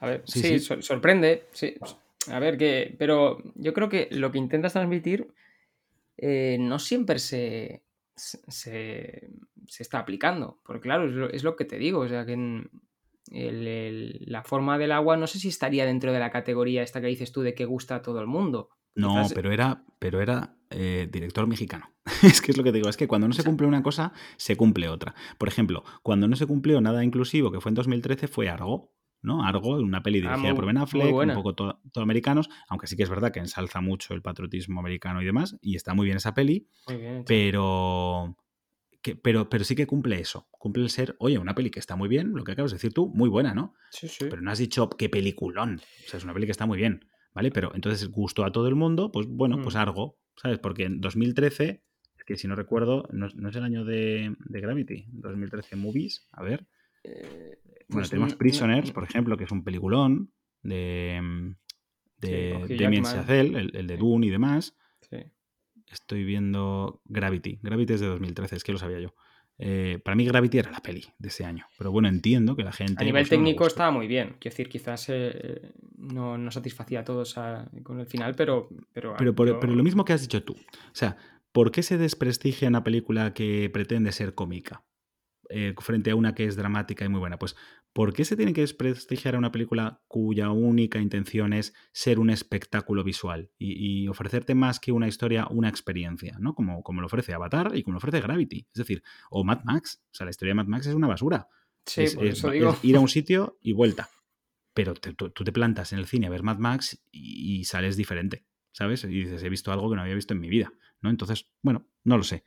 A 0.00 0.06
ver, 0.06 0.22
sí, 0.26 0.58
sorprende, 0.58 1.48
sí. 1.52 1.74
A 2.28 2.38
ver, 2.38 2.58
que. 2.58 2.94
Pero 2.98 3.38
yo 3.54 3.72
creo 3.72 3.88
que 3.88 4.08
lo 4.10 4.30
que 4.30 4.38
intentas 4.38 4.72
transmitir 4.72 5.32
eh, 6.16 6.58
no 6.60 6.78
siempre 6.78 7.18
se, 7.18 7.82
se, 8.14 9.30
está 9.78 10.00
aplicando. 10.00 10.60
Porque, 10.64 10.80
claro, 10.80 11.28
es 11.30 11.42
lo, 11.42 11.56
que 11.56 11.64
te 11.64 11.78
digo. 11.78 12.00
O 12.00 12.08
sea, 12.08 12.26
que 12.26 12.68
la 13.30 14.42
forma 14.42 14.76
del 14.78 14.92
agua 14.92 15.16
no 15.16 15.26
sé 15.26 15.38
si 15.38 15.48
estaría 15.48 15.86
dentro 15.86 16.12
de 16.12 16.18
la 16.18 16.30
categoría 16.30 16.82
esta 16.82 17.00
que 17.00 17.06
dices 17.06 17.32
tú 17.32 17.42
de 17.42 17.54
que 17.54 17.64
gusta 17.64 17.96
a 17.96 18.02
todo 18.02 18.20
el 18.20 18.26
mundo. 18.26 18.70
No, 18.94 19.10
Quizás- 19.10 19.32
pero 19.34 19.52
era, 19.52 19.84
pero 19.98 20.20
era 20.20 20.56
eh, 20.70 21.08
director 21.10 21.46
mexicano. 21.46 21.90
es 22.22 22.40
que 22.40 22.50
es 22.50 22.56
lo 22.56 22.64
que 22.64 22.70
te 22.70 22.78
digo, 22.78 22.88
es 22.88 22.96
que 22.96 23.08
cuando 23.08 23.28
no 23.28 23.34
se 23.34 23.44
cumple 23.44 23.66
una 23.66 23.82
cosa, 23.82 24.12
se 24.36 24.56
cumple 24.56 24.88
otra. 24.88 25.14
Por 25.38 25.48
ejemplo, 25.48 25.84
cuando 26.02 26.28
no 26.28 26.36
se 26.36 26.46
cumplió 26.46 26.80
nada 26.80 27.04
inclusivo, 27.04 27.50
que 27.50 27.60
fue 27.60 27.70
en 27.70 27.76
2013, 27.76 28.28
fue 28.28 28.48
Argo. 28.48 28.92
¿No? 29.22 29.44
Argo, 29.44 29.76
una 29.78 30.02
peli 30.02 30.18
Ah, 30.20 30.22
dirigida 30.30 30.54
por 30.54 30.66
Ben 30.66 30.78
Affleck, 30.78 31.14
un 31.14 31.34
poco 31.34 31.54
to- 31.54 31.80
todo 31.92 32.02
americanos, 32.04 32.48
aunque 32.68 32.86
sí 32.86 32.96
que 32.96 33.02
es 33.02 33.10
verdad 33.10 33.32
que 33.32 33.40
ensalza 33.40 33.80
mucho 33.80 34.14
el 34.14 34.22
patriotismo 34.22 34.80
americano 34.80 35.20
y 35.22 35.24
demás, 35.26 35.56
y 35.60 35.76
está 35.76 35.94
muy 35.94 36.06
bien 36.06 36.16
esa 36.16 36.34
peli, 36.34 36.68
bien 36.88 37.24
pero, 37.26 38.36
que, 39.02 39.16
pero, 39.16 39.48
pero 39.48 39.64
sí 39.64 39.74
que 39.74 39.86
cumple 39.86 40.20
eso, 40.20 40.48
cumple 40.50 40.82
el 40.82 40.90
ser, 40.90 41.16
oye, 41.18 41.38
una 41.38 41.54
peli 41.54 41.70
que 41.70 41.78
está 41.80 41.96
muy 41.96 42.08
bien, 42.08 42.32
lo 42.34 42.44
que 42.44 42.52
acabas 42.52 42.70
de 42.70 42.76
decir 42.76 42.92
tú, 42.92 43.08
muy 43.14 43.28
buena, 43.28 43.54
¿no? 43.54 43.74
Sí, 43.90 44.08
sí. 44.08 44.26
Pero 44.28 44.42
no 44.42 44.50
has 44.50 44.58
dicho 44.58 44.88
qué 44.90 45.08
peliculón. 45.08 45.76
O 46.06 46.08
sea, 46.08 46.18
es 46.18 46.24
una 46.24 46.34
peli 46.34 46.46
que 46.46 46.52
está 46.52 46.66
muy 46.66 46.78
bien, 46.78 47.06
¿vale? 47.34 47.50
Pero 47.50 47.72
entonces 47.74 48.08
gustó 48.10 48.44
a 48.44 48.52
todo 48.52 48.68
el 48.68 48.74
mundo, 48.74 49.10
pues 49.12 49.26
bueno, 49.26 49.60
pues 49.62 49.74
Mm. 49.74 49.78
algo, 49.78 50.18
¿sabes? 50.36 50.58
Porque 50.58 50.84
en 50.84 51.00
2013, 51.00 51.82
es 52.16 52.24
que 52.24 52.36
si 52.36 52.46
no 52.48 52.54
recuerdo, 52.54 53.08
no, 53.12 53.26
es- 53.26 53.34
no 53.36 53.48
es 53.48 53.56
el 53.56 53.64
año 53.64 53.84
de, 53.84 54.34
de 54.38 54.60
Gravity, 54.60 55.06
2013 55.12 55.76
Movies, 55.76 56.26
a 56.32 56.42
ver. 56.42 56.66
Eh, 57.02 57.58
Bueno, 57.90 58.00
pues 58.02 58.10
tenemos 58.10 58.32
no- 58.32 58.38
Prisoners, 58.38 58.88
no- 58.88 58.94
por 58.94 59.04
ejemplo, 59.04 59.36
que 59.36 59.44
es 59.44 59.50
un 59.52 59.62
peliculón 59.64 60.32
de, 60.62 61.20
mm, 61.22 61.54
de 62.18 62.64
Sí, 62.68 62.76
Damien. 62.76 63.04
Chazelle, 63.04 63.58
el, 63.58 63.76
el 63.76 63.86
de 63.86 63.94
Sí. 63.94 64.00
Dune 64.00 64.26
y 64.26 64.30
demás. 64.30 64.76
sí. 65.08 65.18
Estoy 65.92 66.22
viendo 66.24 67.02
Gravity. 67.06 67.58
Gravity 67.62 67.94
es 67.94 68.00
de 68.00 68.06
2013, 68.06 68.54
es 68.56 68.62
que 68.62 68.70
lo 68.72 68.78
sabía 68.78 69.00
yo. 69.00 69.12
Eh, 69.58 69.98
para 70.04 70.14
mí 70.14 70.24
Gravity 70.24 70.58
era 70.58 70.70
la 70.70 70.78
peli 70.80 71.04
de 71.18 71.28
ese 71.28 71.44
año. 71.44 71.66
Pero 71.76 71.90
bueno, 71.90 72.08
entiendo 72.08 72.54
que 72.54 72.62
la 72.62 72.70
gente... 72.72 72.94
A 73.02 73.04
nivel 73.04 73.22
pues, 73.22 73.30
técnico 73.30 73.66
estaba 73.66 73.90
muy 73.90 74.06
bien. 74.06 74.36
Quiero 74.38 74.52
decir, 74.54 74.68
quizás 74.68 75.06
eh, 75.08 75.72
no, 75.98 76.38
no 76.38 76.50
satisfacía 76.52 77.00
a 77.00 77.04
todos 77.04 77.36
a- 77.38 77.68
con 77.82 77.98
el 77.98 78.06
final, 78.06 78.34
pero. 78.36 78.68
Pero, 78.92 79.14
Pero, 79.18 79.34
por- 79.34 79.48
yo- 79.48 79.58
pero 79.60 79.74
lo 79.74 79.82
mismo 79.82 80.04
que 80.04 80.12
has 80.12 80.22
dicho 80.22 80.44
tú. 80.44 80.52
O 80.54 80.94
sea, 80.94 81.16
¿por 81.50 81.72
qué 81.72 81.82
se 81.82 81.98
desprestigia 81.98 82.68
una 82.68 82.84
película 82.84 83.34
que 83.34 83.68
pretende 83.70 84.12
ser 84.12 84.34
cómica 84.34 84.84
eh, 85.50 85.74
frente 85.78 86.10
a 86.10 86.14
una 86.14 86.34
que 86.34 86.44
es 86.46 86.56
dramática 86.56 87.04
y 87.04 87.08
muy 87.08 87.20
buena? 87.20 87.38
Pues, 87.38 87.56
¿por 87.92 88.12
qué 88.12 88.24
se 88.24 88.36
tiene 88.36 88.52
que 88.52 88.60
desprestigiar 88.62 89.34
a 89.34 89.38
una 89.38 89.52
película 89.52 90.00
cuya 90.08 90.50
única 90.50 90.98
intención 91.00 91.52
es 91.52 91.74
ser 91.92 92.18
un 92.18 92.30
espectáculo 92.30 93.02
visual 93.04 93.50
y, 93.58 94.02
y 94.04 94.08
ofrecerte 94.08 94.54
más 94.54 94.80
que 94.80 94.92
una 94.92 95.08
historia, 95.08 95.46
una 95.50 95.68
experiencia, 95.68 96.36
¿no? 96.40 96.54
Como, 96.54 96.82
como 96.82 97.00
lo 97.00 97.06
ofrece 97.08 97.32
Avatar 97.34 97.72
y 97.74 97.82
como 97.82 97.94
lo 97.94 97.98
ofrece 97.98 98.20
Gravity. 98.20 98.66
Es 98.72 98.78
decir, 98.78 99.02
o 99.30 99.44
Mad 99.44 99.62
Max. 99.64 100.02
O 100.06 100.14
sea, 100.14 100.24
la 100.24 100.30
historia 100.30 100.50
de 100.52 100.54
Mad 100.56 100.66
Max 100.66 100.86
es 100.86 100.94
una 100.94 101.08
basura. 101.08 101.48
Sí, 101.84 102.02
es, 102.02 102.14
por 102.14 102.26
es- 102.26 102.38
eso 102.38 102.48
es 102.48 102.54
digo. 102.54 102.76
ir 102.82 102.96
a 102.96 103.00
un 103.00 103.08
sitio 103.08 103.58
y 103.60 103.72
vuelta. 103.72 104.08
Pero 104.72 104.94
te- 104.94 105.14
tú, 105.14 105.30
tú 105.30 105.42
te 105.42 105.50
plantas 105.52 105.92
en 105.92 105.98
el 105.98 106.06
cine 106.06 106.28
a 106.28 106.30
ver 106.30 106.42
Mad 106.44 106.58
Max 106.58 107.02
y, 107.10 107.58
y 107.60 107.64
sales 107.64 107.96
diferente, 107.96 108.46
¿sabes? 108.72 109.02
Y 109.04 109.08
dices, 109.08 109.42
he 109.42 109.48
visto 109.48 109.72
algo 109.72 109.90
que 109.90 109.96
no 109.96 110.02
había 110.02 110.14
visto 110.14 110.32
en 110.32 110.40
mi 110.40 110.48
vida, 110.48 110.72
¿no? 111.00 111.10
Entonces, 111.10 111.50
bueno, 111.60 111.88
no 112.04 112.16
lo 112.16 112.22
sé. 112.22 112.44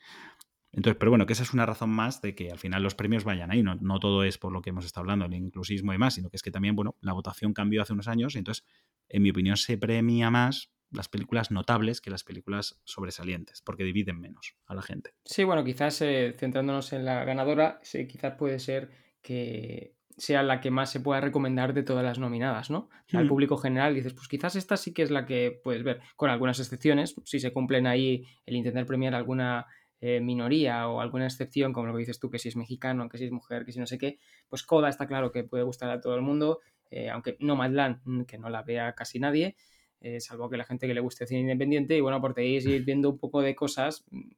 Entonces, 0.74 0.98
pero 1.00 1.12
bueno, 1.12 1.26
que 1.26 1.34
esa 1.34 1.44
es 1.44 1.54
una 1.54 1.66
razón 1.66 1.92
más 1.92 2.22
de 2.22 2.34
que 2.36 2.52
al 2.52 2.58
final 2.58 2.82
los 2.82 2.96
premios 2.96 3.24
vayan 3.24 3.52
ahí. 3.52 3.62
No, 3.62 3.76
no 3.76 4.00
todo 4.00 4.24
es 4.24 4.38
por 4.38 4.52
lo 4.52 4.62
que 4.62 4.72
hemos 4.72 4.86
estado 4.86 5.02
hablando, 5.04 5.26
el 5.26 5.34
inclusismo 5.36 5.92
y 5.92 5.96
demás, 5.96 6.16
sino 6.16 6.30
que 6.30 6.38
es 6.38 6.42
que 6.44 6.52
también, 6.52 6.76
bueno, 6.76 6.96
la 7.02 7.14
votación 7.14 7.54
cambió 7.54 7.82
hace 7.82 7.94
unos 7.94 8.08
años 8.08 8.36
y 8.36 8.40
entonces, 8.40 8.66
en 9.08 9.22
mi 9.22 9.30
opinión, 9.30 9.56
se 9.56 9.78
premia 9.78 10.32
más 10.32 10.72
las 10.90 11.10
películas 11.10 11.52
notables 11.52 12.02
que 12.02 12.10
las 12.12 12.24
películas 12.24 12.82
sobresalientes, 12.84 13.62
porque 13.62 13.84
dividen 13.84 14.20
menos 14.20 14.56
a 14.66 14.76
la 14.76 14.82
gente. 14.82 15.12
Sí, 15.26 15.44
bueno, 15.44 15.64
quizás 15.64 16.02
eh, 16.02 16.34
centrándonos 16.38 16.94
en 16.94 17.06
la 17.06 17.24
ganadora, 17.24 17.80
sí, 17.84 18.08
quizás 18.08 18.36
puede 18.36 18.60
ser 18.60 18.92
que 19.22 19.96
sea 20.18 20.44
la 20.44 20.62
que 20.62 20.70
más 20.70 20.92
se 20.92 21.00
pueda 21.00 21.22
recomendar 21.22 21.74
de 21.74 21.82
todas 21.82 22.04
las 22.04 22.20
nominadas, 22.20 22.70
¿no? 22.70 22.90
Al 23.14 23.26
Mm. 23.26 23.28
público 23.30 23.58
general 23.58 23.96
dices, 23.96 24.14
pues 24.14 24.28
quizás 24.28 24.56
esta 24.56 24.78
sí 24.78 24.94
que 24.94 25.02
es 25.02 25.10
la 25.10 25.26
que 25.26 25.60
puedes 25.64 25.84
ver, 25.84 26.02
con 26.16 26.30
algunas 26.30 26.60
excepciones, 26.60 27.16
si 27.26 27.40
se 27.40 27.52
cumplen 27.52 27.88
ahí 27.88 28.24
el 28.46 28.56
intentar 28.56 28.86
premiar 28.86 29.16
alguna 29.16 29.66
eh, 30.06 30.20
minoría 30.20 30.90
o 30.90 31.00
alguna 31.00 31.26
excepción, 31.26 31.72
como 31.72 31.88
lo 31.88 31.94
que 31.94 32.00
dices 32.00 32.20
tú, 32.20 32.30
que 32.30 32.38
si 32.38 32.50
es 32.50 32.58
mexicano, 32.58 33.08
que 33.08 33.18
si 33.18 33.24
es 33.24 33.32
mujer, 33.32 33.64
que 33.64 33.72
si 33.72 33.80
no 33.80 33.86
sé 33.88 33.98
qué, 33.98 34.20
pues 34.50 34.64
Coda 34.64 34.90
está 34.90 35.08
claro 35.08 35.32
que 35.32 35.46
puede 35.46 35.64
gustar 35.64 35.90
a 35.92 36.02
todo 36.02 36.16
el 36.16 36.22
mundo, 36.22 36.60
eh, 36.92 37.10
aunque 37.10 37.38
Nomadland, 37.40 38.02
mm, 38.04 38.24
que 38.24 38.38
no 38.38 38.50
la 38.50 38.64
vea 38.64 38.92
casi 38.96 39.18
nadie, 39.20 39.56
eh, 40.02 40.20
salvo 40.20 40.50
que 40.50 40.58
la 40.58 40.66
gente 40.66 40.88
que 40.88 40.94
le 40.94 41.00
guste 41.00 41.26
cine 41.26 41.40
independiente, 41.40 41.96
y 41.96 42.02
bueno, 42.02 42.20
por 42.20 42.38
ahí 42.38 42.58
ir 42.58 42.84
viendo 42.84 43.10
un 43.12 43.18
poco 43.18 43.42
de 43.42 43.56
cosas 43.56 44.04
mm, 44.12 44.30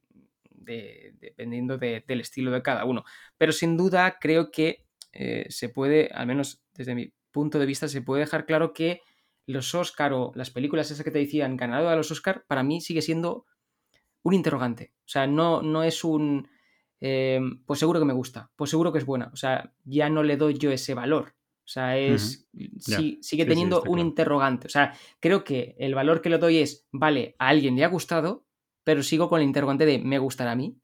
de- 0.51 1.15
dependiendo 1.19 1.79
de- 1.79 2.03
del 2.07 2.21
estilo 2.21 2.51
de 2.51 2.61
cada 2.61 2.85
uno. 2.85 3.03
Pero 3.39 3.51
sin 3.51 3.75
duda 3.75 4.17
creo 4.19 4.51
que 4.51 4.85
se 5.49 5.69
puede, 5.69 6.09
al 6.13 6.27
menos 6.27 6.61
desde 6.75 6.93
mi 6.93 7.13
punto 7.31 7.57
de 7.57 7.65
vista, 7.65 7.87
se 7.87 8.01
puede 8.01 8.19
dejar 8.21 8.45
claro 8.45 8.73
que 8.73 8.99
los 9.47 9.73
Oscar 9.73 10.11
o 10.13 10.31
las 10.35 10.51
películas 10.51 10.91
esas 10.91 11.05
que 11.05 11.11
te 11.11 11.19
decían 11.19 11.55
ganado 11.55 11.87
a 11.89 11.95
los 11.95 12.11
Oscar, 12.11 12.43
para 12.47 12.63
mí 12.63 12.81
sigue 12.81 13.01
siendo 13.01 13.45
un 14.25 14.33
interrogante. 14.33 14.93
O 14.99 15.07
sea, 15.07 15.25
no, 15.27 15.61
no 15.61 15.83
es 15.83 16.03
un... 16.03 16.47
eh, 16.99 17.39
pues 17.65 17.79
seguro 17.79 17.99
que 17.99 18.05
me 18.05 18.13
gusta, 18.13 18.51
pues 18.55 18.69
seguro 18.69 18.91
que 18.91 18.99
es 18.99 19.05
buena. 19.05 19.29
O 19.31 19.35
sea, 19.35 19.73
ya 19.83 20.09
no 20.09 20.23
le 20.23 20.35
doy 20.37 20.55
yo 20.55 20.71
ese 20.71 20.93
valor. 20.93 21.35
O 21.63 21.67
sea, 21.67 21.97
es. 21.97 22.47
Sí- 22.51 22.69
sigue 22.79 22.79
Sí, 22.79 23.19
sí, 23.21 23.37
teniendo 23.45 23.81
un 23.83 23.83
claro. 23.95 24.01
interrogante. 24.07 24.67
O 24.67 24.69
sea, 24.69 24.93
creo 25.19 25.43
que 25.43 25.75
el 25.79 25.95
valor 25.95 26.21
que 26.21 26.29
le 26.29 26.37
doy 26.37 26.57
es, 26.57 26.87
vale, 26.91 27.35
a 27.39 27.47
alguien 27.49 27.75
le 27.75 27.83
ha 27.83 27.87
gustado, 27.87 28.45
pero 28.83 29.01
sigo 29.03 29.29
con 29.29 29.41
el 29.41 29.47
interrogante 29.47 29.85
de 29.85 29.97
me 29.99 30.19
gustará 30.19 30.51
a 30.51 30.55
mí, 30.55 30.79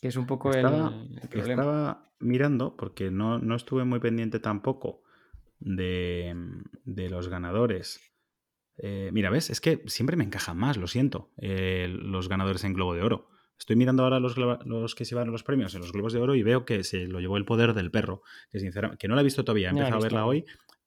que 0.00 0.08
es 0.08 0.16
un 0.16 0.26
poco 0.26 0.50
Estaba, 0.50 0.88
el, 0.88 1.18
el 1.22 1.28
problema. 1.28 1.62
estaba 1.62 2.12
mirando, 2.18 2.76
porque 2.76 3.10
no, 3.10 3.38
no 3.38 3.54
estuve 3.56 3.84
muy 3.84 4.00
pendiente 4.00 4.40
tampoco 4.40 5.02
de, 5.58 6.34
de 6.84 7.10
los 7.10 7.28
ganadores. 7.28 8.00
Eh, 8.82 9.10
mira, 9.12 9.30
¿ves? 9.30 9.50
Es 9.50 9.60
que 9.60 9.82
siempre 9.86 10.16
me 10.16 10.24
encajan 10.24 10.56
más, 10.56 10.76
lo 10.76 10.86
siento, 10.86 11.30
eh, 11.36 11.86
los 11.88 12.28
ganadores 12.28 12.64
en 12.64 12.72
Globo 12.72 12.94
de 12.94 13.02
Oro. 13.02 13.28
Estoy 13.58 13.76
mirando 13.76 14.04
ahora 14.04 14.20
los, 14.20 14.94
que 14.94 15.04
se 15.04 15.10
llevaron 15.10 15.32
los 15.32 15.42
premios 15.42 15.74
en 15.74 15.82
los 15.82 15.92
Globos 15.92 16.14
de 16.14 16.20
Oro 16.20 16.34
y 16.34 16.42
veo 16.42 16.64
que 16.64 16.82
se 16.82 17.06
lo 17.06 17.20
llevó 17.20 17.36
el 17.36 17.44
poder 17.44 17.74
del 17.74 17.90
perro, 17.90 18.22
que 18.50 18.58
sinceramente, 18.58 18.98
que 18.98 19.06
no 19.06 19.14
la 19.14 19.20
he 19.20 19.24
visto 19.24 19.44
todavía, 19.44 19.68
he 19.68 19.72
No 19.72 19.80
empezado 19.80 20.00
a 20.00 20.02
verla 20.02 20.24
hoy, 20.24 20.46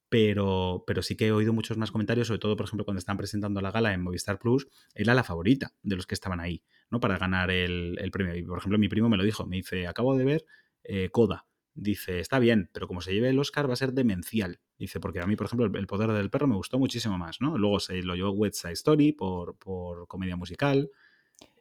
pero, 0.09 0.83
pero 0.87 1.03
sí 1.03 1.15
que 1.15 1.27
he 1.27 1.31
oído 1.31 1.53
muchos 1.53 1.77
más 1.77 1.91
comentarios, 1.91 2.27
sobre 2.27 2.39
todo, 2.39 2.55
por 2.55 2.65
ejemplo, 2.65 2.83
cuando 2.83 2.97
están 2.97 3.15
presentando 3.15 3.61
la 3.61 3.69
gala 3.69 3.93
en 3.93 4.01
Movistar 4.01 4.39
Plus, 4.39 4.67
era 4.95 5.13
la 5.13 5.23
favorita 5.23 5.73
de 5.83 5.95
los 5.95 6.07
que 6.07 6.15
estaban 6.15 6.39
ahí, 6.39 6.63
¿no? 6.89 6.99
Para 6.99 7.19
ganar 7.19 7.51
el, 7.51 7.95
el 7.99 8.09
premio. 8.09 8.35
Y, 8.35 8.41
por 8.41 8.57
ejemplo, 8.57 8.79
mi 8.79 8.89
primo 8.89 9.07
me 9.07 9.17
lo 9.17 9.23
dijo, 9.23 9.45
me 9.45 9.57
dice, 9.57 9.85
acabo 9.85 10.15
de 10.17 10.25
ver 10.25 10.45
eh, 10.83 11.09
Coda. 11.11 11.45
Dice, 11.75 12.19
está 12.19 12.39
bien, 12.39 12.69
pero 12.71 12.87
como 12.87 13.01
se 13.01 13.13
lleve 13.13 13.29
el 13.29 13.39
Oscar 13.39 13.67
va 13.67 13.73
a 13.73 13.77
ser 13.77 13.93
demencial. 13.93 14.59
Dice, 14.83 14.99
porque 14.99 15.21
a 15.21 15.25
mí, 15.25 15.37
por 15.37 15.45
ejemplo, 15.47 15.65
el, 15.79 15.87
poder 15.87 16.11
del 16.11 16.29
perro 16.29 16.45
me 16.47 16.55
gustó 16.57 16.77
muchísimo 16.77 17.17
más, 17.17 17.39
¿no? 17.39 17.57
Luego 17.57 17.79
se 17.79 18.01
lo 18.03 18.15
llevó 18.15 18.31
West 18.31 18.55
Side 18.55 18.73
Story 18.73 19.13
por, 19.13 19.57
por 19.57 20.07
comedia 20.07 20.35
musical. 20.35 20.89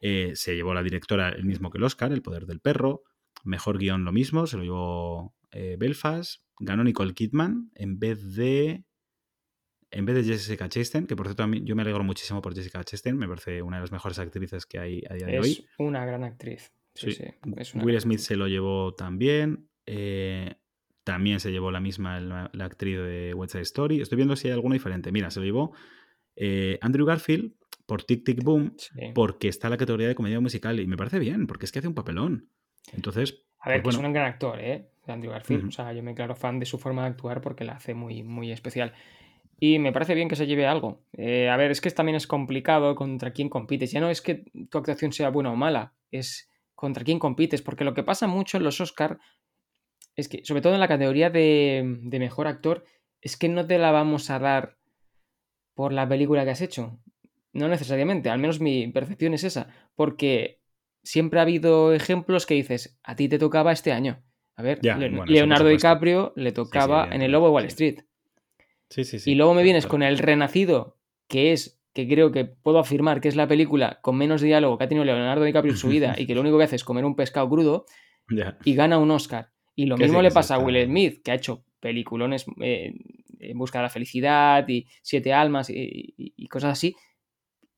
Eh, 0.01 0.33
se 0.35 0.55
llevó 0.55 0.73
la 0.73 0.83
directora 0.83 1.29
el 1.29 1.45
mismo 1.45 1.69
que 1.71 1.77
el 1.77 1.85
Oscar, 1.85 2.11
El 2.11 2.21
poder 2.21 2.45
del 2.45 2.59
perro. 2.59 3.03
Mejor 3.45 3.77
guion 3.77 4.03
lo 4.03 4.11
mismo, 4.11 4.45
se 4.45 4.57
lo 4.57 4.63
llevó 4.63 5.35
eh, 5.51 5.77
Belfast. 5.79 6.41
Ganó 6.59 6.83
Nicole 6.83 7.13
Kidman 7.13 7.71
en 7.75 7.97
vez 7.97 8.35
de. 8.35 8.83
En 9.89 10.05
vez 10.05 10.15
de 10.15 10.23
Jessica 10.23 10.67
Chastain, 10.67 11.05
que 11.07 11.15
por 11.15 11.27
cierto 11.27 11.43
a 11.43 11.47
mí- 11.47 11.61
yo 11.63 11.75
me 11.75 11.83
alegro 11.83 12.03
muchísimo 12.03 12.41
por 12.41 12.53
Jessica 12.55 12.83
Chastain, 12.83 13.15
me 13.17 13.27
parece 13.27 13.61
una 13.61 13.77
de 13.77 13.81
las 13.81 13.91
mejores 13.93 14.19
actrices 14.19 14.65
que 14.65 14.79
hay 14.79 15.03
a 15.09 15.13
día 15.13 15.27
de 15.27 15.39
hoy. 15.39 15.51
Es 15.51 15.65
una 15.77 16.05
gran 16.05 16.23
actriz. 16.23 16.73
Sí, 16.95 17.11
Sí. 17.11 17.23
sí. 17.23 17.23
es 17.57 17.73
una 17.73 17.83
Will 17.85 17.93
gran 17.93 18.01
Smith 18.01 18.15
actriz. 18.19 18.27
se 18.27 18.35
lo 18.35 18.47
llevó 18.47 18.93
también. 18.95 19.69
eh, 19.85 20.55
también 21.03 21.39
se 21.39 21.51
llevó 21.51 21.71
la 21.71 21.79
misma 21.79 22.19
la, 22.19 22.49
la 22.53 22.65
actriz 22.65 22.97
de 22.97 23.33
West 23.33 23.51
Side 23.53 23.63
Story. 23.63 24.01
Estoy 24.01 24.15
viendo 24.17 24.35
si 24.35 24.47
hay 24.47 24.53
alguno 24.53 24.73
diferente. 24.73 25.11
Mira, 25.11 25.29
se 25.31 25.39
lo 25.39 25.45
llevó 25.45 25.73
eh, 26.35 26.77
Andrew 26.81 27.05
Garfield 27.05 27.53
por 27.85 28.03
Tic 28.03 28.23
Tic 28.23 28.43
Boom 28.43 28.73
Sí. 28.77 29.11
porque 29.13 29.47
está 29.49 29.67
en 29.67 29.71
la 29.71 29.77
categoría 29.77 30.07
de 30.07 30.15
comedia 30.15 30.39
musical 30.39 30.79
y 30.79 30.87
me 30.87 30.97
parece 30.97 31.19
bien, 31.19 31.47
porque 31.47 31.65
es 31.65 31.71
que 31.71 31.79
hace 31.79 31.87
un 31.87 31.93
papelón. 31.93 32.49
Entonces, 32.93 33.43
A 33.59 33.69
ver, 33.69 33.81
pues 33.81 33.95
que 33.95 33.97
bueno, 33.97 34.07
es 34.07 34.09
un 34.09 34.13
gran 34.13 34.25
actor, 34.27 34.59
¿eh? 34.59 34.89
Andrew 35.07 35.31
Garfield. 35.31 35.67
O 35.67 35.71
sea, 35.71 35.91
yo 35.93 36.01
me 36.01 36.11
declaro 36.11 36.35
fan 36.35 36.59
de 36.59 36.65
su 36.65 36.77
forma 36.77 37.03
de 37.03 37.09
actuar 37.09 37.41
porque 37.41 37.65
la 37.65 37.73
hace 37.73 37.93
muy, 37.93 38.23
muy 38.23 38.51
especial. 38.51 38.93
Y 39.59 39.79
me 39.79 39.91
parece 39.91 40.15
bien 40.15 40.27
que 40.29 40.35
se 40.35 40.47
lleve 40.47 40.65
algo. 40.65 41.03
Eh, 41.13 41.49
a 41.49 41.57
ver, 41.57 41.71
es 41.71 41.81
que 41.81 41.89
también 41.91 42.15
es 42.15 42.25
complicado 42.27 42.95
contra 42.95 43.31
quién 43.31 43.49
compites. 43.49 43.91
Ya 43.91 43.99
no 44.01 44.09
es 44.09 44.21
que 44.21 44.45
tu 44.69 44.77
actuación 44.77 45.11
sea 45.11 45.29
buena 45.29 45.51
o 45.51 45.55
mala, 45.55 45.93
es 46.11 46.49
contra 46.75 47.03
quién 47.03 47.19
compites. 47.19 47.61
Porque 47.61 47.83
lo 47.83 47.93
que 47.93 48.03
pasa 48.03 48.27
mucho 48.27 48.57
en 48.57 48.63
los 48.63 48.79
Oscar 48.81 49.19
es 50.15 50.27
que, 50.29 50.43
sobre 50.45 50.61
todo 50.61 50.73
en 50.73 50.79
la 50.79 50.87
categoría 50.87 51.29
de, 51.29 51.99
de 52.03 52.19
mejor 52.19 52.47
actor, 52.47 52.85
es 53.21 53.37
que 53.37 53.49
no 53.49 53.65
te 53.65 53.77
la 53.77 53.91
vamos 53.91 54.29
a 54.29 54.39
dar 54.39 54.77
por 55.75 55.91
la 55.93 56.07
película 56.07 56.43
que 56.43 56.51
has 56.51 56.61
hecho. 56.61 56.99
No 57.51 57.67
necesariamente, 57.67 58.29
al 58.29 58.39
menos 58.39 58.59
mi 58.59 58.87
percepción 58.87 59.33
es 59.33 59.43
esa. 59.43 59.67
Porque 59.95 60.61
siempre 61.03 61.39
ha 61.39 61.43
habido 61.43 61.93
ejemplos 61.93 62.45
que 62.45 62.53
dices, 62.55 62.99
a 63.03 63.15
ti 63.15 63.27
te 63.29 63.39
tocaba 63.39 63.71
este 63.71 63.91
año. 63.91 64.23
A 64.55 64.61
ver, 64.61 64.79
Ya, 64.81 64.97
Le- 64.97 65.07
bueno, 65.09 65.15
eso 65.15 65.25
por 65.25 65.29
Leonardo. 65.31 65.67
DiCaprio 65.69 66.33
le 66.35 66.51
tocaba 66.51 67.07
en 67.11 67.21
el 67.21 67.31
Lobo 67.31 67.47
de 67.47 67.51
Wall. 67.53 67.65
Street. 67.65 67.99
sí, 68.89 69.03
sí, 69.03 69.17
sí. 69.19 69.31
y 69.31 69.35
luego 69.35 69.53
me 69.55 69.63
vienes 69.63 69.85
claro. 69.85 69.91
con 69.91 70.03
El 70.03 70.19
Renacido, 70.19 70.99
que 71.27 71.51
es, 71.53 71.81
que 71.93 72.07
creo 72.07 72.31
que 72.31 72.45
puedo 72.45 72.77
afirmar 72.79 73.19
que 73.21 73.29
es 73.29 73.35
la 73.35 73.47
película 73.47 73.99
con 74.01 74.15
menos 74.17 74.41
diálogo 74.41 74.77
que 74.77 74.83
ha 74.83 74.87
tenido 74.87 75.05
Leonardo 75.05 75.43
DiCaprio 75.43 75.73
en 75.73 75.77
su 75.77 75.87
vida 75.87 76.13
y 76.17 76.27
que 76.27 76.35
lo 76.35 76.41
único 76.41 76.57
que 76.59 76.65
hace 76.65 76.75
es 76.75 76.83
comer 76.83 77.03
un 77.05 77.15
pescado 77.15 77.49
crudo 77.49 77.85
Ya. 78.29 78.57
y 78.63 78.75
gana 78.75 78.97
un 78.99 79.09
Oscar. 79.11 79.49
Y 79.75 79.85
lo 79.85 79.95
Que 79.95 80.03
mismo 80.03 80.19
sí, 80.19 80.23
le 80.23 80.29
que 80.29 80.33
pasa 80.33 80.55
a 80.55 80.59
Will 80.59 80.85
Smith, 80.85 81.21
que 81.23 81.31
ha 81.31 81.35
hecho 81.35 81.63
peliculones 81.79 82.45
eh, 82.61 82.93
En 83.39 83.57
busca 83.57 83.79
de 83.79 83.83
la 83.83 83.89
felicidad 83.89 84.67
y 84.67 84.87
Siete 85.01 85.33
almas 85.33 85.69
y, 85.69 86.47
cosas 86.47 86.73
así. 86.73 86.95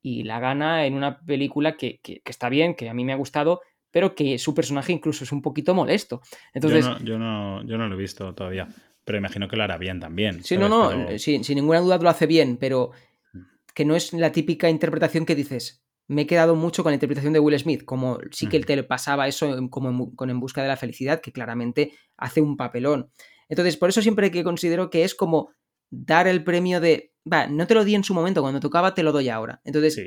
Y 0.01 0.23
la 0.23 0.39
gana 0.39 0.85
en 0.85 0.93
una 0.93 1.19
película 1.19 1.77
que, 1.77 1.99
está 2.25 2.49
bien, 2.49 2.75
que 2.75 2.89
a 2.89 2.93
mí 2.93 3.05
me 3.05 3.13
ha 3.13 3.17
gustado, 3.17 3.61
pero 3.89 4.13
que 4.13 4.37
su 4.37 4.53
personaje 4.53 4.91
incluso 4.91 5.23
es 5.23 5.31
un 5.31 5.41
poquito 5.41 5.73
molesto. 5.73 6.21
Entonces, 6.53 6.85
yo, 7.03 7.17
no, 7.17 7.63
yo, 7.63 7.77
no, 7.77 7.87
lo 7.87 7.95
he 7.95 7.97
visto 7.97 8.35
todavía, 8.35 8.67
pero 9.03 9.17
imagino 9.17 9.47
que 9.47 9.55
lo 9.55 9.63
hará 9.63 9.77
bien 9.77 9.99
también. 9.99 10.43
Sí, 10.43 10.57
no, 10.57 10.69
no, 10.69 11.17
sin 11.17 11.41
ninguna 11.55 11.79
duda 11.79 11.97
lo 11.97 12.09
hace 12.09 12.27
bien, 12.27 12.57
pero 12.57 12.91
mm. 13.33 13.39
que 13.73 13.85
no 13.85 13.95
es 13.95 14.13
la 14.13 14.31
típica 14.31 14.69
interpretación 14.69 15.25
que 15.25 15.33
dices, 15.33 15.84
me 16.07 16.23
he 16.23 16.27
quedado 16.27 16.55
mucho 16.55 16.83
con 16.83 16.91
la 16.91 16.95
interpretación 16.95 17.33
de 17.33 17.39
Will 17.39 17.57
Smith, 17.59 17.83
como 17.83 18.19
sí 18.31 18.47
que 18.47 18.57
él 18.57 18.65
te 18.65 18.81
pasaba 18.83 19.27
eso 19.27 19.55
como 19.69 20.15
con 20.15 20.29
En 20.29 20.39
Busca 20.39 20.61
de 20.61 20.67
la 20.67 20.77
Felicidad, 20.77 21.21
que 21.21 21.31
claramente 21.31 21.93
hace 22.17 22.41
un 22.41 22.57
papelón. 22.57 23.11
Entonces, 23.49 23.77
por 23.77 23.89
eso 23.89 24.01
siempre 24.01 24.31
que 24.31 24.43
considero 24.43 24.89
que 24.89 25.03
es 25.03 25.15
como 25.15 25.51
dar 25.89 26.27
el 26.27 26.43
premio 26.43 26.79
de, 26.79 27.13
va, 27.31 27.47
no 27.47 27.67
te 27.67 27.73
lo 27.73 27.83
di 27.83 27.95
en 27.95 28.03
su 28.03 28.13
momento, 28.13 28.41
cuando 28.41 28.59
tocaba 28.59 28.93
te 28.93 29.03
lo 29.03 29.11
doy 29.11 29.29
ahora. 29.29 29.61
Entonces, 29.63 29.99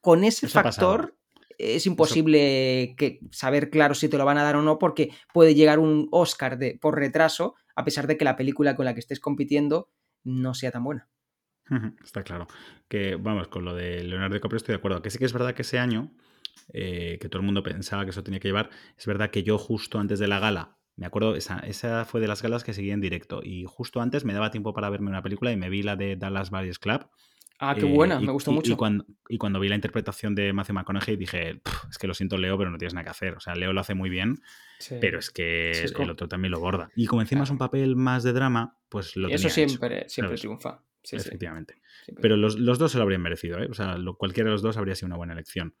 con 0.00 0.24
ese 0.24 0.48
factor 0.48 1.16
es 1.58 1.86
imposible 1.86 2.94
que 2.96 3.20
saber 3.30 3.70
claro 3.70 3.94
si 3.94 4.08
te 4.08 4.18
lo 4.18 4.24
van 4.24 4.38
a 4.38 4.42
dar 4.42 4.56
o 4.56 4.62
no, 4.62 4.78
porque 4.78 5.10
puede 5.32 5.54
llegar 5.54 5.78
un 5.78 6.08
Oscar 6.10 6.58
de, 6.58 6.78
por 6.80 6.96
retraso, 6.96 7.54
a 7.76 7.84
pesar 7.84 8.06
de 8.06 8.16
que 8.16 8.24
la 8.24 8.36
película 8.36 8.76
con 8.76 8.84
la 8.84 8.94
que 8.94 9.00
estés 9.00 9.20
compitiendo 9.20 9.90
no 10.24 10.54
sea 10.54 10.70
tan 10.70 10.84
buena. 10.84 11.08
Está 12.02 12.22
claro. 12.22 12.46
Que 12.88 13.16
vamos, 13.16 13.48
con 13.48 13.64
lo 13.64 13.74
de 13.74 14.02
Leonardo 14.04 14.34
DiCaprio 14.34 14.56
estoy 14.56 14.74
de 14.74 14.78
acuerdo. 14.78 15.02
Que 15.02 15.10
sí 15.10 15.18
que 15.18 15.24
es 15.24 15.32
verdad 15.32 15.54
que 15.54 15.62
ese 15.62 15.78
año, 15.78 16.12
eh, 16.72 17.18
que 17.20 17.28
todo 17.28 17.40
el 17.40 17.46
mundo 17.46 17.62
pensaba 17.62 18.04
que 18.04 18.10
eso 18.10 18.22
tenía 18.22 18.40
que 18.40 18.48
llevar, 18.48 18.70
es 18.96 19.06
verdad 19.06 19.30
que 19.30 19.42
yo 19.42 19.58
justo 19.58 19.98
antes 19.98 20.18
de 20.18 20.28
la 20.28 20.38
gala, 20.38 20.76
me 20.96 21.06
acuerdo, 21.06 21.34
esa, 21.36 21.58
esa 21.60 22.04
fue 22.04 22.20
de 22.20 22.28
las 22.28 22.42
galas 22.42 22.64
que 22.64 22.74
seguí 22.74 22.90
en 22.90 23.00
directo. 23.00 23.40
Y 23.42 23.64
justo 23.66 24.00
antes 24.00 24.24
me 24.24 24.34
daba 24.34 24.50
tiempo 24.50 24.74
para 24.74 24.90
verme 24.90 25.08
una 25.08 25.22
película 25.22 25.52
y 25.52 25.56
me 25.56 25.70
vi 25.70 25.82
la 25.82 25.96
de 25.96 26.16
Dallas 26.16 26.50
Buyers 26.50 26.78
Club. 26.78 27.08
Ah, 27.64 27.76
qué 27.76 27.84
buena, 27.84 28.16
eh, 28.16 28.20
me 28.20 28.32
gustó 28.32 28.50
mucho. 28.50 28.72
Y 28.72 28.76
cuando, 28.76 29.06
y 29.28 29.38
cuando, 29.38 29.60
vi 29.60 29.68
la 29.68 29.76
interpretación 29.76 30.34
de 30.34 30.52
Matthew 30.52 30.74
McConaughey 30.74 31.16
dije, 31.16 31.62
es 31.88 31.96
que 31.96 32.08
lo 32.08 32.14
siento 32.14 32.36
Leo, 32.36 32.58
pero 32.58 32.70
no 32.70 32.76
tienes 32.76 32.92
nada 32.92 33.04
que 33.04 33.10
hacer. 33.10 33.34
O 33.34 33.40
sea, 33.40 33.54
Leo 33.54 33.72
lo 33.72 33.80
hace 33.80 33.94
muy 33.94 34.10
bien, 34.10 34.42
pero 35.00 35.20
es 35.20 35.30
que 35.30 35.70
el 35.70 36.10
otro 36.10 36.26
también 36.26 36.50
lo 36.50 36.58
borda. 36.58 36.90
Y 36.96 37.06
como 37.06 37.22
encima 37.22 37.44
es 37.44 37.50
un 37.50 37.58
papel 37.58 37.94
más 37.94 38.24
de 38.24 38.32
drama, 38.32 38.78
pues 38.88 39.16
lo 39.16 39.28
Eso 39.28 39.48
siempre, 39.48 40.08
siempre 40.08 40.36
triunfa. 40.36 40.82
Efectivamente. 41.10 41.74
Pero 42.20 42.36
los, 42.36 42.56
dos 42.78 42.92
se 42.92 42.98
lo 42.98 43.04
habrían 43.04 43.22
merecido, 43.22 43.58
¿eh? 43.58 43.68
O 43.70 43.74
sea, 43.74 43.96
cualquiera 44.18 44.48
de 44.48 44.52
los 44.52 44.62
dos 44.62 44.76
habría 44.76 44.94
sido 44.94 45.06
una 45.06 45.16
buena 45.16 45.32
elección. 45.32 45.74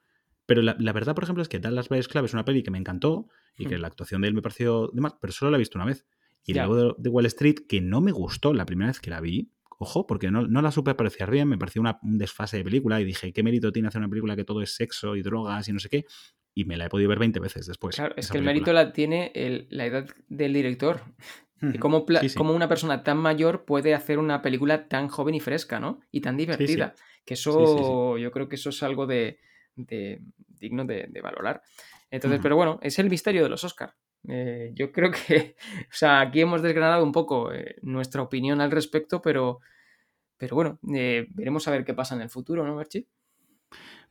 Pero 0.46 0.60
la, 0.62 0.92
verdad, 0.92 1.14
por 1.14 1.24
ejemplo, 1.24 1.42
es 1.42 1.48
que 1.48 1.60
Dallas 1.60 1.88
Buyers 1.88 2.08
Club 2.08 2.24
es 2.24 2.34
una 2.34 2.44
peli 2.44 2.62
que 2.62 2.70
me 2.70 2.78
encantó 2.78 3.28
y 3.56 3.66
que 3.66 3.76
hmm. 3.76 3.80
la 3.80 3.86
actuación 3.86 4.22
de 4.22 4.28
él 4.28 4.34
me 4.34 4.42
pareció 4.42 4.88
de 4.92 5.00
más, 5.00 5.14
pero 5.20 5.32
solo 5.32 5.50
la 5.50 5.56
he 5.56 5.58
visto 5.58 5.78
una 5.78 5.86
vez. 5.86 6.04
Y 6.44 6.54
luego 6.54 6.94
de, 6.98 7.08
Wall 7.08 7.26
Street, 7.26 7.66
que 7.68 7.80
no 7.80 8.00
me 8.00 8.10
gustó 8.10 8.52
la 8.52 8.66
primera 8.66 8.90
vez 8.90 8.98
que 8.98 9.10
la 9.10 9.20
vi, 9.20 9.52
ojo, 9.78 10.06
porque 10.06 10.30
no, 10.30 10.42
la 10.42 10.72
supe 10.72 10.90
apreciar 10.90 11.30
bien, 11.30 11.48
me 11.48 11.58
pareció 11.58 11.82
un 11.82 12.18
desfase 12.18 12.56
de 12.56 12.64
película 12.64 13.00
y 13.00 13.04
dije, 13.04 13.32
¿qué 13.32 13.42
mérito 13.42 13.70
tiene 13.70 13.88
hacer 13.88 14.00
una 14.00 14.08
película 14.08 14.34
que 14.34 14.44
todo 14.44 14.60
es 14.62 14.74
sexo 14.74 15.14
y 15.14 15.22
drogas 15.22 15.68
y 15.68 15.72
no 15.72 15.78
sé 15.78 15.88
qué? 15.88 16.04
Y 16.54 16.64
me 16.64 16.76
la 16.76 16.86
he 16.86 16.88
podido 16.88 17.08
ver 17.08 17.20
20 17.20 17.38
veces 17.38 17.66
después. 17.66 17.94
Claro, 17.94 18.14
es 18.16 18.30
que 18.30 18.38
el 18.38 18.44
mérito 18.44 18.72
la 18.72 18.92
tiene 18.92 19.32
la 19.70 19.86
edad 19.86 20.08
del 20.28 20.52
director. 20.52 21.00
Y 21.62 21.78
cómo, 21.78 22.04
una 22.52 22.68
persona 22.68 23.04
tan 23.04 23.18
mayor 23.18 23.64
puede 23.64 23.94
hacer 23.94 24.18
una 24.18 24.42
película 24.42 24.88
tan 24.88 25.08
joven 25.08 25.36
y 25.36 25.40
fresca, 25.40 25.78
¿no? 25.78 26.00
Y 26.10 26.20
tan 26.20 26.36
divertida. 26.36 26.94
Que 27.24 27.34
eso, 27.34 28.18
yo 28.18 28.32
creo 28.32 28.48
que 28.48 28.56
eso 28.56 28.70
es 28.70 28.82
algo 28.82 29.06
de, 29.06 29.38
digno 29.76 30.84
de, 30.84 31.20
valorar. 31.22 31.62
Entonces, 32.10 32.40
pero 32.42 32.56
bueno, 32.56 32.78
es 32.82 32.98
el 32.98 33.08
misterio 33.08 33.42
de 33.42 33.48
los 33.48 33.64
Oscars. 33.64 33.94
Eh, 34.28 34.70
yo 34.74 34.92
creo 34.92 35.10
que, 35.10 35.56
o 35.82 35.94
sea, 35.94 36.20
aquí 36.20 36.40
hemos 36.40 36.62
desgranado 36.62 37.02
un 37.04 37.12
poco 37.12 37.52
eh, 37.52 37.76
nuestra 37.82 38.22
opinión 38.22 38.60
al 38.60 38.70
respecto, 38.70 39.20
pero, 39.20 39.60
pero 40.36 40.54
bueno, 40.54 40.78
eh, 40.94 41.26
veremos 41.30 41.66
a 41.66 41.70
ver 41.70 41.84
qué 41.84 41.94
pasa 41.94 42.14
en 42.14 42.22
el 42.22 42.30
futuro, 42.30 42.66
¿no, 42.66 42.76
Berchi? 42.76 43.06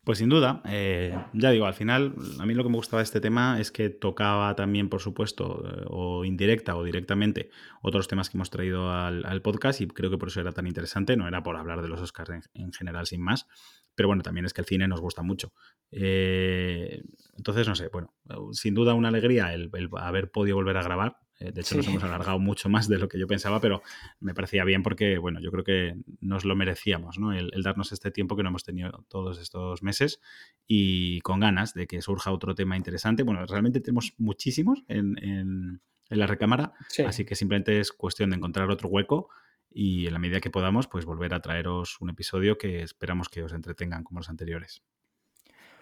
Pues 0.04 0.18
sin 0.18 0.30
duda, 0.30 0.64
eh, 0.66 1.16
ya 1.32 1.52
digo, 1.52 1.68
al 1.68 1.76
final 1.76 2.16
a 2.40 2.46
mí 2.48 2.56
lo 2.56 2.64
que 2.64 2.70
me 2.70 2.78
gustaba 2.78 3.02
de 3.02 3.04
este 3.04 3.22
tema 3.22 3.60
es 3.60 3.72
que 3.72 3.92
tocaba 3.92 4.56
también, 4.56 4.90
por 4.90 5.00
supuesto, 5.00 5.64
eh, 5.64 5.86
o 5.90 6.26
indirecta 6.26 6.76
o 6.76 6.84
directamente, 6.84 7.52
otros 7.84 8.08
temas 8.08 8.28
que 8.28 8.38
hemos 8.38 8.50
traído 8.50 8.92
al, 8.92 9.42
podcast 9.44 9.80
y 9.80 9.88
creo 9.88 10.10
que 10.10 10.18
por 10.18 10.30
eso 10.30 10.42
era 10.42 10.54
tan 10.54 10.66
interesante, 10.66 11.16
no 11.16 11.28
era 11.28 11.44
por 11.44 11.56
hablar 11.56 11.84
de 11.84 11.88
los 11.88 12.02
Oscars 12.02 12.50
en, 12.56 12.74
general 12.74 13.06
sin 13.06 13.22
más, 13.22 13.46
pero 13.94 14.08
bueno, 14.08 14.24
también 14.24 14.46
es 14.46 14.54
que 14.54 14.62
el 14.62 14.68
cine 14.68 14.88
nos 14.88 15.02
gusta 15.02 15.22
mucho. 15.22 15.54
Eh, 15.92 17.04
entonces, 17.38 17.68
no 17.68 17.76
sé, 17.76 17.90
bueno, 17.90 18.16
sin 18.54 18.74
duda 18.74 18.96
una 18.96 19.10
alegría 19.10 19.54
el 19.54 19.70
haber 19.98 20.32
podido 20.32 20.56
volver 20.56 20.78
a 20.78 20.84
grabar, 20.84 21.18
eh, 21.42 21.52
de 21.52 21.62
hecho, 21.62 21.76
nos 21.76 21.88
hemos 21.88 22.04
alargado 22.04 22.38
mucho 22.40 22.70
más 22.70 22.88
de 22.88 22.98
lo 22.98 23.08
que 23.08 23.20
yo 23.20 23.28
pensaba, 23.28 23.60
pero 23.60 23.82
me 24.20 24.34
parecía 24.34 24.64
bien 24.64 24.84
porque, 24.84 25.18
bueno, 25.18 25.40
yo 25.42 25.52
creo 25.52 25.64
que 25.64 25.96
nos 26.20 26.46
lo 26.46 26.56
merecíamos, 26.56 27.18
¿no? 27.18 27.34
El, 27.34 27.50
darnos 27.64 27.92
este 27.92 28.12
tiempo 28.12 28.36
que 28.36 28.44
no 28.44 28.50
hemos 28.50 28.64
tenido 28.64 29.06
todos 29.08 29.40
estos 29.40 29.82
meses 29.82 30.22
y 30.68 31.20
con 31.22 31.40
ganas 31.40 31.74
de 31.74 31.88
que 31.88 32.02
surja 32.02 32.32
otro 32.32 32.54
tema 32.54 32.78
interesante. 32.78 33.24
Bueno, 33.24 33.46
realmente 33.46 33.82
tenemos 33.82 34.14
muchísimos 34.18 34.84
en, 34.88 35.82
la 36.10 36.28
recámara, 36.28 36.74
así 37.08 37.24
que 37.24 37.36
simplemente 37.36 37.80
es 37.80 37.94
cuestión 37.94 38.32
de 38.32 38.36
encontrar 38.36 38.70
otro 38.70 38.90
hueco 38.90 39.30
y 39.70 40.08
en 40.08 40.14
la 40.14 40.20
medida 40.20 40.42
que 40.42 40.50
podamos, 40.50 40.88
pues 40.88 41.06
volver 41.06 41.34
a 41.34 41.40
traeros 41.40 42.02
un 42.02 42.10
episodio 42.10 42.58
que 42.58 42.84
esperamos 42.84 43.30
que 43.30 43.44
os 43.44 43.54
entretengan 43.54 44.04
como 44.04 44.20
los 44.20 44.30
anteriores. 44.30 44.84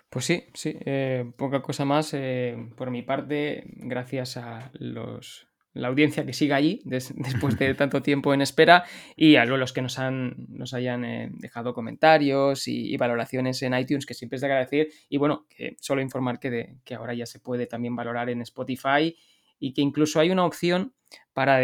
Pues 0.09 0.25
sí, 0.25 0.45
sí, 0.53 0.77
eh, 0.85 1.31
poca 1.35 1.63
cosa 1.63 1.85
más. 1.85 2.13
Eh, 2.13 2.69
por 2.75 2.91
mi 2.91 3.01
parte, 3.01 3.63
gracias 3.77 4.37
a 4.37 4.71
los 4.73 5.48
la 5.73 5.87
audiencia 5.87 6.25
que 6.25 6.33
siga 6.33 6.55
allí 6.55 6.81
después 6.85 7.57
de 7.57 7.73
tanto 7.73 8.01
tiempo 8.01 8.33
en 8.33 8.41
espera 8.41 8.85
y 9.15 9.35
a 9.35 9.45
los 9.45 9.73
que 9.73 9.81
nos, 9.81 9.99
han, 9.99 10.35
nos 10.49 10.73
hayan 10.73 11.05
eh, 11.05 11.29
dejado 11.33 11.73
comentarios 11.73 12.67
y, 12.67 12.95
valoraciones 12.97 13.61
en 13.61 13.73
iTunes, 13.73 14.05
que 14.05 14.13
siempre 14.13 14.35
es 14.35 14.41
de 14.41 14.47
agradecer. 14.47 14.87
Y 15.07 15.17
bueno, 15.17 15.45
que 15.49 15.77
solo 15.79 16.01
informar 16.01 16.39
que, 16.39 16.49
de, 16.49 16.75
que 16.83 16.95
ahora 16.95 17.13
ya 17.13 17.25
se 17.25 17.39
puede 17.39 17.65
también 17.65 17.95
valorar 17.95 18.29
en 18.29 18.41
Spotify 18.41 19.15
y 19.59 19.73
que 19.73 19.81
incluso 19.81 20.19
hay 20.19 20.31
una 20.31 20.45
opción 20.45 20.93
para, 21.33 21.59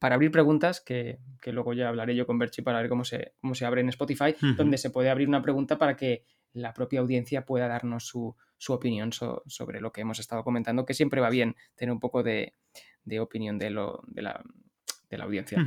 para 0.00 0.14
abrir 0.14 0.30
preguntas, 0.30 0.80
que, 0.80 1.18
luego 1.46 1.72
ya 1.72 1.88
hablaré 1.88 2.14
yo 2.16 2.26
con 2.26 2.38
Berchi 2.38 2.62
para 2.62 2.80
ver 2.80 2.88
cómo 2.88 3.04
se, 3.04 3.34
cómo 3.40 3.54
se 3.54 3.64
abre 3.64 3.80
en 3.80 3.88
Spotify, 3.88 4.34
donde 4.56 4.78
se 4.78 4.90
puede 4.90 5.10
abrir 5.10 5.28
una 5.28 5.42
pregunta 5.42 5.78
para 5.78 5.96
que 5.96 6.24
la 6.52 6.72
propia 6.72 7.00
audiencia 7.00 7.44
pueda 7.44 7.68
darnos 7.68 8.06
su, 8.06 8.34
opinión 8.68 9.12
sobre 9.12 9.80
lo 9.80 9.92
que 9.92 10.00
hemos 10.00 10.18
estado 10.18 10.42
comentando, 10.42 10.86
que 10.86 10.94
siempre 10.94 11.20
va 11.20 11.30
bien 11.30 11.54
tener 11.76 11.92
un 11.92 12.00
poco 12.00 12.22
de, 12.22 12.54
de 13.06 13.20
opinión 13.20 13.58
de, 13.58 13.70
lo, 13.70 14.02
de, 14.08 14.22
la, 14.22 14.44
de 15.08 15.18
la 15.18 15.24
audiencia. 15.24 15.64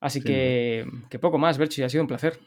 Así 0.00 0.20
que, 0.20 0.84
que, 1.08 1.18
poco 1.20 1.38
más, 1.38 1.58
Berchi, 1.58 1.82
ha 1.84 1.88
sido 1.88 2.02
un 2.02 2.08
placer. 2.08 2.40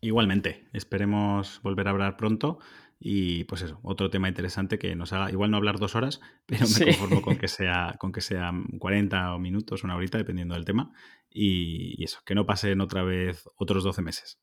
Igualmente, 0.00 0.66
esperemos 0.72 1.60
volver 1.62 1.86
a 1.86 1.90
hablar 1.90 2.16
pronto 2.16 2.58
y 2.98 3.44
pues 3.44 3.62
eso, 3.62 3.78
otro 3.82 4.10
tema 4.10 4.28
interesante 4.28 4.78
que 4.78 4.94
nos 4.96 5.12
haga, 5.12 5.30
igual 5.30 5.50
no 5.50 5.58
hablar 5.58 5.78
dos 5.78 5.94
horas, 5.94 6.20
pero 6.46 6.66
me 6.66 6.86
conformo 6.86 7.22
con 7.22 7.36
que 7.38 7.48
sea 7.48 7.94
con 7.98 8.10
que 8.10 8.20
sean 8.20 8.64
40 8.78 9.38
minutos, 9.38 9.84
una 9.84 9.96
horita, 9.96 10.18
dependiendo 10.18 10.54
del 10.54 10.64
tema. 10.64 10.92
Y, 11.30 12.00
y, 12.00 12.04
eso, 12.04 12.20
que 12.24 12.34
no 12.34 12.46
pasen 12.46 12.80
otra 12.80 13.02
vez 13.02 13.48
otros 13.56 13.84
12 13.84 14.02
meses. 14.02 14.40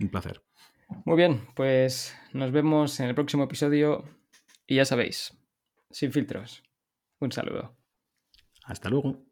Un 0.00 0.08
placer. 0.08 0.42
Muy 1.04 1.16
bien, 1.16 1.46
pues 1.54 2.16
nos 2.32 2.50
vemos 2.50 2.98
en 3.00 3.08
el 3.08 3.14
próximo 3.14 3.44
episodio 3.44 4.04
y 4.66 4.76
ya 4.76 4.84
sabéis, 4.84 5.38
sin 5.90 6.12
filtros. 6.12 6.62
Un 7.20 7.32
saludo. 7.32 7.76
Hasta 8.64 8.88
luego. 8.90 9.24